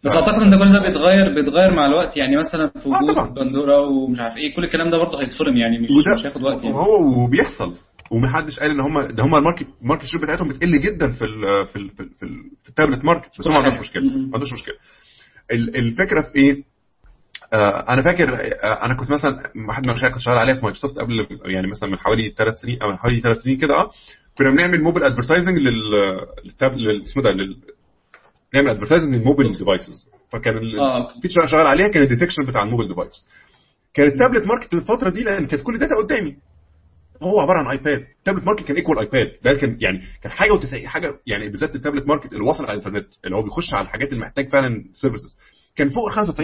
بس 0.05 0.11
أعتقد 0.11 0.41
إن 0.41 0.49
ده 0.49 0.57
كل 0.57 0.73
ده 0.73 0.79
بيتغير 0.79 1.33
بيتغير 1.35 1.71
مع 1.73 1.85
الوقت. 1.85 2.17
يعني 2.17 2.35
مثلا 2.37 2.67
في 2.67 2.85
آه 2.85 2.89
وجود 2.89 3.11
طبعا. 3.13 3.29
Pandora 3.33 3.79
ومش 3.81 4.19
عارف 4.19 4.37
إيه 4.37 4.55
كل 4.55 4.63
الكلام 4.63 4.89
ده 4.89 4.97
برضه 4.97 5.21
هيتفرم 5.21 5.57
يعني 5.57 5.79
مش 5.79 5.89
مش 6.19 6.25
هياخد 6.25 6.43
وقت 6.43 6.63
يعني. 6.63 6.75
وهو 6.75 7.23
وبيحصل. 7.23 7.73
ومحدش 8.11 8.59
قال 8.59 8.71
إن 8.71 8.79
هم 8.81 9.01
ده 9.01 9.23
هم 9.23 9.35
ال 9.35 9.40
market 9.40 9.67
market 9.81 10.05
share 10.05 10.21
بتاعتهم 10.21 10.47
بتقل 10.49 10.81
جدا 10.81 11.11
في 11.11 11.21
ال 11.25 11.65
في 11.67 11.75
ال 11.75 11.89
في, 11.89 11.99
ال 12.03 12.09
في, 12.09 12.23
ال 12.25 12.29
في 12.63 12.69
ال 12.69 12.75
tablet 12.75 13.05
market. 13.05 13.29
بس 13.39 13.47
هم 13.47 13.53
ما 13.53 13.59
عندوش 13.59 13.79
مشكلة. 13.79 14.03
ما 14.03 14.31
عندوش 14.33 14.53
مشكلة. 14.53 14.75
ال- 15.51 15.75
الفكرة 15.77 16.21
في 16.21 16.35
إيه؟ 16.35 16.63
آه 17.53 17.85
أنا 17.93 18.01
فاكر 18.01 18.29
آه 18.33 18.85
أنا 18.85 18.97
كنت 18.99 19.11
مثلا 19.11 19.31
واحد 19.67 19.83
من 19.83 19.89
المشاريع 19.89 20.13
كنت 20.13 20.21
شغال 20.23 20.37
عليها 20.37 20.55
في 20.55 20.61
مايكروسوفت 20.65 20.99
قبل 20.99 21.27
يعني 21.45 21.67
مثلا 21.67 21.89
من 21.89 21.99
حوالي 21.99 22.33
ثلاث 22.37 22.55
سنين 22.59 22.81
أو 22.81 22.91
من 22.91 22.97
حوالي 22.97 23.19
ثلاث 23.21 23.37
سنين 23.37 23.57
كده 23.57 23.73
آه 23.75 23.89
كنا 24.37 24.49
بنعمل 24.51 24.83
mobile 24.83 25.05
advertising 25.05 25.57
لل 25.57 27.03
اسمه 27.03 27.23
ده 27.23 27.29
نعمل 28.53 28.69
advertising 28.69 29.15
لل 29.15 29.26
mobile 29.26 29.57
devices 29.57 30.07
فكان 30.31 30.79
آه. 30.79 31.15
ال 31.15 31.18
feature 31.18 31.39
اللي 31.41 31.51
شغال 31.51 31.67
عليها 31.67 31.87
كان 31.87 32.03
ال 32.03 32.08
detection 32.08 32.45
بتاع 32.47 32.63
ال 32.63 32.67
mobile 32.67 32.89
device 32.89 33.27
كان 33.93 34.07
ال 34.07 34.13
tablet 34.13 34.45
market 34.47 34.73
الفترة 34.73 35.09
دي 35.09 35.23
لأن 35.23 35.45
كانت 35.45 35.63
كل 35.63 35.77
data 35.77 35.95
قدامي. 35.95 36.35
هو 37.23 37.39
عبارة 37.39 37.59
عن 37.59 37.67
iPad 37.77 37.99
ال 38.19 38.23
tablet 38.23 38.43
market 38.45 38.65
كان 38.65 38.75
equal 38.75 38.99
iPad 38.99 39.31
ده 39.43 39.53
كان 39.53 39.77
يعني 39.79 40.01
كان 40.23 40.31
حاجة 40.31 40.51
وتسعين 40.51 40.87
حاجة 40.87 41.19
يعني 41.27 41.49
بالذات 41.49 41.75
ال 41.75 41.80
tablet 41.80 42.07
market 42.07 42.33
اللي 42.33 42.43
وصل 42.43 42.63
على 42.63 42.71
الإنترنت 42.73 43.07
اللي 43.25 43.35
هو 43.35 43.41
بيخش 43.41 43.73
على 43.73 43.85
الحاجات 43.85 44.09
اللي 44.13 44.21
محتاج 44.21 44.49
فعلا 44.49 44.83
services 44.93 45.38
كان 45.75 45.89
فوق 45.89 46.19
ال 46.19 46.27
95% 46.27 46.39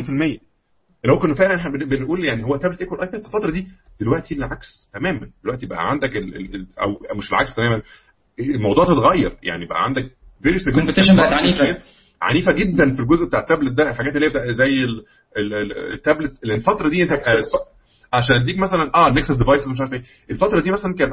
اللي 1.04 1.14
هو 1.16 1.20
كنا 1.20 1.36
فعلا 1.36 1.56
إحنا 1.56 1.72
بن- 1.72 1.90
بنقول 1.90 2.26
يعني 2.26 2.44
هو 2.44 2.56
tablet 2.56 2.82
equal 2.82 3.02
iPad 3.02 3.22
في 3.22 3.28
الفترة 3.28 3.52
دي. 3.52 3.68
دلوقتي 4.00 4.36
العكس 4.36 4.90
تماما. 4.94 5.30
دلوقتي 5.44 5.66
بقى 5.66 5.90
عندك 5.90 6.16
ال 6.18 6.36
ال 6.36 6.56
ال 6.56 6.68
أو 6.80 7.18
مش 7.18 7.30
العكس 7.32 7.56
تماما. 7.56 7.82
الموضوع 8.40 8.84
اتغير. 8.84 9.38
يعني 9.44 9.66
بقى 9.66 9.84
عندك 9.84 10.12
very 10.44 10.58
ال 10.68 10.72
competition 10.72 11.16
بقت 11.16 11.34
عنيفة. 11.34 11.78
عنيفة 12.22 12.52
جدا 12.52 12.96
في 12.96 13.00
الجزء 13.02 13.26
بتاع 13.26 13.40
التابلت 13.40 13.72
ده 13.74 13.92
الحاجات 13.92 14.16
اللي 14.16 14.26
هي 14.28 14.54
زي 14.54 14.64
ال- 14.84 15.04
ال- 15.38 15.54
ال- 15.54 15.94
التابلت 15.94 16.34
الفترة 16.44 16.90
دي 16.90 17.04
انت. 17.04 17.12
عشان 18.14 18.36
أديك 18.36 18.58
مثلا 18.58 18.92
آه 18.96 19.10
Nexus 19.10 19.32
devices 19.36 19.68
مش 19.72 19.80
عارف 19.82 19.94
إيه 19.94 20.04
الفترة 20.32 20.60
دي 20.62 20.72
مثلا 20.72 20.94
كان 20.94 21.10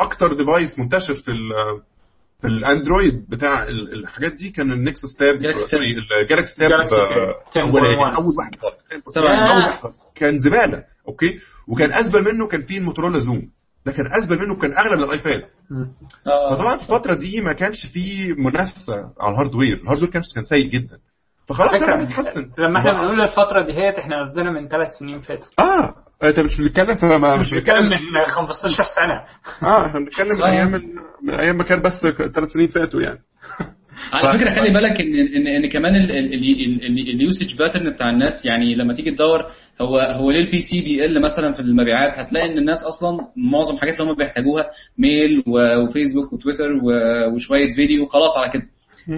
أكتر 0.00 0.32
device 0.36 0.78
منتشر 0.78 1.14
في 1.14 1.30
ال 1.30 1.50
في 2.40 2.46
ال 2.46 2.56
Android 2.56 3.26
بتاع 3.30 3.62
ال- 3.62 3.92
الحاجات 3.92 4.32
دي 4.32 4.50
كان 4.50 4.72
ال 4.72 4.79
Nexus 4.79 5.16
Tab 5.18 5.40
ال 6.22 6.27
Galaxy 6.27 6.56
Tab 6.58 6.70
Galaxy 6.70 6.92
Tab 6.92 7.56
اولاني 7.62 7.96
10.1. 7.96 8.16
أول 8.18 8.34
واحد. 8.38 8.54
أول 9.50 9.62
واحد. 9.64 9.78
كان 10.14 10.38
زبالة 10.38 10.84
أوكي 11.08 11.38
وكان 11.68 11.92
أسبق 11.92 12.34
منه 12.34 12.46
كان 12.48 12.62
فيه 12.62 12.78
ال 12.78 12.82
Motorola 12.82 13.18
Xoom 13.20 13.42
ده 13.86 13.92
كان 13.92 14.06
أسبق 14.12 14.38
منه 14.40 14.56
كان 14.56 14.72
اغلى 14.72 14.96
من 14.96 15.02
ال 15.04 15.12
iPad 15.12 15.42
آه. 16.26 16.50
فطبعا 16.54 16.76
في 16.76 16.82
الفترة 16.82 17.14
دي 17.14 17.40
ما 17.40 17.52
كانش 17.52 17.86
في 17.86 18.32
منافسة 18.38 18.94
على 19.20 19.32
ال 19.32 19.36
hardware. 19.36 19.76
ال 19.76 19.80
hardware 19.80 20.10
كان 20.10 20.22
كان 20.34 20.44
سيء 20.44 20.70
جدا. 20.70 20.98
فخلاص 21.48 21.82
أنا 21.82 22.04
بتحسن 22.04 22.50
لما 22.58 22.78
إحنا 22.78 22.92
بنقول 22.92 23.20
الفترة 23.20 23.64
دي 23.66 23.72
هي 23.72 23.98
إحنا 23.98 24.20
قصدنا 24.20 24.50
من 24.50 24.68
ثلاث 24.68 24.88
سنين 24.98 25.20
فاتوا. 25.20 25.48
آه. 25.58 25.94
أنت 26.22 26.40
مش 26.40 26.60
بتتكلم 26.60 26.96
في 26.96 27.06
ما 27.06 27.36
مش 27.36 27.54
بنتكلم 27.54 27.88
من 27.88 28.24
15 28.26 28.82
سنة. 28.82 29.24
آه 29.68 29.86
إحنا 29.86 30.00
بنتكلم 30.00 30.36
من. 30.36 30.42
أيام 30.42 30.70
من 31.22 31.34
أيام 31.40 31.56
ما 31.56 31.64
كان 31.64 31.82
بس 31.82 32.06
ثلاث 32.34 32.50
سنين 32.52 32.68
فاتوا 32.68 33.00
يعني. 33.00 33.18
على 34.12 34.38
فكرة 34.38 34.50
خلي 34.54 34.70
بالك 34.72 35.00
ان 35.00 35.14
ان 35.14 35.46
ان 35.46 35.68
كمان 35.68 35.96
ال- 35.96 36.10
ال- 36.10 36.34
ال- 36.34 36.84
ال- 36.86 37.08
ال 37.08 37.16
usage 37.16 37.58
pattern 37.58 37.90
بتاع 37.92 38.10
الناس 38.10 38.46
يعني 38.46 38.74
لما 38.74 38.94
تيجي 38.94 39.10
تدور 39.10 39.40
هو 39.80 39.98
هو 39.98 40.30
ليه 40.30 40.40
ال 40.40 40.60
PC 40.60 40.80
بيقل 40.80 41.20
مثلا 41.20 41.52
في 41.52 41.60
المبيعات؟ 41.60 42.18
هتلاقي 42.18 42.52
إن 42.52 42.58
الناس 42.58 42.78
أصلا 42.84 43.18
معظم 43.36 43.74
الحاجات 43.74 44.00
اللي 44.00 44.12
هم 44.12 44.16
بيحتاجوها 44.16 44.64
mail 44.98 45.42
و 45.46 45.56
Facebook 45.56 46.32
و 46.32 46.37
Twitter 46.37 46.70
وشوية 47.34 47.68
فيديو 47.76 48.02
وخلاص 48.02 48.38
على 48.38 48.52
كده. 48.52 48.62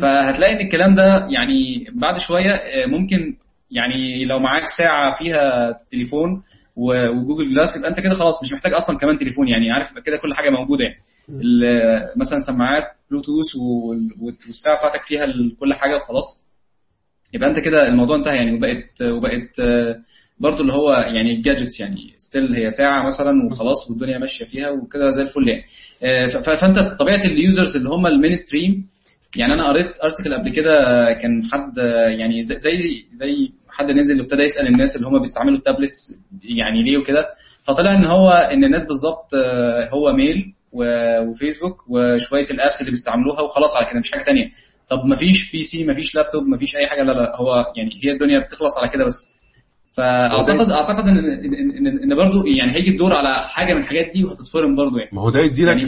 فهتلاقي 0.03 0.53
إن 0.53 0.61
الكلام 0.67 0.95
ده 0.95 1.27
يعني 1.31 1.85
بعد 1.95 2.19
شوية 2.19 2.51
آه، 2.55 2.87
ممكن 2.87 3.35
يعني 3.71 4.25
لو 4.25 4.39
معاك 4.39 4.65
ساعة 4.79 5.19
فيها 5.19 5.73
تليفون 5.91 6.43
و 6.77 6.87
Google 6.87 7.51
Glass 7.55 7.77
يبقى 7.79 7.91
أنت 7.91 8.01
كده 8.01 8.15
خلاص 8.15 8.35
مش 8.45 8.53
محتاج 8.53 8.73
أصلا 8.73 8.99
كمان 8.99 9.17
تليفون 9.17 9.49
يعني 9.49 9.71
عارف 9.73 9.87
كده 10.07 10.17
كل 10.17 10.35
حاجة 10.35 10.51
موجودة 10.51 10.85
يعني. 10.85 10.97
مثلا 12.17 12.39
سماعات 12.47 12.85
بلوتوث 13.11 13.57
وال- 13.57 14.11
والساعة 14.21 14.79
بتاعتك 14.79 15.03
فيها 15.03 15.25
كل 15.61 15.75
حاجة 15.75 15.97
وخلاص. 15.97 16.25
يبقى 17.35 17.51
انت 17.51 17.59
كده 17.59 17.89
الموضوع 17.89 18.17
انتهى 18.17 18.37
يعني 18.37 18.53
وبقت 18.57 19.03
وبقت 19.03 19.61
برضو 20.41 20.63
اللي 20.63 20.73
هو 20.73 20.93
يعني 20.93 21.33
ال 21.37 21.42
gadgets 21.42 21.81
يعني 21.81 21.97
still 22.17 22.55
هي 22.55 22.71
ساعة 22.71 23.07
مثلا 23.07 23.47
وخلاص 23.47 23.91
والدنيا 23.91 24.19
ماشية 24.19 24.45
فيها 24.45 24.71
وكده 24.71 25.11
زي 25.11 25.23
الفل 25.23 25.49
يعني. 25.49 25.65
آه، 26.03 26.27
فانت 26.61 26.79
طبيعة 26.99 27.21
ال 27.25 27.33
users 27.33 27.77
اللي 27.77 27.89
هم 27.89 28.07
ال 28.07 28.35
mainstream 28.35 28.87
يعني 29.37 29.55
أنا 29.55 29.69
قريت 29.69 29.87
article 30.05 30.35
قبل 30.35 30.53
كده 30.53 30.73
كان 31.23 31.43
حد 31.53 31.77
يعني 32.19 32.43
زي 32.43 32.57
زي 33.13 33.51
حد 33.69 33.91
نزل 33.91 34.21
وابتدى 34.21 34.43
يسأل 34.43 34.67
الناس 34.67 34.97
اللي 34.97 35.07
هم 35.09 35.19
بيستعملوا 35.19 35.57
ال 35.59 35.63
tablets 35.64 35.97
يعني 36.45 36.83
ليه 36.83 36.99
وكده. 36.99 37.27
فطلع 37.69 37.95
إن 37.95 38.05
هو 38.05 38.31
إن 38.31 38.65
الناس 38.65 38.83
بالظبط 38.87 39.35
آه، 39.35 39.89
هو 39.89 40.13
mail 40.13 40.53
و 40.77 40.88
Facebook 40.88 41.77
وشوية 41.91 42.45
ال 42.51 42.57
apps 42.57 42.81
اللي 42.81 42.91
بيستعملوها 42.91 43.41
وخلاص 43.41 43.77
على 43.77 43.91
كده 43.91 44.01
مش 44.01 44.11
حاجة 44.13 44.23
تانية. 44.25 44.51
طب 44.91 45.05
ما 45.05 45.17
فيش 45.17 45.53
PC 45.53 45.85
ما 45.85 45.95
فيش 45.95 46.15
لابتوب 46.15 46.43
ما 46.47 46.57
فيش 46.57 46.77
أي 46.77 46.87
حاجة 46.87 47.03
لا 47.03 47.13
لا 47.13 47.37
هو 47.37 47.65
يعني 47.77 47.91
هي 48.05 48.13
الدنيا 48.13 48.39
بتخلص 48.39 48.73
على 48.83 48.89
كده 48.93 49.05
بس. 49.05 49.37
فاعتقد 49.97 50.71
أعتقد 50.71 51.05
ان 51.09 51.19
ان 51.19 51.87
ان, 51.87 51.99
إن 52.03 52.17
برضه 52.17 52.45
يعني 52.59 52.73
هيجي 52.73 52.91
الدور 52.91 53.13
على 53.13 53.43
حاجة 53.43 53.75
من 53.75 53.81
الحاجات 53.81 54.11
دي 54.13 54.25
وهتتفرم 54.25 54.77
برضه 54.77 54.99
يعني. 54.99 55.11
ما 55.13 55.23
هو 55.23 55.31
ده 55.31 55.41
يديلك 55.41 55.69
يعني 55.69 55.85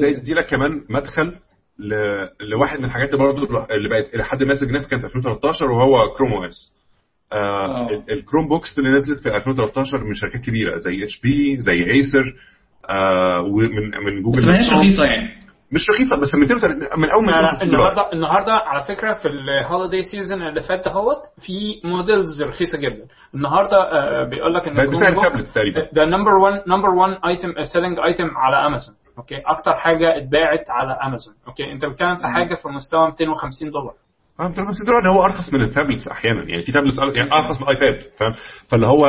ده 0.00 0.06
يديلك 0.06 0.46
كمان 0.46 0.70
مدخل 0.90 1.32
ل... 1.78 1.94
لواحد 2.50 2.78
من 2.78 2.84
الحاجات 2.84 3.08
اللي 3.14 3.18
برضه 3.18 3.66
اللي 3.70 3.88
بقت 3.88 4.14
إلى 4.14 4.24
حد 4.24 4.42
ما 4.42 4.54
significant 4.54 5.00
في 5.02 5.06
2013 5.16 5.64
وهو 5.64 6.12
Chrome 6.16 6.32
OS 6.32 6.72
آه 7.32 7.36
آه. 7.36 7.90
ال- 7.90 8.12
ال 8.12 8.48
Chromebooks 8.48 8.78
اللي 8.78 8.90
نزلت 8.90 9.20
في 9.20 9.28
2013 9.36 10.04
من 10.04 10.14
شركات 10.14 10.40
كبيرة 10.40 10.76
زي 10.76 11.04
HP 11.04 11.56
زي 11.60 11.84
Acer 11.90 12.34
آه 12.90 13.40
ومن 13.40 13.90
من 14.04 14.22
جوجل 14.22 14.38
بس 14.38 14.44
ما 14.44 14.58
هيش. 14.60 14.72
رخيصة 14.72 15.04
يعني. 15.04 15.28
مش 15.72 15.90
رخيصة 15.90 16.20
بس 16.22 16.34
230 16.34 17.00
من 17.00 17.10
أول 17.10 17.24
ما 17.26 17.30
لا 17.30 17.36
لا 17.42 17.52
250 17.52 17.70
دولار 17.70 17.82
النهارده 17.92 18.12
النهارده 18.12 18.52
على 18.52 18.82
فكرة 18.82 19.14
في 19.14 19.28
ال 19.28 19.37
holiday 19.37 20.02
season 20.02 20.42
اللي 20.42 20.62
فات 20.62 20.84
دهوت 20.84 21.18
في 21.46 21.80
models 21.84 22.42
رخيصة 22.42 22.78
جدا. 22.78 23.04
النهارده 23.34 23.76
آه، 23.76 24.24
بيقول 24.24 24.54
لك 24.54 24.68
إن. 24.68 24.76
ده 25.92 26.04
number 26.04 26.34
1 26.38 26.62
number 26.68 26.90
1 26.90 27.18
item 27.26 27.52
selling 27.72 27.98
item 28.00 28.30
على 28.36 28.56
Amazon 28.66 28.94
okay 29.18 29.36
أكتر 29.46 29.74
حاجة 29.74 30.16
اتباعت 30.16 30.70
على 30.70 30.92
Amazon 30.92 31.34
okay 31.48 31.72
أنت 31.72 31.86
بتتكلم 31.86 32.16
في 32.16 32.26
حاجة 32.26 32.54
في 32.54 32.68
مستوى 32.68 33.06
250 33.06 33.70
دولار. 33.70 33.94
آه 34.40 34.48
250 34.48 34.86
دولار 34.86 35.10
هو 35.12 35.24
أرخص 35.24 35.52
من 35.54 35.60
ال 35.62 35.68
tablets 35.68 36.08
أحيانا. 36.08 36.42
يعني 36.50 36.62
في 36.64 36.72
tablets 36.72 36.98
يعني 37.14 37.32
أرخص 37.32 37.56
من 37.60 37.62
ال 37.68 37.74
iPad 37.74 38.00
فاهم؟ 38.18 38.34
فاللي 38.68 38.86
هو 38.86 39.06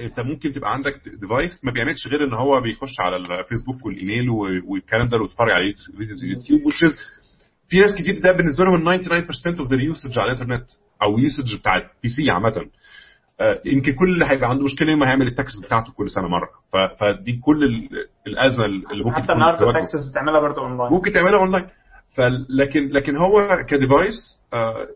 أنت 0.00 0.20
ممكن 0.20 0.52
تبقى 0.52 0.72
عندك 0.72 1.00
device 1.20 1.64
ما 1.64 1.72
بيعملش 1.72 2.08
غير 2.08 2.24
إن 2.24 2.34
هو 2.34 2.60
بيخش 2.60 3.00
على 3.00 3.16
ال 3.16 3.24
Facebook 3.24 3.86
وال 3.86 3.99
email 3.99 4.30
والكلام 4.66 5.08
ده 5.08 5.18
ويتفرج 5.22 5.50
على 5.50 5.74
videos 5.98 6.24
YouTube 6.24 6.60
which 6.60 6.96
في 7.68 7.80
ناس 7.80 7.94
كتير 7.94 8.18
ده 8.20 8.32
بالنسبة 8.32 8.64
لهم 8.64 8.98
99% 9.02 9.60
of 9.60 9.68
the 9.72 9.82
usage 9.82 10.18
على 10.18 10.32
الإنترنت 10.32 10.64
أو 11.02 11.18
usage 11.18 11.56
بتاع 11.56 11.76
ال 11.76 12.08
PC 12.08 12.30
عامه 12.30 12.52
يمكن 13.66 13.92
كل 13.92 14.08
اللي 14.08 14.24
هيبقى 14.24 14.48
عنده 14.50 14.64
مشكلة 14.64 14.90
يوم 14.90 15.02
هيعمل 15.02 15.26
ال 15.26 15.33
tax 15.33 15.52
بتاعته 15.64 15.92
كل 15.92 16.10
سنة 16.10 16.28
مرة. 16.28 16.48
فدي 17.00 17.32
كل 17.44 17.64
ال- 17.64 17.88
الأزمة 18.26 18.64
اللي 18.64 19.04
ممكن 19.04 19.22
حتى 19.22 19.32
النهارده 19.32 19.58
تواجه. 19.58 19.72
taxes 19.72 20.10
بتعملها 20.10 20.40
برضه 20.40 20.62
اونلاين 20.62 20.92
ممكن 20.92 21.12
تعملها 21.12 21.38
اونلاين 21.40 21.64
فلكن 22.16 22.88
لكن 22.88 23.16
هو 23.16 23.64
ك 23.68 23.78
device 23.78 24.40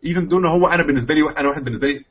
even 0.06 0.28
though 0.28 0.46
هو 0.46 0.66
أنا 0.66 0.86
بالنسبة 0.86 1.14
لي 1.14 1.20
أنا 1.38 1.48
واحد 1.48 1.64
بالنسبة 1.64 1.86
لي 1.86 2.04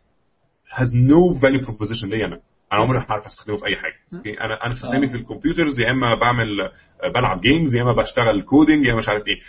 has 0.76 0.88
no 0.90 1.40
value 1.42 1.66
proposition 1.68 2.06
ليا 2.06 2.26
أنا. 2.26 2.40
أنا 2.74 2.82
عمري 2.82 3.00
ما 3.00 3.06
هعرف 3.10 3.26
أستخدمه 3.26 3.58
في 3.58 3.66
أي 3.68 3.76
حاجة. 3.76 3.94
أوكي 4.14 4.42
أنا 4.42 4.66
أنا 4.66 4.72
استخدامي 4.74 5.06
آه. 5.06 5.10
في 5.10 5.16
ال 5.18 5.24
computers 5.24 5.80
يا 5.80 5.92
إما 5.92 6.16
بعمل 6.16 6.62
آه، 6.62 6.72
بلعب 7.16 7.42
games 7.42 7.76
يا 7.76 7.82
إما 7.82 7.94
بشتغل 7.94 8.42
coding 8.42 8.86
يا 8.86 8.90
إما 8.92 8.98
مش 9.00 9.10
عارف 9.10 9.28
إيه. 9.28 9.40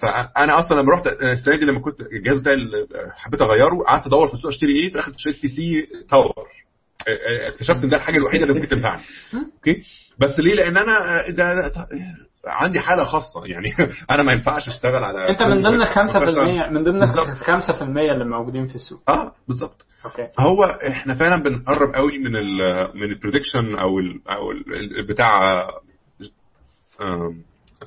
فأنا 0.00 0.58
أصلا 0.58 0.80
لما 0.80 0.92
رحت 0.92 1.06
السنة 1.06 1.56
دي 1.56 1.64
لما 1.64 1.80
كنت 1.80 2.00
الجهاز 2.00 2.38
ده 2.38 2.56
حبيت 3.16 3.42
أغيره 3.42 3.82
قعدت 3.86 4.06
أدور 4.06 4.28
في 4.28 4.34
السوق 4.34 4.50
أشتري 4.50 4.72
إيه 4.72 4.88
في 4.88 4.94
الآخر 4.94 5.12
اشتريت 5.14 5.42
PC 5.42 5.86
tower 6.10 6.32
آه، 7.08 7.10
آه، 7.10 7.48
اكتشفت 7.48 7.82
إن 7.84 7.88
ده 7.88 7.96
الحاجة 7.96 8.16
الوحيدة 8.16 8.42
اللي 8.44 8.54
ممكن 8.54 8.68
تنفعني. 8.68 9.02
okay؟ 9.34 9.82
بس 10.18 10.38
ليه؟ 10.40 10.54
لأن 10.54 10.76
أنا 10.76 11.28
ده- 11.30 11.68
عندي 12.46 12.80
حالة 12.80 13.04
خاصة 13.04 13.44
يعني 13.46 13.68
أنا 14.14 14.22
ما 14.22 14.32
ينفعش 14.32 14.68
أشتغل 14.68 15.04
على 15.04 15.28
أنت 15.28 15.42
من 15.42 15.62
ضمن 15.62 15.78
5% 15.78 16.70
من 16.70 16.84
ضمن 16.84 16.98
بالظبط. 17.00 17.26
5% 17.76 17.82
اللي 17.82 18.24
موجودين 18.24 18.66
في 18.66 18.74
السوق. 18.74 19.10
آه 19.10 19.32
بالظبط. 19.48 19.86
okay. 20.04 20.28
هو 20.38 20.64
إحنا 20.64 21.14
فعلا 21.14 21.42
بنقرب 21.42 21.94
قوي 21.94 22.18
من 22.18 22.36
ال 22.36 22.58
من 22.94 23.02
ال 23.02 23.09
prediction 23.09 23.76
أو 23.76 23.98
ال 23.98 24.28
أو 24.28 24.50
ال 24.52 25.06
بتاع 25.06 25.40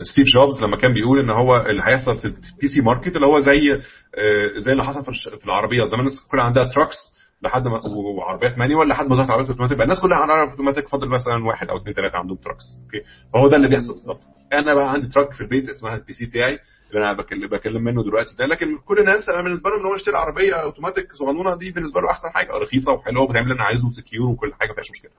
ستيف 0.01 0.25
جوبز 0.35 0.63
لما 0.63 0.77
كان 0.77 0.93
بيقول 0.93 1.19
إن 1.19 1.29
هو 1.29 1.57
اللي 1.57 1.81
هيحصل 1.88 2.19
في 2.19 2.25
ال 2.25 2.67
PC 2.67 2.81
market 2.81 3.15
اللي 3.15 3.27
هو 3.27 3.39
زي 3.39 3.73
آه، 3.73 4.59
زي 4.59 4.71
اللي 4.71 4.84
حصل 4.84 5.13
في 5.39 5.45
العربيات. 5.45 5.88
زمان 5.88 5.99
الناس 5.99 6.27
كلها 6.31 6.43
عندها 6.43 6.63
trucks 6.63 7.16
لحد 7.41 7.68
ما 7.68 7.81
وعربيات 8.18 8.57
manual 8.57 8.88
لحد 8.88 9.07
ما 9.07 9.15
ظهرت 9.15 9.30
عربيات 9.30 9.49
أوتوماتيك. 9.49 9.77
بقى 9.77 9.84
الناس 9.84 10.01
كلها 10.01 10.18
عندها 10.18 10.51
أوتوماتيك 10.51 10.88
فاضل 10.88 11.07
مثلا 11.09 11.45
واحد 11.45 11.69
أو 11.69 11.77
اثنين 11.77 11.93
ثلاثة 11.93 12.18
عندهم 12.18 12.38
trucks 12.38 12.63
okay؟ 12.84 13.01
فهو 13.34 13.47
ده 13.47 13.55
اللي 13.55 13.68
بيحصل 13.68 13.93
بالظبط. 13.93 14.22
أنا 14.53 14.73
بقى 14.76 14.91
عندي 14.91 15.07
truck 15.07 15.34
في 15.34 15.41
البيت 15.41 15.69
اسمها 15.69 15.95
ال 15.95 16.13
PC 16.13 16.25
بتاعي 16.26 16.59
اللي 16.89 17.05
أنا 17.09 17.14
بكلم, 17.14 17.47
بكلم 17.49 17.84
منه 17.84 18.03
دلوقتي 18.03 18.35
ده. 18.39 18.45
لكن 18.45 18.77
كل 18.85 18.99
الناس 18.99 19.30
أنا 19.34 19.41
بالنسبة 19.43 19.69
له 19.69 19.77
إن 19.81 19.85
هو 19.85 19.95
يشتري 19.95 20.15
عربية 20.18 20.53
أوتوماتيك 20.53 21.14
صغنونة 21.14 21.55
دي 21.57 21.72
بالنسبة 21.72 22.01
له 22.01 22.11
أحسن 22.11 22.30
حاجة. 22.30 22.51
رخيصة 22.51 22.91
وحلوة 22.91 23.23
وبتعمل 23.23 23.43
اللي 23.43 23.55
أنا 23.55 23.64
عايزه 23.64 23.88
و 23.88 23.93
secure 23.93 24.29
وكل 24.30 24.53
حاجة 24.59 24.69
ما 24.69 24.73
فيهاش 24.76 24.91
مشكلة. 24.91 25.11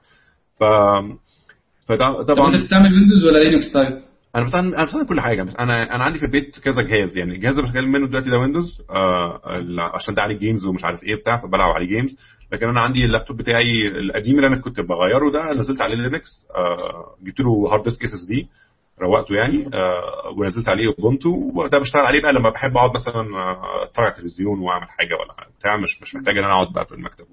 ف 0.61 0.65
فده 1.89 2.23
طب 2.23 2.35
طبعا 2.35 2.49
انت 2.49 2.57
بتستعمل 2.57 2.93
Windows 2.93 3.24
ولا 3.27 3.39
Linux 3.39 3.73
طيب؟ 3.74 4.07
أنا 4.36 4.44
بستخدم 4.44 4.74
أنا 4.74 4.84
بستخدم 4.84 5.06
كل 5.06 5.20
حاجة. 5.20 5.42
بس 5.42 5.56
أنا 5.56 5.94
أنا 5.94 6.05
عندي 6.05 6.18
في 6.18 6.26
البيت 6.26 6.59
كذا 6.59 6.82
جهاز 6.82 7.18
يعني. 7.18 7.34
الجهاز 7.34 7.59
اللي 7.59 7.68
بتكلم 7.70 7.92
منه 7.92 8.06
دلوقتي 8.06 8.30
ده 8.30 8.38
Windows 8.39 8.82
آه 8.90 9.40
عشان 9.94 10.14
ده 10.14 10.22
عليه 10.22 10.38
games 10.39 10.66
ومش 10.66 10.84
عارف 10.84 11.02
إيه 11.02 11.14
بتاع 11.16 11.38
فبلعب 11.42 11.70
عليه 11.72 11.86
games 11.86 12.16
لكن 12.52 12.68
أنا 12.68 12.80
عندي 12.80 13.05
اللابتوب 13.05 13.36
بتاعي 13.36 13.88
القديم 13.88 14.36
اللي 14.36 14.46
أنا 14.46 14.56
كنت 14.60 14.80
بغيره 14.80 15.30
ده 15.30 15.52
نزلت 15.52 15.80
عليه 15.80 15.94
Linux 15.97 16.47
آه 16.56 17.14
جبت 17.22 17.40
له 17.40 17.72
hard 17.73 17.82
disk 17.85 18.05
SSD 18.05 18.48
روقته 19.00 19.34
يعني 19.34 19.70
آه 19.74 20.28
ونزلت 20.38 20.68
عليه 20.68 20.86
Ubuntu 20.89 21.51
وده 21.55 21.78
بشتغل 21.78 22.02
عليه 22.06 22.22
بقى 22.22 22.32
لما 22.32 22.50
بحب 22.50 22.76
أقعد 22.76 22.90
مثلا 22.94 23.36
آه، 23.36 23.84
أتفرج 23.84 24.05
على 24.05 24.12
التلفزيون 24.14 24.59
وأعمل 24.60 24.86
حاجة 24.88 25.14
ولا 25.14 25.48
بتاع 25.59 25.76
مش 25.76 26.02
مش 26.02 26.14
محتاج 26.14 26.38
إن 26.38 26.44
أنا 26.44 26.52
أقعد 26.55 26.72
بقى 26.74 26.86
في 26.86 26.92
المكتب. 26.94 27.24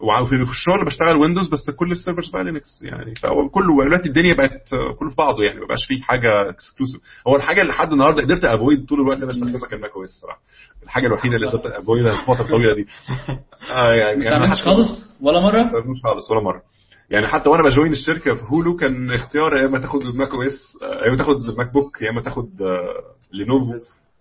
وفي 0.00 0.44
في 0.44 0.50
الشغل 0.50 0.84
بشتغل 0.86 1.16
Windows 1.16 1.48
بس 1.48 1.70
كل 1.70 1.92
ال 1.92 1.97
servers 1.97 2.30
بقى 2.30 2.44
Linux 2.44 2.82
يعني. 2.82 3.14
فهو 3.14 3.48
كله 3.48 3.84
دلوقتي 3.84 4.08
الدنيا 4.08 4.34
بقت 4.34 4.72
آه، 4.72 4.92
كله 4.92 5.10
في 5.10 5.16
بعضه 5.18 5.44
يعني 5.44 5.60
ما 5.60 5.66
بقاش 5.66 5.86
فيه 5.88 6.02
حاجة 6.02 6.48
exclusive 6.50 7.00
هو 7.28 7.36
الحاجة 7.36 7.60
اللي 7.62 7.72
لحد 7.72 7.92
النهارده 7.92 8.22
قدرت 8.22 8.44
avoid 8.44 8.86
طول 8.86 9.00
الوقت 9.00 9.16
أنا 9.18 9.26
بستخدمها 9.26 9.68
كان 9.70 9.80
Mac 9.80 9.90
OS 9.96 10.10
الصراحة. 10.10 10.40
الحاجة 10.82 11.06
الوحيدة 11.06 11.36
اللي 11.36 11.46
قدرت 11.46 11.66
avoid 11.66 12.04
ها 12.04 12.12
الفترة 12.12 12.40
الطويلة 12.44 12.74
دي. 12.74 12.86
آه 13.74 13.92
يعني 13.92 14.16
ما 14.18 14.24
يعني 14.24 14.44
استعملتش 14.44 14.62
خالص؟ 14.62 15.18
ولا 15.22 15.40
ما 15.40 15.46
مرة؟ 15.52 15.62
استخدموش 15.66 15.96
خالص 16.04 16.30
ولا 16.30 16.40
مرة. 16.40 16.62
يعني 17.10 17.26
حتى 17.28 17.48
وأنا 17.50 17.62
ب 17.62 17.68
join 17.68 17.92
الشركة 17.92 18.34
في 18.34 18.42
هولو 18.50 18.76
كان 18.76 19.10
اختيار 19.10 19.56
يا 19.56 19.66
إما 19.66 19.78
تاخد 19.78 20.02
ال 20.02 20.30
Mac 20.30 20.42
OS 20.42 20.76
آه، 20.82 20.86
يا 21.04 21.08
إما 21.08 21.16
تاخد 21.16 21.48
ال 21.48 21.72
MacBook 21.72 22.02
يا 22.02 22.10
إما 22.10 22.22
تاخد 22.22 22.62
آه، 22.62 22.94
Lenovo 23.32 23.72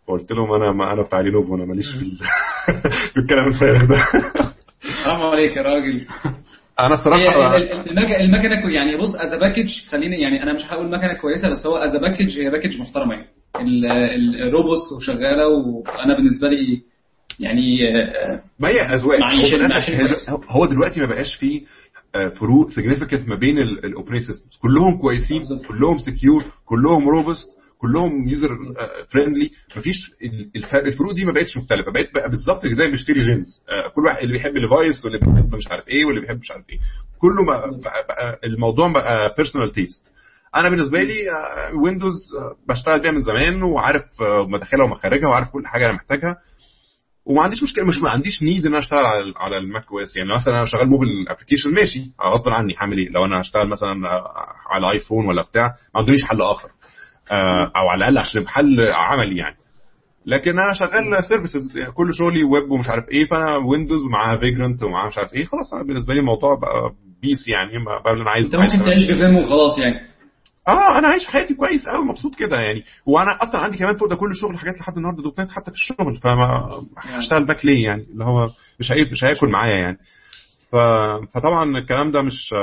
فقلت 0.08 0.32
لهم 0.32 0.52
أنا 0.54 0.72
ما 0.72 0.94
أنا 0.94 1.02
بتاع 1.02 1.20
Lenovo 1.20 1.56
أنا 1.56 1.66
ماليش 1.66 1.86
في 1.96 2.02
ال- 2.02 2.18
في 3.14 3.18
الكلام 3.20 3.48
الفارغ 3.48 3.86
ده. 3.86 4.00
حرام 5.04 5.22
عليك 5.22 5.58
يا 5.58 5.62
راجل. 5.62 6.06
أنا 6.80 6.96
المك- 7.92 8.12
المكنه 8.12 8.62
كو- 8.62 8.68
يعني 8.68 8.98
بص 8.98 9.16
as 9.16 9.34
package 9.36 9.70
خليني 9.90 10.22
يعني 10.22 10.44
أنا 10.44 10.54
مش 10.54 10.66
هقول 10.66 10.92
مكنة 10.92 11.14
كويسة 11.14 11.50
بس 11.50 11.66
هو 11.68 11.76
as 11.76 11.96
package 11.96 12.40
هي 12.40 12.50
package 12.50 12.80
محترمة 12.80 13.14
يعني. 13.14 13.28
ال- 13.60 13.86
ال- 13.92 14.42
ال 14.48 14.54
robust 14.54 14.92
وشغالة 14.96 15.48
وأنا 15.48 16.16
بالنسبة 16.18 16.48
لي 16.48 16.82
يعني 17.40 17.78
آه، 17.98 18.42
ما 18.60 18.68
هي 18.68 18.82
أذواق. 18.82 19.20
هو, 20.50 20.66
دلوقتي 20.66 21.00
ما 21.02 21.08
بقاش 21.08 21.36
فيه 21.36 21.62
آه، 22.16 22.28
فروق 22.28 22.70
significant 22.70 23.30
ما 23.30 23.36
بين 23.36 23.58
ال 23.60 23.66
operating 23.66 24.24
systems 24.28 24.58
كلهم 24.62 24.98
كويسين. 24.98 25.44
كلهم 25.68 25.98
secure 25.98 26.44
كلهم 26.66 27.10
robust 27.10 27.57
كلهم 27.78 28.28
user 28.28 28.50
friendly 29.14 29.52
مفيش 29.78 30.12
ال- 30.22 30.52
الفرق 30.56 30.84
الفروق 30.84 31.12
دي 31.14 31.26
ما 31.26 31.32
بقتش 31.32 31.58
مختلفة. 31.58 31.92
بقت 31.92 32.14
بقى 32.14 32.30
بالظبط 32.30 32.68
زي 32.68 32.92
بيشتري 32.92 33.20
جينز. 33.20 33.62
آه، 33.70 33.88
كل 33.88 34.02
واحد 34.06 34.18
اللي 34.18 34.34
بيحب 34.34 34.58
Levi's 34.58 35.06
واللي 35.06 35.20
بيحب 35.20 35.56
مش 35.56 35.68
عارف 35.68 35.90
إيه 35.90 36.06
واللي 36.06 36.22
بيحب 36.22 36.40
مش 36.40 36.52
عارف 36.52 36.70
إيه. 36.70 36.78
كله 37.20 37.46
بقى, 37.48 37.72
بقى, 37.82 38.40
الموضوع 38.44 38.92
بقى 38.92 39.34
personal 39.38 39.70
taste 39.72 40.04
أنا 40.56 40.70
بالنسبة 40.70 41.00
لي 41.00 41.14
Windows 41.84 42.16
بشتغل 42.70 43.02
بيها 43.02 43.12
من 43.12 43.22
زمان 43.22 43.64
وعارف 43.64 44.22
آه، 44.22 44.48
مداخلها 44.48 44.86
ومخارجها 44.86 45.28
وعارف 45.30 45.50
كل 45.52 45.66
حاجة 45.68 45.86
أنا 45.86 45.94
محتاجها. 45.94 46.36
وما 47.26 47.42
عنديش 47.42 47.64
مشكلة 47.64 47.86
مش 47.86 48.02
ما 48.02 48.12
عنديش 48.12 48.44
need 48.44 48.62
إن 48.66 48.68
أنا 48.68 48.78
أشتغل 48.80 49.06
على 49.06 49.34
على 49.38 49.58
ال 49.58 49.84
Mac 49.92 50.00
OS. 50.00 50.18
يعني 50.18 50.34
مثلا 50.34 50.56
أنا 50.58 50.66
شغال 50.66 50.90
mobile 50.90 51.30
application 51.30 51.74
ماشي. 51.74 52.00
غصب 52.24 52.50
عني 52.50 52.76
هعمل 52.78 52.98
إيه؟ 52.98 53.10
لو 53.10 53.26
أنا 53.26 53.42
هشتغل 53.42 53.70
مثلا 53.70 53.94
على 54.70 54.92
iPhone 54.92 55.26
ولا 55.28 55.42
بتاع 55.42 55.64
ما 55.96 56.02
عنديش 56.02 56.24
حل 56.24 56.42
آخر. 56.42 56.70
آه، 56.70 56.77
أو 57.76 57.88
على 57.90 57.98
الأقل 58.00 58.18
عشان 58.18 58.42
يبقى 58.42 58.54
حل 58.54 58.80
عملي 58.96 59.38
يعني. 59.38 59.56
لكن 60.26 60.52
أنا 60.52 60.74
شغال 60.74 61.24
services 61.24 61.80
كل 61.94 62.14
شغلي 62.14 62.44
ويب 62.44 62.72
ومش 62.72 62.90
عارف 62.90 63.10
إيه 63.10 63.26
فأنا 63.26 63.56
Windows 63.56 64.04
ومعاها 64.04 64.38
Vagrant 64.38 64.84
ومعاها 64.84 65.08
مش 65.08 65.18
عارف 65.18 65.34
إيه 65.34 65.46
خلاص 65.46 65.74
أنا 65.74 65.84
بالنسبة 65.84 66.14
لي 66.14 66.20
الموضوع 66.20 66.56
بقى 66.56 66.92
peace 67.22 67.50
يعني 67.50 67.86
بقى 67.86 68.14
اللي 68.14 68.22
أنا 68.24 68.32
عايز 68.32 68.46
أنت 68.46 68.56
ممكن 68.56 68.82
تعيش 68.82 69.04
ب 69.06 69.17
VM 69.17 69.38
وخلاص 69.38 69.80
يعني. 69.80 69.96
آه 70.68 71.00
أنا 71.00 71.08
عايش 71.08 71.28
حياتي 71.28 71.54
كويس 71.54 71.88
قوي 71.96 72.06
مبسوط 72.06 72.36
كده 72.36 72.56
يعني. 72.58 72.84
وأنا 73.06 73.38
أصلا 73.42 73.62
عندي 73.62 73.78
كمان 73.78 73.98
فوق 73.98 74.10
ده 74.10 74.16
كل 74.16 74.36
شغل 74.36 74.58
حاجات 74.58 74.74
لحد 74.80 74.98
النهارده 74.98 75.24
.NET 75.24 75.50
حتى 75.52 75.72
في 75.72 75.78
الشغل 75.78 76.16
فما 76.24 76.70
هشتغل 76.98 77.46
Mac 77.46 77.66
ليه 77.66 77.86
يعني؟ 77.86 78.04
اللي 78.14 78.24
هو 78.26 78.48
مش 78.80 78.92
هي 78.92 79.12
مش 79.12 79.24
هياكل 79.24 79.50
معايا 79.50 79.76
يعني. 79.78 79.98
ف... 80.72 80.76
فطبعا 81.34 81.78
الكلام 81.78 82.12
ده 82.12 82.22
مش 82.22 82.54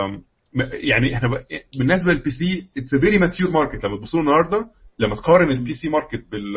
يعني 0.72 1.14
إحنا 1.16 1.28
ب... 1.28 1.44
بالنسبة 1.78 2.12
لل 2.12 2.30
PC 2.30 2.66
it's 2.76 2.94
very 2.94 3.18
mature 3.18 3.50
market 3.50 3.84
لما 3.84 3.96
تبصوا 3.98 4.20
النهارده 4.20 4.66
لما 4.98 5.14
تقارن 5.16 5.50
ال 5.50 5.72
PC 5.74 5.88
market 5.88 6.24
بال 6.32 6.56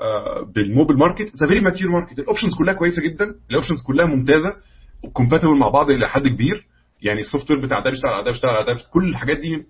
آه، 0.00 0.42
بال 0.54 0.65
mobile 0.65 0.96
market 0.98 1.20
it's 1.28 1.44
very 1.48 1.60
mature 1.60 1.92
market 1.92 2.18
ال 2.18 2.23
options 2.23 2.54
كلها 2.58 2.74
كويسة 2.74 3.02
جدا. 3.02 3.34
ال 3.50 3.54
options 3.54 3.82
كلها 3.86 4.06
ممتازة. 4.06 4.56
و 5.04 5.09
compatible 5.09 5.58
مع 5.58 5.68
بعض 5.68 5.90
إلى 5.90 6.08
حد 6.08 6.28
كبير. 6.28 6.66
يعني 7.02 7.20
ال 7.20 7.50
software 7.50 7.60
بتاع 7.60 7.80
ده 7.80 7.90
بيشتغل 7.90 8.12
على 8.12 8.24
ده 8.24 8.30
بيشتغل 8.30 8.50
على 8.50 8.74
ده 8.74 8.80
كل 8.92 9.08
الحاجات 9.08 9.38
دي 9.38 9.64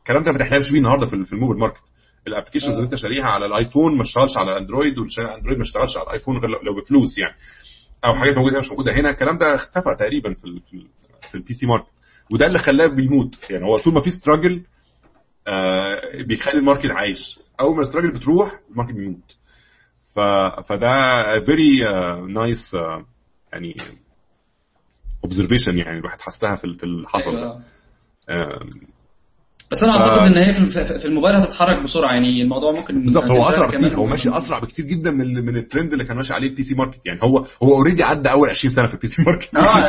الكلام 0.00 0.22
ده 0.22 0.32
ما 0.32 0.38
تحلمش 0.38 0.70
بيه 0.70 0.78
النهارده 0.78 1.06
في 1.06 1.32
ال 1.32 1.36
mobile 1.36 1.58
market 1.58 1.80
ال 2.26 2.30
applications 2.30 2.74
اللي 2.74 2.84
أنت 2.84 2.94
شاريها 2.94 3.24
على 3.24 3.46
ال 3.46 3.53
iPhone 3.53 3.96
ما 3.96 4.02
اشتغلش 4.02 4.36
على 4.38 4.58
Android 4.58 4.98
وال 4.98 5.11
Android 5.11 5.58
ما 5.58 5.64
اشتغلش 5.64 5.96
على 5.96 6.06
ال 6.06 6.11
iPhone 6.11 6.38
غير 6.38 6.50
لو- 6.50 6.60
لو 6.62 6.80
بفلوس 6.80 7.18
يعني. 7.18 7.34
أو 8.04 8.14
حاجات 8.14 8.36
موجودة 8.36 8.52
هنا 8.54 8.60
مش 8.60 8.70
موجودة 8.70 8.92
هنا. 8.92 9.10
الكلام 9.10 9.38
ده 9.38 9.54
اختفى 9.54 9.94
تقريبا 9.98 10.34
في 10.34 10.44
ال 10.44 10.60
في, 10.70 10.74
ال 10.76 10.86
في 11.30 11.34
ال 11.34 11.54
PC 11.54 11.66
market 11.66 11.86
وده 12.32 12.46
اللي 12.46 12.58
خلاه 12.58 12.86
بيموت. 12.86 13.50
يعني 13.50 13.64
هو 13.64 13.76
طول 13.78 13.94
ما 13.94 14.00
في 14.00 14.10
struggle 14.10 14.62
آه 15.48 16.22
بيخلي 16.22 16.54
ال 16.58 16.63
market 16.63 16.90
عايش. 16.90 17.38
أول 17.60 17.74
ما 17.76 17.80
ال 17.80 17.84
struggle 17.84 18.12
بتروح 18.12 18.60
ال 18.70 18.73
market 18.73 18.94
بيموت. 18.94 19.36
ف 20.14 20.20
فده 20.68 20.88
very 21.46 21.78
nice 22.32 22.76
يعني 23.52 23.76
observation 25.24 25.78
يعني 25.78 25.98
الواحد 25.98 26.20
حسها 26.20 26.56
في 26.56 26.64
ال- 26.64 26.78
في 26.78 26.84
اللي 26.84 27.08
حصل 27.08 27.32
ده. 27.40 27.60
آه، 28.30 28.60
بس 29.72 29.82
أنا 29.82 30.00
أعتقد 30.00 30.26
إن 30.26 30.36
هي 30.36 30.52
في 30.98 31.04
الموبايل 31.04 31.36
هتتحرك 31.36 31.84
بسرعة 31.84 32.12
يعني 32.12 32.42
الموضوع 32.42 32.72
ممكن 32.72 33.02
بالظبط 33.02 33.24
هو 33.24 33.48
أسرع 33.48 33.70
كمان. 33.70 33.82
بكتير 33.82 33.98
هو 33.98 34.06
ماشي 34.06 34.28
أسرع 34.28 34.58
بكتير 34.58 34.84
جدا 34.86 35.10
من 35.10 35.44
من 35.44 35.56
الترند 35.56 35.92
اللي 35.92 36.04
كان 36.04 36.16
ماشي 36.16 36.34
عليه 36.34 36.48
ال 36.48 36.62
PC 36.62 36.74
market 36.74 37.00
يعني 37.06 37.20
هو 37.22 37.38
هو 37.62 37.74
already 37.76 38.02
عدى 38.02 38.30
أول 38.30 38.50
20 38.50 38.74
سنة 38.74 38.86
في 38.86 38.94
ال 38.94 39.06
PC 39.06 39.22
market 39.22 39.54
آه 39.54 39.88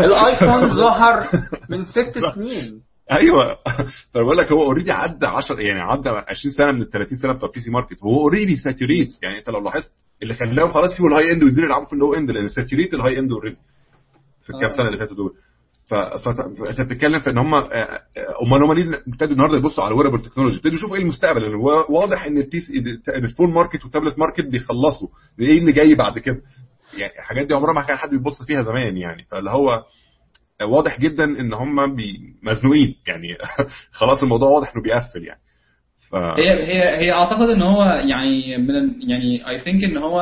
ال 0.06 0.15
iPhone 0.15 0.68
ظهر 0.68 1.26
من 1.70 1.84
ست 1.84 2.18
سنين. 2.34 2.82
أيوه. 3.12 3.56
فانا 4.14 4.24
بقول 4.24 4.38
لك 4.38 4.52
هو 4.52 4.62
already 4.62 4.92
عدى 4.92 5.26
10 5.26 5.60
يعني 5.60 5.80
عدى 5.80 6.08
20 6.08 6.52
سنة 6.54 6.72
من 6.72 6.82
ال 6.82 6.90
30 6.90 7.18
سنة 7.18 7.32
بتوع 7.32 7.48
ال 7.48 7.60
PC 7.60 7.70
market 7.70 8.02
هو 8.02 8.20
already 8.20 8.56
saturate 8.56 9.12
يعني 9.22 9.38
أنت 9.38 9.48
لو 9.48 9.60
لاحظت 9.60 9.92
اللي 10.22 10.34
خلاهم 10.34 10.68
خلاص 10.72 10.92
يسيبوا 10.92 11.08
ال 11.10 11.32
high 11.32 11.38
end 11.38 11.42
وينزلوا 11.42 11.66
يلعبوا 11.66 11.86
في 11.86 11.92
ال 11.92 11.97
low 11.97 12.14
end 12.14 12.30
لأن 12.30 12.48
saturate 12.48 12.94
ال 12.94 13.18
high 13.18 13.26
end 13.26 13.32
already 13.32 13.56
في 14.42 14.50
الكام 14.50 14.70
آه. 14.70 14.76
سنة 14.76 14.86
اللي 14.86 14.98
فاتوا 14.98 15.16
دول. 15.16 15.34
ف- 15.90 15.94
ف- 15.94 16.40
فانت 16.66 16.80
بتتكلم 16.80 17.20
في 17.20 17.30
إن 17.30 17.38
هم 17.38 17.54
أمال 17.54 18.64
هم 18.64 18.72
ليه 18.72 19.02
ابتدوا 19.08 19.32
النهارده 19.32 19.56
يبصوا 19.56 19.84
على 19.84 19.94
wearable 19.94 20.22
technology 20.22 20.56
ابتدوا 20.56 20.74
يشوفوا 20.74 20.96
إيه 20.96 21.02
المستقبل 21.02 21.54
هو 21.54 21.84
واضح 21.88 22.24
إن 22.24 22.36
ال 22.38 22.45
PC 22.45 22.60
ال 22.60 22.72
phone 23.08 23.52
market 23.52 23.82
وال 23.84 23.92
tablet 23.92 24.18
market 24.18 24.44
بيخلصوا. 24.46 25.08
إيه 25.40 25.58
اللي 25.58 25.72
جاي 25.72 25.94
بعد 25.94 26.18
كده؟ 26.18 26.40
يعني 26.98 27.12
الحاجات 27.18 27.46
دي 27.46 27.54
عمرها 27.54 27.72
ما 27.72 27.82
كان 27.82 27.96
حد 27.96 28.10
بيبص 28.10 28.42
فيها 28.46 28.62
زمان 28.62 28.96
يعني. 28.96 29.24
فاللي 29.30 29.50
هو 29.50 29.82
واضح 30.62 31.00
جدا 31.00 31.24
إن 31.24 31.54
هم 31.54 31.96
مزنوقين 32.42 32.94
يعني. 33.06 33.36
خلاص 34.00 34.22
الموضوع 34.22 34.48
واضح 34.50 34.72
إنه 34.74 34.82
بيقفل 34.84 35.24
يعني. 35.24 35.40
ف... 36.10 36.14
هي 36.14 36.64
هي 36.64 36.98
هي 36.98 37.12
أعتقد 37.12 37.48
إن 37.48 37.62
هو 37.62 37.84
يعني 37.84 38.58
من 38.58 39.02
يعني 39.10 39.48
I 39.48 39.58
think 39.58 39.84
إن 39.84 39.98
هو 39.98 40.20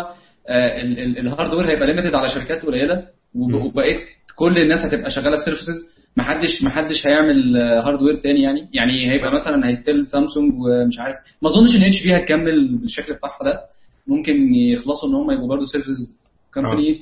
آه، 0.49 0.81
ال- 0.81 0.99
ال- 0.99 1.19
ال 1.19 1.24
hardware 1.24 1.69
هيبقى 1.71 1.87
limited 1.87 2.15
على 2.15 2.29
شركات 2.29 2.67
قليلة. 2.67 3.07
وبقيت 3.35 4.01
كل 4.39 4.59
الناس 4.59 4.85
هتبقى 4.85 5.11
شغالة 5.11 5.37
services 5.45 5.99
محدش 6.17 6.63
محدش 6.63 7.07
هيعمل 7.07 7.57
آه، 7.57 7.81
hardware 7.87 8.15
تاني 8.15 8.43
يعني. 8.43 8.69
يعني 8.73 9.11
هيبقى 9.11 9.35
مثلا 9.35 9.69
ه 9.69 9.75
still 9.75 10.07
Samsung 10.07 10.53
ومش 10.55 10.99
عارف. 10.99 11.17
ما 11.43 11.49
أظنش 11.49 11.77
إن 11.77 11.85
HP 11.85 12.17
هتكمل 12.17 12.79
بالشكل 12.79 13.15
بتاعها 13.15 13.45
ده. 13.45 13.61
ممكن 14.07 14.55
يخلصوا 14.55 15.09
إن 15.09 15.15
هم 15.15 15.31
يبقوا 15.31 15.49
برضه 15.49 15.65
service 15.65 16.21
company 16.55 17.01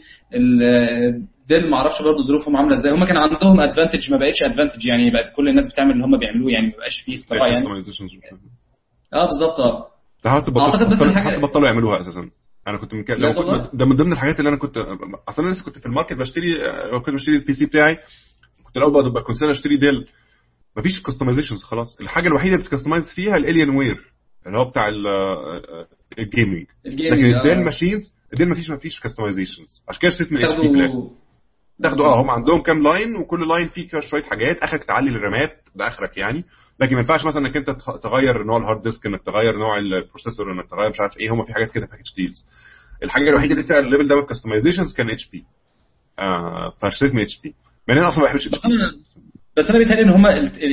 Dell 1.48 1.70
ما 1.70 1.76
أعرفش 1.76 2.02
برضه 2.02 2.22
ظروفهم 2.22 2.56
عاملة 2.56 2.74
إزاي. 2.74 2.92
هم 2.92 3.04
كان 3.04 3.16
عندهم 3.16 3.60
advantage 3.60 4.10
ما 4.12 4.18
بقتش 4.18 4.42
advantage 4.43 4.86
يعني 4.86 5.10
بقت 5.10 5.32
كل 5.36 5.48
الناس 5.48 5.72
بتعمل 5.72 5.90
اللي 5.92 6.04
هم 6.04 6.18
بيعملوه. 6.18 6.50
يعني 6.52 6.66
ما 6.66 6.72
بقاش 6.78 7.00
فيه 7.04 7.14
اختراع 7.14 7.40
يعني. 7.52 7.64
آه 9.14 9.26
بالظبط. 9.26 9.60
آه. 9.60 9.86
أعتقد 10.60 10.90
بس 10.90 10.98
حتى 11.16 11.40
بطلوا 11.40 11.66
يعملوها 11.66 12.00
أساسا. 12.00 12.30
أنا 12.66 12.78
كنت 12.78 12.94
من 12.94 13.05
لو. 13.09 13.34
كنت 13.34 13.74
ده 13.74 13.86
من 13.86 13.97
ضمن 13.97 14.12
الحاجات 14.12 14.38
اللي 14.38 14.48
أنا 14.48 14.56
كنت 14.59 14.76
أصلا 15.28 15.47
أنا 15.47 15.52
لسه 15.55 15.64
كنت 15.64 15.78
في 15.78 15.86
ال 15.86 15.90
market 15.90 16.12
بشتري 16.12 16.55
لو 16.93 17.01
كنت 17.02 17.14
بشتري 17.14 17.36
ال 17.36 17.52
PC 17.52 17.66
بتاعي. 17.66 17.98
كنت 18.64 18.76
الأول 18.76 19.12
بقى 19.12 19.22
كنت 19.22 19.43
أشتري 19.43 19.76
ديل. 19.76 20.06
مفيش 20.76 21.02
customizations 21.02 21.62
خلاص. 21.62 21.97
الحاجة 22.01 22.28
الوحيدة 22.28 22.55
اللي 22.55 22.66
بت 22.66 22.73
customize 22.73 23.05
فيها 23.14 23.36
ال 23.36 23.70
Alienware 23.70 24.12
اللي 24.47 24.59
هو 24.59 24.70
بتاع 24.70 24.88
ال- 24.88 25.06
ال 26.18 26.25
gaming 26.25 26.66
لكن 26.84 27.26
آه. 27.34 27.38
ال 27.39 27.44
Dell 27.44 27.64
machines 27.64 28.12
الديل 28.32 28.48
مفيش 28.48 28.70
مفيش 28.70 29.01
customizations 29.01 29.82
عشان 29.88 30.01
كده 30.01 30.09
اشتريت 30.09 30.32
من 30.32 30.44
HP 30.44 30.68
تاخدوا 31.82 32.07
آه 32.07 32.23
هم 32.23 32.31
عندهم 32.31 32.62
كام 32.62 32.82
line 32.82 33.16
وكل 33.16 33.48
line 33.48 33.68
فيه 33.69 34.01
شوية 34.01 34.23
حاجات. 34.23 34.57
آخرك 34.59 34.85
تعلي 34.85 35.11
ال 35.10 35.21
RAM 35.21 35.52
ات 35.52 35.62
ده 35.74 35.89
اخرك 35.89 36.16
يعني. 36.19 36.44
لكن 36.81 36.94
ما 36.94 37.01
ينفعش 37.01 37.24
مثلا 37.27 37.43
إنك 37.43 37.57
أنت 37.57 37.70
تغير 38.03 38.44
نوع 38.44 38.57
ال 38.56 38.62
hard 38.62 38.82
disk 38.82 39.06
إنك 39.07 39.23
تغير 39.23 39.57
نوع 39.59 39.78
ال 39.78 39.86
processor 39.86 40.52
إنك 40.53 40.70
تغير 40.70 40.90
مش 40.90 41.01
عارف 41.01 41.19
إيه. 41.19 41.31
هم 41.31 41.43
في 41.43 41.55
حاجات 41.55 41.70
كده 41.70 41.86
package 41.86 42.14
deals 42.16 42.47
الحاجة 43.03 43.28
الوحيدة 43.31 43.55
اللي 43.55 43.65
فيها 43.66 43.78
ال 43.78 43.84
level 43.84 44.09
ده 44.09 44.16
من 44.16 44.23
ال 44.23 44.27
customizations 44.27 44.94
كان 44.94 45.11
HP 45.10 45.44
آه 46.19 46.73
فاشتريت 46.82 47.15
من 47.15 47.20
HP 47.23 47.55
مع 47.89 47.94
ان 47.94 47.98
أنا 47.98 48.09
أصلا 48.09 48.19
ما 48.20 48.24
بحبش 48.24 48.47
HP 48.47 48.59
بس 48.59 48.65
أنا 48.65 48.93
بس 49.57 49.70
أنا 49.70 49.78
بيتهيألي 49.78 50.03
إن 50.03 50.11
هم 50.11 50.27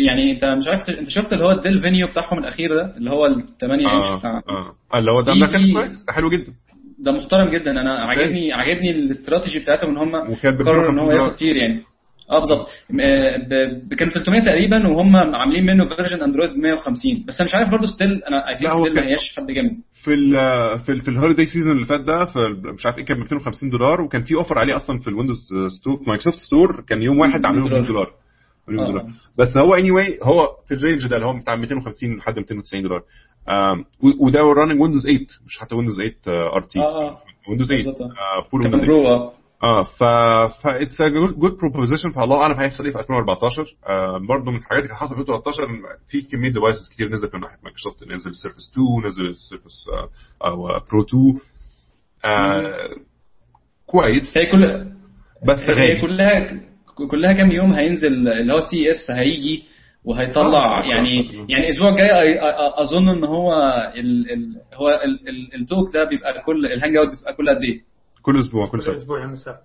يعني 0.08 0.32
أنت 0.32 0.46
مش 0.46 0.68
عارف 0.68 0.90
أنت 0.90 1.10
شفت 1.10 1.34
اللي 1.34 1.46
هو 1.46 1.52
ال 1.52 1.58
Dell 1.58 1.82
Venue 1.82 2.08
بتاعهم 2.08 2.40
الأخير 2.40 2.76
ده؟ 2.76 2.98
اللي 2.98 3.12
هو 3.12 3.26
ال 3.26 3.58
8 3.62 3.88
آه 3.88 3.98
إنش 3.98 4.20
بتاع 4.20 4.42
آه 4.50 4.98
اللي 5.00 5.12
هو 5.12 5.22
ده 5.22 5.34
ده 5.34 5.48
كان 5.52 5.74
كويس 5.74 6.04
ده 6.04 6.14
حلو 6.14 6.30
جدا. 6.30 6.54
ده 7.04 7.12
محترم 7.12 7.50
جدا. 7.50 7.72
أنا 7.72 7.92
عاجبني 8.00 8.54
عاجبني 8.54 8.92
الاستراتيجي 8.92 9.60
بتاعتهم 9.60 9.90
ان 9.90 9.98
هم 9.98 10.12
قرروا 10.16 10.90
إن 10.90 10.96
250 10.96 11.00
هو 11.00 11.12
ياخد. 11.12 11.36
كتير 11.36 11.56
يعني. 11.56 11.82
آه 12.32 12.40
بالظبط. 12.40 12.68
آه، 13.02 13.96
كان 14.00 14.10
300 14.10 14.42
تقريبا 14.42 14.88
وهم 14.88 15.16
عاملين 15.16 15.66
منه 15.66 15.86
version 15.86 16.24
Android 16.24 16.50
150 16.58 17.26
بس 17.28 17.42
أنا 17.42 17.50
مش 17.50 17.56
عارف 17.56 17.70
برضه 17.72 17.86
still 17.88 18.24
أنا 18.24 18.50
I 18.50 18.58
think 18.58 18.72
ما 18.74 18.94
كان- 18.96 19.04
هياش 19.04 19.36
حد 19.38 19.52
جامد. 19.52 19.72
في 20.04 20.14
ال 20.14 20.32
في 20.86 20.92
ال 20.92 21.00
في 21.00 21.08
ال 21.08 21.12
holiday 21.12 21.46
season 21.46 21.72
اللي 21.72 21.86
فات 21.86 22.02
ده 22.02 22.26
في 22.26 22.40
مش 22.76 22.86
عارف 22.86 22.98
إيه 22.98 23.06
كان 23.06 23.18
ب 23.18 23.20
250 23.20 23.70
دولار 23.70 24.02
وكان 24.02 24.24
في 24.24 24.36
offer 24.36 24.58
عليه 24.60 24.76
أصلا 24.76 25.00
في 25.00 25.08
ال 25.08 25.11
Windows 25.11 25.38
Store 25.80 25.98
في 25.98 26.04
Microsoft 26.08 26.38
Store 26.38 26.84
كان 26.90 27.02
يوم 27.04 27.20
واحد 27.20 27.46
عاملينه 27.46 27.70
ب 27.70 27.72
100 27.74 27.88
دولار. 27.88 28.12
100 28.68 28.84
آه. 28.84 28.88
دولار. 28.88 29.06
بس 29.38 29.58
هو 29.58 29.76
اني 29.76 29.90
anyway 29.90 30.24
هو 30.28 30.48
في 30.68 30.74
ال 30.74 30.79
range 30.79 31.08
ده 31.08 31.16
اللي 31.16 31.28
هو 31.28 31.40
بتاع 31.40 31.56
250 31.56 32.18
لحد 32.18 32.36
290 32.40 32.84
دولار. 32.84 33.02
وده 34.20 34.40
running 34.42 34.82
Windows 34.82 35.04
8 35.04 35.20
مش 35.46 35.60
حتى 35.60 35.76
Windows 35.76 35.96
8 35.96 36.14
RT 36.28 36.80
ويندوز 37.50 37.68
8 37.68 37.84
بالظبط. 37.86 38.02
آه، 38.02 38.42
full 38.52 38.64
كان 38.64 38.74
Windows 38.74 38.90
8 38.90 39.04
Pro 39.04 39.32
آه. 39.64 39.84
ف 39.84 40.04
ف 40.64 40.68
it's 40.68 41.02
a 41.02 41.08
good 41.10 41.58
proposition 41.58 42.10
فالله 42.10 42.42
أعلم 42.42 42.60
هيحصل 42.60 42.84
إيه 42.86 42.92
في 42.92 43.00
2014 43.00 43.64
آه 43.88 44.18
برضه 44.30 44.52
من 44.52 44.58
الحاجات 44.58 44.84
اللي 44.84 44.96
حصلت 44.96 45.14
في 45.16 45.22
2013 45.22 45.64
إن 45.64 45.82
في 46.08 46.22
كمية 46.22 46.50
devices 46.50 46.90
كتير 46.94 47.10
نزلت 47.10 47.36
من 47.36 47.42
ناحية 47.42 47.58
مايكروسوفت 47.64 48.04
نزل 48.04 48.36
Surface 48.36 48.72
2 48.72 49.06
نزل 49.06 49.36
Surface 49.38 49.86
أو 50.46 50.68
Pro 50.92 51.02
2 51.02 51.40
آه 52.26 52.90
كويس. 53.86 54.38
هي 54.38 54.46
كل 54.52 54.86
بس 55.48 55.60
هي 55.60 55.76
غالي. 55.76 56.02
كلها 56.02 56.60
كلها 57.12 57.34
كام 57.34 57.52
يوم 57.52 57.72
هينزل 57.74 58.28
اللي 58.30 58.54
هو 58.54 58.60
CES 58.60 59.12
هيجي 59.12 59.64
وهيطلع 60.06 60.80
آه، 60.80 60.84
يعني 60.86 61.30
آه. 61.30 61.46
يعني 61.50 61.66
الأسبوع 61.66 61.90
الجاي 61.90 62.40
أظن 62.82 63.10
إن 63.10 63.24
هو 63.24 63.54
ال 63.96 64.32
ال 64.34 64.56
هو 64.74 64.90
ال- 64.90 65.30
ال- 65.30 65.56
ال 65.62 65.68
talk 65.68 65.94
ده 65.94 66.04
بيبقى 66.04 66.42
كل 66.46 66.66
ال 66.66 66.96
hangout 66.98 67.08
بتبقى 67.08 67.34
كل 67.34 67.50
قد 67.50 67.64
إيه؟ 67.64 67.82
كل 68.22 68.40
أسبوع 68.40 68.66
كل 68.66 68.72
كل 68.78 68.84
سنة 68.84 68.96
أسبوع 68.96 69.22
يوم 69.22 69.32
السبت 69.34 69.64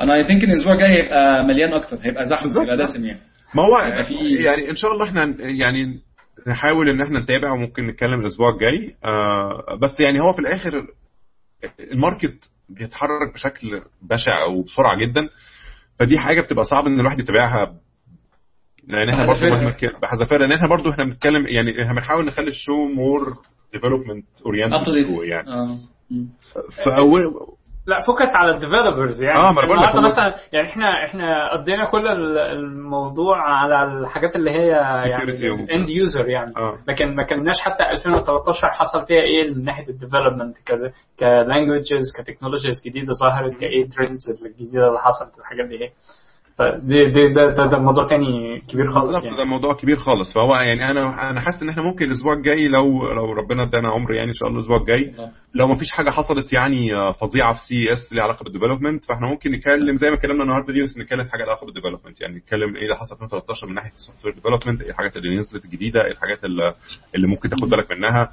أنا 0.00 0.14
I 0.14 0.24
think 0.26 0.44
الأسبوع 0.44 0.72
الجاي 0.74 0.88
هيبقى 1.02 1.44
مليان 1.44 1.72
أكتر 1.72 1.98
هيبقى 2.02 2.26
زحمة. 2.26 2.62
هيبقى 2.62 2.76
دسم 2.76 3.04
يعني 3.04 3.20
ما 3.54 3.64
هو 3.64 3.78
يعني 4.44 4.70
إن 4.70 4.76
شاء 4.76 4.92
الله 4.92 5.04
إحنا 5.08 5.34
يعني 5.40 6.00
نحاول 6.48 6.88
إن 6.90 7.00
إحنا 7.02 7.18
نتابع 7.20 7.52
وممكن 7.52 7.86
نتكلم 7.86 8.20
الأسبوع 8.20 8.48
الجاي 8.54 8.94
آه 9.04 9.78
بس 9.82 10.00
يعني 10.00 10.20
هو 10.20 10.32
في 10.32 10.38
الآخر 10.38 10.86
ال 11.92 12.00
market 12.00 12.50
بيتحرك 12.68 13.34
بشكل 13.34 13.80
بشع 14.02 14.44
وبسرعة 14.44 14.96
جدا 14.96 15.28
فدي 15.98 16.18
حاجة 16.18 16.40
بتبقى 16.40 16.64
صعب 16.64 16.86
إن 16.86 17.00
الواحد 17.00 17.18
يتابعها 17.20 17.74
لأن 18.86 19.08
إحنا 19.08 19.26
برضه. 19.26 19.48
مهما 19.50 19.70
كان 19.70 19.90
بحذافيرها 20.02 20.38
لأن 20.46 20.52
إحنا 20.52 20.68
برضه 20.68 20.90
إحنا 20.90 21.04
بنتكلم 21.04 21.46
يعني 21.46 21.82
إحنا 21.82 21.94
بنحاول 21.94 22.26
نخلي 22.26 22.48
ال 22.48 22.56
show 22.56 22.88
more 22.88 23.36
development 23.72 24.24
oriented 24.46 25.08
show 25.10 25.22
يعني. 25.22 25.48
آه. 25.48 25.78
مم. 26.10 26.28
فأول- 26.84 27.56
لا 27.88 28.00
focus 28.00 28.28
على 28.36 28.50
ال 28.54 28.60
developers 28.60 29.22
يعني. 29.22 29.38
آه، 29.38 29.52
ما 29.52 29.60
بقول 29.66 29.78
لك 29.78 29.94
مثلا 29.96 30.34
يعني 30.52 30.68
إحنا 30.68 31.04
إحنا 31.04 31.52
قضينا 31.52 31.90
كل 31.90 32.06
ال- 32.08 32.38
الموضوع 32.38 33.42
على 33.42 33.82
الحاجات 33.82 34.36
اللي 34.36 34.50
هي 34.50 34.66
يعني 34.68 35.32
end 35.74 35.88
user 35.90 36.28
يعني. 36.28 36.52
آه. 36.56 36.74
لكن 36.88 37.14
ما 37.16 37.26
كناش 37.26 37.60
حتى 37.60 37.84
2013 37.90 38.70
حصل 38.70 39.04
فيها 39.06 39.20
إيه 39.22 39.54
من 39.54 39.64
ناحية 39.64 39.88
ال 39.88 39.94
development 39.94 40.56
ك 41.18 41.27
languages 41.27 42.12
ك 42.18 42.23
technologies 42.23 42.82
جديدة 42.86 43.12
ظهرت 43.12 43.60
كايه 43.60 43.88
trends 43.88 44.22
الجديدة 44.44 44.88
اللي 44.88 44.98
حصلت 44.98 45.38
الحاجات 45.38 45.66
دي. 45.68 45.74
إيه 45.74 45.90
فدي 46.58 47.04
دي 47.10 47.28
ده, 47.32 47.50
ده, 47.50 47.66
ده 47.66 47.78
موضوع 47.78 48.06
تاني 48.06 48.60
كبير 48.68 48.90
خالص 48.90 49.06
بالظبط 49.06 49.24
يعني. 49.24 49.36
ده 49.36 49.44
موضوع 49.44 49.74
كبير 49.74 49.96
خالص. 49.96 50.32
فهو 50.34 50.54
يعني 50.54 50.90
أنا 50.90 51.30
أنا 51.30 51.40
حاسس 51.40 51.62
إن 51.62 51.68
إحنا 51.68 51.82
ممكن 51.82 52.06
الأسبوع 52.06 52.32
الجاي 52.32 52.68
لو 52.68 53.12
لو 53.12 53.32
ربنا 53.32 53.62
ادانا 53.62 53.88
عمر 53.88 54.12
يعني 54.14 54.28
إن 54.28 54.34
شاء 54.34 54.48
الله 54.48 54.58
الأسبوع 54.58 54.76
الجاي. 54.80 55.12
لو 55.54 55.66
ما 55.68 55.74
فيش 55.74 55.92
حاجة 55.92 56.10
حصلت 56.10 56.52
يعني 56.52 56.94
آه، 56.94 57.12
فظيعة 57.12 57.52
في 57.54 57.60
CES 57.60 58.12
ليها 58.12 58.22
علاقة 58.24 58.44
بال 58.44 58.53
development 58.53 59.04
فإحنا 59.04 59.26
ممكن 59.26 59.52
نتكلم 59.52 59.96
زي 59.96 60.10
ما 60.10 60.16
اتكلمنا 60.16 60.42
النهارده 60.42 60.72
دي 60.72 60.82
بس 60.82 60.98
نتكلم 60.98 61.24
في 61.24 61.30
حاجة 61.30 61.40
لها 61.40 61.48
علاقة 61.50 61.64
بال 61.64 61.73
development 61.73 62.20
يعني 62.20 62.36
نتكلم 62.36 62.76
إيه 62.76 62.82
اللي 62.82 62.96
حصل 62.96 63.16
في 63.16 63.22
2013 63.24 63.66
من 63.66 63.74
ناحية 63.74 63.92
ال 63.92 64.24
software 64.24 64.34
development 64.34 64.82
إيه 64.82 64.90
الحاجات 64.90 65.16
اللي 65.16 65.38
نزلت 65.38 65.64
الجديدة 65.64 66.04
إيه 66.04 66.12
الحاجات 66.12 66.44
اللي, 66.44 66.74
ممكن 67.26 67.48
تاخد 67.48 67.68
بالك 67.68 67.90
منها. 67.90 68.30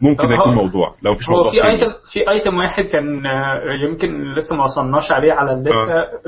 ممكن 0.00 0.22
طب 0.22 0.28
ده 0.28 0.34
هو- 0.36 0.40
يكون 0.40 0.54
موضوع. 0.54 0.94
لو 1.02 1.12
مفيش 1.12 1.30
هو 1.30 1.36
موضوع 1.36 1.52
في. 1.52 1.64
item 1.64 1.86
في 2.12 2.30
item 2.30 2.56
واحد 2.56 2.84
كان 2.84 3.26
آه، 3.26 3.72
يمكن 3.72 4.34
لسه 4.34 4.56
ما 4.56 4.64
وصلناش 4.64 5.12
عليه 5.12 5.32
على 5.32 5.52
ال 5.52 5.57
list 5.57 5.77
ه 5.77 5.82
آه، 5.82 6.20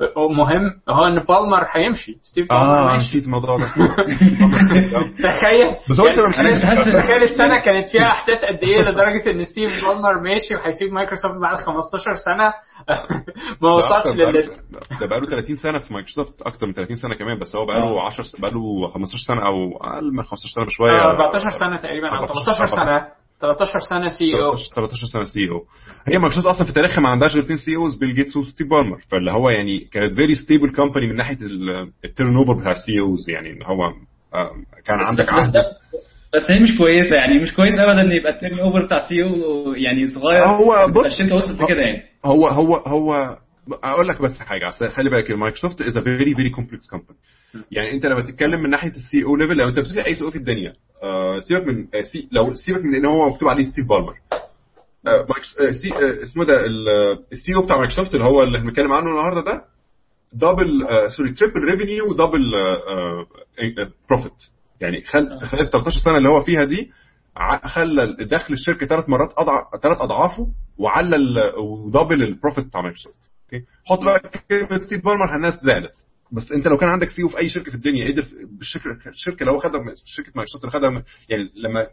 آه، 0.00 0.04
آه، 0.16 0.28
مهم. 0.28 0.80
هو 0.90 1.04
إن 1.04 1.18
بالمر 1.18 1.66
هيمشي. 1.70 2.18
ستيف 2.22 2.48
بالمر 2.48 2.64
آه 2.64 2.92
ماشي. 2.92 3.08
نسيت 3.08 3.24
الموضوع 3.24 3.56
ده. 3.58 3.66
تخيل. 5.30 5.68
بس 5.90 6.00
هو 6.00 6.06
يعني. 6.06 7.02
تخيل 7.02 7.22
السنة 7.22 7.58
كانت 7.58 7.88
فيها 7.90 8.06
أحداث 8.06 8.44
قد 8.44 8.58
إيه 8.62 8.80
لدرجة 8.82 9.30
إن 9.30 9.44
ستيف 9.44 9.70
بالمر 9.84 10.20
ماشي 10.20 10.54
وهيسيب 10.54 10.92
مايكروسوفت 10.92 11.34
بعد 11.42 11.56
15 11.56 12.14
سنة. 12.24 12.52
ما 13.62 13.70
وصلش 13.72 14.16
للل 14.16 14.32
list 14.32 14.54
ده 15.00 15.06
بقاله 15.06 15.26
30 15.30 15.56
سنة 15.56 15.78
في 15.78 15.94
مايكروسوفت 15.94 16.42
أكتر 16.42 16.66
من 16.66 16.72
30 16.72 16.96
سنة 16.96 17.14
كمان 17.14 17.38
بس 17.38 17.56
هو 17.56 17.66
بقاله 17.66 18.02
10 18.02 18.24
س- 18.24 18.36
بقاله 18.40 18.88
15 18.88 19.18
سنة 19.26 19.46
أو 19.46 19.76
أقل 19.76 20.12
من 20.14 20.22
15 20.22 20.54
سنة 20.54 20.64
بشوية. 20.66 20.90
آه، 20.90 21.10
14 21.10 21.48
سنة 21.50 21.76
تقريبا 21.76 22.08
أو 22.08 22.26
13 22.26 22.66
سنة. 22.66 23.06
13 23.40 23.78
سنة 23.78 24.08
CEO 24.08 24.52
13 24.56 24.74
13 24.74 25.06
سنة 25.06 25.24
CEO 25.24 25.64
هي 26.08 26.18
مايكروسوفت 26.18 26.46
أصلا 26.46 26.66
في 26.66 26.72
تاريخها 26.72 27.00
ما 27.00 27.08
عندهاش 27.08 27.34
غير 27.34 27.42
اثنين 27.44 27.58
CEOs 27.58 27.94
بيل 27.96 28.14
جيتس 28.14 28.36
وستيف 28.36 28.68
بالمر 28.68 28.98
فاللي 29.10 29.32
هو 29.32 29.50
يعني 29.50 29.80
كانت 29.92 30.14
very 30.14 30.34
stable 30.34 30.70
company 30.72 31.06
من 31.06 31.16
ناحية 31.16 31.38
ال 32.04 32.36
turnover 32.36 32.52
بتاع 32.52 32.70
ال 32.70 33.00
CEOs 33.00 33.30
يعني 33.30 33.50
إن 33.50 33.62
هو 33.62 33.84
آه، 34.34 34.50
كان 34.86 34.96
عندك 35.00 35.28
عهد. 35.28 35.56
بس 36.34 36.50
هي 36.50 36.60
مش 36.62 36.78
كويسة 36.78 37.16
يعني 37.16 37.38
مش 37.38 37.54
كويس 37.54 37.72
ابدا 37.80 38.00
إن 38.00 38.12
يبقى 38.12 38.32
ال 38.32 38.58
turnover 38.58 38.84
بتاع 38.84 38.98
CEO 39.08 39.72
يعني 39.72 40.06
صغير. 40.06 40.44
هو 40.44 40.88
بص 40.94 41.04
الشركة 41.04 41.34
وصلت 41.36 41.60
لكده 41.62 41.80
يعني. 41.80 42.02
هو 42.24 42.46
هو 42.48 42.76
هو 42.76 43.38
أقول 43.84 44.08
لك 44.08 44.22
بس 44.22 44.38
حاجة 44.38 44.68
أصل 44.68 44.88
خلي 44.90 45.10
بالك 45.10 45.30
مايكروسوفت 45.30 45.82
is 45.82 45.96
a 45.96 46.00
very 46.00 46.34
very 46.34 46.50
complex 46.50 46.90
company 46.90 47.18
يعني 47.70 47.92
انت 47.92 48.06
لما 48.06 48.20
تتكلم 48.22 48.62
من 48.62 48.70
ناحية 48.70 48.90
ال 48.90 49.24
CEO 49.24 49.36
level 49.36 49.56
لو 49.56 49.68
انت 49.68 49.78
بتمسك 49.78 49.98
أي 49.98 50.14
CEO 50.14 50.30
في 50.30 50.36
الدنيا 50.36 50.72
آه، 51.02 51.38
سيبك 51.40 51.66
من 51.66 51.86
آه، 51.94 52.02
سي 52.02 52.28
لو 52.32 52.54
سيبك 52.54 52.84
من 52.84 52.94
إن 52.94 53.04
هو 53.06 53.28
مكتوب 53.30 53.48
عليه 53.48 53.64
ستيف 53.64 53.86
بالمر. 53.88 54.14
آه، 55.06 55.26
آه، 55.60 55.70
سي 55.70 55.92
آه، 55.92 56.22
اسمه 56.22 56.44
ده 56.44 56.66
ال 57.32 57.54
CEO 57.56 57.62
بتاع 57.64 57.76
مايكروسوفت 57.76 58.14
اللي 58.14 58.24
هو 58.24 58.42
اللي 58.42 58.58
بنتكلم 58.58 58.92
عنه 58.92 59.06
النهارده 59.10 59.40
ده 59.40 59.64
double 60.32 60.86
sorry 61.16 61.32
triple 61.32 61.60
revenue 61.70 62.10
و 62.10 62.16
double 62.16 62.52
profit 64.10 64.32
يعني 64.80 65.02
خلال 65.04 65.38
13 65.70 66.00
سنة 66.04 66.16
اللي 66.16 66.28
هو 66.28 66.40
فيها 66.40 66.64
دي 66.64 66.90
خلى 67.64 68.16
دخل 68.24 68.54
الشركة 68.54 68.86
ثلاث 68.86 69.08
مرات 69.08 69.30
اضعف 69.38 69.64
ثلاث 69.82 70.00
أضعافه 70.00 70.48
وعلى 70.78 71.16
ال- 71.16 71.58
و 71.58 71.67
double 71.67 72.22
ال 72.22 72.28
profit 72.28 72.64
بتاع 72.66 72.80
مايكروسوفت. 72.80 73.16
okay؟ 73.44 73.64
حط 73.86 73.98
بقى 74.04 74.20
كلمة 74.50 74.82
ستيف 74.82 75.04
بالمر 75.04 75.36
الناس 75.36 75.54
زعلت. 75.62 75.92
بس 76.32 76.52
أنت 76.52 76.66
لو 76.66 76.76
كان 76.76 76.88
عندك 76.88 77.10
CEO 77.10 77.28
في 77.28 77.38
أي 77.38 77.48
شركة 77.48 77.68
في 77.70 77.74
الدنيا 77.74 78.12
قدر 78.12 78.24
الشركة 78.60 79.40
اللي 79.40 79.52
هو 79.52 79.58
خدها 79.60 79.80
شركة 80.04 80.32
مايكروسوفت 80.36 80.64
اللي 80.64 80.72
خدها 80.72 81.04
يعني 81.28 81.50
لما 81.56 81.86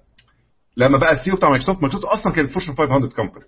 لما 0.77 0.97
بقى 0.97 1.11
ال 1.11 1.31
CEO 1.31 1.35
بتاع 1.35 1.49
مايكروسوفت 1.49 1.81
مايكروسوفت 1.81 2.13
أصلا 2.13 2.33
كانت 2.33 2.51
Fortune 2.51 2.73
500 2.73 3.09
company. 3.09 3.45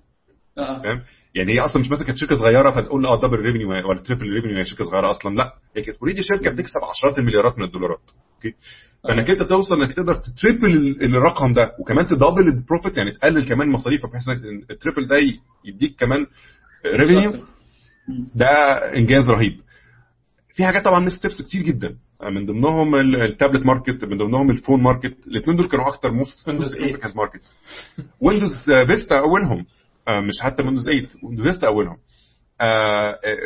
فاهم 0.55 1.01
يعني 1.35 1.53
هي 1.53 1.59
أصلا 1.59 1.80
مش 1.81 1.91
مثلا 1.91 2.05
كانت 2.05 2.18
شركة 2.18 2.35
صغيرة 2.35 2.72
فتقول 2.72 3.05
آه 3.05 3.19
double 3.21 3.39
revenue 3.39 3.69
ولا 3.89 3.99
triple 4.01 4.29
revenue 4.29 4.57
هي 4.57 4.65
شركة 4.65 4.84
صغيرة 4.84 5.09
أصلا 5.09 5.35
لا. 5.35 5.53
هي 5.77 5.81
كانت 5.81 5.97
already 5.97 6.23
شركة 6.23 6.49
بتكسب 6.51 6.80
عشرات 6.89 7.19
المليارات 7.19 7.57
من 7.59 7.63
الدولارات. 7.65 8.11
okay؟ 8.35 8.55
فإنك 9.03 9.29
أنت 9.29 9.43
توصل 9.43 9.75
إنك 9.83 9.93
تقدر 9.93 10.15
ت 10.15 10.23
triple 10.23 10.65
ال- 10.65 11.03
الرقم 11.15 11.53
ده 11.53 11.75
وكمان 11.79 12.07
ت 12.07 12.13
double 12.13 12.47
ال 12.47 12.55
profit 12.55 12.97
يعني 12.97 13.11
تقلل 13.11 13.43
كمان 13.47 13.69
مصاريفك 13.69 14.09
بحيث 14.11 14.29
إنك 14.29 14.71
ال 14.71 14.77
triple 14.77 15.07
ده 15.07 15.15
يديك 15.65 15.95
كمان 15.99 16.25
revenue 16.85 17.45
ده 18.35 18.47
إنجاز 18.97 19.29
رهيب. 19.29 19.59
في 20.53 20.65
حاجات 20.65 20.85
طبعا 20.85 20.99
missteps 20.99 21.41
كتير 21.41 21.61
جدا. 21.61 21.97
من 22.31 22.45
ضمنهم 22.45 22.95
ال- 22.95 23.21
ال 23.21 23.28
tablet 23.28 23.65
market 23.65 24.05
من 24.05 24.17
ضمنهم 24.17 24.49
ال 24.51 24.56
phone 24.56 24.81
market 24.83 25.27
الاثنين 25.27 25.57
دول 25.57 25.67
كانوا 25.67 25.87
أكتر 25.87 26.11
most 26.11 26.45
8. 26.45 26.59
market 27.15 27.41
Windows 28.21 28.55
Vista 28.88 29.15
أولهم. 29.19 29.65
آه، 30.07 30.19
مش 30.19 30.41
حتى 30.41 30.63
Windows 30.63 30.85
8 30.85 31.07
Windows 31.23 31.47
Vista 31.47 31.67
أولهم. 31.67 31.97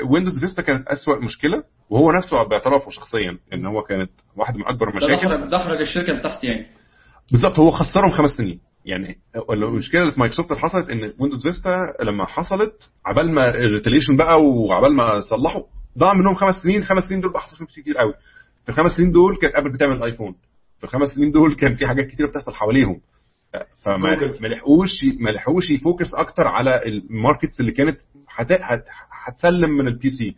Windows 0.09 0.39
Vista 0.39 0.61
كانت 0.61 0.87
أسوأ 0.87 1.19
مشكلة 1.23 1.63
وهو 1.89 2.11
نفسه 2.11 2.43
باعترافه 2.43 2.89
شخصيا 2.89 3.37
إن 3.53 3.65
هو 3.65 3.81
كانت 3.81 4.11
واحدة 4.35 4.57
من 4.57 4.65
أكبر 4.67 4.89
المشاكل 4.89 5.49
دحرج 5.49 5.79
الشركة 5.81 6.09
اللي 6.11 6.21
تحت 6.21 6.43
يعني. 6.43 6.65
بالظبط 7.31 7.59
هو 7.59 7.71
خسرهم 7.71 8.09
خمس 8.09 8.29
سنين. 8.29 8.59
يعني 8.85 9.15
المشكلة 9.49 10.01
اللي 10.01 10.11
في 10.13 10.19
مايكروسوفت 10.19 10.51
اللي 10.51 10.61
حصلت 10.61 10.89
إن 10.89 11.13
Windows 11.19 11.43
Vista 11.43 11.77
لما 12.03 12.25
حصلت 12.25 12.89
عبال 13.05 13.31
ما 13.31 13.49
ال 13.49 13.55
retaliation 13.55 14.15
بقى 14.17 14.41
وعبال 14.41 14.93
ما 14.95 15.19
صلحوا 15.19 15.63
ضاع 15.97 16.13
منهم 16.13 16.33
خمس 16.35 16.55
سنين 16.55 16.83
خمس 16.83 17.03
سنين 17.03 17.21
دول 17.21 17.31
بقى 17.31 17.41
حصل 17.41 17.57
فيهم 17.57 17.67
كتير 17.67 17.97
قوي. 17.97 18.13
في 18.63 18.69
الخمس 18.69 18.91
سنين 18.91 19.11
دول 19.11 19.37
كانت 19.37 19.55
ابل 19.55 19.71
بتعمل 19.73 19.95
الايفون 19.95 20.35
في 20.77 20.83
الخمس 20.83 21.07
سنين 21.09 21.31
دول 21.31 21.55
كان 21.55 21.75
في 21.75 21.87
حاجات 21.87 22.07
كتير 22.07 22.27
بتحصل 22.27 22.53
حواليهم. 22.53 23.01
فما 23.85 24.47
لحقوش 24.47 24.91
ما 25.19 25.29
لحقوش 25.29 25.71
ي 25.71 25.78
focus 25.78 26.13
أكتر 26.13 26.47
على 26.47 26.81
ال 26.85 26.94
markets 26.94 27.59
اللي 27.59 27.71
كانت 27.71 27.97
هت- 28.35 28.51
هت- 28.51 28.85
هتسلم 29.27 29.69
من 29.69 29.87
ال 29.87 30.09
PC 30.09 30.35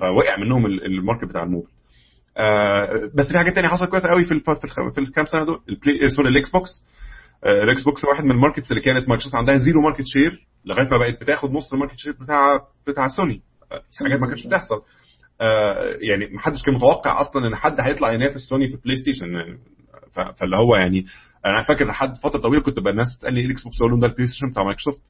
فوقع 0.00 0.36
منهم 0.44 0.66
ال- 0.66 0.84
ال 0.86 0.91
market 0.91 1.24
بتاع 1.24 1.42
الموبل 1.42 1.68
آه، 2.36 3.10
بس 3.14 3.32
في 3.32 3.38
حاجات 3.38 3.54
تانية 3.54 3.68
حصلت 3.68 3.90
كويسة 3.90 4.08
قوي 4.08 4.24
في 4.24 4.38
في 4.94 5.00
الكام 5.00 5.24
سنة 5.24 5.44
دول. 5.44 5.60
البلاي 5.68 6.08
سوري 6.08 6.28
الاكس 6.28 6.50
بوكس 6.50 6.70
آه، 7.44 7.62
الاكس 7.62 7.82
بوكس 7.84 8.04
واحد 8.04 8.24
من 8.24 8.30
الماركتس 8.30 8.70
اللي 8.70 8.82
كانت 8.82 9.08
مايكروسوفت 9.08 9.34
عندها 9.34 9.56
zero 9.56 9.80
market 9.80 10.04
share 10.06 10.46
لغاية 10.64 10.88
ما 10.88 10.98
بقت 10.98 11.20
بتاخد 11.20 11.50
نص 11.52 11.72
ال 11.72 11.75
market 11.75 11.96
share 11.98 12.12
بتاع 12.20 12.60
بتاع 12.86 13.08
سوني. 13.08 13.42
آه، 13.72 13.82
حاجات 14.04 14.20
ما 14.20 14.26
كانتش 14.26 14.46
بتحصل. 14.46 14.82
آه، 15.40 15.96
يعني 16.00 16.26
ما 16.26 16.40
حدش 16.40 16.62
كان 16.62 16.74
متوقع 16.74 17.20
أصلا 17.20 17.46
إن 17.46 17.56
حد 17.56 17.80
هيطلع 17.80 18.12
ينافس 18.12 18.40
سوني 18.48 18.68
في 18.68 18.76
بلاي 18.84 18.96
ستيشن. 18.96 19.26
فاللي 20.40 20.56
هو 20.56 20.76
يعني 20.76 21.06
أنا 21.46 21.62
فاكر 21.62 21.86
لحد 21.86 22.16
فترة 22.16 22.38
طويلة 22.40 22.62
كنت 22.62 22.78
بقى 22.78 22.92
الناس 22.92 23.18
تسألني 23.18 23.40
إيه 23.40 23.46
الاكس 23.46 23.64
بوكس 23.64 23.76
أقول 23.80 23.90
لهم 23.90 24.00
ده 24.00 24.06
البلاي 24.06 24.26
ستيشن 24.26 24.50
بتاع 24.50 24.64
مايكروسوفت. 24.64 25.00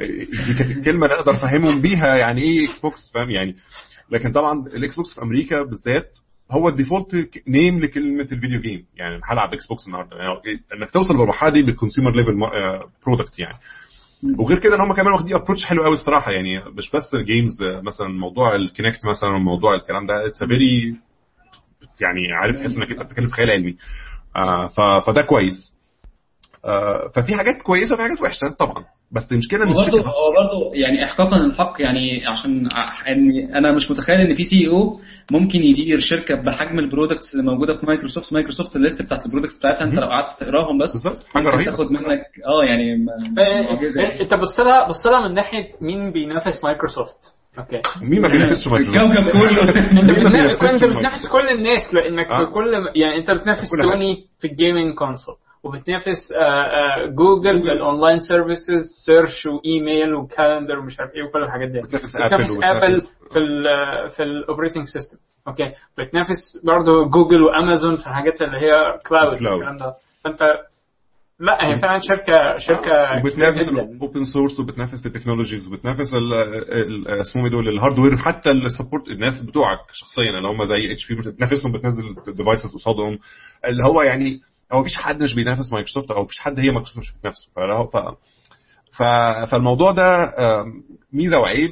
آه، 0.00 0.06
دي 0.46 0.54
كانت 0.58 0.76
الكلمة 0.78 1.06
اللي 1.06 1.16
أقدر 1.18 1.34
أفهمهم 1.34 1.80
بيها 1.82 2.16
يعني 2.16 2.42
إيه 2.42 2.68
إكس 2.68 2.78
بوكس 2.78 3.12
فاهم 3.14 3.30
يعني. 3.30 3.56
لكن 4.10 4.32
طبعا 4.32 4.66
الاكس 4.66 4.96
بوكس 4.96 5.14
في 5.14 5.22
أمريكا 5.22 5.62
بالذات 5.62 6.18
هو 6.50 6.68
ال 6.68 6.76
default 6.76 7.30
name 7.48 7.78
لكلمة 7.78 8.28
ال 8.32 8.37
video 8.37 8.60
game 8.60 8.86
يعني 8.96 9.20
هلعب 9.24 9.52
إكس 9.52 9.66
بوكس 9.66 9.86
النهارده. 9.86 10.16
يعني 10.16 10.62
إنك 10.74 10.90
توصل 10.90 11.14
للمرحله 11.14 11.50
دي 11.50 11.62
بال 11.62 11.72
consumer 11.72 12.10
level 12.16 12.32
product 13.06 13.38
يعني. 13.38 13.56
وغير 14.38 14.58
كده 14.58 14.74
إن 14.76 14.80
هم 14.80 14.92
كمان 14.94 15.12
واخدين 15.12 15.36
approach 15.36 15.64
حلو 15.64 15.82
قوي 15.82 15.92
الصراحة. 15.92 16.32
يعني 16.32 16.60
مش 16.60 16.90
بس 16.90 17.14
ال 17.14 17.22
games 17.22 17.62
مثلا 17.62 18.08
موضوع 18.08 18.54
ال 18.54 18.61
Kinect 18.61 19.06
مثلا 19.06 19.38
موضوع 19.38 19.74
الكلام 19.74 20.06
ده. 20.06 20.26
it's 20.26 20.44
very 20.44 20.96
يعني 22.00 22.32
عارف 22.32 22.56
تحس 22.56 22.76
إنك 22.76 22.90
أنت 22.90 23.02
بتتكلم 23.02 23.28
في 23.28 23.34
خيال 23.34 23.50
علمي. 23.50 23.76
آه 24.36 24.68
فده 25.00 25.22
كويس. 25.22 25.74
آه 26.64 27.08
ففي 27.14 27.34
حاجات 27.34 27.62
كويسة 27.62 27.94
وفي 27.94 28.02
حاجات 28.02 28.20
وحشة 28.20 28.48
طبعا. 28.58 28.84
بس 29.12 29.32
المشكلة 29.32 29.62
إن 29.64 29.68
وبرضه 29.70 29.82
الشركة 29.88 30.08
هو 30.08 30.30
برضه 30.36 30.74
يعني 30.74 31.04
احقاقا 31.04 31.36
الحق 31.36 31.72
يعني 31.80 32.26
عشان 32.26 32.68
يعني 33.06 33.58
أنا 33.58 33.72
مش 33.72 33.90
متخيل 33.90 34.20
إن 34.20 34.34
في 34.36 34.42
CEO 34.42 35.00
ممكن 35.32 35.58
يدير 35.62 35.98
شركة 35.98 36.34
بحجم 36.34 36.78
ال 36.78 36.84
products 36.84 37.34
اللي 37.34 37.50
موجودة 37.52 37.72
في 37.80 37.86
مايكروسوفت. 37.86 38.32
مايكروسوفت 38.32 38.76
ال 38.76 38.81
list 38.81 39.02
بتاعت 39.02 39.26
ال 39.26 39.30
products 39.30 39.58
بتاعتها 39.58 39.84
أنت 39.84 39.94
لو 39.98 40.06
قعدت 40.06 40.40
تقراهم 40.40 40.78
بس 40.78 40.90
بالظبط. 40.92 41.26
حاجة 41.34 41.44
رهيبة. 41.44 41.70
تاخد 41.70 41.90
منك 41.92 42.20
آه 42.46 42.64
يعني 42.68 42.96
م- 42.96 43.08
آه، 43.38 43.62
معجزة 43.62 44.02
آه، 44.02 44.20
إنت 44.20 44.34
بص 44.34 44.60
لها 44.60 44.88
بص 44.88 45.06
لها 45.06 45.28
من 45.28 45.34
ناحية 45.34 45.68
مين 45.80 46.12
بينافس 46.12 46.64
مايكروسوفت. 46.64 47.16
أوكي. 47.58 47.82
مين 48.02 48.22
ما 48.22 48.28
بينافسش 48.28 48.68
مايكروسوفت؟ 48.68 48.98
الكوكب 48.98 49.32
كله. 49.32 49.64
مايكروسوفت. 50.32 50.84
بتنافس 50.84 51.28
كل 51.32 51.48
الناس 51.58 51.94
لأنك 51.94 52.26
آه. 52.26 52.38
في 52.38 52.50
كل 52.50 52.66
يعني 52.96 53.16
أنت 53.18 53.30
بتنافس. 53.30 53.68
سوني 53.90 54.24
في 54.40 54.46
ال 54.46 54.53
gaming 54.53 54.94
console. 54.94 55.34
وبتنافس 55.64 56.32
آه، 56.32 56.44
آه، 56.44 57.06
جوجل 57.06 57.58
في 57.58 57.72
ال 57.72 57.79
online 57.79 58.18
services 58.18 58.86
search 59.06 59.46
و 59.46 59.57
email 59.57 60.14
و 60.14 60.21
calendar 60.21 60.78
ومش 60.78 61.00
عارف 61.00 61.10
إيه 61.14 61.22
وكل 61.22 61.42
الحاجات 61.42 61.68
دي. 61.68 61.80
بتنافس 61.82 62.16
ابل 62.16 62.24
ابل 62.64 62.94
وبتنافس- 62.94 63.06
في 63.32 63.38
ال 63.38 63.64
في 64.10 64.22
ال 64.22 64.28
operating 64.28 64.86
system 64.86 65.16
okay 65.48 65.72
بتنافس 65.98 66.60
برضه 66.64 67.04
جوجل 67.10 67.42
وامازون 67.42 67.96
في 67.96 68.06
الحاجات 68.06 68.42
اللي 68.42 68.56
هي 68.58 68.98
cloud. 69.08 69.32
والكلام 69.42 69.76
ده. 69.76 69.94
فأنت 70.24 70.42
لا 71.40 71.66
هي 71.66 71.74
فعلا 71.76 72.00
شركة 72.00 72.56
شركة 72.56 73.18
وبتنافس. 73.24 73.68
ال 73.68 73.79
open 73.79 74.24
source 74.24 74.60
وبتنافس 74.60 75.00
في 75.00 75.06
ال 75.06 75.11
technologies 75.11 75.68
وبتنافس 75.68 76.14
ال- 76.14 77.08
اسمهم 77.08 77.44
إيه 77.44 77.50
دول 77.52 77.68
ال 77.68 77.73
hardware 77.73 78.16
حتى 78.16 78.50
ال 78.50 78.57
support 78.57 79.08
الناس 79.08 79.42
بتوعك 79.42 79.78
شخصيا 79.92 80.30
اللي 80.38 80.48
هم 80.48 80.64
زي 80.64 80.92
HP 80.92 81.30
بتنافسهم 81.30 81.72
بتنزل 81.72 82.14
devices 82.36 82.74
قصادهم. 82.74 83.18
اللي 83.64 83.84
هو 83.84 84.02
يعني 84.02 84.40
هو 84.72 84.80
مفيش 84.80 84.96
حد 84.96 85.22
مش 85.22 85.34
بينافس 85.34 85.72
مايكروسوفت 85.72 86.10
أو 86.10 86.22
مفيش 86.22 86.38
حد 86.40 86.58
هي 86.60 86.66
مايكروسوفت 86.70 86.98
مش 86.98 87.12
بتنافسه 87.18 87.50
ف... 87.92 87.96
ف... 88.96 89.02
فالموضوع 89.50 89.92
ده 89.92 90.06
ميزة 91.12 91.38
وعيب. 91.38 91.70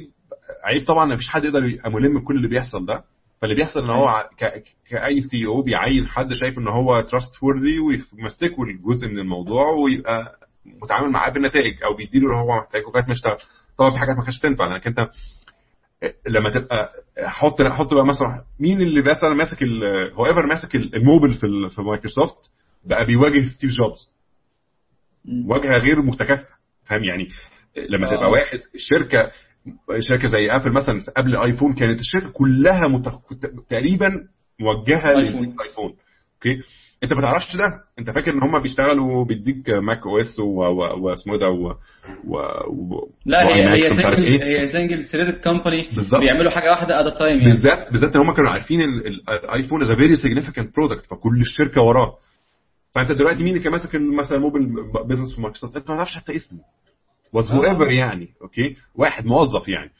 عيب 0.63 0.85
طبعا 0.87 1.05
مفيش 1.05 1.29
حد 1.29 1.43
يقدر 1.45 1.65
يبقى 1.65 1.91
ملم 1.91 2.19
بكل 2.19 2.35
اللي 2.35 2.47
بيحصل 2.47 2.85
ده. 2.85 3.03
فاللي 3.41 3.55
بيحصل 3.55 3.79
إن 3.83 3.89
هو 3.89 4.29
ك... 4.39 4.63
كأي 4.89 5.21
CEO 5.21 5.61
بيعين 5.61 6.07
حد 6.07 6.33
شايف 6.33 6.57
إن 6.59 6.67
هو 6.67 7.01
trustworthy 7.01 7.79
ويمسكه 7.79 8.63
الجزء 8.63 9.07
من 9.07 9.19
الموضوع 9.19 9.69
ويبقى 9.69 10.39
متعامل 10.83 11.11
معاه 11.11 11.29
بالنتائج 11.29 11.83
أو 11.83 11.93
بيديله 11.93 12.25
اللي 12.25 12.37
هو 12.37 12.57
محتاجه. 12.61 12.83
لغايه 12.83 13.03
ما 13.05 13.11
يشتغل 13.13 13.37
طبعا 13.77 13.91
في 13.91 13.99
حاجات 13.99 14.15
ما 14.17 14.23
كانتش 14.23 14.39
تنفع. 14.39 14.65
لأنك 14.65 14.87
أنت 14.87 14.99
لما 16.29 16.49
تبقى 16.49 16.91
حط 17.25 17.61
حط 17.61 17.93
بقى 17.93 18.05
مثلا 18.05 18.43
مين 18.59 18.81
اللي 18.81 19.01
مثلا 19.01 19.33
ماسك 19.33 19.63
whoever 20.13 20.45
ماسك 20.45 20.75
الموبل 20.75 21.33
في 21.33 21.47
في 21.75 21.81
مايكروسوفت 21.81 22.35
بقى 22.85 23.05
بيواجه 23.05 23.43
ستيف 23.43 23.69
جوبز. 23.71 24.11
واجهه 25.47 25.77
غير 25.77 26.01
متكافئة 26.01 26.47
فاهم؟ 26.85 27.03
يعني 27.03 27.27
لما 27.89 28.07
آه. 28.07 28.15
تبقى 28.15 28.31
واحد 28.31 28.59
الشركة 28.75 29.31
شركة 29.99 30.27
زي 30.27 30.51
ابل 30.51 30.71
مثلا 30.71 30.99
قبل 31.17 31.37
ايفون 31.37 31.73
كانت 31.73 31.99
الشركة 31.99 32.29
كلها 32.29 32.87
متخ... 32.87 33.19
تقريبا 33.69 34.27
موجهة. 34.59 35.13
للايفون 35.13 35.95
okay؟ 36.35 36.61
أنت 37.03 37.13
ما 37.13 37.21
تعرفش 37.21 37.55
ده. 37.55 37.63
أنت 37.99 38.09
فاكر 38.09 38.31
إن 38.33 38.43
هم 38.43 38.59
بيشتغلوا 38.61 39.25
بيديك 39.25 39.69
Mac 39.69 39.99
OS 40.07 40.39
واسمه 40.39 41.33
إيه 41.33 41.39
ده 41.39 41.49
و... 41.49 41.67
و... 42.27 42.37
و... 42.69 43.09
لا 43.25 43.47
هي 43.47 43.73
هي 43.75 43.81
single 44.03 44.23
إيه. 44.23 44.43
هي 44.61 44.67
single 44.67 45.05
threaded 45.05 45.37
company. 45.43 45.89
بيعملوا 46.19 46.51
حاجة 46.51 46.69
واحدة 46.69 47.07
at 47.07 47.17
a 47.17 47.21
time 47.21 47.37
يعني. 47.39 47.51
بالذات 47.51 47.91
بالذات 47.91 48.15
إن 48.15 48.21
هم 48.21 48.33
كانوا 48.35 48.51
عارفين 48.51 48.81
ال- 48.81 49.07
ال- 49.07 49.29
الايفون 49.29 49.81
is 49.81 49.91
very 50.01 50.15
significant 50.15 50.75
product 50.75 51.05
فكل 51.05 51.41
الشركة 51.41 51.81
وراه. 51.81 52.15
فأنت 52.91 53.11
دلوقتي 53.11 53.43
مين 53.43 53.47
اللي 53.53 53.63
كان 53.63 53.71
ماسك 53.71 53.95
مثلا 53.95 54.37
mobile 54.39 54.91
business 55.05 55.35
في 55.35 55.41
مايكروسوفت؟ 55.41 55.75
أنت 55.75 55.89
ما 55.89 55.95
تعرفش 55.95 56.15
حتى 56.15 56.35
اسمه. 56.35 56.59
was 57.33 57.51
whoever 57.51 57.91
يعني 57.91 58.29
okay؟ 58.41 58.75
واحد 58.95 59.25
موظف 59.25 59.67
يعني. 59.67 59.91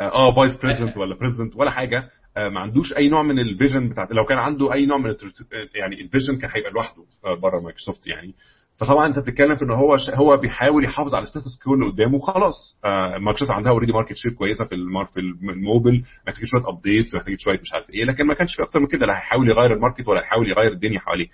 آه 0.00 0.34
vice 0.34 0.56
president 0.62 0.96
ولا 0.96 1.14
president 1.18 1.56
ولا 1.56 1.70
حاجة. 1.70 2.10
آه 2.36 2.48
ما 2.48 2.60
عندوش 2.60 2.92
أي 2.96 3.08
نوع 3.08 3.22
من 3.22 3.38
ال 3.38 3.45
vision 3.45 3.88
بتاعت 3.88 4.12
لو 4.12 4.24
كان 4.24 4.38
عنده 4.38 4.72
أي 4.72 4.86
نوع 4.86 4.98
من 4.98 5.10
التر- 5.10 5.44
يعني 5.74 6.00
ال 6.00 6.05
vision 6.05 6.36
كان 6.38 6.50
هيبقى 6.54 6.70
لوحده 6.70 7.02
آه 7.24 7.34
بره 7.34 7.60
مايكروسوفت 7.60 8.06
يعني. 8.06 8.34
فطبعا 8.76 9.06
أنت 9.06 9.18
بتتكلم 9.18 9.56
في 9.56 9.64
إن 9.64 9.70
هو 9.70 9.96
ش... 9.96 10.10
هو 10.10 10.36
بيحاول 10.36 10.84
يحافظ 10.84 11.14
على 11.14 11.22
ال 11.22 11.27
status 11.27 11.58
quo 11.64 11.74
اللي 11.74 11.86
قدامه 11.86 12.14
وخلاص. 12.16 12.78
آه 12.84 13.18
مايكروسوفت 13.18 13.50
عندها 13.52 13.72
already 13.72 13.92
market 13.92 14.16
share 14.16 14.32
كويسة 14.32 14.64
في 14.64 14.74
المار... 14.74 15.04
في 15.04 15.20
الموبل 15.20 16.04
محتاج 16.26 16.44
شوية 16.44 16.68
updates 16.68 17.14
محتاج 17.14 17.38
شوية 17.40 17.60
مش 17.60 17.72
عارف 17.74 17.90
إيه 17.90 18.04
لكن 18.04 18.26
ما 18.26 18.34
كانش 18.34 18.56
في 18.56 18.62
أكتر 18.62 18.80
من 18.80 18.86
كده. 18.86 19.06
لا 19.06 19.14
هيحاول 19.16 19.48
يغير 19.48 19.72
ال 19.72 19.77
market 19.77 20.08
ولا 20.08 20.20
هيحاول 20.20 20.50
يغير 20.50 20.72
الدنيا 20.72 21.00
حواليه. 21.00 21.26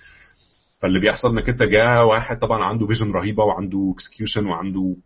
فاللي 0.80 1.00
بيحصل 1.00 1.28
انك 1.38 1.48
انت 1.48 1.62
جاء 1.62 2.06
واحد 2.06 2.38
طبعا 2.38 2.64
عنده 2.64 2.86
vision 2.86 3.12
رهيبة 3.12 3.44
وعنده 3.44 3.92
execution 3.94 4.46
وعنده 4.46 4.96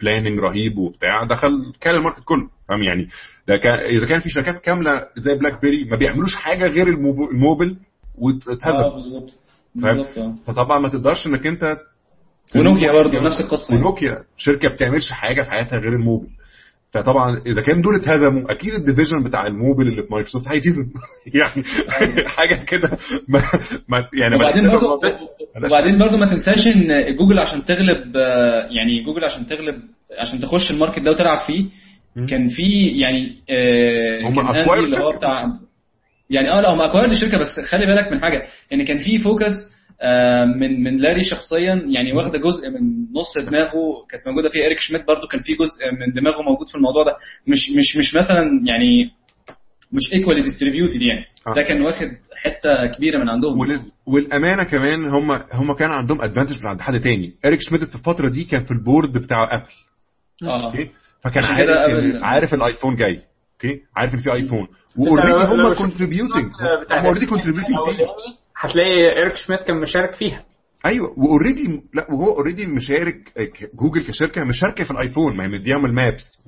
planning 0.00 0.38
رهيب 0.38 0.78
وبتاع 0.78 1.24
دخل 1.24 1.72
كان 1.80 1.94
ال 1.94 1.98
market 1.98 2.24
كله 2.24 2.48
فاهم؟ 2.68 2.82
يعني 2.82 3.08
ده 3.48 3.56
كان 3.56 3.72
إذا 3.96 4.06
كان 4.08 4.20
في 4.20 4.28
شركات 4.30 4.60
كاملة 4.60 5.02
زي 5.16 5.34
بلاك 5.34 5.62
بيري 5.62 5.84
ما 5.84 5.96
بيعملوش 5.96 6.34
حاجة 6.34 6.66
غير 6.66 6.88
الموب- 6.88 7.30
الموبل 7.30 7.70
آه 7.70 7.76
واتهزم 8.18 8.94
بالظبط. 8.94 9.38
فاهم؟ 9.82 9.98
آه. 10.00 10.34
فطبعا 10.46 10.78
ما 10.78 10.88
تقدرش 10.88 11.26
انك 11.26 11.46
انت 11.46 11.76
ونوكيا 12.56 12.92
برضه 12.92 13.20
نفس 13.20 13.40
القصة 13.40 13.74
يعني. 13.74 13.84
ونوكيا 13.86 14.24
شركة 14.36 14.68
بتعملش 14.68 15.12
حاجة 15.12 15.42
في 15.42 15.50
حياتها 15.50 15.78
غير 15.78 15.92
الموبل. 15.92 16.26
فطبعا 17.02 17.42
إذا 17.46 17.62
كان 17.62 17.82
دول 17.82 17.94
اتهزموا 17.94 18.52
أكيد 18.52 18.74
ال 18.74 18.80
division 18.80 19.24
بتاع 19.24 19.46
الموبل 19.46 19.88
اللي 19.88 20.02
في 20.02 20.08
مايكروسوفت 20.12 20.48
هيتهزم 20.48 20.86
يعني 21.40 21.64
حاجة 22.28 22.64
كده 22.64 22.98
ما, 23.28 23.42
ما 23.88 24.08
يعني 24.20 24.36
وبعدين 24.36 24.68
برضه 24.68 25.00
وبعدين 25.56 25.98
برضه 25.98 26.16
ما 26.16 26.26
تنساش 26.30 26.66
إن 26.66 27.16
جوجل 27.16 27.38
عشان 27.38 27.64
تغلب 27.64 28.16
يعني 28.70 29.02
جوجل 29.02 29.24
عشان 29.24 29.46
تغلب 29.46 29.74
عشان 30.18 30.40
تخش 30.40 30.70
ال 30.70 30.74
market 30.74 30.98
ده 30.98 31.10
وتلعب 31.10 31.38
فيه. 31.46 31.64
كان 32.28 32.48
في 32.48 32.86
يعني 32.86 33.36
آه، 33.50 34.28
هم 34.28 34.50
اللي 34.84 34.98
هو. 34.98 35.12
بتاع 35.12 35.46
يعني 36.30 36.52
آه 36.52 36.60
لا 36.60 36.74
هم 36.74 36.80
acquired 36.80 37.10
الشركة 37.10 37.38
بس 37.38 37.60
خلي 37.70 37.86
بالك 37.86 38.12
من 38.12 38.20
حاجة 38.20 38.42
إن 38.72 38.84
كان 38.84 38.98
في 38.98 39.18
focus 39.18 39.52
من 40.60 40.82
من 40.82 40.96
لاري 40.96 41.24
شخصيا 41.24 41.82
يعني 41.86 42.12
واخدة 42.12 42.38
جزء 42.38 42.70
من 42.70 42.80
نص 43.14 43.46
دماغه 43.48 44.06
كانت 44.10 44.26
موجودة 44.26 44.48
فيه 44.48 44.60
ايريك 44.62 44.78
شميت 44.78 45.06
برضو 45.06 45.26
كان 45.26 45.40
في 45.42 45.52
جزء 45.52 45.92
من 46.00 46.12
دماغه 46.14 46.42
موجود 46.42 46.68
في 46.68 46.74
الموضوع 46.74 47.02
ده. 47.04 47.16
مش 47.46 47.70
مش 47.78 47.96
مش 47.96 48.14
مثلا 48.14 48.60
يعني 48.64 49.10
مش 49.92 50.12
equally 50.14 50.42
distributed 50.42 51.02
يعني. 51.02 51.24
آه. 51.46 51.54
ده 51.56 51.62
كان 51.62 51.82
واخد 51.82 52.08
حتة 52.36 52.86
كبيرة 52.96 53.18
من 53.18 53.28
عندهم. 53.28 53.58
ول- 53.60 53.82
والأمانة 54.06 54.64
كمان 54.64 55.04
هم 55.08 55.30
هم 55.52 55.72
كان 55.72 55.90
عندهم 55.90 56.22
advantage 56.22 56.56
من 56.64 56.68
عند 56.70 56.80
حد 56.80 57.00
تاني. 57.00 57.34
إريك 57.44 57.60
شميدت 57.60 57.88
في 57.88 57.94
الفترة 57.94 58.28
دي 58.28 58.44
كان 58.44 58.64
في 58.64 58.70
ال 58.70 58.78
board 58.78 59.18
بتاع 59.18 59.42
ابل 59.56 59.66
آه. 60.50 60.66
okay؟ 60.66 60.90
فكان 61.24 61.44
عارف 61.44 61.64
كده 61.66 61.82
إن- 61.86 62.22
عارف 62.24 62.54
الايفون 62.54 62.96
جاي. 62.96 63.20
okay؟ 63.52 63.80
عارف 63.96 64.14
إن 64.14 64.18
في 64.18 64.32
ايفون 64.32 64.66
و 64.98 65.02
already 65.02 65.32
هم 65.44 65.74
contributing 65.74 66.44
هم 66.90 67.06
already 67.06 67.26
contributing 67.26 67.76
فيه. 67.96 68.06
هتلاقي 68.56 69.16
إيريك 69.18 69.34
شميت 69.36 69.62
كان 69.62 69.80
مشارك 69.80 70.14
فيها. 70.14 70.44
أيوه 70.86 71.14
و 71.18 71.26
already 71.26 71.82
لا 71.94 72.06
وهو 72.10 72.36
already 72.36 72.66
مشارك 72.66 73.16
ك- 73.28 73.70
جوجل 73.76 74.02
كشركه 74.04 74.44
مشاركة 74.44 74.84
في 74.84 74.90
الآيفون 74.90 75.36
ما 75.36 75.44
هي 75.44 75.48
مديهم 75.48 75.86
ال 75.86 75.97
maps 75.97 76.42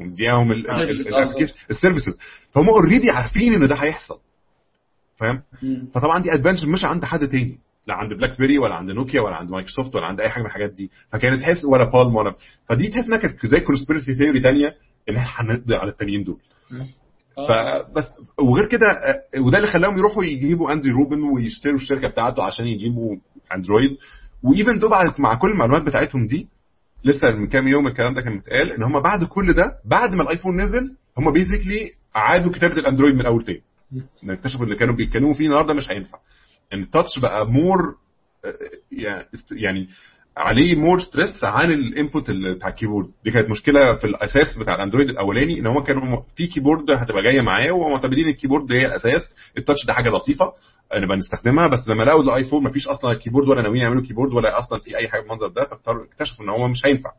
آه، 0.71 0.75
ال 1.09 1.12
application- 1.12 1.55
ال 1.71 1.75
services. 1.75 2.19
فهم 2.51 2.69
already 2.69 3.11
عارفين 3.11 3.55
إن 3.55 3.69
ده 3.69 3.75
هيحصل. 3.75 4.19
فاهم. 5.17 5.43
فطبعا 5.95 6.23
دي 6.23 6.35
advantage 6.35 6.69
مش 6.69 6.85
عند 6.85 7.05
حد 7.05 7.29
تاني. 7.29 7.59
لا 7.87 7.95
عند 7.95 8.13
بلاك 8.15 8.39
بيري 8.39 8.59
ولا 8.59 8.75
عند 8.75 8.91
نوكيا 8.91 9.21
ولا 9.21 9.37
عند 9.37 9.51
مايكروسوفت 9.51 9.95
ولا 9.97 10.07
عند 10.07 10.21
أي 10.21 10.29
حاجة 10.29 10.43
من 10.43 10.49
الحاجات 10.49 10.71
دي. 10.71 10.91
فكانت 11.13 11.43
تحس 11.43 11.65
ولا 11.65 11.85
بالم 11.85 12.17
ولا 12.17 12.35
فدي 12.69 12.89
تحس 12.89 13.07
إنها 13.07 13.19
كانت 13.19 13.47
زي 13.47 13.61
conspiracy 13.61 14.15
theory 14.15 14.41
تانية 14.41 14.75
ان 15.11 15.17
إحنا 15.17 15.53
هنقضي 15.55 15.75
على 15.75 15.91
التانيين 15.91 16.25
دول. 16.25 16.39
فبس 17.49 18.05
وغير 18.39 18.69
كده 18.69 18.87
آه، 18.87 19.41
وده 19.41 19.57
اللي 19.59 19.69
خلاهم 19.69 19.99
يروحوا 19.99 20.25
يجيبوا 20.25 20.73
اندي 20.73 20.91
روبن 20.91 21.23
ويشتروا 21.23 21.75
الشركة 21.77 22.09
بتاعته 22.09 22.43
عشان 22.45 22.67
يجيبوا 22.67 23.17
اندرويد 23.55 23.97
و 24.43 24.50
even 24.50 24.79
دول 24.79 24.91
بعد 24.91 25.21
مع 25.21 25.35
كل 25.35 25.51
المعلومات 25.51 25.83
بتاعتهم 25.83 26.27
دي 26.27 26.49
لسه 27.05 27.31
من 27.31 27.47
كام 27.47 27.69
يوم 27.69 27.87
الكلام 27.87 28.15
ده 28.15 28.21
كان 28.21 28.33
متقال 28.37 28.73
إن 28.73 28.83
هم 28.83 29.01
بعد 29.01 29.25
كل 29.25 29.53
ده 29.53 29.65
بعد 29.85 30.15
ما 30.15 30.23
الآيفون 30.23 30.61
نزل 30.61 30.97
هم 31.19 31.33
basically 31.33 31.91
اعادوا 32.17 32.53
كتابة 32.53 32.75
الأندرويد 32.75 33.15
من 33.15 33.27
أول 33.27 33.45
تاني. 33.45 33.63
اكتشفوا 34.29 34.65
اللي 34.65 34.77
كانوا 34.77 34.95
بيتكلموا 34.95 35.35
فيه 35.35 35.47
النهارده 35.47 35.75
مش 35.75 35.91
هينفع. 35.91 36.19
إن 36.73 36.81
ال 36.81 36.87
touch 36.87 37.19
بقى 37.23 37.47
more 37.47 37.79
يعني 39.53 39.89
عليه 40.39 40.75
more 40.77 41.01
stress 41.01 41.45
عن 41.45 41.71
ال 41.73 41.82
input 41.82 42.31
بتاع 42.31 42.69
ال 42.69 42.73
keyboard 42.73 43.07
دي 43.25 43.31
كانت 43.31 43.51
مشكلة 43.51 43.93
في 44.01 44.07
الأساس 44.07 44.59
بتاع 44.59 44.75
الأندرويد 44.75 45.09
الأولاني 45.11 45.59
إن 45.61 45.67
هم 45.67 45.81
كانوا 45.85 46.23
في 46.37 46.47
keyboard 46.47 46.91
هتبقى 46.91 47.23
جاية 47.23 47.41
معاه 47.41 47.71
ومعتمدين 47.73 48.29
ال 48.29 48.34
keyboard 48.34 48.73
هي 48.73 48.83
الأساس. 48.83 49.23
ال 49.59 49.63
touch 49.63 49.87
ده 49.87 49.93
حاجة 49.93 50.09
لطيفة 50.09 50.53
نبقى 50.97 51.17
نستخدمها 51.17 51.69
بس 51.69 51.89
لما 51.89 52.03
لقوا 52.03 52.23
الايفون 52.23 52.65
مفيش 52.65 52.89
أصلا 52.89 53.15
keyboard 53.15 53.49
ولا 53.49 53.63
ناويين 53.63 53.83
يعملوا 53.83 54.03
keyboard 54.03 54.33
ولا 54.35 54.59
أصلا 54.59 54.79
في 54.79 54.97
أي 54.97 55.09
حاجة 55.09 55.21
بالمنظر 55.21 55.49
ده 55.49 55.65
فاختاروا 55.65 56.05
اكتشفوا 56.05 56.45
إن 56.45 56.51
هو 56.51 56.69
مش 56.69 56.87
هينفع. 56.87 57.11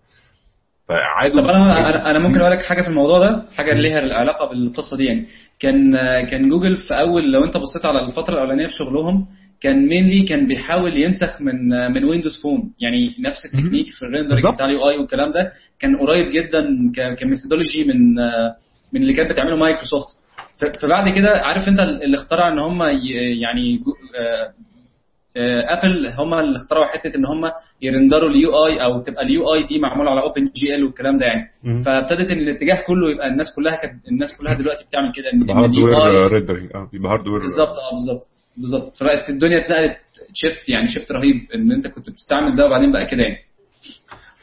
فعادوا 0.88 1.44
طب 1.44 1.50
أنا 1.50 2.12
أنا 2.12 2.20
ممكن 2.20 2.40
أقول 2.42 2.52
لك 2.52 2.62
حاجة 2.62 2.82
في 2.82 2.88
الموضوع 2.88 3.20
ده 3.20 3.46
حاجة 3.58 3.74
ليها 3.74 4.14
علاقة 4.16 4.50
بالقصة 4.50 4.98
دي 4.98 5.06
يعني. 5.06 5.26
كان 5.60 5.92
كان 6.26 6.50
جوجل 6.50 6.78
في 6.78 6.94
أول 7.00 7.32
لو 7.32 7.44
أنت 7.44 7.58
بصيت 7.58 7.86
على 7.86 8.06
الفترة 8.06 8.34
الأولانية 8.34 8.68
في 8.68 8.74
شغلهم 8.74 9.28
كان 9.62 9.88
mainly 9.88 10.24
كان 10.26 10.48
بيحاول 10.48 10.98
ينسخ 10.98 11.42
من 11.42 11.70
من 11.94 12.04
ويندوز 12.06 12.42
فون 12.44 12.74
يعني 12.80 13.16
نفس 13.20 13.38
التكنيك 13.46 13.86
في 13.90 14.06
ال 14.06 14.09
rendering. 14.09 14.40
بتاع 14.56 14.66
ال 14.66 14.90
UI 14.90 14.98
والكلام 14.98 15.32
ده 15.32 15.52
كان 15.80 15.96
قريب 15.98 16.30
جدا 16.32 16.66
ك 17.20 17.25
methodology 17.25 17.84
من 17.84 18.14
من 18.94 19.02
اللي 19.02 19.14
كانت 19.14 19.32
بتعمله 19.32 19.56
مايكروسوفت 19.56 20.20
فبعد 20.82 21.10
كده 21.16 21.30
عارف 21.30 21.68
انت 21.68 21.80
اللي 21.80 22.16
اخترع 22.16 22.54
ان 22.54 22.60
هم 22.60 22.84
يعني 23.42 23.78
جو- 23.78 23.94
آه، 25.38 25.66
ابل 25.74 26.08
هم 26.08 26.34
اللي 26.34 26.56
اخترعوا 26.56 26.86
حتة 26.86 27.18
إن 27.18 27.26
هم 27.26 27.52
يرندروا 27.82 28.30
ال 28.30 28.66
UI 28.66 28.84
أو 28.84 29.02
تبقى 29.02 29.24
ال 29.24 29.54
UI 29.54 29.64
دي 29.64 29.80
معمولة 29.80 30.12
على 30.12 30.22
OpenGL 30.22 30.84
والكلام 30.84 31.18
ده 31.18 31.26
يعني. 31.26 31.50
فابتدت 31.84 32.32
إن 32.32 32.38
الاتجاه 32.40 32.84
كله 32.88 33.12
يبقى 33.12 33.28
الناس 33.28 33.48
كلها 33.56 33.76
كانت 33.76 34.08
الناس 34.08 34.30
كلها 34.42 34.54
دلوقتي 34.54 34.86
بتعمل 34.86 35.12
كده 35.16 35.34
إن 35.34 35.42
يبقى 35.42 35.56
ال 35.66 35.86
UI 35.86 36.24
hardware 36.24 36.28
rendering 36.28 36.70
آه 36.76 36.90
يبقى 36.94 37.12
hardware 37.12 37.40
بالظبط 37.40 37.68
آه 37.78 37.92
بالظبط. 37.92 38.30
بالظبط. 38.60 38.96
فبقت 38.96 39.30
الدنيا 39.30 39.66
اتنقلت 39.66 39.98
shift 40.34 40.70
يعني 40.70 40.88
shift 40.88 41.12
رهيب 41.12 41.36
إن 41.56 41.72
أنت 41.72 41.88
كنت 41.88 42.10
بتستعمل 42.10 42.56
ده 42.56 42.66
وبعدين 42.66 42.92
بقى 42.92 43.06
كده 43.06 43.24
يعني. 43.24 43.38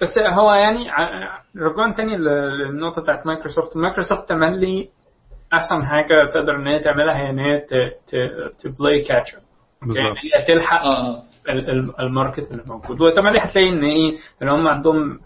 بس 0.03 0.19
هو 0.19 0.55
يعني 0.55 0.91
ع- 0.91 1.43
رجوعا 1.57 1.93
تاني 1.93 2.17
لل- 2.17 2.59
للنقطة 2.59 3.03
بتاعت 3.03 3.27
مايكروسوفت. 3.27 3.77
مايكروسوفت 3.77 4.29
تملي 4.29 4.89
أحسن 5.53 5.85
حاجة 5.85 6.25
تقدر 6.25 6.57
إن 6.57 6.67
هي 6.67 6.79
تعملها 6.79 7.17
هي 7.19 7.31
إن 7.31 7.39
هي 7.39 7.61
ت 8.59 8.68
play 8.68 9.03
catch 9.03 9.35
up 9.35 9.43
بالظبط. 9.83 10.05
هي 10.05 10.45
تلحق 10.47 10.83
ال- 11.49 11.71
ال- 11.71 12.01
ال 12.01 12.08
market 12.08 12.51
اللي 12.53 12.63
موجود. 12.67 13.01
وتملي 13.01 13.39
هتلاقي 13.39 13.69
إن 13.69 13.85
إيه 13.85 14.17
إن 14.43 14.49
هم 14.49 14.67
عندهم 14.69 15.21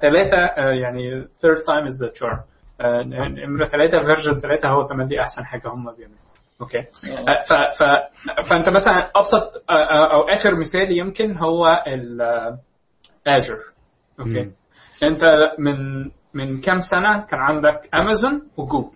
ثلاثة 0.00 0.36
يعني 0.70 1.22
third 1.24 1.58
time 1.58 1.86
is 1.88 2.06
the 2.06 2.20
charm. 2.20 2.38
آه، 2.80 3.02
نمره 3.02 3.64
ثلاثة 3.64 4.02
version 4.02 4.40
ثلاثة 4.40 4.68
هو 4.68 4.82
تملي 4.86 5.20
أحسن 5.20 5.44
حاجة 5.44 5.68
هم 5.68 5.84
بيعملوها. 5.84 6.29
okay. 6.60 6.78
آه، 6.78 7.42
ف 7.48 7.52
ف 7.52 7.82
فأنت 8.50 8.68
مثلا 8.68 9.10
أبسط 9.16 9.64
آه، 9.70 9.72
آه، 9.72 10.12
أو 10.12 10.20
آخر 10.28 10.54
مثال 10.56 10.98
يمكن 10.98 11.36
هو 11.36 11.84
ال 11.86 12.14
Azure 12.14 13.56
okay. 14.20 14.40
مم. 14.40 14.52
أنت 15.02 15.20
من 15.58 16.04
من 16.34 16.60
كام 16.60 16.80
سنة 16.80 17.18
كان 17.26 17.40
عندك 17.40 17.88
امازون 17.94 18.42
وجوجل؟ 18.56 18.90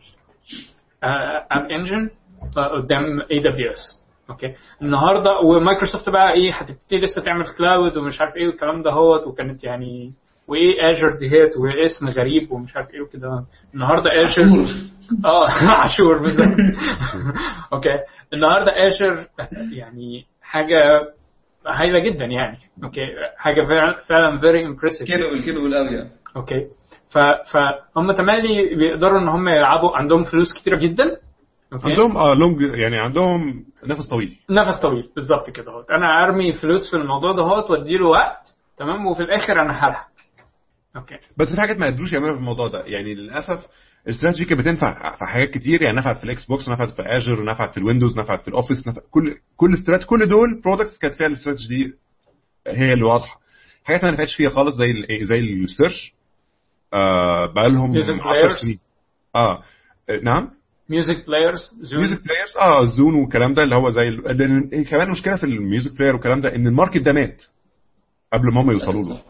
App 1.53 1.71
Engine 1.71 2.11
قدام 2.57 3.21
AWS 3.31 4.03
okay. 4.31 4.55
النهارده 4.83 5.39
ومايكروسوفت 5.39 6.09
بقى 6.09 6.33
إيه 6.33 6.53
هتبتدي 6.53 7.01
لسه 7.01 7.23
تعمل 7.23 7.45
cloud 7.59 7.97
ومش 7.97 8.21
عارف 8.21 8.37
إيه 8.37 8.47
والكلام 8.47 8.83
ده 8.83 8.91
هوت 8.91 9.27
وكانت 9.27 9.65
يعني 9.65 10.13
وإيه 10.49 10.91
Azure 10.91 11.09
ديت 11.21 11.57
واسم 11.57 12.09
غريب 12.09 12.53
ومش 12.53 12.77
عارف 12.77 12.91
إيه 12.95 13.01
وكده. 13.01 13.45
النهارده 13.75 14.11
Azure 14.23 14.67
آه 15.25 15.51
Azure 15.81 16.23
بالظبط. 16.23 16.57
okay. 17.73 17.99
النهارده 18.33 18.73
Azure 18.87 19.27
يعني 19.73 20.27
حاجة 20.43 20.77
هايلة 21.67 21.99
جدا 21.99 22.27
يعني. 22.27 22.59
okay. 22.85 23.07
حاجة 23.37 23.63
فعلا 23.63 23.99
فعلا 24.09 24.39
very 24.39 24.67
impressive 24.67 25.09
كده 25.09 25.27
والكده 25.27 25.61
والقوي 25.61 25.97
يعني. 25.97 26.11
okay. 26.37 26.67
ف 27.11 27.19
فهم 27.53 28.13
تمالي 28.13 28.75
بيقدروا 28.75 29.21
إن 29.21 29.29
هم 29.29 29.49
يلعبوا 29.49 29.97
عندهم 29.97 30.25
فلوس 30.25 30.61
كتيرة 30.61 30.77
جدا. 30.77 31.05
okay. 31.73 31.91
عندهم 31.91 32.17
آه 32.17 32.35
long 32.35 32.61
يعني 32.61 32.99
عندهم 32.99 33.65
نفس 33.87 34.09
طويل. 34.09 34.37
نفس 34.51 34.81
طويل. 34.83 35.11
بالظبط 35.15 35.51
كده 35.51 35.73
أهوت. 35.73 35.91
أنا 35.91 36.25
أرمي 36.25 36.53
فلوس 36.53 36.91
في 36.91 36.97
الموضوع 36.97 37.33
ده 37.33 37.43
أهوت 37.43 37.71
وأديله 37.71 38.07
وقت 38.09 38.55
تمام؟ 38.77 39.07
وفي 39.07 39.21
الآخر 39.23 39.63
أنا 39.63 39.73
هلحق 39.73 40.09
okay. 40.97 41.15
بس 41.37 41.55
في 41.55 41.61
حاجات 41.61 41.77
ما 41.79 41.87
قدروش 41.87 42.13
يعملوها 42.13 42.35
في 42.35 42.41
الموضوع 42.41 42.69
ده. 42.69 42.83
يعني 42.85 43.15
للأسف 43.15 43.67
الاستراتيجي 44.05 44.45
كانت 44.45 44.61
بتنفع 44.61 45.15
في 45.17 45.25
حاجات 45.25 45.51
كتير 45.51 45.83
يعني 45.83 45.97
نفعت 45.97 46.19
في 46.19 46.25
الإكس 46.25 46.45
بوكس 46.45 46.69
نفعت 46.69 46.91
في 46.91 47.03
Azure 47.03 47.45
نفعت 47.45 47.71
في 47.73 47.79
الويندوز 47.79 48.19
نفعت 48.19 48.43
في 48.43 48.49
الأوفيس 48.49 48.89
نفعت 48.89 49.05
كل 49.11 49.35
كل 49.57 49.75
strat 49.75 50.05
كل 50.05 50.27
دول 50.29 50.61
products 50.65 50.99
كانت 50.99 51.15
فيها 51.15 51.27
الاستراتيجي 51.27 51.69
دي 51.85 51.95
هي 52.67 52.93
اللي 52.93 53.05
واضحة. 53.05 53.41
حاجات 53.85 54.05
ما 54.05 54.11
نفعتش 54.11 54.37
فيها 54.37 54.49
خالص 54.51 54.77
زي 54.77 54.91
ال 54.91 55.25
زي 55.27 55.39
ال 55.39 55.50
search 55.50 56.15
آه 56.93 57.53
بقى 57.53 57.69
لهم 57.69 58.01
Music 58.01 58.11
10 58.11 58.49
players. 58.49 58.63
سنين. 58.63 58.79
آه. 59.37 59.63
نعم؟ 60.23 60.51
music 60.89 61.27
players 61.27 61.71
Zune 61.81 62.01
music 62.01 62.25
players 62.25 62.57
آه 62.61 62.81
ال 62.81 62.88
Zune 62.88 63.15
والكلام 63.15 63.55
ده 63.55 63.63
اللي 63.63 63.75
هو 63.77 63.91
زي 63.91 64.09
ال- 64.09 64.85
كمان 64.91 65.03
المشكلة 65.07 65.37
في 65.37 65.45
ال 65.45 65.54
music 65.54 65.99
player 65.99 66.15
والكلام 66.15 66.41
ده 66.41 66.55
إن 66.55 66.67
ال 66.67 66.71
market 66.71 66.99
ده 67.03 67.13
مات 67.13 67.43
قبل 68.33 68.55
ما 68.55 68.61
هم 68.63 68.71
يوصلوا 68.71 69.03
له. 69.03 69.21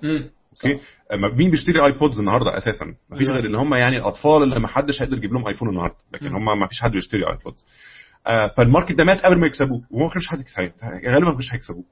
okay؟ 0.65 0.81
مين 1.17 1.51
بيشتري 1.51 1.84
ايبودز 1.84 2.18
النهارده 2.18 2.57
أساسا؟ 2.57 2.84
مفيش 2.84 2.99
بالظبط. 3.18 3.36
غير 3.36 3.44
اللي 3.47 3.59
هم 3.59 3.75
يعني 3.75 3.97
الأطفال 3.97 4.43
اللي 4.43 4.60
ما 4.60 4.68
حدش 4.68 5.02
هيقدر 5.02 5.17
يجيب 5.17 5.33
لهم 5.33 5.47
ايفون 5.49 5.68
النهارده 5.68 5.97
لكن. 6.12 6.26
هم 6.26 6.60
ما 6.60 6.67
فيش 6.67 6.81
حد 6.83 6.91
بيشتري 6.91 7.28
ايبودز 7.31 7.65
آه 8.26 8.47
فال 8.47 8.58
market 8.58 8.92
ده 8.93 9.05
مات 9.05 9.20
قبل 9.20 9.41
ما 9.41 9.47
يكسبوه 9.47 9.83
وهو 9.91 10.05
ما 10.07 10.10
كانش 10.12 10.28
حد 10.28 10.44
غالبا 11.07 11.26
ما 11.26 11.33
كانش 11.33 11.52
هيكسبوه. 11.55 11.84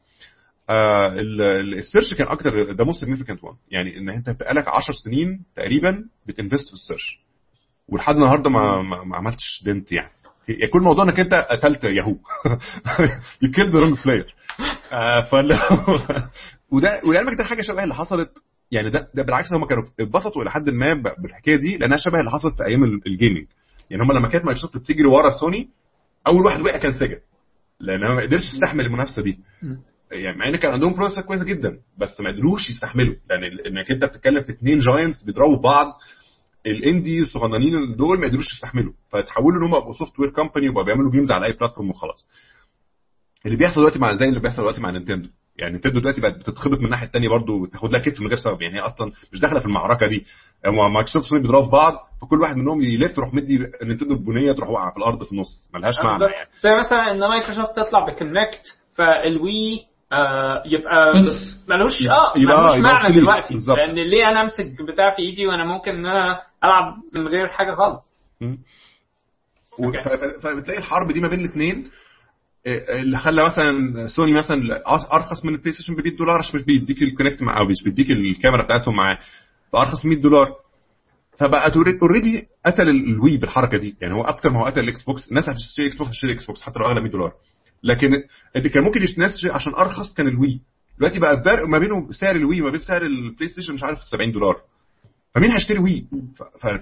آه 0.70 1.09
ال- 1.09 1.42
ال- 1.42 1.75
ال 1.78 1.84
search 1.84 2.15
كان 2.15 2.26
أكتر 2.26 2.73
ده 2.73 2.84
most 2.84 3.00
significant 3.00 3.44
one 3.44 3.55
يعني 3.70 3.99
إن 3.99 4.09
أنت 4.10 4.31
بقالك 4.31 4.68
10 4.68 4.94
سنين 5.05 5.44
تقريبا 5.57 6.05
بت 6.26 6.36
invest 6.36 6.66
في 6.68 6.73
ال 6.73 6.79
search 6.79 7.18
ولحد 7.89 8.15
النهارده 8.15 8.51
ما 8.51 8.83
ما, 8.83 9.05
ما 9.05 9.17
عملتش 9.17 9.62
dent 9.66 9.92
يعني. 9.92 10.10
يعني 10.49 10.67
كل 10.73 10.81
موضوع 10.83 11.05
إنك 11.05 11.20
أنت 11.20 11.34
قتلت 11.34 11.84
ياهو. 11.84 12.17
you 13.42 13.50
kill 13.50 13.70
the 13.70 13.78
wrong 13.78 13.99
player 14.05 14.34
فال 15.31 15.59
وده 16.73 17.01
ولعلمك 17.09 17.39
ده 17.39 17.44
حاجة 17.44 17.62
شبه 17.62 17.83
اللي 17.83 17.94
حصلت 17.94 18.31
يعني 18.73 18.91
ده 18.91 19.10
ده 19.15 19.23
بالعكس 19.23 19.52
هم 19.55 19.65
كانوا 19.67 19.84
اتبسطوا 20.01 20.42
إلى 20.42 20.51
حد 20.51 20.70
ما 20.70 20.94
بالحكاية 20.94 21.57
دي 21.57 21.76
لأنها 21.76 21.97
شبه 21.97 22.18
اللي 22.20 22.31
حصلت 22.31 22.57
في 22.59 22.65
أيام 22.65 22.84
ال- 22.84 23.01
ال 23.07 23.12
gaming 23.12 23.47
يعني 23.91 24.02
هم 24.02 24.12
لما 24.12 24.28
كانت 24.28 24.44
مايكروسوفت 24.44 24.76
بتجري 24.76 25.07
ورا 25.09 25.31
سوني 25.41 25.68
أول 26.26 26.44
واحد 26.47 26.60
وقع 26.60 26.76
كان 26.76 26.92
سيجا 26.92 27.20
لأن 27.81 28.01
ما 28.01 28.23
قدرش 28.23 28.42
يستحمل 28.55 28.86
المنافسة 28.86 29.23
دي. 29.23 29.39
يعني 30.12 30.36
مع 30.39 30.49
إن 30.49 30.57
كان 30.57 30.73
عندهم 30.73 30.94
processors 30.94 31.24
كويسة 31.25 31.44
جدا 31.44 31.78
بس 31.99 32.20
ما 32.20 32.31
قدروش 32.33 32.70
يستحملوا. 32.70 33.15
لأن 33.31 33.44
إنك 33.44 33.91
أنت 33.92 34.05
بتتكلم 34.05 34.42
في 34.42 34.52
اثنين 34.52 34.78
giants 34.78 35.23
بيضربوا 35.23 35.62
بعض 35.62 35.86
الاندي 36.67 37.20
الصغننين 37.20 37.97
دول 37.97 38.20
ما 38.20 38.26
قدروش 38.26 38.55
يستحملوا. 38.55 38.92
فتحولوا 39.09 39.59
إن 39.60 39.65
هم 39.73 39.76
يبقوا 39.76 39.92
software 39.92 40.31
company 40.31 40.68
وبقوا 40.68 40.84
بيعملوا 40.84 41.10
games 41.12 41.32
على 41.33 41.47
أي 41.47 41.52
platform 41.52 41.91
وخلاص. 41.91 42.28
اللي 43.47 43.57
بيحصل 43.57 43.81
دلوقتي 43.81 43.99
مع 43.99 44.12
زي 44.12 44.25
اللي 44.28 44.41
بيحصل 44.41 44.57
دلوقتي 44.62 44.81
مع 44.81 44.91
نينتندو 44.91 45.28
يعني 45.56 45.72
نينتندو 45.72 46.00
دلوقتي 46.00 46.20
بقت 46.20 46.34
بتتخبط 46.39 46.78
من 46.78 46.84
الناحية 46.84 47.06
الثانية 47.06 47.28
برضه 47.28 47.52
وتاخد 47.52 47.92
لها 47.92 48.02
كتف 48.02 48.20
من 48.20 48.26
غير 48.26 48.36
سبب 48.36 48.62
يعني 48.62 48.76
هي 48.76 48.81
أصلا 48.81 49.12
مش 49.32 49.40
داخلة 49.40 49.60
في 49.60 49.66
المعركة 49.66 50.06
دي 50.06 50.24
هو 50.66 50.89
مايكروسوفت 50.89 51.26
وسوني 51.26 51.42
بيضربوا 51.42 51.64
في 51.64 51.70
بعض 51.70 51.94
فكل 52.22 52.40
واحد 52.40 52.56
منهم 52.56 52.81
يلف 52.82 53.18
يروح 53.18 53.34
مدي 53.34 53.58
نينتندو 53.82 54.14
البنية 54.14 54.52
تروح 54.52 54.68
واقعة 54.70 54.90
في 54.92 54.97
الأرض 54.98 55.22
في 55.24 55.32
النص 55.32 55.70
ملهاش 55.74 55.94
معنى. 56.05 56.24
يعني 56.34 56.48
زي 56.55 56.74
مثلا 56.78 57.10
إن 57.10 57.20
مايكروسوفت 57.28 57.76
تطلع 57.76 58.06
ب 58.07 58.17
Kinect 58.17 58.81
فال 58.94 59.31
Wii 59.31 59.86
آه 60.12 60.62
يبقى 60.66 61.12
Kinect. 61.12 61.66
ملوش 61.70 62.06
آه 62.06 62.32
يبقى- 62.32 62.36
ملوش 62.36 62.76
يبقى 62.76 62.81
معنى. 62.92 63.14
دلوقتي. 63.14 63.55
لأن 63.76 63.94
ليه 63.94 64.28
أنا 64.28 64.42
أمسك 64.42 64.82
بتاع 64.92 65.10
في 65.10 65.22
إيدي 65.22 65.47
وأنا 65.47 65.64
ممكن 65.64 65.90
إن 65.90 66.06
أنا 66.06 66.39
ألعب 66.64 66.94
من 67.14 67.28
غير 67.28 67.48
حاجة 67.48 67.74
خالص 67.74 68.12
فبتلاقي 70.42 70.78
الحرب 70.78 71.12
دي 71.12 71.20
ما 71.20 71.28
بين 71.28 71.40
الاثنين 71.40 71.90
اللي 72.66 73.18
خلى 73.18 73.44
مثلا 73.44 74.07
سوني 74.07 74.32
مثلا 74.32 74.82
أرخص 75.12 75.44
من 75.44 75.55
البلاي 75.55 75.73
ستيشن 75.73 75.94
ب 75.94 76.00
100 76.00 76.16
دولار 76.16 76.39
عشان 76.39 76.60
مش 76.60 76.65
بيديك 76.66 77.02
ال 77.02 77.08
Kinect 77.08 77.42
مع 77.42 77.58
أو 77.58 77.65
مش 77.65 77.82
بيديك 77.84 78.10
الكاميرا 78.10 78.65
بتاعتهم 78.65 78.97
معاه. 78.97 79.18
فأرخص 79.73 80.07
100 80.07 80.16
دولار. 80.16 80.55
فبقى 81.39 81.70
already 82.02 82.47
قتل 82.66 82.89
ال 82.89 83.00
Wii 83.00 83.36
بالحركة 83.36 83.76
دي. 83.78 83.97
يعني 84.00 84.15
هو 84.15 84.23
أكتر 84.24 84.50
ما 84.50 84.60
هو 84.60 84.65
قتل 84.66 84.81
الإكس 84.81 85.02
بوكس. 85.02 85.28
الناس 85.28 85.49
هتشتري 85.49 85.86
إكس 85.86 85.99
بوكس 85.99 86.08
هتشتري 86.10 86.32
إكس 86.32 86.47
بوكس 86.47 86.62
حتى 86.62 86.78
لو 86.78 86.86
أغلى 86.86 87.00
100 87.00 87.10
دولار. 87.10 87.32
لكن 87.82 88.08
اللي 88.57 88.68
كان 88.68 88.82
ممكن 88.84 89.02
الناس 89.02 89.47
عشان 89.50 89.74
أرخص 89.74 90.15
كان 90.15 90.28
ال 90.28 90.35
Wii. 90.35 90.60
دلوقتي 90.99 91.18
بقى 91.20 91.32
الفرق 91.34 91.68
ما 91.68 91.78
بينه 91.78 92.10
سعر 92.10 92.36
ال 92.36 92.42
Wii 92.42 92.60
وما 92.62 92.70
بين 92.70 92.81
سعر 92.81 93.02
البلاي 93.02 93.49
ستيشن 93.49 93.74
مش 93.74 93.82
عارف 93.82 93.99
70 93.99 94.32
دولار. 94.32 94.57
فمين 95.34 95.50
هيشتري 95.50 95.78
Wii؟ 95.78 96.07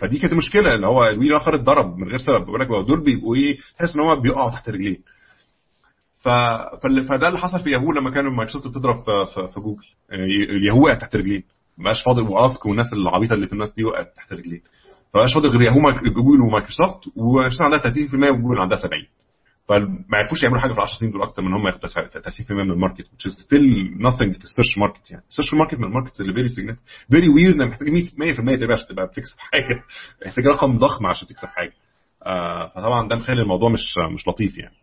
فدي 0.00 0.18
كانت 0.18 0.32
المشكلة 0.32 0.74
اللي 0.74 0.86
هو 0.86 1.04
ال 1.08 1.13
Wii 1.13 1.26
الآخر 1.26 1.54
اتضرب 1.54 1.96
من 1.98 2.08
غير 2.08 2.18
سبب. 2.18 2.44
بقول 2.44 2.60
لك 2.60 2.66
دول 2.68 3.00
بيبقوا 3.00 3.36
إيه؟ 3.36 3.56
تحس 3.78 3.96
إن 3.96 4.02
هم 4.02 4.20
بيقعوا 4.22 4.50
تحت. 4.50 4.70
فال- 4.70 4.98
فده 6.20 7.28
اللي 7.28 7.38
حصل 7.38 7.60
في 7.64 7.70
ياهو 7.70 7.92
لما 7.92 8.10
كانوا 8.10 8.32
مايكروسوفت 8.32 8.68
بتضرب 8.68 9.04
في, 9.54 9.60
جوجل. 9.60 9.84
يعني 10.10 10.24
الياهو 10.24 10.84
وقع 10.84 10.94
تحت 10.94 11.16
رجلين 11.16 11.42
ما 11.78 11.84
بقاش 11.84 12.02
فاضل 12.02 12.22
واسك 12.22 12.66
والناس 12.66 12.86
العبيطة 12.92 13.34
اللي 13.34 13.46
في 13.46 13.52
الناس 13.52 13.74
دي 13.74 13.84
وقعت 13.84 14.12
تحت 14.16 14.32
رجلين 14.32 14.62
فما 15.12 15.20
بقاش 15.22 15.34
فاضل 15.34 15.48
غير 15.48 15.62
ياهو 15.62 15.80
جوجل 15.92 16.40
ومايكروسوفت 16.40 17.16
ومايكروسوفت 17.16 17.62
عندها 17.62 17.78
30% 17.78 18.38
وجوجل 18.38 18.60
عندها 18.60 18.78
70 18.78 19.02
فما 19.68 20.18
عرفوش 20.18 20.42
يعملوا 20.42 20.60
حاجة 20.60 20.72
في 20.72 20.78
ال 20.78 20.82
10 20.82 20.98
سنين 20.98 21.12
دول 21.12 21.22
أكتر 21.22 21.42
من 21.42 21.52
هم 21.52 21.66
ياخدوا 21.66 21.88
30% 21.88 22.50
من 22.50 22.70
ال 22.70 22.75
market 22.75 23.04
which 23.04 23.30
is 23.30 23.34
still 23.34 23.66
nothing 24.00 24.38
في 24.38 24.44
ال 24.44 24.49
search 24.49 24.78
market 24.78 25.10
يعني. 25.10 25.24
ال 25.30 25.34
search 25.34 25.54
market 25.54 25.74
من 25.74 25.84
ال 25.84 25.89
markets 25.89 26.20
اللي 26.20 26.32
very 26.32 26.48
significant. 26.48 26.78
very 27.10 27.28
weird 27.28 27.54
إنك 27.60 27.70
محتاج 27.70 27.88
100% 27.88 28.60
تبقى 28.60 28.74
عشان 28.74 28.86
تبقى 28.88 29.06
بتكسب 29.06 29.36
حاجة. 29.38 29.82
محتاج 30.26 30.46
رقم 30.46 30.78
ضخم 30.78 31.06
عشان 31.06 31.28
تكسب 31.28 31.48
حاجة. 31.48 31.72
آه 32.26 32.68
فطبعا 32.68 33.08
ده 33.08 33.16
مخلي 33.16 33.42
الموضوع 33.42 33.70
مش 33.70 33.98
مش 34.14 34.28
لطيف 34.28 34.58
يعني. 34.58 34.74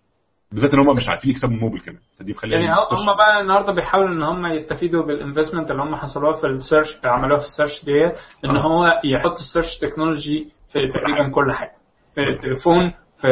بالذات 0.51 0.73
إن 0.73 0.79
هم 0.79 0.95
مش 0.95 1.09
عارفين 1.09 1.31
يكسبوا 1.31 1.55
موبل 1.55 1.79
كمان 1.79 1.99
فدي 2.19 2.31
مخليها 2.31 2.59
يعني 2.59 2.73
هم 2.73 3.17
بقى 3.17 3.41
النهارده 3.41 3.73
بيحاولوا 3.73 4.09
إن 4.13 4.23
هم 4.23 4.45
يستفيدوا 4.45 5.05
بال 5.05 5.16
investment 5.16 5.71
اللي 5.71 5.81
هم 5.81 5.95
حصلوها 5.95 6.33
في 6.33 6.47
ال 6.47 6.55
search 6.55 6.99
عملوها 7.05 7.39
في 7.39 7.45
ال 7.45 7.51
search 7.51 7.85
ديت 7.85 8.19
إن 8.45 8.57
آه. 8.57 8.61
هو 8.61 9.01
يحط 9.03 9.31
ال 9.31 9.38
search 9.38 9.77
technology 9.81 10.51
في 10.73 10.87
تقريبا 10.87 11.31
كل 11.35 11.51
حاجة 11.51 11.71
في 12.15 12.21
التليفون 12.29 12.93
في 13.21 13.27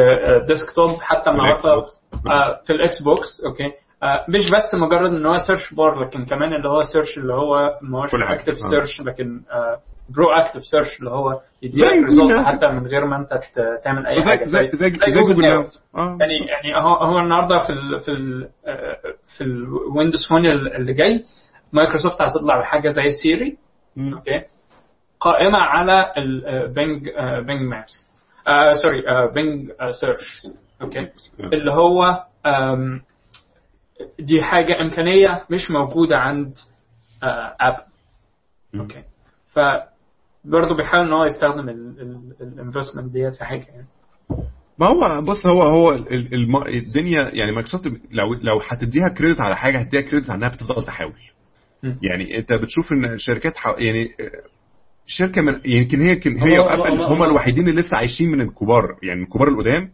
desktop 0.48 0.90
حتى 1.00 1.30
ال 1.30 1.37
Xbox 1.37 1.64
النهارده 1.64 1.74
Xbox. 1.80 1.92
آه، 2.26 2.60
في 2.66 2.72
ال 2.72 3.02
Xbox 3.02 3.28
okay 3.46 3.72
آه، 4.02 4.24
مش 4.28 4.50
بس 4.50 4.74
مجرد 4.74 5.10
إن 5.10 5.26
هو 5.26 5.34
search 5.36 5.74
bar 5.74 6.04
لكن 6.04 6.24
كمان 6.24 6.52
اللي 6.52 6.68
هو 6.68 6.82
search 6.82 7.18
اللي 7.18 7.34
هو 7.34 7.78
ما 7.82 7.98
هوش. 7.98 8.10
active 8.14 8.54
آه. 8.64 8.70
search 8.70 9.00
لكن 9.00 9.40
proactive 10.08 10.64
search 10.64 10.98
اللي 10.98 11.10
هو 11.10 11.40
Google. 11.64 12.04
result. 12.04 12.46
حتى 12.46 12.68
من 12.68 12.86
غير 12.86 13.06
ما 13.06 13.16
انت 13.16 13.40
تعمل 13.84 14.06
أي 14.06 14.22
حاجة. 14.22 14.44
زي 14.44 14.70
زي 14.72 14.90
زي, 14.90 14.96
زي 15.10 15.20
Google 15.20 15.42
Now. 15.42 15.64
آه. 15.96 16.18
يعني 16.20 16.34
يعني 16.34 16.82
هو 16.84 16.94
هو 16.94 17.18
النهارده 17.18 17.58
في 17.58 17.72
ال 17.72 18.00
في 18.00 18.10
ال 18.12 18.48
في 19.36 19.44
ال 19.44 19.54
Windows 19.54 20.26
Phone 20.28 20.46
اللي 20.46 20.92
جاي 20.92 21.24
مايكروسوفت 21.72 22.22
هتطلع 22.22 22.60
بحاجة 22.60 22.88
زي 22.88 23.08
Siri 23.22 23.56
okay 23.98 24.42
قائمة 25.20 25.58
على 25.58 26.12
ال 26.16 26.34
Bing 26.34 27.08
Bing 27.46 27.62
Maps 27.62 28.08
sorry 28.82 29.02
Bing 29.34 29.70
search 29.90 30.46
okay 30.82 31.08
اللي 31.40 31.72
هو 31.72 32.24
دي 34.18 34.42
حاجة 34.42 34.80
إمكانية 34.80 35.44
مش 35.50 35.70
موجودة 35.70 36.16
عند 36.18 36.54
Apple 37.60 37.82
okay 38.74 39.02
ف 39.54 39.58
برضه 40.46 40.76
بيحاول 40.76 41.06
إن 41.06 41.12
هو 41.12 41.24
يستخدم 41.24 41.68
ال 42.40 42.47
investment 42.47 43.12
ديت 43.12 43.36
في 43.36 43.44
حاجة 43.44 43.66
يعني 43.68 43.86
ما 44.78 44.86
هو 44.86 45.22
بص 45.24 45.46
هو 45.46 45.62
هو 45.62 45.92
الم- 46.10 46.66
الدنيا 46.66 47.30
يعني 47.32 47.52
مايكروسوفت 47.52 47.86
لو 48.10 48.34
لو 48.34 48.60
هتديها 48.68 49.08
credit 49.08 49.40
على 49.40 49.56
حاجة 49.56 49.78
هتديها 49.78 50.00
credit 50.00 50.30
على 50.30 50.38
إنها 50.38 50.48
بتفضل 50.48 50.84
تحاول. 50.84 51.12
يعني 52.02 52.38
أنت 52.38 52.52
بتشوف 52.52 52.92
إن 52.92 53.04
الشركات 53.04 53.56
حو... 53.56 53.70
يعني 53.70 54.02
آه، 54.20 54.30
شركة 55.06 55.42
من 55.42 55.60
يمكن 55.64 56.00
هي 56.00 56.12
يمكن 56.12 56.48
هي 56.48 56.58
و 56.58 56.65
Apple 56.65 57.02
هم 57.02 57.22
الوحيدين 57.22 57.68
اللي 57.68 57.80
لسه 57.80 57.96
عايشين 57.96 58.30
من 58.30 58.40
الكبار 58.40 58.96
يعني 59.02 59.20
من 59.20 59.26
الكبار 59.26 59.48
القدام 59.48 59.90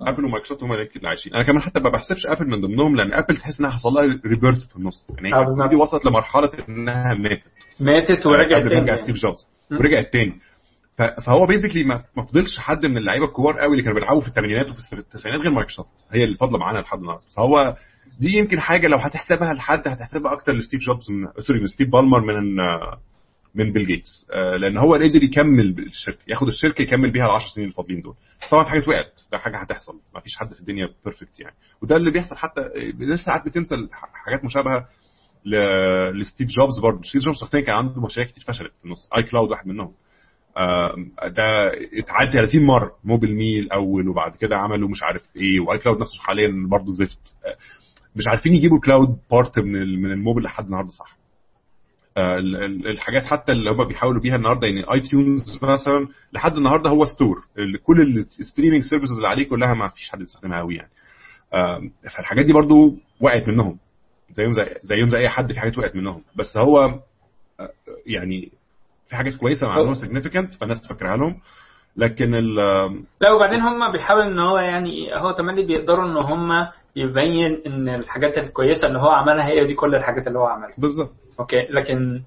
آه. 0.00 0.08
Apple 0.10 0.24
و 0.24 0.28
Microsoft 0.28 0.62
هم 0.62 0.72
اللي 0.72 0.88
عايشين 1.08 1.34
أنا 1.34 1.42
كمان 1.44 1.62
حتى 1.62 1.80
ما 1.80 1.90
بحسبش 1.90 2.26
Apple 2.26 2.48
من 2.50 2.60
ضمنهم 2.60 2.96
لأن 2.96 3.12
Apple 3.12 3.36
تحس 3.36 3.60
إنها 3.60 3.70
حصل 3.70 3.88
لها 3.88 4.20
rebirth 4.26 4.68
في 4.68 4.76
النص 4.76 5.06
يعني 5.16 5.34
آه، 5.34 5.38
هي 5.40 5.44
بالظبط. 5.44 5.70
دي 5.70 5.76
وصلت 5.76 6.04
لمرحلة 6.04 6.50
إنها 6.68 7.14
ماتت 7.14 7.42
ماتت 7.80 8.26
ورجعت 8.26 8.60
قبل 8.62 8.74
ما 8.74 8.80
يرجع. 8.80 8.94
ستيف 9.02 9.16
جوبز. 9.16 9.48
ورجعت 9.70 10.12
تاني. 10.12 10.40
فهو 11.26 11.46
basically 11.46 11.84
ما 11.84 12.22
فضلش 12.28 12.58
حد 12.58 12.86
من 12.86 12.96
اللعيبة 12.96 13.24
الكبار 13.24 13.60
قوي 13.60 13.72
اللي 13.72 13.82
كانوا 13.82 13.94
بيلعبوا 13.98 14.20
في 14.20 14.28
الثمانينات 14.28 14.70
وفي 14.70 14.92
التسعينات 14.92 15.40
غير 15.40 15.50
مايكروسوفت. 15.50 15.88
هي 16.12 16.24
اللي 16.24 16.34
فاضلة 16.36 16.58
معانا 16.58 16.78
لحد 16.78 16.98
النهارده. 16.98 17.22
فهو 17.36 17.76
دي 18.20 18.38
يمكن 18.38 18.60
حاجة 18.60 18.86
لو 18.86 18.98
هتحسبها 18.98 19.54
لحد 19.54 19.88
هتحسبها 19.88 20.32
أكتر 20.32 20.52
لستيف 20.52 20.80
جوبز 20.80 21.10
من 21.10 21.42
sorry 21.42 21.60
من 21.60 21.66
ستيف 21.66 21.88
بالمر 21.88 22.20
من 22.20 22.56
من 23.54 23.72
بيل 23.72 23.86
جيتس. 23.86 24.26
آه، 24.32 24.56
لأن 24.56 24.76
هو 24.78 24.94
قدر 24.94 25.22
يكمل 25.22 25.78
الشركة 25.86 26.18
ياخد 26.28 26.46
الشركة 26.48 26.82
يكمل 26.82 27.10
بيها 27.10 27.24
ال 27.26 27.30
10 27.30 27.48
سنين 27.54 27.68
الفاضلين 27.68 28.00
دول. 28.00 28.14
طبعا 28.50 28.64
في 28.64 28.70
حاجات 28.70 28.88
وقعت 28.88 29.20
ده 29.32 29.38
حاجة 29.38 29.56
هتحصل. 29.58 30.00
ما 30.14 30.20
فيش 30.20 30.36
حد 30.36 30.54
في 30.54 30.60
الدنيا 30.60 30.88
perfect 31.04 31.40
يعني. 31.40 31.54
وده 31.82 31.96
اللي 31.96 32.10
بيحصل 32.10 32.36
حتى 32.36 32.60
لسه 32.98 33.24
ساعات 33.24 33.46
بتنسى 33.46 33.74
حاجات 34.24 34.44
مشابهة 34.44 34.88
لستيف 36.20 36.48
جوبز 36.48 36.80
برضه. 36.82 37.02
ستيف 37.02 37.22
جوبز 37.22 37.36
شخصيا 37.40 37.60
كان 37.60 37.74
عنده 37.76 38.00
مشاريع 38.00 38.30
كتير 38.30 38.44
فشلت 38.44 38.72
في 38.78 38.84
النص. 38.84 39.08
iCloud 39.16 39.50
واحد 39.50 39.66
منهم. 39.68 39.92
ده 41.26 41.68
اتعاد 42.02 42.32
30 42.32 42.62
مرة. 42.66 42.92
MobileMe 43.04 43.58
الأول 43.58 44.08
وبعد 44.08 44.36
كده 44.36 44.56
عملوا 44.56 44.88
مش 44.88 45.02
عارف 45.02 45.22
إيه 45.36 45.60
و 45.60 45.78
iCloud 45.78 46.00
نفسه 46.00 46.22
حاليا 46.22 46.48
برضه 46.70 46.92
زفت. 46.92 47.18
آه، 47.46 47.56
مش 48.16 48.28
عارفين 48.28 48.54
يجيبوا 48.54 48.80
cloud 48.84 49.16
part 49.30 49.58
من 49.58 50.02
من 50.02 50.12
الموبايل 50.12 50.44
لحد 50.44 50.64
النهارده 50.64 50.90
صح؟ 50.90 51.16
آه، 52.16 52.38
ال- 52.38 52.56
ال- 52.56 52.86
الحاجات 52.88 53.24
حتى 53.24 53.52
اللي 53.52 53.70
هم 53.70 53.84
بيحاولوا 53.88 54.22
بيها 54.22 54.36
النهارده 54.36 54.66
يعني 54.66 54.84
iTunes 54.94 55.58
مثلا 55.62 56.08
لحد 56.32 56.52
النهارده 56.56 56.90
هو 56.90 57.04
store 57.04 57.36
كل 57.82 58.18
ال 58.40 58.44
streaming 58.44 58.82
services 58.84 59.12
اللي 59.16 59.28
عليه 59.28 59.48
كلها 59.48 59.74
ما 59.74 59.88
فيش 59.88 60.10
حد 60.10 60.18
بيستخدمها 60.18 60.58
قوي 60.58 60.74
يعني. 60.74 60.90
فالحاجات 62.16 62.44
دي 62.46 62.52
برضو 62.52 62.96
وقعت 63.20 63.48
منهم. 63.48 63.78
زيهم 64.34 64.52
زي 64.52 64.74
زيهم 64.82 65.08
زي 65.08 65.18
أي 65.18 65.28
حد 65.28 65.52
في 65.52 65.60
حاجات 65.60 65.78
وقعت 65.78 65.96
منهم. 65.96 66.20
بس 66.36 66.56
هو 66.58 66.98
يعني 68.06 68.48
في 69.08 69.16
حاجات 69.16 69.34
كويسة 69.34 69.66
معلومه 69.66 69.94
significant 69.94 70.54
فالناس 70.54 70.82
تفكرها 70.82 71.16
لهم. 71.16 71.40
لكن 71.96 72.34
ال 72.34 72.54
لا 73.20 73.32
وبعدين 73.32 73.60
هم 73.60 73.92
بيحاولوا 73.92 74.24
إن 74.32 74.38
هو 74.38 74.58
يعني 74.58 75.16
هو 75.16 75.30
تملي 75.32 75.66
بيقدروا 75.66 76.04
إن 76.04 76.16
هم 76.16 76.68
يبين 76.96 77.62
إن 77.66 77.88
الحاجات 77.88 78.38
الكويسة 78.38 78.88
اللي 78.88 78.98
هو 78.98 79.08
عملها 79.10 79.46
هي 79.46 79.66
دي 79.66 79.74
كل 79.74 79.94
الحاجات 79.94 80.26
اللي 80.26 80.38
هو 80.38 80.46
عملها. 80.46 80.74
بالظبط. 80.78 81.12
okay 81.40 81.66
لكن 81.70 82.22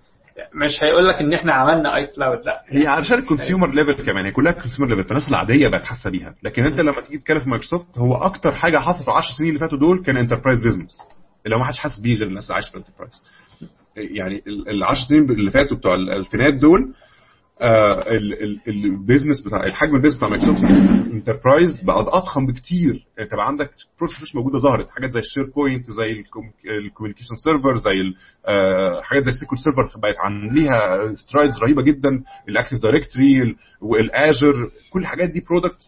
مش 0.55 0.83
هيقول 0.83 1.07
لك 1.07 1.21
إن 1.21 1.33
إحنا 1.33 1.53
عملنا 1.53 1.95
iCloud 1.95 2.45
لا. 2.45 2.61
هي 2.67 2.87
علشان 2.87 3.17
ال 3.19 3.25
consumer 3.25 3.69
level 3.69 4.05
كمان 4.05 4.25
هي 4.25 4.31
كلها 4.31 4.51
consumer 4.51 4.89
level 4.95 5.03
فالناس 5.03 5.29
العادية 5.29 5.67
بقت 5.67 5.83
حاسة 5.83 6.09
بيها. 6.09 6.35
لكن 6.43 6.63
أنت 6.63 6.79
لما 6.79 7.01
تيجي 7.01 7.17
تتكلم 7.17 7.39
في 7.39 7.49
مايكروسوفت 7.49 7.97
هو 7.97 8.15
أكتر 8.15 8.51
حاجة 8.51 8.77
حصلت 8.77 9.05
في 9.05 9.11
10 9.11 9.37
سنين 9.37 9.49
اللي 9.49 9.59
فاتوا 9.59 9.77
دول 9.79 10.03
كان 10.03 10.17
enterprise 10.17 10.61
business 10.61 10.97
اللي 11.47 11.55
هو 11.55 11.59
ما 11.59 11.65
حدش 11.65 11.79
حاسس 11.79 11.99
بيه 11.99 12.15
غير 12.17 12.27
الناس 12.27 12.43
اللي 12.43 12.53
عايشة 12.53 12.69
في 12.69 12.75
ال 12.77 12.81
enterprise. 12.81 13.23
يعني 13.97 14.43
ال 14.47 14.83
10 14.83 15.07
سنين 15.09 15.23
اللي 15.31 15.51
فاتوا 15.51 15.77
بتوع 15.77 15.93
الالفينات 15.95 16.53
دول 16.53 16.93
آه 17.61 18.03
ال 18.67 18.76
business 18.76 19.41
بتاع 19.47 19.63
الحجم 19.63 19.95
ال 19.95 19.98
business 19.98 20.17
بتاع 20.17 20.29
Microsoft 20.29 20.63
enterprise 21.13 21.83
بقى 21.83 21.99
أضخم 21.99 22.45
بكتير. 22.45 23.05
انت 23.19 23.33
بقى 23.35 23.47
عندك 23.47 23.71
process 23.99 24.21
مش 24.21 24.35
موجودة 24.35 24.57
ظهرت. 24.59 24.89
حاجات 24.89 25.11
زي 25.11 25.19
ال 25.19 25.43
SharePoint 25.55 25.91
زي 25.91 26.23
ال 26.77 26.81
Communication 26.81 27.35
Server 27.43 27.77
زي 27.77 28.13
آه، 28.45 29.01
حاجات 29.01 29.23
زي 29.23 29.29
ال 29.29 29.36
SQL 29.36 29.57
Server 29.59 29.99
بقت 29.99 30.15
عن 30.19 30.47
ليها 30.49 31.11
strides 31.13 31.57
رهيبة 31.63 31.81
جدا. 31.81 32.23
ال 32.49 32.54
Active 32.54 32.81
Directory 32.81 33.55
وال 33.81 34.07
Azure 34.07 34.71
كل 34.89 34.99
الحاجات 34.99 35.29
دي 35.29 35.43
products 35.49 35.85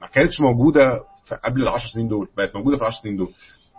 ما 0.00 0.06
كانتش 0.06 0.40
موجودة 0.40 1.00
قبل 1.44 1.62
ال 1.62 1.68
10 1.68 1.88
سنين 1.94 2.08
دول. 2.08 2.28
بقت 2.36 2.56
موجودة 2.56 2.76
في 2.76 2.82
ال 2.82 2.86
10 2.86 3.02
سنين 3.02 3.16
دول. 3.16 3.28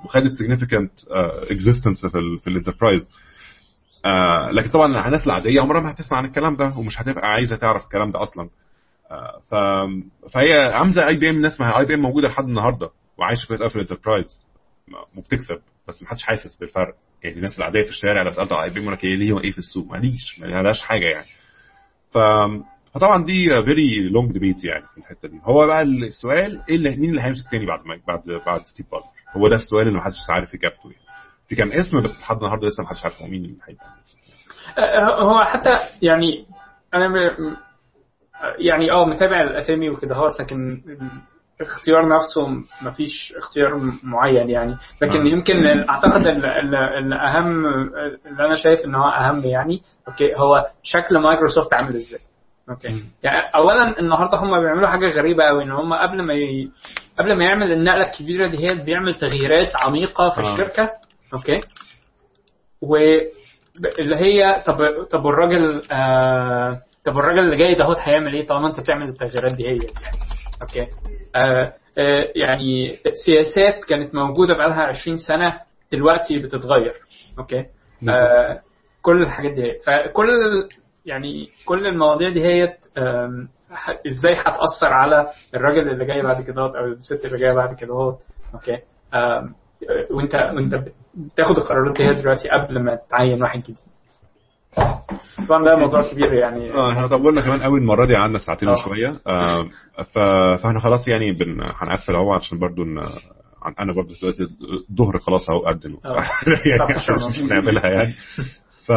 وخدت 0.06 0.32
significant 0.34 1.06
existence 1.52 2.06
في 2.06 2.18
ال 2.18 2.40
في 2.40 2.48
ال 2.48 2.53
enterprise 2.53 3.10
آه 4.06 4.50
لكن 4.52 4.70
طبعا 4.70 5.06
الناس 5.08 5.28
العادية 5.28 5.62
عمرها 5.62 5.82
ما 5.82 5.92
هتسمع 5.92 6.18
عن 6.18 6.26
الكلام 6.26 6.56
ده 6.56 6.74
ومش 6.78 7.02
هتبقى 7.02 7.28
عايزة 7.28 7.56
تعرف 7.56 7.84
الكلام 7.84 8.12
ده 8.12 8.24
أصلا. 8.24 8.50
آه 9.12 9.42
ف... 9.52 9.56
فهي 10.34 10.54
عامله 10.74 11.08
IBM 11.08 11.36
الناس 11.36 11.62
ما 11.62 11.80
IBM 11.80 12.00
موجودة 12.02 12.28
لحد 12.28 12.44
النهارده 12.44 12.90
وعايشة 13.18 13.48
كويس 13.48 13.64
في 13.64 13.76
ال 13.76 13.82
enterprise 13.82 14.48
وبتكسب 15.18 15.60
بس 15.88 16.04
ما 16.04 16.10
حدش 16.10 16.24
حاسس 16.24 16.56
بالفرق. 16.56 16.96
يعني 17.24 17.36
الناس 17.36 17.58
العادية 17.60 17.84
في 17.84 17.90
الشارع 17.90 18.24
لو 18.24 18.30
سألت 18.32 18.52
على 18.52 18.64
IBM 18.64 18.84
يقول 18.84 18.94
لك 18.94 19.04
إيه 19.04 19.16
ليه 19.16 19.40
إيه 19.40 19.52
في 19.52 19.58
السوق؟ 19.58 19.88
ماليش 19.92 20.40
ما 20.40 20.46
لهاش 20.62 20.82
حاجة 20.84 21.06
يعني. 21.06 21.28
ف 22.12 22.18
فطبعا 22.94 23.26
دي 23.26 23.48
very 23.66 24.10
long 24.10 24.32
debate 24.32 24.64
يعني 24.66 24.84
في 24.94 24.98
الحتة 24.98 25.28
دي. 25.28 25.40
هو 25.44 25.68
بقى 25.68 25.82
السؤال 25.82 26.62
إيه 26.70 26.76
اللي 26.76 26.96
مين 26.96 27.10
اللي 27.10 27.22
هيمسك 27.22 27.52
تاني 27.52 27.66
بعد 27.66 27.80
ما 27.86 28.00
بعد 28.08 28.22
بعد 28.46 28.62
ستيف 28.66 28.86
بالمر 28.92 29.06
هو 29.38 29.48
ده 29.48 29.56
السؤال 29.56 29.88
اللي 29.88 29.98
محدش 29.98 30.16
عارف 30.30 30.54
إجابته 30.56 30.84
يعني. 30.92 31.06
في 31.48 31.56
كام 31.56 31.72
اسم 31.72 32.04
بس 32.04 32.20
لحد 32.22 32.38
النهارده 32.38 32.68
لسه 32.68 32.84
محدش 32.84 33.04
عارف 33.04 33.22
هو 33.22 33.28
مين 33.28 33.46
اللي 33.46 33.58
هيبقى 33.68 33.86
آه، 34.78 35.22
هو 35.24 35.44
حتى 35.44 35.70
يعني 36.02 36.46
أنا 36.94 37.08
م- 37.08 37.56
يعني 38.58 38.92
آه 38.92 39.06
متابع 39.06 39.42
الأسامي 39.42 39.90
وكده 39.90 40.16
هو 40.16 40.28
لكن 40.40 40.82
الاختيار 41.62 42.08
نفسه 42.16 42.48
مفيش 42.82 43.34
اختيار 43.38 43.92
معين 44.04 44.50
يعني. 44.50 44.78
لكن 45.02 45.20
آه. 45.22 45.26
يمكن 45.32 45.68
أعتقد 45.90 46.28
ال- 46.28 46.46
ال- 46.46 46.76
الاهم 46.76 47.66
اللي 48.26 48.46
أنا 48.46 48.56
شايف 48.56 48.86
إن 48.86 48.96
هو 48.96 49.10
أهم 49.10 49.40
يعني. 49.46 49.82
okay 50.08 50.36
هو 50.36 50.68
شكل 50.84 51.18
مايكروسوفت 51.20 51.74
عامل 51.74 51.96
إزاي؟ 51.96 52.20
okay. 52.72 53.04
يعني 53.24 53.38
اولا 53.56 54.00
النهارده 54.00 54.38
هم 54.38 54.62
بيعملوا 54.62 54.88
حاجة 54.88 55.08
غريبة 55.12 55.44
قوي 55.44 55.64
إن 55.64 55.72
هم 55.72 55.94
قبل 55.94 56.22
ما 56.24 56.34
ي... 56.34 56.70
قبل 57.20 57.38
ما 57.38 57.44
يعمل 57.44 57.72
النقلة 57.72 58.06
الكبيرة 58.06 58.48
دي 58.48 58.68
هي 58.70 58.76
بيعمل 58.76 59.14
تغييرات 59.14 59.72
عميقة 59.76 60.30
في 60.30 60.42
آه. 60.42 60.54
الشركة. 60.54 60.92
okay. 61.34 61.62
و 62.82 62.96
اللي 64.00 64.16
هي 64.18 64.62
طب 64.66 65.06
طب 65.12 65.26
والراجل 65.26 65.82
آه 65.92 66.82
طب 67.06 67.18
الراجل 67.18 67.40
اللي 67.40 67.58
جاي 67.58 67.74
ده 67.74 67.86
هو 67.86 67.96
هيعمل 68.00 68.34
إيه 68.34 68.46
طالما 68.46 68.68
أنت 68.68 68.80
بتعمل 68.80 69.10
التغييرات 69.10 69.54
دي 69.54 69.64
هي 69.68 69.76
يعني. 69.76 70.18
okay. 70.62 70.88
آه 71.36 71.74
آه 71.98 72.28
يعني 72.36 72.98
سياسات 73.26 73.86
كانت 73.90 74.16
موجودة 74.16 74.54
بقالها 74.58 74.84
20 74.84 75.18
سنة 75.18 75.60
دلوقتي 75.92 76.40
بتتغير. 76.40 76.94
okay. 77.40 77.66
آه 78.10 78.62
كل 79.02 79.22
الحاجات 79.22 79.52
دي. 79.52 79.78
فكل 79.88 80.30
يعني 81.06 81.50
كل 81.66 81.88
المواضيع 81.88 82.30
دي 82.30 82.44
هي 82.46 82.64
إزاي 84.08 84.34
هتأثر 84.38 84.88
على 84.94 85.28
الراجل 85.56 85.90
اللي 85.90 86.06
جاي 86.06 86.22
بعد 86.22 86.42
كده 86.44 86.62
أو 86.62 86.86
الست 86.86 87.26
اللي 87.26 87.38
جاية 87.38 87.54
بعد 87.54 87.76
كده 87.76 87.94
أوكي 88.54 88.78
وأنت 90.12 90.36
وأنت 90.36 90.84
بتاخد 91.16 91.58
القرارات 91.58 91.98
دي 91.98 92.22
دلوقتي 92.22 92.50
قبل 92.50 92.84
ما 92.84 93.00
تعين 93.10 93.42
واحد 93.44 93.60
جديد 93.60 93.78
طبعا 95.50 95.64
ده 95.66 95.76
موضوع 95.76 96.12
كبير 96.12 96.34
يعني 96.34 96.74
آه 96.74 96.92
إحنا 96.92 97.08
طولنا 97.08 97.42
كمان 97.42 97.64
قوي 97.64 97.80
المرة 97.80 98.06
دي 98.06 98.16
قعدنا 98.16 98.38
ساعتين 98.38 98.70
آه. 98.70 98.72
وشوية 98.72 99.12
آه. 99.28 99.70
فإحنا 100.58 100.80
خلاص 100.80 101.08
يعني 101.08 101.32
بن... 101.32 101.62
هنقفل 101.62 102.16
أهو 102.16 102.34
عشان 102.34 102.60
برضو 102.60 102.84
ن... 102.84 103.00
عن- 103.62 103.76
أنا 103.80 103.94
برضو 103.94 104.14
دلوقتي 104.22 104.44
الظهر 104.90 105.18
خلاص 105.18 105.50
أهو 105.50 105.60
قدم 105.60 105.98
آه. 106.06 106.16
يعني 106.72 106.94
عشان 106.96 107.16
مش 107.16 107.52
نعملها 107.52 107.88
يعني 107.88 108.14
ف 108.86 108.92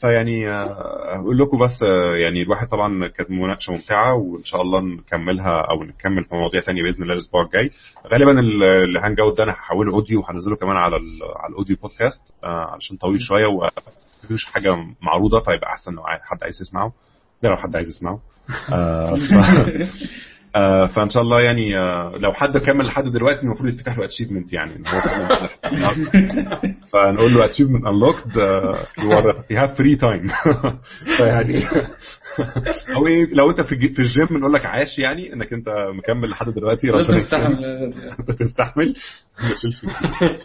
فيعني 0.00 0.48
آه، 0.50 1.18
أقول 1.20 1.38
لكم 1.38 1.58
بس 1.58 1.82
آه، 1.82 2.16
يعني 2.16 2.42
الواحد 2.42 2.68
طبعا 2.68 3.08
كانت 3.08 3.30
مناقشة 3.30 3.72
ممتعة 3.72 4.14
وإن 4.14 4.44
شاء 4.44 4.62
الله 4.62 4.80
نكملها 4.80 5.60
أو 5.70 5.82
نكمل 5.84 6.24
في 6.24 6.34
مواضيع 6.34 6.60
تانية 6.60 6.82
بإذن 6.82 7.02
الله 7.02 7.14
الأسبوع 7.14 7.42
الجاي. 7.42 7.70
غالبا 8.12 8.40
ال- 8.40 8.64
ال 8.64 9.20
Hangout 9.20 9.38
ده 9.38 9.44
أنا 9.44 9.52
هحوله 9.52 9.92
audio 9.94 10.20
وهنزله 10.20 10.56
كمان 10.56 10.76
على 10.76 10.96
ال... 10.96 11.18
على 11.36 11.50
ال 11.52 11.56
audio 11.56 11.76
podcast 11.82 12.20
آه، 12.44 12.70
علشان 12.72 12.96
طويل 12.96 13.20
شوية 13.20 13.46
ومفيش 13.46 14.44
حاجة 14.46 14.68
معروضة 15.02 15.38
فيبقى 15.40 15.70
أحسن 15.72 15.92
لو 15.92 16.02
حد 16.22 16.42
عايز 16.42 16.60
يسمعه. 16.60 16.92
ده 17.42 17.48
لو 17.50 17.56
حد 17.56 17.76
عايز 17.76 17.88
يسمعه. 17.88 18.18
آه، 20.56 20.86
فإن 20.86 21.08
شاء 21.08 21.22
الله 21.22 21.40
يعني 21.40 21.78
آه 21.78 22.12
لو 22.18 22.32
حد 22.32 22.58
كمل 22.58 22.86
لحد 22.86 23.04
دلوقتي 23.04 23.40
المفروض 23.40 23.68
يفتح 23.68 23.98
له 23.98 24.04
achievement 24.04 24.52
يعني 24.52 24.72
هو 24.86 25.00
فنقول 26.92 27.34
له 27.34 27.44
achievement 27.44 27.86
unlocked 27.86 28.36
you 29.50 29.58
have 29.58 29.78
free 29.78 29.96
time 29.96 30.26
فيعني 31.16 31.64
أو 32.96 33.06
إيه 33.06 33.26
لو 33.34 33.50
أنت 33.50 33.60
في 33.60 33.72
الج- 33.72 33.92
في 33.92 33.98
الجيم 33.98 34.38
نقول 34.38 34.52
لك 34.52 34.66
عاش 34.66 34.98
يعني 34.98 35.32
إنك 35.32 35.52
أنت 35.52 35.68
مكمل 35.98 36.30
لحد 36.30 36.48
دلوقتي 36.48 36.88
ربنا 36.90 37.18
تستحمل. 37.18 37.92
تستحمل 38.38 38.94
كتير. 39.48 40.38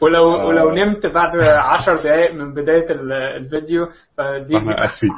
ولو 0.00 0.34
آه. 0.34 0.44
ولو 0.46 0.70
نمت 0.70 1.06
بعد 1.06 1.40
10 1.40 1.94
دقائق 2.02 2.34
من 2.34 2.54
بداية 2.54 2.90
ال- 2.90 3.12
الفيديو 3.12 3.86
فدي 4.16 4.56
أسفين. 4.84 5.10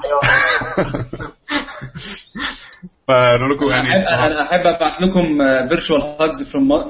فنقول 3.09 3.51
لكم 3.57 3.65
أنا 3.67 3.89
يعني 3.89 4.15
احب 4.15 4.27
أنا 4.27 4.43
أحب 4.43 4.61
ابعت 4.67 5.01
لكم 5.01 5.39
فيرتشوال 5.69 6.01
هاجز 6.01 6.35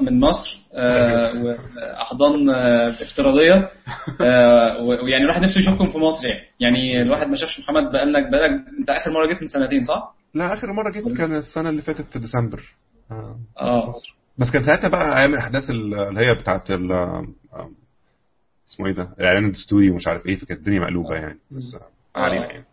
من 0.03 0.19
مصر 0.19 0.57
آه، 0.73 1.31
وأحضان 1.43 2.49
آه، 2.49 2.89
افتراضية. 2.89 3.71
آه، 4.21 4.77
و- 4.83 5.05
ويعني 5.05 5.23
الواحد 5.23 5.41
نفسه 5.41 5.57
يشوفكم 5.59 5.87
في 5.87 5.97
مصر 5.99 6.27
يعني. 6.27 6.41
يعني 6.59 7.01
الواحد 7.01 7.27
ما 7.27 7.35
شافش 7.35 7.59
محمد 7.59 7.83
بقالك 7.91 8.31
بقالك 8.31 8.65
أنت 8.79 8.89
آخر 8.89 9.11
مرة 9.11 9.27
جيت 9.27 9.41
من 9.41 9.47
سنتين 9.47 9.81
صح؟ 9.83 10.13
لا 10.33 10.53
آخر 10.53 10.67
مرة 10.67 10.91
جيت 10.93 11.17
كان 11.17 11.35
السنة 11.35 11.69
اللي 11.69 11.81
فاتت 11.81 12.05
في 12.13 12.19
ديسمبر. 12.19 12.63
آه 13.61 13.93
بس 14.37 14.51
كان 14.51 14.63
ساعتها 14.63 14.89
بقى 14.89 15.19
أيام 15.19 15.33
الأحداث 15.33 15.63
اللي 15.69 16.25
هي 16.27 16.33
بتاعت 16.41 16.71
اسمه 18.69 18.87
إيه 18.87 18.93
ده؟ 18.93 19.09
الاعلان 19.19 19.45
الدستوري 19.45 19.89
ومش 19.89 20.07
عارف 20.07 20.25
إيه 20.25 20.37
فكانت 20.37 20.59
الدنيا 20.59 20.79
مقلوبة 20.79 21.15
يعني. 21.15 21.39
بس 21.51 21.77
علينا 22.15 22.45
يعني 22.51 22.65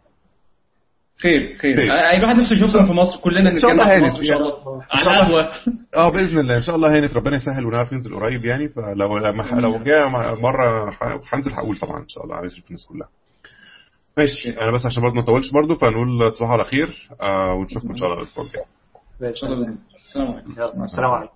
خير 1.22 1.56
خير. 1.56 1.76
خير. 1.76 1.92
آه، 1.92 2.16
الواحد 2.18 2.36
نفسه 2.36 2.52
يشوفكم 2.56 2.86
في 2.86 2.92
مصر 2.92 3.20
كلنا 3.24 3.50
إن 3.50 3.56
شاء 3.58 3.70
نتجمع 3.74 3.94
الله 3.96 4.08
في 4.08 4.14
مصر. 4.14 4.20
إن 4.20 4.24
شاء 4.26 4.36
الله. 4.38 4.82
على. 4.90 5.20
القهوه 5.20 5.50
آه 5.96 6.08
بإذن 6.08 6.38
الله. 6.38 6.56
إن 6.56 6.62
شاء 6.62 6.76
الله 6.76 6.96
هانت 6.98 7.16
ربنا 7.16 7.36
يسهل 7.36 7.66
ونعرف 7.66 7.92
ننزل 7.92 8.14
قريب 8.14 8.44
يعني 8.44 8.68
فلو 8.68 9.18
لما 9.18 9.42
لو 9.60 9.82
جاء 9.82 10.08
مرة 10.40 10.90
ح- 10.90 11.34
هنزل 11.34 11.52
هقول 11.52 11.76
طبعا 11.76 12.00
إن 12.02 12.08
شاء 12.08 12.24
الله 12.24 12.36
عايز 12.36 12.52
أشوف 12.52 12.66
الناس 12.68 12.86
كلها. 12.86 13.08
ماشي. 14.18 14.60
أنا 14.60 14.72
بس 14.72 14.86
عشان 14.86 15.02
برضه 15.02 15.14
ما 15.14 15.22
أطولش 15.22 15.50
برضه 15.50 15.74
فنقول 15.74 16.32
تصبحوا 16.32 16.52
على 16.52 16.64
خير. 16.64 17.08
آه 17.22 17.54
ونشوفكم 17.54 17.88
إن 17.90 17.96
شاء 17.96 18.08
الله 18.08 18.18
الأسبوع 18.22 18.44
الجاي. 18.44 18.64
إن 19.22 19.34
شاء 19.34 19.50
الله. 19.50 19.60
بإذن 19.60 19.70
الله. 19.72 20.04
السلام 20.04 20.32
عليكم. 20.32 20.52
يلا، 20.52 20.84
السلام 20.84 21.10
عليكم. 21.10 21.32